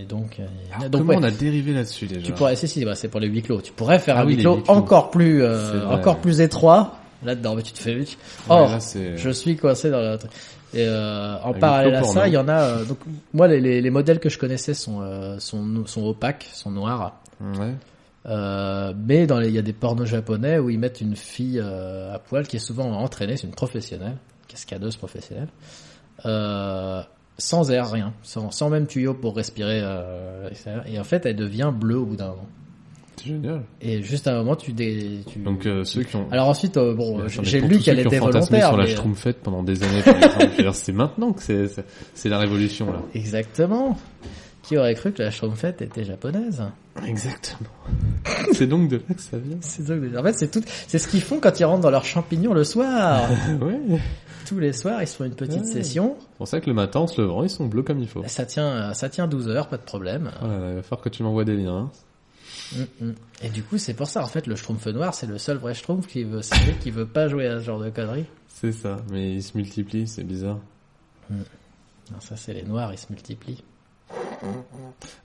et 0.00 0.04
donc, 0.04 0.40
euh, 0.40 0.46
Alors, 0.74 0.90
donc 0.90 1.00
comment 1.02 1.12
ouais, 1.12 1.18
on 1.20 1.22
a 1.24 1.30
dérivé 1.30 1.72
là-dessus 1.72 2.06
déjà 2.06 2.22
tu 2.22 2.32
pourrais, 2.32 2.56
si, 2.56 2.66
si, 2.66 2.84
bah, 2.84 2.94
c'est 2.94 3.08
pour 3.08 3.20
les 3.20 3.28
huis 3.28 3.42
clos. 3.42 3.60
Tu 3.60 3.72
pourrais 3.72 3.98
faire 3.98 4.16
Ah 4.16 4.22
un 4.22 4.26
oui, 4.26 4.36
huis 4.36 4.42
clos 4.42 4.62
encore 4.68 5.10
plus, 5.10 5.42
euh, 5.42 5.86
encore 5.88 6.18
plus 6.20 6.40
étroit. 6.40 6.96
Là-dedans, 7.24 7.54
mais 7.54 7.62
tu 7.62 7.72
te 7.72 7.78
fais 7.78 7.94
vite. 7.94 8.18
Ouais, 8.48 8.56
Or, 8.56 8.68
là, 8.70 8.78
je 9.16 9.30
suis 9.30 9.56
coincé 9.56 9.90
dans 9.90 10.00
le 10.00 10.18
truc. 10.18 10.30
Et 10.74 10.86
euh, 10.86 11.36
en 11.42 11.52
parallèle 11.52 11.94
à 11.94 12.02
ça, 12.02 12.26
il 12.26 12.34
y 12.34 12.36
en 12.36 12.48
a. 12.48 12.84
donc 12.84 12.98
moi, 13.34 13.46
les, 13.46 13.60
les, 13.60 13.80
les 13.80 13.90
modèles 13.90 14.18
que 14.18 14.28
je 14.30 14.38
connaissais 14.38 14.74
sont 14.74 15.02
sont 15.38 15.86
sont 15.86 16.04
opaques, 16.04 16.48
sont 16.52 16.70
noirs. 16.70 17.20
Ouais. 17.40 17.74
Euh, 18.26 18.92
mais 18.96 19.26
dans 19.26 19.40
il 19.40 19.50
y 19.50 19.58
a 19.58 19.62
des 19.62 19.72
pornos 19.72 20.06
japonais 20.06 20.58
où 20.58 20.70
ils 20.70 20.78
mettent 20.78 21.00
une 21.00 21.16
fille 21.16 21.60
euh, 21.62 22.14
à 22.14 22.18
poil 22.20 22.46
qui 22.46 22.56
est 22.56 22.60
souvent 22.60 22.90
entraînée, 22.92 23.36
c'est 23.36 23.46
une 23.48 23.54
professionnelle, 23.54 24.16
cascadeuse 24.46 24.96
professionnelle, 24.96 25.48
euh, 26.24 27.02
sans 27.38 27.70
air, 27.70 27.90
rien, 27.90 28.12
sans, 28.22 28.50
sans 28.50 28.68
même 28.70 28.86
tuyau 28.86 29.14
pour 29.14 29.36
respirer. 29.36 29.80
Euh, 29.82 30.48
et 30.86 30.98
en 30.98 31.04
fait, 31.04 31.26
elle 31.26 31.36
devient 31.36 31.72
bleue 31.74 31.98
au 31.98 32.04
bout 32.06 32.16
d'un 32.16 32.28
moment. 32.28 32.46
C'est 33.16 33.28
génial. 33.28 33.62
Et 33.80 34.02
juste 34.02 34.26
à 34.26 34.32
un 34.32 34.38
moment, 34.38 34.56
tu 34.56 34.72
dé, 34.72 35.20
tu... 35.30 35.38
Donc, 35.38 35.66
euh, 35.66 35.84
ceux 35.84 36.02
qui 36.02 36.16
ont... 36.16 36.26
Alors 36.32 36.48
ensuite, 36.48 36.76
euh, 36.76 36.94
bon, 36.94 37.20
j'ai 37.28 37.60
lu 37.60 37.78
qu'elle 37.78 38.00
était 38.00 38.18
volontaire. 38.18 38.68
sur 38.68 38.76
la 38.76 38.84
mais- 38.84 38.90
Schtroumpfette 38.90 39.40
pendant 39.42 39.62
des 39.62 39.82
années, 39.82 40.02
c'est 40.72 40.92
maintenant 40.92 41.32
que 41.32 41.42
c'est, 41.42 42.28
la 42.28 42.38
révolution, 42.38 42.90
là. 42.92 43.00
Exactement. 43.14 43.96
Qui 44.62 44.76
aurait 44.76 44.94
cru 44.94 45.12
que 45.12 45.22
la 45.22 45.30
Schtroumpfette 45.30 45.82
était 45.82 46.04
japonaise? 46.04 46.62
Exactement. 47.06 47.68
c'est 48.52 48.66
donc 48.66 48.88
de 48.88 48.96
là 48.96 49.14
que 49.14 49.20
ça 49.20 49.36
vient. 49.38 49.56
C'est 49.60 49.84
donc- 49.86 50.02
En 50.16 50.22
fait, 50.22 50.32
c'est 50.34 50.50
tout, 50.50 50.62
c'est 50.86 50.98
ce 50.98 51.08
qu'ils 51.08 51.22
font 51.22 51.38
quand 51.40 51.58
ils 51.58 51.64
rentrent 51.64 51.80
dans 51.82 51.90
leurs 51.90 52.04
champignons 52.04 52.54
le 52.54 52.64
soir. 52.64 53.28
ouais. 53.60 53.98
Tous 54.46 54.58
les 54.58 54.72
soirs, 54.72 55.00
ils 55.02 55.06
se 55.06 55.16
font 55.16 55.24
une 55.24 55.34
petite 55.34 55.60
Ouais. 55.62 55.66
session. 55.66 56.16
C'est 56.20 56.36
pour 56.38 56.48
ça 56.48 56.60
que 56.60 56.66
le 56.68 56.74
matin, 56.74 57.00
en 57.00 57.06
se 57.06 57.20
levant, 57.20 57.42
ils 57.44 57.50
sont 57.50 57.66
bleus 57.66 57.82
comme 57.82 58.00
il 58.00 58.08
faut. 58.08 58.22
Ça 58.26 58.44
tient, 58.46 58.92
ça 58.94 59.08
tient 59.08 59.26
12 59.28 59.48
heures, 59.48 59.68
pas 59.68 59.76
de 59.78 59.82
problème. 59.82 60.30
Là, 60.42 60.68
il 60.70 60.74
va 60.76 60.82
falloir 60.82 61.00
que 61.02 61.08
tu 61.08 61.22
m'envoies 61.22 61.44
des 61.44 61.56
liens. 61.56 61.76
hein. 61.76 61.90
Mm, 63.00 63.06
mm. 63.06 63.14
Et 63.44 63.48
du 63.50 63.62
coup, 63.62 63.78
c'est 63.78 63.94
pour 63.94 64.06
ça, 64.08 64.22
en 64.22 64.26
fait, 64.26 64.46
le 64.46 64.56
Schtroumpf 64.56 64.86
noir, 64.88 65.14
c'est 65.14 65.26
le 65.26 65.38
seul 65.38 65.58
vrai 65.58 65.74
Schtroumpf 65.74 66.06
qui 66.06 66.24
veut, 66.24 66.42
c'est 66.42 66.56
lui 66.64 66.74
qui 66.80 66.90
veut 66.90 67.06
pas 67.06 67.28
jouer 67.28 67.46
à 67.46 67.58
ce 67.60 67.64
genre 67.64 67.78
de 67.80 67.90
conneries. 67.90 68.26
C'est 68.48 68.72
ça. 68.72 68.96
Mais 69.10 69.32
ils 69.32 69.42
se 69.42 69.56
multiplient, 69.56 70.06
c'est 70.08 70.24
bizarre. 70.24 70.58
Non, 71.30 72.20
ça, 72.20 72.36
c'est 72.36 72.52
les 72.52 72.62
noirs, 72.62 72.92
ils 72.92 72.98
se 72.98 73.06
multiplient. 73.10 73.62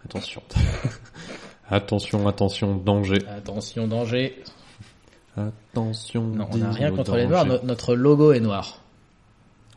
Attention. 0.05 0.41
attention, 1.69 2.27
attention, 2.27 2.75
danger. 2.75 3.19
Attention, 3.27 3.87
danger. 3.87 4.41
Attention. 5.35 6.23
Non, 6.23 6.47
on 6.51 6.57
n'a 6.57 6.71
rien 6.71 6.91
contre 6.95 7.15
les 7.15 7.27
noirs, 7.27 7.45
no- 7.45 7.59
notre 7.63 7.95
logo 7.95 8.31
est 8.31 8.39
noir. 8.39 8.81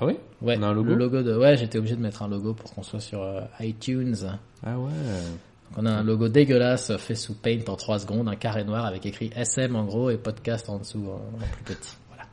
Ah 0.01 0.07
oui 0.07 0.17
Ouais, 0.43 0.57
On 0.59 0.63
a 0.63 0.67
un 0.69 0.73
logo 0.73 0.89
le 0.91 0.95
logo 0.97 1.23
de, 1.23 1.37
ouais, 1.37 1.57
j'étais 1.57 1.79
obligé 1.79 1.95
de 1.97 2.01
mettre 2.01 2.23
un 2.23 2.29
logo 2.29 2.55
pour 2.55 2.73
qu'on 2.73 2.83
soit 2.83 3.01
sur 3.01 3.23
euh, 3.23 3.41
iTunes. 3.61 4.17
Ah 4.65 4.79
ouais. 4.79 4.91
Donc, 4.91 5.79
on 5.79 5.87
a 5.87 5.91
un 5.91 6.03
logo 6.03 6.29
dégueulasse 6.29 6.97
fait 6.97 7.15
sous 7.15 7.35
Paint 7.35 7.61
en 7.69 7.77
3 7.77 8.01
secondes, 8.01 8.29
un 8.29 8.35
carré 8.37 8.65
noir 8.65 8.87
avec 8.87 9.05
écrit 9.07 9.31
SM 9.37 9.77
en 9.77 9.85
gros 9.85 10.11
et 10.11 10.17
podcast 10.17 10.69
en 10.71 10.79
dessous 10.79 11.05
en, 11.09 11.37
en 11.37 11.47
plus 11.53 11.63
petit. 11.75 11.97
Voilà. 12.09 12.25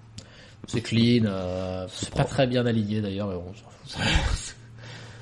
C'est 0.68 0.82
clean, 0.82 1.26
euh, 1.26 1.86
c'est 1.90 2.14
pas 2.14 2.24
très 2.24 2.48
bien 2.48 2.66
aligné 2.66 3.02
d'ailleurs, 3.02 3.28
mais 3.28 3.36
bon, 3.36 3.52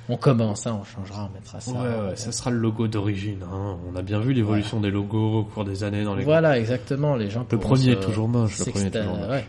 on 0.10 0.18
commence, 0.18 0.68
hein, 0.68 0.78
on 0.80 0.84
changera, 0.84 1.28
on 1.30 1.34
mettra 1.34 1.60
ça. 1.60 1.72
Ouais, 1.72 2.10
ouais, 2.10 2.16
ça 2.16 2.32
sera 2.32 2.52
le 2.52 2.58
logo 2.60 2.88
d'origine. 2.88 3.42
Hein. 3.44 3.78
On 3.92 3.96
a 3.96 4.02
bien 4.04 4.20
vu 4.20 4.34
l'évolution 4.34 4.80
des 4.80 4.92
logos 4.92 5.40
au 5.40 5.44
cours 5.44 5.66
des 5.66 5.84
années 5.84 6.04
dans 6.04 6.16
les 6.16 6.24
Voilà, 6.24 6.60
exactement, 6.60 7.16
les 7.16 7.30
gens 7.32 7.46
Le 7.52 7.58
premier 7.58 7.84
se- 7.86 7.90
est 7.92 8.00
toujours 8.00 8.28
moche, 8.28 8.60
le 8.60 8.66
premier 8.72 8.86
est 8.86 8.92
toujours 8.92 9.18
moche. 9.18 9.30
ouais. 9.30 9.46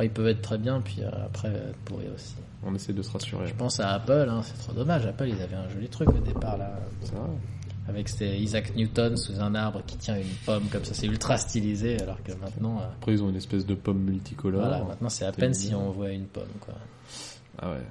Ils 0.00 0.10
peuvent 0.10 0.28
être 0.28 0.40
très 0.42 0.58
bien, 0.58 0.80
puis 0.80 1.02
euh, 1.02 1.10
après 1.26 1.48
être 1.48 1.76
pourris 1.84 2.08
aussi. 2.14 2.34
On 2.64 2.74
essaie 2.74 2.92
de 2.92 3.02
se 3.02 3.10
rassurer. 3.10 3.46
Je 3.48 3.54
pense 3.54 3.80
à 3.80 3.90
Apple, 3.90 4.26
hein, 4.30 4.40
c'est 4.42 4.56
trop 4.58 4.72
dommage. 4.72 5.04
Apple, 5.06 5.28
ils 5.28 5.42
avaient 5.42 5.56
un 5.56 5.68
joli 5.68 5.88
truc 5.88 6.08
au 6.08 6.18
départ 6.18 6.56
là, 6.56 6.78
C'est 7.02 7.14
vrai. 7.14 7.28
avec 7.88 8.08
ces 8.08 8.28
Isaac 8.36 8.74
Newton 8.74 9.16
sous 9.16 9.40
un 9.40 9.54
arbre 9.54 9.82
qui 9.86 9.96
tient 9.98 10.16
une 10.16 10.34
pomme 10.46 10.64
comme 10.70 10.84
ça, 10.84 10.94
c'est 10.94 11.06
ultra 11.06 11.36
stylisé, 11.36 12.00
alors 12.00 12.22
que 12.22 12.32
maintenant, 12.32 12.78
euh, 12.78 12.84
Après, 13.00 13.12
ils 13.12 13.22
ont 13.22 13.28
une 13.28 13.36
espèce 13.36 13.66
de 13.66 13.74
pomme 13.74 13.98
multicolore. 13.98 14.62
voilà, 14.62 14.84
maintenant 14.84 15.08
c'est 15.10 15.26
à 15.26 15.32
peine 15.32 15.52
si 15.52 15.74
on 15.74 15.90
voit 15.90 16.10
une 16.10 16.26
pomme 16.26 16.44
quoi. 16.60 16.74
Ah 17.58 17.70
ouais. 17.72 17.82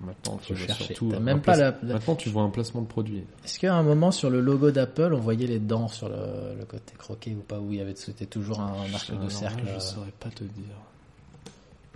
Maintenant, 0.00 0.38
tu 0.42 0.52
vois 0.54 0.74
surtout. 0.74 1.06
Même 1.20 1.40
pas 1.40 1.56
la- 1.56 1.74
Maintenant, 1.82 2.16
tu 2.16 2.28
vois 2.28 2.42
un 2.42 2.50
placement 2.50 2.82
de 2.82 2.86
produit. 2.86 3.24
Est-ce 3.44 3.58
qu'à 3.58 3.74
un 3.74 3.82
moment 3.82 4.10
sur 4.10 4.28
le 4.28 4.40
logo 4.40 4.70
d'Apple, 4.70 5.14
on 5.14 5.20
voyait 5.20 5.46
les 5.46 5.58
dents 5.58 5.88
sur 5.88 6.08
le, 6.10 6.54
le 6.58 6.64
côté 6.66 6.92
croqué 6.98 7.34
ou 7.34 7.40
pas 7.40 7.58
où 7.58 7.72
il 7.72 7.78
y 7.78 7.80
avait 7.80 7.94
c'était 7.96 8.26
toujours 8.26 8.60
un, 8.60 8.74
arc 8.94 9.18
de 9.18 9.28
cercle. 9.30 9.64
Je 9.66 9.70
euh, 9.72 9.80
saurais 9.80 10.12
pas 10.20 10.28
te 10.28 10.44
dire. 10.44 10.76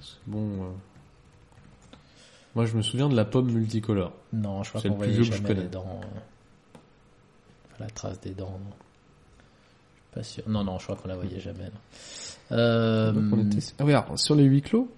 C'est 0.00 0.16
Bon. 0.26 0.38
euh, 0.64 0.68
Moi, 2.54 2.66
je 2.66 2.76
me 2.76 2.82
souviens 2.82 3.08
de 3.08 3.14
la 3.16 3.24
pomme 3.24 3.50
multicolore. 3.50 4.12
Non, 4.32 4.62
je 4.62 4.70
crois 4.70 4.80
C'est 4.80 4.88
qu'on 4.88 4.94
le 4.94 5.00
plus 5.00 5.06
voyait 5.12 5.22
vieux 5.22 5.30
que 5.30 5.36
je 5.36 5.42
jamais 5.42 5.48
les 5.50 5.54
connais. 5.56 5.68
dents. 5.68 6.00
euh, 6.02 6.78
La 7.78 7.86
trace 7.90 8.20
des 8.20 8.30
dents. 8.34 8.58
Non. 8.64 8.74
Pas 10.12 10.22
sûr. 10.24 10.42
Non, 10.48 10.64
non, 10.64 10.78
je 10.78 10.84
crois 10.84 10.96
qu'on 10.96 11.08
la 11.08 11.16
voyait 11.16 11.38
jamais. 11.40 11.64
non. 11.66 12.56
Euh, 12.56 13.12
Donc, 13.12 13.24
on 13.32 13.46
était... 13.46 13.64
Ah 13.78 13.84
oui, 13.84 13.92
alors, 13.92 14.18
sur 14.18 14.34
les 14.34 14.42
huis 14.44 14.62
clos, 14.62 14.90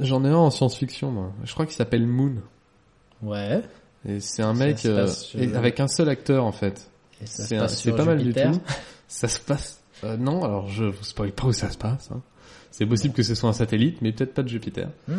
j'en 0.00 0.22
ai 0.24 0.28
un 0.28 0.34
en 0.36 0.50
science-fiction, 0.50 1.10
moi. 1.10 1.32
Je 1.44 1.52
crois 1.54 1.64
qu'il 1.64 1.74
s'appelle 1.74 2.06
Moon. 2.06 2.34
Ouais. 3.22 3.62
Et 4.06 4.20
c'est 4.20 4.42
un 4.42 4.54
Ça 4.54 4.64
mec 4.66 4.78
se 4.78 4.88
euh, 4.88 4.96
passe 5.04 5.24
sur 5.24 5.40
et 5.40 5.46
le- 5.46 5.56
avec 5.56 5.80
un 5.80 5.88
seul 5.88 6.10
acteur, 6.10 6.44
en 6.44 6.52
fait. 6.52 6.90
Et 7.22 7.26
ça 7.26 7.42
se 7.44 7.48
C'est 7.48 7.56
un- 7.56 7.60
passe 7.60 7.76
c'est 7.76 7.88
sur 7.88 7.96
pas 7.96 8.04
mal 8.04 8.22
du 8.22 8.34
tout. 8.34 8.60
Ça 9.08 9.28
se 9.28 9.40
passe. 9.40 9.82
euh, 10.04 10.18
non, 10.18 10.44
alors 10.44 10.68
je 10.68 10.84
vous 10.84 11.04
spoil 11.04 11.32
pas 11.32 11.46
où 11.46 11.52
ça 11.52 11.70
se 11.70 11.78
passe. 11.78 12.10
hein. 12.10 12.20
C'est 12.76 12.86
possible 12.86 13.14
que 13.14 13.22
ce 13.22 13.36
soit 13.36 13.48
un 13.48 13.52
satellite, 13.52 14.02
mais 14.02 14.10
peut-être 14.10 14.34
pas 14.34 14.42
de 14.42 14.48
Jupiter. 14.48 14.88
Hmm, 15.06 15.12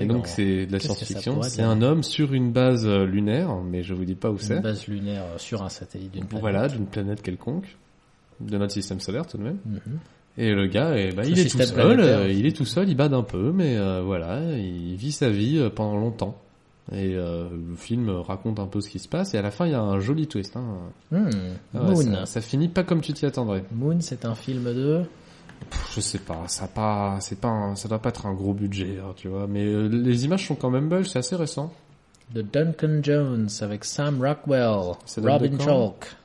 Et 0.00 0.06
donc 0.06 0.26
c'est 0.26 0.66
de 0.66 0.72
la 0.72 0.80
science-fiction. 0.80 1.40
C'est 1.42 1.62
un 1.62 1.80
homme 1.80 2.02
sur 2.02 2.32
une 2.32 2.50
base 2.50 2.84
euh, 2.86 3.04
lunaire, 3.06 3.54
mais 3.62 3.84
je 3.84 3.94
vous 3.94 4.04
dis 4.04 4.16
pas 4.16 4.30
où 4.30 4.34
une 4.34 4.38
c'est. 4.40 4.60
base 4.60 4.88
lunaire 4.88 5.22
euh, 5.22 5.38
sur 5.38 5.62
un 5.62 5.68
satellite 5.68 6.10
d'une 6.12 6.24
planète. 6.24 6.40
Voilà, 6.40 6.66
d'une 6.68 6.86
planète 6.86 7.22
quelconque, 7.22 7.76
de 8.40 8.58
notre 8.58 8.72
système 8.72 8.98
solaire 8.98 9.26
tout 9.28 9.38
de 9.38 9.44
même. 9.44 9.58
Mhm. 9.64 9.80
Et 10.38 10.52
le 10.52 10.66
gars, 10.66 10.94
eh 10.96 11.12
ben, 11.12 11.22
il 11.24 11.38
est 11.38 11.48
tout 11.48 11.58
seul. 11.62 12.00
euh, 12.00 12.28
il 12.32 12.46
est 12.46 12.56
tout 12.56 12.64
seul, 12.66 12.88
il 12.88 12.96
bade 12.96 13.14
un 13.14 13.22
peu, 13.22 13.52
mais 13.52 13.76
euh, 13.78 14.02
voilà, 14.02 14.40
il 14.58 14.96
vit 14.96 15.12
sa 15.12 15.30
vie 15.30 15.70
pendant 15.74 15.96
longtemps. 15.96 16.36
Et 16.92 17.14
euh, 17.14 17.48
le 17.70 17.76
film 17.76 18.10
raconte 18.10 18.58
un 18.58 18.66
peu 18.66 18.80
ce 18.80 18.90
qui 18.90 18.98
se 18.98 19.08
passe. 19.08 19.34
Et 19.34 19.38
à 19.38 19.42
la 19.42 19.50
fin, 19.52 19.66
il 19.66 19.72
y 19.72 19.74
a 19.74 19.80
un 19.82 19.98
joli 20.00 20.26
twist. 20.26 20.56
Hein. 20.56 20.64
Hmm, 21.12 21.28
Ah 21.74 21.82
ouais, 21.84 21.90
Moon. 21.94 22.02
ça, 22.14 22.26
ça 22.26 22.40
finit 22.40 22.68
pas 22.68 22.82
comme 22.82 23.00
tu 23.02 23.12
t'y 23.12 23.24
attendrais. 23.24 23.64
Moon, 23.72 23.98
c'est 24.00 24.24
un 24.24 24.34
film 24.34 24.64
de. 24.64 25.02
Pff, 25.70 25.92
Je 25.96 26.00
sais 26.00 26.18
pas, 26.18 26.44
ça 26.46 26.68
pas, 26.68 27.16
c'est 27.20 27.40
pas, 27.40 27.48
un- 27.48 27.76
ça 27.76 27.88
doit 27.88 27.98
pas 27.98 28.10
être 28.10 28.26
un 28.26 28.34
gros 28.34 28.52
budget, 28.54 28.98
hein, 29.02 29.12
tu 29.16 29.28
vois. 29.28 29.46
Mais 29.46 29.64
euh, 29.64 29.88
les 29.88 30.24
images 30.24 30.46
sont 30.46 30.54
quand 30.54 30.70
même 30.70 30.88
belles, 30.88 31.06
c'est 31.06 31.18
assez 31.18 31.36
récent. 31.36 31.72
de 32.34 32.42
Duncan 32.42 33.00
Jones 33.02 33.48
avec 33.60 33.84
Sam 33.84 34.20
Rockwell, 34.20 34.94
Robin 35.18 35.58
Chalk. 35.64 36.16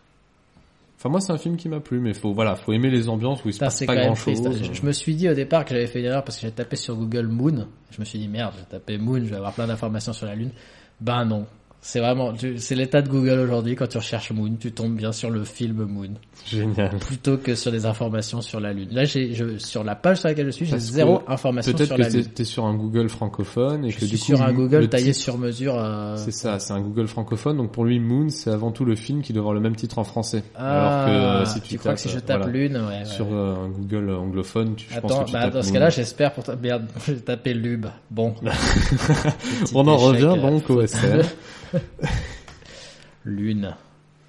Enfin 0.97 1.09
moi 1.09 1.19
c'est 1.19 1.31
un 1.31 1.37
film 1.39 1.57
qui 1.57 1.67
m'a 1.67 1.79
plu, 1.79 1.99
mais 1.99 2.13
faut 2.13 2.31
voilà, 2.31 2.55
faut 2.55 2.73
aimer 2.73 2.91
les 2.91 3.09
ambiances 3.09 3.43
où 3.43 3.49
il 3.49 3.53
se 3.53 3.59
passe 3.59 3.83
pas 3.85 3.95
grand 3.95 4.13
chose. 4.15 4.39
triste. 4.41 4.63
Je, 4.65 4.73
je 4.73 4.85
me 4.85 4.91
suis 4.91 5.15
dit 5.15 5.27
au 5.29 5.33
départ 5.33 5.65
que 5.65 5.71
j'avais 5.71 5.87
fait 5.87 5.99
une 5.99 6.05
erreur 6.05 6.23
parce 6.23 6.37
que 6.37 6.45
j'ai 6.45 6.51
tapé 6.51 6.75
sur 6.75 6.95
Google 6.95 7.25
Moon. 7.27 7.67
Je 7.89 7.99
me 7.99 8.05
suis 8.05 8.19
dit 8.19 8.27
merde, 8.27 8.53
j'ai 8.59 8.65
tapé 8.65 8.99
Moon, 8.99 9.17
je 9.17 9.29
vais 9.29 9.35
avoir 9.37 9.53
plein 9.53 9.65
d'informations 9.65 10.13
sur 10.13 10.27
la 10.27 10.35
Lune. 10.35 10.51
Ben 10.99 11.25
non. 11.25 11.47
C'est 11.83 11.99
vraiment, 11.99 12.31
c'est 12.57 12.75
l'état 12.75 13.01
de 13.01 13.09
Google 13.09 13.39
aujourd'hui. 13.39 13.75
Quand 13.75 13.87
tu 13.87 13.97
recherches 13.97 14.31
Moon, 14.31 14.55
tu 14.59 14.71
tombes 14.71 14.95
bien 14.95 15.11
sur 15.11 15.31
le 15.31 15.43
film 15.43 15.83
Moon, 15.85 16.11
Génial. 16.45 16.91
plutôt 16.99 17.37
que 17.37 17.55
sur 17.55 17.71
des 17.71 17.87
informations 17.87 18.39
sur 18.41 18.59
la 18.59 18.71
Lune. 18.71 18.89
Là, 18.91 19.03
j'ai, 19.05 19.33
je, 19.33 19.57
sur 19.57 19.83
la 19.83 19.95
page 19.95 20.17
sur 20.19 20.27
laquelle 20.27 20.45
je 20.45 20.51
suis, 20.51 20.65
j'ai 20.67 20.73
que 20.73 20.77
zéro 20.79 21.23
information 21.27 21.71
Peut-être 21.73 21.87
sur 21.87 21.95
que 21.97 22.01
la 22.03 22.09
Lune. 22.09 22.25
t'es 22.35 22.43
sur 22.43 22.65
un 22.65 22.75
Google 22.75 23.09
francophone 23.09 23.83
et 23.85 23.89
Je 23.89 23.95
que 23.97 24.05
suis 24.05 24.15
du 24.15 24.19
coup 24.19 24.25
sur 24.25 24.43
un 24.43 24.53
Google 24.53 24.77
le 24.81 24.89
taillé 24.89 25.05
titre- 25.11 25.23
sur 25.23 25.39
mesure. 25.39 25.73
euh, 25.75 26.15
C'est 26.17 26.29
ça, 26.31 26.59
c'est 26.59 26.71
un 26.71 26.81
Google 26.81 27.07
francophone. 27.07 27.57
Donc 27.57 27.71
pour 27.71 27.83
lui, 27.83 27.99
Moon, 27.99 28.29
c'est 28.29 28.51
avant 28.51 28.69
tout 28.71 28.85
le 28.85 28.95
film 28.95 29.23
qui 29.23 29.33
doit 29.33 29.41
avoir 29.41 29.55
le 29.55 29.59
même 29.61 29.75
titre 29.75 29.97
en 29.97 30.03
français. 30.03 30.43
Ah, 30.53 31.05
Alors 31.05 31.05
que 31.07 31.11
euh, 31.11 31.45
si 31.51 31.61
tu, 31.61 31.67
tu 31.69 31.77
crois 31.79 31.93
tapes, 31.93 31.95
que 31.95 32.01
si 32.03 32.09
je 32.09 32.17
euh, 32.17 32.21
tape 32.21 32.41
voilà, 32.43 32.53
Lune, 32.53 32.77
ouais, 32.77 32.99
ouais. 32.99 33.05
sur 33.05 33.25
euh, 33.33 33.55
un 33.55 33.69
Google 33.69 34.11
anglophone, 34.11 34.75
tu, 34.75 34.85
je 34.87 34.99
pense 34.99 35.11
Attends, 35.11 35.21
que 35.23 35.27
tu 35.29 35.33
bah, 35.33 35.41
tapes 35.45 35.53
dans 35.55 35.63
ce 35.63 35.73
cas-là, 35.73 35.89
j'espère 35.89 36.31
pour 36.33 36.43
ta 36.43 36.55
merde, 36.55 36.85
j'ai 37.07 37.15
tapé 37.21 37.55
Lube. 37.55 37.87
Bon. 38.11 38.35
On 39.73 39.87
en 39.87 39.97
revient 39.97 40.39
donc 40.39 40.69
au 40.69 40.85
SR. 40.85 41.25
Lune. 43.25 43.75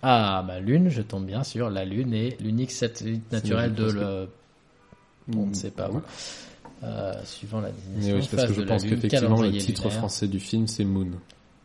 Ah, 0.02 0.44
bah 0.46 0.58
Lune, 0.60 0.88
je 0.88 1.02
tombe 1.02 1.26
bien 1.26 1.44
sur 1.44 1.70
la 1.70 1.84
Lune 1.84 2.12
est 2.14 2.40
l'unique 2.40 2.72
satellite 2.72 3.30
naturel 3.32 3.74
de 3.74 3.90
le... 3.90 4.28
On 5.36 5.46
ne 5.46 5.54
sait 5.54 5.70
pas 5.70 5.88
où. 5.88 6.02
Euh, 6.82 7.14
suivant 7.24 7.60
la 7.60 7.68
Mais 7.68 7.96
désignation, 7.96 8.16
oui, 8.16 8.28
parce 8.36 8.48
que 8.48 8.54
je 8.54 8.62
pense 8.62 8.82
qu'effectivement 8.82 9.40
le 9.40 9.52
titre 9.52 9.82
lunaire, 9.84 9.98
français 9.98 10.26
du 10.26 10.40
film 10.40 10.66
c'est 10.66 10.84
Moon. 10.84 11.12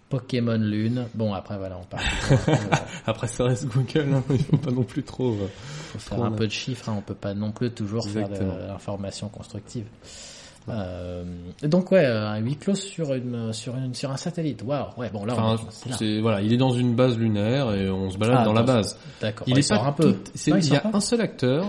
Pokémon 0.09 0.57
Lune. 0.59 1.07
Bon, 1.15 1.33
après, 1.33 1.57
voilà, 1.57 1.79
on 1.79 1.83
parle. 1.83 2.03
Après 3.07 3.27
ça 3.27 3.45
reste 3.45 3.65
Google, 3.65 4.13
hein, 4.13 4.23
il 4.29 4.43
faut 4.43 4.57
pas 4.57 4.71
non 4.71 4.83
plus 4.83 5.03
trop. 5.03 5.31
euh, 5.33 5.47
faut 5.91 5.99
faire 5.99 6.17
Trop 6.17 6.27
un 6.27 6.31
peu 6.31 6.45
de 6.45 6.51
chiffres, 6.51 6.87
hein, 6.87 6.95
on 6.97 7.01
peut 7.01 7.15
pas 7.15 7.33
non 7.33 7.51
plus 7.51 7.71
toujours 7.71 8.07
faire 8.07 8.29
de 8.29 8.67
l'information 8.67 9.27
constructive. 9.27 9.85
Euh, 10.69 11.23
donc 11.63 11.91
ouais, 11.91 12.05
euh, 12.05 12.27
un 12.27 12.37
huis 12.39 12.57
clos 12.57 12.75
sur 12.75 13.13
une 13.13 13.53
sur 13.53 13.75
une 13.77 13.93
sur 13.93 14.11
un 14.11 14.17
satellite. 14.17 14.63
Waouh, 14.65 14.87
ouais, 14.97 15.09
bon 15.11 15.23
là, 15.25 15.33
Enfin, 15.33 15.55
on, 15.65 15.71
c'est 15.71 15.89
là. 15.89 15.95
c'est 15.97 16.19
voilà, 16.19 16.41
il 16.41 16.51
est 16.51 16.57
dans 16.57 16.71
une 16.73 16.93
base 16.93 17.17
lunaire 17.17 17.73
et 17.73 17.89
on 17.89 18.09
se 18.09 18.17
balade 18.17 18.39
Ah, 18.41 18.45
dans 18.45 18.53
la 18.53 18.63
base. 18.63 18.97
D'accord. 19.21 19.47
Il 19.47 19.53
ouais, 19.53 19.59
est 19.59 19.63
sort 19.63 19.81
pas 19.83 19.87
un 19.89 19.91
peu. 19.93 20.13
tout- 20.13 20.31
c'est- 20.35 20.51
Non, 20.51 20.57
il 20.57 20.67
y 20.73 20.75
a 20.75 20.79
pas. 20.81 20.89
un 20.93 20.99
seul 20.99 21.21
acteur. 21.21 21.65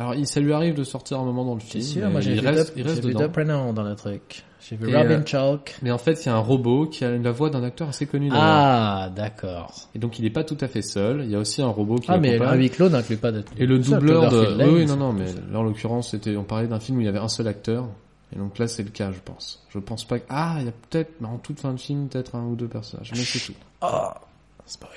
Alors, 0.00 0.14
il, 0.14 0.28
ça 0.28 0.38
lui 0.38 0.52
arrive 0.52 0.74
de 0.76 0.84
sortir 0.84 1.18
un 1.18 1.24
moment 1.24 1.44
dans 1.44 1.54
le 1.56 1.60
C'est 1.60 1.80
film. 1.80 1.82
sûr, 1.82 2.02
mais 2.06 2.10
moi 2.12 2.20
j'ai 2.20 2.34
il 2.34 2.40
vu, 2.40 2.46
reste, 2.46 2.72
il 2.76 2.82
reste 2.84 2.96
j'ai 3.02 3.08
vu 3.08 3.14
dedans. 3.14 3.26
Dup 3.26 3.74
dans 3.74 3.82
le 3.82 3.96
truc. 3.96 4.44
J'ai 4.60 4.76
vu 4.76 4.90
Et, 4.90 4.96
Robin 4.96 5.10
euh, 5.20 5.26
Chalk. 5.26 5.76
Mais 5.82 5.90
en 5.90 5.98
fait, 5.98 6.24
il 6.24 6.26
y 6.26 6.28
a 6.30 6.36
un 6.36 6.40
robot 6.40 6.86
qui 6.86 7.04
a 7.04 7.10
la 7.10 7.32
voix 7.32 7.50
d'un 7.50 7.64
acteur 7.64 7.88
assez 7.88 8.06
connu. 8.06 8.28
Ah, 8.32 9.10
d'accord. 9.16 9.88
Et 9.96 9.98
donc, 9.98 10.20
il 10.20 10.24
est 10.24 10.30
pas 10.30 10.44
tout 10.44 10.56
à 10.60 10.68
fait 10.68 10.82
seul. 10.82 11.22
Il 11.24 11.30
y 11.30 11.34
a 11.34 11.38
aussi 11.40 11.62
un 11.62 11.68
robot 11.68 11.96
qui 11.96 12.06
Ah, 12.12 12.18
mais 12.18 12.28
un 12.28 12.32
l'accompagne. 12.34 12.60
huis 12.60 12.70
clos 12.70 12.88
n'inclut 12.88 13.16
pas 13.16 13.32
de. 13.32 13.42
Et 13.56 13.66
le 13.66 13.80
doubleur 13.80 14.30
de... 14.30 14.64
Oui, 14.72 14.86
non, 14.86 14.96
non, 14.96 15.12
mais 15.12 15.26
là, 15.50 15.58
en 15.58 15.62
l'occurrence, 15.64 16.10
c'était, 16.12 16.36
on 16.36 16.44
parlait 16.44 16.68
d'un 16.68 16.78
film 16.78 16.98
où 16.98 17.00
il 17.00 17.06
y 17.06 17.08
avait 17.08 17.18
un 17.18 17.28
seul 17.28 17.48
acteur. 17.48 17.88
Et 18.34 18.36
donc 18.38 18.58
là, 18.58 18.68
c'est 18.68 18.82
le 18.82 18.90
cas, 18.90 19.10
je 19.10 19.20
pense. 19.24 19.64
Je 19.70 19.78
pense 19.78 20.04
pas 20.04 20.18
que... 20.18 20.24
Ah, 20.28 20.56
il 20.58 20.66
y 20.66 20.68
a 20.68 20.72
peut-être, 20.72 21.12
mais 21.20 21.28
en 21.28 21.38
toute 21.38 21.60
fin 21.60 21.72
de 21.72 21.78
film, 21.78 22.08
peut-être 22.08 22.34
un 22.34 22.44
ou 22.44 22.56
deux 22.56 22.68
personnages. 22.68 23.10
Mais 23.12 23.24
c'est 23.24 23.38
tout. 23.38 23.58
Ah, 23.80 24.20
spoil. 24.66 24.90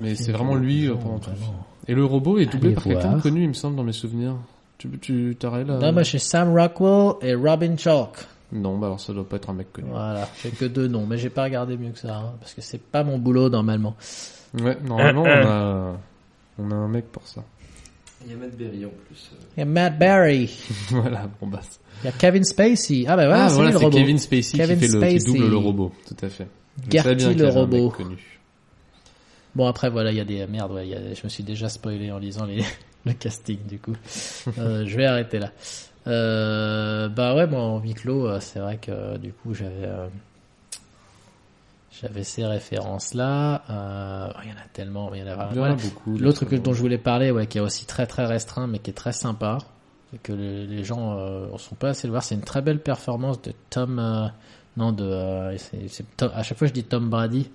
Mais 0.00 0.14
c'est 0.14 0.32
vraiment 0.32 0.54
lui 0.54 0.88
euh, 0.88 0.94
pendant 0.94 1.18
tout 1.18 1.30
le 1.30 1.36
film. 1.36 1.52
Et 1.88 1.94
le 1.94 2.04
robot 2.04 2.38
est 2.38 2.46
doublé 2.46 2.68
Allez 2.68 2.74
par 2.74 2.84
quelqu'un 2.84 3.16
de 3.16 3.22
connu, 3.22 3.42
il 3.42 3.48
me 3.48 3.54
semble, 3.54 3.76
dans 3.76 3.84
mes 3.84 3.92
souvenirs. 3.92 4.36
Tu, 4.78 4.88
tu, 4.98 5.36
t'arrêtes 5.38 5.66
là? 5.66 5.78
Non, 5.78 5.92
moi 5.92 6.02
j'ai 6.04 6.18
Sam 6.18 6.56
Rockwell 6.56 7.16
et 7.20 7.34
Robin 7.34 7.76
Chalk. 7.76 8.26
Non, 8.52 8.78
bah 8.78 8.86
alors 8.86 8.98
ça 8.98 9.12
doit 9.12 9.28
pas 9.28 9.36
être 9.36 9.50
un 9.50 9.52
mec 9.52 9.72
connu. 9.72 9.90
Voilà, 9.90 10.26
j'ai 10.42 10.50
que 10.50 10.64
deux 10.64 10.88
noms, 10.88 11.06
mais 11.06 11.18
j'ai 11.18 11.28
pas 11.28 11.44
regardé 11.44 11.76
mieux 11.76 11.90
que 11.90 11.98
ça, 11.98 12.16
hein, 12.16 12.32
parce 12.40 12.54
que 12.54 12.62
c'est 12.62 12.80
pas 12.82 13.04
mon 13.04 13.18
boulot 13.18 13.50
normalement. 13.50 13.94
Ouais, 14.54 14.78
normalement, 14.82 15.22
on 15.22 15.26
a, 15.26 15.96
on 16.58 16.70
a 16.70 16.74
un 16.74 16.88
mec 16.88 17.12
pour 17.12 17.26
ça. 17.26 17.44
Il 18.24 18.30
y 18.30 18.34
a 18.34 18.36
Matt 18.36 18.56
Berry 18.56 18.84
en 18.84 18.90
plus. 18.90 19.30
euh, 19.32 19.36
Il 19.56 19.60
y 19.60 19.62
a 19.62 19.64
Matt 19.66 19.98
Berry, 19.98 20.50
voilà, 20.90 21.28
bon 21.40 21.46
bah. 21.46 21.60
il 22.02 22.06
y 22.06 22.08
a 22.08 22.12
Kevin 22.12 22.44
Spacey. 22.44 23.04
Ah 23.08 23.16
bah 23.16 23.26
voilà, 23.26 23.44
ah, 23.46 23.48
c'est 23.48 23.54
voilà. 23.72 23.90
Kevin 23.90 24.18
Spacey 24.18 24.58
Kevin 24.58 24.78
qui 24.78 24.88
fait 24.88 25.12
le, 25.12 25.18
qui 25.18 25.24
double 25.24 25.48
le 25.50 25.56
robot. 25.56 25.92
Tout 26.06 26.16
à 26.26 26.28
fait. 26.28 26.46
Gertie 26.90 27.34
le 27.34 27.48
robot. 27.48 27.90
connu. 27.90 28.16
Bon 29.54 29.66
après 29.66 29.90
voilà, 29.90 30.10
il 30.12 30.16
y 30.16 30.20
a 30.20 30.24
des 30.24 30.46
merdes, 30.46 30.72
ouais, 30.72 30.86
il 30.86 30.90
y 30.90 30.94
a- 30.94 31.14
je 31.14 31.20
me 31.24 31.28
suis 31.28 31.42
déjà 31.42 31.68
spoilé 31.68 32.12
en 32.12 32.18
lisant 32.18 32.44
les, 32.44 32.62
le 33.06 33.12
casting 33.14 33.58
du 33.66 33.78
coup. 33.78 33.96
Euh, 34.58 34.84
je 34.86 34.96
vais 34.96 35.06
arrêter 35.06 35.38
là. 35.38 35.50
Euh, 36.06 37.08
bah 37.08 37.34
ouais, 37.34 37.46
moi 37.46 37.60
en 37.60 37.80
huis 37.80 37.94
clos, 37.94 38.38
c'est 38.40 38.58
vrai 38.60 38.78
que 38.80 39.16
du 39.18 39.32
coup 39.32 39.54
j'avais 39.54 39.84
euh, 39.86 40.06
j'avais 42.00 42.24
ces 42.24 42.44
références 42.46 43.14
là. 43.14 43.62
Euh, 43.68 44.32
oh, 44.34 44.40
il 44.44 44.50
y 44.50 44.52
en 44.52 44.56
a 44.56 44.68
tellement, 44.72 45.12
il 45.14 45.20
y 45.20 45.22
en 45.22 45.26
a 45.26 45.34
vraiment. 45.34 45.52
Voilà. 45.52 45.74
beaucoup. 45.74 46.16
L'autre 46.16 46.44
que, 46.44 46.56
dont 46.56 46.72
je 46.72 46.80
voulais 46.80 46.98
parler, 46.98 47.30
ouais, 47.30 47.46
qui 47.46 47.58
est 47.58 47.60
aussi 47.60 47.84
très 47.86 48.06
très 48.06 48.24
restreint, 48.26 48.66
mais 48.66 48.78
qui 48.78 48.90
est 48.90 48.94
très 48.94 49.12
sympa, 49.12 49.58
et 50.14 50.18
que 50.18 50.32
les, 50.32 50.66
les 50.66 50.84
gens 50.84 51.18
euh, 51.18 51.56
sont 51.58 51.74
pas 51.74 51.90
assez 51.90 52.06
le 52.06 52.12
voir, 52.12 52.22
c'est 52.22 52.34
une 52.34 52.40
très 52.42 52.62
belle 52.62 52.80
performance 52.80 53.40
de 53.42 53.52
Tom. 53.68 53.98
euh, 53.98 54.28
non, 54.76 54.92
de. 54.92 55.56
Tom- 56.16 56.30
à 56.34 56.42
chaque 56.42 56.58
fois 56.58 56.68
je 56.68 56.72
dis 56.72 56.84
Tom 56.84 57.10
Brady. 57.10 57.50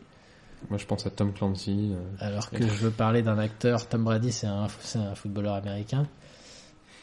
Moi, 0.70 0.80
je 0.80 0.86
pense 0.86 1.06
à 1.06 1.12
Tom 1.12 1.32
Clancy. 1.32 1.94
alors 2.20 2.50
que 2.50 2.62
je 2.62 2.74
veux 2.86 2.90
parler 2.90 3.22
d'un 3.22 3.38
acteur. 3.38 3.88
Tom 3.88 4.04
Brady, 4.04 4.32
c'est 4.32 4.48
un, 4.48 4.68
footballeur 5.14 5.54
américain. 5.54 6.08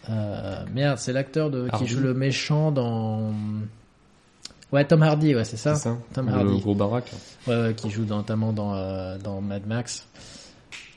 Merde, 0.09 0.99
c'est 0.99 1.13
l'acteur 1.13 1.51
de 1.51 1.69
qui 1.79 1.87
joue 1.87 2.01
le 2.01 2.15
méchant 2.15 2.73
dans. 2.73 3.33
Ouais, 4.73 4.85
Tom 4.87 5.03
Hardy, 5.03 5.35
ouais, 5.35 5.45
c'est 5.45 5.57
ça. 5.59 5.75
Ça 5.75 5.97
Tom 6.15 6.29
Le 6.29 6.35
Hardy. 6.35 6.61
gros 6.61 6.75
baraque. 6.75 7.13
là. 7.13 7.19
Ouais, 7.55 7.63
ouais, 7.69 7.75
qui 7.75 7.91
joue 7.91 8.05
notamment 8.05 8.53
dans, 8.53 8.75
euh, 8.75 9.19
dans 9.19 9.41
Mad 9.43 9.67
Max. 9.67 10.09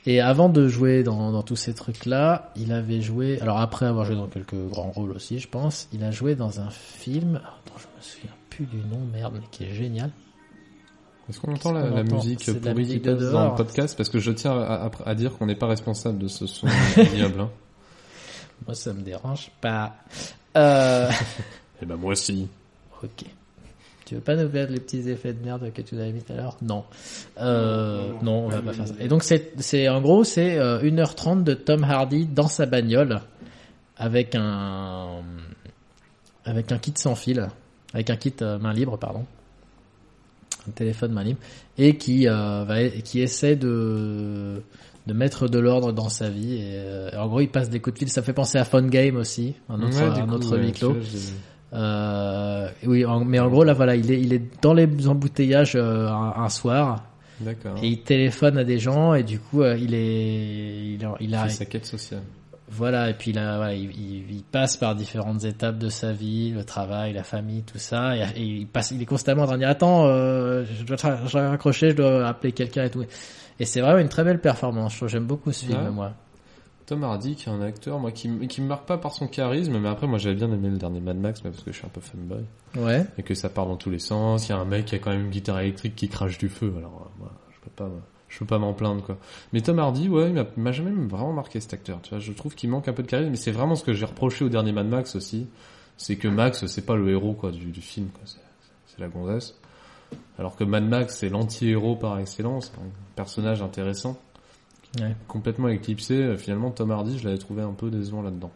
Et 0.06 0.20
avant 0.20 0.48
de 0.48 0.68
jouer 0.68 1.02
dans, 1.02 1.32
dans 1.32 1.42
tous 1.42 1.56
ces 1.56 1.74
trucs-là, 1.74 2.52
il 2.56 2.72
avait 2.72 3.00
joué, 3.02 3.40
alors 3.40 3.58
après 3.58 3.86
avoir 3.86 4.06
joué 4.06 4.14
dans 4.14 4.28
quelques 4.28 4.54
grands 4.70 4.90
rôles 4.92 5.10
aussi, 5.10 5.40
je 5.40 5.48
pense, 5.48 5.88
il 5.92 6.02
a 6.04 6.10
joué 6.12 6.36
dans 6.36 6.60
un 6.60 6.70
film, 6.70 7.40
dont 7.66 7.72
je 7.76 7.84
me 7.84 8.00
souviens 8.02 8.30
plus 8.48 8.66
du 8.66 8.76
nom, 8.78 9.00
merde, 9.12 9.34
mais 9.34 9.46
qui 9.50 9.64
est 9.64 9.74
génial. 9.74 10.10
Est-ce 11.28 11.40
qu'on 11.40 11.52
entend 11.52 11.72
la, 11.72 11.82
qu'on 11.88 11.94
la 11.96 12.00
entend 12.02 12.14
musique 12.16 12.46
de 12.46 12.52
la 12.52 12.60
pourrie 12.60 12.74
musique 12.74 13.02
de 13.02 13.14
dans 13.32 13.50
le 13.50 13.54
podcast? 13.56 13.96
Parce 13.96 14.08
que 14.08 14.20
je 14.20 14.30
tiens 14.30 14.52
à, 14.52 14.86
à- 14.86 14.90
à 15.10 15.14
dire 15.16 15.36
qu'on 15.36 15.46
n'est 15.46 15.56
pas 15.56 15.66
responsable 15.66 16.18
de 16.18 16.28
ce 16.28 16.46
son 16.46 16.68
ignoble. 16.96 17.40
Hein. 17.40 17.50
Moi, 18.64 18.74
ça 18.76 18.92
me 18.94 19.02
dérange 19.02 19.50
pas. 19.60 19.96
Euh, 20.56 21.10
Eh 21.82 21.84
ben 21.84 21.96
moi 21.96 22.12
aussi. 22.12 22.46
ok. 23.02 23.24
Tu 24.06 24.14
veux 24.14 24.20
pas 24.20 24.36
nous 24.36 24.48
faire 24.48 24.70
les 24.70 24.78
petits 24.78 25.10
effets 25.10 25.32
de 25.32 25.44
merde 25.44 25.72
que 25.74 25.82
tu 25.82 25.96
nous 25.96 26.00
avais 26.00 26.12
mis 26.12 26.22
tout 26.22 26.32
à 26.32 26.36
l'heure? 26.36 26.56
Non. 26.62 26.84
Euh, 27.40 28.12
non, 28.22 28.46
on 28.46 28.48
va 28.48 28.62
pas 28.62 28.72
faire 28.72 28.86
ça. 28.86 28.94
Et 29.00 29.08
donc 29.08 29.24
c'est, 29.24 29.52
c'est 29.58 29.88
en 29.88 30.00
gros 30.00 30.22
c'est 30.22 30.58
euh, 30.58 30.80
1h30 30.80 31.42
de 31.42 31.54
Tom 31.54 31.82
Hardy 31.82 32.26
dans 32.26 32.46
sa 32.46 32.66
bagnole 32.66 33.20
avec 33.96 34.36
un 34.36 35.22
avec 36.44 36.70
un 36.70 36.78
kit 36.78 36.92
sans 36.94 37.16
fil, 37.16 37.48
avec 37.92 38.08
un 38.08 38.16
kit 38.16 38.32
euh, 38.42 38.60
main 38.60 38.72
libre 38.72 38.96
pardon, 38.96 39.24
un 40.68 40.70
téléphone 40.70 41.12
main 41.12 41.24
libre 41.24 41.40
et 41.76 41.96
qui 41.96 42.28
euh, 42.28 42.64
va 42.64 42.88
qui 42.88 43.20
essaie 43.20 43.56
de 43.56 44.62
de 45.08 45.12
mettre 45.12 45.48
de 45.48 45.58
l'ordre 45.58 45.92
dans 45.92 46.08
sa 46.08 46.30
vie 46.30 46.54
et 46.54 46.74
euh, 46.76 47.10
en 47.18 47.26
gros 47.26 47.40
il 47.40 47.48
passe 47.48 47.70
des 47.70 47.80
coups 47.80 47.94
de 47.94 47.98
fil. 47.98 48.08
Ça 48.08 48.22
fait 48.22 48.32
penser 48.32 48.58
à 48.58 48.64
Phone 48.64 48.88
Game 48.88 49.16
aussi, 49.16 49.54
un 49.68 49.82
autre 49.82 49.96
Ouais, 49.96 50.20
un 50.20 50.26
coup, 50.26 50.34
autre 50.34 50.56
ouais, 50.56 50.62
huis 50.62 50.72
clos. 50.72 50.96
Euh, 51.72 52.68
oui, 52.86 53.04
en- 53.04 53.24
mais 53.24 53.38
en 53.40 53.48
gros 53.48 53.64
là 53.64 53.72
voilà, 53.72 53.96
il 53.96 54.10
est 54.10 54.20
il 54.20 54.32
est 54.32 54.62
dans 54.62 54.72
les 54.72 54.86
embouteillages 55.08 55.74
euh, 55.74 56.08
un, 56.08 56.34
un 56.44 56.48
soir 56.48 57.02
D'accord. 57.40 57.74
et 57.82 57.88
il 57.88 58.02
téléphone 58.02 58.56
à 58.56 58.64
des 58.64 58.78
gens 58.78 59.14
et 59.14 59.22
du 59.24 59.38
coup 59.40 59.62
euh, 59.62 59.76
il 59.76 59.92
est 59.94 60.94
il, 60.94 61.04
a- 61.04 61.16
il 61.20 61.34
a 61.34 61.48
sa 61.48 61.64
quête 61.64 61.84
sociale. 61.84 62.22
voilà 62.70 63.10
et 63.10 63.14
puis 63.14 63.32
là 63.32 63.56
voilà, 63.56 63.74
il, 63.74 64.42
passe 64.50 64.76
par 64.76 64.94
différentes 64.94 65.44
étapes 65.44 65.76
de 65.78 65.88
sa 65.88 66.12
vie, 66.12 66.50
le 66.50 66.64
travail, 66.64 67.12
la 67.12 67.24
famille, 67.24 67.62
tout 67.62 67.78
ça 67.78 68.16
et, 68.16 68.20
et 68.36 68.42
il 68.42 68.66
passe 68.68 68.92
il 68.92 69.02
est 69.02 69.06
constamment 69.06 69.42
en 69.42 69.46
train 69.46 69.56
de 69.56 69.60
dire 69.62 69.68
attends 69.68 70.06
euh, 70.06 70.64
je 70.64 70.84
dois 70.84 70.96
je 71.26 71.32
dois 71.32 71.48
raccrocher, 71.50 71.90
je 71.90 71.96
dois 71.96 72.26
appeler 72.28 72.52
quelqu'un 72.52 72.84
et 72.84 72.90
tout. 72.90 73.04
Et 73.58 73.64
c'est 73.64 73.80
vraiment 73.80 73.98
une 73.98 74.08
très 74.10 74.22
belle 74.22 74.38
performance. 74.40 75.02
J'aime 75.06 75.24
beaucoup 75.24 75.50
ce 75.50 75.64
film 75.64 75.82
Ouais. 75.82 75.90
moi. 75.90 76.12
Tom 76.86 77.02
Hardy, 77.02 77.34
qui 77.34 77.48
est 77.48 77.52
un 77.52 77.60
acteur, 77.62 77.98
moi, 77.98 78.12
qui, 78.12 78.30
qui 78.46 78.60
me 78.60 78.66
marque 78.68 78.86
pas 78.86 78.96
par 78.96 79.12
son 79.12 79.26
charisme, 79.26 79.76
mais 79.78 79.88
après, 79.88 80.06
moi, 80.06 80.18
j'avais 80.18 80.36
bien 80.36 80.50
aimé 80.52 80.68
le 80.70 80.78
dernier 80.78 81.00
Mad 81.00 81.16
Max, 81.18 81.42
mais 81.44 81.50
parce 81.50 81.62
que 81.64 81.72
je 81.72 81.78
suis 81.78 81.86
un 81.86 81.90
peu 81.90 82.00
fanboy. 82.00 82.44
Ouais. 82.76 83.04
Et 83.18 83.22
que 83.24 83.34
ça 83.34 83.48
part 83.48 83.66
dans 83.66 83.76
tous 83.76 83.90
les 83.90 83.98
sens. 83.98 84.46
Il 84.48 84.50
y 84.50 84.54
a 84.54 84.58
un 84.58 84.64
mec 84.64 84.84
qui 84.86 84.94
a 84.94 84.98
quand 84.98 85.10
même 85.10 85.24
une 85.26 85.30
guitare 85.30 85.58
électrique 85.60 85.96
qui 85.96 86.08
crache 86.08 86.38
du 86.38 86.48
feu. 86.48 86.72
Alors, 86.78 87.06
euh, 87.06 87.18
moi, 87.18 87.32
je 87.52 87.58
peux 87.60 87.70
pas, 87.74 87.90
je 88.28 88.38
peux 88.38 88.44
pas 88.46 88.58
m'en 88.58 88.72
plaindre, 88.72 89.02
quoi. 89.02 89.18
Mais 89.52 89.60
Tom 89.62 89.78
Hardy, 89.80 90.08
ouais, 90.08 90.28
il 90.28 90.34
m'a- 90.34 90.46
m'a 90.56 90.70
jamais 90.72 90.92
vraiment 90.92 91.32
marqué 91.32 91.58
cet 91.60 91.74
acteur. 91.74 92.00
Tu 92.02 92.10
vois, 92.10 92.20
je 92.20 92.32
trouve 92.32 92.54
qu'il 92.54 92.70
manque 92.70 92.86
un 92.86 92.92
peu 92.92 93.02
de 93.02 93.08
charisme, 93.08 93.30
mais 93.30 93.36
c'est 93.36 93.50
vraiment 93.50 93.74
ce 93.74 93.82
que 93.82 93.92
j'ai 93.92 94.04
reproché 94.06 94.44
au 94.44 94.48
dernier 94.48 94.70
Mad 94.72 94.86
Max 94.86 95.16
aussi. 95.16 95.48
C'est 95.96 96.16
que 96.16 96.28
Max, 96.28 96.66
c'est 96.66 96.86
pas 96.86 96.94
le 96.94 97.10
héros, 97.10 97.32
quoi, 97.34 97.50
du, 97.50 97.66
du 97.72 97.80
film, 97.80 98.08
quoi. 98.10 98.22
C'est- 98.26 98.38
C'est 98.86 99.00
la 99.00 99.08
gonzesse. 99.08 99.58
Alors 100.38 100.54
que 100.54 100.62
Mad 100.64 100.84
Max, 100.88 101.16
c'est 101.16 101.28
l'anti-héros 101.28 101.96
par 101.96 102.18
excellence. 102.20 102.72
Un 102.78 102.88
personnage 103.16 103.60
intéressant. 103.60 104.16
Ouais. 105.00 105.14
Complètement 105.28 105.68
éclipsé. 105.68 106.14
Euh, 106.14 106.36
Finalement, 106.36 106.70
Tom 106.70 106.90
Hardy, 106.90 107.18
je 107.18 107.24
l'avais 107.24 107.38
trouvé 107.38 107.62
un 107.62 107.72
peu 107.72 107.90
décevant 107.90 108.22
là-dedans. 108.22 108.50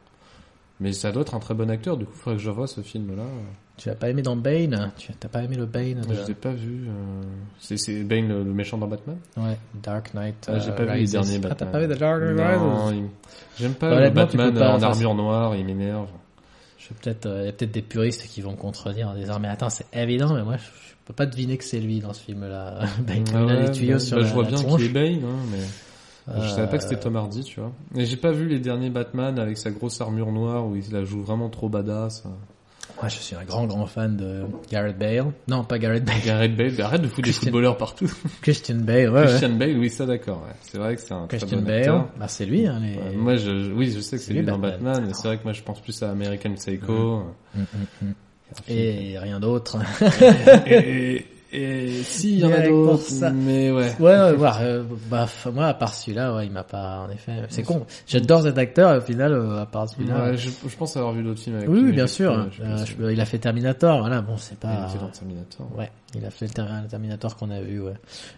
Mais 0.80 0.92
ça 0.94 1.12
doit 1.12 1.22
être 1.22 1.34
un 1.34 1.40
très 1.40 1.52
bon 1.52 1.68
acteur, 1.70 1.98
du 1.98 2.06
coup, 2.06 2.12
il 2.14 2.18
faudrait 2.20 2.36
que 2.38 2.42
je 2.42 2.48
revoie 2.48 2.66
ce 2.66 2.80
film-là. 2.80 3.24
Tu 3.76 3.90
as 3.90 3.94
pas 3.94 4.08
aimé 4.10 4.22
dans 4.22 4.36
Bane? 4.36 4.92
Tu 4.96 5.12
t'as 5.12 5.28
pas 5.28 5.42
aimé 5.42 5.56
le 5.56 5.66
Bane 5.66 6.00
de... 6.06 6.14
Je 6.14 6.26
l'ai 6.28 6.34
pas 6.34 6.52
vu. 6.52 6.86
euh, 6.88 7.22
C'est 7.58 7.76
c'est 7.76 8.02
Bane 8.02 8.28
le, 8.28 8.42
le 8.44 8.52
méchant 8.52 8.78
dans 8.78 8.86
Batman? 8.86 9.16
Ouais, 9.36 9.58
Dark 9.82 10.14
Knight. 10.14 10.46
Ah, 10.48 10.58
J'ai 10.58 10.70
euh, 10.70 10.72
pas 10.72 10.84
vu 10.86 11.00
les 11.00 11.06
derniers 11.06 11.36
Ah, 11.36 11.48
Batman. 11.48 11.56
t'as 11.58 11.66
pas 11.66 11.80
vu 11.86 11.94
The 11.94 11.98
Dark 11.98 12.20
Knight 12.22 12.60
Non, 12.60 12.92
il- 12.92 13.08
J'aime 13.58 13.74
pas 13.74 13.90
Bah, 13.90 14.00
le 14.00 14.08
tu 14.08 14.14
Batman 14.14 14.54
pas, 14.54 14.70
en 14.72 14.76
enfin, 14.76 14.86
armure 14.86 15.14
noire, 15.14 15.54
il 15.56 15.64
m'énerve. 15.66 16.08
Je 16.78 16.88
euh, 17.28 17.40
il 17.42 17.46
y 17.46 17.48
a 17.48 17.52
peut-être 17.52 17.70
des 17.72 17.82
puristes 17.82 18.26
qui 18.26 18.40
vont 18.40 18.56
contredire 18.56 19.08
en 19.08 19.14
disant 19.14 19.38
mais 19.38 19.48
attends 19.48 19.70
c'est 19.70 19.86
évident 19.94 20.34
mais 20.34 20.42
moi 20.42 20.56
je, 20.56 20.62
je 20.64 20.94
peux 21.04 21.12
pas 21.12 21.26
deviner 21.26 21.56
que 21.56 21.64
c'est 21.64 21.78
lui 21.78 22.00
dans 22.00 22.12
ce 22.14 22.22
film-là. 22.22 22.80
Ben, 23.06 23.22
il 23.26 23.34
Ah 23.34 23.38
a 23.38 23.44
ouais, 23.44 23.62
les 23.66 23.70
tuyaux 23.70 23.92
bah, 23.94 23.98
sur 24.00 24.16
bah, 24.16 24.22
la, 24.22 24.28
je 24.28 24.34
vois 24.34 24.42
la 24.44 24.48
bien 24.50 24.64
qu'il 24.76 24.84
est 24.84 24.88
Bane, 24.88 25.24
hein, 25.24 25.36
mais 25.52 25.58
je 26.28 26.48
savais 26.48 26.68
pas 26.68 26.76
que 26.78 26.82
c'était 26.84 26.98
Tom 27.00 27.16
Hardy, 27.16 27.42
tu 27.44 27.60
vois. 27.60 27.72
Et 27.96 28.04
j'ai 28.04 28.16
pas 28.16 28.32
vu 28.32 28.46
les 28.48 28.58
derniers 28.60 28.90
Batman 28.90 29.38
avec 29.38 29.56
sa 29.58 29.70
grosse 29.70 30.00
armure 30.00 30.30
noire 30.32 30.66
où 30.66 30.76
il 30.76 30.84
la 30.92 31.04
joue 31.04 31.22
vraiment 31.22 31.48
trop 31.48 31.68
badass. 31.68 32.24
Moi 33.00 33.08
je 33.08 33.16
suis 33.16 33.34
un 33.34 33.44
grand 33.44 33.66
grand 33.66 33.86
fan 33.86 34.16
de 34.16 34.42
Gareth 34.70 34.98
Bale. 34.98 35.26
Non 35.48 35.64
pas 35.64 35.78
Gareth 35.78 36.04
Bale, 36.04 36.20
Gareth 36.24 36.54
Bale, 36.56 36.80
arrête 36.82 37.00
de 37.00 37.08
foutre 37.08 37.26
des 37.28 37.32
footballeurs 37.32 37.78
partout. 37.78 38.12
Christian 38.42 38.74
Bale. 38.76 39.08
Ouais. 39.10 39.24
Christian 39.24 39.50
Bale, 39.50 39.78
oui, 39.78 39.88
ça 39.88 40.04
d'accord. 40.04 40.42
Ouais. 40.46 40.54
C'est 40.60 40.76
vrai 40.76 40.96
que 40.96 41.00
c'est 41.00 41.14
un 41.14 41.26
très 41.26 41.38
Christian 41.38 41.58
bon 41.60 41.64
Bale. 41.66 41.76
acteur. 41.78 42.08
Bah 42.18 42.28
c'est 42.28 42.44
lui. 42.44 42.66
Hein, 42.66 42.78
les... 42.82 42.96
Ouais, 42.96 43.16
moi, 43.16 43.36
je, 43.36 43.64
je- 43.64 43.72
oui, 43.72 43.90
je 43.90 44.00
sais 44.00 44.16
que 44.18 44.22
C'est 44.22 44.34
lui, 44.34 44.42
dans 44.42 44.58
Batman. 44.58 45.08
C'est 45.14 45.28
vrai 45.28 45.38
que 45.38 45.44
moi 45.44 45.52
je 45.54 45.62
pense 45.62 45.80
plus 45.80 46.02
à 46.02 46.10
American 46.10 46.52
Psycho. 46.54 47.22
Mm, 47.54 47.60
mm, 47.60 48.06
mm. 48.08 48.12
Et 48.68 49.18
rien 49.18 49.40
d'autre. 49.40 49.78
Et, 50.66 51.16
et, 51.16 51.26
si, 52.04 52.34
il 52.34 52.38
y 52.40 52.44
en 52.44 52.52
a 52.52 52.60
d'autres, 52.68 53.30
mais 53.32 53.70
ouais. 53.72 53.92
Ouais, 53.98 54.16
ouais, 54.16 54.32
ouais, 54.36 54.50
euh, 54.60 54.84
bah, 55.10 55.26
moi, 55.52 55.66
à 55.66 55.74
part 55.74 55.92
celui-là, 55.94 56.34
ouais, 56.34 56.46
il 56.46 56.52
m'a 56.52 56.62
pas, 56.62 57.00
en 57.00 57.10
effet, 57.10 57.32
c'est 57.48 57.62
con. 57.64 57.84
J'adore 58.06 58.42
cet 58.42 58.56
acteur, 58.56 58.94
et 58.94 58.98
au 58.98 59.00
final, 59.00 59.32
euh, 59.32 59.60
à 59.62 59.66
part 59.66 59.88
celui-là. 59.88 60.30
Ouais, 60.30 60.36
je, 60.36 60.48
je 60.48 60.76
pense 60.76 60.96
avoir 60.96 61.12
vu 61.12 61.22
d'autres 61.24 61.40
films 61.40 61.56
avec 61.56 61.68
oui, 61.68 61.80
lui, 61.82 61.92
bien 61.92 62.06
sûr. 62.06 62.48
je 62.52 62.62
pas 62.62 62.68
Euh, 62.68 62.84
je- 62.86 63.12
il 63.12 63.20
a 63.20 63.24
fait 63.24 63.38
Terminator, 63.38 63.98
voilà, 64.00 64.20
bon, 64.20 64.36
c'est 64.36 64.54
Il 64.54 64.58
pas. 64.58 64.86
était 64.88 64.98
dans 64.98 65.08
Terminator. 65.08 65.68
Ouais, 65.76 65.90
il 66.14 66.24
a 66.24 66.30
fait 66.30 66.46
le 66.46 66.52
Ter- 66.52 66.86
Terminator 66.88 67.36
qu'on 67.36 67.50
a 67.50 67.60
vu, 67.60 67.80
ouais. 67.80 67.94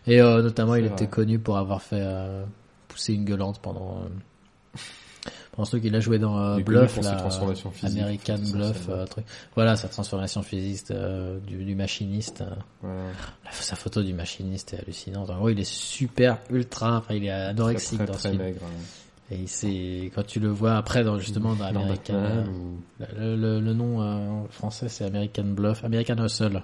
Et 0.06 0.20
euh, 0.20 0.40
notamment, 0.42 0.74
il 0.76 0.84
C'est 0.84 0.92
était 0.92 1.04
vrai. 1.04 1.10
connu 1.10 1.38
pour 1.38 1.58
avoir 1.58 1.82
fait 1.82 2.00
euh, 2.00 2.44
pousser 2.88 3.12
une 3.14 3.24
gueulante 3.24 3.60
pendant. 3.60 3.98
Euh, 5.52 5.56
pendant 5.56 5.64
ce 5.66 5.70
truc, 5.72 5.84
il 5.84 5.94
a 5.94 6.00
joué 6.00 6.18
dans 6.18 6.38
euh, 6.38 6.56
Bluff, 6.64 6.94
pour 6.94 7.02
là, 7.12 7.16
American 8.00 8.38
Bluff, 8.52 8.88
euh, 8.88 9.04
truc. 9.06 9.24
Voilà, 9.54 9.76
sa 9.76 9.88
transformation 9.88 10.42
physique 10.42 10.90
euh, 10.90 11.38
du, 11.40 11.62
du 11.64 11.74
machiniste. 11.74 12.42
La- 13.44 13.50
Sa 13.52 13.76
photo 13.76 14.02
du 14.02 14.14
machiniste 14.14 14.72
est 14.74 14.80
hallucinante. 14.80 15.28
En 15.30 15.36
gros, 15.36 15.50
il 15.50 15.60
est 15.60 15.70
super, 15.70 16.38
ultra, 16.50 16.96
enfin, 16.98 17.14
il 17.14 17.24
est 17.24 17.30
anorexique 17.30 17.98
très, 17.98 18.06
dans 18.06 18.12
très, 18.14 18.22
ce 18.22 18.28
film. 18.28 18.38
très 18.40 18.46
maigre. 18.52 18.60
hein. 18.64 18.84
Et 19.30 19.46
c'est 19.46 20.10
quand 20.14 20.26
tu 20.26 20.40
le 20.40 20.48
vois 20.48 20.76
après, 20.76 21.04
dans, 21.04 21.18
justement, 21.18 21.54
dans 21.54 21.70
Dans 21.72 21.80
American, 21.80 22.14
euh, 22.14 22.44
ou- 22.46 22.80
le, 23.18 23.36
le- 23.36 23.60
le 23.60 23.72
nom 23.74 24.02
euh, 24.02 24.28
en 24.28 24.46
français 24.50 24.88
c'est 24.88 25.04
American 25.04 25.44
Bluff, 25.44 25.84
American 25.84 26.16
Hustle, 26.24 26.62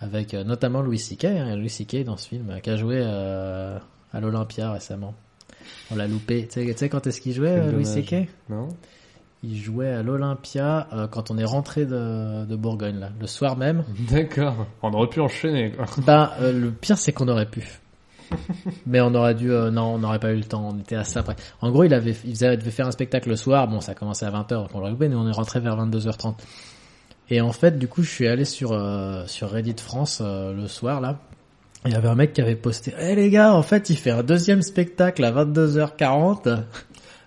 avec 0.00 0.34
euh, 0.34 0.44
notamment 0.44 0.82
Louis 0.82 0.98
C.K. 0.98 1.24
Hein, 1.26 1.56
Louis 1.56 1.68
C.K. 1.70 2.04
dans 2.04 2.16
ce 2.16 2.28
film, 2.28 2.60
qui 2.62 2.70
a 2.70 2.76
joué 2.76 3.02
à 3.04 3.80
l'Olympia 4.20 4.72
récemment. 4.72 5.14
On 5.90 5.96
l'a 5.96 6.06
loupé. 6.06 6.46
Tu 6.46 6.60
sais, 6.60 6.66
tu 6.66 6.76
sais 6.76 6.88
quand 6.88 7.06
est-ce 7.06 7.20
qu'il 7.20 7.32
jouait, 7.32 7.70
Louis. 7.70 7.86
C.K. 7.86 8.28
Non 8.48 8.68
Il 9.42 9.56
jouait 9.56 9.90
à 9.90 10.02
l'Olympia 10.02 10.88
euh, 10.92 11.06
quand 11.06 11.30
on 11.30 11.38
est 11.38 11.44
rentré 11.44 11.86
de, 11.86 12.44
de 12.44 12.56
Bourgogne, 12.56 12.98
là, 12.98 13.10
le 13.20 13.26
soir 13.26 13.56
même. 13.56 13.84
D'accord. 14.10 14.66
On 14.82 14.92
aurait 14.92 15.08
pu 15.08 15.20
enchaîner, 15.20 15.72
quoi. 15.72 15.86
Ben, 16.06 16.30
euh, 16.40 16.52
le 16.52 16.70
pire, 16.70 16.98
c'est 16.98 17.12
qu'on 17.12 17.28
aurait 17.28 17.46
pu. 17.50 17.80
Mais 18.86 19.00
on 19.00 19.14
aurait 19.14 19.34
dû, 19.34 19.50
euh, 19.50 19.70
non, 19.70 19.94
on 19.94 19.98
n'aurait 19.98 20.18
pas 20.18 20.32
eu 20.32 20.36
le 20.36 20.44
temps, 20.44 20.68
on 20.74 20.78
était 20.78 20.96
à 20.96 21.04
ça 21.04 21.20
après. 21.20 21.36
En 21.60 21.70
gros, 21.70 21.84
il 21.84 21.94
avait, 21.94 22.10
il 22.10 22.32
faisait, 22.34 22.54
il 22.54 22.58
devait 22.58 22.70
faire 22.70 22.86
un 22.86 22.90
spectacle 22.90 23.28
le 23.28 23.36
soir, 23.36 23.68
bon, 23.68 23.80
ça 23.80 23.94
commençait 23.94 24.26
à 24.26 24.30
20h, 24.30 24.48
donc 24.48 24.68
on 24.74 24.78
l'aurait 24.78 24.90
loupé, 24.90 25.08
mais 25.08 25.16
on 25.16 25.26
est 25.26 25.32
rentré 25.32 25.60
vers 25.60 25.76
22h30. 25.76 26.34
Et 27.30 27.40
en 27.40 27.52
fait, 27.52 27.78
du 27.78 27.88
coup, 27.88 28.02
je 28.02 28.10
suis 28.10 28.26
allé 28.26 28.44
sur, 28.44 28.72
euh, 28.72 29.24
sur 29.26 29.50
Reddit 29.50 29.76
France, 29.78 30.20
euh, 30.22 30.52
le 30.54 30.66
soir, 30.66 31.00
là. 31.00 31.18
Il 31.86 31.92
y 31.92 31.94
avait 31.94 32.08
un 32.08 32.14
mec 32.14 32.32
qui 32.32 32.40
avait 32.40 32.56
posté, 32.56 32.92
eh 33.00 33.14
les 33.14 33.30
gars, 33.30 33.52
en 33.54 33.62
fait, 33.62 33.88
il 33.90 33.96
fait 33.96 34.10
un 34.10 34.22
deuxième 34.22 34.62
spectacle 34.62 35.24
à 35.24 35.30
22h40. 35.32 36.64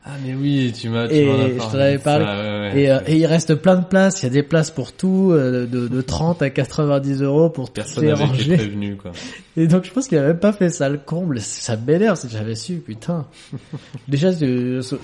Ah, 0.03 0.15
mais 0.25 0.33
oui, 0.33 0.73
tu 0.75 0.89
m'as, 0.89 1.07
tu 1.07 1.13
Et 1.13 1.25
je 1.25 1.57
parlé 1.57 1.83
avais 1.83 1.97
parlé. 1.99 2.25
ça, 2.25 2.31
ouais, 2.41 2.59
ouais. 2.73 2.81
Et, 2.81 2.91
euh, 2.91 2.99
et 3.05 3.17
il 3.17 3.25
reste 3.27 3.53
plein 3.53 3.75
de 3.75 3.85
places, 3.85 4.23
il 4.23 4.25
y 4.25 4.29
a 4.29 4.31
des 4.31 4.41
places 4.41 4.71
pour 4.71 4.93
tout, 4.93 5.29
euh, 5.31 5.67
de, 5.67 5.87
de 5.87 6.01
30 6.01 6.41
à 6.41 6.49
90 6.49 7.21
euros 7.21 7.49
pour 7.51 7.67
tout 7.67 7.73
Personne 7.73 8.05
les 8.05 8.13
ranger. 8.13 8.57
prévenu, 8.57 8.97
quoi. 8.97 9.11
Et 9.57 9.67
donc 9.67 9.83
je 9.83 9.91
pense 9.91 10.07
qu'il 10.07 10.17
a 10.17 10.23
même 10.23 10.39
pas 10.39 10.53
fait 10.53 10.69
ça 10.69 10.89
le 10.89 10.97
comble. 10.97 11.39
Ça 11.39 11.77
m'énerve 11.77 12.17
si 12.17 12.29
j'avais 12.29 12.55
su, 12.55 12.77
putain. 12.77 13.27
Déjà, 14.07 14.31
ce, 14.31 14.95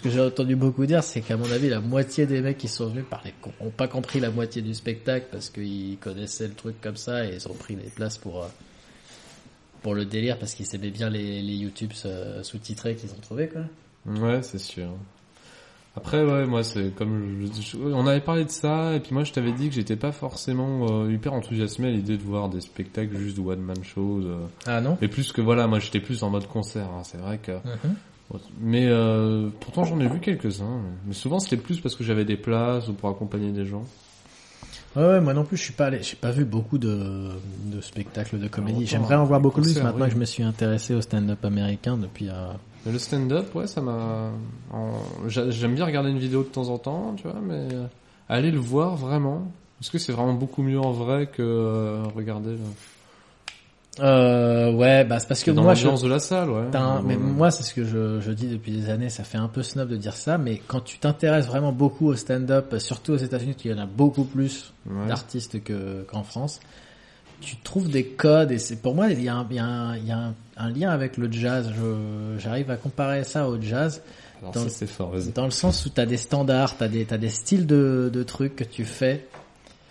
que 0.00 0.10
j'ai 0.10 0.20
entendu 0.20 0.54
beaucoup 0.54 0.86
dire, 0.86 1.02
c'est 1.02 1.22
qu'à 1.22 1.36
mon 1.36 1.50
avis, 1.50 1.68
la 1.68 1.80
moitié 1.80 2.24
des 2.26 2.40
mecs 2.40 2.58
qui 2.58 2.68
sont 2.68 2.86
venus 2.86 3.04
parlaient, 3.10 3.34
ont 3.60 3.70
pas 3.70 3.88
compris 3.88 4.20
la 4.20 4.30
moitié 4.30 4.62
du 4.62 4.74
spectacle 4.74 5.26
parce 5.32 5.50
qu'ils 5.50 5.96
connaissaient 5.98 6.46
le 6.46 6.54
truc 6.54 6.80
comme 6.80 6.96
ça 6.96 7.24
et 7.24 7.34
ils 7.34 7.48
ont 7.48 7.54
pris 7.54 7.74
les 7.74 7.90
places 7.90 8.16
pour 8.18 8.44
euh, 8.44 8.46
pour 9.82 9.94
le 9.94 10.04
délire 10.04 10.38
parce 10.38 10.54
qu'ils 10.54 10.72
aimaient 10.74 10.90
bien 10.90 11.10
les, 11.10 11.40
les 11.42 11.54
YouTube 11.54 11.92
euh, 12.06 12.42
sous-titrés 12.42 12.94
qu'ils 12.96 13.10
ont 13.10 13.20
trouvé 13.22 13.48
quoi. 13.48 13.62
Ouais, 14.06 14.42
c'est 14.42 14.58
sûr. 14.58 14.88
Après, 15.96 16.22
ouais, 16.24 16.46
moi, 16.46 16.62
c'est 16.62 16.94
comme 16.94 17.48
je- 17.54 17.62
je- 17.62 17.76
on 17.76 18.06
avait 18.06 18.20
parlé 18.20 18.44
de 18.44 18.50
ça, 18.50 18.94
et 18.94 19.00
puis 19.00 19.12
moi, 19.12 19.24
je 19.24 19.32
t'avais 19.32 19.50
dit 19.50 19.68
que 19.68 19.74
j'étais 19.74 19.96
pas 19.96 20.12
forcément 20.12 20.86
euh, 20.88 21.12
hyper 21.12 21.32
enthousiassé 21.32 21.84
à 21.84 21.90
l'idée 21.90 22.16
de 22.16 22.22
voir 22.22 22.48
des 22.48 22.60
spectacles 22.60 23.16
juste 23.18 23.36
de 23.36 23.42
one 23.42 23.60
man 23.60 23.82
shows. 23.82 24.20
euh. 24.24 24.46
Ah 24.66 24.80
non? 24.80 24.96
Et 25.02 25.08
plus 25.08 25.32
que 25.32 25.40
voilà, 25.40 25.66
moi, 25.66 25.80
j'étais 25.80 25.98
plus 26.00 26.22
en 26.22 26.30
mode 26.30 26.46
concert. 26.46 26.86
hein, 26.96 27.02
c'est 27.02 27.18
vrai 27.18 27.38
que. 27.38 27.52
Mais 28.60 28.86
euh, 28.86 29.48
pourtant, 29.58 29.82
j'en 29.82 29.98
ai 29.98 30.06
vu 30.06 30.20
quelques-uns. 30.20 30.80
Mais 31.06 31.14
souvent, 31.14 31.40
c'était 31.40 31.56
plus 31.56 31.80
parce 31.80 31.96
que 31.96 32.04
j'avais 32.04 32.24
des 32.24 32.36
places 32.36 32.86
ou 32.86 32.92
pour 32.92 33.08
accompagner 33.08 33.50
des 33.50 33.66
gens. 33.66 33.82
Ouais, 34.96 35.02
ouais, 35.04 35.20
moi 35.20 35.34
non 35.34 35.44
plus, 35.44 35.56
je 35.56 35.62
suis 35.62 35.72
pas 35.72 35.86
allé, 35.86 36.02
j'ai 36.02 36.16
pas 36.16 36.32
vu 36.32 36.44
beaucoup 36.44 36.76
de, 36.78 37.28
de 37.66 37.80
spectacles 37.80 38.38
de 38.40 38.48
comédie. 38.48 38.86
J'aimerais 38.86 39.14
en 39.14 39.24
voir 39.24 39.40
beaucoup 39.40 39.60
plus 39.62 39.74
maintenant 39.84 40.06
que 40.06 40.12
je 40.12 40.16
me 40.18 40.24
suis 40.24 40.42
intéressé 40.42 40.94
au 40.94 41.00
stand-up 41.00 41.44
américain 41.44 41.96
depuis. 41.96 42.28
Euh... 42.28 42.52
Le 42.90 42.98
stand-up, 42.98 43.54
ouais, 43.54 43.66
ça 43.68 43.80
m'a. 43.82 44.30
en- 44.72 45.28
J'aime 45.28 45.74
bien 45.74 45.84
regarder 45.84 46.10
une 46.10 46.18
vidéo 46.18 46.42
de 46.42 46.48
temps 46.48 46.68
en 46.70 46.78
temps, 46.78 47.14
tu 47.16 47.22
vois, 47.24 47.38
mais 47.40 47.68
euh, 47.72 47.86
aller 48.28 48.50
le 48.50 48.58
voir 48.58 48.96
vraiment. 48.96 49.52
Est-ce 49.80 49.90
que 49.92 49.98
c'est 49.98 50.12
vraiment 50.12 50.34
beaucoup 50.34 50.62
mieux 50.62 50.80
en 50.80 50.90
vrai 50.92 51.26
que 51.28 51.40
euh, 51.42 52.02
regarder 52.16 52.50
le... 52.50 52.58
Euh, 54.02 54.72
ouais, 54.72 55.04
bah 55.04 55.18
c'est 55.20 55.28
parce 55.28 55.42
que 55.44 55.50
dans 55.50 55.62
moi 55.62 55.74
je, 55.74 55.84
l'ambiance 55.84 56.02
de 56.02 56.08
la 56.08 56.18
salle, 56.18 56.50
ouais. 56.50 56.74
Un- 56.74 57.02
mais 57.02 57.16
moi, 57.16 57.50
c'est 57.50 57.62
ce 57.62 57.74
que 57.74 57.84
je, 57.84 58.20
je 58.20 58.32
dis 58.32 58.46
depuis 58.48 58.72
des 58.72 58.88
années. 58.90 59.10
Ça 59.10 59.24
fait 59.24 59.38
un 59.38 59.48
peu 59.48 59.62
snob 59.62 59.88
de 59.88 59.96
dire 59.96 60.14
ça, 60.16 60.38
mais 60.38 60.60
quand 60.66 60.80
tu 60.80 60.98
t'intéresses 60.98 61.46
vraiment 61.46 61.72
beaucoup 61.72 62.06
au 62.08 62.16
stand-up, 62.16 62.74
surtout 62.78 63.12
aux 63.12 63.16
États-Unis, 63.18 63.56
il 63.64 63.70
y 63.70 63.74
en 63.74 63.78
a 63.78 63.86
beaucoup 63.86 64.24
plus 64.24 64.72
Ouais. 64.88 65.06
d'artistes 65.08 65.62
que 65.62 66.02
qu'en 66.10 66.22
France. 66.22 66.60
Tu 67.42 67.56
trouves 67.56 67.88
des 67.90 68.04
codes 68.04 68.50
et 68.52 68.58
c'est 68.58 68.76
pour 68.82 68.94
moi 68.94 69.08
il 69.08 69.22
y 69.22 69.28
a 69.28 69.34
un, 69.34 69.46
il 69.50 69.56
y 69.56 69.58
a 69.58 69.64
un, 69.64 69.96
il 69.96 70.06
y 70.06 70.12
a 70.12 70.18
un, 70.18 70.34
un 70.58 70.70
lien 70.70 70.90
avec 70.90 71.16
le 71.16 71.30
jazz. 71.32 71.70
J'arrive 72.38 72.70
à 72.70 72.76
comparer 72.76 73.24
ça 73.24 73.48
au 73.48 73.58
jazz 73.60 74.02
Alors 74.40 74.52
dans 74.52 74.68
ça, 74.68 74.84
le- 74.84 74.86
fort, 74.86 75.12
dans 75.34 75.44
le 75.46 75.50
sens 75.50 75.84
où 75.86 75.90
t'as 75.90 76.04
des 76.06 76.16
standards, 76.18 76.76
t'as 76.76 76.88
des 76.88 77.04
t'as 77.06 77.16
des 77.18 77.30
styles 77.30 77.66
de, 77.66 78.10
de 78.12 78.22
trucs 78.22 78.56
que 78.56 78.64
tu 78.64 78.84
fais 78.84 79.26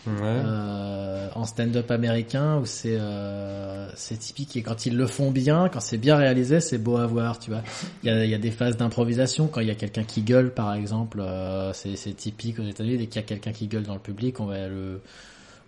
Ouais. 0.07 0.13
euh, 0.23 1.27
en 1.35 1.43
stand-up 1.45 1.91
américain 1.91 2.57
où 2.57 2.65
c'est 2.65 2.97
euh, 2.97 3.89
c'est 3.95 4.17
typique 4.17 4.55
et 4.55 4.61
quand 4.61 4.85
ils 4.85 4.95
le 4.95 5.07
font 5.07 5.29
bien, 5.29 5.67
quand 5.67 5.81
c'est 5.81 5.97
bien 5.97 6.15
réalisé, 6.15 6.61
c'est 6.61 6.77
beau 6.77 6.97
à 6.97 7.05
voir, 7.05 7.37
tu 7.37 7.51
vois. 7.51 7.61
Il 8.03 8.07
y 8.07 8.09
a, 8.09 8.23
il 8.23 8.31
y 8.31 8.33
a 8.33 8.37
des 8.37 8.51
phases 8.51 8.77
d'improvisation 8.77 9.47
quand 9.47 9.59
il 9.59 9.67
y 9.67 9.71
a 9.71 9.75
quelqu'un 9.75 10.03
qui 10.03 10.21
gueule 10.21 10.53
par 10.53 10.73
exemple, 10.73 11.19
euh, 11.19 11.73
c'est 11.73 11.95
c'est 11.97 12.13
typique 12.13 12.59
aux 12.59 12.63
États-Unis 12.63 12.97
dès 12.97 13.07
qu'il 13.07 13.21
y 13.21 13.25
a 13.25 13.27
quelqu'un 13.27 13.51
qui 13.51 13.67
gueule 13.67 13.83
dans 13.83 13.93
le 13.93 13.99
public, 13.99 14.39
on 14.39 14.45
va 14.45 14.67
le 14.67 15.01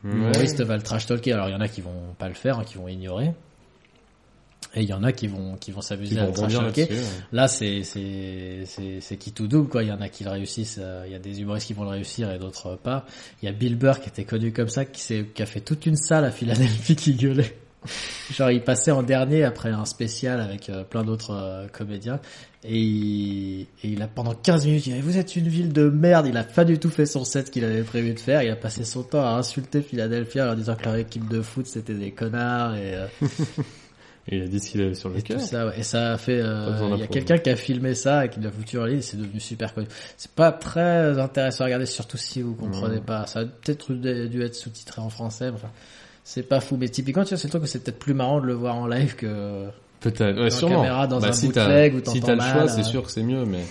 l'humoriste 0.04 0.62
va 0.62 0.78
le 0.78 0.84
trash 0.84 1.06
talker. 1.06 1.34
Alors 1.34 1.50
il 1.50 1.52
y 1.52 1.56
en 1.56 1.62
a 1.62 1.68
qui 1.68 1.82
vont 1.82 2.16
pas 2.18 2.28
le 2.28 2.34
faire, 2.34 2.60
hein, 2.60 2.64
qui 2.66 2.78
vont 2.78 2.88
ignorer. 2.88 3.34
Et 4.74 4.84
il 4.84 4.90
y 4.90 4.94
en 4.94 5.04
a 5.04 5.12
qui 5.12 5.28
vont 5.28 5.58
qui 5.58 5.72
vont 5.72 5.82
s'amuser 5.82 6.18
à 6.18 6.22
vont 6.22 6.28
le 6.28 6.34
trash 6.34 6.54
rebondir 6.54 6.74
talker. 6.74 6.94
là-dessus, 6.94 7.04
ouais. 7.06 7.24
Là, 7.34 7.48
c'est 7.50 7.84
c'est 7.84 8.64
c'est 8.66 9.02
c'est 9.02 9.18
qui 9.18 9.34
tout 9.34 9.48
double 9.48 9.68
quoi. 9.68 9.84
Il 9.84 9.90
y 9.90 9.92
en 9.92 10.00
a 10.00 10.08
qui 10.08 10.24
le 10.24 10.30
réussissent. 10.30 10.80
euh, 10.82 11.04
Il 11.08 11.12
y 11.12 11.16
a 11.16 11.20
des 11.20 11.42
humoristes 11.42 11.68
qui 11.68 11.74
vont 11.74 11.84
le 11.84 11.90
réussir 11.90 12.32
et 12.32 12.40
d'autres 12.40 12.78
pas. 12.82 13.06
Il 13.42 13.48
y 13.48 13.50
a 13.50 13.52
Bill 13.52 13.76
Burr 13.76 14.00
qui 14.00 14.08
était 14.10 14.24
connu 14.24 14.54
comme 14.54 14.70
ça, 14.70 14.86
qui 14.86 15.02
s'est 15.02 15.26
qui 15.36 15.42
a 15.42 15.46
fait 15.46 15.60
toute 15.62 15.86
une 15.86 15.98
salle 15.98 16.24
à 16.24 16.32
Philadelphie 16.32 16.96
qui 16.98 17.14
gueulait. 17.16 17.58
Genre, 18.32 18.52
il 18.52 18.62
passait 18.64 18.92
en 18.92 19.02
dernier 19.02 19.44
après 19.44 19.72
un 19.72 19.86
spécial 19.86 20.40
avec 20.40 20.70
euh, 20.70 20.84
plein 20.84 21.04
d'autres 21.04 21.32
euh, 21.34 21.68
comédiens 21.68 22.20
et 22.64 22.80
il, 22.80 23.62
et 23.84 23.88
il 23.90 24.02
a 24.04 24.08
pendant 24.08 24.36
15 24.36 24.68
minutes, 24.68 24.86
il 24.86 24.94
a 24.94 24.98
dit, 24.98 25.02
vous 25.02 25.18
êtes 25.18 25.36
une 25.36 25.48
ville 25.48 25.74
de 25.74 25.90
merde. 25.90 26.28
Il 26.28 26.38
a 26.38 26.44
pas 26.44 26.64
du 26.64 26.78
tout 26.78 26.92
fait 26.92 27.08
son 27.08 27.26
set 27.26 27.50
qu'il 27.50 27.66
avait 27.66 27.82
prévu 27.82 28.14
de 28.14 28.20
faire. 28.20 28.44
Il 28.44 28.52
a 28.52 28.56
passé 28.56 28.86
son 28.86 29.02
temps 29.02 29.26
à 29.26 29.32
insulter 29.32 29.82
Philadelphie 29.82 30.40
en 30.40 30.46
leur 30.46 30.56
disant 30.56 30.76
que 30.76 30.86
leur 30.86 30.96
équipe 30.96 31.28
de 31.28 31.42
foot 31.42 31.66
c'était 31.66 31.96
des 31.96 32.12
connards 32.12 32.76
et 32.76 32.94
euh, 32.94 33.08
Et 33.18 33.81
il 34.28 34.42
a 34.44 34.48
dit 34.48 34.60
ce 34.60 34.70
qu'il 34.72 34.82
avait 34.82 34.94
sur 34.94 35.10
le 35.10 35.18
et 35.18 35.22
tout 35.22 35.34
cœur. 35.34 35.42
ça, 35.42 35.68
ouais. 35.68 35.80
Et 35.80 35.84
ça 35.84 36.14
a 36.14 36.18
fait, 36.18 36.40
euh, 36.42 36.90
il 36.94 37.00
y 37.00 37.04
a 37.04 37.08
quelqu'un 37.08 37.38
qui 37.38 37.50
a 37.50 37.56
filmé 37.56 37.96
ça 37.96 38.26
et 38.26 38.30
qui 38.30 38.40
l'a 38.40 38.52
foutu 38.52 38.78
en 38.80 38.86
ligne 38.86 39.02
c'est 39.02 39.18
devenu 39.18 39.40
super 39.40 39.74
connu. 39.74 39.88
C'est 40.18 40.32
pas 40.32 40.52
très 40.52 41.18
intéressant 41.20 41.64
à 41.64 41.66
regarder, 41.66 41.86
surtout 41.88 42.18
si 42.18 42.42
vous 42.42 42.54
comprenez 42.56 43.02
pas. 43.02 43.26
Ça 43.28 43.40
a 43.40 43.46
peut-être 43.46 43.94
dû 43.94 44.42
être 44.44 44.56
sous-titré 44.56 45.02
en 45.02 45.10
français, 45.10 45.50
enfin. 45.54 45.70
C'est 46.24 46.44
pas 46.44 46.60
fou, 46.60 46.78
mais 46.80 46.88
typiquement, 46.88 47.24
tu 47.24 47.30
vois, 47.30 47.38
c'est 47.40 47.48
le 47.48 47.50
truc 47.50 47.64
que 47.64 47.68
c'est 47.68 47.84
peut-être 47.84 47.98
plus 47.98 48.14
marrant 48.14 48.40
de 48.40 48.46
le 48.46 48.54
voir 48.54 48.76
en 48.76 48.86
live 48.88 49.16
que 49.16 49.66
Peut-être, 50.02 50.38
ouais, 50.40 50.46
en 50.48 50.50
sûrement. 50.52 50.76
caméra 50.78 51.08
dans 51.08 51.20
Bah, 51.20 51.30
un 51.30 51.32
si 51.32 51.48
bootleg 51.48 51.96
où 51.96 52.10
si 52.10 52.22
t'as 52.22 52.36
le 52.36 52.42
choix, 52.42 52.64
euh. 52.64 52.68
c'est 52.68 52.84
sûr 52.84 53.02
que 53.04 53.12
c'est 53.12 53.24
mieux, 53.24 53.44
mais 53.46 53.64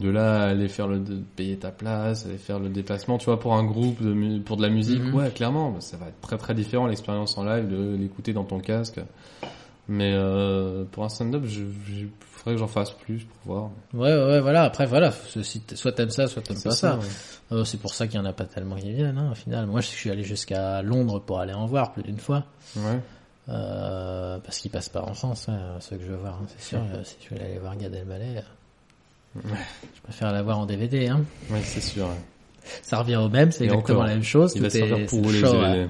de 0.00 0.10
là 0.10 0.42
à 0.42 0.48
aller 0.48 0.66
faire 0.68 0.88
le, 0.88 0.98
de 0.98 1.20
payer 1.36 1.56
ta 1.56 1.70
place, 1.70 2.26
aller 2.26 2.36
faire 2.36 2.58
le 2.58 2.68
déplacement, 2.68 3.16
tu 3.18 3.26
vois, 3.26 3.38
pour 3.38 3.54
un 3.54 3.62
groupe, 3.64 4.02
de, 4.02 4.38
pour 4.40 4.56
de 4.56 4.62
la 4.62 4.70
musique, 4.70 5.02
Mhm. 5.04 5.14
ouais, 5.14 5.30
clairement, 5.30 5.70
bah, 5.70 5.80
ça 5.80 5.96
va 5.96 6.06
être 6.08 6.20
très 6.20 6.36
très 6.36 6.52
différent 6.54 6.88
l'expérience 6.88 7.38
en 7.38 7.44
live 7.44 7.68
de 7.68 7.96
l'écouter 7.96 8.32
dans 8.32 8.44
ton 8.44 8.58
casque. 8.58 8.98
Mais 9.88 10.12
euh, 10.14 10.84
pour 10.90 11.04
un 11.04 11.08
stand-up, 11.10 11.42
je, 11.44 11.62
je 11.86 12.06
faudrait 12.30 12.54
que 12.54 12.58
j'en 12.60 12.66
fasse 12.68 12.90
plus 12.92 13.24
pour 13.44 13.54
voir. 13.54 13.70
Ouais, 13.92 14.14
ouais, 14.16 14.40
voilà. 14.40 14.62
Après, 14.64 14.86
voilà. 14.86 15.12
Si 15.42 15.62
soit 15.74 15.92
t'aimes 15.92 16.10
ça, 16.10 16.26
soit 16.26 16.40
t'aimes 16.42 16.60
pas 16.62 16.70
ça. 16.70 16.96
ouais. 16.96 17.04
Euh, 17.52 17.64
c'est 17.64 17.76
pour 17.78 17.92
ça 17.92 18.06
qu'il 18.06 18.16
y 18.16 18.18
en 18.18 18.24
a 18.24 18.32
pas 18.32 18.44
tellement 18.46 18.76
qui 18.76 18.92
viennent, 18.92 19.18
hein, 19.18 19.28
au 19.32 19.34
final. 19.34 19.66
Moi, 19.66 19.80
je 19.82 19.88
suis 19.88 20.10
allé 20.10 20.22
jusqu'à 20.24 20.80
Londres 20.82 21.20
pour 21.20 21.38
aller 21.40 21.52
en 21.52 21.66
voir 21.66 21.92
plus 21.92 22.02
d'une 22.02 22.18
fois. 22.18 22.44
Ouais. 22.76 22.98
Euh, 23.50 24.38
parce 24.38 24.56
qu'ils 24.58 24.70
passent 24.70 24.88
pas 24.88 25.02
en 25.02 25.12
France, 25.12 25.48
hein, 25.50 25.76
ceux 25.80 25.96
que 25.96 26.02
je 26.04 26.08
veux 26.08 26.16
voir, 26.16 26.38
hein, 26.42 26.46
c'est 26.56 26.66
sûr. 26.68 26.78
Euh, 26.78 27.02
si 27.04 27.16
je 27.28 27.34
vais 27.34 27.44
aller 27.44 27.58
voir 27.58 27.76
Gad 27.76 27.94
Elmaleh, 27.94 28.38
euh, 29.36 29.40
je 29.96 30.00
préfère 30.02 30.32
l'avoir 30.32 30.58
en 30.58 30.64
DVD. 30.66 31.08
Hein. 31.08 31.24
Ouais, 31.50 31.60
c'est 31.62 31.82
sûr. 31.82 32.06
ouais. 32.06 32.70
Ça 32.82 33.00
revient 33.00 33.16
au 33.16 33.28
même, 33.28 33.52
c'est 33.52 33.64
exactement 33.64 33.98
encore, 33.98 34.06
la 34.08 34.14
même 34.14 34.22
chose. 34.24 34.52
Il 34.56 34.62
va 34.62 34.68
tout 34.68 34.72
se 34.72 34.78
est- 34.78 34.86
faire 34.88 34.96
c'est 34.96 35.04
pour 35.20 35.30
le 35.30 35.32
les 35.32 35.42
DVD. 35.42 35.88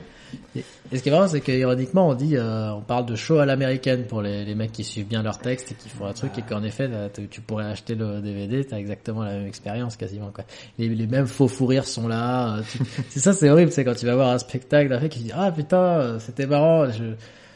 Et 0.92 0.96
ce 0.98 1.02
qui 1.02 1.08
est 1.08 1.12
marrant, 1.12 1.28
c'est 1.28 1.40
que 1.40 1.52
ironiquement, 1.52 2.08
on 2.08 2.14
dit, 2.14 2.36
euh, 2.36 2.72
on 2.72 2.80
parle 2.82 3.06
de 3.06 3.14
show 3.16 3.38
à 3.38 3.46
l'américaine 3.46 4.04
pour 4.06 4.22
les, 4.22 4.44
les 4.44 4.54
mecs 4.54 4.72
qui 4.72 4.84
suivent 4.84 5.06
bien 5.06 5.22
leur 5.22 5.38
texte 5.38 5.72
et 5.72 5.74
qui 5.74 5.88
font 5.88 6.06
un 6.06 6.12
truc, 6.12 6.32
et 6.38 6.42
qu'en 6.42 6.62
effet, 6.62 6.88
là, 6.88 7.08
tu 7.08 7.26
tu 7.28 7.40
pourrais 7.40 7.64
acheter 7.66 7.94
le 7.94 8.20
DVD, 8.20 8.64
t'as 8.64 8.78
exactement 8.78 9.22
la 9.22 9.32
même 9.32 9.46
expérience 9.46 9.96
quasiment. 9.96 10.30
Quoi. 10.30 10.44
Les, 10.78 10.88
les 10.88 11.06
mêmes 11.06 11.26
faux 11.26 11.48
fous 11.48 11.66
rires 11.66 11.86
sont 11.86 12.06
là. 12.08 12.58
euh, 12.58 12.62
tu- 12.70 12.78
c'est 13.08 13.20
ça, 13.20 13.32
c'est 13.32 13.48
horrible, 13.50 13.72
c'est 13.72 13.84
quand 13.84 13.94
tu 13.94 14.06
vas 14.06 14.14
voir 14.14 14.30
un 14.30 14.38
spectacle 14.38 14.88
d'un 14.90 15.00
mec 15.00 15.10
qui 15.12 15.20
dit 15.24 15.32
ah 15.34 15.50
putain, 15.52 15.76
euh, 15.82 16.18
c'était 16.18 16.46
marrant. 16.46 16.90
Je, 16.90 17.04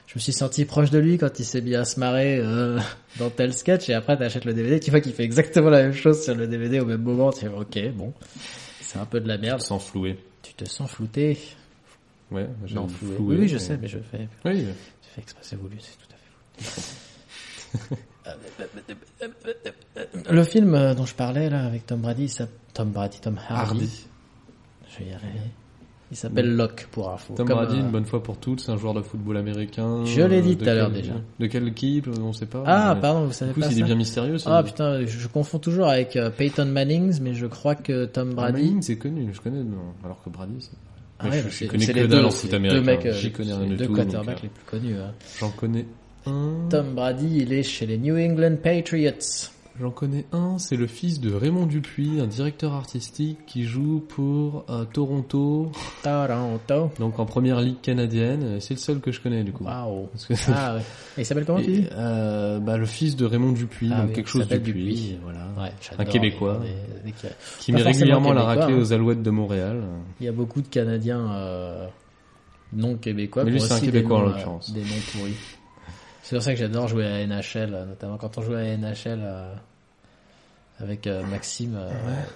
je 0.07 0.15
me 0.15 0.21
suis 0.21 0.33
senti 0.33 0.65
proche 0.65 0.91
de 0.91 0.99
lui 0.99 1.19
quand 1.19 1.39
il 1.39 1.45
s'est 1.45 1.61
mis 1.61 1.75
à 1.75 1.85
se 1.85 2.01
marrer 2.01 2.39
euh, 2.39 2.79
dans 3.19 3.29
tel 3.29 3.53
sketch, 3.53 3.89
et 3.91 3.95
après 3.95 4.17
t'achètes 4.17 4.47
le 4.47 4.55
DVD, 4.55 4.81
tu 4.81 4.91
vois 4.91 5.01
qu'il 5.01 5.13
fait 5.13 5.25
exactement 5.25 5.69
la 5.69 5.83
même 5.83 5.93
chose 5.93 6.23
sur 6.25 6.35
le 6.35 6.47
DVD 6.47 6.81
au 6.81 6.87
même 6.87 7.03
moment. 7.03 7.31
Tu 7.31 7.41
fais 7.41 7.49
ok, 7.49 7.93
bon, 7.95 8.15
c'est 8.81 8.99
un 8.99 9.05
peu 9.05 9.21
de 9.21 9.29
la 9.29 9.37
merde. 9.37 9.61
Sans 9.61 9.79
flouer. 9.79 10.17
Tu 10.43 10.55
te 10.55 10.65
sens 10.65 10.91
flouté. 10.91 11.37
Ouais, 12.31 12.47
j'ai 12.67 12.75
Non, 12.75 12.89
floué. 12.89 13.17
oui, 13.21 13.37
oui, 13.41 13.49
je 13.49 13.55
mais- 13.55 13.59
sais, 13.59 13.79
mais 13.81 13.89
je 13.89 13.99
fais 13.99 14.29
Oui, 14.45 14.65
c'est 15.03 15.11
fait 15.15 15.21
exprès, 15.23 15.43
c'est 15.43 15.57
voulu, 15.57 15.77
c'est 15.81 15.97
tout 15.97 16.13
à 16.13 16.17
fait 17.77 17.89
voulu. 17.91 18.03
Le 20.31 20.45
film 20.45 20.75
euh, 20.75 20.95
dont 20.95 21.07
je 21.07 21.15
parlais 21.15 21.49
là 21.51 21.65
avec 21.65 21.87
Tom 21.87 22.01
Brady, 22.01 22.29
ça... 22.29 22.47
Tom 22.75 22.91
Brady, 22.91 23.21
Tom 23.21 23.39
Hardy, 23.49 23.71
Hardy. 23.71 24.07
je 24.91 24.99
vais 25.05 25.11
y 25.11 25.15
arriver. 25.15 25.41
Il 26.11 26.17
s'appelle 26.17 26.55
Locke 26.57 26.89
pour 26.91 27.11
info. 27.11 27.35
Tom 27.35 27.49
Brady, 27.49 27.77
euh, 27.77 27.81
une 27.81 27.91
bonne 27.91 28.07
fois 28.07 28.23
pour 28.23 28.39
toutes, 28.39 28.61
c'est 28.61 28.73
un 28.73 28.79
joueur 28.79 28.95
de 28.95 29.03
football 29.03 29.37
américain. 29.37 30.05
Je 30.07 30.23
l'ai 30.23 30.41
dit 30.41 30.57
De 30.57 30.65
tout 30.65 30.71
à 30.71 30.75
l'heure 30.75 30.91
déjà. 30.91 31.13
De 31.39 31.47
quelle 31.47 31.69
équipe 31.69 32.09
On 32.21 32.33
sait 32.33 32.47
pas. 32.47 32.63
Ah, 32.67 32.95
mais- 32.95 33.01
pardon, 33.01 33.27
vous 33.27 33.33
savez 33.33 33.51
Du 33.53 33.57
coup, 33.57 33.61
pas 33.61 33.71
il 33.73 33.81
est 33.81 33.83
bien 33.83 33.95
mystérieux. 33.95 34.39
ça. 34.39 34.59
Ah 34.59 34.63
putain, 34.63 35.01
je, 35.01 35.07
je 35.19 35.29
confonds 35.29 35.59
toujours 35.59 35.87
avec 35.89 36.17
euh, 36.17 36.31
Peyton 36.31 36.65
Mannings, 36.67 37.21
mais 37.21 37.35
je 37.35 37.47
crois 37.47 37.75
que 37.75 38.07
Tom 38.07 38.31
Ah, 38.33 38.51
Brady. 38.51 38.63
Manning, 38.65 38.83
c'est 38.83 38.97
connu, 38.97 39.31
je 39.35 39.41
connais, 39.41 39.63
non. 39.63 39.77
Alors 40.05 40.23
que 40.23 40.31
Brady, 40.31 40.57
c'est... 40.61 40.71
Ah 41.21 41.29
ouais, 41.29 41.43
je- 41.49 41.67
connais 41.67 41.85
que 41.87 41.93
les 41.93 42.07
deux, 42.09 42.31
foot 42.31 42.51
les 42.51 42.55
américain. 42.57 42.81
Deux 42.81 42.87
mecs, 42.87 43.07
euh, 43.07 43.13
J'y 43.13 43.33
connais 43.33 43.53
rien 43.53 43.63
les 43.65 43.69
du 43.71 43.77
deux 43.77 43.87
tout, 43.87 43.95
quarterbacks 43.95 44.39
euh, 44.39 44.43
les 44.45 44.49
plus 44.49 44.65
connus. 44.65 44.95
hein. 44.97 45.13
J'en 45.41 45.51
connais 45.51 45.85
un. 46.27 46.69
Tom 46.71 46.95
Brady, 46.95 47.39
il 47.43 47.53
est 47.53 47.63
chez 47.63 47.87
les 47.87 47.99
New 47.99 48.17
England 48.17 48.57
Patriots. 48.63 49.13
J'en 49.81 49.91
connais 49.93 50.25
un, 50.33 50.59
c'est 50.59 50.75
le 50.77 50.89
fils 50.89 51.21
de 51.21 51.33
Raymond 51.33 51.67
Dupuis, 51.67 52.21
un 52.21 52.27
directeur 52.27 52.73
artistique 52.73 53.39
qui 53.47 53.63
joue 53.65 54.01
pour 54.09 54.65
euh, 54.71 54.85
Toronto, 54.85 55.71
Toronto. 56.03 56.91
donc 56.99 57.19
en 57.21 57.27
première 57.27 57.61
ligue 57.61 57.81
canadienne. 57.81 58.61
C'est 58.61 58.75
le 58.75 58.81
seul 58.81 58.99
que 59.01 59.13
je 59.13 59.21
connais 59.21 59.45
du 59.45 59.53
coup. 59.53 59.63
Waouh. 59.65 60.09
Ah 60.53 60.75
ouais. 60.75 60.81
Et 61.17 61.21
il 61.21 61.25
s'appelle 61.25 61.45
comment 61.45 61.61
euh, 61.65 62.59
bah, 62.59 62.77
le 62.77 62.87
fils 62.87 63.15
de 63.15 63.25
Raymond 63.25 63.53
Dupuis, 63.53 63.91
Ah 63.93 64.01
donc 64.01 64.09
oui, 64.09 64.15
quelque 64.15 64.29
chose 64.29 64.49
Dupuis, 64.49 64.73
Dupuis. 64.73 65.19
voilà. 65.23 65.47
Ouais, 65.57 65.73
Un 65.97 66.05
Québécois. 66.05 66.61
les- 66.63 66.69
les- 66.71 67.07
les- 67.07 67.15
qui 67.61 67.73
met 67.73 67.83
régulièrement 67.83 68.33
la 68.33 68.43
raclée 68.43 68.75
hein. 68.75 68.79
aux 68.81 68.93
Alouettes 68.93 69.23
de 69.23 69.31
Montréal. 69.31 69.83
Il 70.21 70.27
y 70.27 70.29
a 70.29 70.33
beaucoup 70.33 70.61
de 70.61 70.69
Canadiens 70.69 71.31
euh, 71.35 71.87
non 72.73 72.97
québécois. 72.97 73.45
Mais 73.45 73.53
lui, 73.53 73.61
c'est 73.61 73.75
un 73.75 73.81
Québécois, 73.81 74.19
en 74.19 74.21
noms, 74.23 74.27
euh, 74.31 74.33
l'occurrence. 74.33 74.73
Des 74.73 74.81
noms 74.81 74.87
pourris. 75.13 75.35
C'est 76.23 76.35
pour 76.37 76.43
ça 76.43 76.53
que 76.53 76.59
j'adore 76.59 76.89
jouer 76.89 77.07
à 77.07 77.25
NHL, 77.27 77.87
notamment 77.89 78.19
quand 78.19 78.37
on 78.37 78.43
joue 78.43 78.55
à 78.55 78.63
NHL 78.77 79.21
avec 80.81 81.07
euh, 81.07 81.23
Maxime. 81.25 81.75
euh, 81.77 81.91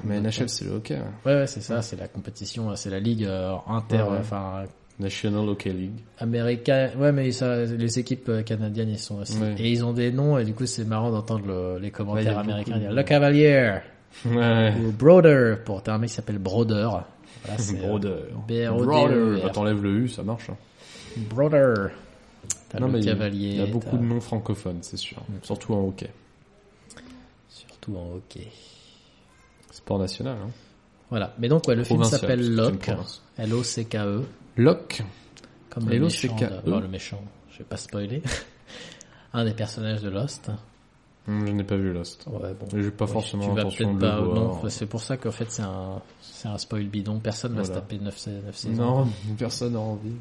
Mais 0.04 0.20
notre- 0.20 0.40
NHL, 0.42 0.48
c'est 0.48 0.64
le 0.64 0.72
hockey. 0.72 0.96
hein. 0.96 1.12
Ouais, 1.24 1.34
ouais, 1.34 1.46
c'est 1.46 1.60
ça, 1.60 1.80
c'est 1.82 1.96
la 1.98 2.08
compétition, 2.08 2.70
euh, 2.70 2.74
c'est 2.76 2.90
la 2.90 3.00
ligue 3.00 3.24
inter, 3.66 3.96
Ouais, 4.02 4.02
ouais. 4.10 4.16
enfin 4.20 4.64
National 4.98 5.48
Hockey 5.48 5.72
League. 5.72 6.00
américaine. 6.18 6.90
Ouais, 6.98 7.12
mais 7.12 7.30
ça, 7.32 7.64
les 7.64 7.98
équipes 7.98 8.30
canadiennes, 8.44 8.90
ils 8.90 8.98
sont 8.98 9.20
aussi. 9.20 9.38
Ouais. 9.38 9.54
Et 9.58 9.70
ils 9.70 9.84
ont 9.84 9.92
des 9.92 10.12
noms, 10.12 10.38
et 10.38 10.44
du 10.44 10.54
coup, 10.54 10.66
c'est 10.66 10.84
marrant 10.84 11.10
d'entendre 11.10 11.46
le- 11.46 11.78
les 11.78 11.86
Ouais, 11.86 11.90
commentaires 11.90 12.38
a 12.38 12.40
américains 12.42 12.78
dire 12.78 12.92
Le 12.92 13.02
Cavalier 13.02 13.78
Ouais. 14.26 14.72
ou 14.84 14.92
Broder. 14.92 15.54
Pour 15.64 15.82
t'as 15.82 15.94
un 15.94 15.98
mec 15.98 16.10
qui 16.10 16.16
s'appelle 16.16 16.38
Broder. 16.38 16.88
Voilà, 17.44 17.86
Broder. 17.86 18.14
B-R-O-D-E-R. 18.46 19.42
Bah, 19.42 19.50
t'enlèves 19.50 19.82
le 19.82 19.90
U, 20.00 20.08
ça 20.08 20.22
marche. 20.22 20.50
hein. 20.50 20.56
Broder. 21.16 21.74
T'as 22.68 22.78
le 22.78 22.88
mais 22.88 23.00
Cavalier. 23.00 23.48
Il 23.48 23.56
y 23.56 23.62
a 23.62 23.66
beaucoup 23.66 23.96
de 23.96 24.02
noms 24.04 24.20
francophones, 24.20 24.78
c'est 24.82 24.96
sûr. 24.96 25.18
Surtout 25.42 25.74
en 25.74 25.86
hockey. 25.88 26.10
Surtout 27.84 27.98
en 27.98 28.14
hockey. 28.16 28.46
Sport 29.72 29.98
national. 29.98 30.36
Hein. 30.40 30.50
Voilà. 31.10 31.34
Mais 31.38 31.48
donc, 31.48 31.66
ouais, 31.66 31.74
le 31.74 31.82
film 31.84 32.04
s'appelle 32.04 32.40
une 32.40 32.54
Locke. 32.56 32.78
province. 32.78 33.22
L-O-C-K-E. 33.38 34.22
Locke. 34.56 35.02
Comme 35.70 35.88
le 35.88 35.98
méchant. 35.98 36.28
L-O-C-K-E. 36.38 36.62
de- 36.64 36.70
Non, 36.70 36.80
le 36.80 36.88
méchant. 36.88 37.20
Je 37.50 37.58
vais 37.58 37.64
pas 37.64 37.76
spoiler. 37.76 38.22
un 39.32 39.44
des 39.44 39.54
personnages 39.54 40.02
de 40.02 40.10
Lost. 40.10 40.50
Hum, 41.26 41.46
Je 41.46 41.52
n'ai 41.52 41.64
pas 41.64 41.76
vu 41.76 41.92
Lost. 41.92 42.24
Ouais, 42.28 42.54
bon. 42.54 42.66
J'ai 42.72 42.90
pas 42.90 43.06
forcément 43.06 43.44
tu 43.48 43.54
vas 43.54 43.60
intention 43.62 43.96
peut-être 43.96 44.00
de 44.00 44.00
pas, 44.16 44.20
le 44.20 44.26
non, 44.34 44.48
voir. 44.48 44.70
c'est 44.70 44.86
pour 44.86 45.00
ça 45.00 45.16
qu'en 45.16 45.30
fait 45.30 45.50
c'est 45.50 45.62
un, 45.62 46.00
c'est 46.20 46.48
un 46.48 46.58
spoil 46.58 46.86
bidon. 46.86 47.18
Personne 47.20 47.54
va 47.54 47.64
se 47.64 47.70
taper 47.72 47.98
9, 47.98 48.16
saisons. 48.16 48.70
Non, 48.74 49.08
personne 49.38 49.72
n'a 49.74 49.78
envie. 49.80 50.14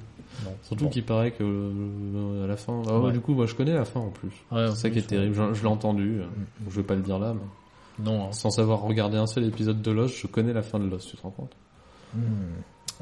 Non. 0.45 0.51
Surtout 0.63 0.85
Bon. 0.85 0.89
qu'il 0.89 1.03
paraît 1.05 1.31
que 1.31 1.43
euh, 1.43 2.43
à 2.43 2.47
la 2.47 2.55
fin. 2.57 2.81
Ah 2.87 2.97
ouais, 2.97 3.05
Ouais. 3.07 3.11
du 3.11 3.19
coup, 3.19 3.33
moi 3.33 3.45
je 3.45 3.53
connais 3.55 3.73
la 3.73 3.85
fin 3.85 3.99
en 3.99 4.09
plus. 4.09 4.31
Ouais, 4.51 4.67
c'est 4.69 4.75
ça 4.75 4.89
qui 4.89 4.99
est 4.99 5.07
terrible. 5.07 5.35
Je, 5.35 5.53
je 5.53 5.61
l'ai 5.61 5.67
entendu. 5.67 6.19
euh, 6.21 6.25
Mm. 6.25 6.69
Je 6.69 6.75
vais 6.77 6.83
pas 6.83 6.95
le 6.95 7.01
dire 7.01 7.19
là, 7.19 7.33
mais 7.33 8.03
Non. 8.05 8.27
hein. 8.27 8.31
sans 8.31 8.57
avoir 8.59 8.81
regardé 8.81 9.17
un 9.17 9.27
seul 9.27 9.43
épisode 9.45 9.81
de 9.81 9.91
Lost, 9.91 10.15
je 10.17 10.27
connais 10.27 10.53
la 10.53 10.61
fin 10.63 10.79
de 10.79 10.85
Lost. 10.89 11.09
Tu 11.09 11.17
te 11.17 11.21
rends 11.21 11.31
compte? 11.31 11.51
Hmm. 12.15 12.23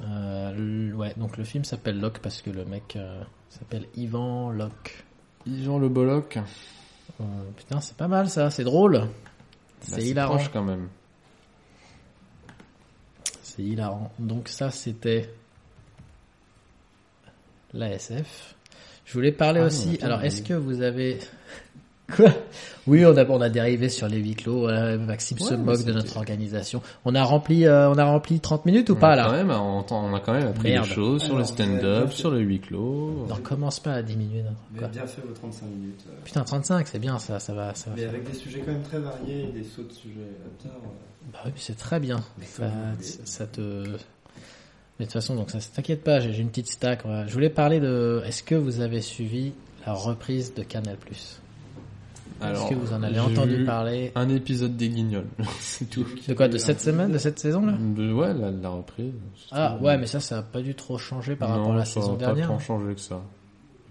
Euh, 0.04 0.92
ouais, 0.94 1.14
donc 1.18 1.38
le 1.38 1.44
film 1.44 1.64
s'appelle 1.64 2.00
Locke 2.00 2.20
parce 2.20 2.42
que 2.42 2.50
le 2.50 2.64
mec 2.66 2.96
euh, 2.96 3.22
s'appelle 3.50 3.86
Ivan 3.96 4.50
Locke. 4.52 5.04
Yvan 5.46 5.78
Le 5.80 5.90
Bolloc. 5.90 6.38
Euh, 7.20 7.24
putain, 7.58 7.80
c'est 7.82 7.98
pas 7.98 8.08
mal 8.08 8.30
ça, 8.30 8.50
c'est 8.50 8.64
drôle. 8.64 8.94
Bah, 8.94 9.08
C'est 9.82 10.04
hilarant. 10.04 10.38
quand 10.54 10.64
même. 10.64 10.88
C'est 13.42 13.64
hilarant. 13.64 14.12
Donc 14.20 14.48
ça, 14.48 14.72
c'était 14.72 15.30
l'ASF. 17.74 18.56
Je 19.06 19.14
voulais 19.14 19.32
parler 19.32 19.62
Ah, 19.64 19.66
aussi. 19.68 19.98
Alors, 20.02 20.24
est-ce 20.24 20.42
que 20.44 20.54
vous 20.54 20.82
avez 20.82 21.18
quoi? 22.16 22.30
Oui, 22.88 23.06
on 23.06 23.16
a 23.18 23.26
on 23.26 23.42
a 23.42 23.50
dérivé 23.50 23.90
sur 23.90 24.08
les 24.08 24.18
huis 24.18 24.36
clos. 24.36 24.62
Voilà, 24.62 24.98
Maxime 24.98 25.38
se 25.40 25.44
Ouais, 25.52 25.58
mais 25.58 25.64
moque 25.64 25.84
de 25.84 25.94
notre 25.94 26.18
organisation. 26.18 26.82
On 27.06 27.14
a 27.16 27.24
rempli, 27.24 27.66
euh, 27.66 27.90
on 27.90 27.98
a 27.98 28.04
rempli 28.06 28.40
30 28.40 28.66
minutes 28.66 28.90
ou 28.90 28.96
pas 28.96 29.16
Quand 29.16 29.32
là? 29.32 29.38
même, 29.44 29.52
on, 29.52 29.86
on 29.92 30.16
a 30.16 30.20
quand 30.20 30.34
même 30.34 30.48
appris 30.48 30.70
Merde. 30.72 30.88
des 30.88 30.94
choses 30.94 31.22
sur 31.24 31.34
le 31.34 31.38
Alors, 31.44 31.48
stand-up, 31.48 32.10
fait. 32.10 32.16
sur 32.16 32.32
le 32.32 32.40
huis 32.40 32.60
clos. 32.60 33.26
Non, 33.28 33.36
commence 33.44 33.80
pas 33.80 33.94
à 33.94 34.02
10 34.04 34.16
minutes. 34.16 34.46
hein. 34.50 34.54
Vous 34.74 34.84
avez 34.84 34.92
bien 34.94 35.06
fait 35.08 35.22
vos 35.22 35.34
35 35.34 35.66
minutes. 35.68 36.04
euh, 36.08 36.14
Putain, 36.26 36.44
35, 36.44 36.88
c'est 36.88 37.00
bien 37.00 37.20
ça, 37.20 37.40
ça 37.40 37.54
va, 37.54 37.74
ça 37.76 37.90
va. 37.92 37.96
Mais 37.96 38.02
faire. 38.04 38.10
avec 38.12 38.32
des 38.32 38.38
sujets 38.38 38.60
quand 38.66 38.72
même 38.72 38.84
très 38.84 39.00
variés 39.00 39.44
et 39.50 39.52
des 39.52 39.64
sauts 39.64 39.84
de 39.84 39.92
sujets 39.94 40.20
euh, 40.20 40.70
Bah 41.34 41.40
oui, 41.46 41.52
c'est 41.58 41.78
très 41.78 42.00
bien. 42.00 42.20
Ça 43.26 43.46
te. 43.48 43.86
Mais 45.00 45.06
de 45.06 45.12
toute 45.12 45.14
façon, 45.14 45.36
donc 45.36 45.50
ça, 45.50 45.60
t'inquiète 45.74 46.04
pas, 46.04 46.20
j'ai 46.20 46.38
une 46.42 46.50
petite 46.50 46.68
stack. 46.68 47.04
Je 47.28 47.32
voulais 47.34 47.50
parler 47.50 47.80
de. 47.80 48.22
Est-ce 48.26 48.44
que 48.44 48.56
vous 48.56 48.82
avez 48.82 49.02
suivi 49.02 49.54
la 49.86 49.94
reprise 49.94 50.54
de 50.54 50.64
Canal? 50.64 50.98
Est-ce 52.42 52.70
que 52.70 52.76
vous 52.76 52.94
en 52.94 53.04
avez 53.04 53.20
entendu 53.20 53.66
parler? 53.66 54.12
Un 54.16 54.30
épisode 54.30 54.78
des 54.78 54.90
Guignols, 54.90 55.28
c'est 55.60 55.90
tout. 55.90 56.06
De 56.28 56.34
quoi 56.34 56.48
De 56.48 56.58
cette 56.58 56.80
semaine, 56.82 57.12
de 57.12 57.18
cette 57.18 57.38
saison 57.40 57.66
là? 57.66 57.74
De, 57.74 58.12
ouais, 58.14 58.34
la, 58.34 58.50
la 58.52 58.70
reprise. 58.70 59.12
Ah 59.52 59.78
ouais, 59.82 59.98
mais 59.98 60.06
ça, 60.06 60.20
ça 60.22 60.38
a 60.40 60.42
pas 60.42 60.62
dû 60.62 60.74
trop 60.76 60.98
changer 60.98 61.36
par 61.36 61.50
non, 61.50 61.56
rapport 61.58 61.74
à 61.74 61.78
la 61.78 61.86
ça 61.86 61.96
saison 62.02 62.16
a 62.16 62.18
pas 62.20 62.26
dernière. 62.28 62.48
tant 62.48 62.60
changé 62.60 62.94
que 62.96 63.02
ça. 63.02 63.22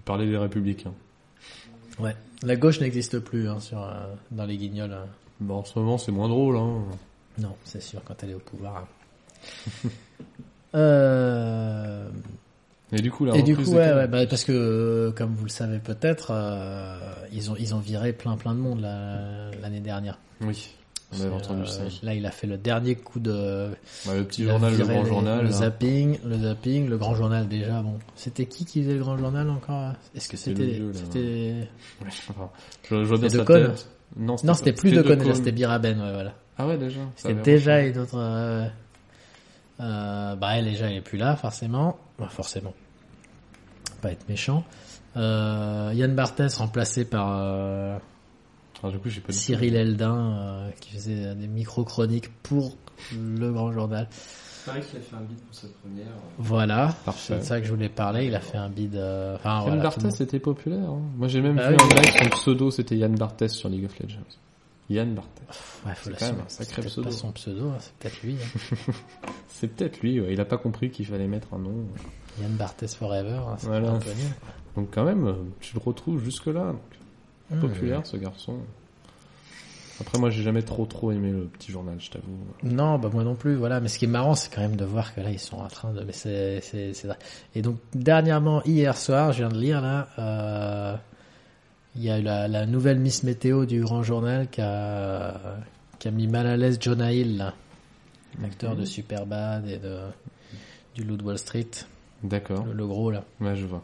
Parler 0.07 0.27
des 0.27 0.39
Républicains. 0.39 0.95
Ouais. 1.99 2.17
La 2.43 2.57
gauche 2.57 2.81
n'existe 2.81 3.19
plus 3.19 3.49
hein, 3.49 3.61
sur 3.61 3.83
euh, 3.83 4.15
dans 4.31 4.47
les 4.47 4.57
Guignols. 4.57 4.93
hein. 4.93 5.07
Bon, 5.41 5.57
en 5.57 5.65
ce 5.65 5.79
moment, 5.79 5.99
c'est 5.99 6.13
moins 6.13 6.29
drôle, 6.29 6.57
hein. 6.57 6.85
Non, 7.39 7.55
c'est 7.65 7.83
sûr 7.83 8.01
quand 8.05 8.15
elle 8.23 8.31
est 8.31 8.35
au 8.35 8.39
pouvoir. 8.39 8.87
hein. 10.75 10.79
euh... 10.79 12.09
Et 12.93 13.01
du 13.03 13.11
coup, 13.11 13.27
la 13.27 13.37
Et 13.37 13.43
du 13.43 13.55
coup, 13.55 13.65
de 13.65 13.69
ouais, 13.69 13.93
ouais, 13.93 14.09
bah, 14.09 14.27
parce 14.27 14.45
que 14.45 14.53
euh, 14.53 15.11
comme 15.13 15.35
vous 15.35 15.45
le 15.45 15.51
savez 15.51 15.79
peut-être, 15.79 16.31
euh, 16.33 16.97
ils 17.33 17.51
ont 17.51 17.57
ils 17.59 17.75
ont 17.75 17.79
viré 17.81 18.15
plein 18.15 18.37
plein 18.39 18.55
de 18.55 18.61
monde 18.61 18.81
la- 18.81 19.51
l'année 19.61 19.81
dernière. 19.81 20.19
Oui, 20.41 20.71
on 21.13 21.21
avait 21.21 21.35
entendu 21.35 21.63
euh, 21.63 21.67
ça. 21.67 21.83
Là, 22.03 22.15
il 22.15 22.25
a 22.25 22.31
fait 22.31 22.47
le 22.47 22.57
dernier 22.57 22.95
coup 22.95 23.21
de 23.21 23.69
Bah, 24.07 24.15
le 24.17 24.25
petit 24.25 24.45
journal, 24.45 24.75
le 24.75 24.85
grand 24.87 25.03
les- 25.03 25.09
journal. 25.09 25.39
le 25.41 25.45
là. 25.45 25.51
zapping, 25.51 26.19
le 26.25 26.39
zapping, 26.39 26.89
le 26.89 26.97
grand 26.97 27.15
journal 27.15 27.47
déjà. 27.47 27.83
Bon, 27.83 27.99
c'était 28.17 28.47
qui 28.47 28.65
qui 28.65 28.83
faisait 28.83 28.95
le 28.95 29.01
grand 29.01 29.19
journal 29.19 29.51
encore 29.51 29.93
Est-ce 30.17 30.29
que 30.31 30.39
C'était 30.39 30.81
c'était 30.95 31.69
Ouais, 32.01 32.09
je, 32.91 32.97
je 32.97 33.05
vois 33.05 33.19
bien 33.19 33.29
sa 33.29 33.45
tête. 33.45 33.87
Non, 34.17 34.39
c'était 34.55 34.73
plus 34.73 34.93
de 34.93 34.97
Decaune. 35.03 35.19
Decaune, 35.19 35.35
c'était 35.35 35.53
Biraben, 35.53 36.01
ouais, 36.01 36.13
voilà. 36.15 36.33
Ah 36.57 36.67
ouais, 36.67 36.79
déjà. 36.79 37.01
C'était 37.17 37.35
déjà 37.35 37.83
une 37.83 37.99
autre. 37.99 38.17
Euh, 39.81 40.35
bah 40.37 40.57
elle 40.57 40.65
déjà 40.65 40.87
elle 40.91 40.97
est 40.97 41.01
plus 41.01 41.19
là 41.19 41.37
forcément, 41.37 41.97
Bah, 42.19 42.29
forcément. 42.29 42.75
Pas 44.03 44.13
être 44.13 44.29
méchant. 44.29 44.65
Euh, 45.17 45.91
Yann 45.95 46.15
Barthès 46.15 46.55
remplacé 46.57 47.05
par 47.05 47.29
euh, 47.39 47.97
du 48.85 48.99
coup, 48.99 49.09
pas 49.09 49.27
tout- 49.27 49.33
Cyril 49.33 49.75
Eldin 49.77 50.17
euh, 50.17 50.71
qui 50.81 50.93
faisait 50.93 51.35
des 51.35 51.47
micro-chroniques 51.49 52.31
pour 52.43 52.77
le 53.17 53.53
Grand 53.53 53.73
Journal. 53.73 54.07
C'est 54.11 54.67
pareil 54.67 54.83
qu'il 54.83 54.99
a 54.99 55.01
fait 55.03 55.17
un 55.17 55.21
beat 55.23 55.45
pour 55.45 55.55
sa 55.55 55.67
première. 55.83 56.07
Voilà, 56.39 56.95
c'est 57.17 57.39
de 57.39 57.43
ça 57.45 57.61
que 57.61 57.67
je 57.67 57.73
voulais 57.73 57.89
parler. 57.89 58.27
Il 58.27 58.35
a 58.35 58.41
fait 58.41 58.59
un 58.59 58.69
bid. 58.69 58.95
euh, 58.97 59.37
Enfin, 59.37 59.55
Yann 59.61 59.65
voilà, 59.67 59.83
Barthès 59.85 60.15
c'était 60.15 60.39
populaire. 60.41 60.91
hein. 60.91 61.01
Moi, 61.17 61.27
j'ai 61.29 61.41
même 61.41 61.57
Bah 61.57 61.71
vu 61.71 61.77
oui. 61.81 61.89
un 61.91 61.95
mec, 62.01 62.19
son 62.23 62.29
pseudo, 62.31 62.71
c'était 62.71 62.97
Yann 62.97 63.15
Barthès 63.17 63.53
sur 63.53 63.69
League 63.69 63.85
of 63.87 63.99
Legends. 63.99 64.19
Yann 64.91 65.15
Barthès. 65.15 65.47
Ouais, 65.87 65.95
faut 65.95 66.11
C'est 66.11 66.19
quand 66.19 66.27
même 66.33 66.41
un 66.47 66.49
sacré 66.49 66.83
c'est 66.83 66.89
pseudo. 66.89 67.09
pas 67.09 67.15
son 67.15 67.33
pseudo, 67.33 67.69
hein, 67.69 67.77
c'est 67.81 67.93
peut-être 67.95 68.23
lui. 68.23 68.37
hein. 68.37 68.93
C'est 69.49 69.67
peut-être 69.69 70.01
lui, 70.01 70.21
ouais. 70.21 70.33
il 70.33 70.41
a 70.41 70.45
pas 70.45 70.57
compris 70.59 70.91
qu'il 70.91 71.05
fallait 71.07 71.27
mettre 71.27 71.53
un 71.55 71.59
nom. 71.59 71.75
Yann 72.41 72.53
Barthès 72.53 72.95
Forever, 72.95 73.41
hein, 73.49 73.57
c'est 73.59 73.67
Voilà. 73.67 73.91
un 73.91 73.99
peu 73.99 74.11
nul. 74.11 74.33
Donc 74.77 74.89
quand 74.93 75.05
même, 75.05 75.35
tu 75.61 75.75
le 75.75 75.81
retrouves 75.85 76.23
jusque-là. 76.25 76.75
Populaire 77.61 78.07
ce 78.07 78.17
garçon. 78.19 78.59
Après 80.01 80.17
moi 80.19 80.31
j'ai 80.31 80.45
jamais 80.45 80.63
trop 80.63 80.87
trop 80.87 81.11
aimé 81.11 81.33
le 81.33 81.47
petit 81.47 81.73
journal, 81.73 81.97
je 81.99 82.11
t'avoue. 82.11 82.39
Non, 82.63 82.99
bah 83.01 83.11
moi 83.13 83.25
non 83.25 83.35
plus, 83.35 83.57
voilà. 83.57 83.81
Mais 83.81 83.89
ce 83.89 83.99
qui 83.99 84.05
est 84.05 84.09
marrant, 84.09 84.35
c'est 84.37 84.55
quand 84.55 84.61
même 84.61 84.77
de 84.77 84.85
voir 84.85 85.13
que 85.15 85.21
là, 85.21 85.31
ils 85.31 85.41
sont 85.41 85.57
en 85.57 85.67
train 85.67 85.93
de... 85.93 86.05
Mais 86.05 86.13
c'est, 86.13 86.61
c'est, 86.61 86.93
c'est... 86.93 87.09
Et 87.57 87.63
donc, 87.63 87.79
dernièrement, 87.95 88.63
hier 88.65 88.97
soir, 88.97 89.33
je 89.33 89.39
viens 89.39 89.49
de 89.49 89.59
lire, 89.59 89.81
là, 89.81 90.09
euh, 90.21 90.97
il 91.99 92.05
y 92.05 92.11
a 92.11 92.19
eu 92.19 92.23
la, 92.23 92.47
la 92.47 92.65
nouvelle 92.65 93.01
Miss 93.01 93.25
Météo 93.25 93.67
du 93.67 93.81
Grand 93.81 94.05
Journal 94.05 94.49
qui 94.49 94.61
a, 94.61 95.35
qui 95.99 96.07
a 96.07 96.11
mis 96.13 96.29
mal 96.29 96.47
à 96.47 96.57
l'aise 96.57 96.79
Jonah 96.81 97.13
Hill, 97.13 97.37
là, 97.39 97.55
l'acteur 98.41 98.77
de 98.77 98.85
Superbad 98.85 99.67
et 99.69 99.79
de, 99.79 99.99
du 100.95 101.03
Loup 101.03 101.17
de 101.17 101.25
Wall 101.25 101.39
Street, 101.39 101.67
D'accord, 102.23 102.65
le, 102.67 102.73
le 102.73 102.87
gros, 102.87 103.11
là. 103.11 103.25
ouais 103.41 103.57
je 103.57 103.67
vois. 103.67 103.83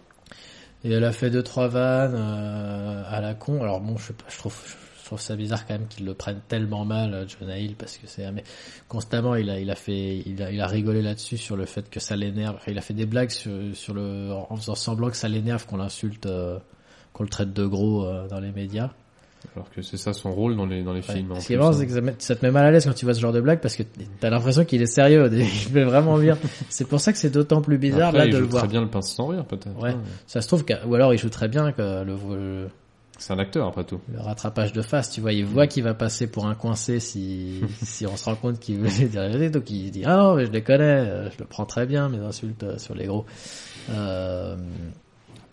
Et 0.84 0.92
elle 0.92 1.04
a 1.04 1.12
fait 1.12 1.30
deux 1.30 1.42
trois 1.42 1.66
vannes 1.66 2.14
euh, 2.14 3.02
à 3.08 3.20
la 3.20 3.34
con. 3.34 3.62
Alors 3.62 3.80
bon, 3.80 3.96
je 3.96 4.08
sais 4.08 4.12
pas, 4.12 4.26
je 4.28 4.38
trouve 4.38 4.56
je 5.00 5.06
trouve 5.06 5.20
ça 5.20 5.34
bizarre 5.36 5.66
quand 5.66 5.74
même 5.74 5.86
qu'ils 5.88 6.06
le 6.06 6.14
prennent 6.14 6.40
tellement 6.48 6.84
mal 6.84 7.12
euh, 7.14 7.26
Jonah 7.26 7.58
Hill 7.58 7.74
parce 7.74 7.98
que 7.98 8.06
c'est 8.06 8.30
mais 8.32 8.44
constamment 8.88 9.34
il 9.34 9.50
a 9.50 9.58
il 9.58 9.70
a 9.70 9.74
fait 9.74 10.22
il 10.24 10.42
a 10.42 10.50
il 10.52 10.60
a 10.60 10.66
rigolé 10.66 11.02
là-dessus 11.02 11.36
sur 11.36 11.56
le 11.56 11.64
fait 11.66 11.90
que 11.90 12.00
ça 12.00 12.14
l'énerve. 12.16 12.56
Enfin, 12.56 12.70
Il 12.70 12.78
a 12.78 12.82
fait 12.82 12.94
des 12.94 13.06
blagues 13.06 13.30
sur 13.30 13.52
sur 13.74 13.92
le 13.94 14.30
en 14.32 14.54
faisant 14.56 14.74
semblant 14.76 15.10
que 15.10 15.16
ça 15.16 15.28
l'énerve 15.28 15.66
qu'on 15.66 15.78
l'insulte 15.78 16.26
euh, 16.26 16.58
qu'on 17.14 17.22
le 17.22 17.30
traite 17.30 17.54
de 17.54 17.64
gros 17.64 18.04
euh, 18.04 18.28
dans 18.28 18.40
les 18.40 18.52
médias. 18.52 18.90
Alors 19.54 19.68
que 19.70 19.82
c'est 19.82 19.98
ça 19.98 20.12
son 20.14 20.32
rôle 20.32 20.56
dans 20.56 20.64
les 20.66 20.82
dans 20.82 20.94
les 20.94 21.06
Ouais. 21.06 21.14
films. 21.16 21.32
en 21.32 21.38
Ce 21.40 21.46
qui 21.46 21.52
est 21.52 21.56
marrant, 21.58 21.68
hein. 21.70 21.72
c'est 21.74 21.86
que 21.86 21.92
ça, 21.92 22.00
met- 22.00 22.14
ça 22.18 22.34
te 22.34 22.44
met 22.44 22.50
mal 22.50 22.64
à 22.64 22.70
l'aise 22.70 22.84
quand 22.86 22.94
tu 22.94 23.04
vois 23.04 23.12
ce 23.14 23.20
genre 23.20 23.32
de 23.32 23.42
blague 23.42 23.60
parce 23.60 23.76
que 23.76 23.82
t'as 24.18 24.30
l'impression 24.30 24.64
qu'il 24.64 24.80
est 24.82 24.86
sérieux. 24.86 25.28
Il 25.32 25.44
fait 25.46 25.84
vraiment 25.84 26.16
bien. 26.18 26.36
C'est 26.70 26.86
pour 26.88 26.98
ça 27.00 27.12
que 27.12 27.18
c'est 27.18 27.28
d'autant 27.30 27.60
plus 27.60 27.76
bizarre 27.78 28.08
Après, 28.08 28.20
là 28.20 28.24
il 28.26 28.32
de 28.32 28.36
joue 28.38 28.42
le 28.44 28.48
voir. 28.48 28.62
très 28.62 28.70
bien 28.70 28.80
le 28.80 28.88
pince 28.88 29.12
sans 29.12 29.26
rire 29.28 29.44
peut-être. 29.44 29.78
Ouais. 29.80 29.90
hein. 29.90 30.00
Ça 30.26 30.40
se 30.40 30.48
trouve 30.48 30.64
ou 30.86 30.94
alors 30.94 31.12
il 31.12 31.18
joue 31.18 31.28
très 31.28 31.48
bien 31.48 31.72
que 31.72 32.02
le, 32.04 32.14
le, 32.36 32.68
C'est 33.18 33.34
un 33.34 33.38
acteur 33.38 33.68
après 33.68 33.84
tout. 33.84 34.00
le 34.10 34.18
rattrapage 34.20 34.72
de 34.72 34.80
face, 34.80 35.10
tu 35.10 35.20
vois, 35.20 35.34
il 35.34 35.44
voit 35.44 35.66
qu'il 35.66 35.84
va 35.84 35.92
passer 35.92 36.26
pour 36.26 36.46
un 36.46 36.54
coincé 36.54 36.98
si, 36.98 37.60
si 37.82 38.06
on 38.06 38.16
se 38.16 38.24
rend 38.24 38.36
compte 38.36 38.58
qu'il 38.58 38.78
veut 38.78 39.06
dire 39.08 39.50
donc 39.50 39.68
il 39.70 39.90
dit 39.90 40.04
ah 40.06 40.16
non 40.16 40.36
mais 40.36 40.46
je 40.46 40.52
les 40.52 40.62
connais, 40.62 40.84
euh, 40.84 41.30
je 41.30 41.38
le 41.38 41.44
prends 41.44 41.66
très 41.66 41.84
bien 41.84 42.08
mes 42.08 42.18
insultes 42.18 42.62
euh, 42.62 42.78
sur 42.78 42.94
les 42.94 43.04
gros. 43.04 43.26
Euh, 43.90 44.56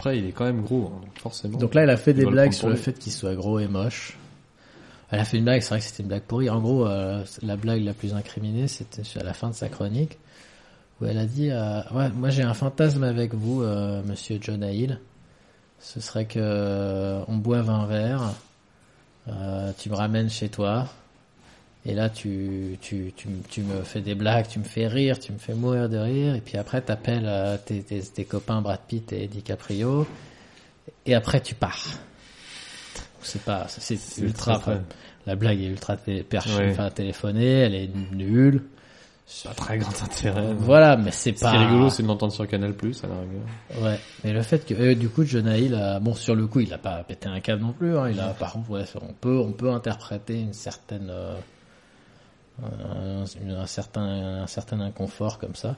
Après 0.01 0.17
il 0.17 0.25
est 0.25 0.31
quand 0.31 0.45
même 0.45 0.63
gros, 0.63 0.87
hein, 0.87 0.99
donc 0.99 1.19
forcément. 1.19 1.59
donc 1.59 1.75
là 1.75 1.83
elle 1.83 1.91
a 1.91 1.97
fait 1.97 2.15
des 2.15 2.23
le 2.23 2.31
blagues 2.31 2.53
sur 2.53 2.69
le 2.69 2.73
lui. 2.73 2.81
fait 2.81 2.97
qu'il 2.97 3.11
soit 3.11 3.35
gros 3.35 3.59
et 3.59 3.67
moche. 3.67 4.17
Elle 5.11 5.19
a 5.19 5.25
fait 5.25 5.37
une 5.37 5.43
blague, 5.43 5.61
c'est 5.61 5.69
vrai 5.69 5.77
que 5.77 5.85
c'était 5.85 6.01
une 6.01 6.09
blague 6.09 6.23
pourrie. 6.23 6.49
En 6.49 6.59
gros, 6.59 6.87
euh, 6.87 7.23
la 7.43 7.55
blague 7.55 7.83
la 7.83 7.93
plus 7.93 8.15
incriminée, 8.15 8.67
c'était 8.67 9.03
à 9.19 9.23
la 9.23 9.33
fin 9.33 9.49
de 9.49 9.53
sa 9.53 9.69
chronique 9.69 10.17
où 10.99 11.05
elle 11.05 11.19
a 11.19 11.25
dit 11.27 11.51
euh, 11.51 11.81
ouais, 11.91 12.09
moi 12.09 12.31
j'ai 12.31 12.41
un 12.41 12.55
fantasme 12.55 13.03
avec 13.03 13.35
vous, 13.35 13.61
euh, 13.61 14.01
Monsieur 14.03 14.39
Jonah 14.41 14.71
Hill. 14.71 14.99
Ce 15.77 15.99
serait 15.99 16.25
que 16.25 17.21
on 17.27 17.37
boive 17.37 17.69
un 17.69 17.85
verre, 17.85 18.33
tu 19.77 19.89
me 19.91 19.95
ramènes 19.95 20.31
chez 20.31 20.49
toi, 20.49 20.87
et 21.85 21.93
là 21.93 22.09
tu, 22.09 22.77
tu, 22.81 23.11
tu, 23.15 23.27
tu 23.49 23.61
me 23.61 23.81
fais 23.83 24.01
des 24.01 24.15
blagues, 24.15 24.47
tu 24.47 24.59
me 24.59 24.63
fais 24.63 24.87
rire, 24.87 25.17
tu 25.19 25.31
me 25.31 25.37
fais 25.37 25.53
mourir 25.53 25.89
de 25.89 25.97
rire, 25.97 26.35
et 26.35 26.41
puis 26.41 26.57
après 26.57 26.81
t'appelles 26.81 27.25
euh, 27.25 27.57
tes, 27.57 27.81
tes, 27.81 28.01
tes 28.01 28.25
copains 28.25 28.61
Brad 28.61 28.79
Pitt 28.87 29.11
et 29.13 29.27
DiCaprio, 29.27 30.05
et 31.05 31.15
après 31.15 31.41
tu 31.41 31.55
pars. 31.55 31.85
C'est 33.23 33.41
pas, 33.43 33.67
c'est 33.67 33.95
ultra. 34.19 34.53
très, 34.55 34.61
très- 34.61 34.71
enfin, 34.73 34.83
la 35.27 35.35
blague 35.35 35.61
est 35.61 35.67
ultra 35.67 35.95
télé- 35.95 36.23
perchée, 36.23 36.55
Ouais. 36.57 36.71
enfin 36.71 36.89
téléphonée, 36.89 37.45
elle 37.51 37.75
est 37.75 37.89
nulle. 38.13 38.63
Pas 39.45 39.53
très 39.53 39.77
grand 39.77 40.03
intérêt. 40.03 40.53
Voilà, 40.57 40.97
mais 40.97 41.11
c'est 41.11 41.37
Ce 41.37 41.43
pas. 41.45 41.51
qui 41.51 41.55
est 41.55 41.65
rigolo 41.65 41.89
c'est 41.89 42.03
de 42.03 42.07
l'entendre 42.09 42.33
sur 42.33 42.45
Canal 42.47 42.73
Plus 42.73 43.01
à 43.03 43.07
la 43.07 43.13
rigueur. 43.21 43.83
Ouais, 43.83 43.97
mais 44.25 44.33
le 44.33 44.41
fait 44.41 44.65
que 44.65 44.73
euh, 44.73 44.93
du 44.95 45.07
coup 45.07 45.23
Jonah 45.23 45.57
Hill 45.57 45.73
a 45.75 45.99
bon 46.01 46.13
sur 46.15 46.35
le 46.35 46.47
coup 46.47 46.59
il 46.59 46.73
a 46.73 46.77
pas 46.77 47.01
pété 47.03 47.29
un 47.29 47.39
câble 47.39 47.61
non 47.61 47.71
plus. 47.71 47.95
Hein, 47.97 48.09
il 48.09 48.19
a 48.19 48.29
par 48.33 48.51
contre 48.53 48.69
ouais, 48.71 48.83
on 49.01 49.13
peut 49.13 49.37
on 49.37 49.53
peut 49.53 49.69
interpréter 49.71 50.41
une 50.41 50.51
certaine 50.53 51.07
euh, 51.09 51.35
un, 52.63 53.25
une- 53.43 53.51
un 53.51 53.65
certain 53.67 54.41
un 54.43 54.47
certain 54.47 54.79
inconfort 54.81 55.39
comme 55.39 55.55
ça. 55.55 55.75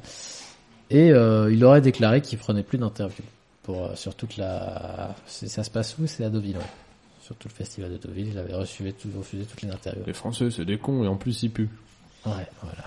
Et 0.90 1.12
euh, 1.12 1.52
il 1.52 1.64
aurait 1.64 1.82
déclaré 1.82 2.22
qu'il 2.22 2.38
prenait 2.38 2.64
plus 2.64 2.78
d'interviews 2.78 3.24
pour 3.64 3.86
euh, 3.86 3.96
sur 3.96 4.16
toute 4.16 4.38
la 4.38 5.16
ça 5.26 5.64
se 5.64 5.70
passe 5.70 5.98
où? 5.98 6.08
C'est 6.08 6.24
à 6.26 6.30
Deauville. 6.30 6.58
Ouais. 6.58 6.64
Sur 7.22 7.36
tout 7.38 7.48
le 7.48 7.54
festival 7.54 7.90
de 7.92 7.98
Deauville, 7.98 8.28
il 8.34 8.38
avait 8.38 8.54
reçu 8.54 8.92
tout, 8.94 9.08
refusé 9.18 9.46
toutes 9.46 9.62
les 9.62 9.70
interviews. 9.72 10.04
Les 10.06 10.14
Français 10.14 10.50
c'est 10.52 10.66
des 10.66 10.78
cons 10.78 11.04
et 11.04 11.08
en 11.08 11.16
plus 11.16 11.42
ils 11.44 11.50
puent. 11.50 11.70
Ouais, 12.26 12.48
voilà. 12.62 12.84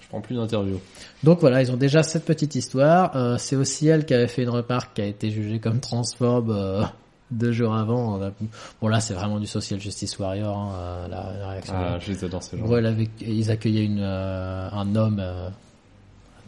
Je 0.00 0.08
prends 0.08 0.20
plus 0.20 0.36
d'interviews. 0.36 0.80
Donc 1.24 1.40
voilà, 1.40 1.60
ils 1.62 1.70
ont 1.72 1.76
déjà 1.76 2.02
cette 2.02 2.24
petite 2.24 2.54
histoire. 2.54 3.16
Euh, 3.16 3.36
c'est 3.38 3.56
aussi 3.56 3.88
elle 3.88 4.04
qui 4.06 4.14
avait 4.14 4.26
fait 4.28 4.42
une 4.42 4.48
remarque 4.50 4.94
qui 4.94 5.02
a 5.02 5.06
été 5.06 5.30
jugée 5.30 5.58
comme 5.60 5.80
transphobe 5.80 6.50
euh, 6.50 6.84
deux 7.30 7.52
jours 7.52 7.74
avant. 7.74 8.16
On 8.18 8.22
a- 8.22 8.32
Bon 8.80 8.88
là, 8.88 9.00
c'est 9.00 9.14
vraiment 9.14 9.38
du 9.38 9.46
social 9.46 9.80
justice 9.80 10.18
warrior, 10.18 10.56
hein, 10.56 10.72
euh, 10.74 11.08
la, 11.08 11.32
la 11.38 11.48
réaction. 11.48 11.74
Ah 11.76 11.98
ces 12.42 12.56
gens. 12.56 12.64
En 12.64 12.66
gros, 12.66 12.76
elle 12.78 12.86
avait, 12.86 13.08
ils 13.20 13.50
accueillaient 13.50 13.84
une, 13.84 14.00
euh, 14.00 14.68
un 14.70 14.94
homme, 14.96 15.18
euh, 15.20 15.48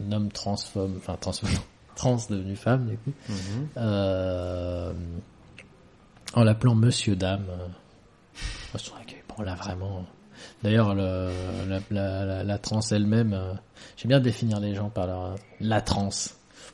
un 0.05 0.11
homme 0.11 0.29
transphobe, 0.31 0.91
enfin 0.97 1.15
transphobe, 1.19 1.49
trans 1.95 2.17
devenu 2.29 2.55
femme 2.55 2.87
du 2.87 2.97
coup, 2.97 3.13
Mhm. 3.29 3.67
euh, 3.77 4.93
en 6.33 6.43
l'appelant 6.43 6.75
Monsieur 6.75 7.15
Dame. 7.15 7.45
euh. 7.49 7.55
Moi, 7.57 8.79
je 8.79 8.85
trouvais 8.85 9.05
que 9.05 9.13
bon 9.35 9.43
là 9.43 9.55
vraiment. 9.55 10.05
D'ailleurs, 10.63 10.95
le, 10.95 11.29
la, 11.69 11.79
la, 11.91 12.25
la, 12.25 12.43
la 12.43 12.57
trans 12.57 12.79
elle-même, 12.91 13.33
euh, 13.33 13.53
j'aime 13.97 14.09
bien 14.09 14.19
définir 14.19 14.59
les 14.59 14.73
gens 14.75 14.89
par 14.89 15.05
leur 15.07 15.35
la 15.59 15.81
trans 15.81 16.09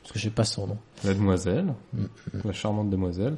parce 0.10 0.14
que 0.14 0.20
je 0.20 0.24
sais 0.26 0.30
pas 0.32 0.44
son 0.44 0.66
nom. 0.68 0.78
La 1.04 1.14
demoiselle, 1.14 1.74
Mm, 1.94 2.04
la 2.46 2.52
charmante 2.54 2.90
demoiselle, 2.90 3.36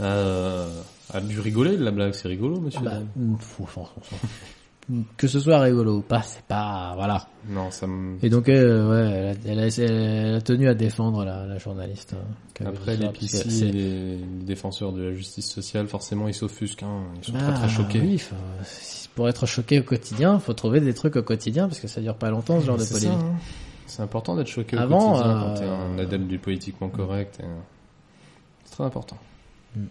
euh, 0.00 0.66
a 1.12 1.20
dû 1.20 1.38
rigoler 1.38 1.76
de 1.76 1.84
la 1.84 1.90
blague, 1.90 2.14
c'est 2.14 2.28
rigolo, 2.28 2.60
monsieur. 2.60 2.80
Bah, 2.80 2.92
Dame. 2.94 3.08
mm, 3.16 3.36
que 5.16 5.26
ce 5.28 5.38
soit 5.40 5.58
rigolo 5.60 5.98
ou 5.98 6.00
pas, 6.02 6.22
c'est 6.22 6.42
pas 6.44 6.92
voilà. 6.94 7.26
Non, 7.48 7.70
ça 7.70 7.86
me... 7.86 8.16
Et 8.22 8.28
donc, 8.30 8.48
euh, 8.48 8.90
ouais, 8.90 9.36
elle 9.44 9.58
a, 9.58 9.64
elle, 9.66 9.70
a, 9.70 9.84
elle 9.84 10.34
a 10.36 10.40
tenu 10.40 10.68
à 10.68 10.74
défendre 10.74 11.24
la, 11.24 11.46
la 11.46 11.58
journaliste. 11.58 12.14
hein, 12.14 12.64
Après, 12.66 12.96
les 12.96 14.16
défenseurs 14.44 14.92
de 14.92 15.02
la 15.02 15.12
justice 15.12 15.50
sociale, 15.50 15.86
forcément, 15.88 16.26
ils 16.28 16.34
s'offusquent, 16.34 16.82
hein. 16.84 17.02
Ils 17.18 17.24
sont 17.24 17.32
Bah, 17.32 17.38
très 17.40 17.52
très 17.54 17.68
choqués. 17.68 18.00
Oui, 18.00 18.22
pour 19.14 19.28
être 19.28 19.46
choqué 19.46 19.80
au 19.80 19.84
quotidien, 19.84 20.38
faut 20.38 20.54
trouver 20.54 20.80
des 20.80 20.92
trucs 20.94 21.16
au 21.16 21.22
quotidien 21.22 21.68
parce 21.68 21.80
que 21.80 21.86
ça 21.88 22.00
dure 22.00 22.16
pas 22.16 22.30
longtemps 22.30 22.60
ce 22.60 22.66
genre 22.66 22.76
de 22.78 22.82
ça, 22.82 22.94
polémique. 22.94 23.18
hein. 23.22 23.36
C'est 23.86 24.02
important 24.02 24.34
d'être 24.36 24.48
choqué 24.48 24.76
Avant, 24.76 25.12
au 25.12 25.12
quotidien 25.12 25.36
euh, 25.36 25.40
quand 25.40 25.54
t'es 25.60 25.66
un 25.66 25.98
adepte 25.98 26.26
du 26.26 26.38
politiquement 26.38 26.88
correct. 26.88 27.38
et- 27.40 27.44
C'est 28.64 28.72
très 28.76 28.84
important. 28.84 29.18
Mm. 29.76 29.84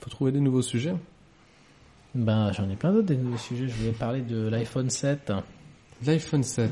Faut 0.00 0.10
trouver 0.10 0.32
des 0.32 0.40
nouveaux 0.40 0.62
sujets. 0.62 0.94
Ben, 2.14 2.50
j'en 2.52 2.68
ai 2.68 2.76
plein 2.76 2.92
d'autres 2.92 3.06
des 3.06 3.16
nouveaux 3.16 3.38
sujets. 3.38 3.68
Je 3.68 3.74
voulais 3.74 3.92
parler 3.92 4.20
de 4.22 4.48
l'iPhone 4.48 4.90
7 4.90 5.32
L'iPhone 6.04 6.42
7. 6.42 6.70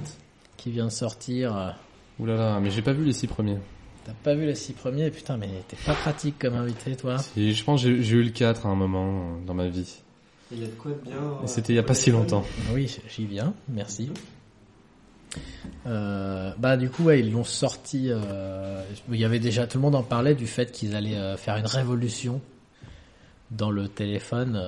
qui 0.57 0.71
vient 0.71 0.87
de 0.87 0.91
sortir. 0.91 1.77
Ouh 2.19 2.27
là 2.27 2.37
là, 2.37 2.61
mais 2.61 2.71
j'ai 2.71 2.83
pas 2.83 2.93
vu 2.93 3.05
les 3.05 3.13
six 3.13 3.27
premiers. 3.29 3.59
T'as 4.05 4.13
pas 4.15 4.35
vu 4.35 4.47
les 4.47 4.55
six 4.57 4.73
premiers? 4.73 5.11
Putain, 5.11 5.37
mais 5.37 5.49
t'es 5.69 5.77
pas 5.85 5.95
pratique 5.95 6.39
comme 6.39 6.55
invité, 6.55 6.97
toi. 6.97 7.19
Si, 7.19 7.53
je 7.53 7.63
pense 7.63 7.83
que 7.85 8.01
j'ai 8.01 8.17
eu 8.17 8.23
le 8.23 8.31
4 8.31 8.67
à 8.67 8.71
un 8.71 8.75
moment 8.75 9.07
euh, 9.37 9.47
dans 9.47 9.55
ma 9.55 9.69
vie. 9.69 10.01
Et 10.51 10.55
il 10.55 10.61
y 10.63 10.65
a 10.65 10.67
de 10.67 10.73
quoi 10.73 10.91
de 10.93 10.97
bien. 11.05 11.13
Euh, 11.17 11.47
c'était 11.47 11.75
il 11.75 11.77
y 11.77 11.79
a 11.79 11.83
pas 11.83 11.95
si 11.95 12.11
longtemps. 12.11 12.43
Oui, 12.73 12.99
j'y 13.09 13.27
viens, 13.27 13.53
merci. 13.69 14.11
Euh, 15.87 16.53
bah 16.59 16.77
du 16.77 16.91
coup 16.91 17.05
ouais, 17.05 17.21
ils 17.21 17.33
l'ont 17.33 17.45
sorti. 17.45 18.07
euh, 18.11 18.83
il 19.11 19.17
y 19.19 19.25
avait 19.25 19.39
déjà 19.39 19.67
tout 19.67 19.79
le 19.79 19.83
monde 19.83 19.95
en 19.95 20.03
parlait 20.03 20.35
du 20.35 20.47
fait 20.47 20.71
qu'ils 20.73 20.95
allaient 20.95 21.17
euh, 21.17 21.37
faire 21.37 21.57
une 21.57 21.67
révolution 21.67 22.41
dans 23.51 23.71
le 23.71 23.89
téléphone, 23.89 24.61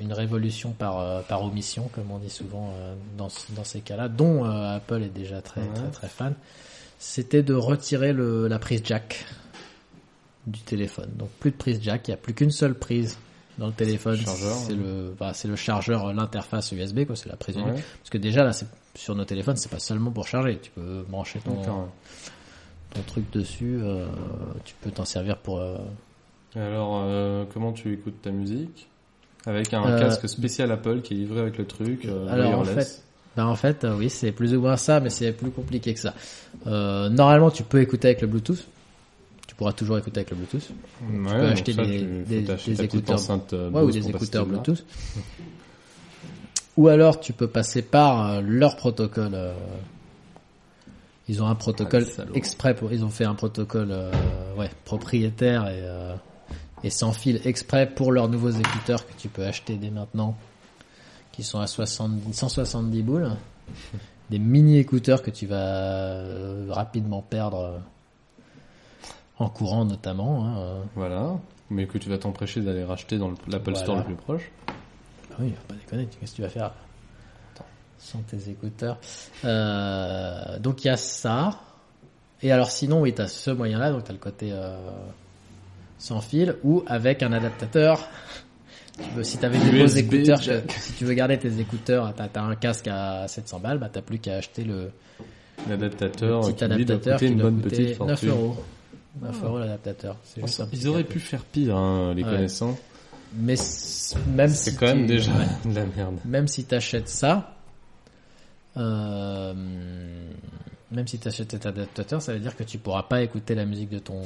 une 0.00 0.12
révolution 0.12 0.72
par 0.72 1.22
par 1.24 1.44
omission 1.44 1.88
comme 1.94 2.10
on 2.10 2.18
dit 2.18 2.30
souvent 2.30 2.74
dans 3.16 3.28
dans 3.50 3.62
ces 3.62 3.78
cas-là, 3.80 4.08
dont 4.08 4.42
Apple 4.44 5.02
est 5.04 5.14
déjà 5.14 5.40
très 5.40 5.60
Ouais. 5.60 5.68
très 5.74 5.90
très 5.90 6.08
fan. 6.08 6.34
C'était 6.98 7.42
de 7.44 7.54
retirer 7.54 8.12
le, 8.12 8.48
la 8.48 8.58
prise 8.58 8.80
jack 8.84 9.24
du 10.48 10.58
téléphone. 10.60 11.10
Donc 11.14 11.28
plus 11.38 11.52
de 11.52 11.56
prise 11.56 11.78
jack, 11.80 12.08
il 12.08 12.10
y 12.10 12.14
a 12.14 12.16
plus 12.16 12.34
qu'une 12.34 12.50
seule 12.50 12.74
prise 12.74 13.18
dans 13.58 13.68
le 13.68 13.72
téléphone. 13.72 14.18
C'est 14.26 14.74
le 14.74 15.14
bah, 15.16 15.30
c'est 15.32 15.46
le 15.46 15.54
chargeur, 15.54 16.12
l'interface 16.12 16.72
USB 16.72 17.04
quoi, 17.04 17.14
c'est 17.14 17.28
la 17.28 17.36
prise. 17.36 17.56
Ouais. 17.56 17.62
Parce 17.72 18.10
que 18.10 18.18
déjà 18.18 18.42
là, 18.42 18.52
c'est 18.52 18.66
sur 18.94 19.14
nos 19.14 19.24
téléphones, 19.24 19.56
c'est 19.56 19.70
pas 19.70 19.78
seulement 19.78 20.10
pour 20.10 20.26
charger. 20.28 20.58
Tu 20.62 20.70
peux 20.70 21.04
brancher 21.08 21.40
ton, 21.40 21.56
truc 23.06 23.30
dessus. 23.32 23.78
euh, 23.82 24.06
tu 24.64 24.74
peux 24.80 24.90
t'en 24.90 25.04
servir 25.04 25.36
pour 25.38 25.58
euh, 25.60 25.76
Alors, 26.54 27.02
euh, 27.04 27.44
comment 27.52 27.72
tu 27.72 27.92
écoutes 27.92 28.22
ta 28.22 28.30
musique? 28.30 28.88
Avec 29.46 29.74
un 29.74 29.84
Euh, 29.86 29.98
casque 29.98 30.28
spécial 30.28 30.70
Apple 30.72 31.02
qui 31.02 31.14
est 31.14 31.16
livré 31.18 31.40
avec 31.40 31.58
le 31.58 31.66
truc. 31.66 32.04
euh, 32.06 32.28
Alors, 32.28 32.60
en 32.60 32.64
fait, 32.64 33.02
Ben 33.36 33.46
en 33.46 33.56
fait, 33.56 33.84
oui, 33.98 34.08
c'est 34.08 34.30
plus 34.32 34.54
ou 34.54 34.60
moins 34.60 34.76
ça, 34.76 35.00
mais 35.00 35.10
c'est 35.10 35.32
plus 35.32 35.50
compliqué 35.50 35.92
que 35.92 36.00
ça. 36.00 36.14
Euh, 36.68 37.08
normalement, 37.08 37.50
tu 37.50 37.64
peux 37.64 37.80
écouter 37.82 38.08
avec 38.08 38.20
le 38.22 38.28
Bluetooth. 38.28 38.64
Tu 39.48 39.54
pourras 39.56 39.72
toujours 39.72 39.98
écouter 39.98 40.20
avec 40.20 40.30
le 40.30 40.36
Bluetooth. 40.36 40.70
Ouais, 41.02 41.38
peux 41.40 41.46
acheter 41.48 41.72
ça, 41.72 41.84
des- 41.84 41.98
tu- 41.98 42.06
des- 42.74 42.82
écouteurs. 42.84 43.16
enceinte, 43.16 43.52
euh, 43.52 43.70
Ouais, 43.70 43.82
ou 43.82 43.90
des 43.90 44.08
écouteurs. 44.08 44.46
Bluetooth. 44.46 44.84
Ou 46.76 46.88
alors, 46.88 47.20
tu 47.20 47.32
peux 47.32 47.46
passer 47.48 47.82
par 47.82 48.26
euh, 48.30 48.40
leur 48.42 48.76
protocole. 48.76 49.32
euh, 49.34 49.54
Ils 51.28 51.42
ont 51.42 51.46
un 51.46 51.54
protocole 51.54 52.04
Ah, 52.18 52.22
exprès 52.34 52.74
pour. 52.74 52.92
Ils 52.92 53.04
ont 53.04 53.08
fait 53.10 53.24
un 53.24 53.34
protocole, 53.34 53.88
euh, 53.90 54.10
ouais, 54.56 54.70
propriétaire 54.84 55.68
et 55.68 55.82
et 56.86 56.90
sans 56.90 57.12
fil 57.12 57.40
exprès 57.46 57.86
pour 57.88 58.12
leurs 58.12 58.28
nouveaux 58.28 58.50
écouteurs 58.50 59.06
que 59.06 59.12
tu 59.16 59.28
peux 59.30 59.42
acheter 59.46 59.76
dès 59.76 59.88
maintenant, 59.88 60.36
qui 61.32 61.42
sont 61.42 61.58
à 61.58 61.66
70, 61.66 62.34
170 62.34 63.02
boules. 63.02 63.30
Des 64.30 64.38
mini 64.38 64.76
écouteurs 64.78 65.22
que 65.22 65.30
tu 65.30 65.46
vas 65.46 66.22
rapidement 66.68 67.22
perdre 67.22 67.80
en 69.38 69.48
courant 69.48 69.84
notamment. 69.86 70.44
hein. 70.46 70.82
Voilà. 70.94 71.38
Mais 71.70 71.86
que 71.86 71.96
tu 71.96 72.10
vas 72.10 72.18
t'empêcher 72.18 72.60
d'aller 72.60 72.84
racheter 72.84 73.16
dans 73.16 73.28
le- 73.30 73.36
l'Apple 73.48 73.70
Voilà. 73.70 73.78
Store 73.84 73.96
le 73.98 74.04
plus 74.04 74.14
proche. 74.16 74.50
Ah 75.36 75.42
oui, 75.42 75.52
faut 75.56 75.66
pas 75.74 75.74
déconner, 75.74 76.06
qu'est-ce 76.20 76.32
que 76.32 76.36
tu 76.36 76.42
vas 76.42 76.48
faire 76.48 76.72
sans 77.98 78.18
tes 78.20 78.50
écouteurs? 78.50 78.98
Euh, 79.44 80.58
Donc 80.58 80.84
il 80.84 80.88
y 80.88 80.90
a 80.90 80.96
ça. 80.96 81.58
Et 82.42 82.52
alors 82.52 82.70
sinon, 82.70 83.00
oui, 83.00 83.14
tu 83.14 83.22
as 83.22 83.28
ce 83.28 83.50
moyen-là, 83.50 83.90
donc 83.92 84.04
tu 84.04 84.10
as 84.10 84.12
le 84.12 84.18
côté 84.18 84.50
euh, 84.52 84.76
sans 85.98 86.20
fil 86.20 86.56
ou 86.62 86.82
avec 86.86 87.22
un 87.22 87.32
adaptateur. 87.32 88.08
Tu 88.96 89.10
veux, 89.16 89.24
si 89.24 89.38
tu 89.38 89.44
avais 89.44 89.58
des 89.58 89.76
beaux 89.76 89.88
écouteurs, 89.88 90.40
si 90.40 90.92
tu 90.92 91.04
veux 91.04 91.14
garder 91.14 91.36
tes 91.36 91.58
écouteurs, 91.58 92.14
tu 92.14 92.22
as, 92.22 92.42
un 92.44 92.54
casque 92.54 92.86
à 92.86 93.26
700 93.26 93.58
balles, 93.58 93.78
bah, 93.78 93.90
tu 93.92 94.00
plus 94.02 94.20
qu'à 94.20 94.36
acheter 94.36 94.62
le, 94.62 94.92
L'adaptateur 95.68 96.42
qui 96.42 96.52
petit 96.52 96.64
lui 96.68 96.84
doit 96.84 96.94
adaptateur 96.96 97.18
coûter 97.18 97.26
qui 97.26 97.32
une 97.32 97.42
bonne 97.42 97.60
coûter 97.60 97.76
petite 97.76 98.00
9 98.00 98.08
fortune. 98.08 98.28
euros. 98.28 98.56
9 99.20 99.44
euros 99.44 99.58
l'adaptateur. 99.58 100.16
C'est 100.22 100.42
juste 100.46 100.60
un 100.60 100.66
petit 100.66 100.82
Ils 100.82 100.88
auraient 100.88 101.02
pu 101.02 101.18
faire 101.18 101.44
pire, 101.44 101.76
hein, 101.76 102.14
les 102.14 102.22
Ouais. 102.22 102.30
connaissants. 102.30 102.78
Mais 103.36 103.56
même 104.28 104.48
C'est 104.48 104.70
si 104.70 104.76
quand 104.76 104.86
même 104.86 105.06
déjà 105.06 105.32
de 105.64 105.74
la 105.74 105.86
merde. 105.86 106.18
même 106.24 106.46
si 106.48 106.64
tu 106.64 106.74
achètes 106.74 107.08
ça, 107.08 107.56
euh, 108.76 109.54
même 110.90 111.06
si 111.06 111.18
tu 111.18 111.28
achètes 111.28 111.50
cet 111.50 111.66
adaptateur, 111.66 112.22
ça 112.22 112.32
veut 112.32 112.38
dire 112.38 112.56
que 112.56 112.64
tu 112.64 112.78
pourras 112.78 113.02
pas 113.04 113.22
écouter 113.22 113.54
la 113.54 113.64
musique 113.64 113.90
de 113.90 113.98
ton 113.98 114.22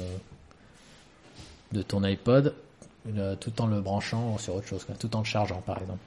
de 1.71 1.81
ton 1.81 2.03
iPod 2.03 2.53
tout 3.39 3.61
en 3.61 3.67
le 3.67 3.81
branchant 3.81 4.37
sur 4.37 4.55
autre 4.55 4.67
chose, 4.67 4.85
tout 4.99 5.15
en 5.15 5.19
le 5.19 5.25
chargeant 5.25 5.61
par 5.65 5.79
exemple. 5.79 5.99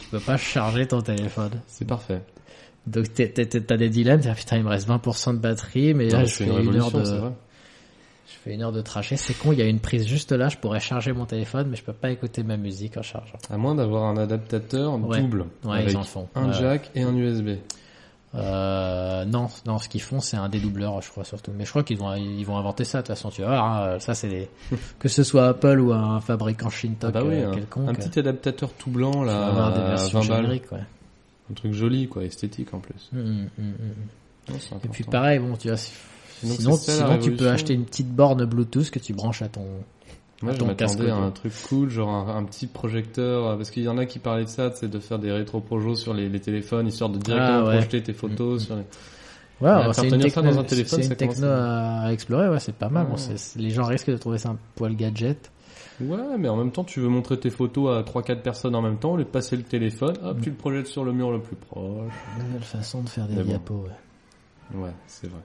Tu 0.00 0.08
peux 0.08 0.20
pas 0.20 0.36
charger 0.36 0.86
ton 0.86 1.00
téléphone. 1.02 1.60
C'est 1.66 1.84
parfait. 1.86 2.22
Donc 2.86 3.06
t'as 3.14 3.76
des 3.76 3.90
dilemmes, 3.90 4.22
ah, 4.26 4.34
putain 4.34 4.56
il 4.56 4.64
me 4.64 4.70
reste 4.70 4.88
20% 4.88 5.34
de 5.34 5.38
batterie, 5.38 5.92
mais 5.92 6.08
là 6.08 6.24
je 6.24 6.32
fais, 6.32 6.44
une 6.46 6.72
une 6.72 6.76
heure 6.76 6.90
de, 6.90 7.32
une 8.54 8.62
heure 8.62 8.72
de 8.72 8.80
trajet, 8.82 9.16
c'est 9.16 9.34
con, 9.34 9.52
il 9.52 9.58
y 9.58 9.62
a 9.62 9.66
une 9.66 9.80
prise 9.80 10.06
juste 10.06 10.32
là, 10.32 10.48
je 10.48 10.56
pourrais 10.56 10.80
charger 10.80 11.12
mon 11.12 11.26
téléphone, 11.26 11.68
mais 11.70 11.76
je 11.76 11.82
peux 11.84 11.92
pas 11.92 12.10
écouter 12.10 12.42
ma 12.42 12.56
musique 12.56 12.96
en 12.96 13.02
chargeant. 13.02 13.38
À 13.50 13.56
moins 13.56 13.74
d'avoir 13.74 14.04
un 14.04 14.16
adaptateur 14.16 14.94
Ouais. 15.06 15.20
double. 15.20 15.46
Ouais, 15.64 15.78
avec 15.78 15.90
ils 15.92 15.96
en 15.96 16.02
font. 16.02 16.28
un 16.34 16.52
jack 16.52 16.90
et 16.94 17.02
un 17.02 17.14
USB. 17.14 17.56
Euh, 18.34 19.24
non, 19.24 19.48
non, 19.66 19.78
ce 19.78 19.88
qu'ils 19.88 20.02
font, 20.02 20.20
c'est 20.20 20.36
un 20.36 20.48
dédoubleur, 20.50 21.00
je 21.00 21.10
crois 21.10 21.24
surtout. 21.24 21.50
Mais 21.56 21.64
je 21.64 21.70
crois 21.70 21.82
qu'ils 21.82 21.96
vont, 21.96 22.14
ils 22.14 22.44
vont 22.44 22.58
inventer 22.58 22.84
ça. 22.84 22.98
De 22.98 23.06
toute 23.06 23.14
façon, 23.16 23.30
tu 23.30 23.42
voir. 23.42 23.64
hein, 23.94 23.98
ça, 24.00 24.14
c'est 24.14 24.28
les... 24.28 24.48
que 24.98 25.08
ce 25.08 25.22
soit 25.22 25.48
Apple 25.48 25.80
ou 25.80 25.92
un 25.94 26.20
fabricant 26.20 26.68
Shintok 26.68 27.08
Ah 27.08 27.20
bah 27.20 27.22
oui, 27.26 27.36
euh, 27.36 27.50
un, 27.50 27.54
quelconque. 27.54 27.88
un 27.88 27.94
petit 27.94 28.18
adaptateur 28.18 28.70
tout 28.74 28.90
blanc 28.90 29.22
là, 29.24 29.46
avoir 29.46 29.72
des 29.72 29.80
à 29.80 29.88
versions 29.88 30.20
20 30.20 30.28
balles. 30.28 30.46
ouais. 30.50 30.78
Un 31.50 31.54
truc 31.54 31.72
joli 31.72 32.06
quoi, 32.08 32.24
esthétique 32.24 32.74
en 32.74 32.80
plus. 32.80 33.08
Hum, 33.14 33.48
hum, 33.58 33.72
hum. 33.80 33.94
Non, 34.50 34.56
Et 34.84 34.88
puis 34.88 35.04
pareil, 35.04 35.38
bon, 35.38 35.56
tu 35.56 35.68
vois, 35.68 35.78
Donc, 36.42 36.52
sinon, 36.58 36.76
ça, 36.76 36.92
sinon 36.92 37.18
tu 37.18 37.32
peux 37.36 37.48
acheter 37.48 37.74
une 37.74 37.84
petite 37.84 38.08
borne 38.14 38.44
Bluetooth 38.44 38.90
que 38.90 38.98
tu 38.98 39.12
branches 39.14 39.42
à 39.42 39.48
ton. 39.48 39.64
Moi, 40.40 40.52
je 40.52 40.58
ton 40.58 40.66
m'attendais 40.66 41.10
à 41.10 41.16
un 41.16 41.30
truc 41.32 41.52
cool, 41.68 41.90
genre 41.90 42.10
un, 42.10 42.36
un 42.36 42.44
petit 42.44 42.68
projecteur, 42.68 43.44
euh, 43.46 43.56
parce 43.56 43.70
qu'il 43.72 43.82
y 43.82 43.88
en 43.88 43.98
a 43.98 44.06
qui 44.06 44.20
parlaient 44.20 44.44
de 44.44 44.48
ça, 44.48 44.70
c'est 44.72 44.88
de 44.88 44.98
faire 45.00 45.18
des 45.18 45.32
rétro-projos 45.32 45.96
sur 45.96 46.14
les, 46.14 46.28
les 46.28 46.38
téléphones, 46.40 46.86
histoire 46.86 47.10
de 47.10 47.18
directement 47.18 47.58
Ah, 47.58 47.64
ouais. 47.64 47.72
projeter 47.78 48.02
tes 48.04 48.12
photos 48.12 48.66
sur 48.66 48.76
les... 48.76 48.82
Ouais, 49.60 49.92
c'est 49.92 50.08
une 50.08 50.20
techno, 50.20 50.42
dans 50.42 50.58
un 50.60 50.62
téléphone, 50.62 51.02
c'est 51.02 51.08
une 51.10 51.16
techno 51.16 51.48
à 51.48 52.12
explorer, 52.12 52.48
ouais, 52.48 52.60
c'est 52.60 52.74
pas 52.76 52.88
mal. 52.88 53.08
Bon, 53.08 53.16
les 53.56 53.70
gens 53.70 53.82
risquent 53.86 54.10
de 54.10 54.16
trouver 54.16 54.38
ça 54.38 54.50
un 54.50 54.58
poil 54.76 54.94
gadget. 54.94 55.50
Ouais, 56.00 56.38
mais 56.38 56.48
en 56.48 56.54
même 56.56 56.70
temps, 56.70 56.84
tu 56.84 57.00
veux 57.00 57.08
montrer 57.08 57.40
tes 57.40 57.50
photos 57.50 57.98
à 57.98 58.02
3-4 58.08 58.40
personnes 58.42 58.76
en 58.76 58.82
même 58.82 58.98
temps, 58.98 59.16
de 59.16 59.24
passer 59.24 59.56
le 59.56 59.64
téléphone, 59.64 60.14
hop, 60.22 60.38
Mm. 60.38 60.40
tu 60.42 60.50
le 60.50 60.54
projettes 60.56 60.86
sur 60.86 61.02
le 61.02 61.12
mur 61.12 61.32
le 61.32 61.40
plus 61.40 61.56
proche. 61.56 62.12
Nouvelle 62.38 62.62
façon 62.62 63.02
de 63.02 63.08
faire 63.08 63.26
des 63.26 63.34
Mais 63.34 63.42
bon. 63.42 63.48
diapos, 63.48 63.74
ouais. 63.74 64.80
Ouais, 64.80 64.92
c'est 65.08 65.26
vrai. 65.28 65.40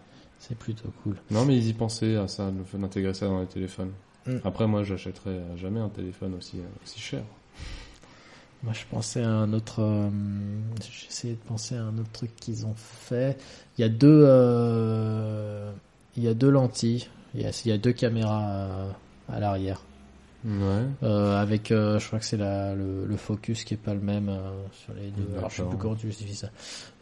C'est 0.45 0.57
plutôt 0.57 0.89
cool. 1.03 1.15
Non, 1.31 1.45
mais 1.45 1.55
ils 1.57 1.67
y 1.69 1.73
pensaient 1.73 2.17
à 2.17 2.27
ça, 2.27 2.51
le 2.51 2.63
fait 2.65 2.77
d'intégrer 2.77 3.13
ça 3.13 3.27
dans 3.27 3.39
les 3.39 3.47
téléphones. 3.47 3.91
Mm. 4.25 4.37
Après, 4.43 4.67
moi, 4.67 4.83
j'achèterais 4.83 5.39
jamais 5.55 5.79
un 5.79 5.87
téléphone 5.89 6.33
aussi, 6.35 6.57
euh, 6.59 6.63
aussi 6.83 6.99
cher. 6.99 7.23
Moi, 8.61 8.73
je 8.73 8.83
pensais 8.89 9.21
à 9.23 9.29
un 9.29 9.53
autre. 9.53 9.81
euh, 9.81 10.09
J'essayais 10.81 11.33
de 11.35 11.39
penser 11.39 11.75
à 11.75 11.83
un 11.83 11.97
autre 11.97 12.11
truc 12.11 12.35
qu'ils 12.35 12.65
ont 12.65 12.75
fait. 12.75 13.37
Il 13.77 13.81
y 13.81 13.83
a 13.85 13.89
deux. 13.89 14.23
euh, 14.25 15.71
Il 16.17 16.23
y 16.23 16.27
a 16.27 16.33
deux 16.33 16.49
lentilles. 16.49 17.07
Il 17.35 17.41
y 17.41 17.45
a, 17.45 17.61
il 17.65 17.69
y 17.69 17.71
a 17.71 17.77
deux 17.77 17.93
caméras 17.93 18.87
à 19.29 19.39
l'arrière. 19.39 19.81
Ouais. 20.45 20.83
Euh, 21.03 21.41
avec, 21.41 21.71
euh, 21.71 21.99
je 21.99 22.07
crois 22.07 22.19
que 22.19 22.25
c'est 22.25 22.35
la- 22.37 22.75
le, 22.75 23.05
le 23.05 23.15
focus 23.17 23.63
qui 23.63 23.75
est 23.75 23.77
pas 23.77 23.93
le 23.93 24.01
même 24.01 24.27
euh, 24.27 24.51
sur 24.73 24.93
les 24.93 25.09
deux. 25.11 25.27
Alors, 25.37 25.49
je 25.49 25.55
sais 25.57 25.63
plus 25.63 25.77
comment 25.77 25.95
tu 25.95 26.07
justifies 26.07 26.35
ça. 26.35 26.49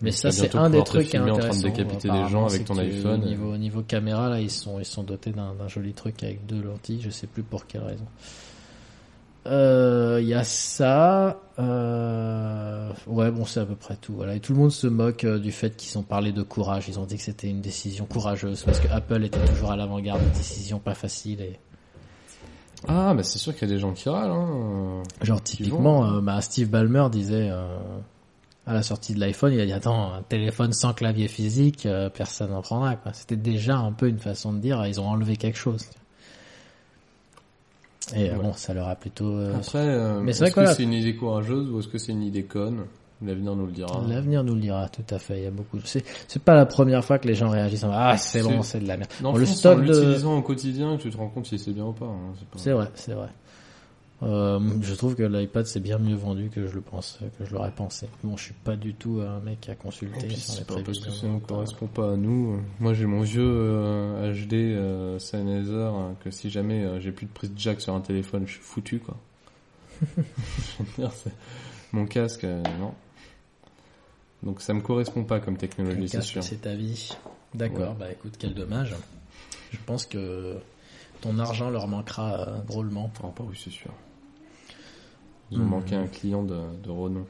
Mais 0.01 0.11
Donc, 0.11 0.17
ça, 0.17 0.31
c'est 0.31 0.55
un 0.55 0.69
des 0.69 0.77
pouvoir 0.77 0.83
te 0.83 0.89
trucs 0.91 1.07
filmer 1.07 1.31
en 1.31 1.37
train 1.37 1.49
de 1.49 1.53
intéressants. 1.55 1.67
décapiter 1.69 2.09
des 2.09 2.27
gens 2.29 2.45
avec 2.45 2.65
ton 2.65 2.77
iPhone. 2.77 3.23
Au 3.23 3.25
niveau, 3.25 3.53
au 3.53 3.57
niveau 3.57 3.81
caméra, 3.81 4.29
là, 4.29 4.39
ils 4.39 4.51
sont, 4.51 4.79
ils 4.79 4.85
sont 4.85 5.03
dotés 5.03 5.31
d'un 5.31 5.55
joli 5.67 5.93
truc 5.93 6.21
avec 6.23 6.45
deux 6.45 6.61
lentilles. 6.61 7.01
Je 7.01 7.09
sais 7.09 7.25
plus 7.27 7.41
pour 7.43 7.65
quelle 7.65 7.81
raison. 7.83 8.05
Euh, 9.47 10.19
Il 10.21 10.27
y 10.27 10.35
a 10.35 10.43
ça. 10.43 11.39
Euh... 11.57 12.91
Ouais, 13.07 13.31
bon, 13.31 13.45
c'est 13.45 13.59
à 13.59 13.65
peu 13.65 13.75
près 13.75 13.95
tout. 13.95 14.13
Voilà. 14.13 14.35
Et 14.35 14.39
tout 14.39 14.53
le 14.53 14.59
monde 14.59 14.71
se 14.71 14.85
moque 14.85 15.23
euh, 15.23 15.39
du 15.39 15.51
fait 15.51 15.75
qu'ils 15.75 15.97
ont 15.97 16.03
parlé 16.03 16.31
de 16.31 16.43
courage. 16.43 16.87
Ils 16.87 16.99
ont 16.99 17.05
dit 17.05 17.17
que 17.17 17.23
c'était 17.23 17.49
une 17.49 17.61
décision 17.61 18.05
courageuse 18.05 18.61
parce 18.63 18.79
que 18.79 18.87
Apple 18.89 19.23
était 19.23 19.43
toujours 19.45 19.71
à 19.71 19.75
l'avant-garde 19.75 20.21
de 20.23 20.29
décisions 20.37 20.77
pas 20.77 20.93
faciles. 20.93 21.41
Et... 21.41 21.59
Ah, 22.87 23.13
bah 23.13 23.23
c'est 23.23 23.37
sûr 23.37 23.53
qu'il 23.53 23.67
y 23.67 23.71
a 23.71 23.73
des 23.75 23.79
gens 23.79 23.93
qui 23.93 24.09
râlent, 24.09 24.31
hein. 24.31 25.03
Genre 25.21 25.41
typiquement, 25.41 26.05
euh, 26.05 26.21
bah, 26.21 26.41
Steve 26.41 26.69
Ballmer 26.69 27.07
disait 27.11 27.49
euh, 27.51 27.77
à 28.65 28.73
la 28.73 28.81
sortie 28.83 29.13
de 29.13 29.19
l'iPhone, 29.19 29.53
il 29.53 29.59
a 29.59 29.65
dit 29.65 29.73
attends, 29.73 30.13
un 30.13 30.21
téléphone 30.23 30.73
sans 30.73 30.93
clavier 30.93 31.27
physique, 31.27 31.85
euh, 31.85 32.09
personne 32.09 32.51
n'en 32.51 32.61
prendra. 32.61 32.95
quoi. 32.95 33.13
C'était 33.13 33.35
déjà 33.35 33.77
un 33.77 33.91
peu 33.91 34.07
une 34.07 34.19
façon 34.19 34.51
de 34.53 34.59
dire 34.59 34.83
ils 34.87 34.99
ont 34.99 35.07
enlevé 35.07 35.37
quelque 35.37 35.57
chose. 35.57 35.85
Et 38.15 38.29
Ouais. 38.31 38.35
bon, 38.35 38.53
ça 38.53 38.73
leur 38.73 38.87
a 38.89 38.95
plutôt. 38.95 39.39
Après, 39.39 39.85
Mais 40.21 40.31
est-ce 40.31 40.39
c'est 40.39 40.43
vrai 40.45 40.49
que 40.49 40.55
que 40.55 40.59
voilà. 40.61 40.75
c'est 40.75 40.83
une 40.83 40.93
idée 40.93 41.15
courageuse 41.15 41.69
ou 41.71 41.79
est-ce 41.79 41.87
que 41.87 41.97
c'est 41.97 42.11
une 42.11 42.23
idée 42.23 42.43
conne? 42.43 42.85
L'avenir 43.23 43.55
nous 43.55 43.65
le 43.67 43.71
dira. 43.71 44.01
L'avenir 44.07 44.43
nous 44.43 44.55
le 44.55 44.61
dira, 44.61 44.89
tout 44.89 45.03
à 45.13 45.19
fait. 45.19 45.37
Il 45.39 45.43
y 45.43 45.47
a 45.47 45.51
beaucoup. 45.51 45.77
C'est 45.85 46.03
c'est 46.27 46.41
pas 46.41 46.55
la 46.55 46.65
première 46.65 47.03
fois 47.05 47.19
que 47.19 47.27
les 47.27 47.35
gens 47.35 47.49
réagissent. 47.49 47.83
en 47.83 47.91
Ah, 47.93 48.17
c'est 48.17 48.41
bon, 48.41 48.61
C'est- 48.63 48.79
de 48.79 48.87
la 48.87 48.97
merde. 48.97 49.09
Dans 49.21 49.31
Bon, 49.33 49.37
le 49.37 49.45
fond, 49.45 49.53
stock 49.53 49.77
en 49.77 49.81
de- 49.81 49.87
l'utilisant 49.93 50.37
au 50.37 50.41
quotidien, 50.41 50.97
tu 50.97 51.09
te 51.09 51.17
rends 51.17 51.29
compte 51.29 51.45
si 51.45 51.59
c'est 51.59 51.71
bien 51.73 51.85
ou 51.85 51.93
pas. 51.93 52.05
hein, 52.05 52.33
c'est 52.39 52.63
pas- 52.65 52.73
vrai, 52.75 52.87
c'est 52.95 53.13
vrai. 53.13 53.27
Euh, 54.23 54.59
je 54.83 54.93
trouve 54.93 55.15
que 55.15 55.23
l'iPad 55.23 55.65
c'est 55.65 55.79
bien 55.79 55.97
mieux 55.97 56.15
vendu 56.15 56.51
que 56.53 56.67
je 56.67 56.75
le 56.75 56.81
pense, 56.81 57.17
que 57.39 57.43
je 57.45 57.51
l'aurais 57.55 57.71
pensé. 57.71 58.07
Bon, 58.23 58.37
je 58.37 58.43
suis 58.43 58.53
pas 58.53 58.75
du 58.75 58.93
tout 58.93 59.19
un 59.19 59.39
mec 59.39 59.67
à 59.67 59.73
consulter 59.73 60.27
puis, 60.27 60.35
sur 60.35 60.53
les 60.53 60.59
c'est 60.59 60.67
pas 60.67 60.75
parce 60.85 60.99
que 60.99 61.09
ça 61.09 61.25
ne 61.25 61.39
correspond 61.39 61.87
pas 61.87 62.13
à 62.13 62.15
nous. 62.17 62.59
Moi, 62.79 62.93
j'ai 62.93 63.07
mon 63.07 63.21
vieux 63.21 63.41
euh, 63.43 64.31
HD 64.31 64.53
euh, 64.75 65.17
Sennheiser 65.17 65.73
hein, 65.91 66.13
que 66.23 66.29
si 66.29 66.51
jamais 66.51 66.83
euh, 66.83 66.99
j'ai 66.99 67.11
plus 67.11 67.25
de 67.25 67.31
prise 67.31 67.51
jack 67.57 67.81
sur 67.81 67.95
un 67.95 68.01
téléphone, 68.01 68.43
je 68.45 68.51
suis 68.53 68.61
foutu 68.61 68.99
quoi. 68.99 69.17
Mon 71.93 72.05
casque, 72.05 72.43
euh, 72.43 72.61
non. 72.79 72.93
Donc 74.43 74.61
ça 74.61 74.73
me 74.73 74.81
correspond 74.81 75.23
pas 75.23 75.39
comme 75.39 75.57
technologie, 75.57 76.09
c'est 76.09 76.21
sûr. 76.21 76.43
c'est 76.43 76.61
ta 76.61 76.73
vie. 76.75 77.15
D'accord, 77.53 77.91
Ouais. 77.91 77.95
bah 77.99 78.11
écoute, 78.11 78.35
quel 78.39 78.53
dommage. 78.53 78.95
Je 79.71 79.77
pense 79.85 80.05
que 80.05 80.57
ton 81.21 81.37
argent 81.39 81.69
leur 81.69 81.87
manquera 81.87 82.39
euh, 82.47 82.61
drôlement. 82.61 83.11
Ah 83.23 83.27
bah 83.37 83.43
oui, 83.47 83.59
c'est 83.61 83.69
sûr. 83.69 83.91
Ils 85.51 85.59
ont 85.59 85.63
Hmm. 85.63 85.67
manqué 85.69 85.95
un 85.95 86.07
client 86.07 86.43
de, 86.43 86.59
de 86.83 86.89
renom. 86.89 87.25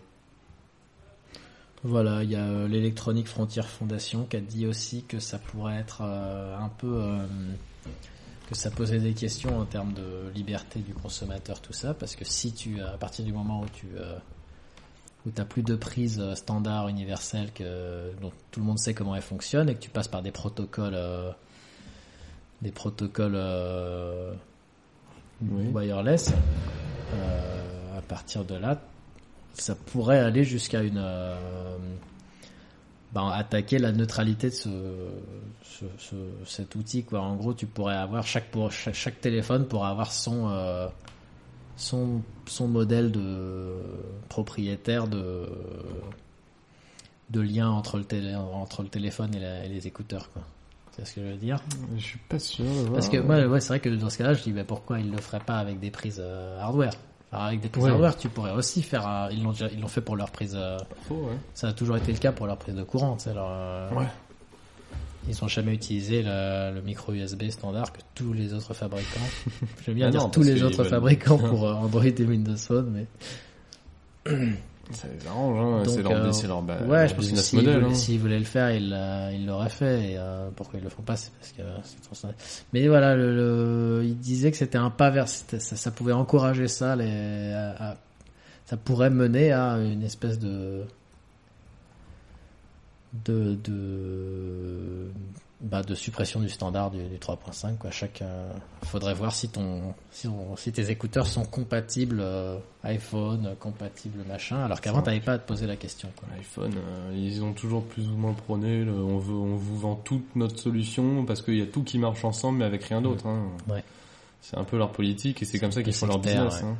Voilà, 1.83 2.23
il 2.23 2.29
y 2.29 2.35
a 2.35 2.43
euh, 2.45 2.67
l'Electronic 2.67 3.27
Frontier 3.27 3.63
Foundation 3.63 4.25
qui 4.25 4.37
a 4.37 4.39
dit 4.39 4.67
aussi 4.67 5.03
que 5.03 5.19
ça 5.19 5.39
pourrait 5.39 5.77
être 5.77 6.01
euh, 6.03 6.55
un 6.57 6.69
peu 6.69 6.93
euh, 7.01 7.25
que 8.47 8.55
ça 8.55 8.69
posait 8.69 8.99
des 8.99 9.13
questions 9.13 9.57
en 9.59 9.65
termes 9.65 9.93
de 9.93 10.29
liberté 10.35 10.79
du 10.79 10.93
consommateur, 10.93 11.59
tout 11.59 11.73
ça, 11.73 11.95
parce 11.95 12.15
que 12.15 12.23
si 12.23 12.53
tu, 12.53 12.79
à 12.81 12.97
partir 12.97 13.25
du 13.25 13.33
moment 13.33 13.61
où 13.61 13.65
tu 13.73 13.87
euh, 15.25 15.29
où 15.29 15.31
t'as 15.31 15.45
plus 15.45 15.63
de 15.63 15.75
prise 15.75 16.19
euh, 16.19 16.35
standard 16.35 16.87
universelle 16.87 17.51
que 17.53 18.11
dont 18.21 18.31
tout 18.51 18.59
le 18.59 18.65
monde 18.65 18.79
sait 18.79 18.93
comment 18.93 19.15
elle 19.15 19.21
fonctionne 19.21 19.69
et 19.69 19.75
que 19.75 19.79
tu 19.79 19.89
passes 19.89 20.07
par 20.07 20.21
des 20.21 20.31
protocoles 20.31 20.93
euh, 20.95 21.31
des 22.61 22.71
protocoles 22.71 23.33
euh, 23.35 24.33
Oui. 25.49 25.67
wireless, 25.73 26.31
euh, 27.13 27.97
à 27.97 28.01
partir 28.01 28.45
de 28.45 28.55
là, 28.55 28.79
ça 29.55 29.73
pourrait 29.75 30.19
aller 30.19 30.43
jusqu'à 30.43 30.83
une 30.83 30.99
euh, 30.99 31.77
ben, 33.13 33.29
attaquer 33.29 33.79
la 33.79 33.91
neutralité 33.91 34.49
de 34.49 34.55
ce, 34.55 34.69
ce, 35.63 35.85
ce- 35.97 36.45
cet 36.45 36.75
outil 36.75 37.03
quoi. 37.03 37.21
En 37.21 37.35
gros, 37.35 37.53
tu 37.53 37.65
pourrais 37.65 37.95
avoir 37.97 38.25
chaque 38.25 38.49
pour 38.51 38.71
chaque, 38.71 38.93
chaque 38.93 39.19
téléphone 39.19 39.67
pourrait 39.67 39.89
avoir 39.89 40.11
son 40.13 40.49
euh, 40.49 40.87
son 41.81 42.21
son 42.45 42.67
modèle 42.67 43.11
de 43.11 43.75
propriétaire 44.29 45.07
de 45.07 45.47
de 47.29 47.39
lien 47.41 47.69
entre 47.69 47.97
le 47.97 48.03
télé, 48.03 48.35
entre 48.35 48.83
le 48.83 48.89
téléphone 48.89 49.33
et, 49.35 49.39
la- 49.39 49.65
et 49.65 49.69
les 49.69 49.87
écouteurs 49.87 50.29
quoi. 50.31 50.41
C'est 50.91 51.05
ce 51.07 51.15
que 51.15 51.21
je 51.21 51.27
veux 51.27 51.37
dire? 51.37 51.61
Je 51.95 52.01
suis 52.03 52.19
pas 52.19 52.37
sûr 52.37 52.65
voir. 52.65 52.93
Parce 52.95 53.07
que 53.07 53.15
moi, 53.17 53.39
ouais, 53.47 53.61
c'est 53.61 53.69
vrai 53.69 53.79
que 53.79 53.87
dans 53.87 54.09
ce 54.09 54.17
cas-là, 54.17 54.33
je 54.33 54.43
dis, 54.43 54.51
mais 54.51 54.65
pourquoi 54.65 54.99
ils 54.99 55.09
le 55.09 55.17
feraient 55.21 55.39
pas 55.39 55.55
avec 55.57 55.79
des 55.79 55.89
prises 55.89 56.19
euh, 56.21 56.59
hardware? 56.59 56.91
Avec 57.31 57.61
des 57.61 57.69
prises 57.69 57.85
Ouais. 57.85 57.91
hardware, 57.91 58.17
tu 58.17 58.27
pourrais 58.27 58.51
aussi 58.51 58.83
faire. 58.83 59.07
euh, 59.07 59.29
ils 59.31 59.41
l'ont 59.41 59.53
ils 59.53 59.79
l'ont 59.79 59.87
fait 59.87 60.01
pour 60.01 60.17
leur 60.17 60.29
prise. 60.31 60.53
euh, 60.53 60.77
Faux, 61.07 61.15
ouais. 61.15 61.37
ça 61.53 61.69
a 61.69 61.73
toujours 61.73 61.95
été 61.95 62.11
le 62.11 62.17
cas 62.17 62.33
pour 62.33 62.45
leur 62.45 62.57
prise 62.57 62.75
de 62.75 62.83
courant. 62.83 63.15
euh, 63.25 63.89
Ouais. 63.95 64.07
Ils 65.29 65.43
ont 65.43 65.47
jamais 65.47 65.73
utilisé 65.73 66.23
le, 66.23 66.73
le 66.73 66.81
micro 66.81 67.13
USB 67.13 67.49
standard 67.49 67.93
que 67.93 67.99
tous 68.15 68.33
les 68.33 68.53
autres 68.53 68.73
fabricants. 68.73 69.19
J'aime 69.85 69.95
bien 69.95 70.07
Ah 70.07 70.11
dire 70.11 70.21
non, 70.21 70.29
tous 70.29 70.43
les 70.43 70.61
autres 70.63 70.77
veulent- 70.83 70.87
fabricants 70.89 71.37
pour 71.37 71.67
euh, 71.67 71.73
Android 71.73 72.03
et 72.05 72.23
Windows 72.23 72.57
Phone, 72.57 72.91
mais 72.93 73.05
Ça 74.91 75.07
les 75.07 75.25
arrange, 75.25 75.57
hein. 75.57 75.89
C'est 75.89 76.01
leur, 76.03 76.11
euh, 76.11 76.31
leur, 76.47 76.61
bah, 76.63 76.77
ouais, 76.85 77.07
je 77.07 77.13
pense 77.15 77.29
que 77.31 77.37
s'ils 77.37 77.59
voulaient, 77.61 77.75
hein. 77.75 77.93
s'ils 77.93 78.19
voulaient 78.19 78.39
le 78.39 78.43
faire, 78.45 78.71
ils 78.71 78.91
euh, 78.93 79.45
l'auraient 79.45 79.69
fait. 79.69 80.11
Et 80.11 80.17
euh, 80.17 80.49
pourquoi 80.53 80.79
ils 80.79 80.83
le 80.83 80.89
font 80.89 81.01
pas, 81.03 81.15
c'est 81.15 81.31
parce 81.39 81.53
que. 81.53 81.61
Mais 82.73 82.87
voilà, 82.89 83.15
le, 83.15 83.33
le- 83.33 84.03
il 84.03 84.17
disait 84.17 84.51
que 84.51 84.57
c'était 84.57 84.77
un 84.77 84.89
pas 84.89 85.09
vers, 85.09 85.29
ça, 85.29 85.59
ça 85.59 85.91
pouvait 85.91 86.11
encourager 86.11 86.67
ça, 86.67 86.97
les, 86.97 87.53
à- 87.53 87.91
à- 87.91 87.97
ça 88.65 88.75
pourrait 88.75 89.09
mener 89.11 89.53
à 89.53 89.77
une 89.77 90.03
espèce 90.03 90.39
de 90.39 90.81
de 93.25 93.55
de 93.63 95.11
bah, 95.61 95.83
de 95.83 95.93
suppression 95.93 96.39
du 96.39 96.49
standard 96.49 96.89
du, 96.89 97.03
du 97.07 97.17
3.5 97.17 97.77
quoi 97.77 97.91
chaque 97.91 98.21
euh, 98.23 98.51
faudrait 98.83 99.13
voir 99.13 99.31
si 99.33 99.47
ton 99.49 99.93
si, 100.09 100.27
on- 100.27 100.55
si 100.55 100.71
tes 100.71 100.89
écouteurs 100.89 101.27
sont 101.27 101.45
compatibles 101.45 102.17
euh, 102.19 102.57
iPhone 102.83 103.45
euh, 103.45 103.55
compatibles 103.55 104.23
machin 104.27 104.63
alors 104.63 104.81
qu'avant 104.81 105.01
t'avais 105.03 105.19
pas 105.19 105.33
à 105.33 105.37
te 105.37 105.47
poser 105.47 105.67
la 105.67 105.75
question 105.75 106.09
quoi 106.15 106.27
iPhone, 106.37 106.73
euh, 106.75 107.13
ils 107.15 107.43
ont 107.43 107.53
toujours 107.53 107.83
plus 107.85 108.07
ou 108.07 108.15
moins 108.17 108.33
prôné, 108.33 108.83
le- 108.83 108.91
on, 108.93 109.19
veut, 109.19 109.35
on 109.35 109.55
vous 109.55 109.77
vend 109.77 109.95
toute 109.95 110.35
notre 110.35 110.57
solution 110.59 111.23
parce 111.25 111.41
qu'il 111.43 111.57
y 111.57 111.61
a 111.61 111.67
tout 111.67 111.83
qui 111.83 111.99
marche 111.99 112.25
ensemble 112.25 112.57
mais 112.59 112.65
avec 112.65 112.83
rien 112.85 113.01
d'autre. 113.01 113.27
Hein. 113.27 113.43
Ouais. 113.69 113.83
C'est 114.41 114.57
un 114.57 114.63
peu 114.63 114.77
leur 114.79 114.91
politique 114.91 115.43
et 115.43 115.45
c'est 115.45 115.59
comme 115.59 115.71
ça 115.71 115.83
qu'ils 115.83 115.93
font 115.93 116.07
leur 116.07 116.17
business. 116.17 116.53
ouais. 116.63 116.69
Hein. 116.69 116.77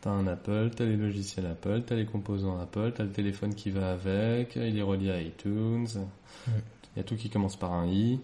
T'as 0.00 0.10
un 0.10 0.26
Apple, 0.26 0.70
t'as 0.76 0.84
les 0.84 0.96
logiciels 0.96 1.46
Apple, 1.46 1.82
t'as 1.86 1.94
les 1.96 2.06
composants 2.06 2.60
Apple, 2.60 2.92
t'as 2.94 3.04
le 3.04 3.10
téléphone 3.10 3.54
qui 3.54 3.70
va 3.70 3.92
avec, 3.92 4.56
il 4.56 4.78
est 4.78 4.82
relié 4.82 5.10
à 5.10 5.20
iTunes, 5.20 5.88
il 6.46 6.98
y 6.98 7.00
a 7.00 7.02
tout 7.02 7.16
qui 7.16 7.30
commence 7.30 7.56
par 7.56 7.72
un 7.72 7.86
i 7.86 8.20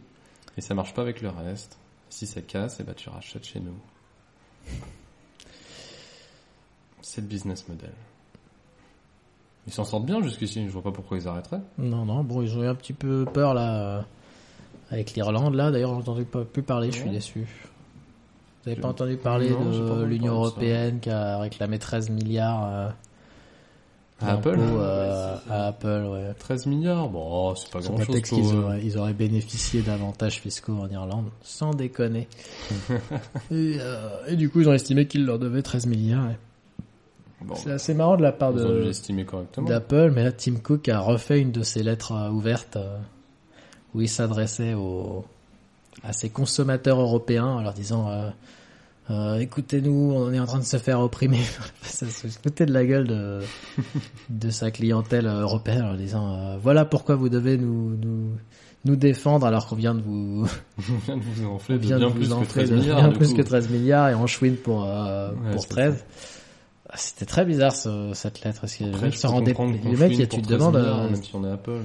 et 0.57 0.61
ça 0.61 0.75
marche 0.75 0.95
pas 0.95 1.03
avec 1.03 1.23
le 1.23 1.29
reste. 1.31 1.79
Si 2.11 2.27
ça 2.27 2.43
casse, 2.43 2.79
et 2.79 2.85
bah 2.85 2.93
tu 2.95 3.09
rachètes 3.09 3.47
chez 3.47 3.59
nous. 3.59 3.75
C'est 7.01 7.23
le 7.23 7.27
business 7.27 7.67
model. 7.69 7.93
Ils 9.67 9.73
s'en 9.73 9.85
sortent 9.85 10.05
bien 10.07 10.21
jusqu'ici, 10.23 10.65
je 10.67 10.71
vois 10.71 10.83
pas 10.83 10.93
pourquoi 10.93 11.17
ils 11.17 11.27
arrêteraient. 11.27 11.63
non 11.79 12.05
non 12.05 12.23
bon 12.23 12.43
ils 12.43 12.57
ont 12.57 12.63
eu 12.63 12.67
un 12.67 12.75
petit 12.75 12.93
peu 12.93 13.25
peur 13.25 13.55
là 13.55 14.05
avec 14.91 15.15
l'Irlande 15.15 15.55
là 15.55 15.71
d'ailleurs 15.71 15.95
j'ai 15.95 16.01
entendu 16.01 16.25
pas 16.25 16.45
plus 16.45 16.63
parler 16.63 16.91
je 16.93 16.99
suis 16.99 17.11
déçu 17.11 17.47
vous 18.63 18.69
avez 18.69 18.77
Je- 18.77 18.81
pas 18.83 18.89
entendu 18.89 19.17
parler 19.17 19.51
Non, 19.51 19.99
de 20.01 20.05
l'Union 20.05 20.35
européenne 20.35 21.01
qui 21.01 21.11
a 21.11 21.39
réclamé 21.39 21.79
13 21.79 22.11
milliards 22.11 22.65
euh, 22.69 22.89
À 24.21 24.33
Apple 24.35 24.57
euh, 24.61 25.37
à 25.51 25.67
Apple 25.69 26.05
ouais 26.11 26.33
13 26.39 26.67
milliards, 26.67 27.09
bon, 27.09 27.25
oh, 27.51 27.55
c'est 27.57 27.71
pas 27.73 27.81
grand 27.81 27.97
chose 27.99 28.07
pour 28.07 28.23
qu'ils 28.23 28.55
eux. 28.55 28.59
auraient, 28.63 28.81
ils 28.85 28.97
auraient 28.99 29.15
bénéficié 29.15 29.83
d'avantages 29.83 30.41
fiscaux 30.41 30.75
en 30.81 30.89
Irlande, 30.89 31.27
sans 31.43 31.73
déconner. 31.75 32.29
et, 33.51 33.77
euh, 33.81 34.09
et 34.29 34.37
du 34.37 34.49
coup, 34.49 34.61
ils 34.61 34.69
ont 34.69 34.73
estimé 34.75 35.07
qu'ils 35.09 35.25
leur 35.27 35.39
devaient 35.41 35.63
13 35.63 35.87
milliards. 35.87 36.27
ouais. 36.27 36.37
Bon, 37.45 37.57
C'est 37.57 37.73
assez 37.73 37.95
marrant 37.95 38.17
de 38.17 38.23
la 38.23 38.31
part 38.31 38.53
d'Apple, 38.53 40.13
mais 40.15 40.23
là, 40.23 40.31
Tim 40.31 40.55
Cook 40.63 40.89
a 40.89 41.01
refait 41.01 41.41
une 41.41 41.51
de 41.51 41.63
ses 41.65 41.83
lettres 41.83 42.13
euh, 42.13 42.31
ouvertes 42.31 42.79
où 43.95 44.01
il 44.01 44.09
s'adressait 44.09 44.75
aux, 44.75 45.25
à 46.03 46.13
ses 46.13 46.29
consommateurs 46.31 47.01
européens 47.01 47.47
en 47.47 47.61
leur 47.63 47.75
disant 47.75 48.09
euh, 48.11 48.31
euh, 49.11 49.39
écoutez-nous, 49.39 50.13
on 50.17 50.33
est 50.33 50.39
en 50.41 50.47
train 50.47 50.61
de 50.61 50.65
se 50.65 50.77
faire 50.79 51.01
opprimer. 51.01 51.41
Ça 51.83 52.07
se 52.07 52.27
foutait 52.29 52.67
de 52.67 52.73
la 52.73 52.85
gueule 52.85 53.07
de, 53.09 53.41
de 54.31 54.51
sa 54.51 54.71
clientèle 54.71 55.27
européenne 55.27 55.83
en 55.83 55.89
leur 55.89 55.97
disant 55.97 56.35
euh, 56.35 56.57
voilà 56.63 56.85
pourquoi 56.85 57.17
vous 57.17 57.29
devez 57.29 57.59
nous, 57.59 57.97
nous, 57.97 58.31
nous 58.85 58.97
défendre 58.97 59.45
alors 59.47 59.67
qu'on 59.67 59.77
vient 59.77 59.95
de 59.95 60.01
vous, 60.03 60.47
On 60.91 60.97
vient 61.07 61.17
de 61.17 61.23
vous 61.23 61.45
enfler 61.47 61.75
de 61.77 61.81
bien 61.81 61.99
de 61.99 62.07
plus 62.09 62.29
vous 62.29 62.35
que 62.37 62.41
enfler 62.41 62.65
13 62.65 62.71
de 62.71 62.77
milliards. 62.77 63.01
bien 63.03 63.13
plus 63.13 63.35
que 63.35 63.43
13 63.43 63.69
milliards 63.71 64.09
et 64.11 64.15
on 64.15 64.27
chouine 64.27 64.57
pour, 64.57 64.85
euh, 64.85 65.31
Ouais, 65.33 65.51
pour 65.53 65.63
c'est 65.63 65.69
13. 65.69 66.05
Ah, 66.89 66.95
C'était 66.97 67.27
très 67.27 67.45
bizarre 67.45 67.73
ce, 67.75 68.13
cette 68.15 68.45
lettre 68.45 68.61
parce 68.61 68.77
que 68.77 68.85
Après, 68.85 69.03
mec 69.07 69.13
je 69.15 69.19
se 69.19 69.23
peux 69.27 69.29
rendait 69.33 69.53
comprendre 69.55 69.81
qu'on 69.83 69.91
le 69.93 69.97
mec 69.99 70.09
fouine 70.13 70.21
il- 70.21 70.29
pour 70.29 70.39
tu 70.39 70.43
te 70.43 70.49
13 70.49 70.59
demandes 70.59 70.77
euh, 70.77 71.05
même 71.11 71.23
si 71.23 71.31
on 71.35 71.45
est 71.45 71.51
Apple. 71.51 71.81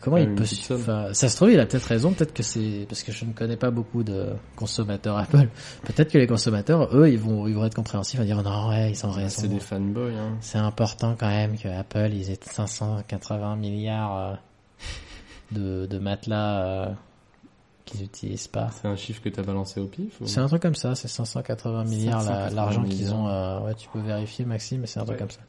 Comment 0.00 0.16
il 0.18 0.34
peut 0.34 0.44
enfin, 0.72 1.12
ça 1.12 1.28
se 1.28 1.36
trouve 1.36 1.50
il 1.50 1.60
a 1.60 1.66
peut-être 1.66 1.84
raison 1.84 2.12
peut-être 2.12 2.34
que 2.34 2.42
c'est 2.42 2.86
parce 2.88 3.02
que 3.02 3.12
je 3.12 3.24
ne 3.24 3.32
connais 3.32 3.56
pas 3.56 3.70
beaucoup 3.70 4.02
de 4.02 4.28
consommateurs 4.54 5.16
Apple. 5.18 5.48
Peut-être 5.84 6.10
que 6.12 6.18
les 6.18 6.26
consommateurs 6.26 6.94
eux 6.96 7.08
ils 7.10 7.18
vont 7.18 7.46
ils 7.46 7.54
vont 7.54 7.64
être 7.64 7.74
compréhensifs 7.74 8.20
à 8.20 8.24
dire 8.24 8.42
non 8.42 8.68
ouais 8.70 8.90
ils 8.90 9.06
ont 9.06 9.10
raison. 9.10 9.40
c'est 9.42 9.48
des 9.48 9.60
fanboys. 9.60 10.14
Hein. 10.14 10.36
c'est 10.40 10.58
important 10.58 11.16
quand 11.18 11.28
même 11.28 11.56
que 11.58 11.68
Apple 11.68 12.10
ils 12.12 12.30
aient 12.30 12.38
580 12.40 13.56
milliards 13.56 14.16
euh, 14.18 14.34
de, 15.52 15.86
de 15.86 15.98
matelas 15.98 16.60
euh, 16.60 16.86
qu'ils 17.84 18.02
utilisent 18.02 18.48
pas. 18.48 18.68
C'est 18.72 18.88
un 18.88 18.96
chiffre 18.96 19.22
que 19.22 19.28
t'as 19.28 19.42
balancé 19.42 19.80
au 19.80 19.86
pif 19.86 20.20
ou... 20.20 20.26
c'est 20.26 20.40
un 20.40 20.48
truc 20.48 20.60
comme 20.62 20.74
ça 20.74 20.94
c'est 20.94 21.08
580 21.08 21.84
milliards 21.84 22.18
la- 22.24 22.48
580 22.50 22.54
l'argent 22.56 22.82
qu'ils 22.84 23.14
ont 23.14 23.28
euh, 23.28 23.60
ouais 23.60 23.74
tu 23.74 23.88
peux 23.92 24.00
vérifier 24.00 24.44
Maxime 24.44 24.80
mais 24.80 24.86
c'est 24.86 25.00
un 25.00 25.04
truc 25.04 25.18
comme 25.18 25.30
ça 25.30 25.40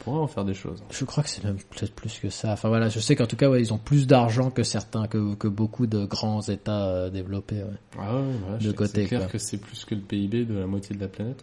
pourrait 0.00 0.18
en 0.20 0.26
faire 0.26 0.44
des 0.44 0.54
choses. 0.54 0.82
Je 0.90 1.04
crois 1.04 1.22
que 1.22 1.28
c'est 1.28 1.42
même 1.44 1.56
peut-être 1.56 1.92
plus 1.94 2.18
que 2.18 2.30
ça. 2.30 2.52
Enfin 2.52 2.68
voilà, 2.68 2.88
je 2.88 3.00
sais 3.00 3.16
qu'en 3.16 3.26
tout 3.26 3.36
cas, 3.36 3.48
ouais, 3.50 3.60
ils 3.60 3.72
ont 3.72 3.78
plus 3.78 4.06
d'argent 4.06 4.50
que 4.50 4.62
certains, 4.62 5.06
que, 5.08 5.34
que 5.34 5.48
beaucoup 5.48 5.86
de 5.86 6.04
grands 6.04 6.42
États 6.42 6.86
euh, 6.86 7.10
développés. 7.10 7.56
ouais. 7.62 7.70
Ah 7.98 8.16
ouais, 8.16 8.22
voilà, 8.42 8.58
De 8.58 8.72
côté, 8.72 9.02
C'est 9.02 9.08
clair 9.08 9.20
quoi. 9.20 9.28
que 9.30 9.38
c'est 9.38 9.58
plus 9.58 9.84
que 9.84 9.94
le 9.94 10.00
PIB 10.00 10.44
de 10.44 10.54
la 10.58 10.66
moitié 10.66 10.94
de 10.94 11.00
la 11.00 11.08
planète. 11.08 11.42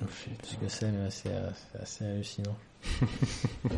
Je 0.00 0.04
sais 0.06 0.30
plus 0.36 0.46
ce 0.48 0.56
que 0.56 0.68
c'est, 0.68 0.90
mais 0.90 1.10
c'est 1.10 1.28
euh, 1.32 1.50
assez 1.82 2.04
hallucinant. 2.04 2.56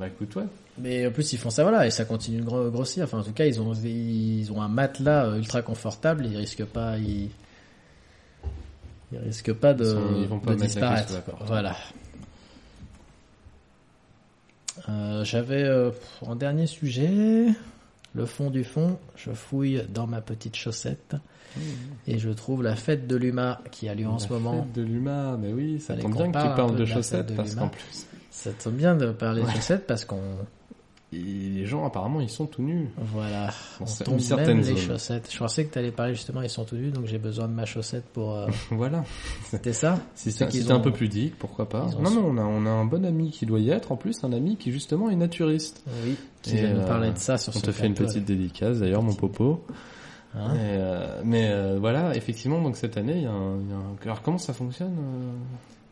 Bah 0.00 0.08
écoute, 0.08 0.34
ouais. 0.34 0.46
Mais 0.78 1.06
en 1.06 1.12
plus, 1.12 1.32
ils 1.34 1.38
font 1.38 1.50
ça, 1.50 1.62
voilà, 1.62 1.86
et 1.86 1.90
ça 1.92 2.04
continue 2.04 2.38
de 2.40 2.44
gro- 2.44 2.68
grossir. 2.68 3.04
Enfin, 3.04 3.20
en 3.20 3.22
tout 3.22 3.32
cas, 3.32 3.44
ils 3.46 3.60
ont, 3.60 3.72
ils 3.74 4.50
ont 4.50 4.60
un 4.60 4.66
matelas 4.66 5.26
euh, 5.26 5.36
ultra 5.38 5.62
confortable. 5.62 6.26
Ils 6.26 6.36
risquent 6.36 6.64
pas, 6.64 6.98
ils, 6.98 7.30
ils 9.12 9.18
risquent 9.18 9.52
pas 9.52 9.74
de, 9.74 9.96
Ils 10.20 10.26
vont 10.28 10.40
pas 10.40 10.50
la 10.54 10.66
disparaître. 10.66 11.12
la. 11.12 11.46
Voilà. 11.46 11.76
Euh, 14.88 15.24
J'avais 15.24 15.62
euh, 15.62 15.90
en 16.22 16.34
dernier 16.36 16.66
sujet 16.66 17.46
le 18.14 18.26
fond 18.26 18.50
du 18.50 18.64
fond. 18.64 18.98
Je 19.16 19.30
fouille 19.30 19.82
dans 19.88 20.06
ma 20.06 20.20
petite 20.20 20.56
chaussette 20.56 21.16
et 22.08 22.18
je 22.18 22.30
trouve 22.30 22.62
la 22.64 22.74
fête 22.74 23.06
de 23.06 23.14
l'UMA 23.16 23.60
qui 23.70 23.88
a 23.88 23.94
lieu 23.94 24.06
en 24.08 24.14
La 24.14 24.18
ce 24.18 24.32
moment. 24.32 24.62
fête 24.64 24.72
de 24.72 24.82
l'humain, 24.82 25.38
mais 25.40 25.52
oui, 25.52 25.80
ça 25.80 25.94
tombe 25.96 26.12
bien 26.12 26.26
que 26.32 26.38
tu 26.38 26.56
parles 26.56 26.74
de 26.76 26.84
la 26.84 26.94
chaussettes 26.94 27.26
de 27.26 27.34
parce 27.34 27.54
qu'en 27.54 27.68
plus, 27.68 28.06
Ça 28.30 28.50
tombe 28.52 28.74
bien 28.74 28.96
de 28.96 29.12
parler 29.12 29.42
de 29.42 29.48
chaussettes 29.50 29.86
parce 29.86 30.04
qu'on 30.04 30.20
les 31.22 31.66
gens 31.66 31.84
apparemment 31.86 32.20
ils 32.20 32.28
sont 32.30 32.46
tout 32.46 32.62
nus. 32.62 32.88
Voilà, 32.98 33.46
Dans 33.80 33.86
on 33.86 34.04
tombe 34.04 34.14
une 34.14 34.20
certaine 34.20 34.56
même 34.58 34.66
les 34.66 34.76
chaussettes. 34.76 35.28
Je 35.32 35.38
pensais 35.38 35.64
que 35.64 35.72
tu 35.72 35.78
allais 35.78 35.90
parler 35.92 36.14
justement, 36.14 36.42
ils 36.42 36.50
sont 36.50 36.64
tous 36.64 36.76
nus, 36.76 36.90
donc 36.90 37.06
j'ai 37.06 37.18
besoin 37.18 37.46
de 37.48 37.52
ma 37.52 37.64
chaussette 37.64 38.04
pour... 38.12 38.34
euh, 38.34 38.46
voilà. 38.70 39.04
C'était 39.44 39.72
ça? 39.72 39.98
Si 40.14 40.32
C'est 40.32 40.50
si 40.50 40.72
un 40.72 40.80
peu 40.80 40.92
pudique, 40.92 41.38
pourquoi 41.38 41.68
pas? 41.68 41.86
ont 41.96 42.02
Non, 42.02 42.10
non, 42.10 42.24
on 42.26 42.38
a, 42.38 42.42
on 42.42 42.66
a 42.66 42.70
un 42.70 42.84
bon 42.84 43.04
ami 43.04 43.30
qui 43.30 43.46
doit 43.46 43.60
y 43.60 43.70
être, 43.70 43.92
en 43.92 43.96
plus, 43.96 44.22
un 44.24 44.32
ami 44.32 44.56
qui 44.56 44.72
justement 44.72 45.10
est 45.10 45.16
naturiste. 45.16 45.82
Oui, 46.04 46.16
qui 46.42 46.56
va 46.60 46.68
nous 46.70 46.80
euh, 46.80 46.86
parler 46.86 47.10
de 47.12 47.18
ça 47.18 47.38
sur 47.38 47.56
On 47.56 47.60
te 47.60 47.70
fait 47.72 47.86
une 47.86 47.94
petite 47.94 48.24
dédicace 48.24 48.78
d'ailleurs, 48.80 49.02
mon 49.02 49.14
popo. 49.14 49.64
Hein? 50.36 50.54
Euh, 50.56 51.20
mais 51.24 51.48
euh, 51.50 51.78
voilà, 51.78 52.16
effectivement, 52.16 52.60
donc 52.60 52.76
cette 52.76 52.96
année, 52.96 53.14
il 53.18 53.22
y, 53.22 53.26
a 53.26 53.30
un- 53.30 53.60
il 53.60 53.70
y 53.70 53.72
a 53.72 53.76
un... 53.76 53.96
Alors 54.02 54.20
comment 54.20 54.38
ça 54.38 54.52
fonctionne 54.52 54.92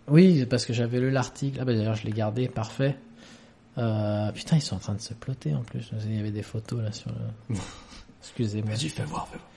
Oui, 0.09 0.45
parce 0.47 0.67
que 0.67 0.73
j'avais 0.73 0.99
lu 1.01 1.11
l'article. 1.11 1.59
Ah 1.61 1.65
bah 1.65 1.73
d'ailleurs, 1.75 1.95
je 1.95 2.05
l'ai 2.07 2.13
gardé, 2.13 2.49
parfait. 2.49 2.97
Euh, 3.79 4.31
putain, 4.33 4.57
ils 4.57 4.63
sont 4.63 4.77
en 4.77 4.81
train 4.81 4.95
de 4.95 5.01
se 5.01 5.15
ploter 5.15 5.55
en 5.55 5.63
plus. 5.63 5.91
Il 6.05 6.17
y 6.17 6.21
avait 6.21 6.31
des 6.31 6.43
photos 6.43 6.83
là 6.83 6.93
sur 6.93 7.11
le... 7.11 7.57
Excusez-moi. 8.21 8.75
Vas-y, 8.75 8.89
fais 8.89 9.05
voir, 9.05 9.27
fais 9.29 9.39
voir. 9.39 9.49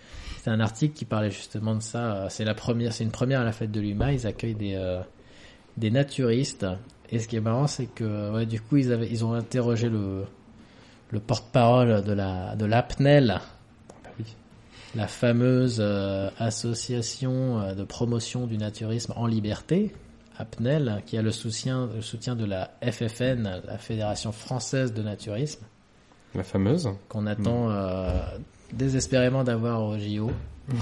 C'est 0.41 0.49
un 0.49 0.59
article 0.59 0.95
qui 0.95 1.05
parlait 1.05 1.31
justement 1.31 1.75
de 1.75 1.81
ça. 1.81 2.27
C'est 2.29 2.45
la 2.45 2.53
première, 2.53 2.93
c'est 2.93 3.03
une 3.03 3.11
première 3.11 3.41
à 3.41 3.43
la 3.43 3.51
fête 3.51 3.71
de 3.71 3.81
l'UMA. 3.81 4.13
Ils 4.13 4.27
accueillent 4.27 4.55
des 4.55 4.75
euh, 4.75 5.01
des 5.77 5.91
naturistes. 5.91 6.65
Et 7.09 7.19
ce 7.19 7.27
qui 7.27 7.35
est 7.35 7.41
marrant, 7.41 7.67
c'est 7.67 7.87
que 7.87 8.31
ouais, 8.33 8.45
du 8.45 8.61
coup, 8.61 8.77
ils 8.77 8.91
avaient, 8.91 9.07
ils 9.09 9.25
ont 9.25 9.33
interrogé 9.33 9.89
le 9.89 10.25
le 11.11 11.19
porte-parole 11.19 12.03
de 12.03 12.13
la 12.13 12.55
de 12.55 12.65
l'APNEL. 12.65 13.39
Oui. 14.17 14.25
la 14.95 15.07
fameuse 15.07 15.77
euh, 15.79 16.29
association 16.39 17.73
de 17.73 17.83
promotion 17.83 18.47
du 18.47 18.57
naturisme 18.57 19.13
en 19.15 19.27
liberté, 19.27 19.93
APNEL, 20.37 21.01
qui 21.05 21.17
a 21.17 21.21
le 21.21 21.31
soutien, 21.31 21.89
le 21.95 22.01
soutien 22.01 22.35
de 22.35 22.45
la 22.45 22.71
FFN, 22.81 23.61
la 23.65 23.77
Fédération 23.77 24.31
française 24.31 24.93
de 24.93 25.01
naturisme, 25.01 25.63
La 26.33 26.43
fameuse. 26.43 26.89
qu'on 27.09 27.25
attend 27.27 27.69
euh, 27.69 28.11
désespérément 28.73 29.43
d'avoir 29.43 29.83
au 29.83 29.97
JO. 29.97 30.31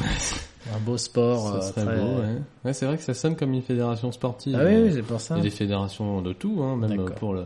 Un 0.73 0.80
beau 0.80 0.97
sport. 0.97 1.61
Ça 1.61 1.81
euh, 1.81 1.85
très- 1.85 1.97
beau, 1.97 2.21
ouais. 2.21 2.38
Ouais, 2.63 2.73
c'est 2.73 2.85
vrai 2.85 2.95
que 2.97 3.03
ça 3.03 3.13
sonne 3.13 3.35
comme 3.35 3.53
une 3.53 3.61
fédération 3.61 4.11
sportive. 4.13 4.57
Ah 4.57 4.63
oui, 4.65 4.77
oui, 4.77 4.91
c'est 4.93 5.01
pour 5.01 5.19
ça. 5.19 5.35
Il 5.35 5.39
y 5.39 5.41
a 5.41 5.43
des 5.43 5.49
fédérations 5.49 6.21
de 6.21 6.31
tout, 6.31 6.61
hein, 6.63 6.77
même 6.77 7.09
pour 7.15 7.34
le- 7.34 7.45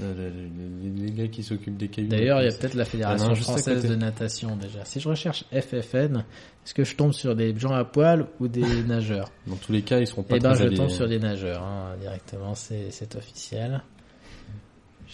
les, 0.00 1.06
les 1.06 1.12
gars 1.12 1.28
qui 1.28 1.42
s'occupent 1.42 1.76
des 1.76 1.88
cailloux. 1.88 2.08
D'ailleurs, 2.08 2.40
il 2.42 2.50
y 2.50 2.52
a 2.52 2.56
peut-être 2.56 2.74
la 2.74 2.84
Fédération 2.84 3.26
Ah 3.26 3.30
non, 3.30 3.36
française 3.36 3.88
de 3.88 3.94
natation 3.94 4.56
déjà. 4.56 4.84
Si 4.84 5.00
je 5.00 5.08
recherche 5.08 5.44
FFN, 5.52 6.16
est-ce 6.64 6.74
que 6.74 6.84
je 6.84 6.96
tombe 6.96 7.12
sur 7.12 7.34
des 7.36 7.56
gens 7.58 7.72
à 7.72 7.84
poil 7.84 8.26
ou 8.40 8.48
des 8.48 8.82
nageurs? 8.86 9.30
Dans 9.46 9.56
tous 9.56 9.72
les 9.72 9.82
cas, 9.82 10.00
ils 10.00 10.06
seront 10.06 10.22
pas 10.22 10.36
Eh 10.36 10.40
ben, 10.40 10.52
très 10.54 10.68
je 10.70 10.74
tombe 10.74 10.90
sur 10.90 11.08
des 11.08 11.18
nageurs 11.18 11.62
hein, 11.62 11.96
directement. 12.00 12.54
C'est 12.54 13.14
officiel. 13.16 13.82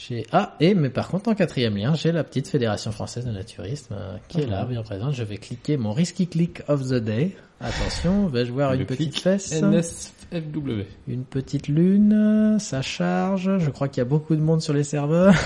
J'ai 0.09 0.27
ah 0.33 0.57
et 0.61 0.75
mais 0.75 0.89
par 0.89 1.09
contre 1.09 1.29
en 1.29 1.35
quatrième 1.35 1.77
lien, 1.77 1.95
j'ai 1.95 2.11
la 2.11 2.25
petite 2.25 2.49
Fédération 2.49 2.91
française 2.91 3.27
de 3.27 3.33
naturisme 3.33 3.95
euh, 3.99 4.17
qui 4.29 4.41
est 4.41 4.47
là, 4.47 4.65
bien 4.65 4.83
présente. 4.83 5.13
Je 5.13 5.23
vais 5.25 5.37
cliquer 5.37 5.77
mon 5.77 5.93
risky 5.93 6.27
click 6.27 6.63
of 6.69 6.89
the 6.89 6.95
day. 6.95 7.37
Attention, 7.61 8.27
vais-je 8.27 8.51
voir 8.51 8.73
Le 8.73 8.81
une 8.81 8.87
petite 8.87 9.19
fesse, 9.19 9.61
NSFW. 9.61 10.85
une 11.07 11.25
petite 11.25 11.69
lune, 11.69 12.57
ça 12.59 12.81
charge. 12.81 13.59
Je 13.59 13.69
crois 13.69 13.89
qu'il 13.89 13.99
y 13.99 14.01
a 14.01 14.07
beaucoup 14.07 14.35
de 14.35 14.41
monde 14.41 14.63
sur 14.63 14.73
les 14.73 14.85
serveurs. 14.85 15.35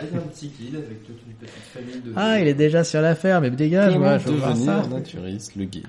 Ah, 0.00 0.04
il 0.08 0.14
y 0.14 0.16
a 0.16 0.22
un 0.22 0.26
petit 0.26 0.48
guide 0.48 0.76
avec 0.76 1.04
toute 1.04 1.18
une 1.26 1.34
petite 1.34 1.54
famille 1.72 2.00
de. 2.00 2.12
Ah, 2.14 2.38
il 2.38 2.46
est 2.46 2.54
déjà 2.54 2.84
sur 2.84 3.00
l'affaire, 3.00 3.40
mais 3.40 3.50
dégage, 3.50 3.96
moi, 3.96 4.18
je 4.18 4.28
veux 4.28 4.36
voir 4.36 4.56
ça. 4.56 4.76
devenir 4.76 4.88
naturiste, 4.88 5.56
le 5.56 5.64
guide? 5.64 5.86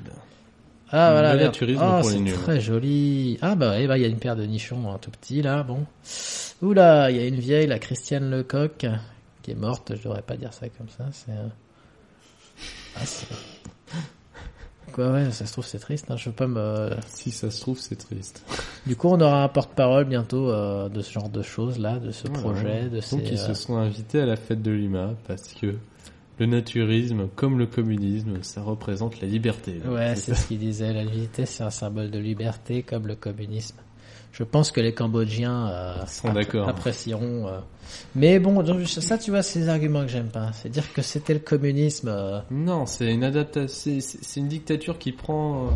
Ah 0.92 1.12
voilà, 1.12 1.50
oh, 1.52 2.02
pour 2.02 2.10
les 2.10 2.20
nuls. 2.20 2.34
très 2.34 2.60
joli. 2.60 3.38
Ah 3.42 3.56
bah 3.56 3.72
ouais, 3.72 3.88
bah 3.88 3.98
il 3.98 4.02
y 4.02 4.06
a 4.06 4.08
une 4.08 4.18
paire 4.18 4.36
de 4.36 4.44
nichons 4.44 4.92
un 4.92 4.98
tout 4.98 5.12
petit 5.12 5.42
là, 5.42 5.62
bon. 5.64 5.86
Oula, 6.62 7.12
il 7.12 7.18
y 7.18 7.20
a 7.20 7.26
une 7.28 7.40
vieille, 7.40 7.68
la 7.68 7.80
Christiane 7.80 8.30
Lecoq, 8.30 8.86
qui 9.44 9.52
est 9.52 9.56
morte, 9.56 9.94
je 9.96 10.04
devrais 10.04 10.22
pas 10.24 10.36
dire 10.36 10.52
ça 10.54 10.68
comme 10.70 10.90
ça, 10.90 11.06
c'est... 11.12 11.32
euh, 11.32 11.48
Ah 12.96 13.06
c'est... 13.06 13.28
Quoi 14.92 15.12
ouais, 15.12 15.32
ça 15.32 15.46
se 15.46 15.52
trouve 15.52 15.66
c'est 15.66 15.78
triste, 15.78 16.10
hein. 16.10 16.18
je 16.18 16.30
veux 16.30 16.36
pas 16.36 16.48
me... 16.48 16.90
Si 17.08 17.30
ça 17.30 17.52
se 17.52 17.62
trouve, 17.62 17.80
c'est 17.80 17.96
triste. 17.96 18.44
Du 18.88 18.96
coup 18.96 19.10
on 19.10 19.22
aura 19.22 19.44
un 19.44 19.48
porte-parole 19.48 20.06
bientôt 20.06 20.50
euh, 20.50 20.90
de 20.90 21.02
ce 21.02 21.12
genre 21.12 21.30
de 21.30 21.44
choses 21.44 21.78
là, 21.78 22.00
de 22.00 22.10
ce 22.12 22.28
projet, 22.28 22.90
de 22.90 23.00
ces... 23.00 23.16
Donc 23.16 23.26
ils 23.32 23.38
euh, 23.40 23.48
se 23.48 23.54
sont 23.54 23.78
invités 23.78 24.22
à 24.22 24.26
la 24.26 24.36
fête 24.36 24.64
de 24.64 24.72
l'UMA 24.72 25.12
parce 25.28 25.54
que 25.54 25.76
le 26.40 26.46
naturisme, 26.46 27.28
comme 27.36 27.60
le 27.60 27.66
communisme, 27.66 28.42
ça 28.44 28.62
représente 28.62 29.22
la 29.22 29.28
liberté. 29.28 29.82
Ouais, 29.88 30.16
c'est 30.16 30.34
ce 30.34 30.48
qu'il 30.48 30.60
disait. 30.60 30.94
La 30.94 31.04
vitesse, 31.06 31.52
c'est 31.58 31.64
un 31.64 31.70
symbole 31.70 32.10
de 32.12 32.20
liberté, 32.20 32.82
comme 32.84 33.08
le 33.08 33.16
communisme. 33.16 33.76
Je 34.32 34.44
pense 34.44 34.72
que 34.72 34.80
les 34.80 34.94
Cambodgiens 34.94 35.68
euh, 35.70 36.06
Sont 36.06 36.32
d'accord. 36.32 36.70
apprécieront. 36.70 37.48
euh. 37.48 37.60
Mais 38.16 38.40
bon, 38.40 38.62
donc, 38.62 38.88
ça, 38.88 39.18
tu 39.18 39.32
vois, 39.32 39.42
c'est 39.42 39.60
des 39.62 39.70
arguments 39.70 40.02
que 40.04 40.08
j'aime 40.12 40.30
pas. 40.30 40.52
C'est 40.54 40.70
dire 40.70 40.94
que 40.94 41.02
c'était 41.02 41.34
le 41.34 41.40
communisme. 41.40 42.08
euh, 42.10 42.40
Non, 42.52 42.86
c'est 42.86 43.12
une 43.12 43.24
adaptation, 43.24 44.00
c'est- 44.00 44.40
une 44.40 44.48
dictature 44.48 44.98
qui 45.00 45.12
prend, 45.12 45.66
euh, 45.66 45.70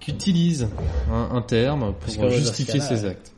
qui 0.00 0.12
utilise 0.12 0.68
un, 1.12 1.36
un 1.36 1.42
terme 1.42 1.92
pour 1.92 2.30
justifier 2.30 2.80
ses 2.80 3.04
actes. 3.04 3.32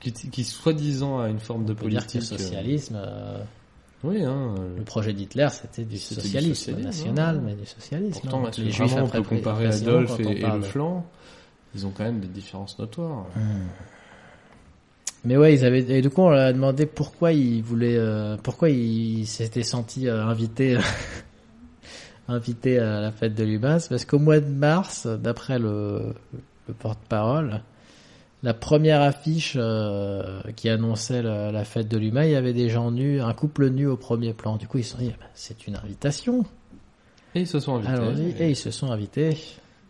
Qui, 0.00 0.12
qui 0.12 0.44
soi-disant 0.44 1.20
a 1.20 1.28
une 1.30 1.38
forme 1.40 1.64
de 1.64 1.72
peut 1.72 1.88
dire 1.88 2.04
que 2.06 2.12
politique. 2.12 2.30
le 2.30 2.34
euh, 2.36 2.38
socialisme, 2.38 2.96
euh, 2.98 3.38
Oui, 4.04 4.22
hein. 4.22 4.54
euh, 4.58 4.76
le 4.76 4.84
projet 4.84 5.14
d'Hitler, 5.14 5.48
c'était 5.50 5.82
du 5.82 5.94
du 5.94 5.98
socialisme 5.98 6.54
socialisme, 6.54 6.84
national, 6.84 7.36
ouais. 7.36 7.42
mais 7.46 7.54
du 7.54 7.64
socialisme. 7.64 8.20
Pourtant, 8.20 8.44
hein. 8.44 8.50
les 8.58 8.70
juifs 8.70 8.94
on 8.96 9.08
peut 9.08 9.22
comparer 9.22 9.66
Adolphe 9.66 10.20
et, 10.20 10.40
et 10.40 10.46
le 10.46 10.60
flanc. 10.60 11.06
Ils 11.74 11.86
ont 11.86 11.90
quand 11.90 12.04
même 12.04 12.20
des 12.20 12.28
différences 12.28 12.78
notoires. 12.78 13.26
Mais 15.24 15.38
ouais, 15.38 15.54
ils 15.54 15.64
avaient 15.64 15.80
et 15.80 16.02
du 16.02 16.10
coup 16.10 16.20
on 16.20 16.30
leur 16.30 16.46
a 16.46 16.52
demandé 16.52 16.84
pourquoi 16.84 17.32
ils 17.32 17.62
voulaient 17.62 17.96
euh, 17.96 18.36
pourquoi 18.36 18.68
ils 18.68 19.26
s'étaient 19.26 19.62
sentis 19.62 20.06
euh, 20.06 20.22
invités 20.22 20.76
invités 22.28 22.78
à 22.78 23.00
la 23.00 23.10
fête 23.10 23.34
de 23.34 23.42
l'UMAS 23.42 23.86
parce 23.88 24.04
qu'au 24.04 24.18
mois 24.18 24.40
de 24.40 24.50
mars, 24.50 25.06
d'après 25.06 25.58
le, 25.58 26.14
le 26.68 26.74
porte-parole, 26.74 27.62
la 28.44 28.52
première 28.54 29.00
affiche 29.00 29.54
euh, 29.56 30.40
qui 30.54 30.68
annonçait 30.68 31.22
la, 31.22 31.50
la 31.50 31.64
fête 31.64 31.88
de 31.88 31.96
l'UMA, 31.96 32.26
il 32.26 32.32
y 32.32 32.36
avait 32.36 32.52
des 32.52 32.68
gens 32.68 32.90
nus, 32.90 33.20
un 33.22 33.32
couple 33.32 33.70
nu 33.70 33.86
au 33.86 33.96
premier 33.96 34.34
plan. 34.34 34.56
Du 34.56 34.68
coup, 34.68 34.78
ils 34.78 34.84
se 34.84 34.92
sont 34.92 34.98
dit, 34.98 35.10
Ah 35.12 35.16
ben, 35.18 35.26
c'est 35.34 35.66
une 35.66 35.76
invitation. 35.76 36.44
Et 37.34 37.40
ils 37.40 37.46
se 37.46 37.58
sont 37.58 37.76
invités. 37.76 38.42
Et 38.42 38.44
et 38.44 38.50
ils 38.50 38.56
se 38.56 38.70
sont 38.70 38.90
invités. 38.92 39.36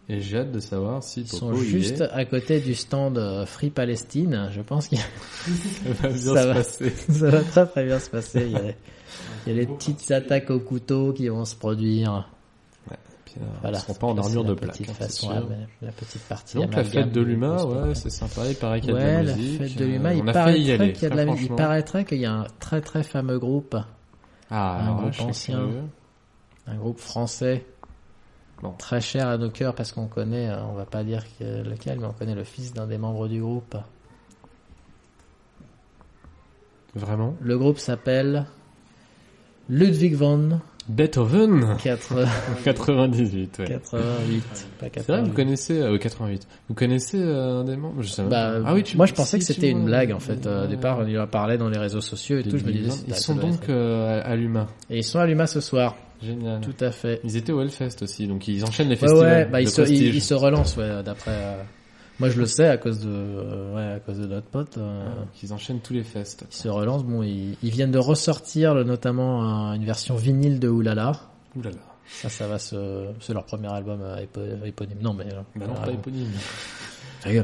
et 0.09 0.21
j'ai 0.21 0.39
hâte 0.39 0.53
de 0.53 0.61
savoir 0.61 1.03
si 1.03 1.23
Ils 1.23 1.29
sont 1.29 1.53
juste 1.55 2.01
est. 2.01 2.11
à 2.13 2.25
côté 2.25 2.61
du 2.61 2.75
stand 2.77 3.19
euh, 3.19 3.45
Free 3.45 3.71
Palestine. 3.71 4.49
Je 4.53 4.63
pense 4.63 4.87
qu'il 4.87 4.99
Ça 4.99 5.05
va 6.01 6.09
bien 6.09 6.17
Ça 6.17 6.43
se 6.43 6.47
va. 6.47 6.55
passer. 6.55 6.91
Ça 7.11 7.31
va 7.31 7.41
très 7.43 7.67
très 7.67 7.85
bien 7.85 7.99
se 7.99 8.09
passer. 8.09 8.45
Il 8.47 8.53
y 8.53 8.57
a, 8.57 8.61
il 9.47 9.49
y 9.49 9.51
a 9.51 9.61
les 9.61 9.67
petites 9.67 10.11
attaques 10.13 10.51
au 10.51 10.61
couteau 10.61 11.13
qui 11.13 11.29
vont 11.29 11.45
se 11.45 11.57
produire. 11.57 12.29
Euh, 13.37 13.41
Voilà. 13.63 13.79
Ils 13.79 13.81
seront 13.81 13.95
pas 13.95 14.07
en 14.07 14.19
armure 14.19 14.43
la 14.45 14.49
de 14.51 14.55
plaque. 14.55 14.81
hein, 14.89 14.93
façon, 14.95 15.27
sûr. 15.33 15.49
la, 15.49 15.87
la 15.87 15.93
petite 15.93 16.23
partie. 16.23 16.57
Donc 16.57 16.75
la 16.75 16.85
fête 16.85 17.11
de 17.13 17.21
l'humain, 17.21 17.65
ouais, 17.65 17.95
c'est 17.95 18.11
sympa. 18.11 18.43
Il 18.49 18.57
paraît 18.57 18.81
qu'il 18.81 18.91
y 18.91 18.93
a 18.93 18.97
de 18.97 19.05
Ouais, 19.05 19.13
la 19.13 19.23
la 19.23 19.37
musique. 19.37 19.59
fête 19.61 19.77
de 19.77 19.85
euh, 19.85 19.87
l'humain. 19.89 20.13
Il 20.13 20.33
failli 20.33 20.63
y 20.63 20.77
paraîtrait 20.77 20.93
qu'il 20.93 21.03
y 21.03 21.07
a 21.07 21.11
de 21.11 21.17
la, 21.17 21.35
il 21.35 21.49
paraîtrait 21.49 22.05
qu'il 22.05 22.19
y 22.19 22.27
a 22.27 22.33
un 22.33 22.47
très 22.61 22.81
très 22.81 23.03
fameux 23.03 23.39
groupe, 23.39 23.77
Ah, 24.51 24.79
un 24.89 24.95
groupe 25.03 25.21
ancien. 25.21 25.69
un 26.67 26.77
groupe 26.77 26.99
français, 27.01 27.67
Bon. 28.63 28.73
très 28.79 29.01
cher 29.01 29.27
à 29.29 29.37
nos 29.37 29.51
cœurs 29.51 29.75
parce 29.75 29.91
qu'on 29.93 30.07
connaît, 30.07 30.49
euh, 30.49 30.63
on 30.65 30.75
va 30.75 30.87
pas 30.87 31.03
dire 31.03 31.25
que- 31.39 31.63
lequel, 31.63 31.99
mais 32.01 32.07
on 32.07 32.13
connaît 32.13 32.35
le 32.37 32.45
fils 32.45 32.73
d'un 32.73 32.87
des 32.87 32.99
membres 32.99 33.27
du 33.29 33.41
groupe. 33.43 33.77
Vraiment? 36.95 37.35
Le 37.41 37.59
groupe 37.59 37.79
s'appelle 37.79 38.47
Ludwig 39.69 40.15
von 40.15 40.61
Beethoven 40.89 41.77
4... 41.83 42.15
98, 42.65 43.59
ouais. 43.61 43.65
88, 43.67 44.43
pas 44.79 44.87
C'est 44.95 45.07
vrai, 45.07 45.23
vous 45.23 45.29
88. 45.31 45.35
connaissez 45.35 45.81
euh, 45.81 45.99
88. 45.99 46.47
Vous 46.69 46.75
connaissez 46.75 47.19
euh, 47.19 47.61
un 47.61 47.65
des 47.65 47.77
membres? 47.77 48.03
Je 48.03 48.09
sais 48.09 48.23
Bah. 48.25 48.55
Ah 48.65 48.75
oui, 48.75 48.83
tu- 48.83 48.97
moi 48.97 49.07
je 49.07 49.15
pensais 49.15 49.39
si, 49.41 49.47
que 49.47 49.53
c'était 49.55 49.71
une 49.71 49.79
vois, 49.81 49.87
blague 49.87 50.13
en 50.13 50.21
fait. 50.21 50.47
Euh, 50.47 50.61
au 50.61 50.63
ouais. 50.65 50.69
départ, 50.69 50.99
on 51.01 51.17
en 51.17 51.27
parlait 51.27 51.57
dans 51.57 51.69
les 51.69 51.79
réseaux 51.79 52.01
sociaux 52.03 52.39
et 52.39 52.43
tout. 52.43 52.59
Je 52.59 52.65
me 52.65 52.73
disais, 52.73 52.91
Ils 53.09 53.15
ça 53.15 53.21
sont 53.21 53.35
donc 53.35 53.69
euh, 53.69 54.21
à, 54.25 54.37
l'humain. 54.37 54.67
Et 54.91 54.99
ils 54.99 55.05
sont 55.05 55.19
à 55.19 55.27
l'UMA 55.27 55.47
ce 55.47 55.61
soir, 55.61 55.97
Génial. 56.23 56.61
tout 56.61 56.85
à 56.85 56.91
fait. 56.91 57.21
Ils 57.25 57.37
étaient 57.37 57.53
au 57.53 57.63
Hellfest 57.63 58.03
aussi, 58.03 58.27
donc 58.27 58.47
ils 58.49 58.63
enchaînent 58.65 58.89
les 58.89 58.95
Ouais, 58.95 59.01
festivals. 59.01 59.27
ouais, 59.27 59.45
bah 59.47 59.59
de 59.59 59.63
ils 59.65 59.71
se, 59.71 59.83
ils, 59.83 60.15
ils 60.15 60.23
se 60.23 60.35
relancent, 60.35 60.77
ouais, 60.77 61.03
d'après. 61.03 61.33
Moi 62.21 62.29
je 62.31 62.39
le 62.39 62.47
sais 62.47 62.69
à 62.69 62.77
cause 62.77 63.01
de, 63.01 63.09
euh, 63.11 63.75
ouais, 63.75 63.97
à 63.97 64.01
cause 64.01 64.19
de 64.19 64.27
notre 64.27 64.47
pote. 64.47 64.79
euh, 64.79 65.05
Ouais, 65.05 65.11
Ils 65.43 65.53
enchaînent 65.53 65.81
tous 65.81 65.93
les 65.95 66.05
fests. 66.05 66.45
Ils 66.51 66.55
se 66.57 66.69
relancent. 66.69 67.05
Bon, 67.05 67.23
ils, 67.23 67.57
ils 67.63 67.71
viennent 67.71 67.91
de 67.91 67.99
ressortir 67.99 68.75
le- 68.75 68.85
notamment 68.85 69.43
un- 69.43 69.75
une 69.75 69.85
version 69.85 70.15
vinyle 70.15 70.61
de 70.61 70.69
Oulala. 70.69 71.13
Là. 71.63 71.71
Ça, 72.07 72.29
ça 72.29 72.47
va 72.47 72.59
se, 72.59 73.07
c'est 73.21 73.33
leur 73.33 73.45
premier 73.45 73.73
album 73.73 74.01
euh, 74.03 74.19
épo- 74.19 74.65
éponyme. 74.67 74.99
Non, 75.01 75.15
mais. 75.15 75.25
euh, 75.33 75.41
Bah 75.57 75.67
non, 75.67 75.75
pas 75.75 75.91
éponyme. 75.91 76.29
Je 77.27 77.41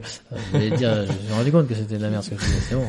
voulais 0.53 0.71
dire, 0.77 0.95
je 1.07 1.13
me 1.13 1.19
suis 1.19 1.33
rendu 1.33 1.53
compte 1.53 1.67
que 1.67 1.75
c'était 1.75 1.97
de 1.97 2.03
la 2.03 2.11
merde 2.11 2.23
ce 2.23 2.31
que 2.31 2.37
je 2.37 2.45
disais. 2.45 2.61
C'est 2.69 2.75
bon. 2.75 2.87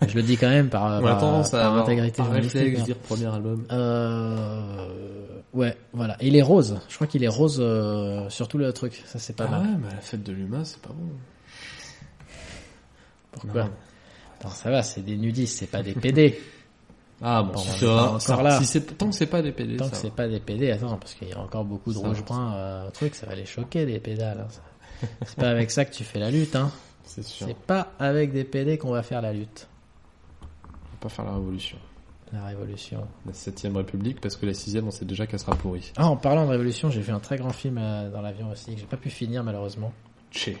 Mais 0.00 0.08
je 0.08 0.14
le 0.14 0.22
dis 0.22 0.36
quand 0.36 0.48
même 0.48 0.68
par, 0.68 0.84
On 0.84 1.04
a 1.06 1.10
par, 1.10 1.20
tendance 1.20 1.50
par 1.50 1.76
intégrité 1.76 2.18
par 2.22 2.30
réflexe 2.30 2.80
hein. 2.80 2.84
dire 2.84 2.96
premier 2.96 3.26
album. 3.26 3.64
Euh, 3.72 4.88
ouais, 5.58 5.76
voilà. 5.92 6.16
Et 6.20 6.28
il 6.28 6.36
est 6.36 6.42
rose. 6.42 6.78
Je 6.88 6.94
crois 6.94 7.06
qu'il 7.06 7.22
est 7.24 7.28
rose 7.28 7.58
euh, 7.60 8.28
sur 8.30 8.48
tout 8.48 8.58
le 8.58 8.72
truc. 8.72 9.02
Ça, 9.06 9.18
c'est 9.18 9.36
pas 9.36 9.44
ah 9.48 9.50
mal. 9.50 9.62
ouais, 9.62 9.76
mais 9.82 9.90
la 9.94 10.00
fête 10.00 10.22
de 10.22 10.32
l'humain, 10.32 10.64
c'est 10.64 10.80
pas 10.80 10.90
bon. 10.90 11.10
Pourquoi 13.32 13.64
Non. 13.64 14.50
Ça 14.50 14.70
va, 14.70 14.82
c'est 14.82 15.02
des 15.02 15.16
nudistes, 15.16 15.58
c'est 15.58 15.66
pas 15.66 15.82
des 15.82 15.92
PD. 15.92 16.40
Ah 17.20 17.42
bon, 17.42 17.50
vrai, 17.60 17.88
encore 17.88 18.20
ça- 18.20 18.42
là. 18.44 18.58
si 18.60 18.64
c'est 18.64 18.96
tant 18.96 19.08
que 19.08 19.14
c'est 19.16 19.26
pas 19.26 19.42
des 19.42 19.50
PD, 19.50 19.76
Tant 19.76 19.86
ça 19.86 19.90
que 19.90 19.96
va. 19.96 20.02
c'est 20.02 20.12
pas 20.12 20.28
des 20.28 20.38
PD, 20.38 20.70
attends, 20.70 20.96
parce 20.98 21.14
qu'il 21.14 21.28
y 21.28 21.32
a 21.32 21.40
encore 21.40 21.64
beaucoup 21.64 21.90
de 21.92 21.98
Ça 21.98 22.06
rouge 22.06 22.18
va, 22.18 22.22
brun, 22.22 22.54
euh, 22.54 22.90
truc, 22.92 23.16
ça 23.16 23.26
va 23.26 23.34
les 23.34 23.44
choquer 23.44 23.84
les 23.86 23.98
pédales. 23.98 24.38
hein, 24.38 24.46
ça. 24.48 24.60
C'est 25.26 25.34
pas 25.34 25.48
avec 25.50 25.72
ça 25.72 25.84
que 25.84 25.92
tu 25.92 26.04
fais 26.04 26.20
la 26.20 26.30
lutte, 26.30 26.54
hein. 26.54 26.70
c'est 27.02 27.24
sûr. 27.24 27.48
C'est 27.48 27.56
pas 27.56 27.90
avec 27.98 28.32
des 28.32 28.44
PD 28.44 28.78
qu'on 28.78 28.92
va 28.92 29.02
faire 29.02 29.20
la 29.20 29.32
lutte. 29.32 29.66
On 30.40 30.46
va 30.92 30.98
pas 31.00 31.08
faire 31.08 31.24
la 31.24 31.32
révolution. 31.34 31.76
La 32.32 32.44
révolution. 32.46 33.06
La 33.26 33.32
7ème 33.32 33.76
République, 33.76 34.20
parce 34.20 34.36
que 34.36 34.44
la 34.46 34.52
6ème, 34.52 34.84
on 34.84 34.90
sait 34.90 35.04
déjà 35.06 35.26
qu'elle 35.26 35.38
sera 35.40 35.56
pourrie. 35.56 35.92
Ah, 35.96 36.08
en 36.08 36.16
parlant 36.16 36.44
de 36.44 36.50
révolution, 36.50 36.90
j'ai 36.90 37.00
vu 37.00 37.12
un 37.12 37.20
très 37.20 37.36
grand 37.38 37.50
film 37.52 37.78
euh, 37.78 38.10
dans 38.10 38.20
l'avion 38.20 38.50
aussi, 38.50 38.74
que 38.74 38.80
j'ai 38.80 38.86
pas 38.86 38.96
pu 38.98 39.08
finir 39.10 39.42
malheureusement. 39.44 39.92
Tché. 40.30 40.58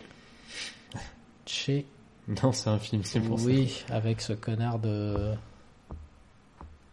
Che, 1.46 1.84
Non, 2.42 2.52
c'est 2.52 2.68
un 2.70 2.78
film, 2.78 3.02
c'est 3.04 3.20
pour 3.20 3.42
oui, 3.44 3.84
avec 3.90 4.20
ce 4.20 4.32
connard 4.34 4.78
de 4.78 5.32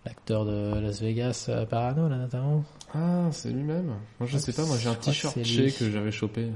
l'acteur 0.05 0.45
de 0.45 0.79
Las 0.79 1.01
Vegas, 1.01 1.45
euh, 1.49 1.65
Parano, 1.65 2.07
là 2.07 2.17
notamment. 2.17 2.63
ça. 2.93 2.99
Ah, 2.99 3.27
c'est 3.31 3.49
lui-même. 3.51 3.87
Moi, 4.19 4.27
je 4.27 4.37
sais 4.37 4.53
pas, 4.53 4.65
moi 4.65 4.77
j'ai 4.77 4.89
un 4.89 4.95
t-shirt 4.95 5.37
Tché 5.43 5.63
lui. 5.65 5.73
que 5.73 5.89
j'avais 5.91 6.11
chopé. 6.11 6.49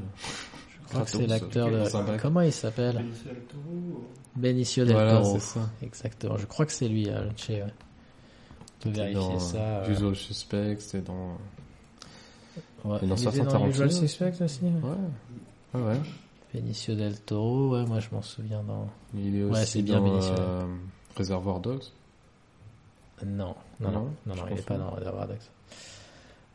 Je 0.83 0.89
crois 0.89 1.03
que 1.03 1.09
c'est 1.11 1.27
l'acteur 1.27 1.69
de. 1.69 2.17
Comment 2.21 2.41
il 2.41 2.51
s'appelle? 2.53 2.95
Benicio 2.95 3.25
del 3.33 3.43
Toro. 3.47 4.07
Benicio 4.35 4.85
del 4.85 4.93
Voilà, 4.93 5.17
Toro. 5.21 5.33
c'est 5.33 5.39
ça. 5.59 5.69
Exactement. 5.81 6.37
Je 6.37 6.45
crois 6.45 6.65
que 6.65 6.71
c'est 6.71 6.87
lui, 6.87 7.09
euh, 7.09 7.23
le 7.25 7.31
Che, 7.35 7.49
ouais. 7.49 7.63
Peut 8.79 8.89
vérifier 8.89 9.13
dans 9.33 9.39
ça. 9.39 9.57
euh. 9.57 9.89
Usual 9.91 10.15
Suspect, 10.15 10.77
c'était 10.79 11.01
dans 11.01 11.37
Ouais. 12.85 12.97
Et 13.03 13.07
dans 13.07 13.15
Il 13.15 13.27
était 13.27 13.41
dans 13.43 13.67
Usual. 13.67 13.91
Suspects 13.91 14.41
aussi. 14.41 14.61
ouais. 14.63 14.71
Ouais. 15.73 15.81
Ouais. 15.81 15.99
Benicio 16.53 16.95
del 16.95 17.19
Toro, 17.19 17.73
ouais, 17.73 17.85
moi 17.85 17.99
je 17.99 18.07
m'en 18.11 18.21
souviens 18.21 18.63
dans. 18.63 18.87
Il 19.13 19.35
est 19.35 19.43
aussi 19.43 19.53
Ouais, 19.53 19.65
c'est 19.65 19.81
bien 19.81 19.99
dans 19.99 20.05
Benicio. 20.13 20.33
euh, 20.39 20.75
Reservoir 21.17 21.59
Dogs. 21.59 21.83
Non, 23.25 23.53
non, 23.81 23.91
Non, 23.91 23.91
non, 23.91 24.09
non, 24.25 24.35
non 24.35 24.43
il 24.47 24.53
est 24.53 24.55
confonds. 24.55 24.63
pas 24.63 24.77
dans 24.77 24.89
Reservoir 24.91 25.27
Dogs. 25.27 25.37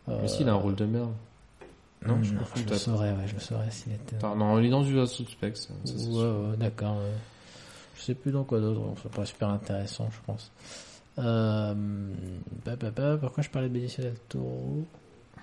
Euh, 0.09 0.19
Mais 0.23 0.29
si, 0.29 0.43
il 0.43 0.49
a 0.49 0.53
un 0.53 0.57
rôle 0.57 0.75
de 0.75 0.87
merde. 0.87 1.13
Non, 2.07 2.23
je 2.23 2.35
confonds 2.35 2.57
je 2.57 2.69
le 2.71 2.77
saurais, 2.79 3.13
ouais, 3.13 3.27
je 3.29 3.35
le 3.35 3.41
saurais 3.41 3.71
s'il 3.71 3.93
était. 3.93 4.17
Attends, 4.17 4.35
non, 4.37 4.59
il 4.59 4.67
est 4.67 4.71
dans 4.71 4.83
Suspects. 5.07 5.57
ça, 5.57 5.73
c'est 5.85 5.95
Ouais, 6.09 6.23
ouais, 6.23 6.57
d'accord. 6.57 6.97
ouais. 6.97 7.13
Je 7.97 8.03
sais 8.03 8.15
plus 8.15 8.33
dans 8.33 8.45
quoi 8.45 8.61
d'autre, 8.61 8.81
c'est 9.03 9.13
pas 9.13 9.25
super 9.25 9.49
intéressant, 9.51 10.09
je 10.11 10.19
pense. 10.27 10.51
Euh, 11.19 11.75
bah, 12.65 12.73
bah, 12.81 12.91
bah, 12.95 13.17
pourquoi 13.21 13.43
je 13.43 13.49
parlais 13.51 13.69
de 13.69 13.75
Benicio 13.75 14.03
del 14.03 14.15
Toro? 14.29 14.85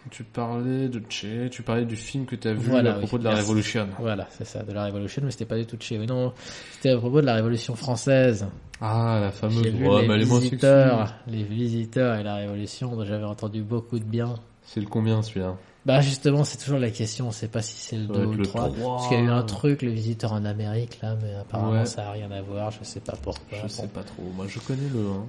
Tu 0.09 0.23
parlais 0.23 0.89
de 0.89 0.99
Che, 1.07 1.49
tu 1.51 1.61
parlais 1.61 1.85
du 1.85 1.95
film 1.95 2.25
que 2.25 2.35
tu 2.35 2.47
as 2.47 2.53
vu 2.53 2.69
Voilà, 2.69 2.91
à 2.91 2.97
propos 2.97 3.17
oui. 3.17 3.19
de 3.19 3.23
la 3.25 3.29
Merci. 3.31 3.45
Révolution. 3.45 3.87
Voilà, 3.99 4.27
c'est 4.31 4.45
ça, 4.45 4.63
de 4.63 4.71
la 4.73 4.85
Révolution, 4.85 5.21
mais 5.23 5.29
c'était 5.31 5.45
pas 5.45 5.57
du 5.57 5.65
tout 5.67 5.77
de 5.77 5.81
chez. 5.83 5.99
Oui, 5.99 6.07
non, 6.07 6.33
c'était 6.73 6.89
à 6.89 6.97
propos 6.97 7.21
de 7.21 7.25
la 7.27 7.35
Révolution 7.35 7.75
française. 7.75 8.47
Ah, 8.81 9.19
la 9.21 9.31
fameuse. 9.31 9.61
Vu 9.67 9.87
Ouais, 9.87 10.07
les 10.17 10.25
sexy. 10.25 10.39
visiteurs, 10.41 11.13
les 11.27 11.43
visiteurs 11.43 12.15
et 12.19 12.23
la 12.23 12.35
Révolution, 12.35 12.95
dont 12.95 13.05
j'avais 13.05 13.25
entendu 13.25 13.61
beaucoup 13.61 13.99
de 13.99 14.03
bien. 14.03 14.33
C'est 14.65 14.79
le 14.81 14.87
combien 14.87 15.21
celui-là? 15.21 15.55
Bah 15.85 16.01
justement, 16.01 16.43
c'est 16.43 16.57
toujours 16.57 16.79
la 16.79 16.89
question, 16.91 17.27
on 17.27 17.31
sait 17.31 17.47
pas 17.47 17.61
si 17.61 17.75
c'est 17.77 17.97
le 17.97 18.07
Ça 18.07 18.13
2 18.13 18.19
va 18.19 18.25
ou 18.27 18.31
le 18.31 18.37
le 18.37 18.43
3. 18.45 18.69
3. 18.71 18.95
Parce 18.97 19.07
qu'il 19.07 19.17
y 19.17 19.21
a 19.21 19.23
eu 19.23 19.29
un 19.29 19.43
truc, 19.43 19.81
le 19.83 19.91
visiteur 19.91 20.33
en 20.33 20.45
Amérique, 20.45 20.99
là, 21.01 21.15
mais 21.21 21.33
apparemment 21.35 21.71
Ouais. 21.79 21.85
ça 21.85 22.07
a 22.07 22.11
rien 22.11 22.29
à 22.31 22.41
voir, 22.41 22.71
je 22.71 22.83
sais 22.83 22.99
pas 22.99 23.13
pourquoi. 23.21 23.57
Je 23.63 23.67
sais 23.67 23.87
pas 23.87 24.03
trop. 24.03 24.23
Moi, 24.35 24.45
je 24.47 24.57
connais 24.59 24.89
le 24.93 24.99
1. 24.99 25.25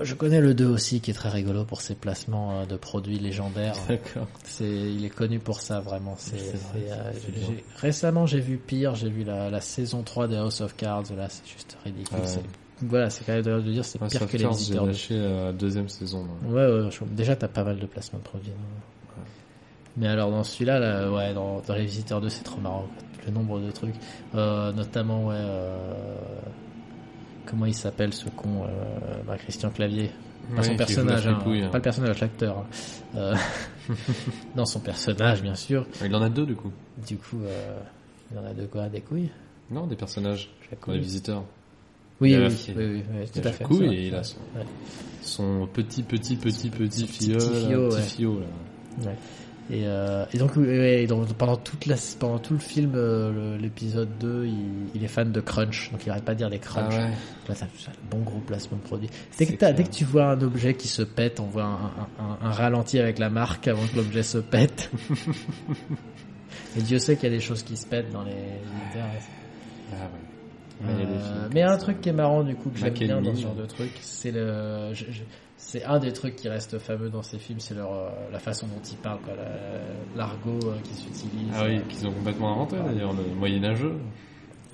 Je 0.00 0.14
connais 0.14 0.40
le 0.40 0.54
2 0.54 0.66
aussi, 0.66 1.00
qui 1.00 1.10
est 1.10 1.14
très 1.14 1.28
rigolo 1.28 1.64
pour 1.64 1.80
ses 1.82 1.94
placements 1.94 2.60
euh, 2.60 2.66
de 2.66 2.76
produits 2.76 3.18
légendaires. 3.18 3.74
D'accord. 3.88 4.26
C'est, 4.44 4.64
il 4.68 5.04
est 5.04 5.10
connu 5.10 5.38
pour 5.38 5.60
ça, 5.60 5.80
vraiment. 5.80 6.14
C'est, 6.18 6.38
C'est 6.38 6.56
vrai, 6.56 6.86
c'est, 6.86 6.92
euh, 6.92 7.12
c'est 7.14 7.40
j'ai- 7.46 7.64
récemment, 7.76 8.26
j'ai 8.26 8.40
vu 8.40 8.56
pire, 8.56 8.94
j'ai 8.94 9.10
vu 9.10 9.22
la, 9.22 9.50
la 9.50 9.60
saison 9.60 10.02
3 10.02 10.28
de 10.28 10.36
House 10.36 10.60
of 10.62 10.74
Cards, 10.76 11.04
là, 11.16 11.28
c'est 11.28 11.46
juste 11.46 11.76
ridicule. 11.84 12.16
Ouais. 12.18 12.42
Voilà, 12.84 13.10
c'est 13.10 13.24
quand 13.24 13.32
même 13.32 13.42
de 13.42 13.60
dire, 13.70 13.84
c'est 13.84 13.98
pire 14.00 14.26
que 14.26 14.36
les 14.36 14.42
Cards, 14.42 14.52
j'ai 14.54 14.58
visiteurs. 14.58 14.82
de- 14.84 14.88
lâché 14.88 15.16
la 15.18 15.52
deuxième 15.52 15.88
saison. 15.88 16.26
Ouais, 16.46 16.66
ouais, 16.66 16.90
je- 16.90 17.04
déjà 17.14 17.36
t'as 17.36 17.48
pas 17.48 17.62
mal 17.62 17.78
de 17.78 17.86
placements 17.86 18.18
de 18.18 18.24
produits. 18.24 18.50
Mais 19.98 20.08
alors 20.08 20.30
dans 20.30 20.42
celui-là, 20.42 20.78
là, 20.78 21.12
ouais, 21.12 21.34
dans, 21.34 21.60
dans 21.60 21.74
les 21.74 21.84
visiteurs 21.84 22.20
2, 22.22 22.30
c'est 22.30 22.42
trop 22.44 22.60
marrant. 22.60 22.86
Le 23.26 23.30
nombre 23.30 23.60
de 23.60 23.70
trucs, 23.70 23.94
Euh, 24.34 24.72
notamment 24.72 25.26
ouais, 25.26 25.34
euh, 25.36 25.76
comment 27.52 27.66
il 27.66 27.74
s'appelle 27.74 28.14
ce 28.14 28.30
con, 28.30 28.64
euh, 28.64 29.22
bah, 29.26 29.36
Christian 29.36 29.68
Clavier. 29.68 30.10
Pas 30.56 30.62
Ouais, 30.62 30.68
son 30.68 30.76
personnage, 30.76 31.26
hein, 31.26 31.38
hein. 31.46 31.68
pas 31.70 31.76
le 31.78 31.82
personnage, 31.82 32.18
l'acteur. 32.20 32.64
Euh, 33.14 33.34
non, 34.56 34.64
son 34.64 34.80
personnage, 34.80 35.42
bien 35.42 35.54
sûr. 35.54 35.86
Il 36.02 36.14
en 36.16 36.22
a 36.22 36.30
deux 36.30 36.46
du 36.46 36.56
coup. 36.56 36.72
Du 37.06 37.18
coup, 37.18 37.40
euh, 37.44 37.78
il 38.32 38.38
en 38.38 38.44
a 38.46 38.54
de 38.54 38.64
quoi 38.64 38.88
Des 38.88 39.02
couilles 39.02 39.28
Non, 39.70 39.86
des 39.86 39.96
personnages. 39.96 40.50
Dans 40.70 40.78
couille. 40.78 40.98
visiteurs. 40.98 41.44
Oui, 42.22 42.34
oui, 42.34 42.46
oui, 42.48 42.74
oui, 42.74 42.84
oui, 42.86 43.02
oui, 43.20 43.30
tout 43.42 43.46
à 43.46 43.52
fait. 43.52 43.64
et 43.64 44.06
il 44.06 44.14
a 44.14 44.20
Ouais. 44.20 44.64
son 45.20 45.68
petit, 45.72 46.02
petit, 46.02 46.36
petit, 46.36 46.70
petit 46.70 47.06
petit 47.06 47.06
filleul. 47.06 47.88
petit 47.90 48.16
fiot, 48.16 48.40
là. 48.40 49.06
Ouais. 49.10 49.16
Et, 49.70 49.86
euh, 49.86 50.24
et 50.34 50.38
donc, 50.38 50.58
donc 50.58 51.32
pendant 51.34 51.56
toute 51.56 51.86
la, 51.86 51.94
pendant 52.18 52.38
tout 52.38 52.52
le 52.54 52.58
film, 52.58 52.92
euh, 52.94 53.56
l'épisode 53.58 54.08
2, 54.18 54.44
il, 54.46 54.54
il 54.94 55.04
est 55.04 55.08
fan 55.08 55.30
de 55.32 55.40
crunch, 55.40 55.90
donc 55.92 56.04
il 56.04 56.10
arrête 56.10 56.24
pas 56.24 56.32
de 56.32 56.38
dire 56.38 56.50
des 56.50 56.56
Ah 56.56 56.66
crunch. 56.66 56.94
ouais. 56.94 57.10
Là, 57.48 57.54
ça, 57.54 57.66
bon 58.10 58.18
gros 58.18 58.40
placement 58.40 58.76
de 58.78 58.82
produit. 58.82 59.08
Dès 59.38 59.46
que, 59.46 59.72
dès 59.72 59.84
que 59.84 59.90
tu 59.90 60.04
vois 60.04 60.26
un 60.32 60.40
objet 60.42 60.74
qui 60.74 60.88
se 60.88 61.02
pète, 61.02 61.40
on 61.40 61.46
voit 61.46 61.64
un, 61.64 61.74
un- 61.74 62.08
un- 62.18 62.38
un 62.48 62.50
ralenti 62.50 62.98
avec 62.98 63.18
la 63.18 63.30
marque 63.30 63.68
avant 63.68 63.86
que 63.86 63.96
l'objet 63.96 64.22
se 64.24 64.38
pète. 64.38 64.90
et 66.76 66.82
Dieu 66.82 66.98
sait 66.98 67.16
qu'il 67.16 67.30
y 67.30 67.32
a 67.32 67.36
des 67.36 67.40
choses 67.42 67.62
qui 67.62 67.76
se 67.76 67.86
pètent 67.86 68.10
dans 68.12 68.24
les. 68.24 68.32
Ah 69.92 69.94
ouais. 69.94 70.00
Euh, 70.84 71.48
mais 71.54 71.62
un 71.62 71.76
truc 71.76 72.00
qui 72.00 72.08
est 72.08 72.12
marrant 72.12 72.42
du 72.42 72.54
coup 72.56 72.70
que 72.70 72.78
j'aime 72.78 72.94
bien 72.94 73.20
dans 73.20 73.34
ce 73.34 73.42
genre 73.42 73.54
de 73.54 73.66
truc, 73.66 73.90
c'est 74.00 74.32
le, 74.32 74.90
je- 74.94 75.10
je- 75.12 75.22
c'est 75.56 75.84
un 75.84 75.98
des 76.00 76.12
trucs 76.12 76.34
qui 76.36 76.48
reste 76.48 76.78
fameux 76.78 77.08
dans 77.08 77.22
ces 77.22 77.38
films, 77.38 77.60
c'est 77.60 77.74
leur 77.74 77.92
euh, 77.92 78.10
la 78.32 78.38
façon 78.40 78.66
dont 78.66 78.82
ils 78.90 78.96
parlent, 78.96 79.20
quoi, 79.20 79.34
la- 79.36 80.16
l'argot 80.16 80.58
euh, 80.68 80.76
qui 80.82 80.94
s'utilise. 80.94 81.52
Ah 81.54 81.64
oui, 81.66 81.80
qu'ils 81.88 82.06
ont 82.06 82.12
complètement 82.12 82.52
inventé 82.54 82.76
d'ailleurs, 82.84 83.12
le 83.12 83.32
moyenâgeux. 83.34 83.94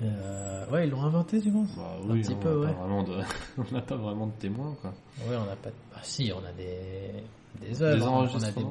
Euh, 0.02 0.64
ouais, 0.70 0.86
ils 0.86 0.90
l'ont 0.90 1.02
inventé 1.02 1.40
du 1.40 1.50
moins. 1.50 1.66
Bah 1.76 1.96
Un 2.08 2.14
petit 2.14 2.32
on 2.32 2.36
peu, 2.36 2.50
n'a 2.50 2.66
ouais. 2.68 2.72
pas 2.72 2.78
vraiment 2.80 3.02
de, 3.02 3.14
on 3.58 3.74
n'a 3.74 3.80
pas 3.82 3.96
vraiment 3.96 4.26
de 4.28 4.32
témoins 4.38 4.74
quoi. 4.80 4.94
Ouais, 5.28 5.36
on 5.36 5.52
a 5.52 5.56
pas. 5.56 5.70
Ah 5.94 5.98
si, 6.02 6.32
on 6.34 6.38
a 6.46 6.52
des 6.52 7.10
des 7.60 7.68
Des 7.72 7.82
œuvres, 7.82 8.06
hein. 8.08 8.28
on 8.32 8.42
a 8.42 8.50
des, 8.52 8.64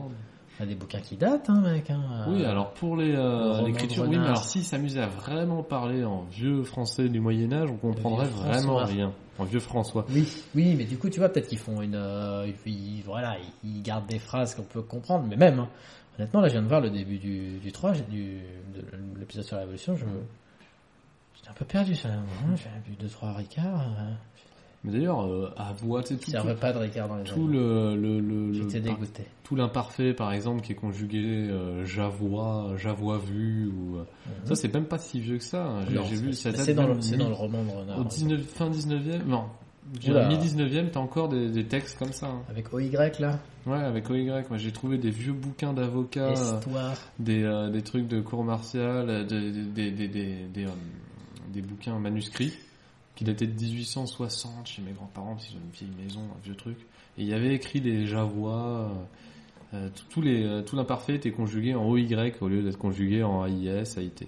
a 0.63 0.65
des 0.65 0.75
bouquins 0.75 0.99
qui 1.01 1.15
datent, 1.17 1.49
hein, 1.49 1.61
mec. 1.61 1.89
Hein. 1.89 2.25
Oui, 2.29 2.43
Euh, 2.43 2.49
alors 2.49 2.71
pour 2.71 2.97
les 2.97 3.11
le 3.11 3.19
euh, 3.19 3.61
l'écriture, 3.65 4.03
oui, 4.07 4.17
mais 4.17 4.25
alors 4.25 4.43
s'ils 4.43 4.63
s'amusaient 4.63 5.01
à 5.01 5.07
vraiment 5.07 5.61
parler 5.63 6.03
en 6.03 6.23
vieux 6.23 6.63
français 6.63 7.09
du 7.09 7.19
Moyen 7.19 7.51
Âge, 7.53 7.69
on 7.71 7.77
comprendrait 7.77 8.27
vraiment 8.27 8.77
rien. 8.77 9.13
En 9.39 9.43
vieux 9.43 9.59
François. 9.59 10.03
Oui, 10.09 10.27
oui, 10.55 10.73
mais 10.75 10.85
du 10.85 10.97
coup, 10.97 11.09
tu 11.11 11.19
vois, 11.19 11.29
peut-être 11.29 11.47
qu'ils 11.47 11.59
font 11.59 11.81
une, 11.83 11.93
euh, 11.93 12.51
ils, 12.65 13.03
voilà, 13.05 13.37
ils, 13.63 13.83
gardent 13.83 14.07
des 14.07 14.17
phrases 14.17 14.55
qu'on 14.55 14.63
peut 14.63 14.81
comprendre, 14.81 15.25
mais 15.29 15.35
même, 15.35 15.59
hein, 15.59 15.69
honnêtement, 16.17 16.41
là, 16.41 16.47
je 16.47 16.53
viens 16.53 16.63
de 16.63 16.67
voir 16.67 16.81
le 16.81 16.89
début 16.89 17.19
du, 17.19 17.59
du 17.59 17.71
3, 17.71 17.93
j'ai- 17.93 18.01
du, 18.05 18.39
de 18.73 19.19
l'épisode 19.19 19.43
sur 19.45 19.55
la 19.57 19.61
révolution, 19.61 19.95
je 19.95 20.05
me, 20.05 20.23
j'étais 21.35 21.49
un 21.49 21.53
peu 21.53 21.65
perdu, 21.65 21.93
ça, 21.93 22.09
j'ai 22.55 22.89
vu 22.89 22.97
deux, 22.99 23.09
trois 23.09 23.33
Ricard, 23.33 23.81
euh, 23.81 24.11
Mais 24.83 24.91
d'ailleurs, 24.91 25.25
euh, 25.25 25.49
à 25.57 25.73
voix, 25.73 26.03
tu 26.03 26.15
sais, 26.15 26.19
tout, 26.19 26.31
pas 26.61 26.71
de 26.71 26.77
Ricard 26.77 27.07
dans 27.09 27.15
les 27.17 27.23
tout 27.23 27.41
années. 27.45 27.53
le, 27.57 27.95
le, 27.95 28.51
tout 29.43 29.55
l'imparfait, 29.55 30.13
par 30.13 30.31
exemple, 30.33 30.61
qui 30.61 30.73
est 30.73 30.75
conjugué 30.75 31.19
euh, 31.49 31.83
j'avois, 31.85 32.73
j'avois 32.77 33.17
vu, 33.17 33.67
ou 33.67 33.97
euh, 33.97 34.03
ça 34.45 34.55
c'est 34.55 34.73
même 34.73 34.85
pas 34.85 34.99
si 34.99 35.19
vieux 35.19 35.37
que 35.37 35.43
ça. 35.43 35.65
hein. 35.65 35.85
J'ai 35.89 36.15
vu, 36.15 36.33
ça 36.33 36.51
date 36.51 36.69
dans, 36.75 36.87
le, 36.87 36.95
mi- 36.95 37.17
dans 37.17 37.27
le 37.29 37.33
roman 37.33 37.63
de 37.63 37.69
Renard. 37.71 37.97
au 37.97 38.01
ouais. 38.03 38.07
19, 38.07 38.41
fin 38.43 38.69
19e, 38.69 39.25
non, 39.25 39.45
Oula. 40.07 40.27
mi 40.27 40.35
19e, 40.37 40.89
t'as 40.91 40.99
encore 40.99 41.29
des, 41.29 41.49
des 41.49 41.65
textes 41.65 41.97
comme 41.97 42.11
ça. 42.13 42.27
hein. 42.27 42.41
Avec 42.49 42.71
OY, 42.73 42.91
là, 43.19 43.39
Ouais, 43.65 43.79
avec 43.79 44.09
OY, 44.09 44.25
moi 44.49 44.57
j'ai 44.57 44.71
trouvé 44.71 44.97
des 44.97 45.11
vieux 45.11 45.33
bouquins 45.33 45.73
d'avocats, 45.73 46.29
euh, 46.29 46.93
des, 47.19 47.43
euh, 47.43 47.69
des 47.69 47.81
trucs 47.81 48.07
de 48.07 48.21
cours 48.21 48.43
martial, 48.43 49.25
des, 49.27 49.51
des, 49.51 49.91
des, 49.91 50.07
des, 50.07 50.35
des, 50.53 50.65
euh, 50.65 50.69
des 51.51 51.61
bouquins 51.61 51.97
manuscrits 51.99 52.53
qui 53.17 53.23
dataient 53.25 53.47
de 53.47 53.59
1860 53.59 54.67
chez 54.67 54.81
mes 54.81 54.91
grands-parents, 54.93 55.33
parce 55.33 55.47
qu'ils 55.47 55.57
ont 55.57 55.61
une 55.65 55.71
vieille 55.71 56.03
maison, 56.05 56.21
un 56.21 56.41
vieux 56.43 56.55
truc. 56.55 56.77
Et 57.17 57.23
il 57.23 57.27
y 57.27 57.33
avait 57.33 57.53
écrit 57.53 57.81
des 57.81 58.05
javois, 58.07 58.89
euh, 59.73 59.73
euh, 59.73 59.89
tout- 60.09 60.21
les, 60.21 60.45
euh, 60.45 60.61
tout 60.61 60.75
l'imparfait 60.77 61.15
était 61.15 61.31
conjugué 61.31 61.73
en 61.75 61.83
OY 61.89 62.07
au 62.41 62.47
lieu 62.47 62.61
d'être 62.63 62.77
conjugué 62.77 63.23
en 63.23 63.45
AIS, 63.45 63.97
AIT. 63.97 64.27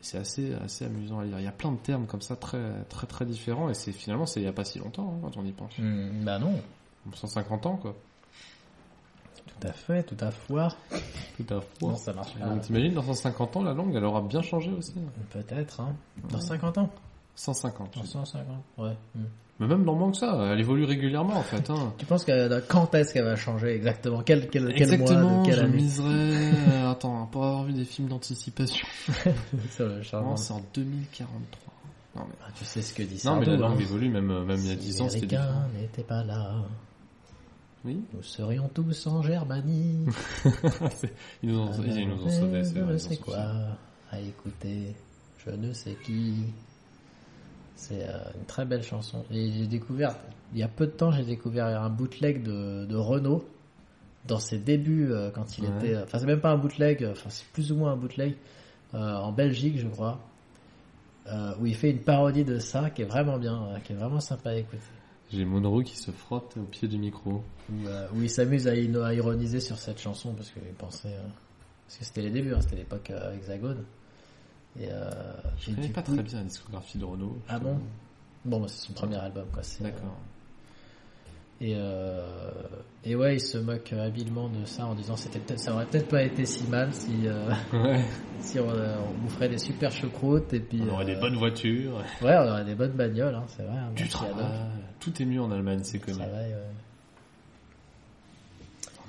C'est 0.00 0.16
assez, 0.16 0.54
assez 0.54 0.86
amusant 0.86 1.18
à 1.20 1.24
lire. 1.26 1.38
Il 1.40 1.44
y 1.44 1.48
a 1.48 1.52
plein 1.52 1.72
de 1.72 1.76
termes 1.76 2.06
comme 2.06 2.22
ça 2.22 2.34
très, 2.36 2.72
très, 2.88 3.06
très 3.06 3.26
différents 3.26 3.68
et 3.68 3.74
c'est 3.74 3.92
finalement, 3.92 4.24
c'est 4.24 4.40
il 4.40 4.44
y 4.44 4.48
a 4.48 4.52
pas 4.52 4.64
si 4.64 4.78
longtemps, 4.78 5.12
hein, 5.14 5.18
quand 5.22 5.36
on 5.36 5.44
y 5.44 5.52
pense. 5.52 5.76
Hmm, 5.78 6.24
bah 6.24 6.38
non, 6.38 6.58
150 7.12 7.66
ans, 7.66 7.76
quoi. 7.76 7.94
tout 9.46 9.66
à 9.68 9.72
fait, 9.72 10.02
tout 10.04 10.16
à 10.24 10.30
foire. 10.30 10.74
Tout 11.36 11.54
à. 11.54 11.60
Non, 11.82 11.96
ça 11.96 12.14
marche 12.14 12.32
pas. 12.34 12.46
Donc 12.46 12.62
t'imagines, 12.62 12.94
dans 12.94 13.02
150 13.02 13.56
ans, 13.58 13.62
la 13.62 13.74
langue, 13.74 13.94
elle 13.94 14.04
aura 14.04 14.22
bien 14.22 14.40
changé 14.40 14.70
aussi. 14.70 14.94
Peut-être, 15.32 15.80
hein. 15.82 15.94
Dans 16.30 16.40
50 16.40 16.78
ans. 16.78 16.88
150. 17.40 17.94
Dans 17.96 18.04
150, 18.04 18.46
ouais. 18.78 18.96
Hmm. 19.14 19.24
Mais 19.60 19.66
même 19.66 19.84
dans 19.84 19.94
moins 19.94 20.10
que 20.10 20.16
ça, 20.16 20.48
elle 20.52 20.60
évolue 20.60 20.84
régulièrement 20.84 21.36
en 21.36 21.42
fait. 21.42 21.68
Hein. 21.70 21.92
Tu 21.98 22.06
penses 22.06 22.24
que 22.24 22.32
euh, 22.32 22.60
quand 22.66 22.94
est-ce 22.94 23.12
qu'elle 23.12 23.24
va 23.24 23.36
changer 23.36 23.74
exactement? 23.74 24.22
Quel, 24.22 24.48
quel, 24.48 24.72
quel 24.74 24.82
Exactement, 24.92 25.28
mois 25.28 25.42
de 25.42 25.46
quelle 25.50 25.60
je 25.60 25.66
miserais... 25.66 26.86
Attends, 26.90 27.26
pour 27.26 27.44
avoir 27.44 27.64
vu 27.64 27.72
des 27.72 27.84
films 27.84 28.08
d'anticipation. 28.08 28.86
C'est 29.70 30.52
en 30.52 30.62
2043. 30.74 31.72
Non 32.16 32.22
mais, 32.28 32.34
Ah, 32.44 32.50
tu 32.54 32.64
sais 32.64 32.82
ce 32.82 32.92
que 32.94 33.02
dit 33.02 33.20
non, 33.24 33.36
mais 33.36 33.44
Sardou, 33.46 33.50
la 33.62 33.68
langue 33.68 33.78
hein. 33.78 33.80
évolue, 33.82 34.08
même, 34.08 34.30
euh, 34.30 34.44
même 34.44 34.58
il 34.60 34.66
y 34.66 34.70
a 34.70 34.74
Si 34.74 34.78
10 34.78 35.00
ans, 35.02 35.08
c'était 35.08 35.38
n'étaient 35.78 36.02
pas 36.02 36.24
là, 36.24 36.54
Oui, 37.84 38.02
nous 38.14 38.22
serions 38.22 38.68
tous 38.74 39.06
en 39.06 39.22
Germanie. 39.22 40.06
C'est- 40.96 41.14
ils 41.42 41.50
nous 41.50 41.58
ont, 41.60 41.70
ils 41.86 42.08
nous 42.08 42.24
ont 42.24 42.28
sauvés, 42.30 42.64
c'est 42.64 42.74
Je 42.74 42.80
vrai. 42.80 42.92
ne 42.92 42.96
ils 42.96 43.00
sais 43.00 43.16
quoi, 43.16 43.36
à 44.10 44.18
écouter, 44.20 44.94
je 45.44 45.50
ne 45.50 45.72
sais 45.72 45.96
qui. 46.04 46.44
C'est 47.80 48.06
euh, 48.06 48.18
une 48.38 48.44
très 48.44 48.66
belle 48.66 48.82
chanson. 48.82 49.24
Et 49.30 49.50
j'ai 49.52 49.66
découvert, 49.66 50.14
il 50.52 50.58
y 50.58 50.62
a 50.62 50.68
peu 50.68 50.84
de 50.86 50.90
temps, 50.92 51.10
j'ai 51.12 51.24
découvert 51.24 51.64
un 51.66 51.88
bootleg 51.88 52.42
de, 52.42 52.84
de 52.84 52.96
Renault 52.96 53.42
dans 54.28 54.38
ses 54.38 54.58
débuts 54.58 55.10
euh, 55.10 55.30
quand 55.30 55.56
il 55.56 55.64
Ouais. 55.64 55.70
était. 55.78 55.96
Enfin, 55.96 56.18
c'est 56.18 56.26
même 56.26 56.42
pas 56.42 56.50
un 56.50 56.58
bootleg, 56.58 57.02
euh, 57.02 57.12
enfin, 57.12 57.30
c'est 57.30 57.46
plus 57.52 57.72
ou 57.72 57.76
moins 57.76 57.92
un 57.92 57.96
bootleg 57.96 58.34
euh, 58.92 58.98
en 58.98 59.32
Belgique, 59.32 59.78
je 59.78 59.88
crois, 59.88 60.20
euh, 61.26 61.54
où 61.58 61.64
il 61.64 61.74
fait 61.74 61.90
une 61.90 62.00
parodie 62.00 62.44
de 62.44 62.58
ça 62.58 62.90
qui 62.90 63.00
est 63.00 63.06
vraiment 63.06 63.38
bien, 63.38 63.80
qui 63.82 63.94
est 63.94 63.96
vraiment 63.96 64.20
sympa 64.20 64.50
à 64.50 64.54
écouter. 64.56 64.82
J'ai 65.32 65.44
Monroe 65.46 65.82
qui 65.82 65.96
se 65.96 66.10
frotte 66.10 66.56
au 66.58 66.64
pied 66.64 66.86
du 66.86 66.98
micro. 66.98 67.42
Où, 67.70 67.74
où 68.14 68.22
il 68.22 68.28
s'amuse 68.28 68.68
à, 68.68 68.72
à 68.72 69.14
ironiser 69.14 69.60
sur 69.60 69.78
cette 69.78 69.98
chanson 70.00 70.34
parce 70.34 70.50
qu'il 70.50 70.60
pensait. 70.76 71.16
parce 71.86 71.98
que 71.98 72.04
c'était 72.04 72.22
les 72.22 72.30
débuts, 72.30 72.52
hein, 72.52 72.60
c'était 72.60 72.76
l'époque 72.76 73.10
Hexagone. 73.34 73.84
Et, 74.78 74.88
euh, 74.90 75.10
Je 75.58 75.72
connais 75.74 75.88
pas 75.88 76.02
coup- 76.02 76.14
très 76.14 76.22
bien 76.22 76.38
la 76.38 76.44
discographie 76.44 76.98
de 76.98 77.04
Renault. 77.04 77.38
Ah 77.48 77.58
bon 77.58 77.78
Bon, 78.44 78.60
bah, 78.60 78.66
c'est 78.68 78.86
son 78.86 78.92
premier 78.94 79.16
album, 79.16 79.46
quoi. 79.52 79.62
c'est, 79.62 79.82
D'accord. 79.82 80.16
Et, 81.62 81.74
euh, 81.76 82.22
et 83.04 83.14
ouais, 83.14 83.36
il 83.36 83.40
se 83.40 83.58
moque 83.58 83.92
habilement 83.92 84.48
de 84.48 84.64
ça 84.64 84.86
en 84.86 84.94
disant 84.94 85.14
c'était 85.16 85.58
ça 85.58 85.74
aurait 85.74 85.84
peut-être 85.84 86.08
pas 86.08 86.22
été 86.22 86.46
si 86.46 86.64
mal 86.68 86.90
si, 86.94 87.26
euh, 87.28 87.50
Ouais. 87.74 88.02
si 88.40 88.58
on, 88.58 88.70
euh, 88.70 88.96
on 89.10 89.18
boufferait 89.24 89.50
des 89.50 89.58
super 89.58 89.92
choucroutes 89.92 90.54
et 90.54 90.60
puis 90.60 90.80
On 90.88 90.94
aurait 90.94 91.04
euh, 91.04 91.14
des 91.14 91.20
bonnes 91.20 91.36
voitures. 91.36 91.96
ouais, 92.22 92.34
on 92.38 92.48
aurait 92.48 92.64
des 92.64 92.74
bonnes 92.74 92.92
bagnoles, 92.94 93.34
hein, 93.34 93.44
c'est 93.48 93.62
vrai. 93.64 93.76
hein, 93.76 93.90
Du 93.94 94.04
à 94.04 94.08
travail. 94.08 94.46
Tout 95.00 95.20
est 95.20 95.26
mieux 95.26 95.42
en 95.42 95.50
Allemagne, 95.50 95.80
c'est 95.82 95.98
travail, 95.98 96.50
ouais. 96.52 96.56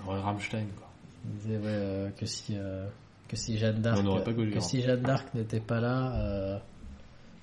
On 0.05 0.09
aurait 0.11 0.19
Rammstein, 0.21 0.65
quoi. 0.77 0.89
Il 1.25 1.31
disait 1.39 1.55
ouais, 1.57 1.63
euh, 1.67 2.09
que 2.09 2.25
si 2.25 2.57
euh, 2.57 2.85
que 3.31 3.37
si 3.37 3.57
Jeanne 3.57 3.81
d'Arc 3.81 4.03
que 4.03 4.31
Gauguin. 4.31 4.59
si 4.59 4.81
Jeanne 4.81 5.01
d'Arc 5.01 5.33
n'était 5.33 5.61
pas 5.61 5.79
là, 5.79 6.13
euh, 6.17 6.57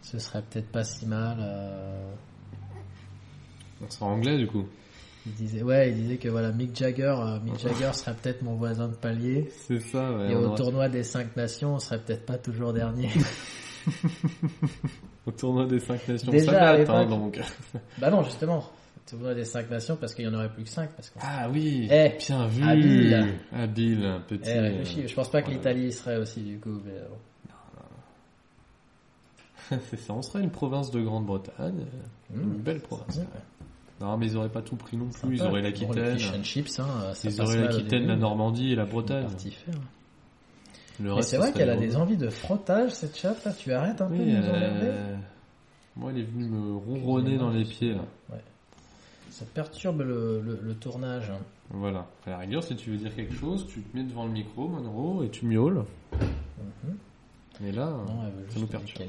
ce 0.02 0.18
serait 0.18 0.42
peut-être 0.42 0.70
pas 0.70 0.84
si 0.84 1.06
mal. 1.06 1.38
euh. 1.40 2.12
On 3.82 3.88
sera 3.88 4.06
anglais, 4.06 4.36
du 4.36 4.46
coup. 4.46 4.66
il 5.24 5.32
disait 5.32 5.62
ouais, 5.62 5.88
il 5.90 5.94
disait 5.94 6.18
que 6.18 6.28
voilà 6.28 6.52
Mick 6.52 6.76
Jagger, 6.76 7.14
euh, 7.18 7.40
Mick 7.40 7.58
Jagger 7.58 7.92
serait 7.94 8.14
peut-être 8.14 8.42
mon 8.42 8.56
voisin 8.56 8.88
de 8.88 8.96
palier. 8.96 9.48
C'est 9.66 9.80
ça, 9.80 10.12
ouais. 10.12 10.32
Et 10.32 10.34
au 10.36 10.54
tournoi 10.54 10.90
des 10.90 11.04
cinq 11.04 11.34
nations, 11.36 11.74
on 11.76 11.78
serait 11.78 12.02
peut-être 12.02 12.26
pas 12.26 12.36
toujours 12.36 12.74
dernier. 12.74 13.08
Au 15.26 15.30
tournoi 15.30 15.66
des 15.66 15.78
5 15.78 16.08
nations, 16.08 16.30
Déjà, 16.32 16.52
ça 16.52 16.76
date, 16.76 16.90
hein, 16.90 17.06
donc. 17.06 17.40
bah 17.98 18.10
non, 18.10 18.22
justement. 18.22 18.64
Tournoi 19.08 19.34
des 19.34 19.44
cinq 19.44 19.70
nations 19.70 19.96
parce 19.96 20.14
qu'il 20.14 20.24
y 20.24 20.28
en 20.28 20.34
aurait 20.34 20.50
plus 20.52 20.64
que 20.64 20.68
cinq 20.70 20.90
parce 20.96 21.08
qu'on 21.10 21.20
Ah 21.22 21.48
oui, 21.50 21.88
Eh, 21.90 22.12
bien 22.18 22.46
vu. 22.46 22.62
habile. 22.64 23.26
Habile, 23.52 24.20
petit. 24.28 24.50
Eh, 24.52 24.58
réfléchis, 24.60 25.08
je 25.08 25.14
pense 25.14 25.30
pas 25.30 25.40
que 25.40 25.46
voilà. 25.46 25.58
l'Italie 25.58 25.86
y 25.88 25.92
serait 25.92 26.18
aussi 26.18 26.40
du 26.42 26.58
coup. 26.58 26.78
Mais, 26.84 26.92
euh. 26.92 27.06
C'est 29.90 29.98
ça, 29.98 30.14
on 30.14 30.22
serait 30.22 30.42
une 30.42 30.50
province 30.50 30.90
de 30.90 31.00
Grande-Bretagne. 31.00 31.84
Une 32.34 32.42
Mmh. 32.42 32.56
belle 32.58 32.80
province. 32.80 33.16
Ouais. 33.18 33.24
Non, 34.00 34.16
mais 34.16 34.26
ils 34.26 34.36
auraient 34.36 34.48
pas 34.48 34.62
tout 34.62 34.76
pris 34.76 34.96
non 34.96 35.08
plus. 35.08 35.36
Ils 35.36 35.42
auraient 35.42 35.60
l'Aquitaine. 35.62 36.16
hein, 36.78 37.12
Ils 37.24 37.40
auraient 37.42 37.58
l'Aquitaine, 37.62 37.88
début, 37.88 38.06
la 38.06 38.14
mais 38.14 38.20
Normandie 38.20 38.72
et 38.72 38.76
la 38.76 38.84
Bretagne. 38.86 39.26
c'est 39.38 39.50
ce 41.22 41.36
vrai 41.36 41.52
qu'elle 41.52 41.70
a 41.70 41.76
des 41.76 41.96
envies 41.96 42.16
de 42.16 42.28
frottage, 42.28 42.92
cette 42.92 43.16
chatte 43.16 43.44
là. 43.44 43.52
Tu 43.52 43.72
arrêtes 43.72 44.00
un 44.00 44.06
peu 44.08 44.14
Oui, 44.14 44.32
de 44.32 44.36
nous 44.36 44.42
euh, 44.44 45.16
Moi, 45.96 46.10
elle 46.12 46.20
est 46.20 46.24
venue 46.24 46.46
me 46.48 46.76
ronronner 46.76 47.38
dans 47.38 47.50
les 47.50 47.64
pieds, 47.64 47.94
là. 47.94 48.04
Ça 49.38 49.44
perturbe 49.54 50.00
le, 50.00 50.40
le, 50.40 50.58
le 50.60 50.74
tournage. 50.74 51.30
hein. 51.30 51.38
Voilà. 51.70 52.06
À 52.26 52.30
la 52.30 52.38
rigueur, 52.38 52.64
si 52.64 52.74
tu 52.74 52.90
veux 52.90 52.96
dire 52.96 53.14
quelque 53.14 53.34
chose, 53.34 53.66
tu 53.68 53.82
te 53.82 53.96
mets 53.96 54.02
devant 54.02 54.24
le 54.26 54.32
micro, 54.32 54.66
Monroe, 54.66 55.24
et 55.24 55.30
tu 55.30 55.46
miaules. 55.46 55.84
Mais 57.60 57.70
là, 57.70 57.86
Non, 57.86 58.24
elle 58.24 58.32
veut 58.32 58.38
ça 58.48 58.54
juste 58.54 58.58
nous 58.60 58.66
perturbe. 58.66 59.08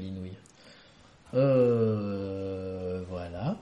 Euh, 1.34 3.02
voilà. 3.08 3.56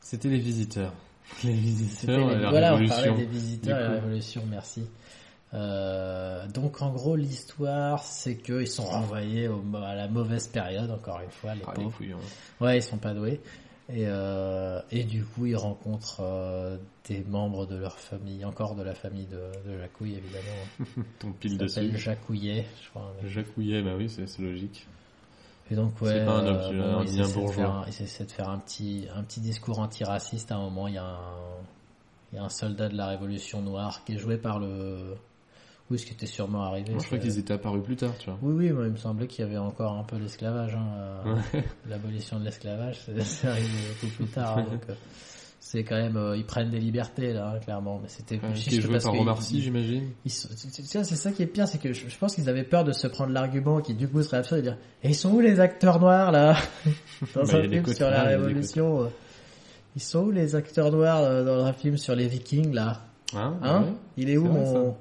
C'était 0.00 0.28
les 0.28 0.38
visiteurs. 0.38 0.92
Les 1.44 1.52
visiteurs 1.52 2.28
les- 2.30 2.38
la 2.40 2.50
voilà, 2.50 2.74
on 2.74 2.88
parlait 2.88 3.12
des 3.12 3.26
visiteurs 3.26 3.78
et 3.78 3.82
la 3.82 3.90
révolution, 3.90 4.42
merci. 4.48 4.82
Euh, 5.54 6.46
donc 6.48 6.80
en 6.82 6.90
gros 6.90 7.16
l'histoire 7.16 8.02
c'est 8.02 8.36
qu'ils 8.36 8.66
sont 8.66 8.84
renvoyés 8.84 9.48
au- 9.48 9.62
à 9.82 9.94
la 9.94 10.06
mauvaise 10.08 10.46
période 10.48 10.90
encore 10.90 11.20
une 11.20 11.30
fois 11.30 11.54
les 11.54 11.62
Ah, 11.66 11.72
les 11.76 11.84
pauvres. 11.84 11.96
couilles, 11.96 12.12
hein. 12.12 12.18
Ouais 12.60 12.78
ils 12.78 12.82
sont 12.82 12.98
pas 12.98 13.14
doués 13.14 13.40
et 13.90 14.04
euh, 14.06 14.80
et 14.90 15.04
du 15.04 15.24
coup 15.24 15.46
ils 15.46 15.56
rencontrent 15.56 16.20
euh, 16.20 16.76
des 17.08 17.20
membres 17.24 17.66
de 17.66 17.76
leur 17.76 17.98
famille 17.98 18.44
encore 18.44 18.74
de 18.74 18.82
la 18.82 18.94
famille 18.94 19.26
de, 19.26 19.70
de 19.70 19.78
Jacouille 19.78 20.16
évidemment. 20.16 21.04
Ton 21.18 21.32
pile 21.32 21.52
Il 21.52 21.58
dessus. 21.58 21.96
Jacouillet 21.98 22.66
je 22.84 22.90
crois. 22.90 23.12
Jacouillet, 23.24 23.82
bah 23.82 23.92
oui, 23.96 24.08
c'est 24.10 24.38
logique. 24.40 24.86
Et 25.70 25.74
donc 25.74 26.00
ouais, 26.00 26.12
C'est 26.12 26.24
pas 26.24 26.32
un 26.38 26.46
homme, 26.46 26.56
euh, 26.56 26.92
bon, 26.92 26.98
un 26.98 27.02
essaient 27.02 27.18
de 27.28 27.34
bourgeois. 27.34 27.54
faire 27.54 27.70
un- 27.74 27.84
ils 27.86 28.02
essaient 28.02 28.24
de 28.24 28.30
faire 28.32 28.48
un 28.48 28.58
petit, 28.58 29.06
un 29.14 29.22
petit 29.22 29.40
discours 29.40 29.78
antiraciste. 29.78 30.50
À 30.52 30.56
un 30.56 30.60
moment, 30.60 30.88
il 30.88 30.94
y 30.94 30.98
a 30.98 31.04
un, 31.04 31.18
il 32.32 32.36
y 32.36 32.38
a 32.38 32.44
un 32.44 32.48
soldat 32.48 32.88
de 32.88 32.96
la 32.96 33.06
Révolution 33.08 33.60
noire 33.62 34.02
qui 34.04 34.14
est 34.14 34.18
joué 34.18 34.38
par 34.38 34.58
le, 34.58 35.14
oui, 35.90 35.98
ce 35.98 36.06
qui 36.06 36.12
était 36.12 36.26
sûrement 36.26 36.62
arrivé. 36.64 36.90
Moi, 36.92 37.00
je 37.00 37.06
crois 37.06 37.18
qu'ils 37.18 37.38
étaient 37.38 37.54
apparus 37.54 37.82
plus 37.82 37.96
tard, 37.96 38.12
tu 38.18 38.26
vois. 38.30 38.38
Oui, 38.42 38.54
oui, 38.66 38.72
moi, 38.72 38.84
il 38.86 38.92
me 38.92 38.96
semblait 38.96 39.26
qu'il 39.26 39.44
y 39.44 39.48
avait 39.48 39.56
encore 39.58 39.92
un 39.98 40.04
peu 40.04 40.16
l'esclavage. 40.16 40.74
Hein, 40.74 40.86
euh, 41.26 41.34
Ouais. 41.54 41.64
L'abolition 41.88 42.38
de 42.38 42.44
l'esclavage, 42.44 43.00
c'est 43.24 43.48
arrivé 43.48 43.68
tout 44.00 44.08
plus 44.08 44.26
tard. 44.26 44.58
hein, 44.58 44.66
donc, 44.70 44.82
euh, 44.90 44.94
c'est 45.60 45.84
quand 45.84 45.96
même, 45.96 46.16
euh, 46.16 46.36
ils 46.36 46.46
prennent 46.46 46.70
des 46.70 46.78
libertés 46.78 47.32
là, 47.32 47.52
hein, 47.54 47.58
clairement. 47.58 47.98
Mais 48.02 48.08
c'était 48.08 48.36
Ouais, 48.36 48.52
qui 48.54 48.76
est 48.76 48.80
joué 48.80 48.98
par 49.24 49.42
Sy, 49.42 49.60
j'imagine. 49.60 50.10
c'est 50.26 51.04
ça 51.16 51.32
qui 51.32 51.42
est 51.42 51.46
pire, 51.46 51.66
c'est 51.68 51.78
que 51.78 51.92
je, 51.92 52.08
je 52.08 52.16
pense 52.18 52.34
qu'ils 52.34 52.48
avaient 52.48 52.64
peur 52.64 52.84
de 52.84 52.92
se 52.92 53.06
prendre 53.06 53.32
l'argument 53.32 53.80
qui 53.80 53.94
du 53.94 54.08
coup 54.08 54.22
serait 54.22 54.38
absurde 54.38 54.60
de 54.60 54.66
dire 54.68 54.78
Et 55.02 55.08
ils 55.10 55.14
sont 55.14 55.30
où 55.30 55.40
les 55.40 55.60
acteurs 55.60 56.00
noirs 56.00 56.32
là? 56.32 56.56
Dans 57.34 57.44
Bah, 57.44 57.56
un 57.58 57.68
film 57.68 57.86
sur 57.86 58.08
la 58.10 58.22
Révolution. 58.24 59.02
euh, 59.02 59.06
Ils 59.96 60.02
sont 60.02 60.20
où 60.20 60.30
les 60.30 60.54
acteurs 60.54 60.90
noirs 60.92 61.22
euh, 61.22 61.44
dans 61.44 61.64
un 61.64 61.72
film 61.72 61.96
sur 61.98 62.14
les 62.14 62.28
Vikings 62.28 62.72
là? 62.72 63.02
Hein, 63.34 63.58
Hein? 63.62 63.82
ouais. 63.82 63.92
Il 64.16 64.30
est 64.30 64.36
où 64.38 64.46
vrai, 64.46 64.58
mon 64.60 64.96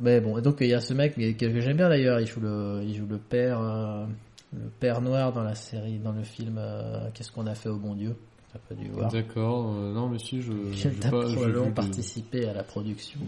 Mais 0.00 0.20
bon, 0.20 0.38
et 0.38 0.42
donc 0.42 0.56
il 0.60 0.66
y 0.68 0.74
a 0.74 0.80
ce 0.80 0.92
mec 0.94 1.16
mais 1.16 1.34
que, 1.34 1.60
j'aime 1.60 1.76
bien 1.76 1.88
d'ailleurs, 1.88 2.20
il 2.20 2.26
joue 2.26 2.40
le 2.40 2.80
il 2.84 2.94
joue 2.96 3.06
le 3.06 3.18
père 3.18 3.60
euh, 3.60 4.06
le 4.52 4.68
père 4.80 5.00
noir 5.00 5.32
dans 5.32 5.42
la 5.44 5.54
série 5.54 5.98
dans 5.98 6.12
le 6.12 6.22
film 6.24 6.56
euh, 6.58 7.08
Qu'est-ce 7.14 7.30
qu'on 7.30 7.46
a 7.46 7.54
fait 7.54 7.68
au 7.68 7.78
bon 7.78 7.94
Dieu? 7.94 8.16
T'as 8.52 8.58
pas 8.60 8.74
dû 8.74 8.88
voir. 8.88 9.10
D'accord, 9.10 9.72
euh, 9.74 9.92
non, 9.92 10.08
mais 10.08 10.18
si, 10.18 10.40
je. 10.42 10.52
J'ai 10.72 10.90
probablement 10.90 11.64
vu 11.64 11.68
des- 11.70 11.74
participé 11.74 12.46
à 12.48 12.52
la 12.54 12.62
production. 12.62 13.20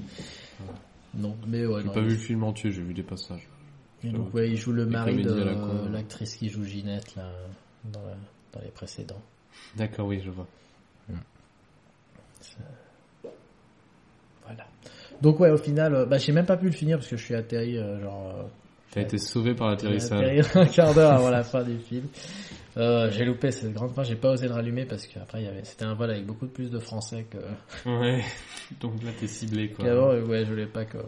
Non, 1.15 1.37
mais 1.47 1.65
ouais, 1.67 1.83
J'ai 1.83 1.89
pas 1.89 2.01
vu 2.01 2.11
le 2.11 2.17
film 2.17 2.45
entier, 2.45 2.71
j'ai 2.71 2.83
vu 2.83 2.95
des 2.95 3.03
passages. 3.03 3.49
Et 4.05 4.11
donc 4.11 4.33
ouais, 4.35 4.51
il 4.51 4.57
joue 4.57 4.73
le 4.73 4.87
mari 4.87 5.23
de 5.25 5.89
l'actrice 5.91 6.37
qui 6.37 6.49
joue 6.49 6.65
Ginette 6.65 7.15
là 7.17 7.31
dans, 7.85 8.03
la- 8.03 8.17
dans 8.53 8.61
les 8.61 8.71
précédents. 8.71 9.23
D'accord, 9.77 10.07
oui, 10.09 10.21
je 10.25 10.31
vois. 10.31 10.47
Voilà. 11.09 11.23
Donc 15.23 15.41
ouais, 15.41 15.51
au 15.51 15.57
final, 15.57 15.95
euh, 15.95 16.07
bah 16.07 16.19
j'ai 16.19 16.33
même 16.33 16.47
pas 16.47 16.57
pu 16.57 16.67
le 16.67 16.73
finir 16.73 16.99
parce 16.99 17.09
que 17.09 17.17
je 17.17 17.25
suis 17.25 17.35
atterri 17.35 17.79
euh, 17.79 18.01
genre. 18.01 18.35
euh, 18.39 18.43
T'as 18.93 19.01
été 19.03 19.19
sauvé 19.19 19.55
par 19.55 19.71
j'ai 19.79 19.87
l'atterrissage. 19.87 20.21
atterri 20.23 20.41
un 20.55 20.67
quart 20.67 20.95
d'heure 20.95 21.13
avant 21.13 21.31
la 21.31 21.43
fin 21.43 21.63
du 21.63 21.77
film. 21.79 22.07
Euh, 22.79 23.11
j'ai 23.11 23.25
loupé 23.25 23.51
cette 23.51 23.73
grande 23.73 23.95
fin, 23.95 24.03
j'ai 24.03 24.17
pas 24.17 24.31
osé 24.33 24.47
le 24.49 24.53
rallumer 24.55 24.85
parce 24.85 25.07
qu'après 25.07 25.43
y 25.43 25.47
avait, 25.47 25.65
c'était 25.65 25.85
un 25.87 25.95
vol 25.95 26.11
avec 26.11 26.27
beaucoup 26.27 26.47
plus 26.47 26.71
de 26.71 26.79
français 26.79 27.25
que 27.31 27.39
Ouais. 27.89 28.23
Donc 28.81 29.03
là, 29.03 29.11
t'es 29.19 29.27
ciblé, 29.27 29.71
quoi. 29.71 29.85
qu'avant. 29.87 30.13
et 30.13 30.21
ouais, 30.21 30.45
je 30.45 30.51
voulais 30.51 30.67
pas 30.67 30.85
que. 30.85 30.99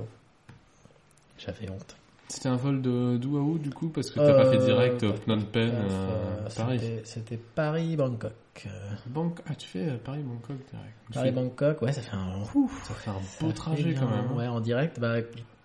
J'avais 1.39 1.71
honte. 1.71 1.95
C'était 2.29 2.49
un 2.49 2.57
vol 2.57 2.83
de 2.83 3.17
d'où 3.17 3.37
à 3.39 3.41
où, 3.41 3.59
du 3.59 3.71
coup? 3.71 3.89
Parce 3.89 4.11
que 4.11 4.19
t'as 4.19 4.35
pas 4.35 4.51
fait 4.51 4.59
Euh, 4.59 4.65
direct 4.67 5.03
euh, 5.03 5.13
Phnom 5.15 5.41
Penh, 5.51 5.71
euh, 5.73 5.89
euh, 5.89 6.49
Paris. 6.57 6.79
c'était- 6.81 7.01
C'était 7.05 7.39
Paris-Bangkok. 7.55 8.33
Euh, 8.67 8.91
Banque... 9.07 9.41
Ah, 9.47 9.55
tu 9.55 9.67
fais 9.69 9.89
euh, 9.89 9.99
Paris-Bangkok 9.99 10.57
direct. 10.71 10.95
Paris-Bangkok, 11.13 11.83
ouais, 11.83 11.93
ça 11.93 12.03
fait 12.03 12.15
un. 12.17 12.43
ouf, 12.55 12.85
Ça 12.85 12.95
fait 12.95 13.11
un 13.11 13.21
ça 13.21 13.45
beau 13.47 13.53
trajet 13.53 13.95
quand 13.95 14.09
même. 14.09 14.27
hein. 14.31 14.35
Ouais, 14.37 14.47
en 14.47 14.61
direct, 14.61 14.99
bah, 15.01 15.17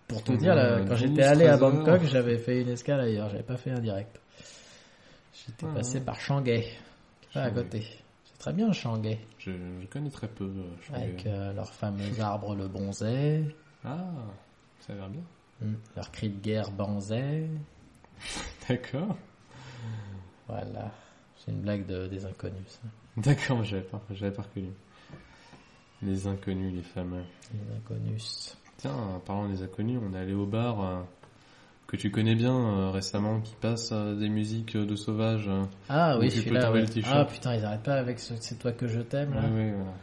pour 0.07 0.22
te 0.22 0.27
Pendant, 0.27 0.39
dire, 0.39 0.55
là, 0.55 0.80
quand 0.81 0.89
12, 0.89 0.97
j'étais 0.99 1.23
allé 1.23 1.47
à 1.47 1.57
13 1.57 1.63
heures. 1.63 1.72
Bangkok, 1.73 2.03
j'avais 2.07 2.38
fait 2.38 2.61
une 2.61 2.69
escale 2.69 2.99
ailleurs, 3.01 3.30
j'avais 3.30 3.43
pas 3.43 3.57
fait 3.57 3.72
un 3.72 3.80
direct. 3.80 4.19
J'étais 5.45 5.65
Ouais, 5.65 5.73
passé 5.73 5.97
ouais. 5.99 6.03
par 6.05 6.19
Shanghai, 6.19 6.65
pas 7.33 7.41
à 7.41 7.49
Shanghai. 7.49 7.63
côté. 7.63 7.88
C'est 8.25 8.38
très 8.38 8.53
bien 8.53 8.72
Shanghai, 8.73 9.19
Je, 9.39 9.51
je 9.51 9.88
connais 9.88 10.09
très 10.09 10.27
peu. 10.27 10.45
euh, 10.45 10.75
je 10.81 10.93
avec 10.93 11.25
euh, 11.25 11.53
leur 11.53 11.73
fameux 11.73 12.03
arbre 12.22 12.55
le 12.55 12.67
bonzai, 12.67 13.43
Ah, 13.83 13.97
ça 14.81 14.93
a 14.93 14.95
l'air 14.97 15.09
bien. 15.09 15.22
hmm, 15.61 15.75
leur 15.95 16.11
cri 16.11 16.30
de 16.30 16.39
guerre 16.39 16.72
banzai. 16.72 17.49
D'accord. 18.69 19.15
Voilà, 20.47 20.91
c'est 21.43 21.51
une 21.51 21.61
blague 21.61 21.85
de, 21.85 22.07
des 22.07 22.25
inconnus, 22.25 22.67
ça. 22.67 22.81
D'accord, 23.22 23.59
mais 23.59 23.65
j'avais 23.65 23.83
pas, 23.83 24.01
j'avais 24.11 24.33
pas 24.33 24.43
reconnu. 24.43 24.69
Les 26.01 26.27
inconnus, 26.27 26.73
les 26.73 26.81
fameux. 26.81 27.23
Les 27.53 27.75
inconnus. 27.77 28.57
Tiens, 28.77 28.93
en 28.93 29.19
parlant 29.19 29.47
des 29.47 29.61
inconnus, 29.63 29.99
on 30.03 30.13
est 30.13 30.19
allé 30.19 30.33
au 30.33 30.45
bar 30.45 30.81
euh, 30.81 31.01
que 31.88 31.95
tu 31.95 32.11
connais 32.11 32.35
bien 32.35 32.55
euh, 32.55 32.89
récemment, 32.89 33.39
qui 33.41 33.55
passe 33.55 33.91
euh, 33.93 34.15
des 34.15 34.30
musiques 34.30 34.75
de 34.75 34.95
sauvages. 34.95 35.47
euh. 35.47 35.63
Ah 35.89 36.17
oui, 36.17 36.30
peux 36.30 36.35
celui-là. 36.35 36.61
t'enlever 36.63 36.81
ouais. 36.83 37.01
Ah 37.05 37.25
putain, 37.25 37.55
ils 37.55 37.63
arrêtent 37.63 37.83
pas 37.83 37.95
avec 37.95 38.19
ce 38.19 38.33
C'est 38.39 38.59
toi 38.59 38.72
que 38.72 38.88
je 38.88 38.99
t'aime, 38.99 39.33
là. 39.33 39.41
Ouais, 39.41 39.49
ouais, 39.51 39.73
voilà. 39.75 39.93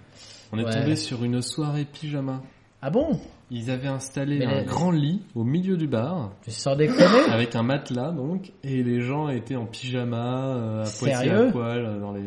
On 0.52 0.58
est 0.58 0.80
tombé 0.80 0.96
sur 0.96 1.24
une 1.24 1.42
soirée 1.42 1.84
pyjama. 1.84 2.42
Ah 2.82 2.90
bon? 2.90 3.20
Ils 3.50 3.70
avaient 3.70 3.88
installé 3.88 4.38
Mais 4.38 4.46
un 4.46 4.60
les- 4.60 4.64
grand 4.64 4.90
lit 4.92 5.22
au 5.34 5.42
milieu 5.44 5.76
du 5.76 5.86
bar, 5.88 6.32
Tu 6.42 6.50
sors 6.52 6.76
déconner 6.76 7.04
avec 7.30 7.56
un 7.56 7.62
matelas 7.62 8.12
donc, 8.12 8.52
et 8.62 8.82
les 8.82 9.00
gens 9.00 9.28
étaient 9.28 9.56
en 9.56 9.66
pyjama, 9.66 10.54
euh, 10.54 10.84
à 10.84 10.88
poitiers 10.98 11.30
à 11.30 11.50
poil, 11.50 11.84
euh, 11.84 11.98
dans 12.00 12.12
les, 12.12 12.22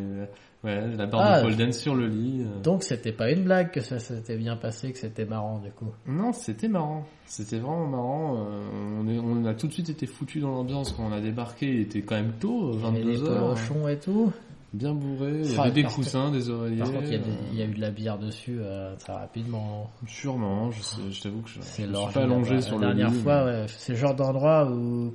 ouais, 0.63 0.95
la 0.97 1.05
barre 1.05 1.21
Ah, 1.23 1.41
de 1.41 1.45
pole 1.47 1.55
dance 1.55 1.77
sur 1.77 1.95
le 1.95 2.07
lit. 2.07 2.41
euh. 2.45 2.61
Donc 2.61 2.83
c'était 2.83 3.13
pas 3.13 3.31
une 3.31 3.43
blague 3.45 3.71
que 3.71 3.79
ça 3.81 3.99
s'était 3.99 4.35
bien 4.37 4.57
passé, 4.57 4.91
que 4.91 4.97
c'était 4.97 5.25
marrant 5.25 5.59
du 5.59 5.71
coup. 5.71 5.91
Non, 6.07 6.33
c'était 6.33 6.67
marrant. 6.67 7.05
C'était 7.25 7.57
vraiment 7.59 7.87
marrant. 7.87 8.35
euh, 8.45 8.99
on, 9.01 9.07
est, 9.07 9.17
on 9.19 9.45
a 9.45 9.53
tout 9.53 9.67
de 9.67 9.73
suite 9.73 9.89
été 9.89 10.05
foutu 10.05 10.41
dans 10.41 10.51
l'ambiance 10.51 10.91
quand 10.91 11.03
on 11.09 11.13
a 11.13 11.21
débarqué. 11.21 11.67
Il 11.67 11.79
était 11.81 12.01
quand 12.01 12.15
même 12.15 12.33
tôt, 12.39 12.71
Il 12.73 12.81
y 12.81 12.85
avait 12.85 12.97
des 13.03 13.03
22 13.15 13.29
heures. 13.29 13.39
polochons 13.55 13.87
et 13.87 13.97
tout. 13.97 14.31
Bien 14.73 14.93
bourré. 14.93 15.41
Il 15.43 15.51
y 15.51 15.57
avait 15.59 15.71
des 15.71 15.83
coussins, 15.83 16.31
des 16.31 16.49
oreillers. 16.49 16.77
Par 16.79 16.91
contre, 16.91 17.03
il 17.05 17.11
y, 17.11 17.15
a 17.15 17.17
des- 17.19 17.29
euh, 17.29 17.49
il 17.51 17.57
y 17.59 17.61
a 17.61 17.65
eu 17.65 17.73
de 17.75 17.81
la 17.81 17.91
bière 17.91 18.17
dessus 18.17 18.57
euh, 18.59 18.95
très 18.95 19.13
rapidement. 19.13 19.91
Sûrement, 20.07 20.71
je, 20.71 20.81
sais- 20.81 21.11
je 21.11 21.21
t'avoue 21.21 21.41
que 21.41 21.49
je, 21.49 21.61
suis 21.61 21.83
pas 21.85 22.21
allongé 22.23 22.59
sur 22.61 22.79
la 22.79 22.87
le 22.89 22.93
dernière 22.95 23.13
lit, 23.15 23.21
fois, 23.21 23.45
mais- 23.45 23.51
ouais, 23.61 23.65
c'est 23.67 23.93
le 23.93 23.99
genre 23.99 24.15
d'endroit 24.15 24.65
où 24.71 25.13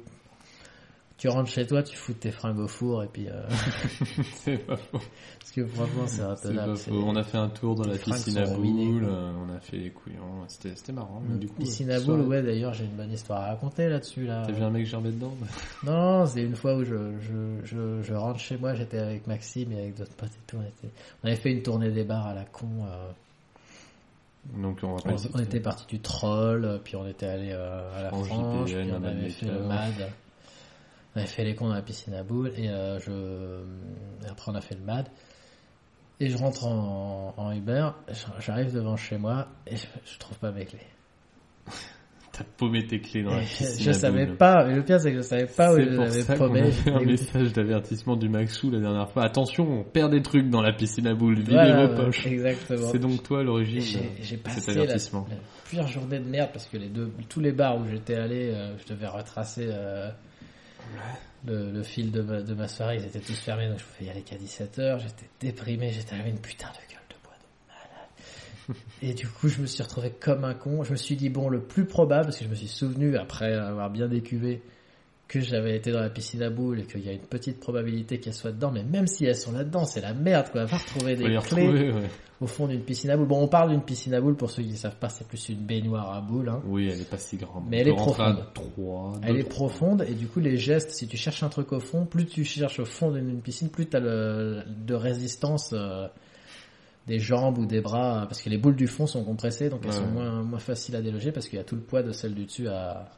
tu 1.18 1.28
rentres 1.28 1.50
chez 1.50 1.66
toi, 1.66 1.82
tu 1.82 1.96
fous 1.96 2.12
tes 2.14 2.30
fringues 2.30 2.60
au 2.60 2.68
four 2.68 3.02
et 3.02 3.08
puis 3.08 3.28
euh, 3.28 3.42
C'est 4.36 4.58
pas 4.58 4.76
faux. 4.76 4.98
parce 5.40 5.50
que 5.52 5.66
franchement 5.66 6.06
c'est 6.06 6.16
C'est 6.16 6.22
intenable. 6.22 6.56
pas 6.72 6.76
c'est- 6.76 6.90
faux. 6.90 7.02
On 7.04 7.16
a 7.16 7.22
fait 7.24 7.38
un 7.38 7.48
tour 7.48 7.74
dans 7.74 7.82
les 7.84 7.92
la 7.92 7.98
piscine 7.98 8.38
à 8.38 8.46
boules, 8.46 9.04
euh, 9.04 9.32
on 9.44 9.52
a 9.54 9.58
fait 9.60 9.76
les 9.78 9.90
couillons, 9.90 10.44
c'était 10.46 10.92
marrant. 10.92 11.20
mais 11.28 11.36
du 11.38 11.48
coup, 11.48 11.56
Piscine 11.60 11.90
à 11.90 12.00
boules, 12.00 12.20
ouais 12.20 12.40
d'ailleurs 12.42 12.72
j'ai 12.72 12.84
une 12.84 12.96
bonne 12.96 13.12
histoire 13.12 13.42
à 13.42 13.46
raconter 13.48 13.88
là-dessus 13.88 14.26
là. 14.26 14.44
T'as 14.46 14.52
vu 14.52 14.62
un 14.62 14.70
mec 14.70 14.86
gerber 14.86 15.10
dedans 15.10 15.34
Non, 15.84 16.24
c'est 16.26 16.42
une 16.42 16.54
fois 16.56 16.76
où 16.76 16.84
je, 16.84 16.94
je, 17.20 17.64
je, 17.66 18.02
je 18.02 18.14
rentre 18.14 18.38
chez 18.38 18.56
moi, 18.56 18.74
j'étais 18.74 18.98
avec 18.98 19.26
Maxime 19.26 19.72
et 19.72 19.78
avec 19.80 19.96
d'autres 19.98 20.14
potes 20.14 20.28
et 20.30 20.46
tout. 20.46 20.56
On, 20.58 20.62
était, 20.62 20.94
on 21.22 21.26
avait 21.26 21.36
fait 21.36 21.50
une 21.50 21.62
tournée 21.62 21.90
des 21.90 22.04
bars 22.04 22.28
à 22.28 22.34
la 22.34 22.44
con. 22.44 22.66
euh, 22.86 23.10
Donc 24.62 24.78
on 24.82 24.96
on, 25.04 25.16
on 25.34 25.38
était 25.40 25.60
parti 25.60 25.84
du 25.88 26.00
troll, 26.00 26.80
puis 26.84 26.94
on 26.96 27.06
était 27.06 27.26
allé 27.26 27.50
euh, 27.52 27.98
à 27.98 28.02
la 28.04 28.10
JPN, 28.10 28.64
puis 28.64 28.92
on 28.92 29.02
avait 29.04 29.30
fait 29.30 29.46
le. 29.46 29.64
MAD. 29.66 30.08
On 31.18 31.20
avait 31.22 31.26
fait 31.30 31.42
les 31.42 31.56
cons 31.56 31.66
dans 31.66 31.74
la 31.74 31.82
piscine 31.82 32.14
à 32.14 32.22
boules 32.22 32.52
et 32.56 32.68
euh, 32.70 33.00
je, 33.00 34.24
et 34.24 34.30
après 34.30 34.52
on 34.52 34.54
a 34.54 34.60
fait 34.60 34.76
le 34.76 34.82
MAD. 34.82 35.08
Et 36.20 36.28
je 36.28 36.36
rentre 36.38 36.64
en, 36.64 37.34
en 37.36 37.52
Uber, 37.52 37.88
j'arrive 38.38 38.72
devant 38.72 38.96
chez 38.96 39.18
moi 39.18 39.48
et 39.66 39.74
je, 39.76 39.86
je 40.04 40.16
trouve 40.18 40.38
pas 40.38 40.52
mes 40.52 40.64
clés. 40.64 40.78
T'as 42.32 42.44
paumé 42.56 42.86
tes 42.86 43.00
clés 43.00 43.24
dans 43.24 43.34
la 43.34 43.40
piscine 43.40 43.84
je 43.84 43.90
à 43.90 43.94
savais 43.94 44.26
boules. 44.26 44.36
pas, 44.36 44.64
mais 44.64 44.76
le 44.76 44.84
pire 44.84 45.00
c'est 45.00 45.10
que 45.10 45.16
je 45.16 45.22
savais 45.22 45.46
pas 45.46 45.72
où 45.72 45.76
je 45.80 45.82
les 45.88 45.98
avais 45.98 46.22
fait 46.22 46.90
un 46.92 47.00
message 47.04 47.52
d'avertissement 47.52 48.14
du 48.14 48.28
Maxou 48.28 48.70
la 48.70 48.78
dernière 48.78 49.10
fois. 49.10 49.24
Attention, 49.24 49.64
on 49.68 49.82
perd 49.82 50.12
des 50.12 50.22
trucs 50.22 50.48
dans 50.48 50.62
la 50.62 50.72
piscine 50.72 51.08
à 51.08 51.14
boules, 51.14 51.40
videz 51.40 51.50
Voilà, 51.54 51.88
vos 51.88 51.96
poches. 52.04 52.28
Exactement. 52.28 52.86
C'est 52.92 53.00
donc 53.00 53.24
toi 53.24 53.42
l'origine 53.42 53.80
J'ai 54.20 54.36
cet 54.36 54.42
passé 54.44 54.72
la, 54.72 54.82
avertissement. 54.82 55.26
la 55.72 55.86
journée 55.86 56.20
de 56.20 56.28
merde 56.28 56.50
parce 56.52 56.66
que 56.68 56.76
les 56.76 56.88
deux, 56.90 57.10
tous 57.28 57.40
les 57.40 57.50
bars 57.50 57.76
où 57.76 57.84
j'étais 57.88 58.14
allé, 58.14 58.52
euh, 58.54 58.76
je 58.78 58.94
devais 58.94 59.08
retracer 59.08 59.66
euh, 59.68 60.10
le, 61.46 61.82
fil 61.82 62.10
de 62.10 62.54
ma, 62.54 62.68
soirée, 62.68 62.96
ils 62.96 63.06
étaient 63.06 63.20
tous 63.20 63.38
fermés, 63.38 63.68
donc 63.68 63.78
je 63.78 63.84
pouvais 63.84 64.06
y 64.06 64.10
aller 64.10 64.22
qu'à 64.22 64.36
17h. 64.36 65.00
J'étais 65.00 65.28
déprimé, 65.40 65.92
j'étais 65.92 66.14
avec 66.14 66.26
une 66.26 66.40
putain 66.40 66.68
de 66.68 66.92
gueule 66.92 67.02
de 67.08 67.14
bois 67.24 67.34
de 67.38 68.74
malade. 68.74 68.82
Et 69.02 69.14
du 69.14 69.28
coup, 69.28 69.48
je 69.48 69.60
me 69.60 69.66
suis 69.66 69.82
retrouvé 69.82 70.10
comme 70.10 70.44
un 70.44 70.54
con. 70.54 70.82
Je 70.84 70.92
me 70.92 70.96
suis 70.96 71.16
dit, 71.16 71.28
bon, 71.28 71.48
le 71.48 71.60
plus 71.60 71.84
probable, 71.84 72.26
parce 72.26 72.38
que 72.38 72.44
je 72.44 72.50
me 72.50 72.54
suis 72.54 72.68
souvenu, 72.68 73.16
après 73.16 73.52
avoir 73.54 73.90
bien 73.90 74.08
décuvé, 74.08 74.62
que 75.28 75.40
j'avais 75.40 75.76
été 75.76 75.92
dans 75.92 76.00
la 76.00 76.08
piscine 76.08 76.42
à 76.42 76.48
boules 76.48 76.80
et 76.80 76.84
qu'il 76.86 77.04
y 77.04 77.08
a 77.10 77.12
une 77.12 77.18
petite 77.26 77.60
probabilité 77.60 78.18
qu'elles 78.18 78.32
soient 78.34 78.50
dedans, 78.50 78.70
mais 78.72 78.82
même 78.82 79.06
si 79.06 79.26
elles 79.26 79.36
sont 79.36 79.52
là-dedans, 79.52 79.84
c'est 79.84 80.00
la 80.00 80.14
merde, 80.14 80.48
quoi. 80.50 80.64
Va 80.64 80.78
retrouver 80.78 81.16
des 81.16 81.36
clés 81.42 81.68
ouais. 81.92 82.08
au 82.40 82.46
fond 82.46 82.66
d'une 82.66 82.80
piscine 82.80 83.10
à 83.10 83.16
boules. 83.18 83.26
Bon, 83.28 83.42
on 83.42 83.46
parle 83.48 83.68
d'une 83.70 83.82
piscine 83.82 84.14
à 84.14 84.22
boules, 84.22 84.36
pour 84.36 84.50
ceux 84.50 84.62
qui 84.62 84.70
ne 84.70 84.76
savent 84.76 84.96
pas, 84.96 85.10
c'est 85.10 85.28
plus 85.28 85.50
une 85.50 85.66
baignoire 85.66 86.14
à 86.14 86.22
boules. 86.22 86.48
Hein. 86.48 86.62
Oui, 86.64 86.88
elle 86.90 86.98
est 87.02 87.10
pas 87.10 87.18
si 87.18 87.36
grande. 87.36 87.64
Mais 87.68 87.76
On 87.76 87.80
elle 87.80 87.88
est 87.88 87.94
profonde. 87.94 88.44
trois, 88.54 89.12
Elle 89.22 89.34
deux, 89.34 89.40
est 89.40 89.44
profonde 89.44 90.06
et 90.08 90.14
du 90.14 90.28
coup 90.28 90.40
les 90.40 90.56
gestes, 90.56 90.92
si 90.92 91.06
tu 91.06 91.18
cherches 91.18 91.42
un 91.42 91.50
truc 91.50 91.72
au 91.74 91.80
fond, 91.80 92.06
plus 92.06 92.24
tu 92.24 92.44
cherches 92.44 92.80
au 92.80 92.86
fond 92.86 93.10
d'une 93.10 93.42
piscine, 93.42 93.68
plus 93.68 93.86
tu 93.86 93.96
as 93.98 94.00
le, 94.00 94.62
de 94.66 94.94
résistance 94.94 95.72
euh, 95.74 96.06
des 97.06 97.18
jambes 97.18 97.58
ou 97.58 97.66
des 97.66 97.82
bras, 97.82 98.24
parce 98.28 98.40
que 98.40 98.48
les 98.48 98.56
boules 98.56 98.76
du 98.76 98.86
fond 98.86 99.06
sont 99.06 99.24
compressées, 99.24 99.68
donc 99.68 99.80
elles 99.84 99.90
Ouais. 99.90 99.96
sont 99.96 100.06
moins, 100.06 100.42
moins 100.42 100.58
faciles 100.58 100.96
à 100.96 101.02
déloger 101.02 101.32
parce 101.32 101.48
qu'il 101.48 101.58
y 101.58 101.60
a 101.60 101.64
tout 101.64 101.74
le 101.76 101.82
poids 101.82 102.02
de 102.02 102.12
celle 102.12 102.34
du 102.34 102.46
dessus 102.46 102.68
à, 102.68 103.10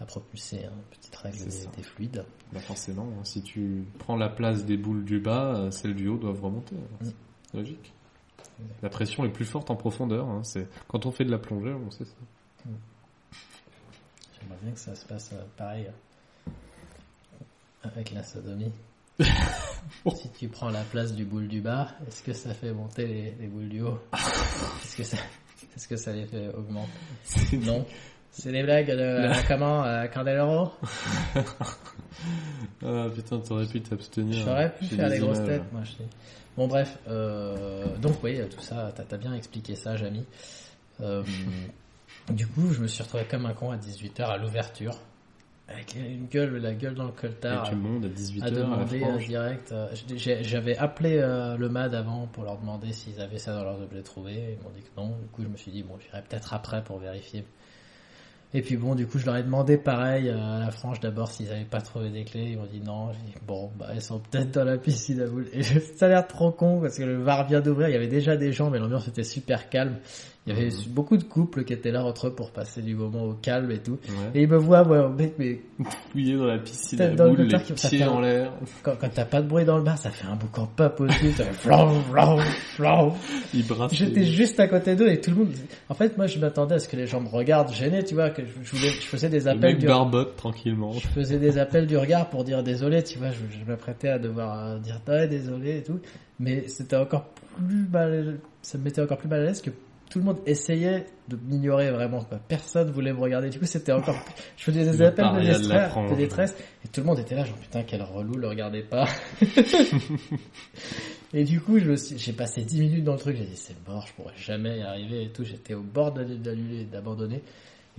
à 0.00 0.04
propulser. 0.04 0.64
Hein. 0.66 0.72
Petite 0.90 1.16
règle 1.16 1.38
des, 1.44 1.82
fluides. 1.82 2.24
Bah 2.52 2.60
forcément, 2.60 3.08
hein, 3.18 3.24
si 3.24 3.42
tu 3.42 3.84
prends 3.98 4.16
la 4.16 4.28
place 4.28 4.64
des 4.64 4.76
boules 4.76 5.04
du 5.04 5.20
bas, 5.20 5.56
euh, 5.56 5.70
celles 5.70 5.94
du 5.94 6.08
haut 6.08 6.18
doivent 6.18 6.42
remonter. 6.42 6.76
hein. 6.76 7.04
Mm. 7.04 7.10
C'est 7.50 7.56
logique. 7.58 7.92
La 8.82 8.88
pression 8.88 9.24
est 9.24 9.30
plus 9.30 9.44
forte 9.44 9.70
en 9.70 9.76
profondeur. 9.76 10.26
hein, 10.28 10.42
C'est 10.42 10.66
quand 10.88 11.04
on 11.06 11.12
fait 11.12 11.24
de 11.24 11.30
la 11.30 11.38
plongée, 11.38 11.72
on 11.72 11.90
sait 11.90 12.04
ça. 12.04 12.14
J'aimerais 14.40 14.58
bien 14.62 14.72
que 14.72 14.78
ça 14.78 14.94
se 14.94 15.04
passe 15.06 15.30
euh, 15.32 15.42
pareil 15.56 15.86
euh, 15.88 16.50
avec 17.82 18.12
la 18.12 18.22
sodomie. 18.22 18.72
si 20.14 20.30
tu 20.38 20.48
prends 20.48 20.70
la 20.70 20.82
place 20.84 21.14
du 21.14 21.24
boule 21.24 21.48
du 21.48 21.60
bas, 21.60 21.88
est-ce 22.06 22.22
que 22.22 22.32
ça 22.32 22.52
fait 22.54 22.72
monter 22.72 23.06
les, 23.06 23.30
les 23.40 23.46
boules 23.46 23.68
du 23.68 23.80
haut? 23.82 23.98
Est-ce 24.84 24.96
que 24.96 25.04
ça, 25.04 25.16
est-ce 25.74 25.88
que 25.88 25.96
ça 25.96 26.12
les 26.12 26.26
fait 26.26 26.48
augmenter? 26.54 26.90
Non. 27.64 27.86
C'est 28.38 28.52
des 28.52 28.62
blagues 28.62 28.88
de 28.90 28.92
euh, 29.00 29.32
comment 29.48 29.82
euh, 29.84 30.06
Candeloro? 30.08 30.72
Ah 32.84 33.06
putain, 33.14 33.38
t'aurais 33.40 33.66
pu 33.66 33.80
t'abstenir. 33.82 34.44
J'aurais 34.44 34.72
pu 34.74 34.86
faire 34.86 35.08
des 35.08 35.14
les 35.16 35.20
grosses 35.20 35.44
têtes, 35.44 35.70
moi 35.72 35.82
je 35.84 35.90
dis. 35.92 36.08
Bon 36.56 36.66
bref, 36.66 36.98
euh, 37.08 37.96
donc 37.98 38.22
oui, 38.22 38.40
tout 38.48 38.60
ça, 38.60 38.92
t'as 38.94 39.04
as 39.14 39.18
bien 39.18 39.34
expliqué 39.34 39.74
ça, 39.74 39.96
Jamy. 39.96 40.24
Euh, 41.00 41.22
du 42.30 42.46
coup, 42.46 42.72
je 42.72 42.80
me 42.80 42.86
suis 42.86 43.02
retrouvé 43.02 43.24
comme 43.24 43.44
un 43.46 43.52
con 43.52 43.70
à 43.70 43.76
18h 43.76 44.22
à 44.24 44.36
l'ouverture, 44.38 44.98
avec 45.68 45.94
une 45.94 46.26
gueule, 46.26 46.56
la 46.56 46.72
gueule 46.74 46.94
dans 46.94 47.04
le 47.04 47.10
Et 47.10 47.20
coltard. 47.20 47.68
tu 47.68 47.76
montes 47.76 48.04
à 48.04 48.08
18h 48.08 48.42
à 48.44 48.50
demander 48.50 49.04
direct. 49.26 49.72
euh, 49.72 49.88
j'ai- 50.16 50.42
J'avais 50.42 50.76
appelé 50.78 51.16
le 51.20 51.68
MAD 51.68 51.94
avant 51.94 52.26
pour 52.28 52.44
leur 52.44 52.58
demander 52.58 52.92
s'ils 52.92 53.20
avaient 53.20 53.38
ça 53.38 53.52
dans 53.54 53.64
leurs 53.64 53.80
objets 53.82 54.02
trouvés. 54.02 54.56
Ils 54.58 54.64
m'ont 54.64 54.70
dit 54.74 54.82
que 54.82 54.88
non. 55.00 55.08
Du 55.22 55.28
coup, 55.32 55.42
je 55.42 55.48
me 55.48 55.56
suis 55.56 55.70
dit, 55.70 55.82
bon, 55.82 55.98
j'irai 56.00 56.22
peut-être 56.22 56.54
après 56.54 56.82
pour 56.82 56.98
vérifier. 56.98 57.44
Et 58.54 58.62
puis 58.62 58.76
bon, 58.76 58.94
du 58.94 59.06
coup, 59.06 59.18
je 59.18 59.26
leur 59.26 59.36
ai 59.36 59.42
demandé 59.42 59.76
pareil 59.76 60.28
euh, 60.28 60.38
à 60.38 60.60
la 60.60 60.70
frange 60.70 61.00
d'abord 61.00 61.30
s'ils 61.30 61.50
avaient 61.50 61.64
pas 61.64 61.80
trouvé 61.80 62.10
des 62.10 62.24
clés. 62.24 62.50
Ils 62.52 62.56
m'ont 62.56 62.66
dit 62.66 62.80
non. 62.80 63.08
Dit, 63.08 63.34
bon, 63.46 63.70
bah, 63.78 63.88
elles 63.92 64.02
sont 64.02 64.20
peut-être 64.20 64.52
dans 64.52 64.64
la 64.64 64.78
piscine 64.78 65.20
à 65.20 65.26
boules. 65.26 65.48
Et 65.52 65.62
ça 65.62 66.06
a 66.06 66.08
l'air 66.08 66.26
trop 66.26 66.52
con 66.52 66.80
parce 66.80 66.96
que 66.96 67.02
le 67.02 67.22
bar 67.22 67.46
vient 67.46 67.60
d'ouvrir. 67.60 67.88
Il 67.88 67.92
y 67.92 67.96
avait 67.96 68.06
déjà 68.06 68.36
des 68.36 68.52
gens, 68.52 68.70
mais 68.70 68.78
l'ambiance 68.78 69.08
était 69.08 69.24
super 69.24 69.68
calme. 69.68 69.96
Il 70.46 70.54
y 70.54 70.56
avait 70.56 70.68
Mhm. 70.68 70.84
beaucoup 70.90 71.16
de 71.16 71.24
couples 71.24 71.64
qui 71.64 71.72
étaient 71.72 71.90
là 71.90 72.04
entre 72.04 72.28
eux 72.28 72.34
pour 72.34 72.52
passer 72.52 72.80
du 72.80 72.94
moment 72.94 73.24
au 73.24 73.32
calme 73.34 73.70
et 73.72 73.78
tout. 73.78 73.98
Ouais. 74.08 74.30
Et 74.34 74.42
ils 74.42 74.48
me 74.48 74.56
voient, 74.56 74.86
ouais, 74.86 75.08
mec, 75.08 75.34
mais 75.38 75.60
Fouillé 76.12 76.36
dans 76.36 76.44
la 76.46 76.58
piscine 76.58 77.00
à 77.02 77.08
dans 77.08 77.24
le 77.24 77.30
boules, 77.30 77.46
les 77.48 77.58
pieds 77.58 78.04
en 78.04 78.20
l'air. 78.20 78.52
quand, 78.82 78.94
quand 78.98 79.08
t'as 79.12 79.24
pas 79.24 79.42
de 79.42 79.48
bruit 79.48 79.64
dans 79.64 79.76
le 79.76 79.82
bar, 79.82 79.98
ça 79.98 80.10
fait 80.10 80.26
un 80.26 80.36
boucan 80.36 80.66
pas 80.76 80.88
possible. 80.88 81.32
ça 81.32 81.44
fait 81.44 81.52
flan, 81.52 82.00
flan, 82.10 82.38
flan. 82.76 83.16
J'étais 83.90 84.24
juste 84.24 84.58
à 84.60 84.68
côté 84.68 84.94
d'eux 84.96 85.08
et 85.08 85.20
tout 85.20 85.30
le 85.30 85.36
monde. 85.36 85.52
En 85.88 85.94
fait, 85.94 86.16
moi, 86.16 86.26
je 86.26 86.38
m'attendais 86.38 86.76
à 86.76 86.78
ce 86.78 86.88
que 86.88 86.96
les 86.96 87.06
gens 87.06 87.20
me 87.20 87.28
regardent 87.28 87.72
gênés, 87.72 88.04
tu 88.04 88.14
vois, 88.14 88.30
que 88.30 88.42
je, 88.44 88.50
je 88.62 88.76
voulais, 88.76 88.90
je 88.90 89.06
faisais 89.06 89.28
des 89.28 89.40
Le 89.40 89.48
appels 89.48 89.60
mec 89.72 89.78
du, 89.78 89.86
barbote 89.86 90.36
tranquillement. 90.36 90.92
je 90.92 91.08
faisais 91.08 91.38
des 91.38 91.58
appels 91.58 91.86
du 91.86 91.96
regard 91.96 92.30
pour 92.30 92.44
dire 92.44 92.62
désolé, 92.62 93.02
tu 93.02 93.18
vois, 93.18 93.30
je, 93.30 93.38
je 93.58 93.64
m'apprêtais 93.68 94.08
à 94.08 94.18
devoir 94.18 94.66
euh, 94.66 94.78
dire 94.78 95.00
désolé 95.28 95.78
et 95.78 95.82
tout. 95.82 95.98
Mais 96.38 96.68
c'était 96.68 96.96
encore 96.96 97.24
plus 97.56 97.86
mal, 97.90 98.38
ça 98.62 98.78
me 98.78 98.84
mettait 98.84 99.00
encore 99.02 99.16
plus 99.18 99.28
mal 99.28 99.40
à 99.40 99.44
l'aise 99.44 99.62
que 99.62 99.70
tout 100.10 100.18
le 100.20 100.24
monde 100.24 100.38
essayait 100.46 101.06
de 101.28 101.36
m'ignorer 101.36 101.90
vraiment, 101.90 102.22
quoi. 102.22 102.38
Personne 102.48 102.90
voulait 102.90 103.12
me 103.12 103.18
regarder. 103.18 103.50
Du 103.50 103.58
coup, 103.58 103.66
c'était 103.66 103.92
encore 103.92 104.22
plus... 104.24 104.34
Je 104.56 104.64
faisais 104.64 104.84
des 104.90 104.96
Le 104.98 105.06
appels 105.06 105.24
de, 105.34 105.40
détresse, 105.40 105.90
frange. 105.90 106.10
de 106.10 106.16
détresse 106.16 106.54
et 106.84 106.88
tout 106.88 107.00
le 107.00 107.06
monde 107.06 107.18
était 107.18 107.34
là, 107.34 107.44
genre 107.44 107.56
putain, 107.56 107.82
quel 107.82 108.02
relou, 108.02 108.34
le 108.36 108.48
regardez 108.48 108.82
pas. 108.82 109.06
et 111.34 111.44
du 111.44 111.60
coup, 111.60 111.78
je 111.78 111.90
me 111.90 111.96
suis... 111.96 112.18
j'ai 112.18 112.32
passé 112.32 112.62
10 112.62 112.80
minutes 112.80 113.04
dans 113.04 113.12
le 113.14 113.18
truc, 113.18 113.36
j'ai 113.36 113.44
dit 113.44 113.56
c'est 113.56 113.76
mort, 113.88 114.06
je 114.06 114.12
pourrais 114.14 114.36
jamais 114.36 114.78
y 114.78 114.82
arriver 114.82 115.24
et 115.24 115.28
tout. 115.30 115.44
J'étais 115.44 115.74
au 115.74 115.82
bord 115.82 116.12
d'annuler, 116.12 116.84
d'abandonner. 116.84 117.42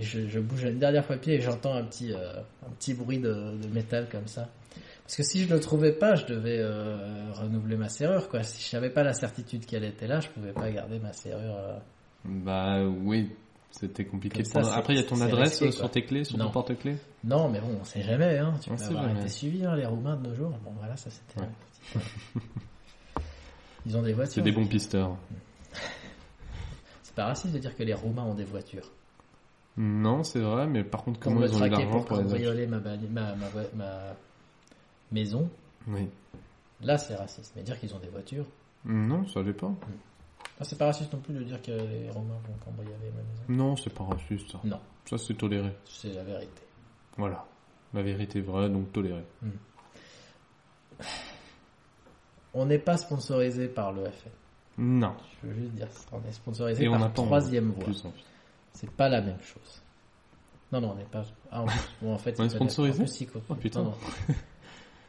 Et 0.00 0.04
je, 0.04 0.26
je 0.28 0.38
bouge 0.38 0.62
une 0.64 0.78
dernière 0.78 1.04
fois 1.04 1.16
pied 1.16 1.34
et 1.34 1.40
j'entends 1.40 1.74
un 1.74 1.84
petit, 1.84 2.12
euh, 2.12 2.40
un 2.66 2.70
petit 2.78 2.94
bruit 2.94 3.18
de, 3.18 3.32
de 3.60 3.68
métal 3.74 4.08
comme 4.10 4.26
ça. 4.28 4.48
Parce 5.02 5.16
que 5.16 5.22
si 5.22 5.42
je 5.44 5.52
le 5.52 5.58
trouvais 5.58 5.92
pas, 5.92 6.14
je 6.14 6.26
devais 6.26 6.58
euh, 6.60 7.32
renouveler 7.32 7.76
ma 7.76 7.88
serrure, 7.88 8.28
quoi. 8.28 8.42
Si 8.42 8.68
je 8.70 8.76
n'avais 8.76 8.90
pas 8.90 9.02
la 9.02 9.14
certitude 9.14 9.64
qu'elle 9.66 9.84
était 9.84 10.06
là, 10.06 10.20
je 10.20 10.28
pouvais 10.28 10.52
pas 10.52 10.70
garder 10.70 10.98
ma 10.98 11.12
serrure. 11.12 11.56
euh. 11.56 11.78
Bah 12.28 12.84
oui, 12.84 13.30
c'était 13.70 14.04
compliqué. 14.04 14.44
Ça, 14.44 14.60
Après, 14.76 14.92
il 14.94 14.96
y 14.96 15.00
a 15.00 15.04
ton 15.04 15.20
adresse 15.20 15.60
risqué, 15.60 15.72
sur 15.72 15.90
tes 15.90 16.02
clés, 16.04 16.24
sur 16.24 16.36
Non. 16.38 16.46
ton 16.46 16.50
porte-clés. 16.52 16.96
Non, 17.24 17.48
mais 17.48 17.60
bon, 17.60 17.78
on 17.80 17.84
sait 17.84 18.02
jamais, 18.02 18.38
hein. 18.38 18.54
Tu 18.62 18.70
On 18.70 18.76
peux 18.76 18.84
avoir 18.84 19.08
jamais. 19.08 19.20
été 19.20 19.28
suivi, 19.28 19.64
hein, 19.64 19.74
les 19.76 19.86
Roumains 19.86 20.16
de 20.16 20.28
nos 20.28 20.34
jours. 20.34 20.50
Bon, 20.64 20.72
voilà, 20.78 20.96
ça 20.96 21.10
c'était. 21.10 21.40
Ouais. 21.40 22.02
Ils 23.86 23.96
ont 23.96 24.02
des 24.02 24.12
voitures. 24.12 24.34
C'est 24.34 24.42
des 24.42 24.52
bons 24.52 24.66
pisteurs. 24.66 25.16
C'est 27.02 27.14
pas 27.14 27.26
raciste 27.26 27.54
de 27.54 27.58
dire 27.58 27.74
que 27.74 27.82
les 27.82 27.94
Roumains 27.94 28.24
ont 28.24 28.34
des 28.34 28.44
voitures. 28.44 28.90
Non, 29.80 30.24
c'est 30.24 30.40
vrai, 30.40 30.66
mais 30.66 30.82
par 30.82 31.04
contre, 31.04 31.20
comment 31.20 31.38
me 31.40 31.46
ils 31.46 31.54
ont 31.54 31.58
traquer 31.58 31.70
l'argent 31.84 31.90
pour 31.92 32.04
pour 32.06 32.16
cambrioler 32.18 32.66
ma, 32.66 32.78
ma, 32.80 32.96
ma, 32.96 33.34
ma 33.76 34.16
maison, 35.12 35.48
Oui. 35.86 36.08
là 36.82 36.98
c'est 36.98 37.14
raciste. 37.14 37.52
Mais 37.54 37.62
dire 37.62 37.78
qu'ils 37.78 37.94
ont 37.94 38.00
des 38.00 38.08
voitures, 38.08 38.44
Non, 38.84 39.24
ça 39.28 39.40
l'est 39.40 39.52
pas. 39.52 39.70
Ah, 39.70 39.86
c'est 40.64 40.76
pas 40.78 40.86
raciste 40.86 41.12
non 41.12 41.20
plus 41.20 41.34
de 41.34 41.42
dire 41.44 41.60
que 41.62 41.70
les 41.70 42.10
Romains 42.10 42.38
vont 42.46 42.54
cambrioler 42.64 43.10
ma 43.14 43.22
maison. 43.22 43.42
Non, 43.48 43.76
c'est 43.76 43.92
pas 43.92 44.04
raciste. 44.04 44.50
ça. 44.50 44.60
Non, 44.64 44.80
Ça, 45.08 45.18
c'est 45.18 45.34
toléré. 45.34 45.72
c'est 45.84 46.12
la 46.12 46.24
vérité. 46.24 46.62
Voilà. 47.16 47.44
La 47.94 48.02
vérité 48.02 48.40
est 48.40 48.42
vraie, 48.42 48.68
donc 48.68 48.92
toléré. 48.92 49.22
On 52.54 52.66
n'est 52.66 52.78
pas 52.78 52.96
sponsorisé 52.96 53.68
par 53.68 53.92
le 53.92 54.04
FN. 54.04 54.30
Non. 54.78 55.14
Je 55.42 55.48
veux 55.48 55.54
juste 55.54 55.72
dire. 55.72 55.88
On 56.12 56.28
est 56.28 56.32
sponsorisé 56.32 56.84
Et 56.84 56.88
on 56.88 56.92
par 56.92 57.08
pas 57.08 57.22
troisième 57.22 57.72
voie. 57.72 58.12
C'est 58.72 58.90
pas 58.90 59.08
la 59.08 59.20
même 59.20 59.40
chose. 59.40 59.82
Non, 60.72 60.80
non, 60.80 60.90
on 60.92 60.94
n'est 60.96 61.04
pas. 61.04 61.24
Ah, 61.50 61.62
en 61.62 61.66
plus, 61.66 61.80
bon, 62.02 62.14
en 62.14 62.18
fait, 62.18 62.38
On 62.38 62.44
est 62.44 62.48
sponsorisé 62.48 63.04
Oh, 63.48 63.54
putain. 63.54 63.82
Non, 63.82 63.90
non. 63.90 64.34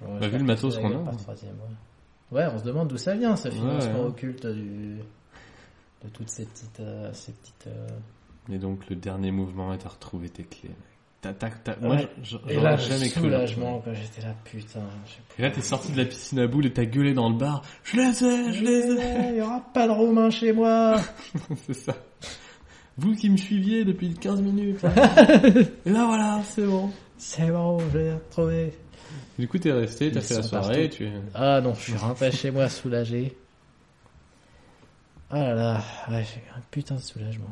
Bah, 0.02 0.30
vu 0.30 0.38
le 0.38 0.46
matos 0.46 0.78
qu'on 0.78 0.96
a. 1.02 1.04
Par 1.04 1.18
troisième 1.18 1.56
voie. 1.56 1.68
Ouais, 2.32 2.48
on 2.54 2.58
se 2.58 2.64
demande 2.64 2.88
d'où 2.88 2.98
ça 2.98 3.16
vient, 3.16 3.36
ce 3.36 3.50
financement 3.50 4.04
ouais. 4.04 4.08
occulte 4.08 4.48
du... 4.48 5.00
de 6.04 6.10
toutes 6.10 6.30
ces 6.30 6.46
petites. 6.46 6.80
euh, 6.80 7.12
ces 7.14 7.32
petites 7.34 7.68
euh, 7.68 7.88
Et 8.54 8.58
donc, 8.58 8.88
le 8.90 8.96
dernier 8.96 9.32
mouvement 9.32 9.74
est 9.74 9.86
à 9.86 9.90
retrouver 9.90 10.30
tes 10.30 10.44
clés. 10.44 10.72
T'as- 11.22 11.34
t'as- 11.34 11.50
t'as- 11.50 11.76
Moi, 11.82 11.98
Et 12.02 12.08
j'aurais 12.24 12.54
là, 12.56 12.76
jamais 12.78 13.10
cru. 13.10 13.22
soulagement, 13.24 13.82
quand 13.84 13.94
j'étais 13.94 14.22
là, 14.26 14.34
putain. 14.46 14.80
Et 15.38 15.42
là, 15.42 15.52
t'es 15.52 15.60
sorti 15.62 15.92
de 15.92 15.98
la 15.98 16.06
piscine 16.06 16.40
à 16.40 16.48
boules 16.48 16.66
et 16.68 16.72
t'as 16.72 16.86
gueulé 16.86 17.14
dans 17.14 17.30
le 17.30 17.36
bar. 17.36 17.62
Je 17.84 17.98
les 17.98 18.24
ai, 18.24 18.54
je 18.54 18.64
les 18.64 19.02
ai. 19.02 19.30
Il 19.32 19.36
y 19.38 19.42
aura 19.42 19.60
pas 19.74 19.86
de 19.88 19.92
Romain 19.92 20.30
chez 20.30 20.54
moi. 20.54 20.96
C'est 21.68 21.74
ça. 21.74 21.94
Vous 22.98 23.16
qui 23.16 23.30
me 23.30 23.36
suiviez 23.38 23.84
depuis 23.84 24.14
15 24.14 24.42
minutes. 24.42 24.84
hein. 24.86 24.94
et 25.86 25.90
là, 25.90 26.06
voilà, 26.06 26.42
c'est 26.46 26.66
bon. 26.66 26.90
C'est 27.18 27.50
bon, 27.50 27.80
je 27.92 27.98
l'ai 27.98 28.14
retrouvé. 28.14 28.74
Du 29.38 29.48
coup, 29.48 29.58
t'es 29.58 29.72
resté, 29.74 30.12
t'as 30.12 30.20
Ils 30.20 30.26
fait 30.26 30.34
la 30.36 30.44
soirée, 30.44 30.90
tu... 30.90 31.08
Ah 31.34 31.60
non, 31.62 31.74
je 31.76 31.82
suis 31.82 31.96
rentré 31.98 32.32
chez 32.32 32.52
moi 32.52 32.68
soulagé. 32.70 33.36
Ah 35.32 35.40
là 35.40 35.54
là, 35.54 35.84
ouais, 36.10 36.24
j'ai 36.24 36.40
eu 36.40 36.44
un 36.58 36.62
putain 36.72 36.96
de 36.96 37.00
soulagement. 37.02 37.50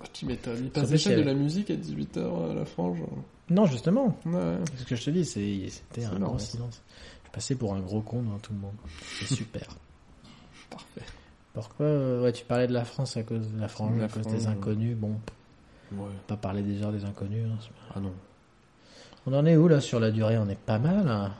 Oh, 0.00 0.04
tu 0.12 0.26
m'étonnes. 0.26 0.58
Il 0.64 0.70
passe 0.70 0.90
déjà 0.90 1.14
de 1.16 1.22
la 1.22 1.34
musique 1.34 1.70
à 1.70 1.74
18h 1.74 2.50
à 2.50 2.54
la 2.54 2.64
frange. 2.64 2.98
Non, 3.50 3.66
justement, 3.66 4.16
Ouais. 4.26 4.58
ce 4.76 4.84
que 4.84 4.96
je 4.96 5.04
te 5.04 5.10
dis, 5.10 5.24
c'était 5.24 6.04
un 6.04 6.18
marrant, 6.18 6.32
gros 6.32 6.38
silence. 6.38 6.82
Je 7.26 7.30
passais 7.30 7.54
pour 7.54 7.74
un 7.74 7.80
gros 7.80 8.00
con 8.02 8.22
devant 8.22 8.38
tout 8.38 8.52
le 8.52 8.58
monde. 8.58 8.74
C'est 9.20 9.34
super. 9.34 9.62
Parfait. 10.70 11.02
Pourquoi 11.54 11.86
euh, 11.86 12.22
Ouais, 12.22 12.32
tu 12.32 12.44
parlais 12.44 12.66
de 12.66 12.72
la 12.72 12.84
France 12.84 13.16
à 13.16 13.22
cause 13.22 13.50
de 13.52 13.60
la 13.60 13.68
France, 13.68 13.92
La 13.98 14.04
à 14.04 14.08
cause 14.08 14.22
France, 14.22 14.32
des 14.34 14.46
inconnus. 14.46 14.96
Bon, 14.96 15.18
Ouais. 15.92 16.08
pas 16.26 16.36
parler 16.36 16.62
des 16.62 16.82
heures 16.82 16.92
des 16.92 17.04
inconnus. 17.04 17.44
hein, 17.50 17.58
Ah 17.94 18.00
non. 18.00 18.12
On 19.26 19.32
en 19.34 19.44
est 19.46 19.56
où 19.56 19.68
là 19.68 19.80
sur 19.80 20.00
la 20.00 20.10
durée? 20.10 20.36
On 20.38 20.48
est 20.48 20.58
pas 20.58 20.78
mal. 20.78 21.06
hein. 21.08 21.32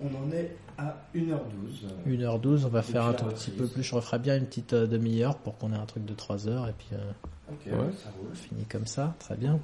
On 0.00 0.06
en 0.06 0.30
est 0.32 0.56
à 0.78 0.96
1h12. 1.14 1.88
1h12, 2.06 2.64
on 2.64 2.68
va 2.68 2.82
faire 2.82 3.04
un 3.06 3.12
tout 3.12 3.24
petit 3.26 3.50
peu 3.50 3.66
plus. 3.66 3.82
Je 3.82 3.94
referai 3.94 4.18
bien 4.18 4.36
une 4.36 4.46
petite 4.46 4.72
euh, 4.72 4.86
demi-heure 4.86 5.36
pour 5.36 5.58
qu'on 5.58 5.72
ait 5.72 5.76
un 5.76 5.86
truc 5.86 6.04
de 6.04 6.14
3 6.14 6.48
heures 6.48 6.68
et 6.68 6.72
puis 6.78 6.88
euh, 6.92 6.98
Ok, 7.50 7.60
Ouais. 7.66 7.92
ça 8.02 8.10
roule. 8.18 8.34
fini 8.34 8.64
comme 8.64 8.86
ça. 8.86 9.14
Très 9.18 9.36
bien. 9.36 9.58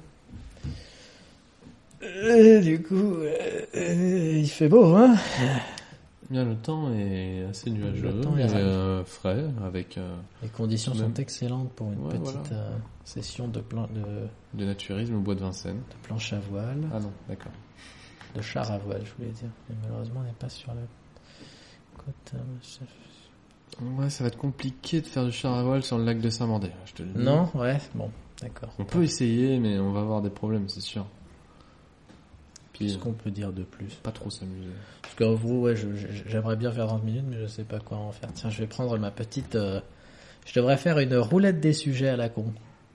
Euh, 2.03 2.61
du 2.61 2.81
coup, 2.83 3.15
euh, 3.15 4.33
il 4.37 4.49
fait 4.49 4.67
beau, 4.67 4.95
hein? 4.95 5.15
Bien, 6.29 6.43
le 6.43 6.55
temps 6.55 6.91
est 6.93 7.45
assez 7.49 7.69
nuageux 7.69 8.01
Le 8.07 8.21
temps 8.21 8.35
est 8.37 8.41
et 8.49 8.55
euh, 8.55 9.03
frais, 9.03 9.45
avec 9.63 9.97
euh, 9.97 10.15
Les 10.41 10.49
conditions 10.49 10.93
Même. 10.95 11.13
sont 11.15 11.21
excellentes 11.21 11.71
pour 11.73 11.91
une 11.91 11.99
Ouais, 11.99 12.09
petite 12.17 12.23
voilà. 12.23 12.41
euh, 12.51 12.75
session 13.05 13.47
de, 13.47 13.59
plan- 13.61 13.87
de, 13.93 14.27
de 14.59 14.65
naturisme 14.65 15.15
au 15.15 15.19
bois 15.21 15.35
de 15.35 15.41
Vincennes. 15.41 15.77
de 15.89 16.07
planche 16.07 16.33
à 16.33 16.39
voile, 16.39 16.81
Ah 16.93 16.99
non, 16.99 17.11
d'accord. 17.29 17.51
de 18.35 18.41
char 18.41 18.69
à 18.71 18.77
voile, 18.79 19.01
je 19.05 19.11
voulais 19.17 19.31
dire. 19.33 19.49
Mais 19.69 19.75
malheureusement, 19.83 20.21
on 20.21 20.23
n'est 20.23 20.31
pas 20.33 20.49
sur 20.49 20.73
chef. 20.73 20.87
Ouais, 23.97 24.09
ça 24.09 24.23
va 24.23 24.27
être 24.29 24.37
compliqué 24.37 25.01
de 25.01 25.05
faire 25.05 25.25
du 25.25 25.31
char 25.31 25.53
à 25.53 25.63
voile 25.63 25.83
sur 25.83 25.97
le 25.97 26.05
lac 26.05 26.19
de 26.21 26.29
Saint-Mandé, 26.29 26.69
je 26.85 26.93
te 26.93 27.03
le 27.03 27.09
dis. 27.09 27.21
Non, 27.23 27.49
ouais, 27.55 27.77
bon, 27.93 28.09
d'accord. 28.41 28.69
On 28.79 28.85
peut 28.85 29.03
essayer, 29.03 29.59
mais 29.59 29.77
on 29.79 29.91
va 29.91 29.99
avoir 30.01 30.21
des 30.21 30.29
problèmes, 30.29 30.69
c'est 30.69 30.81
sûr. 30.81 31.05
Qu'est-ce 32.73 32.97
qu'on 32.97 33.13
peut 33.13 33.31
dire 33.31 33.53
de 33.53 33.63
plus? 33.63 33.93
pas 34.03 34.11
trop 34.11 34.29
s'amuser. 34.29 34.67
Parce 35.01 35.15
qu'en 35.15 35.33
vous, 35.33 35.61
ouais, 35.61 35.75
j'aimerais 36.27 36.55
bien 36.57 36.71
faire 36.71 36.87
30 36.87 37.03
minutes, 37.05 37.23
mais 37.29 37.37
je 37.39 37.47
sais 37.47 37.63
pas 37.63 37.79
quoi 37.79 37.97
en 37.97 38.11
faire. 38.11 38.29
Tiens, 38.33 38.49
je 38.49 38.59
vais 38.59 38.67
prendre 38.67 38.97
ma 38.97 39.11
petite. 39.11 39.55
euh, 39.55 39.79
Je 40.45 40.53
devrais 40.59 40.75
faire 40.77 40.99
une 40.99 41.15
roulette 41.15 41.59
des 41.61 41.71
sujets 41.73 42.09
à 42.09 42.17
la 42.17 42.27
con. 42.27 42.53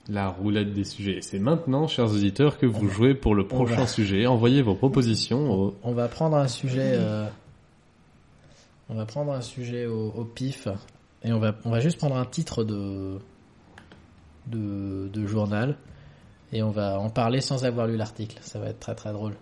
La 0.09 0.29
roulette 0.29 0.73
des 0.75 0.85
sujets. 0.85 1.19
Et 1.19 1.23
c'est 1.23 1.39
maintenant, 1.39 1.87
chers 1.89 2.11
auditeurs, 2.11 2.59
que 2.59 2.67
vous 2.67 2.89
jouez 2.89 3.15
pour 3.15 3.35
le 3.35 3.47
prochain 3.47 3.77
va- 3.77 3.87
sujet. 3.87 4.27
Envoyez 4.27 4.61
vos 4.61 4.75
propositions 4.75 5.51
au... 5.51 5.75
On 5.83 5.93
va 5.93 6.09
prendre 6.09 6.37
un 6.37 6.49
sujet. 6.49 6.93
euh, 6.99 7.27
On 8.91 8.95
va 8.95 9.07
prendre 9.07 9.33
un 9.33 9.41
sujet 9.41 9.87
au, 9.87 10.11
au 10.11 10.25
pif 10.25 10.69
et 11.23 11.33
on 11.33 11.39
va 11.39 11.55
on 11.65 11.71
va 11.71 11.81
juste 11.81 11.97
prendre 11.99 12.17
un 12.17 12.25
titre 12.25 12.65
de 12.65 13.19
de, 14.49 15.09
de 15.13 15.27
journal 15.27 15.77
et 16.53 16.63
on 16.63 16.71
va 16.71 16.99
en 16.99 17.09
parler 17.09 17.41
sans 17.41 17.65
avoir 17.65 17.87
lu 17.87 17.97
l'article. 17.97 18.39
Ça 18.43 18.59
va 18.59 18.69
être 18.69 18.81
très 18.81 18.97
très 18.97 19.13
drôle. 19.13 19.35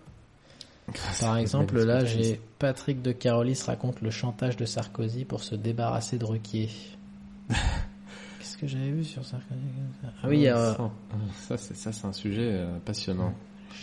Par 1.19 1.37
exemple, 1.37 1.81
là, 1.83 2.05
j'ai 2.05 2.39
Patrick 2.59 3.01
de 3.01 3.11
Carolis 3.11 3.61
raconte 3.65 4.01
le 4.01 4.11
chantage 4.11 4.55
de 4.55 4.65
Sarkozy 4.65 5.25
pour 5.25 5.43
se 5.43 5.55
débarrasser 5.55 6.17
de 6.17 6.25
Ruquier. 6.25 6.69
Qu'est-ce 7.49 8.57
que 8.57 8.67
j'avais 8.67 8.91
vu 8.91 9.03
sur 9.03 9.25
Sarkozy 9.25 9.59
Ah 10.05 10.27
oui, 10.27 10.47
euh, 10.47 10.73
Ça, 10.73 10.91
ça, 11.33 11.57
c'est, 11.57 11.75
ça, 11.75 11.91
c'est 11.91 12.05
un 12.05 12.13
sujet 12.13 12.51
euh, 12.53 12.77
passionnant. 12.85 13.33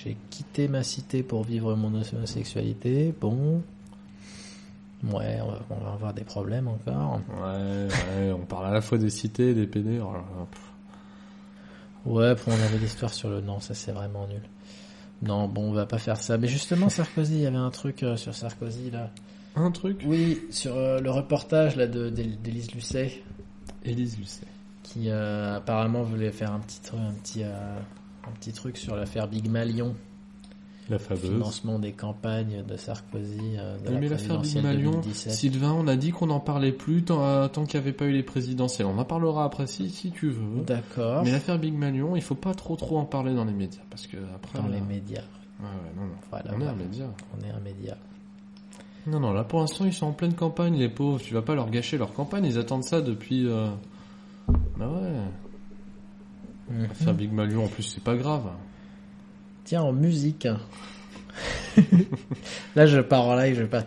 j'ai 0.03 0.17
quitté 0.31 0.69
ma 0.69 0.83
cité 0.83 1.23
pour 1.23 1.45
vivre 1.45 1.75
mon 1.75 1.89
homosexualité. 1.89 3.15
Bon. 3.21 3.63
Ouais, 5.05 5.39
on 5.71 5.85
va, 5.85 5.93
avoir 5.93 6.15
des 6.15 6.25
problèmes 6.25 6.69
encore. 6.69 7.21
Ouais, 7.29 7.87
ouais, 8.19 8.33
on 8.33 8.47
parle 8.47 8.67
à 8.67 8.73
la 8.73 8.81
fois 8.81 8.99
des 8.99 9.11
cités 9.11 9.51
et 9.51 9.55
des 9.55 9.67
PD. 9.67 10.01
oh. 10.01 10.15
Ouais, 12.07 12.35
on 12.47 12.53
avait 12.53 12.79
l'histoire 12.79 13.13
sur 13.13 13.29
le 13.29 13.41
non, 13.41 13.61
ça 13.61 13.75
c'est 13.75 13.93
vraiment 13.93 14.27
nul. 14.29 14.43
Non, 15.23 15.49
bon, 15.49 15.71
on 15.71 15.73
va 15.73 15.87
pas 15.87 15.99
faire 15.99 16.17
ça. 16.17 16.39
Mais 16.39 16.47
justement, 16.47 16.89
Sarkozy, 16.89 17.35
il 17.35 17.41
y 17.41 17.47
avait 17.47 17.57
un 17.57 17.71
truc 17.71 18.03
euh, 18.03 18.17
sur 18.17 18.35
Sarkozy 18.35 18.91
là. 18.91 19.11
Un 19.55 19.71
truc? 19.71 20.03
Oui, 20.07 20.43
sur 20.51 20.77
euh, 20.77 21.01
le 21.01 21.11
reportage 21.11 21.77
là 21.77 21.87
d'Élise 21.87 22.73
Lucet. 22.73 23.23
Élise 23.85 24.19
Lucet. 24.19 24.47
qui 24.83 25.09
euh, 25.11 25.57
apparemment 25.57 26.03
voulait 26.03 26.33
faire 26.33 26.53
un 26.53 26.61
petit 26.61 26.81
truc, 26.81 27.01
un 27.01 27.13
petit, 27.15 27.43
un 27.45 28.33
petit 28.39 28.53
truc 28.53 28.77
sur 28.77 28.95
l'affaire 28.95 29.27
Big 29.27 29.49
Malion, 29.49 29.97
La 30.89 30.99
fameuse. 31.01 31.23
financement 31.23 31.79
des 31.81 31.93
campagnes 31.93 32.63
de 32.65 32.77
Sarkozy 32.77 33.39
euh, 33.59 33.77
de 33.79 33.89
Oui, 33.89 33.95
la 33.95 34.01
mais 34.01 34.09
l'affaire 34.09 34.41
Big 34.41 34.53
présidentielle 34.53 34.63
Malion, 34.63 34.91
2017. 34.93 35.33
Sylvain, 35.33 35.73
on 35.73 35.87
a 35.89 35.97
dit 35.97 36.13
qu'on 36.13 36.27
n'en 36.27 36.39
parlait 36.41 36.71
plus 36.73 37.03
tant, 37.03 37.25
euh, 37.25 37.49
tant 37.49 37.65
qu'il 37.65 37.81
n'y 37.81 37.85
avait 37.87 37.93
pas 37.97 38.05
eu 38.07 38.13
les 38.13 38.23
présidentielles. 38.23 38.87
On 38.87 38.97
en 38.99 39.05
parlera 39.05 39.45
après 39.45 39.67
si, 39.67 39.91
si 39.91 40.11
tu 40.13 40.29
veux. 40.29 40.63
D'accord. 40.65 41.25
Mais 41.25 41.33
l'affaire 41.33 41.59
Big 41.59 41.75
Malion, 41.75 42.15
il 42.15 42.23
faut 42.23 42.35
pas 42.37 42.55
trop 42.55 42.77
trop 42.77 42.99
en 42.99 43.05
parler 43.05 43.35
dans 43.35 43.45
les 43.45 43.53
médias 43.53 43.83
parce 43.91 44.07
que 44.07 44.17
après. 44.35 44.59
Dans 44.61 44.69
là- 44.69 44.77
les 44.77 44.81
médias. 44.81 45.23
Ouais, 45.59 45.67
ouais, 45.67 45.93
non, 45.97 46.07
non. 46.07 46.15
Voilà, 46.31 46.51
on 46.55 46.61
est 46.61 46.67
un 46.67 46.75
média. 46.75 47.07
On 47.37 47.45
est 47.45 47.51
un 47.51 47.61
média. 47.61 47.97
Non, 49.09 49.21
non, 49.21 49.33
là 49.33 49.45
pour 49.45 49.61
l'instant 49.61 49.85
ils 49.85 49.93
sont 49.93 50.07
en 50.07 50.13
pleine 50.13 50.35
campagne, 50.35 50.77
les 50.77 50.89
pauvres. 50.89 51.21
Tu 51.21 51.33
vas 51.35 51.43
pas 51.43 51.55
leur 51.55 51.71
gâcher 51.71 51.97
leur 51.99 52.13
campagne, 52.13 52.45
ils 52.45 52.59
attendent 52.59 52.85
ça 52.85 53.01
depuis. 53.01 53.47
Euh... 53.49 53.69
Bah 54.79 54.89
ouais. 54.89 55.11
Mhm. 56.71 56.83
L'affaire 56.89 57.15
Big 57.15 57.33
Malion 57.33 57.65
en 57.65 57.69
plus, 57.69 57.83
c'est 57.85 58.03
pas 58.03 58.17
grave. 58.17 58.51
Tiens, 59.67 59.83
en 59.83 59.93
musique. 59.93 60.49
Là, 62.77 62.87
je 62.87 63.01
pars 63.01 63.25
en 63.27 63.37
live. 63.37 63.59
Je, 63.61 63.65
pars... 63.65 63.83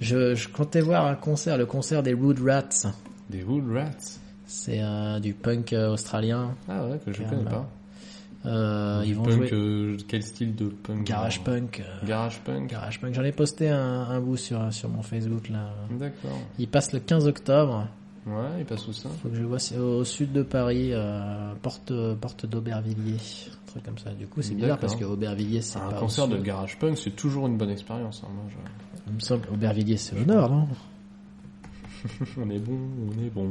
je, 0.00 0.34
je 0.34 0.48
comptais 0.48 0.80
voir 0.80 1.06
un 1.06 1.14
concert, 1.14 1.56
le 1.56 1.66
concert 1.66 2.02
des 2.02 2.14
Rude 2.14 2.40
Rats. 2.44 2.88
Des 3.30 3.42
Wood 3.42 3.70
Rats? 3.72 4.18
C'est 4.46 4.80
euh, 4.80 5.20
du 5.20 5.34
punk 5.34 5.72
euh, 5.74 5.90
australien. 5.92 6.54
Ah 6.68 6.86
ouais, 6.86 6.98
que 7.04 7.12
je 7.12 7.22
Carrément. 7.22 7.42
connais 7.44 7.50
pas. 7.50 7.68
Euh, 8.46 9.02
ils 9.04 9.14
vont 9.14 9.24
punk, 9.24 9.34
jouer 9.34 9.50
euh, 9.52 9.96
quel 10.08 10.22
style 10.22 10.54
de 10.54 10.68
punk? 10.68 11.04
Garage 11.06 11.40
punk. 11.44 11.80
euh, 11.80 12.06
Garage 12.06 12.38
punk. 12.40 12.70
Garage 12.70 13.00
punk. 13.00 13.12
J'en 13.14 13.24
ai 13.24 13.32
posté 13.32 13.68
un, 13.68 13.78
un 14.08 14.20
bout 14.20 14.36
sur, 14.38 14.72
sur 14.72 14.88
mon 14.88 15.02
Facebook 15.02 15.50
là. 15.50 15.74
D'accord. 15.90 16.38
Il 16.58 16.68
passe 16.68 16.92
le 16.92 17.00
15 17.00 17.26
octobre. 17.26 17.86
Ouais, 18.28 18.58
il 18.60 18.64
passe 18.66 18.86
où 18.86 18.92
ça 18.92 19.08
Faut 19.22 19.28
que 19.30 19.34
je 19.36 19.42
vois, 19.44 19.58
c'est 19.58 19.78
au 19.78 20.04
sud 20.04 20.32
de 20.32 20.42
Paris, 20.42 20.90
euh, 20.92 21.54
porte, 21.62 21.92
porte 22.20 22.44
d'Aubervilliers. 22.46 23.16
Un 23.16 23.70
truc 23.70 23.82
comme 23.84 23.96
ça. 23.98 24.10
Du 24.12 24.26
coup, 24.26 24.42
c'est 24.42 24.54
bizarre 24.54 24.78
parce 24.78 24.96
que 24.96 25.04
Aubervilliers, 25.04 25.62
c'est 25.62 25.78
Un 25.78 25.88
pas. 25.90 25.96
au 25.96 26.00
concert 26.00 26.28
de 26.28 26.34
sud. 26.36 26.44
garage 26.44 26.78
punk, 26.78 26.98
c'est 26.98 27.16
toujours 27.16 27.46
une 27.46 27.56
bonne 27.56 27.70
expérience. 27.70 28.22
hein, 28.24 28.28
moi, 28.34 28.44
je- 28.50 28.56
Il 29.08 29.14
me 29.14 29.20
semble 29.20 29.48
Aubervilliers, 29.52 29.96
c'est 29.96 30.20
au 30.20 30.24
nord, 30.24 30.50
non 30.50 30.68
On 32.38 32.50
est 32.50 32.58
bon, 32.58 32.78
on 33.08 33.24
est 33.24 33.30
bon. 33.30 33.48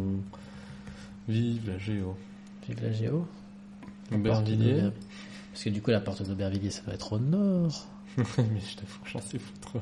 Vive 1.28 1.68
la 1.70 1.78
géo. 1.78 2.16
Vive 2.68 2.82
la 2.84 2.92
Géo. 2.92 3.26
Aubervilliers. 4.14 4.82
D'Auber- 4.82 4.92
Parce 5.52 5.64
que 5.64 5.70
du 5.70 5.82
coup, 5.82 5.92
la 5.92 6.00
porte 6.02 6.22
d'Aubervilliers, 6.24 6.70
ça 6.70 6.84
doit 6.84 6.94
être 6.94 7.14
au 7.14 7.20
nord. 7.20 7.88
mais 8.18 8.24
je 8.60 8.76
t'avoue 8.78 9.00
j'en 9.06 9.20
sais 9.22 9.40
foutre. 9.40 9.78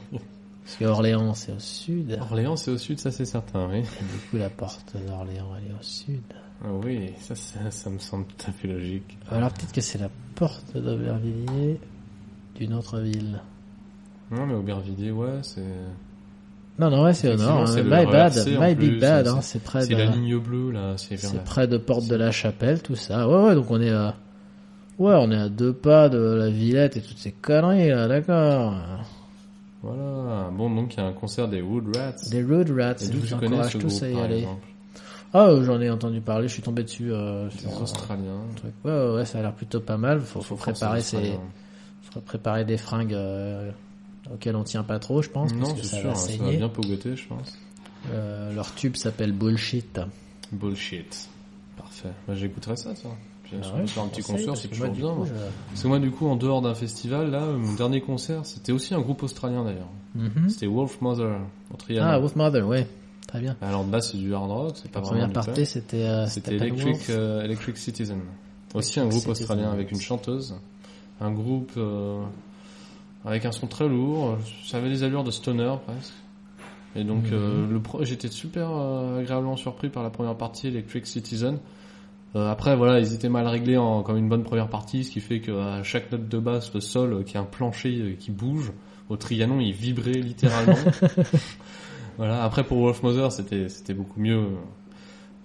Parce 0.65 0.77
que 0.77 0.85
Orléans, 0.85 1.33
c'est 1.35 1.51
au 1.51 1.59
sud. 1.59 2.17
Orléans, 2.19 2.55
c'est 2.55 2.71
au 2.71 2.77
sud, 2.79 2.99
ça 2.99 3.11
c'est 3.11 3.25
certain, 3.25 3.69
oui. 3.69 3.77
Et 3.79 3.81
du 3.81 4.19
coup, 4.31 4.37
la 4.37 4.49
porte 4.49 4.95
d'Orléans, 5.07 5.51
elle 5.57 5.71
est 5.71 5.79
au 5.79 5.83
sud. 5.83 6.21
Ah 6.63 6.69
oui, 6.83 7.11
ça, 7.19 7.35
ça, 7.35 7.69
ça 7.69 7.89
me 7.91 7.99
semble 7.99 8.25
tout 8.25 8.45
à 8.49 8.51
fait 8.51 8.67
logique. 8.67 9.17
Alors 9.29 9.51
peut-être 9.53 9.71
que 9.73 9.81
c'est 9.81 9.99
la 9.99 10.09
porte 10.33 10.75
d'Aubervilliers 10.75 11.79
d'une 12.55 12.73
autre 12.73 12.99
ville. 12.99 13.39
Non, 14.31 14.47
mais 14.47 14.55
Aubervilliers, 14.55 15.11
ouais, 15.11 15.39
c'est. 15.43 15.61
Non, 16.79 16.89
non, 16.89 17.03
ouais, 17.03 17.13
c'est 17.13 17.31
au 17.33 17.37
nord. 17.37 17.67
c'est 17.67 17.81
hein. 17.81 17.83
My 17.83 18.05
bad, 18.11 18.33
my 18.59 18.75
big 18.75 18.99
bad. 18.99 19.25
c'est- 19.25 19.31
hein, 19.31 19.41
C'est 19.41 19.63
près 19.63 19.81
C'est 19.85 19.93
de. 19.93 19.97
la 19.99 20.05
ligne 20.07 20.37
bleue, 20.39 20.71
là, 20.71 20.95
c'est 20.97 21.15
vers 21.15 21.29
C'est 21.29 21.43
près 21.43 21.67
de 21.67 21.77
Porte 21.77 22.07
de 22.07 22.15
la 22.15 22.31
Chapelle, 22.31 22.81
tout 22.81 22.95
ça. 22.95 23.29
Ouais, 23.29 23.49
ouais, 23.49 23.55
donc 23.55 23.69
on 23.69 23.79
est 23.79 23.91
à... 23.91 24.15
Ouais, 24.97 25.13
on 25.15 25.29
est 25.29 25.37
à 25.37 25.49
deux 25.49 25.73
pas 25.73 26.09
de 26.09 26.17
la 26.17 26.49
Villette 26.49 26.97
et 26.97 27.01
toutes 27.01 27.17
ces 27.19 27.31
conneries, 27.33 27.89
là, 27.89 28.07
d'accord. 28.07 28.73
Voilà. 29.85 30.49
Bon, 30.51 30.73
donc 30.73 30.93
il 30.95 30.97
y 30.97 31.03
a 31.03 31.05
un 31.05 31.13
concert 31.13 31.47
des 31.47 31.61
Wood 31.61 31.95
Rats. 31.95 32.15
Des 32.31 32.43
Road 32.43 32.71
Rats, 32.71 32.95
Et 33.01 33.05
je 33.05 33.11
d'où 33.11 33.19
vous 33.19 33.27
tu 33.27 33.35
connais 33.35 33.63
ce 33.69 33.77
tous 33.77 33.87
groupe, 33.87 34.03
à 34.03 34.09
y 34.09 34.13
par 34.13 34.23
aller. 34.23 34.37
exemple 34.39 34.67
Ah, 35.33 35.47
euh, 35.49 35.63
j'en 35.63 35.79
ai 35.81 35.89
entendu 35.89 36.21
parler, 36.21 36.47
je 36.47 36.53
suis 36.53 36.61
tombé 36.63 36.83
dessus 36.83 37.11
euh, 37.13 37.49
sur 37.51 37.69
Des 37.69 37.75
un 38.29 38.55
truc. 38.55 38.73
Ouais, 38.83 38.91
ouais, 38.91 39.13
ouais, 39.15 39.25
ça 39.25 39.39
a 39.39 39.41
l'air 39.41 39.53
plutôt 39.53 39.79
pas 39.81 39.97
mal. 39.97 40.21
Faut, 40.21 40.41
faut 40.41 40.55
préparer 40.55 41.01
C'est 41.01 41.17
ses... 41.17 41.17
Australiens. 41.17 41.41
faut 42.01 42.21
préparer 42.21 42.65
des 42.65 42.77
fringues 42.77 43.13
euh, 43.13 43.71
auxquelles 44.33 44.55
on 44.55 44.63
tient 44.63 44.83
pas 44.83 44.97
trop, 44.99 45.21
je 45.21 45.29
pense, 45.29 45.53
Non, 45.53 45.75
c'est 45.75 45.83
sûr, 45.99 46.09
va 46.09 46.15
ça 46.15 46.43
va 46.43 46.51
bien 46.51 46.69
pogoter, 46.69 47.15
je 47.15 47.27
pense. 47.27 47.57
Euh, 48.11 48.53
leur 48.53 48.73
tube 48.75 48.95
s'appelle 48.95 49.33
Bullshit. 49.33 49.99
Bullshit. 50.51 51.29
Parfait. 51.77 52.11
Bah, 52.27 52.33
j'écouterai 52.35 52.75
ça, 52.75 52.95
ça. 52.95 53.09
Puis, 53.45 53.57
Ah 53.63 53.75
ouais, 53.77 53.85
faire 53.87 54.03
un 54.03 54.07
petit 54.07 54.21
concert, 54.23 54.57
c'est 54.57 54.67
toujours 54.69 54.89
bien. 54.89 55.13
coup, 55.13 55.25
je- 55.25 55.31
Parce 55.69 55.81
que 55.83 55.87
moi, 55.87 55.99
du 55.99 56.11
coup, 56.11 56.27
en 56.27 56.35
dehors 56.35 56.61
d'un 56.61 56.73
festival, 56.73 57.29
là, 57.31 57.45
mon 57.45 57.73
dernier 57.73 58.01
concert, 58.01 58.45
c'était 58.45 58.71
aussi 58.71 58.93
un 58.93 59.01
groupe 59.01 59.21
australien 59.23 59.63
d'ailleurs. 59.63 59.89
Mhm. 60.15 60.49
C'était 60.49 60.65
Wolf 60.67 60.99
Mother, 61.01 61.39
Trianon. 61.77 62.07
Ah, 62.09 62.19
Wolf 62.19 62.35
Mother, 62.35 62.67
ouais. 62.67 62.87
Très 63.27 63.39
bien. 63.39 63.55
Alors 63.61 63.83
de 63.85 63.89
base, 63.91 64.11
c'est 64.11 64.17
du 64.17 64.33
hard 64.33 64.49
rock, 64.51 64.71
c'est 64.75 64.89
pas 64.91 64.99
La 64.99 65.05
vraiment 65.07 65.27
première 65.27 65.27
du 65.27 65.33
partie, 65.47 65.65
c'était 65.65 66.03
euh, 66.03 66.25
C'était 66.27 66.51
c'était 66.51 66.65
Electric, 66.65 67.09
euh, 67.09 67.75
Citizen. 67.75 68.19
Aussi 68.73 68.99
un 68.99 69.03
groupe 69.03 69.13
Citizen, 69.21 69.31
australien 69.41 69.71
avec 69.71 69.91
une 69.91 69.99
chanteuse. 70.01 70.55
Un 71.21 71.31
groupe 71.31 71.71
euh, 71.77 72.21
avec 73.25 73.45
un 73.45 73.51
son 73.51 73.67
très 73.67 73.87
lourd. 73.87 74.37
Ça 74.65 74.77
avait 74.77 74.89
des 74.89 75.03
allures 75.03 75.23
de 75.23 75.31
stoner 75.31 75.73
presque. 75.85 76.13
Et 76.95 77.03
donc 77.03 77.25
euh, 77.31 77.67
le 77.69 77.79
pro- 77.79 78.03
j'étais 78.05 78.29
super 78.29 78.69
euh, 78.71 79.19
agréablement 79.19 79.57
surpris 79.57 79.89
par 79.89 80.03
la 80.03 80.09
première 80.09 80.35
partie 80.35 80.67
Electric 80.67 81.05
Citizen. 81.07 81.57
Euh, 82.35 82.51
après 82.51 82.75
voilà, 82.75 82.99
ils 82.99 83.13
étaient 83.13 83.29
mal 83.29 83.47
réglés 83.47 83.77
en 83.77 84.03
comme 84.03 84.17
une 84.17 84.27
bonne 84.27 84.43
première 84.43 84.67
partie, 84.67 85.03
ce 85.03 85.11
qui 85.11 85.21
fait 85.21 85.39
qu'à 85.39 85.83
chaque 85.83 86.11
note 86.11 86.27
de 86.27 86.39
basse, 86.39 86.73
le 86.73 86.81
sol 86.81 87.13
euh, 87.13 87.23
qui 87.23 87.37
est 87.37 87.39
un 87.39 87.45
plancher 87.45 87.97
euh, 88.01 88.15
qui 88.19 88.31
bouge, 88.31 88.73
au 89.09 89.15
Trianon 89.15 89.59
il 89.61 89.71
vibrait 89.73 90.11
littéralement. 90.11 90.75
voilà. 92.17 92.43
Après 92.43 92.63
pour 92.63 92.79
Wolf 92.79 93.03
Mother 93.03 93.31
c'était 93.31 93.69
c'était 93.69 93.93
beaucoup 93.93 94.19
mieux. 94.19 94.47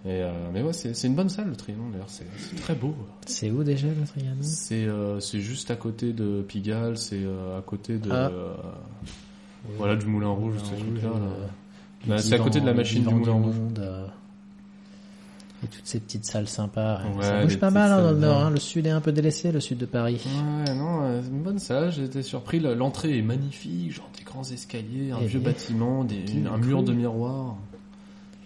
Et 0.06 0.22
euh, 0.22 0.30
mais 0.52 0.62
ouais, 0.62 0.72
c'est 0.72 1.06
une 1.06 1.14
bonne 1.14 1.28
salle 1.28 1.48
le 1.48 1.56
Trianon 1.56 1.90
d'ailleurs, 1.90 2.08
c'est 2.08 2.24
très 2.56 2.74
beau. 2.74 2.94
C'est 3.26 3.50
où 3.50 3.62
déjà 3.62 3.86
le 3.86 4.06
Trianon? 4.06 4.38
C'est 4.40 4.86
euh, 4.86 5.20
c'est 5.20 5.40
juste 5.40 5.70
à 5.70 5.76
côté 5.76 6.12
de 6.14 6.42
Pigalle, 6.42 6.96
c'est 6.96 7.22
euh, 7.22 7.58
à 7.58 7.62
côté 7.62 7.98
de 7.98 8.10
Ah. 8.10 8.30
voilà 9.76 9.96
du 9.96 10.06
Moulin 10.06 10.30
Rouge, 10.30 10.54
là. 11.02 11.10
Bah, 12.06 12.16
c'est 12.16 12.34
à 12.34 12.38
côté 12.38 12.60
de 12.62 12.66
la 12.66 12.72
machine 12.72 13.04
du 13.04 13.14
Moulin 13.14 13.32
Rouge. 13.32 13.56
monde, 13.56 14.10
et 15.62 15.66
toutes 15.66 15.86
ces 15.86 16.00
petites 16.00 16.24
salles 16.24 16.48
sympas. 16.48 17.00
Ouais, 17.16 17.22
ça 17.22 17.42
bouge 17.42 17.58
pas 17.58 17.70
mal 17.70 17.90
hein, 17.92 18.02
dans 18.02 18.10
le 18.12 18.18
nord. 18.18 18.40
hein. 18.40 18.50
Le 18.50 18.58
sud 18.58 18.86
est 18.86 18.90
un 18.90 19.00
peu 19.00 19.12
délaissé, 19.12 19.52
le 19.52 19.60
sud 19.60 19.78
de 19.78 19.86
Paris. 19.86 20.22
Ouais, 20.26 20.74
non, 20.74 21.02
euh, 21.02 21.20
c'est 21.22 21.28
une 21.30 21.42
bonne 21.42 21.58
salle, 21.58 21.92
été 22.02 22.22
surpris. 22.22 22.60
Le- 22.60 22.74
L'entrée 22.74 23.18
est 23.18 23.22
magnifique, 23.22 23.92
genre 23.92 24.10
des 24.18 24.24
grands 24.24 24.42
escaliers, 24.44 25.10
un 25.12 25.18
Eh 25.22 25.26
vieux 25.26 25.40
bâtiment, 25.40 26.04
des, 26.04 26.24
un 26.50 26.56
mur 26.58 26.82
de 26.82 26.92
miroirs. 26.92 27.56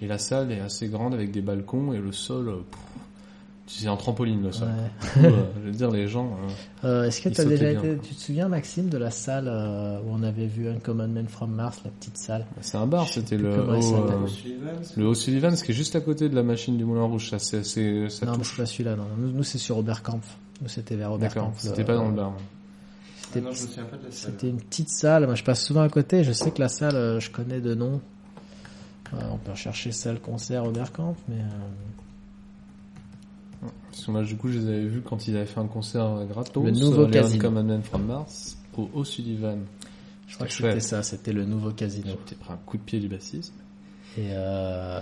Et 0.03 0.07
la 0.09 0.19
salle 0.19 0.51
est 0.53 0.61
assez 0.61 0.89
grande 0.89 1.15
avec 1.15 1.31
des 1.31 1.41
balcons 1.41 1.93
et 1.93 1.99
le 1.99 2.11
sol, 2.13 2.49
euh, 2.49 2.57
pff, 2.71 2.81
c'est 3.67 3.89
en 3.89 3.97
trampoline 3.97 4.43
le 4.43 4.53
sol. 4.53 4.69
Ouais. 4.69 5.09
Coup, 5.13 5.19
euh, 5.27 5.43
je 5.63 5.67
veux 5.71 5.73
dire, 5.73 5.91
les 5.91 6.07
gens, 6.07 6.37
euh, 6.85 6.87
Euh, 6.89 7.05
Est-ce 7.05 7.21
que 7.23 7.29
tu 7.31 7.41
as 7.41 7.45
déjà 7.47 7.71
bien, 7.71 7.79
été, 7.81 7.95
quoi. 7.97 8.05
tu 8.07 8.15
te 8.15 8.21
souviens 8.21 8.49
Maxime 8.49 8.89
de 8.91 8.99
la 8.99 9.11
salle 9.11 9.49
euh, 9.49 9.99
où 10.01 10.11
on 10.13 10.23
avait 10.23 10.47
vu 10.47 10.69
Uncommon 10.69 11.09
Man 11.09 11.29
from 11.29 11.51
Mars, 11.53 11.81
la 11.85 11.91
petite 11.91 12.19
salle? 12.19 12.45
C'est 12.61 12.77
un 12.77 12.87
bar, 12.87 13.09
c'était 13.09 13.39
le 13.39 13.49
euh, 13.49 13.65
le 14.97 15.07
haut 15.07 15.15
Sullivan, 15.15 15.55
qui 15.55 15.71
est 15.73 15.75
juste 15.75 15.97
à 15.97 16.01
côté 16.01 16.29
de 16.29 16.35
la 16.35 16.43
machine 16.43 16.77
du 16.77 16.85
Moulin 16.85 17.05
Rouge. 17.05 17.31
Ça, 17.31 17.39
c'est, 17.39 17.65
c'est- 17.65 18.11
ça 18.11 18.27
Non, 18.27 18.33
mais 18.33 18.39
touche. 18.39 18.51
c'est 18.51 18.63
pas 18.63 18.67
celui-là. 18.67 18.97
Non, 18.97 19.07
nous, 19.19 19.31
nous, 19.33 19.43
c'est 19.45 19.59
sur 19.59 19.79
Oberkampf. 19.79 20.37
Nous 20.63 20.69
c'était 20.69 20.95
vers 20.97 21.17
D'accord, 21.19 21.45
Oberkampf. 21.45 21.59
c'était 21.61 21.85
pas 21.85 21.95
dans 21.97 22.09
le 22.09 22.15
bar. 22.15 22.33
Ah 23.37 23.41
non, 23.41 23.45
je 23.47 23.63
me 23.63 23.67
souviens 23.69 23.85
pas 23.85 23.97
de 23.97 24.05
la 24.05 24.11
salle. 24.13 24.33
C'était 24.33 24.49
une 24.51 24.59
petite 24.61 24.91
salle. 24.91 25.25
Moi, 25.27 25.35
je 25.35 25.43
passe 25.43 25.65
souvent 25.65 25.81
à 25.83 25.89
côté. 25.89 26.23
Je 26.23 26.31
sais 26.33 26.51
que 26.53 26.61
la 26.61 26.69
salle, 26.69 27.19
je 27.21 27.31
connais 27.31 27.61
de 27.61 27.75
nom. 27.75 28.01
Euh, 29.13 29.17
on 29.33 29.39
peut 29.39 29.51
rechercher 29.53 29.91
salle 29.91 30.21
concert 30.21 30.65
Oberkampf, 30.65 31.19
mais 31.29 31.37
euh, 31.37 31.49
Parce 33.91 34.05
que 34.07 34.11
moi, 34.11 34.23
du 34.23 34.37
coup, 34.37 34.49
je 34.49 34.59
les 34.59 34.67
avais 34.69 34.85
vus 34.87 35.01
quand 35.03 35.27
ils 35.29 35.37
avaient 35.37 35.47
fait 35.47 35.61
un 35.61 35.67
concert 35.67 36.25
gratos. 36.29 36.65
Le 36.65 36.71
nouveau 36.73 36.93
sur 36.93 37.07
les 37.09 37.11
casino. 37.21 37.45
Uncommon 37.47 37.63
Men 37.65 37.83
from 37.83 38.05
Mars, 38.07 38.57
au 38.77 38.89
haut 38.93 39.05
Sullivan. 39.05 39.59
je 40.27 40.35
crois 40.35 40.47
que 40.47 40.53
C'était 40.53 40.81
ça. 40.81 41.03
C'était 41.03 41.33
le 41.33 41.45
nouveau 41.45 41.71
casino. 41.73 42.13
J'ai 42.29 42.35
pris 42.37 42.53
un 42.53 42.59
coup 42.67 42.77
de 42.77 42.83
pied 42.83 43.01
du 43.01 43.09
bassiste. 43.09 43.55
Et 44.17 44.29
euh... 44.31 45.01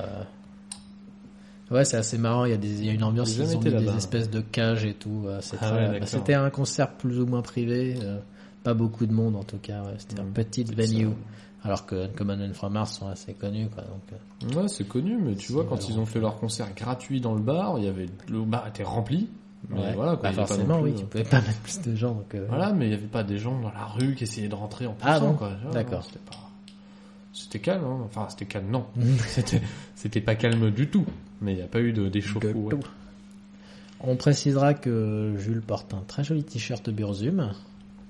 ouais, 1.70 1.84
c'est 1.84 1.96
assez 1.96 2.18
marrant. 2.18 2.44
Il 2.44 2.50
y 2.50 2.54
a 2.54 2.58
des, 2.58 2.80
il 2.80 2.86
y 2.86 2.90
a 2.90 2.92
une 2.92 3.04
ambiance. 3.04 3.34
Ils 3.36 3.56
ont 3.56 3.60
mis 3.60 3.70
des 3.70 3.96
espèces 3.96 4.30
de 4.30 4.40
cages 4.40 4.84
et 4.84 4.94
tout. 4.94 5.24
euh, 5.26 5.40
Ah 5.60 5.74
ouais, 5.74 6.00
bah, 6.00 6.06
c'était 6.06 6.34
un 6.34 6.50
concert 6.50 6.92
plus 6.96 7.18
ou 7.20 7.26
moins 7.26 7.42
privé. 7.42 7.96
euh, 8.02 8.18
pas 8.62 8.74
beaucoup 8.74 9.06
de 9.06 9.12
monde 9.12 9.34
en 9.36 9.42
tout 9.42 9.58
cas. 9.58 9.82
ouais. 9.82 9.94
C'était 9.98 10.22
une 10.22 10.32
petite 10.32 10.68
C'est 10.68 10.74
venue. 10.74 11.04
ça. 11.06 11.10
Alors 11.64 11.86
que 11.86 12.06
Uncommon 12.06 12.52
from 12.54 12.72
Mars 12.72 12.98
sont 12.98 13.08
assez 13.08 13.34
connus, 13.34 13.68
quoi. 13.68 13.84
Donc, 13.84 14.02
euh, 14.12 14.60
Ouais, 14.60 14.68
c'est 14.68 14.86
connu, 14.86 15.16
mais 15.16 15.36
tu 15.36 15.52
vois, 15.52 15.64
quand 15.64 15.88
ils 15.88 15.98
ont 15.98 16.06
fait 16.06 16.18
leur 16.18 16.38
concert 16.38 16.74
gratuit 16.74 17.20
dans 17.20 17.34
le 17.34 17.40
bar, 17.40 17.78
il 17.78 17.84
y 17.84 17.88
avait, 17.88 18.06
le 18.28 18.42
bar 18.42 18.66
était 18.66 18.82
rempli. 18.82 19.28
Mais 19.68 19.78
ouais. 19.78 19.92
voilà, 19.94 20.16
quoi, 20.16 20.30
Bah, 20.30 20.36
pas 20.36 20.46
forcément, 20.46 20.82
plus, 20.82 20.90
oui. 20.90 20.96
Tu 20.98 21.04
pouvais 21.04 21.22
pas 21.22 21.40
mettre 21.40 21.60
plus 21.60 21.80
de 21.82 21.94
gens. 21.94 22.14
Donc, 22.14 22.34
euh, 22.34 22.46
Voilà, 22.48 22.72
mais 22.72 22.86
il 22.86 22.90
y 22.90 22.94
avait 22.94 23.06
pas 23.06 23.22
des 23.22 23.38
gens 23.38 23.60
dans 23.60 23.70
la 23.70 23.84
rue 23.84 24.16
qui 24.16 24.24
essayaient 24.24 24.48
de 24.48 24.54
rentrer 24.56 24.86
en 24.86 24.96
Ah 25.02 25.14
poussant, 25.14 25.30
bon 25.30 25.36
quoi. 25.36 25.52
Vois, 25.62 25.72
D'accord. 25.72 26.02
C'était 26.04 26.18
pas, 26.18 26.50
c'était 27.32 27.58
calme, 27.60 27.84
hein. 27.84 28.00
Enfin, 28.06 28.26
c'était 28.28 28.46
calme, 28.46 28.70
non. 28.70 28.86
c'était, 29.28 29.62
c'était 29.94 30.20
pas 30.20 30.34
calme 30.34 30.70
du 30.70 30.88
tout. 30.88 31.06
Mais 31.40 31.52
il 31.52 31.56
n'y 31.56 31.62
a 31.62 31.66
pas 31.66 31.80
eu 31.80 31.92
de, 31.92 32.08
tout. 32.08 32.80
On 34.00 34.16
précisera 34.16 34.74
que 34.74 35.34
Jules 35.38 35.62
porte 35.62 35.94
un 35.94 36.02
très 36.06 36.24
joli 36.24 36.42
t-shirt 36.42 36.90
Burzum. 36.90 37.52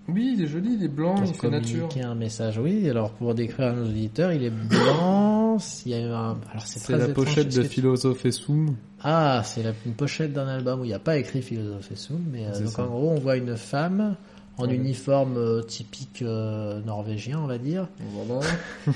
Oui, 0.09 0.35
il 0.37 0.45
est 0.45 0.49
joli, 0.49 0.75
il 0.75 0.85
est 0.85 0.89
blanc, 0.89 1.15
pour 1.15 1.25
il 1.27 1.35
fait 1.35 1.49
nature. 1.51 1.89
un 2.03 2.15
message. 2.15 2.59
Oui, 2.59 2.89
alors 2.91 3.11
pour 3.13 3.35
décrire 3.35 3.69
à 3.69 3.73
nos 3.73 3.85
auditeurs, 3.87 4.33
il 4.33 4.43
est 4.45 4.51
blanc. 4.51 5.57
Il 5.87 5.93
y 5.93 5.95
a 5.95 6.19
un... 6.19 6.31
Alors 6.51 6.67
c'est 6.67 6.79
C'est 6.81 6.85
très 6.95 6.99
la 6.99 7.09
étrange, 7.09 7.25
pochette 7.27 7.55
de 7.55 7.63
Philosophe 7.63 8.25
et 8.27 8.33
Soum. 8.33 8.75
Ah, 9.03 9.43
c'est 9.45 9.63
la... 9.63 9.73
une 9.87 9.93
pochette 9.95 10.33
d'un 10.33 10.49
album 10.49 10.81
où 10.81 10.85
il 10.85 10.89
n'y 10.89 10.95
a 10.95 10.99
pas 10.99 11.19
écrit 11.19 11.41
Philosophe 11.43 11.91
et 11.93 11.97
Soul, 11.97 12.19
mais 12.33 12.47
euh, 12.47 12.59
donc 12.59 12.69
ça. 12.69 12.83
en 12.85 12.87
gros 12.89 13.11
on 13.11 13.21
voit 13.21 13.37
une 13.37 13.57
femme 13.57 14.17
en 14.59 14.67
Ouais. 14.67 14.75
uniforme 14.75 15.37
euh, 15.39 15.63
typique 15.63 16.23
euh, 16.23 16.81
norvégien, 16.83 17.39
on 17.43 17.47
va 17.47 17.59
dire, 17.59 17.89
Voilà. 18.27 18.41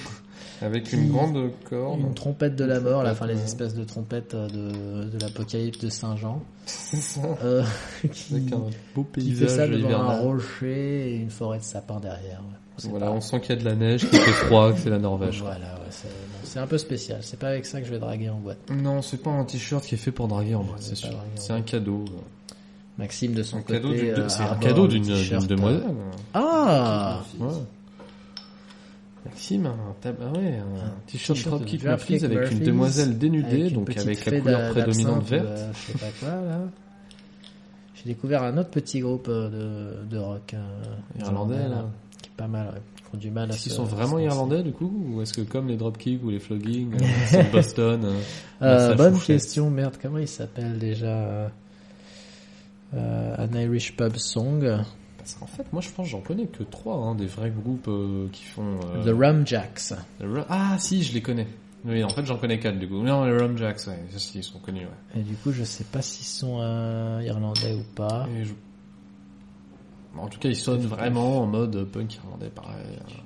Avec 0.62 0.92
une 0.92 1.10
grande 1.10 1.50
corde. 1.68 2.00
une 2.00 2.14
trompette 2.14 2.56
de 2.56 2.64
la 2.64 2.80
mort, 2.80 3.02
la 3.02 3.14
fin 3.14 3.26
les 3.26 3.40
espèces 3.42 3.74
de 3.74 3.84
trompettes 3.84 4.34
euh, 4.34 4.48
de, 4.48 5.08
de 5.10 5.18
l'apocalypse 5.20 5.78
de 5.78 5.90
Saint 5.90 6.16
Jean, 6.16 6.42
ça. 6.64 7.20
euh, 7.44 7.62
qui, 8.12 8.34
Avec 8.34 8.52
un 8.52 8.62
beau 8.94 9.06
qui 9.14 9.32
fait 9.32 9.48
ça 9.48 9.66
paysage 9.66 9.70
devant 9.70 9.88
un 9.88 9.90
hivernal. 9.90 10.20
rocher 10.22 11.10
et 11.12 11.16
une 11.16 11.30
forêt 11.30 11.58
de 11.58 11.62
sapins 11.64 12.00
derrière. 12.00 12.42
C'est 12.78 12.88
Voilà, 12.88 13.06
pas- 13.06 13.12
on 13.12 13.20
sent 13.20 13.40
qu'il 13.40 13.50
y 13.54 13.58
a 13.58 13.60
de 13.60 13.64
la 13.64 13.74
neige, 13.74 14.08
qu'il 14.08 14.18
fait 14.18 14.30
froid, 14.32 14.72
que 14.72 14.78
c'est 14.78 14.90
la 14.90 14.98
Norvège. 14.98 15.40
Voilà, 15.40 15.56
ouais, 15.58 15.90
c'est 15.90 16.08
bon, 16.08 16.60
un 16.62 16.66
peu 16.66 16.78
spécial. 16.78 17.18
C'est 17.22 17.38
pas 17.38 17.48
avec 17.48 17.64
ça 17.66 17.80
que 17.80 17.86
je 17.86 17.90
vais 17.92 17.98
draguer 17.98 18.28
en 18.30 18.38
boîte. 18.38 18.58
Non, 18.70 19.00
c'est 19.02 19.22
pas 19.22 19.30
un 19.30 19.44
t-shirt 19.44 19.84
qui 19.84 19.94
est 19.94 19.98
fait 19.98 20.10
pour 20.12 20.28
draguer 20.28 20.54
en 20.54 20.62
boîte, 20.64 20.80
c'est 20.82 20.94
sûr. 20.94 21.10
C'est 21.36 21.52
un 21.52 21.62
cadeau. 21.62 22.04
Maxime 22.98 23.34
de 23.34 23.42
son 23.42 23.58
Un 23.58 23.60
côté, 23.62 24.10
euh, 24.12 24.28
c'est 24.30 24.42
un 24.42 24.54
cadeau 24.56 24.86
d'une 24.88 25.02
demoiselle. 25.02 25.82
euh, 25.84 26.16
Ah, 26.32 27.20
Ouais. 27.38 27.48
Maxime, 29.36 29.66
un, 29.66 29.94
tab- 30.00 30.16
ah 30.22 30.32
ouais, 30.38 30.56
un 30.58 30.94
t-shirt 31.06 31.38
Dropkick 31.46 31.84
Murphys 31.84 32.24
avec 32.24 32.50
une 32.52 32.60
demoiselle 32.60 33.18
dénudée, 33.18 33.48
avec 33.48 33.68
une 33.70 33.74
donc 33.74 33.96
avec 33.96 34.24
la 34.24 34.40
couleur 34.40 34.70
prédominante 34.72 35.24
verte. 35.24 35.46
euh, 35.46 35.72
je 35.74 35.92
sais 35.92 35.98
pas 35.98 36.06
quoi 36.20 36.28
là. 36.30 36.60
J'ai 37.94 38.04
découvert 38.14 38.42
un 38.44 38.56
autre 38.56 38.70
petit 38.70 39.00
groupe 39.00 39.26
euh, 39.28 40.04
de, 40.04 40.06
de 40.06 40.18
rock 40.18 40.54
euh, 40.54 40.82
Irlandais, 41.20 41.68
là. 41.68 41.84
qui 42.22 42.28
est 42.30 42.36
pas 42.36 42.46
mal, 42.46 42.68
ouais, 42.68 42.80
qui 42.96 43.14
ont 43.14 43.18
du 43.18 43.30
mal 43.30 43.50
à 43.50 43.54
Est-ce 43.54 43.62
qu'ils 43.64 43.72
se- 43.72 43.76
sont 43.76 43.84
vraiment 43.84 44.18
irlandais 44.18 44.62
du 44.62 44.72
coup 44.72 44.90
Ou 45.12 45.20
est-ce 45.22 45.34
que 45.34 45.42
comme 45.42 45.68
les 45.68 45.76
Dropkick 45.76 46.24
ou 46.24 46.30
les 46.30 46.38
Flogging, 46.40 46.94
euh, 46.94 46.98
ils 47.00 47.28
sont 47.28 47.42
de 47.42 47.48
Boston 47.52 48.06
euh, 48.62 48.94
bonne 48.94 49.12
fourchette. 49.12 49.36
question, 49.36 49.68
merde, 49.70 49.96
comment 50.00 50.18
il 50.18 50.28
s'appelle 50.28 50.78
déjà 50.78 51.50
An 52.94 53.48
Irish 53.54 53.96
Pub 53.96 54.16
Song, 54.16 54.64
Qu'en 55.34 55.46
fait, 55.46 55.64
moi 55.72 55.82
je 55.82 55.90
pense 55.90 56.06
que 56.06 56.12
j'en 56.12 56.20
connais 56.20 56.46
que 56.46 56.62
trois, 56.62 56.96
hein, 56.96 57.14
des 57.14 57.26
vrais 57.26 57.50
groupes 57.50 57.88
euh, 57.88 58.28
qui 58.32 58.44
font... 58.44 58.78
euh, 58.94 59.04
The 59.04 59.16
Rumjacks. 59.18 59.92
The 60.20 60.22
Ru- 60.24 60.44
Ah 60.48 60.76
si, 60.78 61.02
je 61.02 61.12
les 61.12 61.20
connais. 61.22 61.48
Oui, 61.84 62.02
en 62.04 62.08
fait 62.08 62.24
j'en 62.24 62.36
connais 62.38 62.58
quatre 62.58 62.78
du 62.78 62.88
coup. 62.88 63.02
Non, 63.02 63.24
les 63.24 63.36
Rumjacks, 63.36 63.86
ouais, 63.88 63.98
ils 64.34 64.42
sont 64.44 64.58
connus, 64.58 64.80
ouais. 64.86 65.20
Et 65.20 65.22
du 65.22 65.34
coup, 65.36 65.52
je 65.52 65.64
sais 65.64 65.84
pas 65.84 66.02
s'ils 66.02 66.26
sont 66.26 66.58
euh, 66.60 67.22
irlandais 67.24 67.74
ou 67.74 67.82
pas. 67.94 68.26
Je- 68.42 68.52
en 70.18 70.28
tout 70.28 70.38
cas, 70.38 70.48
ils 70.48 70.56
sonnent 70.56 70.80
vraiment 70.86 71.42
en 71.42 71.46
mode 71.46 71.84
punk 71.92 72.14
irlandais, 72.16 72.48
pareil. 72.48 72.98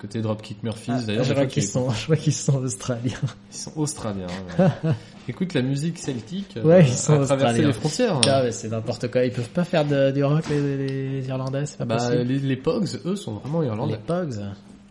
côté 0.00 0.20
Dropkick 0.22 0.62
Murphys, 0.62 0.90
Ah, 0.94 1.02
d'ailleurs. 1.06 1.24
je 1.24 1.32
crois 1.32 1.46
qu'ils 1.46 1.62
sont, 1.66 1.90
je 1.90 2.04
crois 2.04 2.16
qu'ils 2.16 2.32
sont 2.32 2.56
australiens. 2.56 3.12
ils 3.52 3.56
sont 3.56 3.72
australiens. 3.76 4.26
ouais. 4.58 4.92
Écoute, 5.28 5.54
la 5.54 5.62
musique 5.62 5.98
celtique 5.98 6.56
euh, 6.56 6.62
Ouais, 6.64 6.84
ils 6.86 6.92
sont 6.96 7.20
a 7.20 7.24
traversé 7.26 7.62
les 7.62 7.72
frontières. 7.72 8.20
Ah, 8.26 8.50
c'est 8.50 8.68
n'importe 8.68 9.10
quoi. 9.10 9.24
Ils 9.24 9.32
peuvent 9.32 9.48
pas 9.50 9.64
faire 9.64 9.84
de, 9.84 10.10
du 10.10 10.24
rock 10.24 10.44
les, 10.50 10.76
les, 10.76 11.08
les 11.20 11.28
Irlandais, 11.28 11.66
c'est 11.66 11.78
pas 11.78 11.84
Bah, 11.84 11.96
possible. 11.98 12.22
les, 12.24 12.38
les 12.38 12.56
Pogs, 12.56 12.88
eux, 13.04 13.14
sont 13.16 13.34
vraiment 13.34 13.60
Les 13.60 13.66
irlandais. 13.68 13.98
Pogs, 14.06 14.38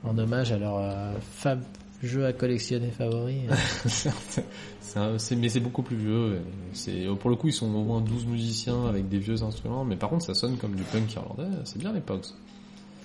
en 0.03 0.17
hommage 0.17 0.51
à 0.53 0.57
leur 0.57 0.77
euh, 0.77 1.11
fab 1.35 1.59
jeu 2.01 2.25
à 2.25 2.31
collectionner 2.31 2.91
favori. 2.91 3.41
C'est 4.81 5.35
mais 5.35 5.49
c'est 5.49 5.59
beaucoup 5.59 5.83
plus 5.83 5.97
vieux. 5.97 6.41
C'est, 6.73 7.05
pour 7.19 7.29
le 7.29 7.35
coup, 7.35 7.47
ils 7.49 7.53
sont 7.53 7.67
au 7.67 7.83
moins 7.83 8.01
12 8.01 8.25
musiciens 8.25 8.87
avec 8.87 9.07
des 9.07 9.19
vieux 9.19 9.43
instruments. 9.43 9.85
Mais 9.85 9.95
par 9.95 10.09
contre, 10.09 10.25
ça 10.25 10.33
sonne 10.33 10.57
comme 10.57 10.73
du 10.75 10.81
punk 10.83 11.13
irlandais. 11.13 11.43
C'est 11.65 11.77
bien 11.77 11.93
les 11.93 11.99
Pogs. 11.99 12.25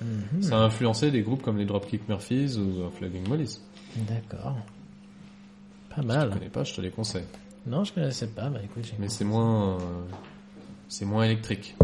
Mhm. 0.05 0.43
Ça 0.43 0.57
a 0.59 0.61
influencé 0.65 1.11
des 1.11 1.23
groupes 1.23 1.43
comme 1.43 1.57
les 1.57 1.65
Dropkick 1.65 2.09
Murphys 2.09 2.57
ou 2.59 2.83
euh, 2.83 2.91
Flogging 2.91 3.27
Mollies. 3.29 3.59
D'accord. 3.97 4.57
Pas 5.95 6.03
Je 6.03 6.07
mal. 6.07 6.31
connais 6.31 6.49
pas, 6.51 6.65
je 6.65 6.75
te 6.75 6.81
les 6.81 6.91
conseille. 6.91 7.25
Non, 7.67 7.85
je 7.85 7.93
connaissais 7.95 8.27
pas. 8.27 8.51
Bah 8.51 8.61
écoute, 8.63 8.93
Mais 8.99 9.09
c'est 9.09 9.25
moins, 9.25 9.77
euh, 9.77 9.79
c'est 10.89 11.05
moins 11.07 11.25
électrique. 11.25 11.75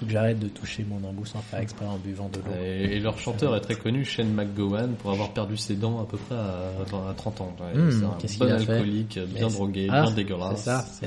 Faut 0.00 0.06
que 0.06 0.10
j'arrête 0.12 0.40
de 0.40 0.48
toucher 0.48 0.84
mon 0.84 0.96
embout 1.08 1.24
sans 1.24 1.38
faire 1.38 1.60
exprès 1.60 1.86
en 1.86 1.98
buvant 1.98 2.28
de 2.28 2.38
l'eau. 2.38 2.52
Et, 2.64 2.96
et 2.96 3.00
leur 3.00 3.16
chanteur 3.18 3.54
est 3.54 3.60
très 3.60 3.76
connu, 3.76 4.04
Shane 4.04 4.32
McGowan, 4.34 4.94
pour 4.96 5.12
avoir 5.12 5.32
perdu 5.32 5.56
ses 5.56 5.76
dents 5.76 6.00
à 6.00 6.04
peu 6.04 6.16
près 6.16 6.34
à, 6.34 7.10
à 7.10 7.14
30 7.14 7.40
ans. 7.42 7.56
Ouais, 7.60 7.78
Hmm, 7.80 8.18
c'est 8.26 8.42
un 8.42 8.46
bon 8.48 8.52
alcoolique, 8.52 9.18
bien 9.32 9.46
drogué, 9.46 9.86
Ah, 9.90 10.02
bien 10.02 10.10
dégueulasse. 10.10 10.58
C'est 10.58 10.64
ça, 10.64 10.84
c'est. 10.90 11.06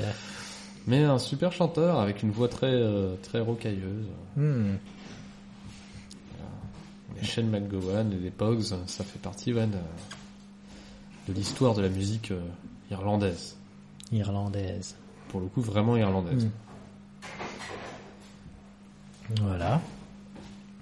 Mais 0.88 1.04
un 1.04 1.18
super 1.18 1.52
chanteur 1.52 2.00
avec 2.00 2.22
une 2.22 2.30
voix 2.30 2.48
très 2.48 2.66
euh, 2.72 3.14
très 3.22 3.40
rocailleuse. 3.40 4.06
Hmm. 4.36 4.76
Les 7.20 7.24
Shane 7.26 7.48
McGowan 7.50 8.12
et 8.12 8.16
les 8.16 8.30
Pogs, 8.30 8.62
ça 8.62 9.04
fait 9.04 9.18
partie 9.18 9.52
ouais, 9.52 9.66
de, 9.66 9.72
de 11.28 11.32
l'histoire 11.34 11.74
de 11.74 11.82
la 11.82 11.90
musique 11.90 12.30
euh, 12.30 12.40
irlandaise. 12.90 13.56
Irlandaise. 14.12 14.96
Pour 15.28 15.40
le 15.40 15.46
coup, 15.46 15.60
vraiment 15.60 15.96
irlandaise. 15.96 16.46
Hmm. 16.46 16.50
Voilà. 19.42 19.82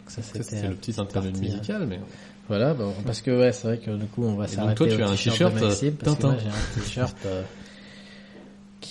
Ça, 0.07 0.23
c'était 0.23 0.69
le 0.69 0.77
petit 0.77 1.01
interlude 1.01 1.37
hein. 1.37 1.41
musical, 1.41 1.87
mais 1.87 1.99
Voilà, 2.49 2.75
bon, 2.75 2.95
parce 3.05 3.23
que 3.23 3.37
ouais, 3.37 3.51
c'est 3.53 3.67
vrai 3.67 3.79
que 3.79 3.91
du 3.91 4.07
coup, 4.07 4.23
on 4.23 4.37
va 4.37 4.45
Et 4.45 4.47
donc, 4.47 4.55
s'arrêter 4.55 4.77
toi, 4.77 4.87
tu 4.87 5.03
as 5.03 5.09
un 5.09 5.17
t-shirt 5.17 5.99
Tintin. 5.99 6.37
j'ai 6.39 6.49
un 6.49 6.81
t-shirt 6.81 7.17
euh, 7.27 7.43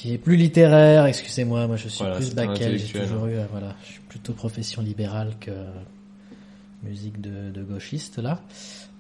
qui 0.06 0.14
est 0.14 0.18
plus 0.20 0.36
littéraire. 0.36 1.06
Excusez-moi, 1.08 1.66
moi, 1.68 1.76
je 1.78 1.88
suis 1.88 2.00
Voilà, 2.00 2.16
plus 2.18 2.34
baquel. 2.36 2.78
J'ai 2.78 3.00
toujours 3.00 3.26
eu, 3.26 3.36
euh, 3.36 3.46
voilà, 3.52 3.76
je 3.84 3.92
suis 3.94 4.02
plutôt 4.02 4.34
profession 4.34 4.82
libérale 4.82 5.34
que 5.40 5.52
musique 6.84 7.20
de, 7.22 7.50
de 7.52 7.64
gauchiste 7.64 8.20
là. 8.20 8.42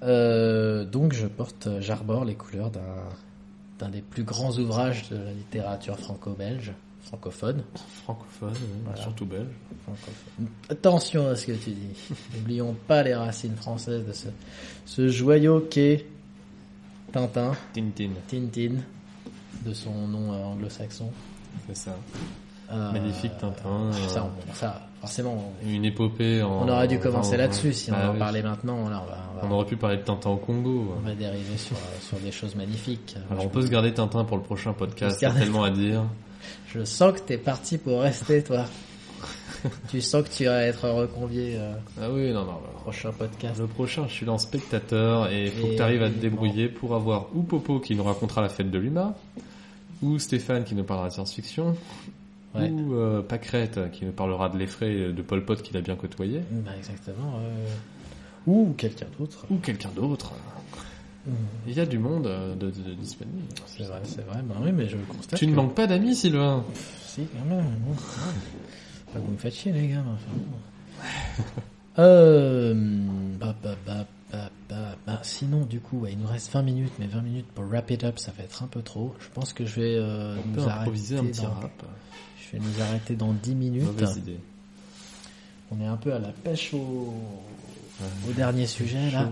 Euh, 0.03 0.83
donc, 0.85 1.13
je 1.13 1.27
porte, 1.27 1.67
j'arbore 1.79 2.25
les 2.25 2.35
couleurs 2.35 2.71
d'un 2.71 3.89
des 3.89 4.01
plus 4.01 4.23
grands 4.23 4.51
ouvrages 4.57 5.09
de 5.09 5.17
la 5.17 5.31
littérature 5.31 5.97
franco-belge, 5.99 6.73
francophone. 7.03 7.63
francophone, 8.03 8.53
Voilà. 8.85 9.01
surtout 9.01 9.25
belge. 9.25 9.45
francophone. 9.83 10.47
Attention 10.69 11.27
à 11.27 11.35
ce 11.35 11.45
que 11.45 11.51
tu 11.51 11.69
dis. 11.71 11.95
N'oublions 12.35 12.75
pas 12.87 13.03
les 13.03 13.13
racines 13.13 13.55
françaises 13.55 14.05
de 14.07 14.11
ce, 14.13 14.27
ce 14.85 15.07
joyau 15.07 15.59
qu'est 15.69 16.05
Tintin, 17.11 17.55
Tintin, 17.73 18.09
Tintin, 18.27 18.75
de 19.65 19.73
son 19.73 20.07
nom 20.07 20.31
euh, 20.33 20.43
anglo-saxon. 20.43 21.09
c'est 21.67 21.75
ça. 21.77 21.95
Euh, 22.71 22.91
Magnifique 22.91 23.37
Tintin, 23.39 23.69
euh, 23.93 24.07
Ça, 24.07 24.21
euh, 24.21 24.23
on- 24.49 24.53
ça, 24.53 24.81
forcément, 24.99 25.53
on, 25.63 25.67
Une 25.69 25.85
épopée 25.85 26.41
en... 26.41 26.63
on 26.63 26.69
aurait 26.69 26.87
dû 26.87 26.97
commencer 26.99 27.35
en- 27.35 27.37
là-dessus. 27.37 27.73
Si 27.73 27.91
on 27.91 27.93
Bah 27.93 28.09
en 28.09 28.13
oui. 28.13 28.19
parlait 28.19 28.41
maintenant, 28.41 28.89
là, 28.89 29.03
on 29.05 29.09
va, 29.09 29.17
on 29.35 29.41
va, 29.41 29.47
On 29.47 29.51
aurait 29.57 29.65
pu 29.67 29.77
parler 29.77 29.97
de 29.97 30.01
Tintin 30.01 30.31
au 30.31 30.37
Congo. 30.37 30.95
on 30.97 31.07
va 31.07 31.13
dériver 31.13 31.57
sur, 31.57 31.75
sur 32.01 32.17
des 32.19 32.31
choses 32.31 32.55
magnifiques. 32.55 33.15
Alors 33.29 33.43
Je- 33.43 33.47
on 33.47 33.49
peut 33.51 33.61
se 33.61 33.69
garder 33.69 33.93
Tintin 33.93 34.23
pour 34.23 34.37
le 34.37 34.41
prochain 34.43 34.73
podcast, 34.73 35.21
il 35.21 35.25
y 35.25 35.27
a 35.27 35.31
tellement 35.33 35.63
à 35.63 35.69
dire. 35.69 36.01
Je 36.73 36.83
sens 36.85 37.13
que 37.13 37.19
t'es 37.19 37.37
parti 37.37 37.77
pour 37.77 38.01
rester, 38.01 38.43
toi. 38.43 38.65
tu 39.89 40.01
sens 40.01 40.23
que 40.23 40.29
tu 40.29 40.45
vas 40.45 40.63
être 40.63 40.89
reconvié 40.89 41.57
euh, 41.57 41.73
Ah 42.01 42.09
oui, 42.11 42.31
non, 42.31 42.45
non, 42.45 42.59
prochain 42.81 43.11
podcast. 43.11 43.59
Le 43.59 43.67
prochain, 43.67 44.05
je 44.07 44.13
suis 44.13 44.25
là 44.25 44.33
en 44.33 44.37
spectateur 44.39 45.29
et 45.31 45.45
il 45.45 45.51
faut 45.51 45.67
Et 45.67 45.69
que 45.71 45.75
tu 45.75 45.81
arrives 45.83 46.01
à 46.03 46.09
te 46.09 46.15
oui, 46.15 46.19
débrouiller 46.19 46.67
pour 46.67 46.95
avoir 46.95 47.27
ou 47.35 47.43
Popo 47.43 47.79
qui 47.79 47.95
nous 47.95 48.03
racontera 48.03 48.41
la 48.41 48.49
fête 48.49 48.69
de 48.71 48.77
l'humain, 48.79 49.13
ou 50.01 50.19
Stéphane 50.19 50.63
qui 50.63 50.75
nous 50.75 50.83
parlera 50.83 51.07
de 51.09 51.13
science-fiction, 51.13 51.75
Ouais. 52.53 52.69
ou 52.69 52.93
euh, 52.95 53.21
Pâquerette 53.21 53.91
qui 53.91 54.05
nous 54.05 54.13
parlera 54.13 54.47
de 54.47 54.57
l'effray 54.57 55.11
de 55.11 55.21
Pol 55.21 55.43
Pot 55.43 55.61
qu'il 55.61 55.75
a 55.75 55.81
bien 55.81 55.95
côtoyé, 55.97 56.41
Bah 56.51 56.71
exactement. 56.77 57.33
euh, 57.39 57.65
Ou 58.47 58.73
quelqu'un 58.77 59.07
d'autre. 59.19 59.45
ou 59.49 59.55
quelqu'un 59.57 59.89
d'autre. 59.95 60.31
Mmh. 61.27 61.31
Il 61.67 61.73
y 61.73 61.79
a 61.81 61.85
du 61.85 61.97
monde 61.99 62.27
euh, 62.27 62.55
de, 62.55 62.69
de- 62.69 62.81
de 62.89 62.93
disponible. 62.93 63.39
C'est 63.65 63.83
vrai, 63.83 63.99
c'est 64.05 64.25
vrai. 64.25 64.37
Bah 64.43 64.55
oui, 64.61 64.71
mais 64.71 64.87
je 64.87 64.95
constate. 64.97 65.37
Tu 65.39 65.47
ne 65.47 65.51
que- 65.51 65.55
manques 65.57 65.73
pas 65.75 65.87
d'amis, 65.87 66.15
Sylvain 66.15 66.63
Si, 67.05 67.23
quand 67.25 67.43
même. 67.49 67.65
Bon, 67.79 67.89
même. 67.91 67.95
Pas 69.11 69.19
que 69.19 69.25
vous 69.25 69.31
me 69.33 69.37
faites 69.37 69.53
chier, 69.55 69.71
les 69.73 69.87
gars. 69.89 70.03
mais 70.05 70.11
enfin, 70.13 70.31
bon. 70.37 71.61
euh, 71.99 72.73
bah, 73.39 73.55
bah, 73.63 73.75
bah, 73.85 74.05
bah, 74.69 74.95
bah, 75.05 75.19
sinon, 75.23 75.61
du 75.65 75.79
coup, 75.79 75.99
ouais, 75.99 76.13
il 76.13 76.19
nous 76.19 76.27
reste 76.27 76.51
20 76.51 76.61
minutes, 76.63 76.93
mais 76.99 77.07
20 77.07 77.21
minutes 77.21 77.47
pour 77.53 77.65
wrap 77.65 77.91
it 77.91 78.03
up, 78.03 78.17
ça 78.19 78.31
va 78.37 78.43
être 78.43 78.63
un 78.63 78.67
peu 78.67 78.81
trop. 78.81 79.13
Je 79.19 79.27
pense 79.33 79.53
que 79.53 79.65
je 79.65 79.79
vais 79.79 79.95
euh, 79.95 80.35
On 80.43 80.47
nous 80.49 80.63
arrêter. 80.63 80.79
improviser 80.81 81.17
un 81.17 81.25
petit 81.25 81.41
dans- 81.41 81.51
rap. 81.51 81.83
Je 82.51 82.57
vais 82.57 82.63
nous 82.63 82.81
arrêter 82.81 83.15
dans 83.15 83.33
10 83.33 83.55
minutes. 83.55 84.01
Idée. 84.17 84.39
On 85.71 85.79
est 85.81 85.85
un 85.87 85.97
peu 85.97 86.13
à 86.13 86.19
la 86.19 86.29
pêche 86.29 86.73
au, 86.73 87.13
au 88.27 88.31
dernier 88.35 88.67
sujet, 88.67 89.09
là. 89.11 89.29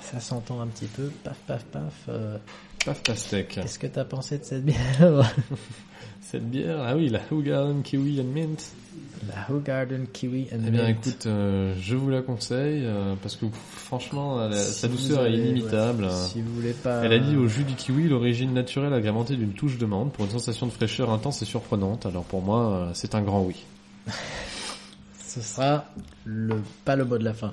Ça 0.00 0.20
s'entend 0.20 0.60
un 0.60 0.66
petit 0.66 0.86
peu. 0.86 1.10
Paf, 1.24 1.36
paf, 1.46 1.64
paf. 1.64 1.94
euh, 2.08 2.36
Paf 2.84 3.02
pastèque. 3.02 3.48
Qu'est-ce 3.60 3.78
que 3.78 3.86
t'as 3.86 4.04
pensé 4.04 4.38
de 4.38 4.44
cette 4.44 4.64
bière? 4.64 5.32
Cette 6.22 6.48
bière, 6.48 6.80
ah 6.80 6.96
oui, 6.96 7.08
la 7.08 7.20
Hougarden 7.32 7.82
Kiwi 7.82 8.20
and 8.20 8.24
Mint. 8.24 8.72
La 9.28 9.54
Hoegaarden 9.54 10.06
Kiwi 10.12 10.48
and 10.52 10.60
Eh 10.66 10.70
bien, 10.70 10.84
Mint. 10.86 11.06
écoute, 11.06 11.26
euh, 11.26 11.74
je 11.80 11.94
vous 11.94 12.08
la 12.08 12.22
conseille 12.22 12.84
euh, 12.86 13.14
parce 13.22 13.36
que 13.36 13.46
franchement, 13.52 14.50
Si 14.52 14.72
sa 14.80 14.88
douceur 14.88 15.26
est 15.26 15.34
inimitable. 15.34 16.04
ouais, 16.04 16.10
si 16.10 16.40
vous 16.40 16.54
voulez 16.54 16.72
pas. 16.72 17.02
Elle 17.04 17.12
a 17.12 17.18
dit 17.18 17.36
au 17.36 17.46
jus 17.46 17.64
du 17.64 17.74
kiwi 17.74 18.08
l'origine 18.08 18.54
naturelle 18.54 18.94
agrémentée 18.94 19.36
d'une 19.36 19.52
touche 19.52 19.76
de 19.78 19.84
menthe 19.86 20.12
pour 20.12 20.24
une 20.24 20.30
sensation 20.30 20.66
de 20.66 20.72
fraîcheur 20.72 21.10
intense 21.10 21.42
et 21.42 21.44
surprenante. 21.44 22.06
Alors 22.06 22.24
pour 22.24 22.40
moi, 22.42 22.70
euh, 22.72 22.90
c'est 22.94 23.14
un 23.14 23.20
grand 23.22 23.42
oui. 23.42 23.56
Ce 25.26 25.40
sera 25.42 25.84
le 26.24 26.56
pas 26.84 26.96
le 26.96 27.04
mot 27.04 27.16
de 27.16 27.22
la 27.22 27.34
fin. 27.34 27.52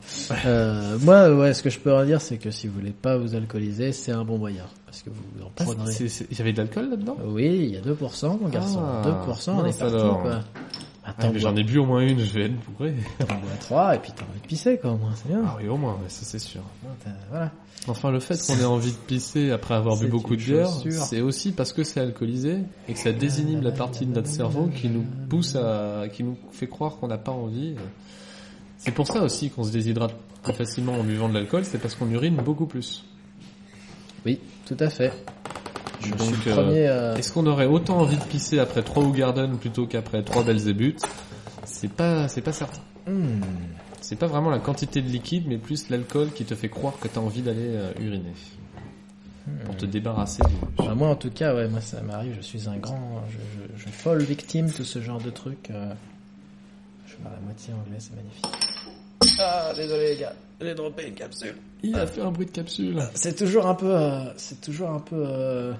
Moi, 1.01 1.31
ouais, 1.35 1.53
ce 1.53 1.61
que 1.61 1.69
je 1.69 1.77
peux 1.77 1.93
en 1.93 2.03
dire, 2.05 2.21
c'est 2.21 2.37
que 2.39 2.49
si 2.49 2.65
vous 2.67 2.73
voulez 2.79 2.89
pas 2.91 3.17
vous 3.19 3.35
alcooliser, 3.35 3.91
c'est 3.91 4.11
un 4.11 4.23
bon 4.25 4.39
moyen 4.39 4.63
parce 4.87 5.03
que 5.03 5.11
vous 5.11 5.45
en 5.45 5.51
prendrez. 5.51 5.91
C'est- 5.91 6.07
c'est- 6.09 6.25
Il 6.31 6.37
y 6.39 6.41
avait 6.41 6.53
de 6.53 6.57
l'alcool 6.57 6.89
là-dedans? 6.89 7.17
Oui, 7.23 7.45
il 7.45 7.69
y 7.75 7.77
a 7.77 7.81
2%, 7.81 8.39
mon 8.41 8.49
garçon. 8.49 8.81
Ah, 8.83 9.03
2%, 9.05 9.57
on 9.59 9.65
est 9.65 9.77
parti, 9.77 9.93
alors. 9.95 10.21
quoi. 10.23 10.39
Ah, 11.07 11.13
Attends, 11.17 11.31
mais 11.31 11.39
J'en 11.39 11.55
ai 11.55 11.63
bu 11.63 11.77
au 11.77 11.85
moins 11.85 12.01
une, 12.01 12.19
je 12.19 12.33
vais 12.33 12.45
être 12.47 12.55
bourré. 12.71 12.93
t'en 13.19 13.35
bois 13.35 13.49
3 13.61 13.95
et 13.95 13.99
puis 13.99 14.11
t'as 14.13 14.25
envie 14.25 14.41
de 14.41 14.45
pisser, 14.45 14.77
quoi, 14.77 14.91
au 14.91 14.97
moins, 14.97 15.11
c'est 15.15 15.29
bien. 15.29 15.41
Ah 15.47 15.55
oui, 15.57 15.69
au 15.69 15.77
moins, 15.77 15.97
ça 16.09 16.25
c'est 16.25 16.39
sûr. 16.39 16.61
Voilà. 17.29 17.51
Enfin, 17.87 18.11
le 18.11 18.19
fait 18.19 18.37
qu'on 18.45 18.59
ait 18.59 18.65
envie 18.65 18.91
de 18.91 18.97
pisser 18.97 19.51
après 19.51 19.75
avoir 19.75 19.97
bu 19.97 20.07
beaucoup 20.07 20.35
de 20.35 20.41
bière, 20.41 20.67
c'est 20.89 21.21
aussi 21.21 21.53
parce 21.53 21.71
que 21.71 21.83
c'est 21.83 22.01
alcoolisé 22.01 22.57
et 22.89 22.93
que 22.93 22.99
ça 22.99 23.13
désinhibe 23.13 23.63
la 23.63 23.71
partie 23.71 24.05
de 24.05 24.13
notre 24.13 24.27
cerveau 24.27 24.67
qui 24.67 24.89
nous 24.89 25.05
pousse 25.29 25.55
à, 25.55 26.09
qui 26.11 26.23
nous 26.25 26.37
fait 26.51 26.67
croire 26.67 26.97
qu'on 26.97 27.07
n'a 27.07 27.17
pas 27.17 27.31
envie. 27.31 27.75
C'est 28.77 28.91
pour 28.91 29.07
ça 29.07 29.23
aussi 29.23 29.49
qu'on 29.49 29.63
se 29.63 29.71
déshydrate 29.71 30.13
plus 30.43 30.53
facilement 30.53 30.93
en 30.93 31.03
buvant 31.03 31.29
de 31.29 31.33
l'alcool, 31.33 31.63
c'est 31.63 31.77
parce 31.77 31.95
qu'on 31.95 32.09
urine 32.11 32.35
beaucoup 32.35 32.65
plus. 32.65 33.05
Oui, 34.25 34.39
tout 34.65 34.77
à 34.79 34.89
fait. 34.89 35.13
Je 36.07 36.15
Donc, 36.15 36.35
suis 36.35 36.45
le 36.45 36.51
euh, 36.51 36.55
premier. 36.63 36.87
euh, 36.87 37.15
Est-ce 37.15 37.31
qu'on 37.33 37.45
aurait 37.47 37.65
autant 37.65 37.97
envie 37.99 38.17
de 38.17 38.23
pisser 38.23 38.59
après 38.59 38.83
trois 38.83 39.03
Garden 39.11 39.57
plutôt 39.57 39.85
qu'après 39.87 40.23
trois 40.23 40.43
Belzébuth 40.43 41.01
C'est 41.65 41.91
pas, 41.91 42.27
c'est 42.27 42.41
pas 42.41 42.53
certain. 42.53 42.81
hmm. 43.07 43.41
C'est 44.01 44.15
pas 44.15 44.27
vraiment 44.27 44.49
la 44.49 44.59
quantité 44.59 45.01
de 45.01 45.09
liquide, 45.09 45.45
mais 45.47 45.57
plus 45.57 45.89
l'alcool 45.89 46.29
qui 46.33 46.45
te 46.45 46.55
fait 46.55 46.69
croire 46.69 46.93
que 46.99 47.07
t'as 47.07 47.19
envie 47.19 47.41
d'aller 47.41 47.75
euh, 47.75 47.91
uriner. 47.99 48.33
Pour 49.65 49.77
te 49.77 49.85
débarrasser. 49.85 50.43
Bah, 50.77 50.93
moi, 50.95 51.07
en 51.09 51.15
tout 51.15 51.29
cas, 51.29 51.55
ouais, 51.55 51.67
moi, 51.69 51.79
ça 51.79 52.01
m'arrive. 52.01 52.35
Je 52.35 52.41
suis 52.41 52.67
un 52.67 52.75
grand, 52.77 53.21
je, 53.29 53.37
je, 53.81 53.87
folle 53.89 54.21
victime 54.23 54.67
de 54.77 54.83
ce 54.83 55.01
genre 55.01 55.21
de 55.21 55.29
truc. 55.29 55.69
euh. 55.71 55.93
Je 57.05 57.15
parle 57.15 57.35
à 57.35 57.39
moitié 57.39 57.73
anglais, 57.73 57.95
c'est 57.99 58.13
magnifique. 58.15 58.45
Ah, 59.39 59.71
désolé 59.75 60.15
les 60.15 60.19
gars, 60.21 60.33
j'ai 60.61 60.75
droppé 60.75 61.07
une 61.07 61.13
capsule. 61.13 61.55
Il 61.83 61.95
a 61.95 62.05
fait 62.07 62.21
un 62.21 62.31
bruit 62.31 62.45
de 62.45 62.51
capsule. 62.51 63.01
C'est 63.13 63.35
toujours 63.37 63.67
un 63.67 63.75
peu, 63.75 63.95
euh, 63.95 64.25
c'est 64.35 64.59
toujours 64.61 64.89
un 64.89 64.99
peu, 64.99 65.15
euh, 65.15 65.73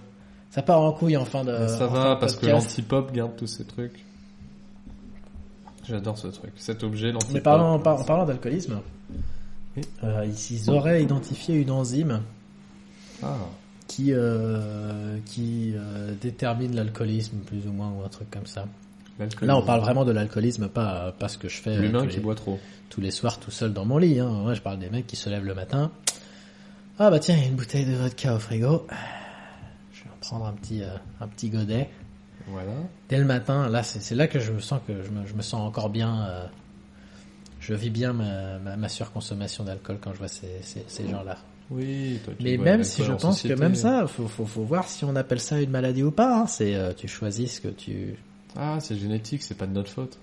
ça 0.57 0.63
part 0.63 0.81
en 0.81 0.91
couille 0.91 1.15
en 1.17 1.23
fin 1.25 1.43
de. 1.45 1.51
Mais 1.51 1.67
ça 1.67 1.85
en 1.85 1.89
fin 1.89 2.03
va 2.03 2.15
de 2.15 2.19
parce 2.19 2.35
que 2.35 2.47
l'anti-pop 2.47 3.11
garde 3.13 3.35
tous 3.37 3.45
ces 3.47 3.63
trucs. 3.63 4.03
J'adore 5.87 6.17
ce 6.17 6.27
truc, 6.27 6.51
cet 6.57 6.83
objet, 6.83 7.11
l'anti-pop. 7.11 7.33
Mais 7.35 7.41
parlant, 7.41 7.73
en, 7.75 7.79
par- 7.79 7.99
en 8.01 8.03
parlant 8.03 8.25
d'alcoolisme, 8.25 8.81
Oui. 9.77 9.83
euh, 10.03 10.25
ils, 10.51 10.69
auraient 10.69 11.01
identifié 11.03 11.55
une 11.55 11.71
enzyme 11.71 12.21
Ah, 13.23 13.35
qui, 13.87 14.11
euh, 14.11 15.17
qui 15.25 15.73
euh, 15.75 16.13
détermine 16.19 16.75
l'alcoolisme 16.75 17.37
plus 17.45 17.65
ou 17.67 17.71
moins 17.71 17.91
ou 17.91 18.03
un 18.03 18.09
truc 18.09 18.29
comme 18.31 18.47
ça. 18.47 18.65
Là, 19.41 19.55
on 19.57 19.61
parle 19.61 19.79
vraiment 19.81 20.05
de 20.05 20.11
l'alcoolisme, 20.11 20.67
pas, 20.67 21.11
pas 21.17 21.27
ce 21.29 21.37
que 21.37 21.47
je 21.49 21.57
fais 21.61 21.77
L'humain 21.77 22.05
qui 22.05 22.17
les, 22.17 22.21
boit 22.21 22.35
trop. 22.35 22.59
tous 22.89 22.99
les 23.01 23.11
soirs 23.11 23.39
tout 23.39 23.49
seul 23.51 23.71
dans 23.73 23.85
mon 23.85 23.97
lit. 23.97 24.19
Hein. 24.19 24.27
Moi, 24.29 24.53
je 24.55 24.61
parle 24.61 24.79
des 24.79 24.89
mecs 24.89 25.07
qui 25.07 25.15
se 25.15 25.29
lèvent 25.29 25.45
le 25.45 25.55
matin. 25.55 25.89
Ah 26.99 27.09
bah 27.11 27.19
tiens, 27.19 27.35
il 27.35 27.41
y 27.43 27.45
a 27.45 27.47
une 27.47 27.55
bouteille 27.55 27.85
de 27.85 27.93
vodka 27.95 28.35
au 28.35 28.39
frigo. 28.39 28.85
Prendre 30.27 30.45
un 30.45 30.53
petit, 30.53 30.83
euh, 30.83 30.87
un 31.21 31.27
petit 31.27 31.49
godet. 31.49 31.89
Voilà. 32.47 32.71
Dès 33.09 33.17
le 33.17 33.25
matin, 33.25 33.67
là, 33.69 33.83
c'est 33.83 34.15
là 34.15 34.27
que 34.27 34.39
je 34.39 34.51
me 34.51 34.59
sens 34.59 34.79
que 34.87 35.03
je 35.03 35.09
me, 35.09 35.25
je 35.25 35.33
me 35.33 35.41
sens 35.41 35.61
encore 35.61 35.89
bien. 35.89 36.25
euh, 36.27 36.45
je 37.59 37.73
vis 37.73 37.89
bien 37.89 38.13
ma, 38.13 38.59
ma, 38.59 38.77
ma 38.77 38.87
surconsommation 38.89 39.63
d'alcool 39.63 39.97
quand 40.01 40.13
je 40.13 40.19
vois 40.19 40.27
ces, 40.27 40.61
ces, 40.61 40.83
ces 40.87 41.07
gens-là. 41.09 41.37
Oui, 41.69 42.19
toi, 42.23 42.33
tu 42.37 42.43
Mais 42.45 42.55
même 42.57 42.83
si 42.83 43.03
je 43.03 43.11
pense 43.11 43.41
que 43.41 43.53
même 43.53 43.75
ça, 43.75 44.07
faut, 44.07 44.27
faut, 44.27 44.45
faut 44.45 44.63
voir 44.63 44.87
si 44.87 45.03
on 45.03 45.15
appelle 45.17 45.39
ça 45.41 45.59
une 45.59 45.71
maladie 45.71 46.03
ou 46.03 46.11
pas. 46.11 46.39
hein. 46.41 46.47
C'est 46.47 46.75
euh, 46.75 46.93
tu 46.93 47.07
choisis 47.09 47.55
ce 47.55 47.61
que 47.61 47.67
tu. 47.69 48.15
Ah, 48.55 48.77
c'est 48.79 48.95
génétique, 48.95 49.43
c'est 49.43 49.55
pas 49.57 49.65
de 49.67 49.73
notre 49.73 49.89
faute. 49.91 50.17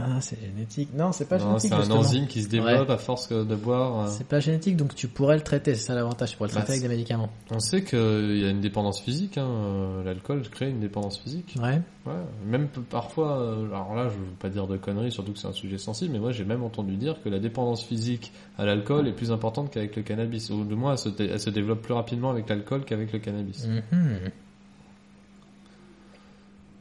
Ah, 0.00 0.20
c'est 0.20 0.40
génétique. 0.40 0.90
Non, 0.94 1.12
c'est 1.12 1.26
pas 1.28 1.38
Non, 1.38 1.46
génétique. 1.58 1.68
c'est 1.70 1.74
un 1.74 1.78
justement. 1.80 1.98
enzyme 2.00 2.26
qui 2.26 2.42
se 2.42 2.48
développe 2.48 2.90
à 2.90 2.98
force 2.98 3.28
de 3.30 3.54
boire. 3.56 4.00
euh. 4.06 4.10
C'est 4.10 4.26
pas 4.26 4.40
génétique, 4.40 4.76
donc 4.76 4.94
tu 4.94 5.08
pourrais 5.08 5.36
le 5.36 5.42
traiter, 5.42 5.74
c'est 5.74 5.86
ça 5.86 5.94
l'avantage, 5.94 6.30
tu 6.32 6.36
pourrais 6.36 6.48
le 6.48 6.54
Bah, 6.54 6.60
traiter 6.62 6.72
avec 6.78 6.82
des 6.82 6.88
médicaments. 6.88 7.30
On 7.50 7.58
sait 7.60 7.82
qu'il 7.84 8.38
y 8.38 8.44
a 8.44 8.50
une 8.50 8.60
dépendance 8.60 9.00
physique, 9.00 9.38
hein. 9.38 9.46
euh, 9.48 10.04
l'alcool 10.04 10.42
crée 10.48 10.70
une 10.70 10.80
dépendance 10.80 11.18
physique. 11.18 11.56
Ouais. 11.62 11.80
Ouais, 12.06 12.14
même 12.46 12.68
parfois, 12.88 13.38
euh, 13.40 13.66
alors 13.66 13.94
là 13.94 14.04
je 14.08 14.14
veux 14.18 14.24
pas 14.40 14.48
dire 14.48 14.66
de 14.66 14.76
conneries, 14.78 15.12
surtout 15.12 15.32
que 15.32 15.38
c'est 15.38 15.48
un 15.48 15.52
sujet 15.52 15.76
sensible, 15.78 16.12
mais 16.12 16.18
moi 16.18 16.32
j'ai 16.32 16.44
même 16.44 16.62
entendu 16.62 16.96
dire 16.96 17.16
que 17.22 17.28
la 17.28 17.38
dépendance 17.38 17.82
physique 17.84 18.32
à 18.56 18.64
l'alcool 18.64 19.06
est 19.08 19.12
plus 19.12 19.30
importante 19.30 19.70
qu'avec 19.70 19.94
le 19.94 20.02
cannabis, 20.02 20.48
ou 20.50 20.64
du 20.64 20.74
moins 20.74 20.92
elle 20.92 20.98
se, 20.98 21.08
dé- 21.10 21.28
elle 21.30 21.38
se 21.40 21.50
développe 21.50 21.82
plus 21.82 21.92
rapidement 21.94 22.30
avec 22.30 22.48
l'alcool 22.48 22.84
qu'avec 22.86 23.12
le 23.12 23.18
cannabis. 23.18 23.66
Mhm. 23.66 24.30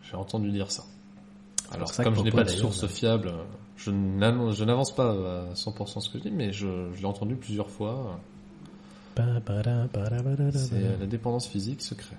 J'ai 0.09 0.15
entendu 0.15 0.49
dire 0.51 0.71
ça. 0.71 0.83
Alors 1.71 1.89
ça 1.93 2.03
comme 2.03 2.15
je 2.15 2.21
n'ai 2.21 2.31
pas 2.31 2.43
de 2.43 2.49
source 2.49 2.87
fiable, 2.87 3.31
je 3.77 3.91
n'avance 3.91 4.95
pas 4.95 5.11
à 5.11 5.53
100% 5.53 5.99
ce 6.01 6.09
que 6.09 6.17
je 6.19 6.23
dis, 6.23 6.31
mais 6.31 6.51
je, 6.51 6.67
je 6.93 6.99
l'ai 6.99 7.05
entendu 7.05 7.35
plusieurs 7.35 7.69
fois. 7.69 8.19
C'est 9.15 10.75
euh, 10.75 10.97
la 10.99 11.05
dépendance 11.07 11.47
physique 11.47 11.81
se 11.81 11.93
crée. 11.95 12.15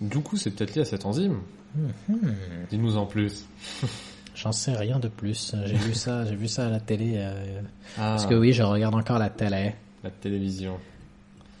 Du 0.00 0.18
coup, 0.20 0.36
c'est 0.36 0.50
peut-être 0.50 0.74
lié 0.74 0.82
à 0.82 0.84
cette 0.84 1.06
enzyme. 1.06 1.38
Mhm. 1.76 2.34
Dis-nous 2.70 2.96
en 2.96 3.06
plus. 3.06 3.46
J'en 4.34 4.50
sais 4.50 4.72
rien 4.72 4.98
de 4.98 5.06
plus. 5.08 5.54
J'ai 5.64 5.76
vu 5.76 5.94
ça, 5.94 6.24
j'ai 6.24 6.34
vu 6.34 6.48
ça 6.48 6.66
à 6.66 6.70
la 6.70 6.80
télé. 6.80 7.14
euh, 7.18 7.60
Ah, 7.96 8.10
Parce 8.10 8.26
que 8.26 8.34
oui, 8.34 8.52
je 8.52 8.64
regarde 8.64 8.94
encore 8.94 9.18
la 9.18 9.30
télé 9.30 9.74
la 10.02 10.10
télévision, 10.10 10.76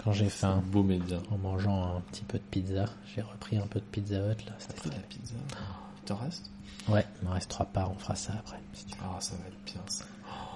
quand 0.02 0.12
j'ai 0.12 0.28
faim. 0.28 0.62
beau 0.66 0.82
média. 0.82 1.16
En 1.30 1.38
mangeant 1.38 1.96
un 1.96 2.00
petit 2.12 2.24
peu 2.24 2.36
de 2.36 2.42
pizza. 2.50 2.84
J'ai 3.14 3.22
repris 3.22 3.56
un 3.56 3.66
peu 3.66 3.78
de 3.78 3.84
pizza 3.86 4.16
hut 4.16 4.44
là. 4.44 4.52
C'était 4.58 4.90
la 4.90 5.02
pizza 5.08 5.34
Il 5.56 6.04
t'en 6.04 6.16
reste? 6.16 6.50
Ouais, 6.88 7.04
il 7.22 7.28
me 7.28 7.32
reste 7.34 7.48
trois 7.50 7.66
parts, 7.66 7.90
on 7.90 7.98
fera 7.98 8.14
ça 8.14 8.32
après. 8.38 8.58
si 8.74 8.84
tu 8.86 8.92
veux. 8.98 9.04
Ah, 9.04 9.20
ça 9.20 9.34
va 9.36 9.46
être 9.48 9.64
bien 9.64 9.80
ça. 9.86 10.04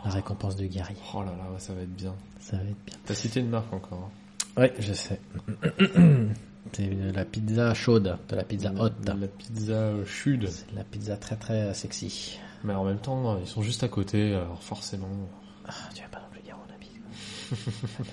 La 0.04 0.10
récompense 0.10 0.56
du 0.56 0.68
guerrier. 0.68 0.98
Oh 1.14 1.22
là 1.22 1.32
là, 1.32 1.50
ouais, 1.52 1.58
ça 1.58 1.72
va 1.74 1.80
être 1.82 1.94
bien. 1.94 2.14
Ça 2.40 2.56
va 2.56 2.62
être 2.64 2.84
bien. 2.86 2.96
T'as 3.04 3.14
cité 3.14 3.40
une 3.40 3.48
marque 3.48 3.72
encore. 3.72 4.10
hein. 4.56 4.60
Ouais, 4.62 4.74
je 4.78 4.92
sais. 4.92 5.20
C'est 6.72 6.86
de 6.86 7.10
la 7.12 7.24
pizza 7.24 7.72
chaude, 7.72 8.18
de 8.28 8.36
la 8.36 8.44
pizza 8.44 8.70
La- 8.70 8.82
haute. 8.82 8.92
La 9.06 9.14
pizza 9.26 9.72
euh, 9.72 10.04
chaude. 10.04 10.46
C'est 10.48 10.70
de 10.70 10.76
la 10.76 10.84
pizza 10.84 11.16
très 11.16 11.36
très 11.36 11.72
sexy. 11.72 12.38
Mais 12.62 12.74
en 12.74 12.84
même 12.84 12.98
temps, 12.98 13.32
euh, 13.34 13.38
ils 13.40 13.46
sont 13.48 13.62
juste 13.62 13.82
à 13.84 13.88
côté, 13.88 14.34
alors 14.34 14.62
forcément. 14.62 15.08
Ah, 15.66 15.72
tu 15.94 16.02
vas 16.02 16.08
pas 16.08 16.20
non 16.20 16.26
plus 16.30 16.42
dire 16.42 16.56
mon 16.58 16.74
ami. 16.74 16.90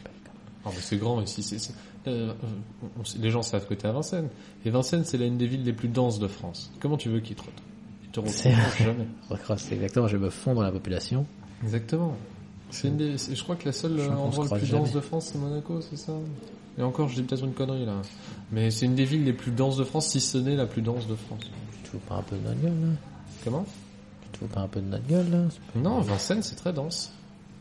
Ah, 0.68 0.70
mais 0.74 0.82
c'est 0.82 0.98
grand 0.98 1.22
ici. 1.22 1.44
c'est- 1.44 1.74
euh, 2.08 2.34
les 3.20 3.30
gens 3.30 3.44
savent 3.44 3.68
que 3.68 3.76
t'es 3.76 3.88
à 3.88 3.92
Vincennes. 3.92 4.30
Et 4.66 4.72
Vincennes, 4.72 5.04
c'est 5.06 5.18
l'une 5.18 5.38
des 5.38 5.46
villes 5.46 5.64
les 5.64 5.74
plus 5.74 5.90
denses 5.90 6.18
de 6.18 6.28
France. 6.28 6.72
Comment 6.80 6.98
tu 6.98 7.10
veux 7.10 7.20
qu'ils 7.20 7.36
te 7.36 7.44
te 8.24 8.30
C'est 8.30 8.50
retrouveront 8.50 8.86
jamais. 8.86 9.08
Recross, 9.30 9.62
c'est 9.62 9.76
exactement, 9.76 10.08
je 10.08 10.18
vais 10.18 10.26
me 10.26 10.30
fondre 10.30 10.58
dans 10.58 10.66
la 10.66 10.72
population. 10.72 11.26
Exactement. 11.64 12.16
C'est 12.72 12.88
une 12.88 12.98
des, 12.98 13.16
je 13.18 13.44
crois 13.44 13.56
que 13.56 13.66
la 13.66 13.72
seule 13.72 14.00
euh, 14.00 14.10
endroit 14.12 14.46
le 14.46 14.58
plus 14.58 14.70
dense 14.72 14.92
de 14.92 15.00
France, 15.00 15.30
c'est 15.32 15.38
Monaco, 15.38 15.80
c'est 15.82 15.98
ça? 15.98 16.14
Et 16.78 16.82
encore, 16.82 17.08
je 17.08 17.16
dis 17.16 17.24
peut-être 17.24 17.46
une 17.46 17.54
connerie 17.54 17.86
là. 17.86 18.02
Mais 18.52 18.72
c'est 18.72 18.86
une 18.86 18.96
des 18.96 19.06
villes 19.06 19.24
les 19.24 19.34
plus 19.34 19.52
denses 19.52 19.78
de 19.78 19.84
France, 19.84 20.08
si 20.08 20.20
ce 20.20 20.38
n'est 20.38 20.56
la 20.56 20.66
plus 20.66 20.82
dense 20.82 21.08
de 21.08 21.16
France. 21.16 21.42
Tu 21.72 21.84
te 21.84 21.88
fous 21.90 22.00
pas 22.10 22.16
un 22.16 22.22
peu 22.22 22.36
de 22.36 22.42
notre 22.42 22.60
gueule 22.62 22.82
là? 22.82 22.88
Comment? 23.44 23.66
Tu 24.24 24.30
te 24.30 24.38
fous 24.40 24.48
pas 24.48 24.62
un 24.62 24.68
peu 24.68 24.82
de 24.82 24.88
notre 24.88 25.08
gueule 25.08 25.30
là? 25.32 25.44
Non, 25.76 26.02
Vincennes, 26.02 26.44
c'est 26.44 26.56
très 26.56 26.74
dense. 26.74 27.14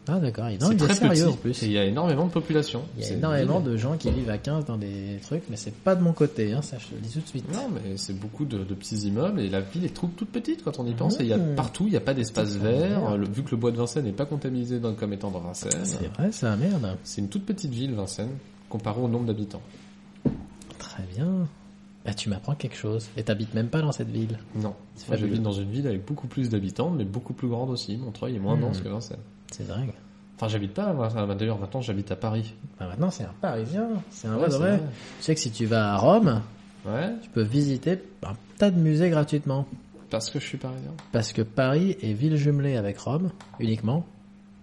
Ah 0.07 0.18
d'accord, 0.20 0.50
il 0.50 0.58
C'est 0.60 0.73
est 0.73 0.76
très 0.76 0.94
sérieux 0.94 1.24
petit. 1.24 1.33
en 1.33 1.36
plus. 1.36 1.62
Et 1.62 1.66
il 1.66 1.73
y 1.73 1.78
a 1.78 1.84
énormément 1.86 2.26
de 2.26 2.31
population. 2.31 2.83
Il 2.97 3.00
y 3.02 3.05
a 3.05 3.08
C'est 3.08 3.15
énormément 3.15 3.60
de 3.60 3.76
gens 3.76 3.97
qui 3.97 4.10
vivent 4.10 4.28
à 4.28 4.36
15 4.39 4.66
dans 4.66 4.76
des 4.76 5.18
trucs, 5.23 5.44
mais 5.49 5.57
c'est 5.57 5.74
pas 5.74 5.94
de 5.97 6.02
mon 6.02 6.12
côté, 6.12 6.52
hein, 6.52 6.60
ça 6.62 6.76
je 6.78 6.94
le 6.94 7.00
dis 7.00 7.08
tout 7.10 7.20
de 7.20 7.26
suite. 7.26 7.50
Non, 7.52 7.68
mais 7.73 7.97
c'est 7.97 8.12
beaucoup 8.18 8.44
de, 8.44 8.58
de 8.58 8.74
petits 8.74 8.97
immeubles 9.08 9.41
et 9.41 9.49
la 9.49 9.60
ville 9.60 9.84
est 9.84 9.94
trop, 9.94 10.08
toute 10.08 10.28
petite 10.28 10.62
quand 10.62 10.78
on 10.78 10.86
y 10.86 10.92
pense. 10.94 11.18
Et 11.20 11.23
il 11.23 11.28
y 11.28 11.33
a 11.33 11.39
Mmh. 11.39 11.55
partout, 11.55 11.84
il 11.86 11.91
n'y 11.91 11.97
a 11.97 12.00
pas 12.00 12.12
d'espace 12.15 12.50
C'est 12.50 12.58
vert. 12.58 13.16
Le- 13.16 13.26
vu 13.26 13.42
que 13.42 13.50
le 13.52 13.57
bois 13.57 13.70
de 13.70 13.76
Vincennes 13.78 14.05
n'est 14.05 14.12
pas 14.12 14.26
comptabilisé 14.26 14.78
dans- 14.78 14.94
comme 14.94 15.12
étant 15.15 15.31
dans 15.31 15.41
Vincennes, 15.41 15.70
C'est 15.84 16.07
vrai, 16.16 16.31
ça, 16.33 16.55
merde. 16.57 16.97
c'est 17.02 17.20
une 17.23 17.28
toute 17.28 17.47
petite 17.47 17.73
ville, 17.73 17.94
Vincennes, 17.94 18.36
comparé 18.68 19.00
au 19.00 19.08
nombre 19.08 19.24
d'habitants. 19.26 19.62
Très 20.78 21.02
bien. 21.16 21.47
Bah, 22.05 22.12
tu 22.12 22.28
m'apprends 22.28 22.55
quelque 22.55 22.76
chose. 22.76 23.07
Et 23.16 23.23
t'habites 23.23 23.55
même 23.55 23.68
pas 23.68 23.81
dans 23.81 23.92
cette 23.92 24.10
ville. 24.10 24.39
Non, 24.55 24.74
C'est 24.94 25.08
moi 25.08 25.16
j'habite 25.16 25.42
dans 25.42 25.52
une 25.52 25.70
ville 25.70 25.86
avec 25.86 26.05
beaucoup 26.05 26.26
plus 26.26 26.50
d'habitants, 26.50 26.91
mais 26.91 27.05
beaucoup 27.05 27.33
plus 27.33 27.49
grande 27.49 27.70
aussi. 27.70 27.97
Montreuil 27.97 28.36
est 28.36 28.39
moins 28.39 28.57
Mmh. 28.57 28.60
dense 28.60 28.81
que 28.83 28.89
Vincennes. 28.89 29.16
C'est 29.57 29.68
dingue. 29.68 29.92
Enfin, 30.36 30.49
j'habite 30.49 30.74
pas. 30.74 30.92
Bah, 30.92 31.08
d'ailleurs 31.39 31.58
maintenant 31.60 31.81
j'habite 31.81 32.10
à 32.10 32.16
Paris. 32.16 32.55
Bah, 32.81 32.89
maintenant, 32.89 33.10
c'est 33.10 33.23
un 33.24 33.34
Parisien. 33.41 33.89
C'est 34.10 34.26
un 34.26 34.36
Ouais, 34.36 34.49
vrai. 34.49 34.81
Tu 35.18 35.24
sais 35.24 35.34
que 35.34 35.41
si 35.41 35.50
tu 35.52 35.66
vas 35.66 35.92
à 35.94 35.97
Rome, 35.97 36.42
Ouais, 36.84 37.12
tu 37.23 37.31
peux 37.31 37.42
visiter 37.42 37.99
un 38.24 38.34
tas 38.58 38.70
de 38.73 38.78
musées 38.78 39.10
gratuitement. 39.10 39.66
parce 40.10 40.31
que 40.31 40.39
je 40.41 40.44
suis 40.47 40.58
parisien. 40.58 40.91
Parce 41.12 41.33
que 41.33 41.41
Paris 41.42 41.97
est 42.02 42.12
ville 42.12 42.36
jumelée 42.36 42.76
avec 42.76 42.99
Rome, 42.99 43.31
uniquement. 43.60 44.05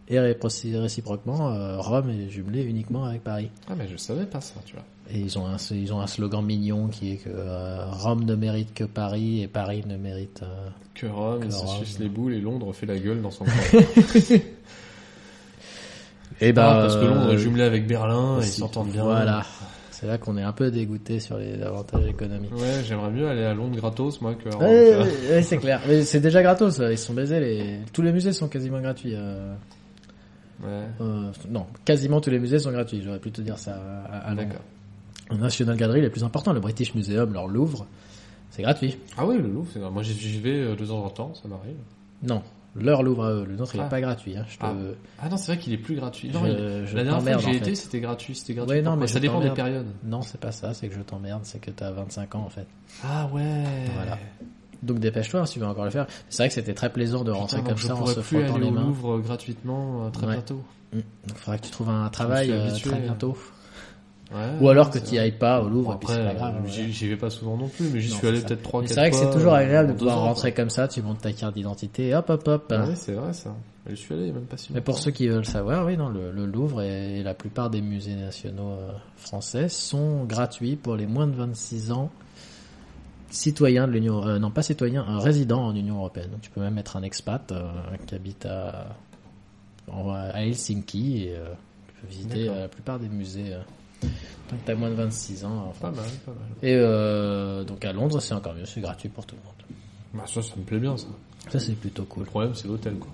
Et 0.10 0.16
réci- 0.18 0.78
réciproquement, 0.78 1.52
euh, 1.54 1.78
Rome 1.80 2.10
est 2.10 2.30
jumelée 2.30 2.64
uniquement 2.64 3.06
avec 3.06 3.24
Paris. 3.24 3.50
Ah, 3.70 3.74
mais 3.78 3.88
je 3.88 3.96
savais 3.96 4.26
pas 4.26 4.42
ça, 4.42 4.56
tu 4.66 4.74
vois. 4.76 4.84
Et 5.10 5.20
ils 5.20 5.38
ont 5.40 5.46
un, 5.48 5.56
ils 5.72 5.94
ont 5.94 6.00
un 6.02 6.08
slogan 6.08 6.44
mignon 6.46 6.88
qui 6.90 7.14
est 7.14 7.18
que 7.18 7.30
euh, 7.34 7.86
Rome 7.90 8.24
ne 8.26 8.36
mérite 8.36 8.74
que 8.74 8.84
Paris 8.84 9.42
et 9.42 9.48
Paris 9.48 9.84
ne 9.88 9.96
mérite... 9.98 10.42
euh, 10.44 10.68
Que 10.94 11.08
Rome, 11.08 11.40
Que 11.46 11.50
se 11.50 11.64
Rome. 11.66 11.78
suce 11.86 11.98
les 12.00 12.10
boules 12.10 12.34
et 12.34 12.42
Londres 12.42 12.72
fait 12.74 12.86
la 12.86 13.00
gueule 13.00 13.22
dans 13.22 13.32
son 13.32 13.46
coin. 13.72 13.82
Et 16.42 16.50
Ah, 16.50 16.54
parce 16.82 16.96
que 16.98 17.06
Londres 17.06 17.28
euh, 17.30 17.34
est 17.34 17.38
jumelé 17.38 17.64
avec 17.64 17.88
Berlin 17.88 18.34
et 18.34 18.36
ils 18.38 18.40
aussi. 18.40 18.60
s'entendent 18.60 18.92
bien. 18.92 19.04
Voilà. 19.04 19.44
C'est 19.92 20.08
là 20.08 20.18
qu'on 20.18 20.36
est 20.38 20.42
un 20.44 20.52
peu 20.52 20.72
dégoûté 20.72 21.20
sur 21.20 21.38
les 21.38 21.62
avantages 21.62 22.08
économiques. 22.08 22.52
Ouais, 22.56 22.82
j'aimerais 22.84 23.12
mieux 23.12 23.28
aller 23.28 23.44
à 23.44 23.54
Londres 23.54 23.76
gratos, 23.78 24.20
moi, 24.22 24.34
que 24.34 24.50
Ouais, 24.58 25.44
c'est 25.44 25.58
clair. 25.58 25.80
Mais 25.88 26.02
c'est 26.04 26.20
déjà 26.20 26.42
gratos. 26.42 26.80
Ils 26.80 26.98
se 26.98 27.06
sont 27.06 27.14
baisés. 27.14 27.40
Les... 27.40 27.80
Tous 27.94 28.02
les 28.02 28.12
musées 28.12 28.34
sont 28.34 28.48
quasiment 28.48 28.82
gratuits. 28.82 29.14
euh, 29.16 29.54
Ouais, 30.64 30.88
euh, 31.02 31.32
non, 31.50 31.66
quasiment 31.86 32.22
tous 32.22 32.30
les 32.30 32.40
musées 32.40 32.60
sont 32.60 32.72
gratuits. 32.72 33.02
J'aurais 33.04 33.20
plutôt 33.20 33.42
dire 33.42 33.58
ça 33.58 33.76
à, 34.10 34.18
à 34.18 34.30
Londres. 34.30 34.44
d'accord. 34.48 34.62
Le 35.32 35.38
National 35.38 35.76
Gallery, 35.78 36.02
les 36.02 36.10
plus 36.10 36.24
importants, 36.24 36.54
le 36.54 36.60
British 36.60 36.94
Museum, 36.94 37.34
leur 37.34 37.48
Louvre, 37.48 37.88
c'est 38.52 38.62
gratuit. 38.62 38.98
Ah 39.18 39.26
oui, 39.26 39.38
le 39.38 39.48
Louvre, 39.50 39.68
c'est 39.74 39.80
moi 39.80 40.04
j'y- 40.04 40.40
vais 40.40 40.60
euh, 40.60 40.76
de 40.76 40.86
temps 40.86 41.04
en 41.04 41.10
temps, 41.10 41.34
ça 41.34 41.48
m'arrive. 41.48 41.78
Non, 42.22 42.42
leur 42.76 43.04
Louvre 43.04 43.26
à 43.26 43.32
eux. 43.34 43.46
Le 43.46 43.56
nôtre, 43.56 43.76
il 43.76 43.82
Ah. 43.82 43.86
est 43.86 43.90
pas 43.90 44.02
gratuit. 44.02 44.38
Hein. 44.38 44.46
Je 44.48 44.58
te... 44.58 44.66
Ah. 44.66 44.74
Ah 45.22 45.30
non, 45.30 45.38
c'est 45.38 45.54
vrai 45.54 45.62
qu'il 45.62 45.74
est 45.74 45.78
plus 45.78 45.96
gratuit. 45.96 46.30
Non, 46.30 46.46
Je- 46.46 46.86
je 46.86 46.96
la 46.96 47.04
dernière 47.04 47.22
fois 47.22 47.34
que 47.34 47.40
j'ai 47.42 47.48
en 47.48 47.54
été, 47.54 47.76
c'était 47.76 48.00
gratuit, 48.00 48.36
c'était 48.36 48.54
gratuit. 48.54 48.76
Ouais, 48.76 48.82
non, 48.82 48.96
mais 48.96 49.08
ça 49.08 49.16
je 49.16 49.20
dépend 49.20 49.40
des 49.42 49.50
périodes. 49.52 49.88
Non, 50.04 50.22
c'est 50.22 50.40
pas 50.40 50.52
ça. 50.52 50.74
C'est 50.74 50.88
que 50.88 50.96
je 50.96 51.02
t'emmerde. 51.02 51.42
C'est 51.44 51.60
que 51.60 51.72
t'as 51.72 51.92
25 51.92 52.36
ans 52.36 52.44
en 52.46 52.50
fait. 52.50 52.68
Ah 53.04 53.28
ouais. 53.34 53.64
Voilà. 53.96 54.18
Donc 54.84 55.00
dépêche-toi 55.00 55.42
hein, 55.42 55.46
si 55.46 55.54
tu 55.54 55.60
veux 55.60 55.68
encore 55.68 55.86
le 55.86 55.92
faire. 55.92 56.08
C'est 56.30 56.38
vrai 56.44 56.48
que 56.48 56.56
c'était 56.56 56.74
très 56.74 56.92
plaisant 56.92 57.24
de 57.24 57.30
rentrer 57.32 57.62
comme 57.62 57.78
je 57.78 57.86
ça 57.88 57.96
en 57.96 58.06
se 58.08 58.20
frottant 58.22 58.58
les 58.58 58.72
mains. 58.72 58.82
Louvre 58.82 59.18
euh, 59.18 59.20
gratuitement 59.20 60.06
euh, 60.06 60.10
très 60.10 60.26
Ouais. 60.26 60.34
bientôt. 60.34 60.64
Mm. 60.92 60.96
Donc 60.98 61.04
il 61.28 61.34
faudra 61.36 61.58
que 61.60 61.66
tu 61.66 61.72
trouves 61.72 61.90
un 61.90 62.10
travail 62.10 62.52
euh, 62.52 62.70
très 62.84 63.00
bientôt. 63.00 63.38
Ouais, 64.34 64.50
Ou 64.62 64.70
alors 64.70 64.90
que 64.90 65.00
tu 65.00 65.18
ailles 65.18 65.38
pas 65.38 65.62
au 65.62 65.68
Louvre, 65.70 65.92
après, 65.92 66.24
pas 66.26 66.34
grave. 66.34 66.56
euh, 66.64 66.68
j'y 66.68 67.08
vais 67.08 67.18
pas 67.18 67.30
souvent 67.30 67.58
non 67.58 67.68
plus, 67.68 67.90
mais 67.90 68.00
j'y 68.00 68.10
suis 68.10 68.28
allé 68.28 68.40
peut-être 68.42 68.64
3 68.64 68.82
Mais 68.82 68.88
4 68.88 68.94
c'est 68.94 69.00
vrai 69.02 69.10
que 69.12 69.16
c'est 69.18 69.26
fois, 69.26 69.34
toujours 69.34 69.54
euh, 69.54 69.58
agréable 69.58 69.90
de 69.90 69.98
pouvoir 69.98 70.18
ans, 70.20 70.26
rentrer 70.26 70.54
comme 70.54 70.70
ça, 70.70 70.88
tu 70.88 71.02
montes 71.02 71.22
ta 71.22 71.34
carte 71.34 71.56
d'identité, 71.56 72.16
hop 72.16 72.30
hop 72.30 72.48
hop. 72.48 72.68
quoi. 72.68 72.86
Ouais, 72.86 72.96
c'est 72.96 73.14
vrai 73.14 73.34
ça. 73.34 73.54
Je 73.88 73.96
suis 73.96 74.14
allé, 74.14 74.32
même 74.32 74.44
pas 74.44 74.58
si 74.58 74.72
Mais 74.74 74.82
pour 74.82 75.00
ceux 75.00 75.12
qui 75.12 75.28
veulent 75.28 75.46
savoir, 75.46 75.86
oui, 75.86 75.98
non, 75.98 76.10
le, 76.10 76.32
le 76.32 76.46
Louvre 76.46 76.82
et, 76.82 77.24
la 77.24 77.34
plupart 77.34 77.70
des 77.70 77.82
musées 77.82 78.16
nationaux 78.16 78.72
euh, 78.72 78.92
français 79.18 79.70
sont 79.70 80.24
gratuits 80.24 80.76
pour 80.76 80.96
les 80.96 81.08
moins 81.08 81.28
de 81.28 81.36
26 81.36 81.92
ans 81.92 82.10
citoyens 83.32 83.88
de 83.88 83.94
l'Union, 83.94 84.26
euh, 84.28 84.40
non 84.40 84.52
pas 84.52 84.62
citoyens, 84.62 85.06
un 85.08 85.20
résident 85.20 85.66
en 85.66 85.76
Union 85.76 85.98
européenne. 85.98 86.30
Donc 86.32 86.42
tu 86.42 86.52
peux 86.52 86.62
même 86.62 86.78
être 86.78 86.98
un 86.98 87.04
expat 87.04 87.52
euh, 87.52 87.72
qui 88.06 88.16
habite 88.16 88.46
à, 88.46 88.96
Helsinki 90.36 91.26
et 91.26 91.36
euh, 91.36 91.54
tu 91.88 91.94
peux 92.02 92.08
visiter 92.08 92.46
la 92.46 92.68
plupart 92.68 93.00
des 93.00 93.10
musées 93.10 93.56
tant 94.02 94.56
que 94.58 94.66
tu 94.66 94.72
as 94.72 94.76
moins 94.76 94.90
de 94.90 94.96
26 94.96 95.46
ans. 95.46 95.74
Pas 95.80 95.92
mal, 95.92 96.06
pas 96.26 96.32
mal. 96.32 96.40
Et 96.62 96.76
euh, 96.76 97.64
donc 97.64 97.84
à 97.86 97.94
Londres, 97.94 98.20
c'est 98.20 98.34
encore 98.34 98.54
mieux, 98.54 98.66
c'est 98.66 98.82
gratuit 98.82 99.10
pour 99.10 99.26
tout 99.26 99.36
le 99.36 99.42
monde. 99.44 99.56
Bah, 100.14 100.24
ça, 100.28 100.42
ça 100.42 100.56
me 100.58 100.64
plaît 100.64 100.80
bien 100.80 100.98
ça. 100.98 101.08
Ça 101.50 101.60
c'est 101.60 101.74
plutôt 101.74 102.04
cool. 102.04 102.24
Le 102.24 102.30
problème, 102.30 102.54
c'est 102.56 102.68
l'hôtel 102.68 102.96
quoi. 102.96 103.10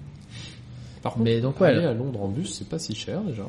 Par 1.03 1.13
contre, 1.13 1.25
Mais 1.25 1.39
donc, 1.41 1.59
ouais, 1.61 1.67
aller 1.69 1.81
là- 1.81 1.89
à 1.91 1.93
Londres 1.93 2.21
en 2.23 2.27
bus, 2.27 2.53
c'est 2.57 2.67
pas 2.67 2.79
si 2.79 2.95
cher 2.95 3.21
déjà. 3.21 3.43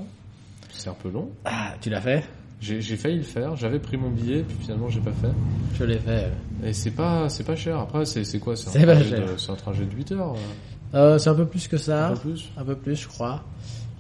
C'est 0.71 0.91
un 0.91 0.95
peu 0.95 1.09
long. 1.11 1.31
Ah, 1.45 1.75
tu 1.81 1.89
l'as 1.91 2.01
fait? 2.01 2.25
J'ai 2.61 2.81
j'ai 2.81 2.97
failli 2.97 3.17
le 3.19 3.23
faire, 3.23 3.57
j'avais 3.57 3.79
pris 3.79 3.97
mon 3.97 4.11
billet, 4.11 4.43
puis 4.43 4.57
finalement 4.61 4.89
j'ai 4.89 5.01
pas 5.01 5.13
fait. 5.13 5.31
Je 5.79 5.85
l'ai 5.85 5.99
fait. 5.99 6.29
Et 6.65 6.73
c'est 6.73 6.91
pas, 6.91 7.29
c'est 7.29 7.45
pas 7.45 7.55
cher. 7.57 7.79
Après, 7.79 8.05
c'est 8.05 8.25
c'est 8.25 8.39
quoi? 8.41 8.55
C'est 8.57 8.69
un, 8.69 8.85
pas 8.87 8.95
trajet 8.97 9.09
cher. 9.17 9.27
de- 9.33 9.37
c'est 9.37 9.51
un 9.53 9.55
trajet 9.57 9.85
de 9.85 9.95
8 9.95 10.13
heures. 10.13 10.35
euh, 10.35 11.15
Euh, 11.15 11.19
c'est 11.19 11.31
un 11.31 11.35
peu 11.35 11.47
plus 11.47 11.69
que 11.69 11.77
ça. 11.77 12.09
Un 12.09 12.15
peu 12.15 12.31
plus. 12.31 12.49
Un 12.57 12.65
peu 12.65 12.75
plus, 12.77 12.97
je 12.97 13.09
crois. 13.09 13.45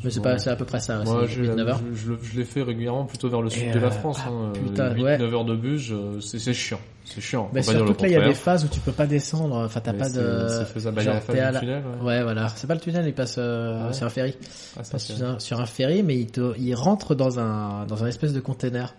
Mais 0.04 0.10
c'est 0.10 0.20
pas, 0.20 0.38
c'est 0.38 0.50
à 0.50 0.56
peu 0.56 0.64
près 0.64 0.78
ça. 0.80 1.02
Moi, 1.02 1.24
c'est 1.26 1.32
je, 1.34 1.42
8, 1.42 1.56
9 1.56 1.68
heures. 1.68 1.80
je, 1.92 1.96
je 1.96 2.12
je 2.22 2.38
l'ai 2.38 2.44
fait 2.44 2.62
régulièrement 2.62 3.04
plutôt 3.04 3.28
vers 3.28 3.42
le 3.42 3.50
sud 3.50 3.64
Et, 3.64 3.72
de 3.72 3.78
la 3.80 3.88
euh, 3.88 3.90
France. 3.90 4.18
ah, 4.24 4.28
hein. 4.30 4.52
putain, 4.54 4.94
8, 4.94 5.02
ouais. 5.02 5.18
9 5.18 5.34
heures 5.34 5.44
de 5.44 5.56
bus, 5.56 5.80
je- 5.80 6.20
c'est 6.20 6.52
chiant. 6.54 6.78
C'est 7.04 7.20
chiant. 7.20 7.50
Mais 7.52 7.62
surtout 7.62 7.94
que 7.94 8.02
là, 8.02 8.08
il 8.08 8.12
y 8.12 8.16
a 8.16 8.28
des 8.28 8.34
phases 8.34 8.64
où 8.64 8.68
tu 8.68 8.80
peux 8.80 8.92
pas 8.92 9.06
descendre. 9.06 9.56
Enfin, 9.56 9.80
t'as 9.80 9.92
pas 9.94 10.08
de. 10.08 10.46
c'est 10.48 10.66
faisable 10.66 11.00
genre, 11.00 11.14
à 11.28 11.50
la- 11.50 11.58
tunnel, 11.60 11.82
ouais. 12.00 12.06
Ouais, 12.06 12.22
voilà. 12.22 12.48
C'est 12.50 12.66
pas 12.66 12.74
le 12.74 12.80
tunnel, 12.80 13.06
il 13.06 13.14
passe 13.14 13.36
euh, 13.38 13.80
Ah 13.82 13.86
ouais? 13.88 13.92
sur 13.92 14.06
un 14.06 14.10
ferry. 14.10 14.36
Ah, 14.78 14.84
ça, 14.84 14.92
passe 14.92 15.06
sur 15.12 15.26
un, 15.26 15.38
sur 15.38 15.60
un 15.60 15.66
ferry, 15.66 16.02
mais 16.02 16.16
il 16.16 16.26
te, 16.26 16.56
il 16.58 16.74
rentre 16.74 17.14
dans 17.14 17.40
un, 17.40 17.86
dans 17.86 18.04
un 18.04 18.06
espèce 18.06 18.32
de 18.32 18.40
container. 18.40 18.94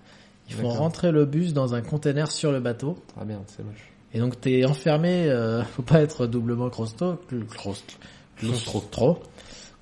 Ils 0.50 0.56
font 0.56 0.70
rentrer 0.70 1.12
le 1.12 1.26
bus 1.26 1.54
dans 1.54 1.76
un 1.76 1.82
container 1.82 2.32
sur 2.32 2.52
le 2.52 2.60
bateau. 2.60 2.98
Ah 3.20 3.24
merde, 3.24 3.44
c'est 3.48 3.64
moche. 3.64 3.92
Et 4.14 4.20
donc 4.20 4.42
t'es 4.42 4.66
enfermé, 4.66 5.30
euh, 5.30 5.64
faut 5.76 5.84
pas 5.84 6.02
être 6.02 6.26
doublement 6.26 6.70
crosto, 6.72 7.20
crosto, 7.56 8.84
trop. 8.92 9.20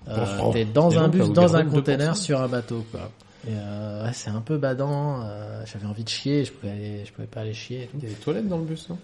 Euh, 0.10 0.52
t'es 0.54 0.66
dans 0.66 0.90
Et 0.92 0.98
un 0.98 1.08
bus, 1.10 1.30
dans 1.32 1.56
un 1.56 1.62
ouvert 1.62 1.66
2%. 1.66 1.70
container 1.72 2.16
sur 2.18 2.42
un 2.42 2.48
bateau, 2.48 2.86
quoi. 2.92 3.12
Et 3.48 3.52
euh, 3.54 4.06
ouais, 4.06 4.14
c'est 4.14 4.30
un 4.30 4.42
peu 4.42 4.58
badant. 4.58 5.22
euh, 5.24 5.64
J'avais 5.66 5.86
envie 5.86 6.04
de 6.04 6.10
chier, 6.10 6.46
je 6.46 6.52
pouvais 6.52 6.72
aller, 6.72 7.06
je 7.06 7.12
pouvais 7.14 7.28
pas 7.28 7.42
aller 7.42 7.54
chier. 7.54 7.84
et 7.84 7.88
tout. 7.88 7.98
Il 8.00 8.04
y 8.04 8.08
a 8.08 8.10
des 8.10 8.16
toilettes 8.16 8.48
dans 8.48 8.58
le 8.58 8.64
bus, 8.66 8.90
non? 8.90 8.98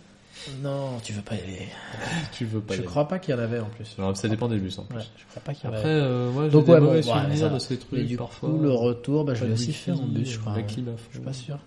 Non, 0.62 0.98
tu 1.04 1.14
veux 1.14 1.22
pas 1.22 1.36
y 1.36 1.40
aller. 1.40 1.68
Tu 2.34 2.46
veux 2.46 2.60
pas 2.60 2.76
je 2.76 2.82
y 2.82 2.86
crois 2.86 3.08
pas 3.08 3.20
qu'il 3.20 3.36
y 3.36 3.38
en 3.38 3.42
avait 3.42 3.60
en 3.60 3.66
plus. 3.70 3.96
Alors, 4.00 4.18
ça 4.18 4.28
dépend 4.28 4.48
des 4.48 4.58
bus 4.58 4.78
en 4.80 4.84
plus. 4.84 4.98
Ouais, 4.98 5.04
je 5.18 5.24
crois 5.30 5.44
pas 5.44 5.54
qu'il 5.54 5.70
y 5.70 5.72
en 5.72 5.76
Après, 5.76 5.90
avait. 5.92 6.02
euh, 6.02 6.32
moi, 6.32 6.44
j'ai 6.46 6.50
Donc 6.52 6.66
des 6.66 6.72
ouais, 6.72 6.80
bon, 6.80 6.86
mauvais 6.88 6.98
ouais, 6.98 7.04
souvenirs 7.04 7.38
ça- 7.38 7.50
de 7.50 7.60
ces 7.60 7.78
trucs 7.78 7.92
Mais 8.00 8.04
du 8.04 8.18
parfois. 8.18 8.50
coup, 8.50 8.58
le 8.60 8.72
retour, 8.72 9.24
bah, 9.26 9.36
je 9.36 9.46
l'ai 9.46 9.54
aussi 9.54 9.72
fait 9.74 9.92
en 9.92 9.98
bus, 10.08 10.32
je 10.32 10.40
crois. 10.40 10.56
la 10.56 10.64
clim 10.64 10.88
à 10.88 10.92
Je 11.12 11.18
suis 11.18 11.24
pas 11.26 11.34
sûr. 11.34 11.60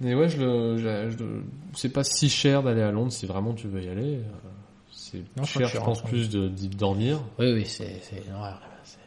Mais 0.00 0.14
ouais, 0.14 0.28
je 0.28 0.38
le, 0.38 1.44
c'est 1.76 1.88
pas 1.90 2.02
si 2.02 2.28
cher 2.28 2.62
d'aller 2.64 2.82
à 2.82 2.90
Londres 2.90 3.12
si 3.12 3.24
vraiment 3.26 3.54
tu 3.54 3.68
veux 3.68 3.82
y 3.82 3.88
aller. 3.88 4.18
C'est 5.12 5.44
cher, 5.58 5.68
je 5.68 5.78
pense, 5.78 6.02
plus 6.02 6.30
de, 6.30 6.48
d'y 6.48 6.68
dormir. 6.68 7.20
Oui, 7.38 7.52
oui, 7.52 7.66
c'est 7.66 8.00
c'est 8.02 8.22
une 8.26 8.32
horreur. 8.34 8.60
là-bas, 8.60 8.80
C'est 8.84 8.98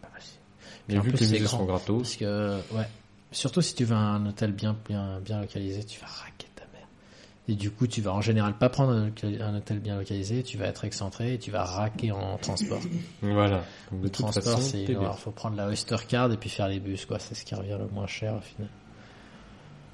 pas 0.00 0.08
possible. 0.08 0.40
Mais 0.88 0.94
vu 0.94 1.00
plus, 1.00 1.12
que 1.12 1.16
les 1.18 1.24
c'est 1.24 1.32
musées 1.32 1.44
grand. 1.44 1.58
sont 1.58 1.64
gratos, 1.64 2.02
Parce 2.02 2.16
que, 2.16 2.56
ouais. 2.74 2.86
Surtout 3.30 3.62
si 3.62 3.74
tu 3.74 3.84
veux 3.84 3.96
un 3.96 4.26
hôtel 4.26 4.52
bien, 4.52 4.76
bien, 4.86 5.18
bien 5.20 5.40
localisé, 5.40 5.82
tu 5.84 5.98
vas 6.00 6.06
raquer 6.06 6.48
ta 6.54 6.64
mère. 6.74 6.86
Et 7.48 7.54
du 7.54 7.70
coup, 7.70 7.86
tu 7.86 8.02
vas 8.02 8.12
en 8.12 8.20
général 8.20 8.58
pas 8.58 8.68
prendre 8.68 8.92
un, 8.92 9.56
hôtel 9.56 9.78
bien 9.78 9.96
localisé, 9.96 10.42
tu 10.42 10.58
vas 10.58 10.66
être 10.66 10.84
excentré 10.84 11.34
et 11.34 11.38
tu 11.38 11.50
vas 11.50 11.64
raquer 11.64 12.12
en 12.12 12.36
transport. 12.36 12.80
voilà. 13.22 13.64
Donc, 13.90 14.00
de 14.00 14.04
Le 14.04 14.10
toute 14.10 14.24
transport, 14.24 14.42
façon, 14.42 14.60
c'est, 14.60 14.86
faut 15.16 15.30
prendre 15.30 15.56
la 15.56 15.68
Oyster 15.68 15.96
Card 16.06 16.30
et 16.30 16.36
puis 16.36 16.50
faire 16.50 16.68
les 16.68 16.78
bus, 16.78 17.06
quoi. 17.06 17.18
C'est 17.18 17.34
ce 17.34 17.44
qui 17.46 17.54
revient 17.54 17.78
le 17.80 17.86
moins 17.88 18.06
cher, 18.06 18.34
au 18.34 18.40
final. 18.42 18.68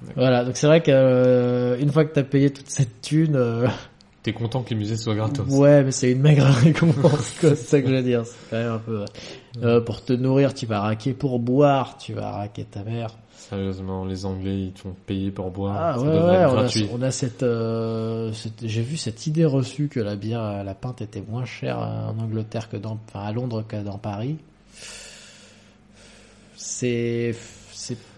D'accord. 0.01 0.13
Voilà. 0.17 0.43
Donc 0.45 0.57
c'est 0.57 0.67
vrai 0.67 0.81
que, 0.81 0.91
euh, 0.91 1.77
une 1.79 1.91
fois 1.91 2.03
que 2.05 2.13
t'as 2.13 2.23
payé 2.23 2.51
toute 2.51 2.69
cette 2.69 3.01
thune, 3.01 3.35
euh, 3.35 3.67
T'es 4.21 4.33
content 4.33 4.63
que 4.63 4.71
les 4.71 4.75
musées 4.75 4.97
soient 4.97 5.15
gratos. 5.15 5.47
Ouais, 5.47 5.83
mais 5.83 5.91
c'est 5.91 6.11
une 6.11 6.21
maigre 6.21 6.43
récompense. 6.63 7.33
C'est 7.39 7.55
ça 7.55 7.81
que 7.81 7.87
je 7.87 7.93
veux 7.93 8.03
dire. 8.03 8.23
C'est 8.25 8.49
quand 8.49 8.57
même 8.57 8.71
un 8.73 8.77
peu. 8.79 9.05
Euh, 9.63 9.79
pour 9.81 10.03
te 10.03 10.11
nourrir, 10.13 10.53
tu 10.53 10.65
vas 10.65 10.81
raquer. 10.81 11.13
Pour 11.13 11.39
boire, 11.39 11.97
tu 11.97 12.13
vas 12.13 12.31
raquer 12.31 12.65
ta 12.65 12.83
mère. 12.83 13.15
Sérieusement, 13.37 14.03
les 14.05 14.25
Anglais, 14.25 14.63
ils 14.63 14.71
te 14.73 14.79
font 14.81 14.93
payer 15.07 15.31
pour 15.31 15.49
boire. 15.51 15.75
Ah 15.79 15.93
ça 15.97 16.01
ouais, 16.03 16.09
être 16.09 16.19
On 16.21 16.27
a, 16.27 16.47
gratuit. 16.61 16.87
on 16.93 17.01
a 17.01 17.09
cette, 17.11 17.41
euh, 17.43 18.31
cette- 18.33 18.67
j'ai 18.67 18.81
vu 18.81 18.97
cette 18.97 19.25
idée 19.25 19.45
reçue 19.45 19.87
que 19.87 20.01
la 20.01 20.15
bière, 20.17 20.41
à 20.41 20.63
la 20.63 20.75
pinte 20.75 21.01
était 21.01 21.23
moins 21.27 21.45
chère 21.45 21.79
en 21.79 22.21
Angleterre 22.21 22.69
que 22.69 22.75
dans, 22.77 22.99
enfin 23.07 23.25
à 23.25 23.31
Londres 23.31 23.63
que 23.67 23.77
dans 23.77 23.97
Paris. 23.97 24.35
C'est, 26.55 27.33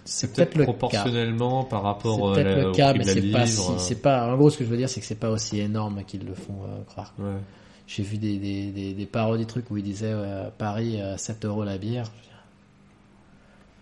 c'est, 0.05 0.33
peut-être 0.33 0.55
le 0.55 0.65
cas. 0.65 0.71
proportionnellement 0.71 1.63
par 1.63 1.81
C'est 1.81 1.85
rapport 1.87 2.29
euh, 2.31 2.35
peut-être 2.35 2.55
la- 2.57 2.63
le 2.63 2.71
cas, 2.71 2.93
mais 2.93 3.03
c'est 3.03 3.31
pas 3.31 3.45
si, 3.45 3.61
c'est 3.79 4.01
pas, 4.01 4.33
en 4.33 4.37
gros, 4.37 4.49
ce 4.49 4.57
que 4.57 4.63
je 4.65 4.69
veux 4.69 4.77
dire, 4.77 4.89
c'est 4.89 4.99
que 4.99 5.05
c'est 5.05 5.15
pas 5.19 5.29
aussi 5.29 5.59
énorme 5.59 6.03
qu'ils 6.05 6.25
le 6.25 6.33
font 6.33 6.63
euh, 6.65 6.83
croire. 6.85 7.13
euh, 7.19 7.35
ouais. 7.35 7.41
J'ai 7.87 8.03
vu 8.03 8.17
des, 8.17 8.37
des, 8.37 8.71
des, 8.71 8.93
des 8.93 9.05
parodies 9.05 9.45
trucs 9.45 9.69
où 9.69 9.77
ils 9.77 9.83
disaient 9.83 10.13
ouais, 10.13 10.49
Paris 10.57 11.01
euh, 11.01 11.17
7 11.17 11.43
euros 11.45 11.63
la 11.63 11.77
bière. 11.77 12.09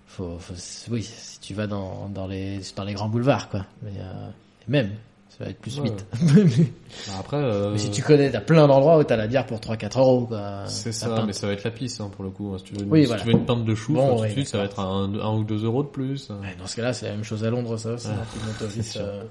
Faut, 0.08 0.38
faut, 0.40 0.54
oui, 0.92 1.04
si 1.04 1.40
tu 1.40 1.54
vas 1.54 1.68
dans, 1.68 2.10
dans 2.10 2.26
les 2.28 2.60
dans 2.76 2.84
les 2.84 2.94
grands 2.94 3.10
boulevards 3.10 3.50
quoi. 3.50 3.66
Mais 3.84 3.92
euh, 4.00 4.30
même 4.68 4.92
ça 5.40 5.46
va 5.46 5.50
être 5.52 5.60
plus 5.60 5.80
Ouais. 5.80 5.90
8. 5.90 6.06
Bah, 7.08 7.14
Après, 7.20 7.38
euh, 7.38 7.72
mais 7.72 7.78
si 7.78 7.90
tu 7.92 8.02
connais, 8.04 8.30
t'as 8.30 8.42
plein 8.42 8.68
d'endroits 8.68 8.98
où 8.98 9.04
t'as 9.04 9.16
la 9.16 9.26
bière 9.28 9.46
pour 9.46 9.60
3-4 9.60 9.98
euros 10.00 10.26
quoi. 10.28 10.64
c'est 10.68 10.92
ça, 10.92 11.08
pinte. 11.08 11.26
mais 11.28 11.34
ça 11.34 11.48
va 11.48 11.54
être 11.54 11.64
la 11.64 11.72
pisse 11.72 12.00
hein, 12.02 12.10
pour 12.14 12.24
le 12.26 12.30
coup. 12.30 12.56
Si 12.58 12.66
tu 12.66 12.74
veux 12.76 12.82
une, 12.84 12.92
Oui, 12.92 13.02
si 13.02 13.08
voilà. 13.08 13.22
tu 13.22 13.28
veux 13.30 13.34
une 13.34 13.46
pinte 13.46 13.64
de 13.66 13.74
chou, 13.76 13.94
Bon, 13.94 14.10
tout 14.10 14.22
de 14.24 14.28
oui, 14.28 14.32
suite, 14.34 14.48
ça 14.50 14.58
va 14.58 14.66
être 14.66 14.76
d'accord. 14.78 14.94
un, 14.96 15.14
un 15.20 15.36
ou 15.38 15.44
deux 15.44 15.64
euros 15.64 15.84
de 15.84 15.88
plus. 15.88 16.30
Ouais, 16.30 16.56
dans 16.60 16.68
ce 16.68 16.76
cas-là, 16.76 16.92
c'est 16.94 17.06
la 17.08 17.14
même 17.14 17.24
chose 17.24 17.44
à 17.46 17.50
Londres, 17.50 17.78
ça 17.78 17.94
aussi. 17.94 18.08
Ah, 18.12 18.22
hein, 18.22 18.98
euh. 18.98 19.24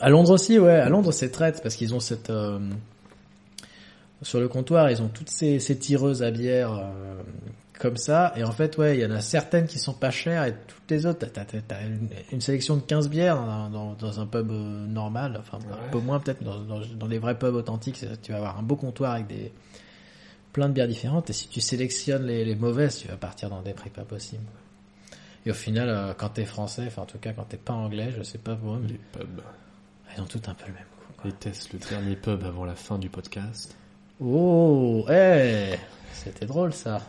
À 0.00 0.08
Londres 0.10 0.30
aussi, 0.30 0.58
ouais. 0.58 0.74
À 0.76 0.88
Londres, 0.88 1.12
c'est 1.12 1.30
traite 1.30 1.60
parce 1.62 1.74
qu'ils 1.76 1.94
ont 1.94 2.00
cette 2.00 2.30
euh, 2.30 2.58
sur 4.22 4.38
le 4.40 4.48
comptoir, 4.48 4.90
ils 4.90 5.00
ont 5.02 5.08
toutes 5.08 5.30
ces, 5.30 5.58
ces 5.60 5.78
tireuses 5.78 6.22
à 6.22 6.30
bière 6.30 6.72
euh, 6.74 7.22
comme 7.80 7.96
ça. 7.96 8.32
Et 8.36 8.44
en 8.44 8.52
fait, 8.52 8.76
ouais, 8.78 8.96
il 8.96 9.00
y 9.00 9.06
en 9.06 9.10
a 9.10 9.20
certaines 9.20 9.66
qui 9.66 9.78
sont 9.78 9.94
pas 9.94 10.10
chères 10.10 10.44
et 10.44 10.54
toutes 10.66 10.90
les 10.90 11.06
autres, 11.06 11.26
t'as, 11.26 11.44
t'as, 11.44 11.60
t'as 11.60 11.82
une, 11.86 12.08
une 12.30 12.40
sélection 12.40 12.76
de 12.76 12.82
15 12.82 13.08
bières 13.08 13.36
dans, 13.36 13.70
dans, 13.70 13.94
dans 13.94 14.20
un 14.20 14.26
pub 14.26 14.50
euh, 14.50 14.86
normal. 14.86 15.36
Enfin, 15.40 15.58
un 15.66 15.72
Ouais. 15.72 15.90
peu 15.90 15.98
moins 15.98 16.20
peut-être 16.20 16.42
dans, 16.42 16.58
dans, 16.60 16.80
dans 16.80 17.06
les 17.06 17.18
vrais 17.18 17.38
pubs 17.38 17.54
authentiques. 17.54 18.04
Tu 18.22 18.32
vas 18.32 18.38
avoir 18.38 18.58
un 18.58 18.62
beau 18.62 18.76
comptoir 18.76 19.12
avec 19.14 19.26
des 19.26 19.52
plein 20.52 20.68
de 20.68 20.74
bières 20.74 20.88
différentes. 20.88 21.30
Et 21.30 21.32
si 21.32 21.48
tu 21.48 21.60
sélectionnes 21.60 22.26
les, 22.26 22.44
les 22.44 22.54
mauvaises, 22.54 22.98
tu 22.98 23.08
vas 23.08 23.16
partir 23.16 23.48
dans 23.50 23.62
des 23.62 23.72
prix 23.72 23.90
pas 23.90 24.04
possibles. 24.04 24.44
Et 25.46 25.50
au 25.50 25.54
final, 25.54 25.88
euh, 25.88 26.12
quand 26.16 26.28
t'es 26.28 26.44
français, 26.44 26.84
enfin 26.86 27.02
en 27.02 27.06
tout 27.06 27.18
cas 27.18 27.32
quand 27.32 27.44
t'es 27.44 27.56
pas 27.56 27.72
anglais, 27.72 28.12
je 28.16 28.22
sais 28.22 28.36
pas 28.38 28.54
pour 28.56 28.74
eux, 28.74 28.80
mais 28.82 28.88
Les 28.88 29.00
pubs. 29.12 29.40
ils 30.16 30.20
ont 30.20 30.26
tout 30.26 30.42
un 30.46 30.54
peu 30.54 30.66
le 30.66 30.74
même 30.74 30.82
goût. 30.82 31.12
quoi. 31.16 31.24
Les 31.30 31.32
tests, 31.32 31.72
le 31.72 31.78
dernier 31.78 32.14
pub 32.16 32.44
avant 32.44 32.64
la 32.66 32.74
fin 32.74 32.98
du 32.98 33.08
podcast. 33.08 33.74
Oh, 34.22 35.06
eh, 35.10 35.76
c'était 36.12 36.44
drôle 36.44 36.74
ça. 36.74 37.00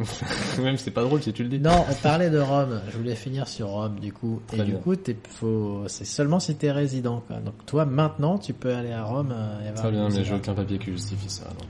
Même 0.62 0.76
c'est 0.76 0.90
pas 0.90 1.02
drôle 1.02 1.22
si 1.22 1.32
tu 1.32 1.42
le 1.42 1.48
dis. 1.48 1.58
Non, 1.60 1.84
on 1.88 1.94
parlait 2.02 2.30
de 2.30 2.38
Rome. 2.38 2.80
Je 2.90 2.96
voulais 2.96 3.14
finir 3.14 3.46
sur 3.48 3.68
Rome 3.68 3.98
du 4.00 4.12
coup. 4.12 4.40
Très 4.48 4.60
et 4.60 4.64
du 4.64 4.74
coup, 4.74 4.96
t'es, 4.96 5.16
faut, 5.28 5.84
c'est 5.86 6.04
seulement 6.04 6.40
si 6.40 6.54
t'es 6.56 6.72
résident. 6.72 7.22
Quoi. 7.26 7.36
Donc 7.36 7.54
toi, 7.66 7.84
maintenant, 7.84 8.38
tu 8.38 8.52
peux 8.52 8.74
aller 8.74 8.92
à 8.92 9.04
Rome. 9.04 9.32
euh, 9.32 9.64
et 9.64 9.68
avoir 9.68 9.82
Très 9.84 9.90
bien, 9.92 10.08
mais 10.08 10.24
j'ai 10.24 10.34
aucun 10.34 10.54
papier 10.54 10.78
qui 10.78 10.92
justifie 10.92 11.28
ça. 11.30 11.44
Donc, 11.44 11.68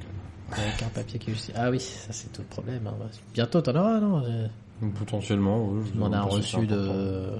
euh, 0.58 0.62
Avec 0.62 0.82
un 0.82 0.88
papier 0.88 1.18
qui 1.18 1.30
justifie. 1.32 1.56
Ah 1.58 1.70
oui, 1.70 1.80
ça 1.80 2.12
c'est 2.12 2.32
tout 2.32 2.42
le 2.42 2.48
problème. 2.48 2.86
hein. 2.86 2.94
Bientôt, 3.34 3.60
t'en 3.60 3.74
auras, 3.76 4.00
non 4.00 4.22
j'ai- 4.24 4.88
potentiellement, 4.98 5.64
oui, 5.68 5.82
je 5.84 5.88
Je 5.90 5.94
demande 5.94 6.14
un 6.14 6.22
reçu 6.22 6.66
de, 6.66 7.30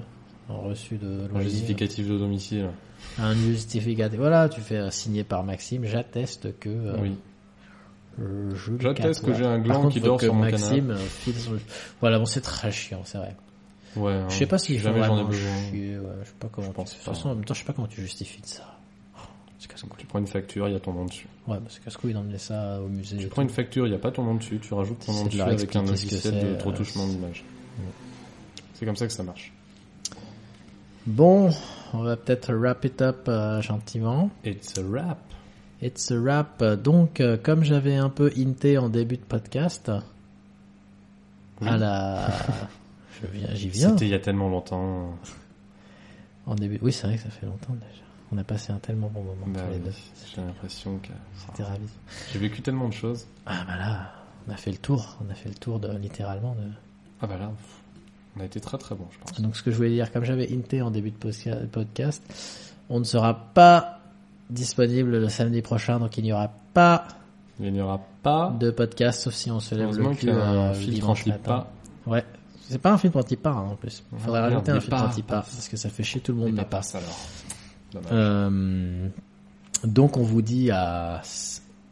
un 0.49 0.53
reçu 0.53 0.97
de 0.97 1.27
Un 1.35 1.41
justificatif 1.41 2.07
de 2.07 2.17
domicile. 2.17 2.67
Un 3.19 3.33
justificatif. 3.35 4.17
Voilà, 4.19 4.47
tu 4.47 4.61
fais 4.61 4.77
euh, 4.77 4.89
signer 4.91 5.23
par 5.23 5.43
Maxime. 5.43 5.83
J'atteste 5.85 6.57
que 6.59 6.69
euh, 6.69 6.95
Oui. 7.01 7.15
Euh, 8.19 8.53
Jules 8.55 8.77
J'atteste 8.79 9.25
que 9.25 9.33
j'ai 9.33 9.45
un 9.45 9.59
gland 9.59 9.81
contre, 9.81 9.93
qui 9.93 9.99
dort 10.01 10.17
que 10.17 10.25
sur 10.25 10.33
mon 10.33 10.41
Maxime 10.41 10.91
euh, 10.91 10.97
file 10.97 11.35
sur 11.35 11.53
le- 11.53 11.59
Voilà, 12.01 12.19
bon, 12.19 12.25
c'est 12.25 12.41
très 12.41 12.71
chiant, 12.71 13.01
c'est 13.05 13.17
vrai. 13.17 13.35
Ouais. 13.95 14.13
hein, 14.13 14.27
Je 14.29 14.35
sais 14.35 14.45
pas 14.45 14.57
s'il 14.57 14.79
faut 14.79 14.85
jamais 14.89 15.03
j'en 15.03 15.19
ai 15.19 15.23
besoin. 15.23 15.49
chier. 15.69 15.97
Ouais, 15.99 16.05
je 16.23 16.27
sais 16.29 16.35
pas 16.39 16.49
comment. 16.51 16.67
Je 16.67 16.73
pense 16.73 16.91
De 16.91 16.95
pas. 16.97 17.03
toute 17.05 17.13
façon, 17.15 17.29
en 17.29 17.35
même 17.35 17.45
temps, 17.45 17.53
je 17.53 17.59
sais 17.59 17.65
pas 17.65 17.73
comment 17.73 17.87
tu 17.87 18.01
justifies 18.01 18.41
de 18.41 18.47
ça. 18.47 18.69
Tu 19.97 20.05
prends 20.05 20.19
une 20.19 20.27
facture, 20.27 20.67
il 20.67 20.73
y 20.73 20.75
a 20.75 20.79
ton 20.79 20.93
nom 20.93 21.05
dessus. 21.05 21.27
Ouais, 21.47 21.57
bah, 21.57 21.65
c'est 21.69 21.83
casse-couille 21.83 22.13
d'emmener 22.13 22.37
ça 22.37 22.79
au 22.81 22.87
musée. 22.89 23.17
Tu 23.17 23.27
prends 23.27 23.41
une 23.41 23.49
facture, 23.49 23.87
il 23.87 23.89
n'y 23.91 23.95
a 23.95 23.99
pas 23.99 24.11
ton 24.11 24.23
nom 24.23 24.35
dessus, 24.35 24.59
tu 24.59 24.73
rajoutes 24.73 25.03
ton 25.05 25.13
nom 25.13 25.23
de 25.23 25.29
dessus 25.29 25.41
avec 25.41 25.75
un 25.75 25.83
que 25.83 25.89
logiciel 25.89 26.33
de 26.33 26.39
euh, 26.47 26.57
retouchement 26.63 27.07
d'image. 27.07 27.43
C'est 28.75 28.85
comme 28.85 28.95
ça 28.97 29.07
que 29.07 29.13
ça 29.13 29.23
marche. 29.23 29.51
Bon, 31.05 31.49
on 31.93 31.99
va 32.03 32.15
peut-être 32.17 32.53
wrap 32.53 32.83
it 32.85 33.01
up 33.01 33.25
euh, 33.27 33.61
gentiment. 33.61 34.29
It's 34.45 34.77
a 34.77 34.81
wrap. 34.83 35.17
It's 35.83 36.11
a 36.11 36.15
wrap. 36.19 36.63
Donc, 36.63 37.19
euh, 37.19 37.37
comme 37.41 37.63
j'avais 37.63 37.95
un 37.95 38.09
peu 38.09 38.31
hinté 38.37 38.77
en 38.77 38.89
début 38.89 39.17
de 39.17 39.23
podcast, 39.23 39.91
Oui. 41.61 41.67
à 41.67 41.77
la, 41.77 42.27
j'y 43.53 43.69
viens. 43.69 43.89
C'était 43.91 44.05
il 44.05 44.11
y 44.11 44.15
a 44.15 44.19
tellement 44.19 44.49
longtemps. 44.49 45.17
En 46.45 46.55
début, 46.55 46.79
oui, 46.81 46.91
c'est 46.91 47.07
vrai 47.07 47.17
que 47.17 47.23
ça 47.23 47.29
fait 47.29 47.45
longtemps 47.45 47.73
déjà. 47.73 48.03
On 48.31 48.37
a 48.37 48.43
passé 48.43 48.71
un 48.71 48.77
tellement 48.77 49.09
bon 49.09 49.21
moment 49.21 49.45
Bah 49.47 49.61
tous 49.61 49.69
les 49.71 49.77
oui, 49.77 49.81
deux. 49.85 49.91
J'ai 50.35 50.41
l'impression 50.41 50.97
que 50.99 51.09
C'était 51.47 51.63
ravi. 51.63 51.85
j'ai 52.31 52.39
vécu 52.39 52.61
tellement 52.61 52.87
de 52.89 52.93
choses. 52.93 53.27
Ah 53.45 53.63
bah 53.67 53.77
là, 53.77 54.11
on 54.47 54.51
a 54.51 54.57
fait 54.57 54.71
le 54.71 54.77
tour. 54.77 55.17
On 55.25 55.29
a 55.31 55.35
fait 55.35 55.49
le 55.49 55.55
tour 55.55 55.79
de 55.79 55.95
littéralement 55.97 56.55
de. 56.55 56.67
Ah 57.21 57.27
bah 57.27 57.37
là, 57.37 57.51
on 58.35 58.39
a 58.41 58.45
été 58.45 58.59
très 58.59 58.77
très 58.77 58.95
bon, 58.95 59.05
je 59.11 59.19
pense. 59.19 59.39
Donc, 59.41 59.55
ce 59.55 59.61
que 59.63 59.69
je 59.71 59.75
voulais 59.75 59.91
dire, 59.91 60.11
comme 60.11 60.23
j'avais 60.23 60.51
hinté 60.51 60.81
en 60.81 60.89
début 60.91 61.11
de 61.11 61.65
podcast, 61.67 62.23
on 62.89 62.99
ne 62.99 63.03
sera 63.05 63.35
pas 63.53 63.99
disponible 64.53 65.17
le 65.17 65.29
samedi 65.29 65.61
prochain, 65.61 65.99
donc 65.99 66.17
il 66.17 66.23
n'y 66.23 66.31
aura 66.33 66.49
pas 66.73 67.07
Il 67.59 67.73
n'y 67.73 67.81
aura 67.81 67.99
pas. 68.21 68.55
de 68.59 68.71
podcast, 68.71 69.21
sauf 69.21 69.33
si 69.33 69.51
on 69.51 69.59
se 69.59 69.75
lève 69.75 69.95
le 69.97 70.15
cul 70.15 70.29
un 70.29 70.35
euh, 70.71 70.73
filtre 70.73 71.13
pas. 71.43 71.71
Ouais. 72.05 72.23
C'est 72.69 72.77
pas 72.79 72.93
un 72.93 72.97
filtre 72.97 73.17
anti-pas, 73.17 73.49
hein, 73.51 73.67
en 73.71 73.75
plus. 73.75 74.03
Il 74.13 74.19
faudrait 74.19 74.39
Ah, 74.39 74.43
rajouter 74.43 74.71
un 74.71 74.75
mais 74.75 74.79
filtre 74.81 74.95
pas- 74.97 75.05
anti-pas, 75.07 75.41
parce 75.41 75.67
que 75.67 75.75
ça 75.77 75.89
fait 75.89 76.03
chier 76.03 76.21
tout 76.21 76.31
le 76.31 76.37
monde, 76.39 76.53
Mais 76.53 76.63
pas 76.65 76.81
alors. 76.93 77.19
Euh, 78.11 79.07
donc 79.83 80.17
on 80.17 80.23
vous 80.23 80.41
dit 80.41 80.71
à 80.71 81.21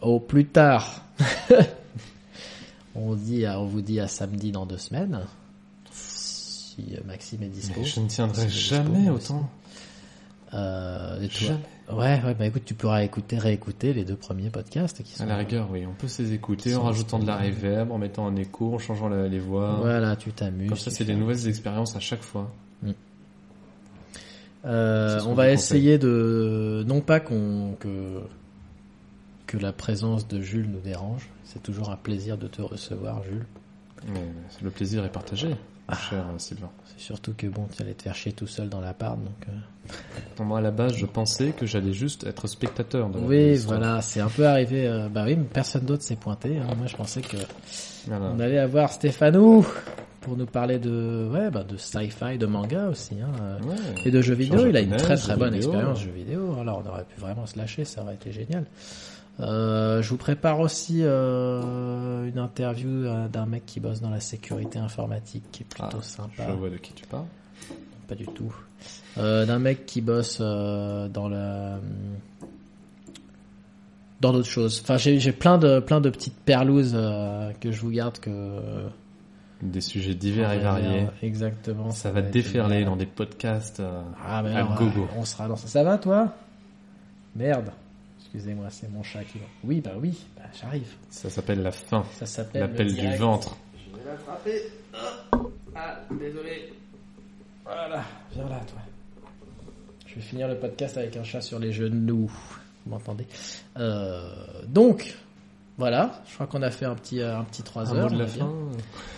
au 0.02 0.20
plus 0.20 0.46
tard. 0.48 1.04
on 2.96 3.16
dit 3.16 3.46
à, 3.46 3.60
on 3.60 3.66
vous 3.66 3.82
dit 3.82 4.00
à 4.00 4.08
samedi 4.08 4.52
dans 4.52 4.66
deux 4.66 4.78
semaines. 4.78 5.22
Si 5.92 6.96
Maxime 7.06 7.44
est 7.44 7.48
dispo. 7.50 7.80
Mais 7.82 7.86
je 7.86 8.00
ne 8.00 8.08
tiendrai 8.08 8.50
jamais 8.50 9.00
dispo, 9.00 9.14
autant. 9.16 9.50
Euh, 10.54 11.22
et 11.22 11.28
toi 11.28 11.48
Jamais. 11.48 11.60
Ouais, 11.98 12.22
ouais, 12.26 12.34
bah 12.34 12.46
écoute, 12.46 12.64
tu 12.66 12.74
pourras 12.74 13.04
écouter, 13.04 13.38
réécouter 13.38 13.94
les 13.94 14.04
deux 14.06 14.16
premiers 14.16 14.50
podcasts 14.50 15.04
qui 15.04 15.14
sont. 15.14 15.24
À 15.24 15.28
la 15.28 15.38
rigueur, 15.38 15.68
oui, 15.72 15.86
on 15.86 15.94
peut 15.94 16.08
se 16.08 16.22
les 16.22 16.34
écouter 16.34 16.76
en 16.76 16.84
rajoutant 16.84 17.20
de 17.20 17.26
la 17.28 17.38
reverb, 17.38 17.92
en 17.92 17.98
mettant 17.98 18.28
un 18.28 18.36
écho, 18.36 18.74
en 18.76 18.80
changeant 18.80 19.10
la- 19.10 19.28
les 19.28 19.40
voix. 19.40 19.78
Voilà, 19.80 20.16
tu 20.16 20.32
t'amuses. 20.32 20.70
Comme 20.70 20.78
ça, 20.78 20.92
c'est 20.92 21.06
des 21.06 21.16
nouvelles 21.16 21.48
expériences 21.48 21.96
à 21.96 22.00
chaque 22.00 22.22
fois. 22.24 22.52
Euh, 24.64 25.18
C'est 25.18 25.24
ce 25.26 25.30
on 25.30 25.34
va 25.34 25.52
essayer 25.52 25.98
de 25.98 26.84
non 26.88 27.02
pas 27.02 27.20
qu'on 27.20 27.76
que 27.80 28.22
que 29.48 29.58
la 29.58 29.74
présence 29.74 30.28
de 30.28 30.40
Jules 30.40 30.70
nous 30.70 30.80
dérange. 30.80 31.28
C'est 31.44 31.62
toujours 31.64 31.90
un 31.90 31.98
plaisir 31.98 32.38
de 32.38 32.48
te 32.48 32.62
recevoir, 32.62 33.24
Jules. 33.24 33.46
Mais 34.14 34.22
le 34.64 34.70
plaisir 34.70 35.04
est 35.04 35.12
partagé, 35.12 35.56
Cher 35.96 36.20
euh, 36.34 36.38
Sylvain. 36.38 36.70
C'est 36.86 37.04
surtout 37.06 37.34
que 37.38 37.48
bon, 37.48 37.68
tu 37.76 37.82
allais 37.82 37.94
te 37.94 38.04
faire 38.04 38.16
chier 38.16 38.32
tout 38.34 38.48
seul 38.48 38.70
dans 38.70 38.82
l'appart, 38.82 39.18
donc. 39.18 39.48
euh, 39.50 40.44
moi, 40.44 40.60
à 40.60 40.62
la 40.62 40.72
base, 40.72 40.96
je 40.96 41.06
pensais 41.06 41.52
que 41.52 41.66
j'allais 41.66 41.94
juste 41.94 42.26
être 42.26 42.48
spectateur 42.48 43.10
de 43.10 43.20
Oui, 43.20 43.58
voilà, 43.58 44.02
c'est 44.02 44.20
un 44.22 44.30
peu 44.30 44.46
arrivé. 44.48 44.88
euh, 44.88 45.08
bah 45.10 45.24
oui, 45.26 45.36
mais 45.36 45.44
personne 45.46 45.86
d'autre 45.86 46.04
s'est 46.04 46.16
pointé. 46.16 46.58
hein. 46.58 46.68
Moi, 46.78 46.88
je 46.88 46.96
pensais 46.96 47.22
que 47.22 47.38
Voilà. 48.08 48.32
on 48.36 48.40
allait 48.40 48.60
avoir 48.60 48.92
Stéphanou 48.92 49.66
pour 50.22 50.38
nous 50.38 50.46
parler 50.46 50.78
de, 50.80 51.30
ouais, 51.34 51.50
bah, 51.50 51.64
de 51.64 51.78
sci-fi, 51.78 52.38
de 52.38 52.46
manga 52.46 52.88
aussi, 52.90 53.16
hein, 53.22 53.32
euh, 53.42 53.60
Ouais. 53.68 53.76
et 54.06 54.12
de 54.12 54.22
jeux 54.22 54.36
vidéo. 54.36 54.68
Il 54.68 54.78
a 54.78 54.82
une 54.82 54.96
très 54.96 55.16
très 55.16 55.36
bonne 55.36 55.54
vidéo. 55.54 55.72
expérience 55.72 56.00
jeux 56.02 56.12
vidéo. 56.12 56.56
Alors, 56.60 56.84
on 56.86 56.90
aurait 56.90 57.06
pu 57.06 57.20
vraiment 57.20 57.46
se 57.48 57.58
lâcher, 57.58 57.86
ça 57.86 58.02
aurait 58.04 58.16
été 58.16 58.32
génial. 58.32 58.66
Euh, 59.42 60.02
je 60.02 60.10
vous 60.10 60.18
prépare 60.18 60.60
aussi 60.60 61.00
euh, 61.02 62.28
une 62.30 62.38
interview 62.38 62.90
euh, 62.90 63.28
d'un 63.28 63.46
mec 63.48 63.66
qui 63.66 63.80
bosse 63.80 64.00
dans 64.00 64.10
la 64.12 64.20
sécurité 64.20 64.78
informatique, 64.80 65.44
qui 65.52 65.64
est 65.64 65.66
plutôt 65.66 65.98
Ah, 66.00 66.04
sympa. 66.04 66.46
Je 66.48 66.54
vois 66.54 66.70
de 66.70 66.78
qui 66.78 66.94
tu 66.94 67.06
parles. 67.08 67.26
Pas 68.08 68.16
du 68.16 68.26
tout. 68.26 68.54
D'un 69.18 69.60
mec 69.60 69.86
qui 69.86 70.02
bosse 70.02 70.40
dans 70.40 71.28
la 71.30 71.80
dans 74.22 74.32
d'autres 74.34 74.48
choses. 74.48 74.80
Enfin, 74.84 74.98
j'ai 74.98 75.20
j'ai 75.20 75.32
plein 75.32 75.58
de 75.58 75.80
plein 75.80 76.00
de 76.02 76.10
petites 76.10 76.38
perlouses 76.38 76.94
euh, 76.96 77.52
que 77.60 77.72
je 77.72 77.82
vous 77.82 77.90
garde 77.90 78.20
que 78.20 78.60
Des 79.64 79.82
sujets 79.82 80.14
divers 80.14 80.52
et 80.52 80.60
variés. 80.60 81.08
Exactement. 81.24 81.90
Ça 81.92 82.12
va 82.12 82.20
être 82.20 82.32
déferler 82.32 82.86
dans 82.86 82.96
des 82.96 83.06
podcasts. 83.08 83.80
euh, 83.80 84.02
Ah 84.24 84.44
mais 84.44 84.52
à 84.54 84.58
alors, 84.58 84.76
gogo. 84.76 85.08
on 85.18 85.26
sera 85.26 85.48
dans 85.48 85.56
ça. 85.56 85.68
Ça 85.68 85.84
va 85.84 85.98
toi? 85.98 86.34
Merde. 87.36 87.72
Excusez-moi, 88.34 88.68
c'est 88.70 88.90
mon 88.90 89.04
chat 89.04 89.24
qui 89.26 89.40
va. 89.40 89.46
Oui, 89.66 89.82
bah 89.82 89.92
oui, 90.00 90.18
bah, 90.38 90.44
j'arrive. 90.60 90.88
Ça 91.10 91.30
s'appelle 91.30 91.62
la 91.62 91.72
faim. 91.72 92.06
Ça 92.14 92.26
s'appelle 92.26 92.62
L'appel 92.62 92.96
du 92.96 93.16
ventre. 93.18 93.58
Je 93.76 93.98
vais 93.98 94.06
l'attraper. 94.10 94.62
Ah, 95.76 96.00
désolé. 96.12 96.74
Voilà, 97.66 98.04
viens 98.34 98.48
là, 98.48 98.62
toi. 98.68 98.80
Je 100.08 100.16
vais 100.16 100.22
finir 100.22 100.48
le 100.48 100.56
podcast 100.58 100.98
avec 100.98 101.18
un 101.18 101.24
chat 101.24 101.42
sur 101.42 101.60
les 101.60 101.74
genoux. 101.74 102.32
Vous 102.86 102.90
m'entendez 102.92 103.28
Euh, 103.78 104.34
Donc, 104.68 105.14
voilà. 105.78 106.22
Je 106.30 106.34
crois 106.36 106.48
qu'on 106.48 106.62
a 106.62 106.72
fait 106.72 106.86
un 106.86 106.96
petit, 106.96 107.20
euh, 107.22 107.38
un 107.38 107.44
petit 107.44 107.64
3 107.64 107.92
Un 107.92 107.98
heures. 107.98 108.10
mot 108.10 108.16
de 108.16 108.22
la 108.22 108.28
fin. 108.28 108.54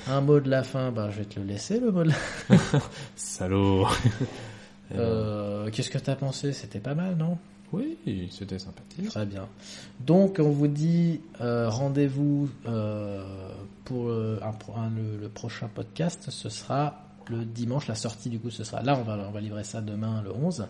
Un 0.08 0.22
mot 0.22 0.40
de 0.40 0.50
la 0.50 0.64
fin. 0.64 0.92
Bah, 0.92 1.10
je 1.12 1.20
vais 1.20 1.26
te 1.26 1.40
le 1.40 1.46
laisser, 1.46 1.80
le 1.80 1.92
mot 1.92 2.04
de 2.04 2.10
la 2.10 2.58
Salaud. 3.16 3.88
Euh, 4.96 5.72
Qu'est-ce 5.72 5.90
que 5.90 5.98
t'as 5.98 6.16
pensé? 6.16 6.54
C'était 6.54 6.80
pas 6.80 6.94
mal, 6.94 7.16
non? 7.16 7.40
Oui, 7.74 7.98
c'était 8.32 8.60
sympathique. 8.60 9.10
Très 9.10 9.26
bien. 9.26 9.48
Donc, 10.00 10.38
on 10.40 10.52
vous 10.52 10.68
dit 10.68 11.22
euh, 11.42 11.68
rendez-vous 11.70 12.48
euh, 12.68 13.26
pour 13.84 14.10
euh, 14.10 14.40
un 14.44 14.90
le, 14.92 15.18
le 15.20 15.30
prochain 15.30 15.68
podcast. 15.74 16.28
Ce 16.30 16.50
sera 16.50 17.08
le 17.28 17.46
dimanche. 17.46 17.88
La 17.88 17.96
sortie, 17.96 18.30
du 18.30 18.40
coup, 18.40 18.52
ce 18.52 18.64
sera 18.64 18.84
là. 18.84 18.96
On 19.00 19.02
va, 19.02 19.18
on 19.28 19.32
va 19.32 19.42
livrer 19.42 19.64
ça 19.64 19.82
demain, 19.82 20.22
le 20.24 20.32
11. 20.32 20.68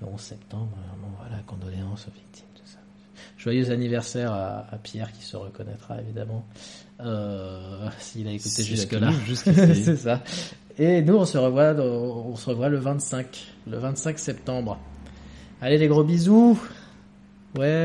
Le 0.00 0.06
11 0.06 0.20
septembre. 0.20 0.70
Bon, 1.02 1.08
voilà, 1.18 1.42
condoléances 1.44 2.06
aux 2.06 2.12
victimes, 2.14 2.46
tout 2.54 2.62
ça. 2.66 2.78
Joyeux 3.36 3.72
anniversaire 3.72 4.32
à, 4.32 4.66
à 4.72 4.76
Pierre 4.78 5.10
qui 5.10 5.24
se 5.24 5.36
reconnaîtra, 5.36 6.00
évidemment. 6.00 6.46
S'il 7.98 8.28
a 8.28 8.32
écouté 8.32 8.62
jusque-là. 8.62 9.10
C'est 9.34 9.96
ça. 9.96 10.22
Et 10.78 11.02
nous, 11.02 11.16
on 11.16 11.24
se 11.26 11.36
revoit, 11.36 11.74
on 11.74 12.36
se 12.36 12.48
revoit 12.48 12.68
le 12.68 12.78
25, 12.78 13.44
le 13.66 13.78
25 13.78 14.18
septembre. 14.20 14.78
Allez, 15.64 15.78
les 15.78 15.86
gros 15.86 16.02
bisous. 16.02 16.58
Ouais. 17.56 17.80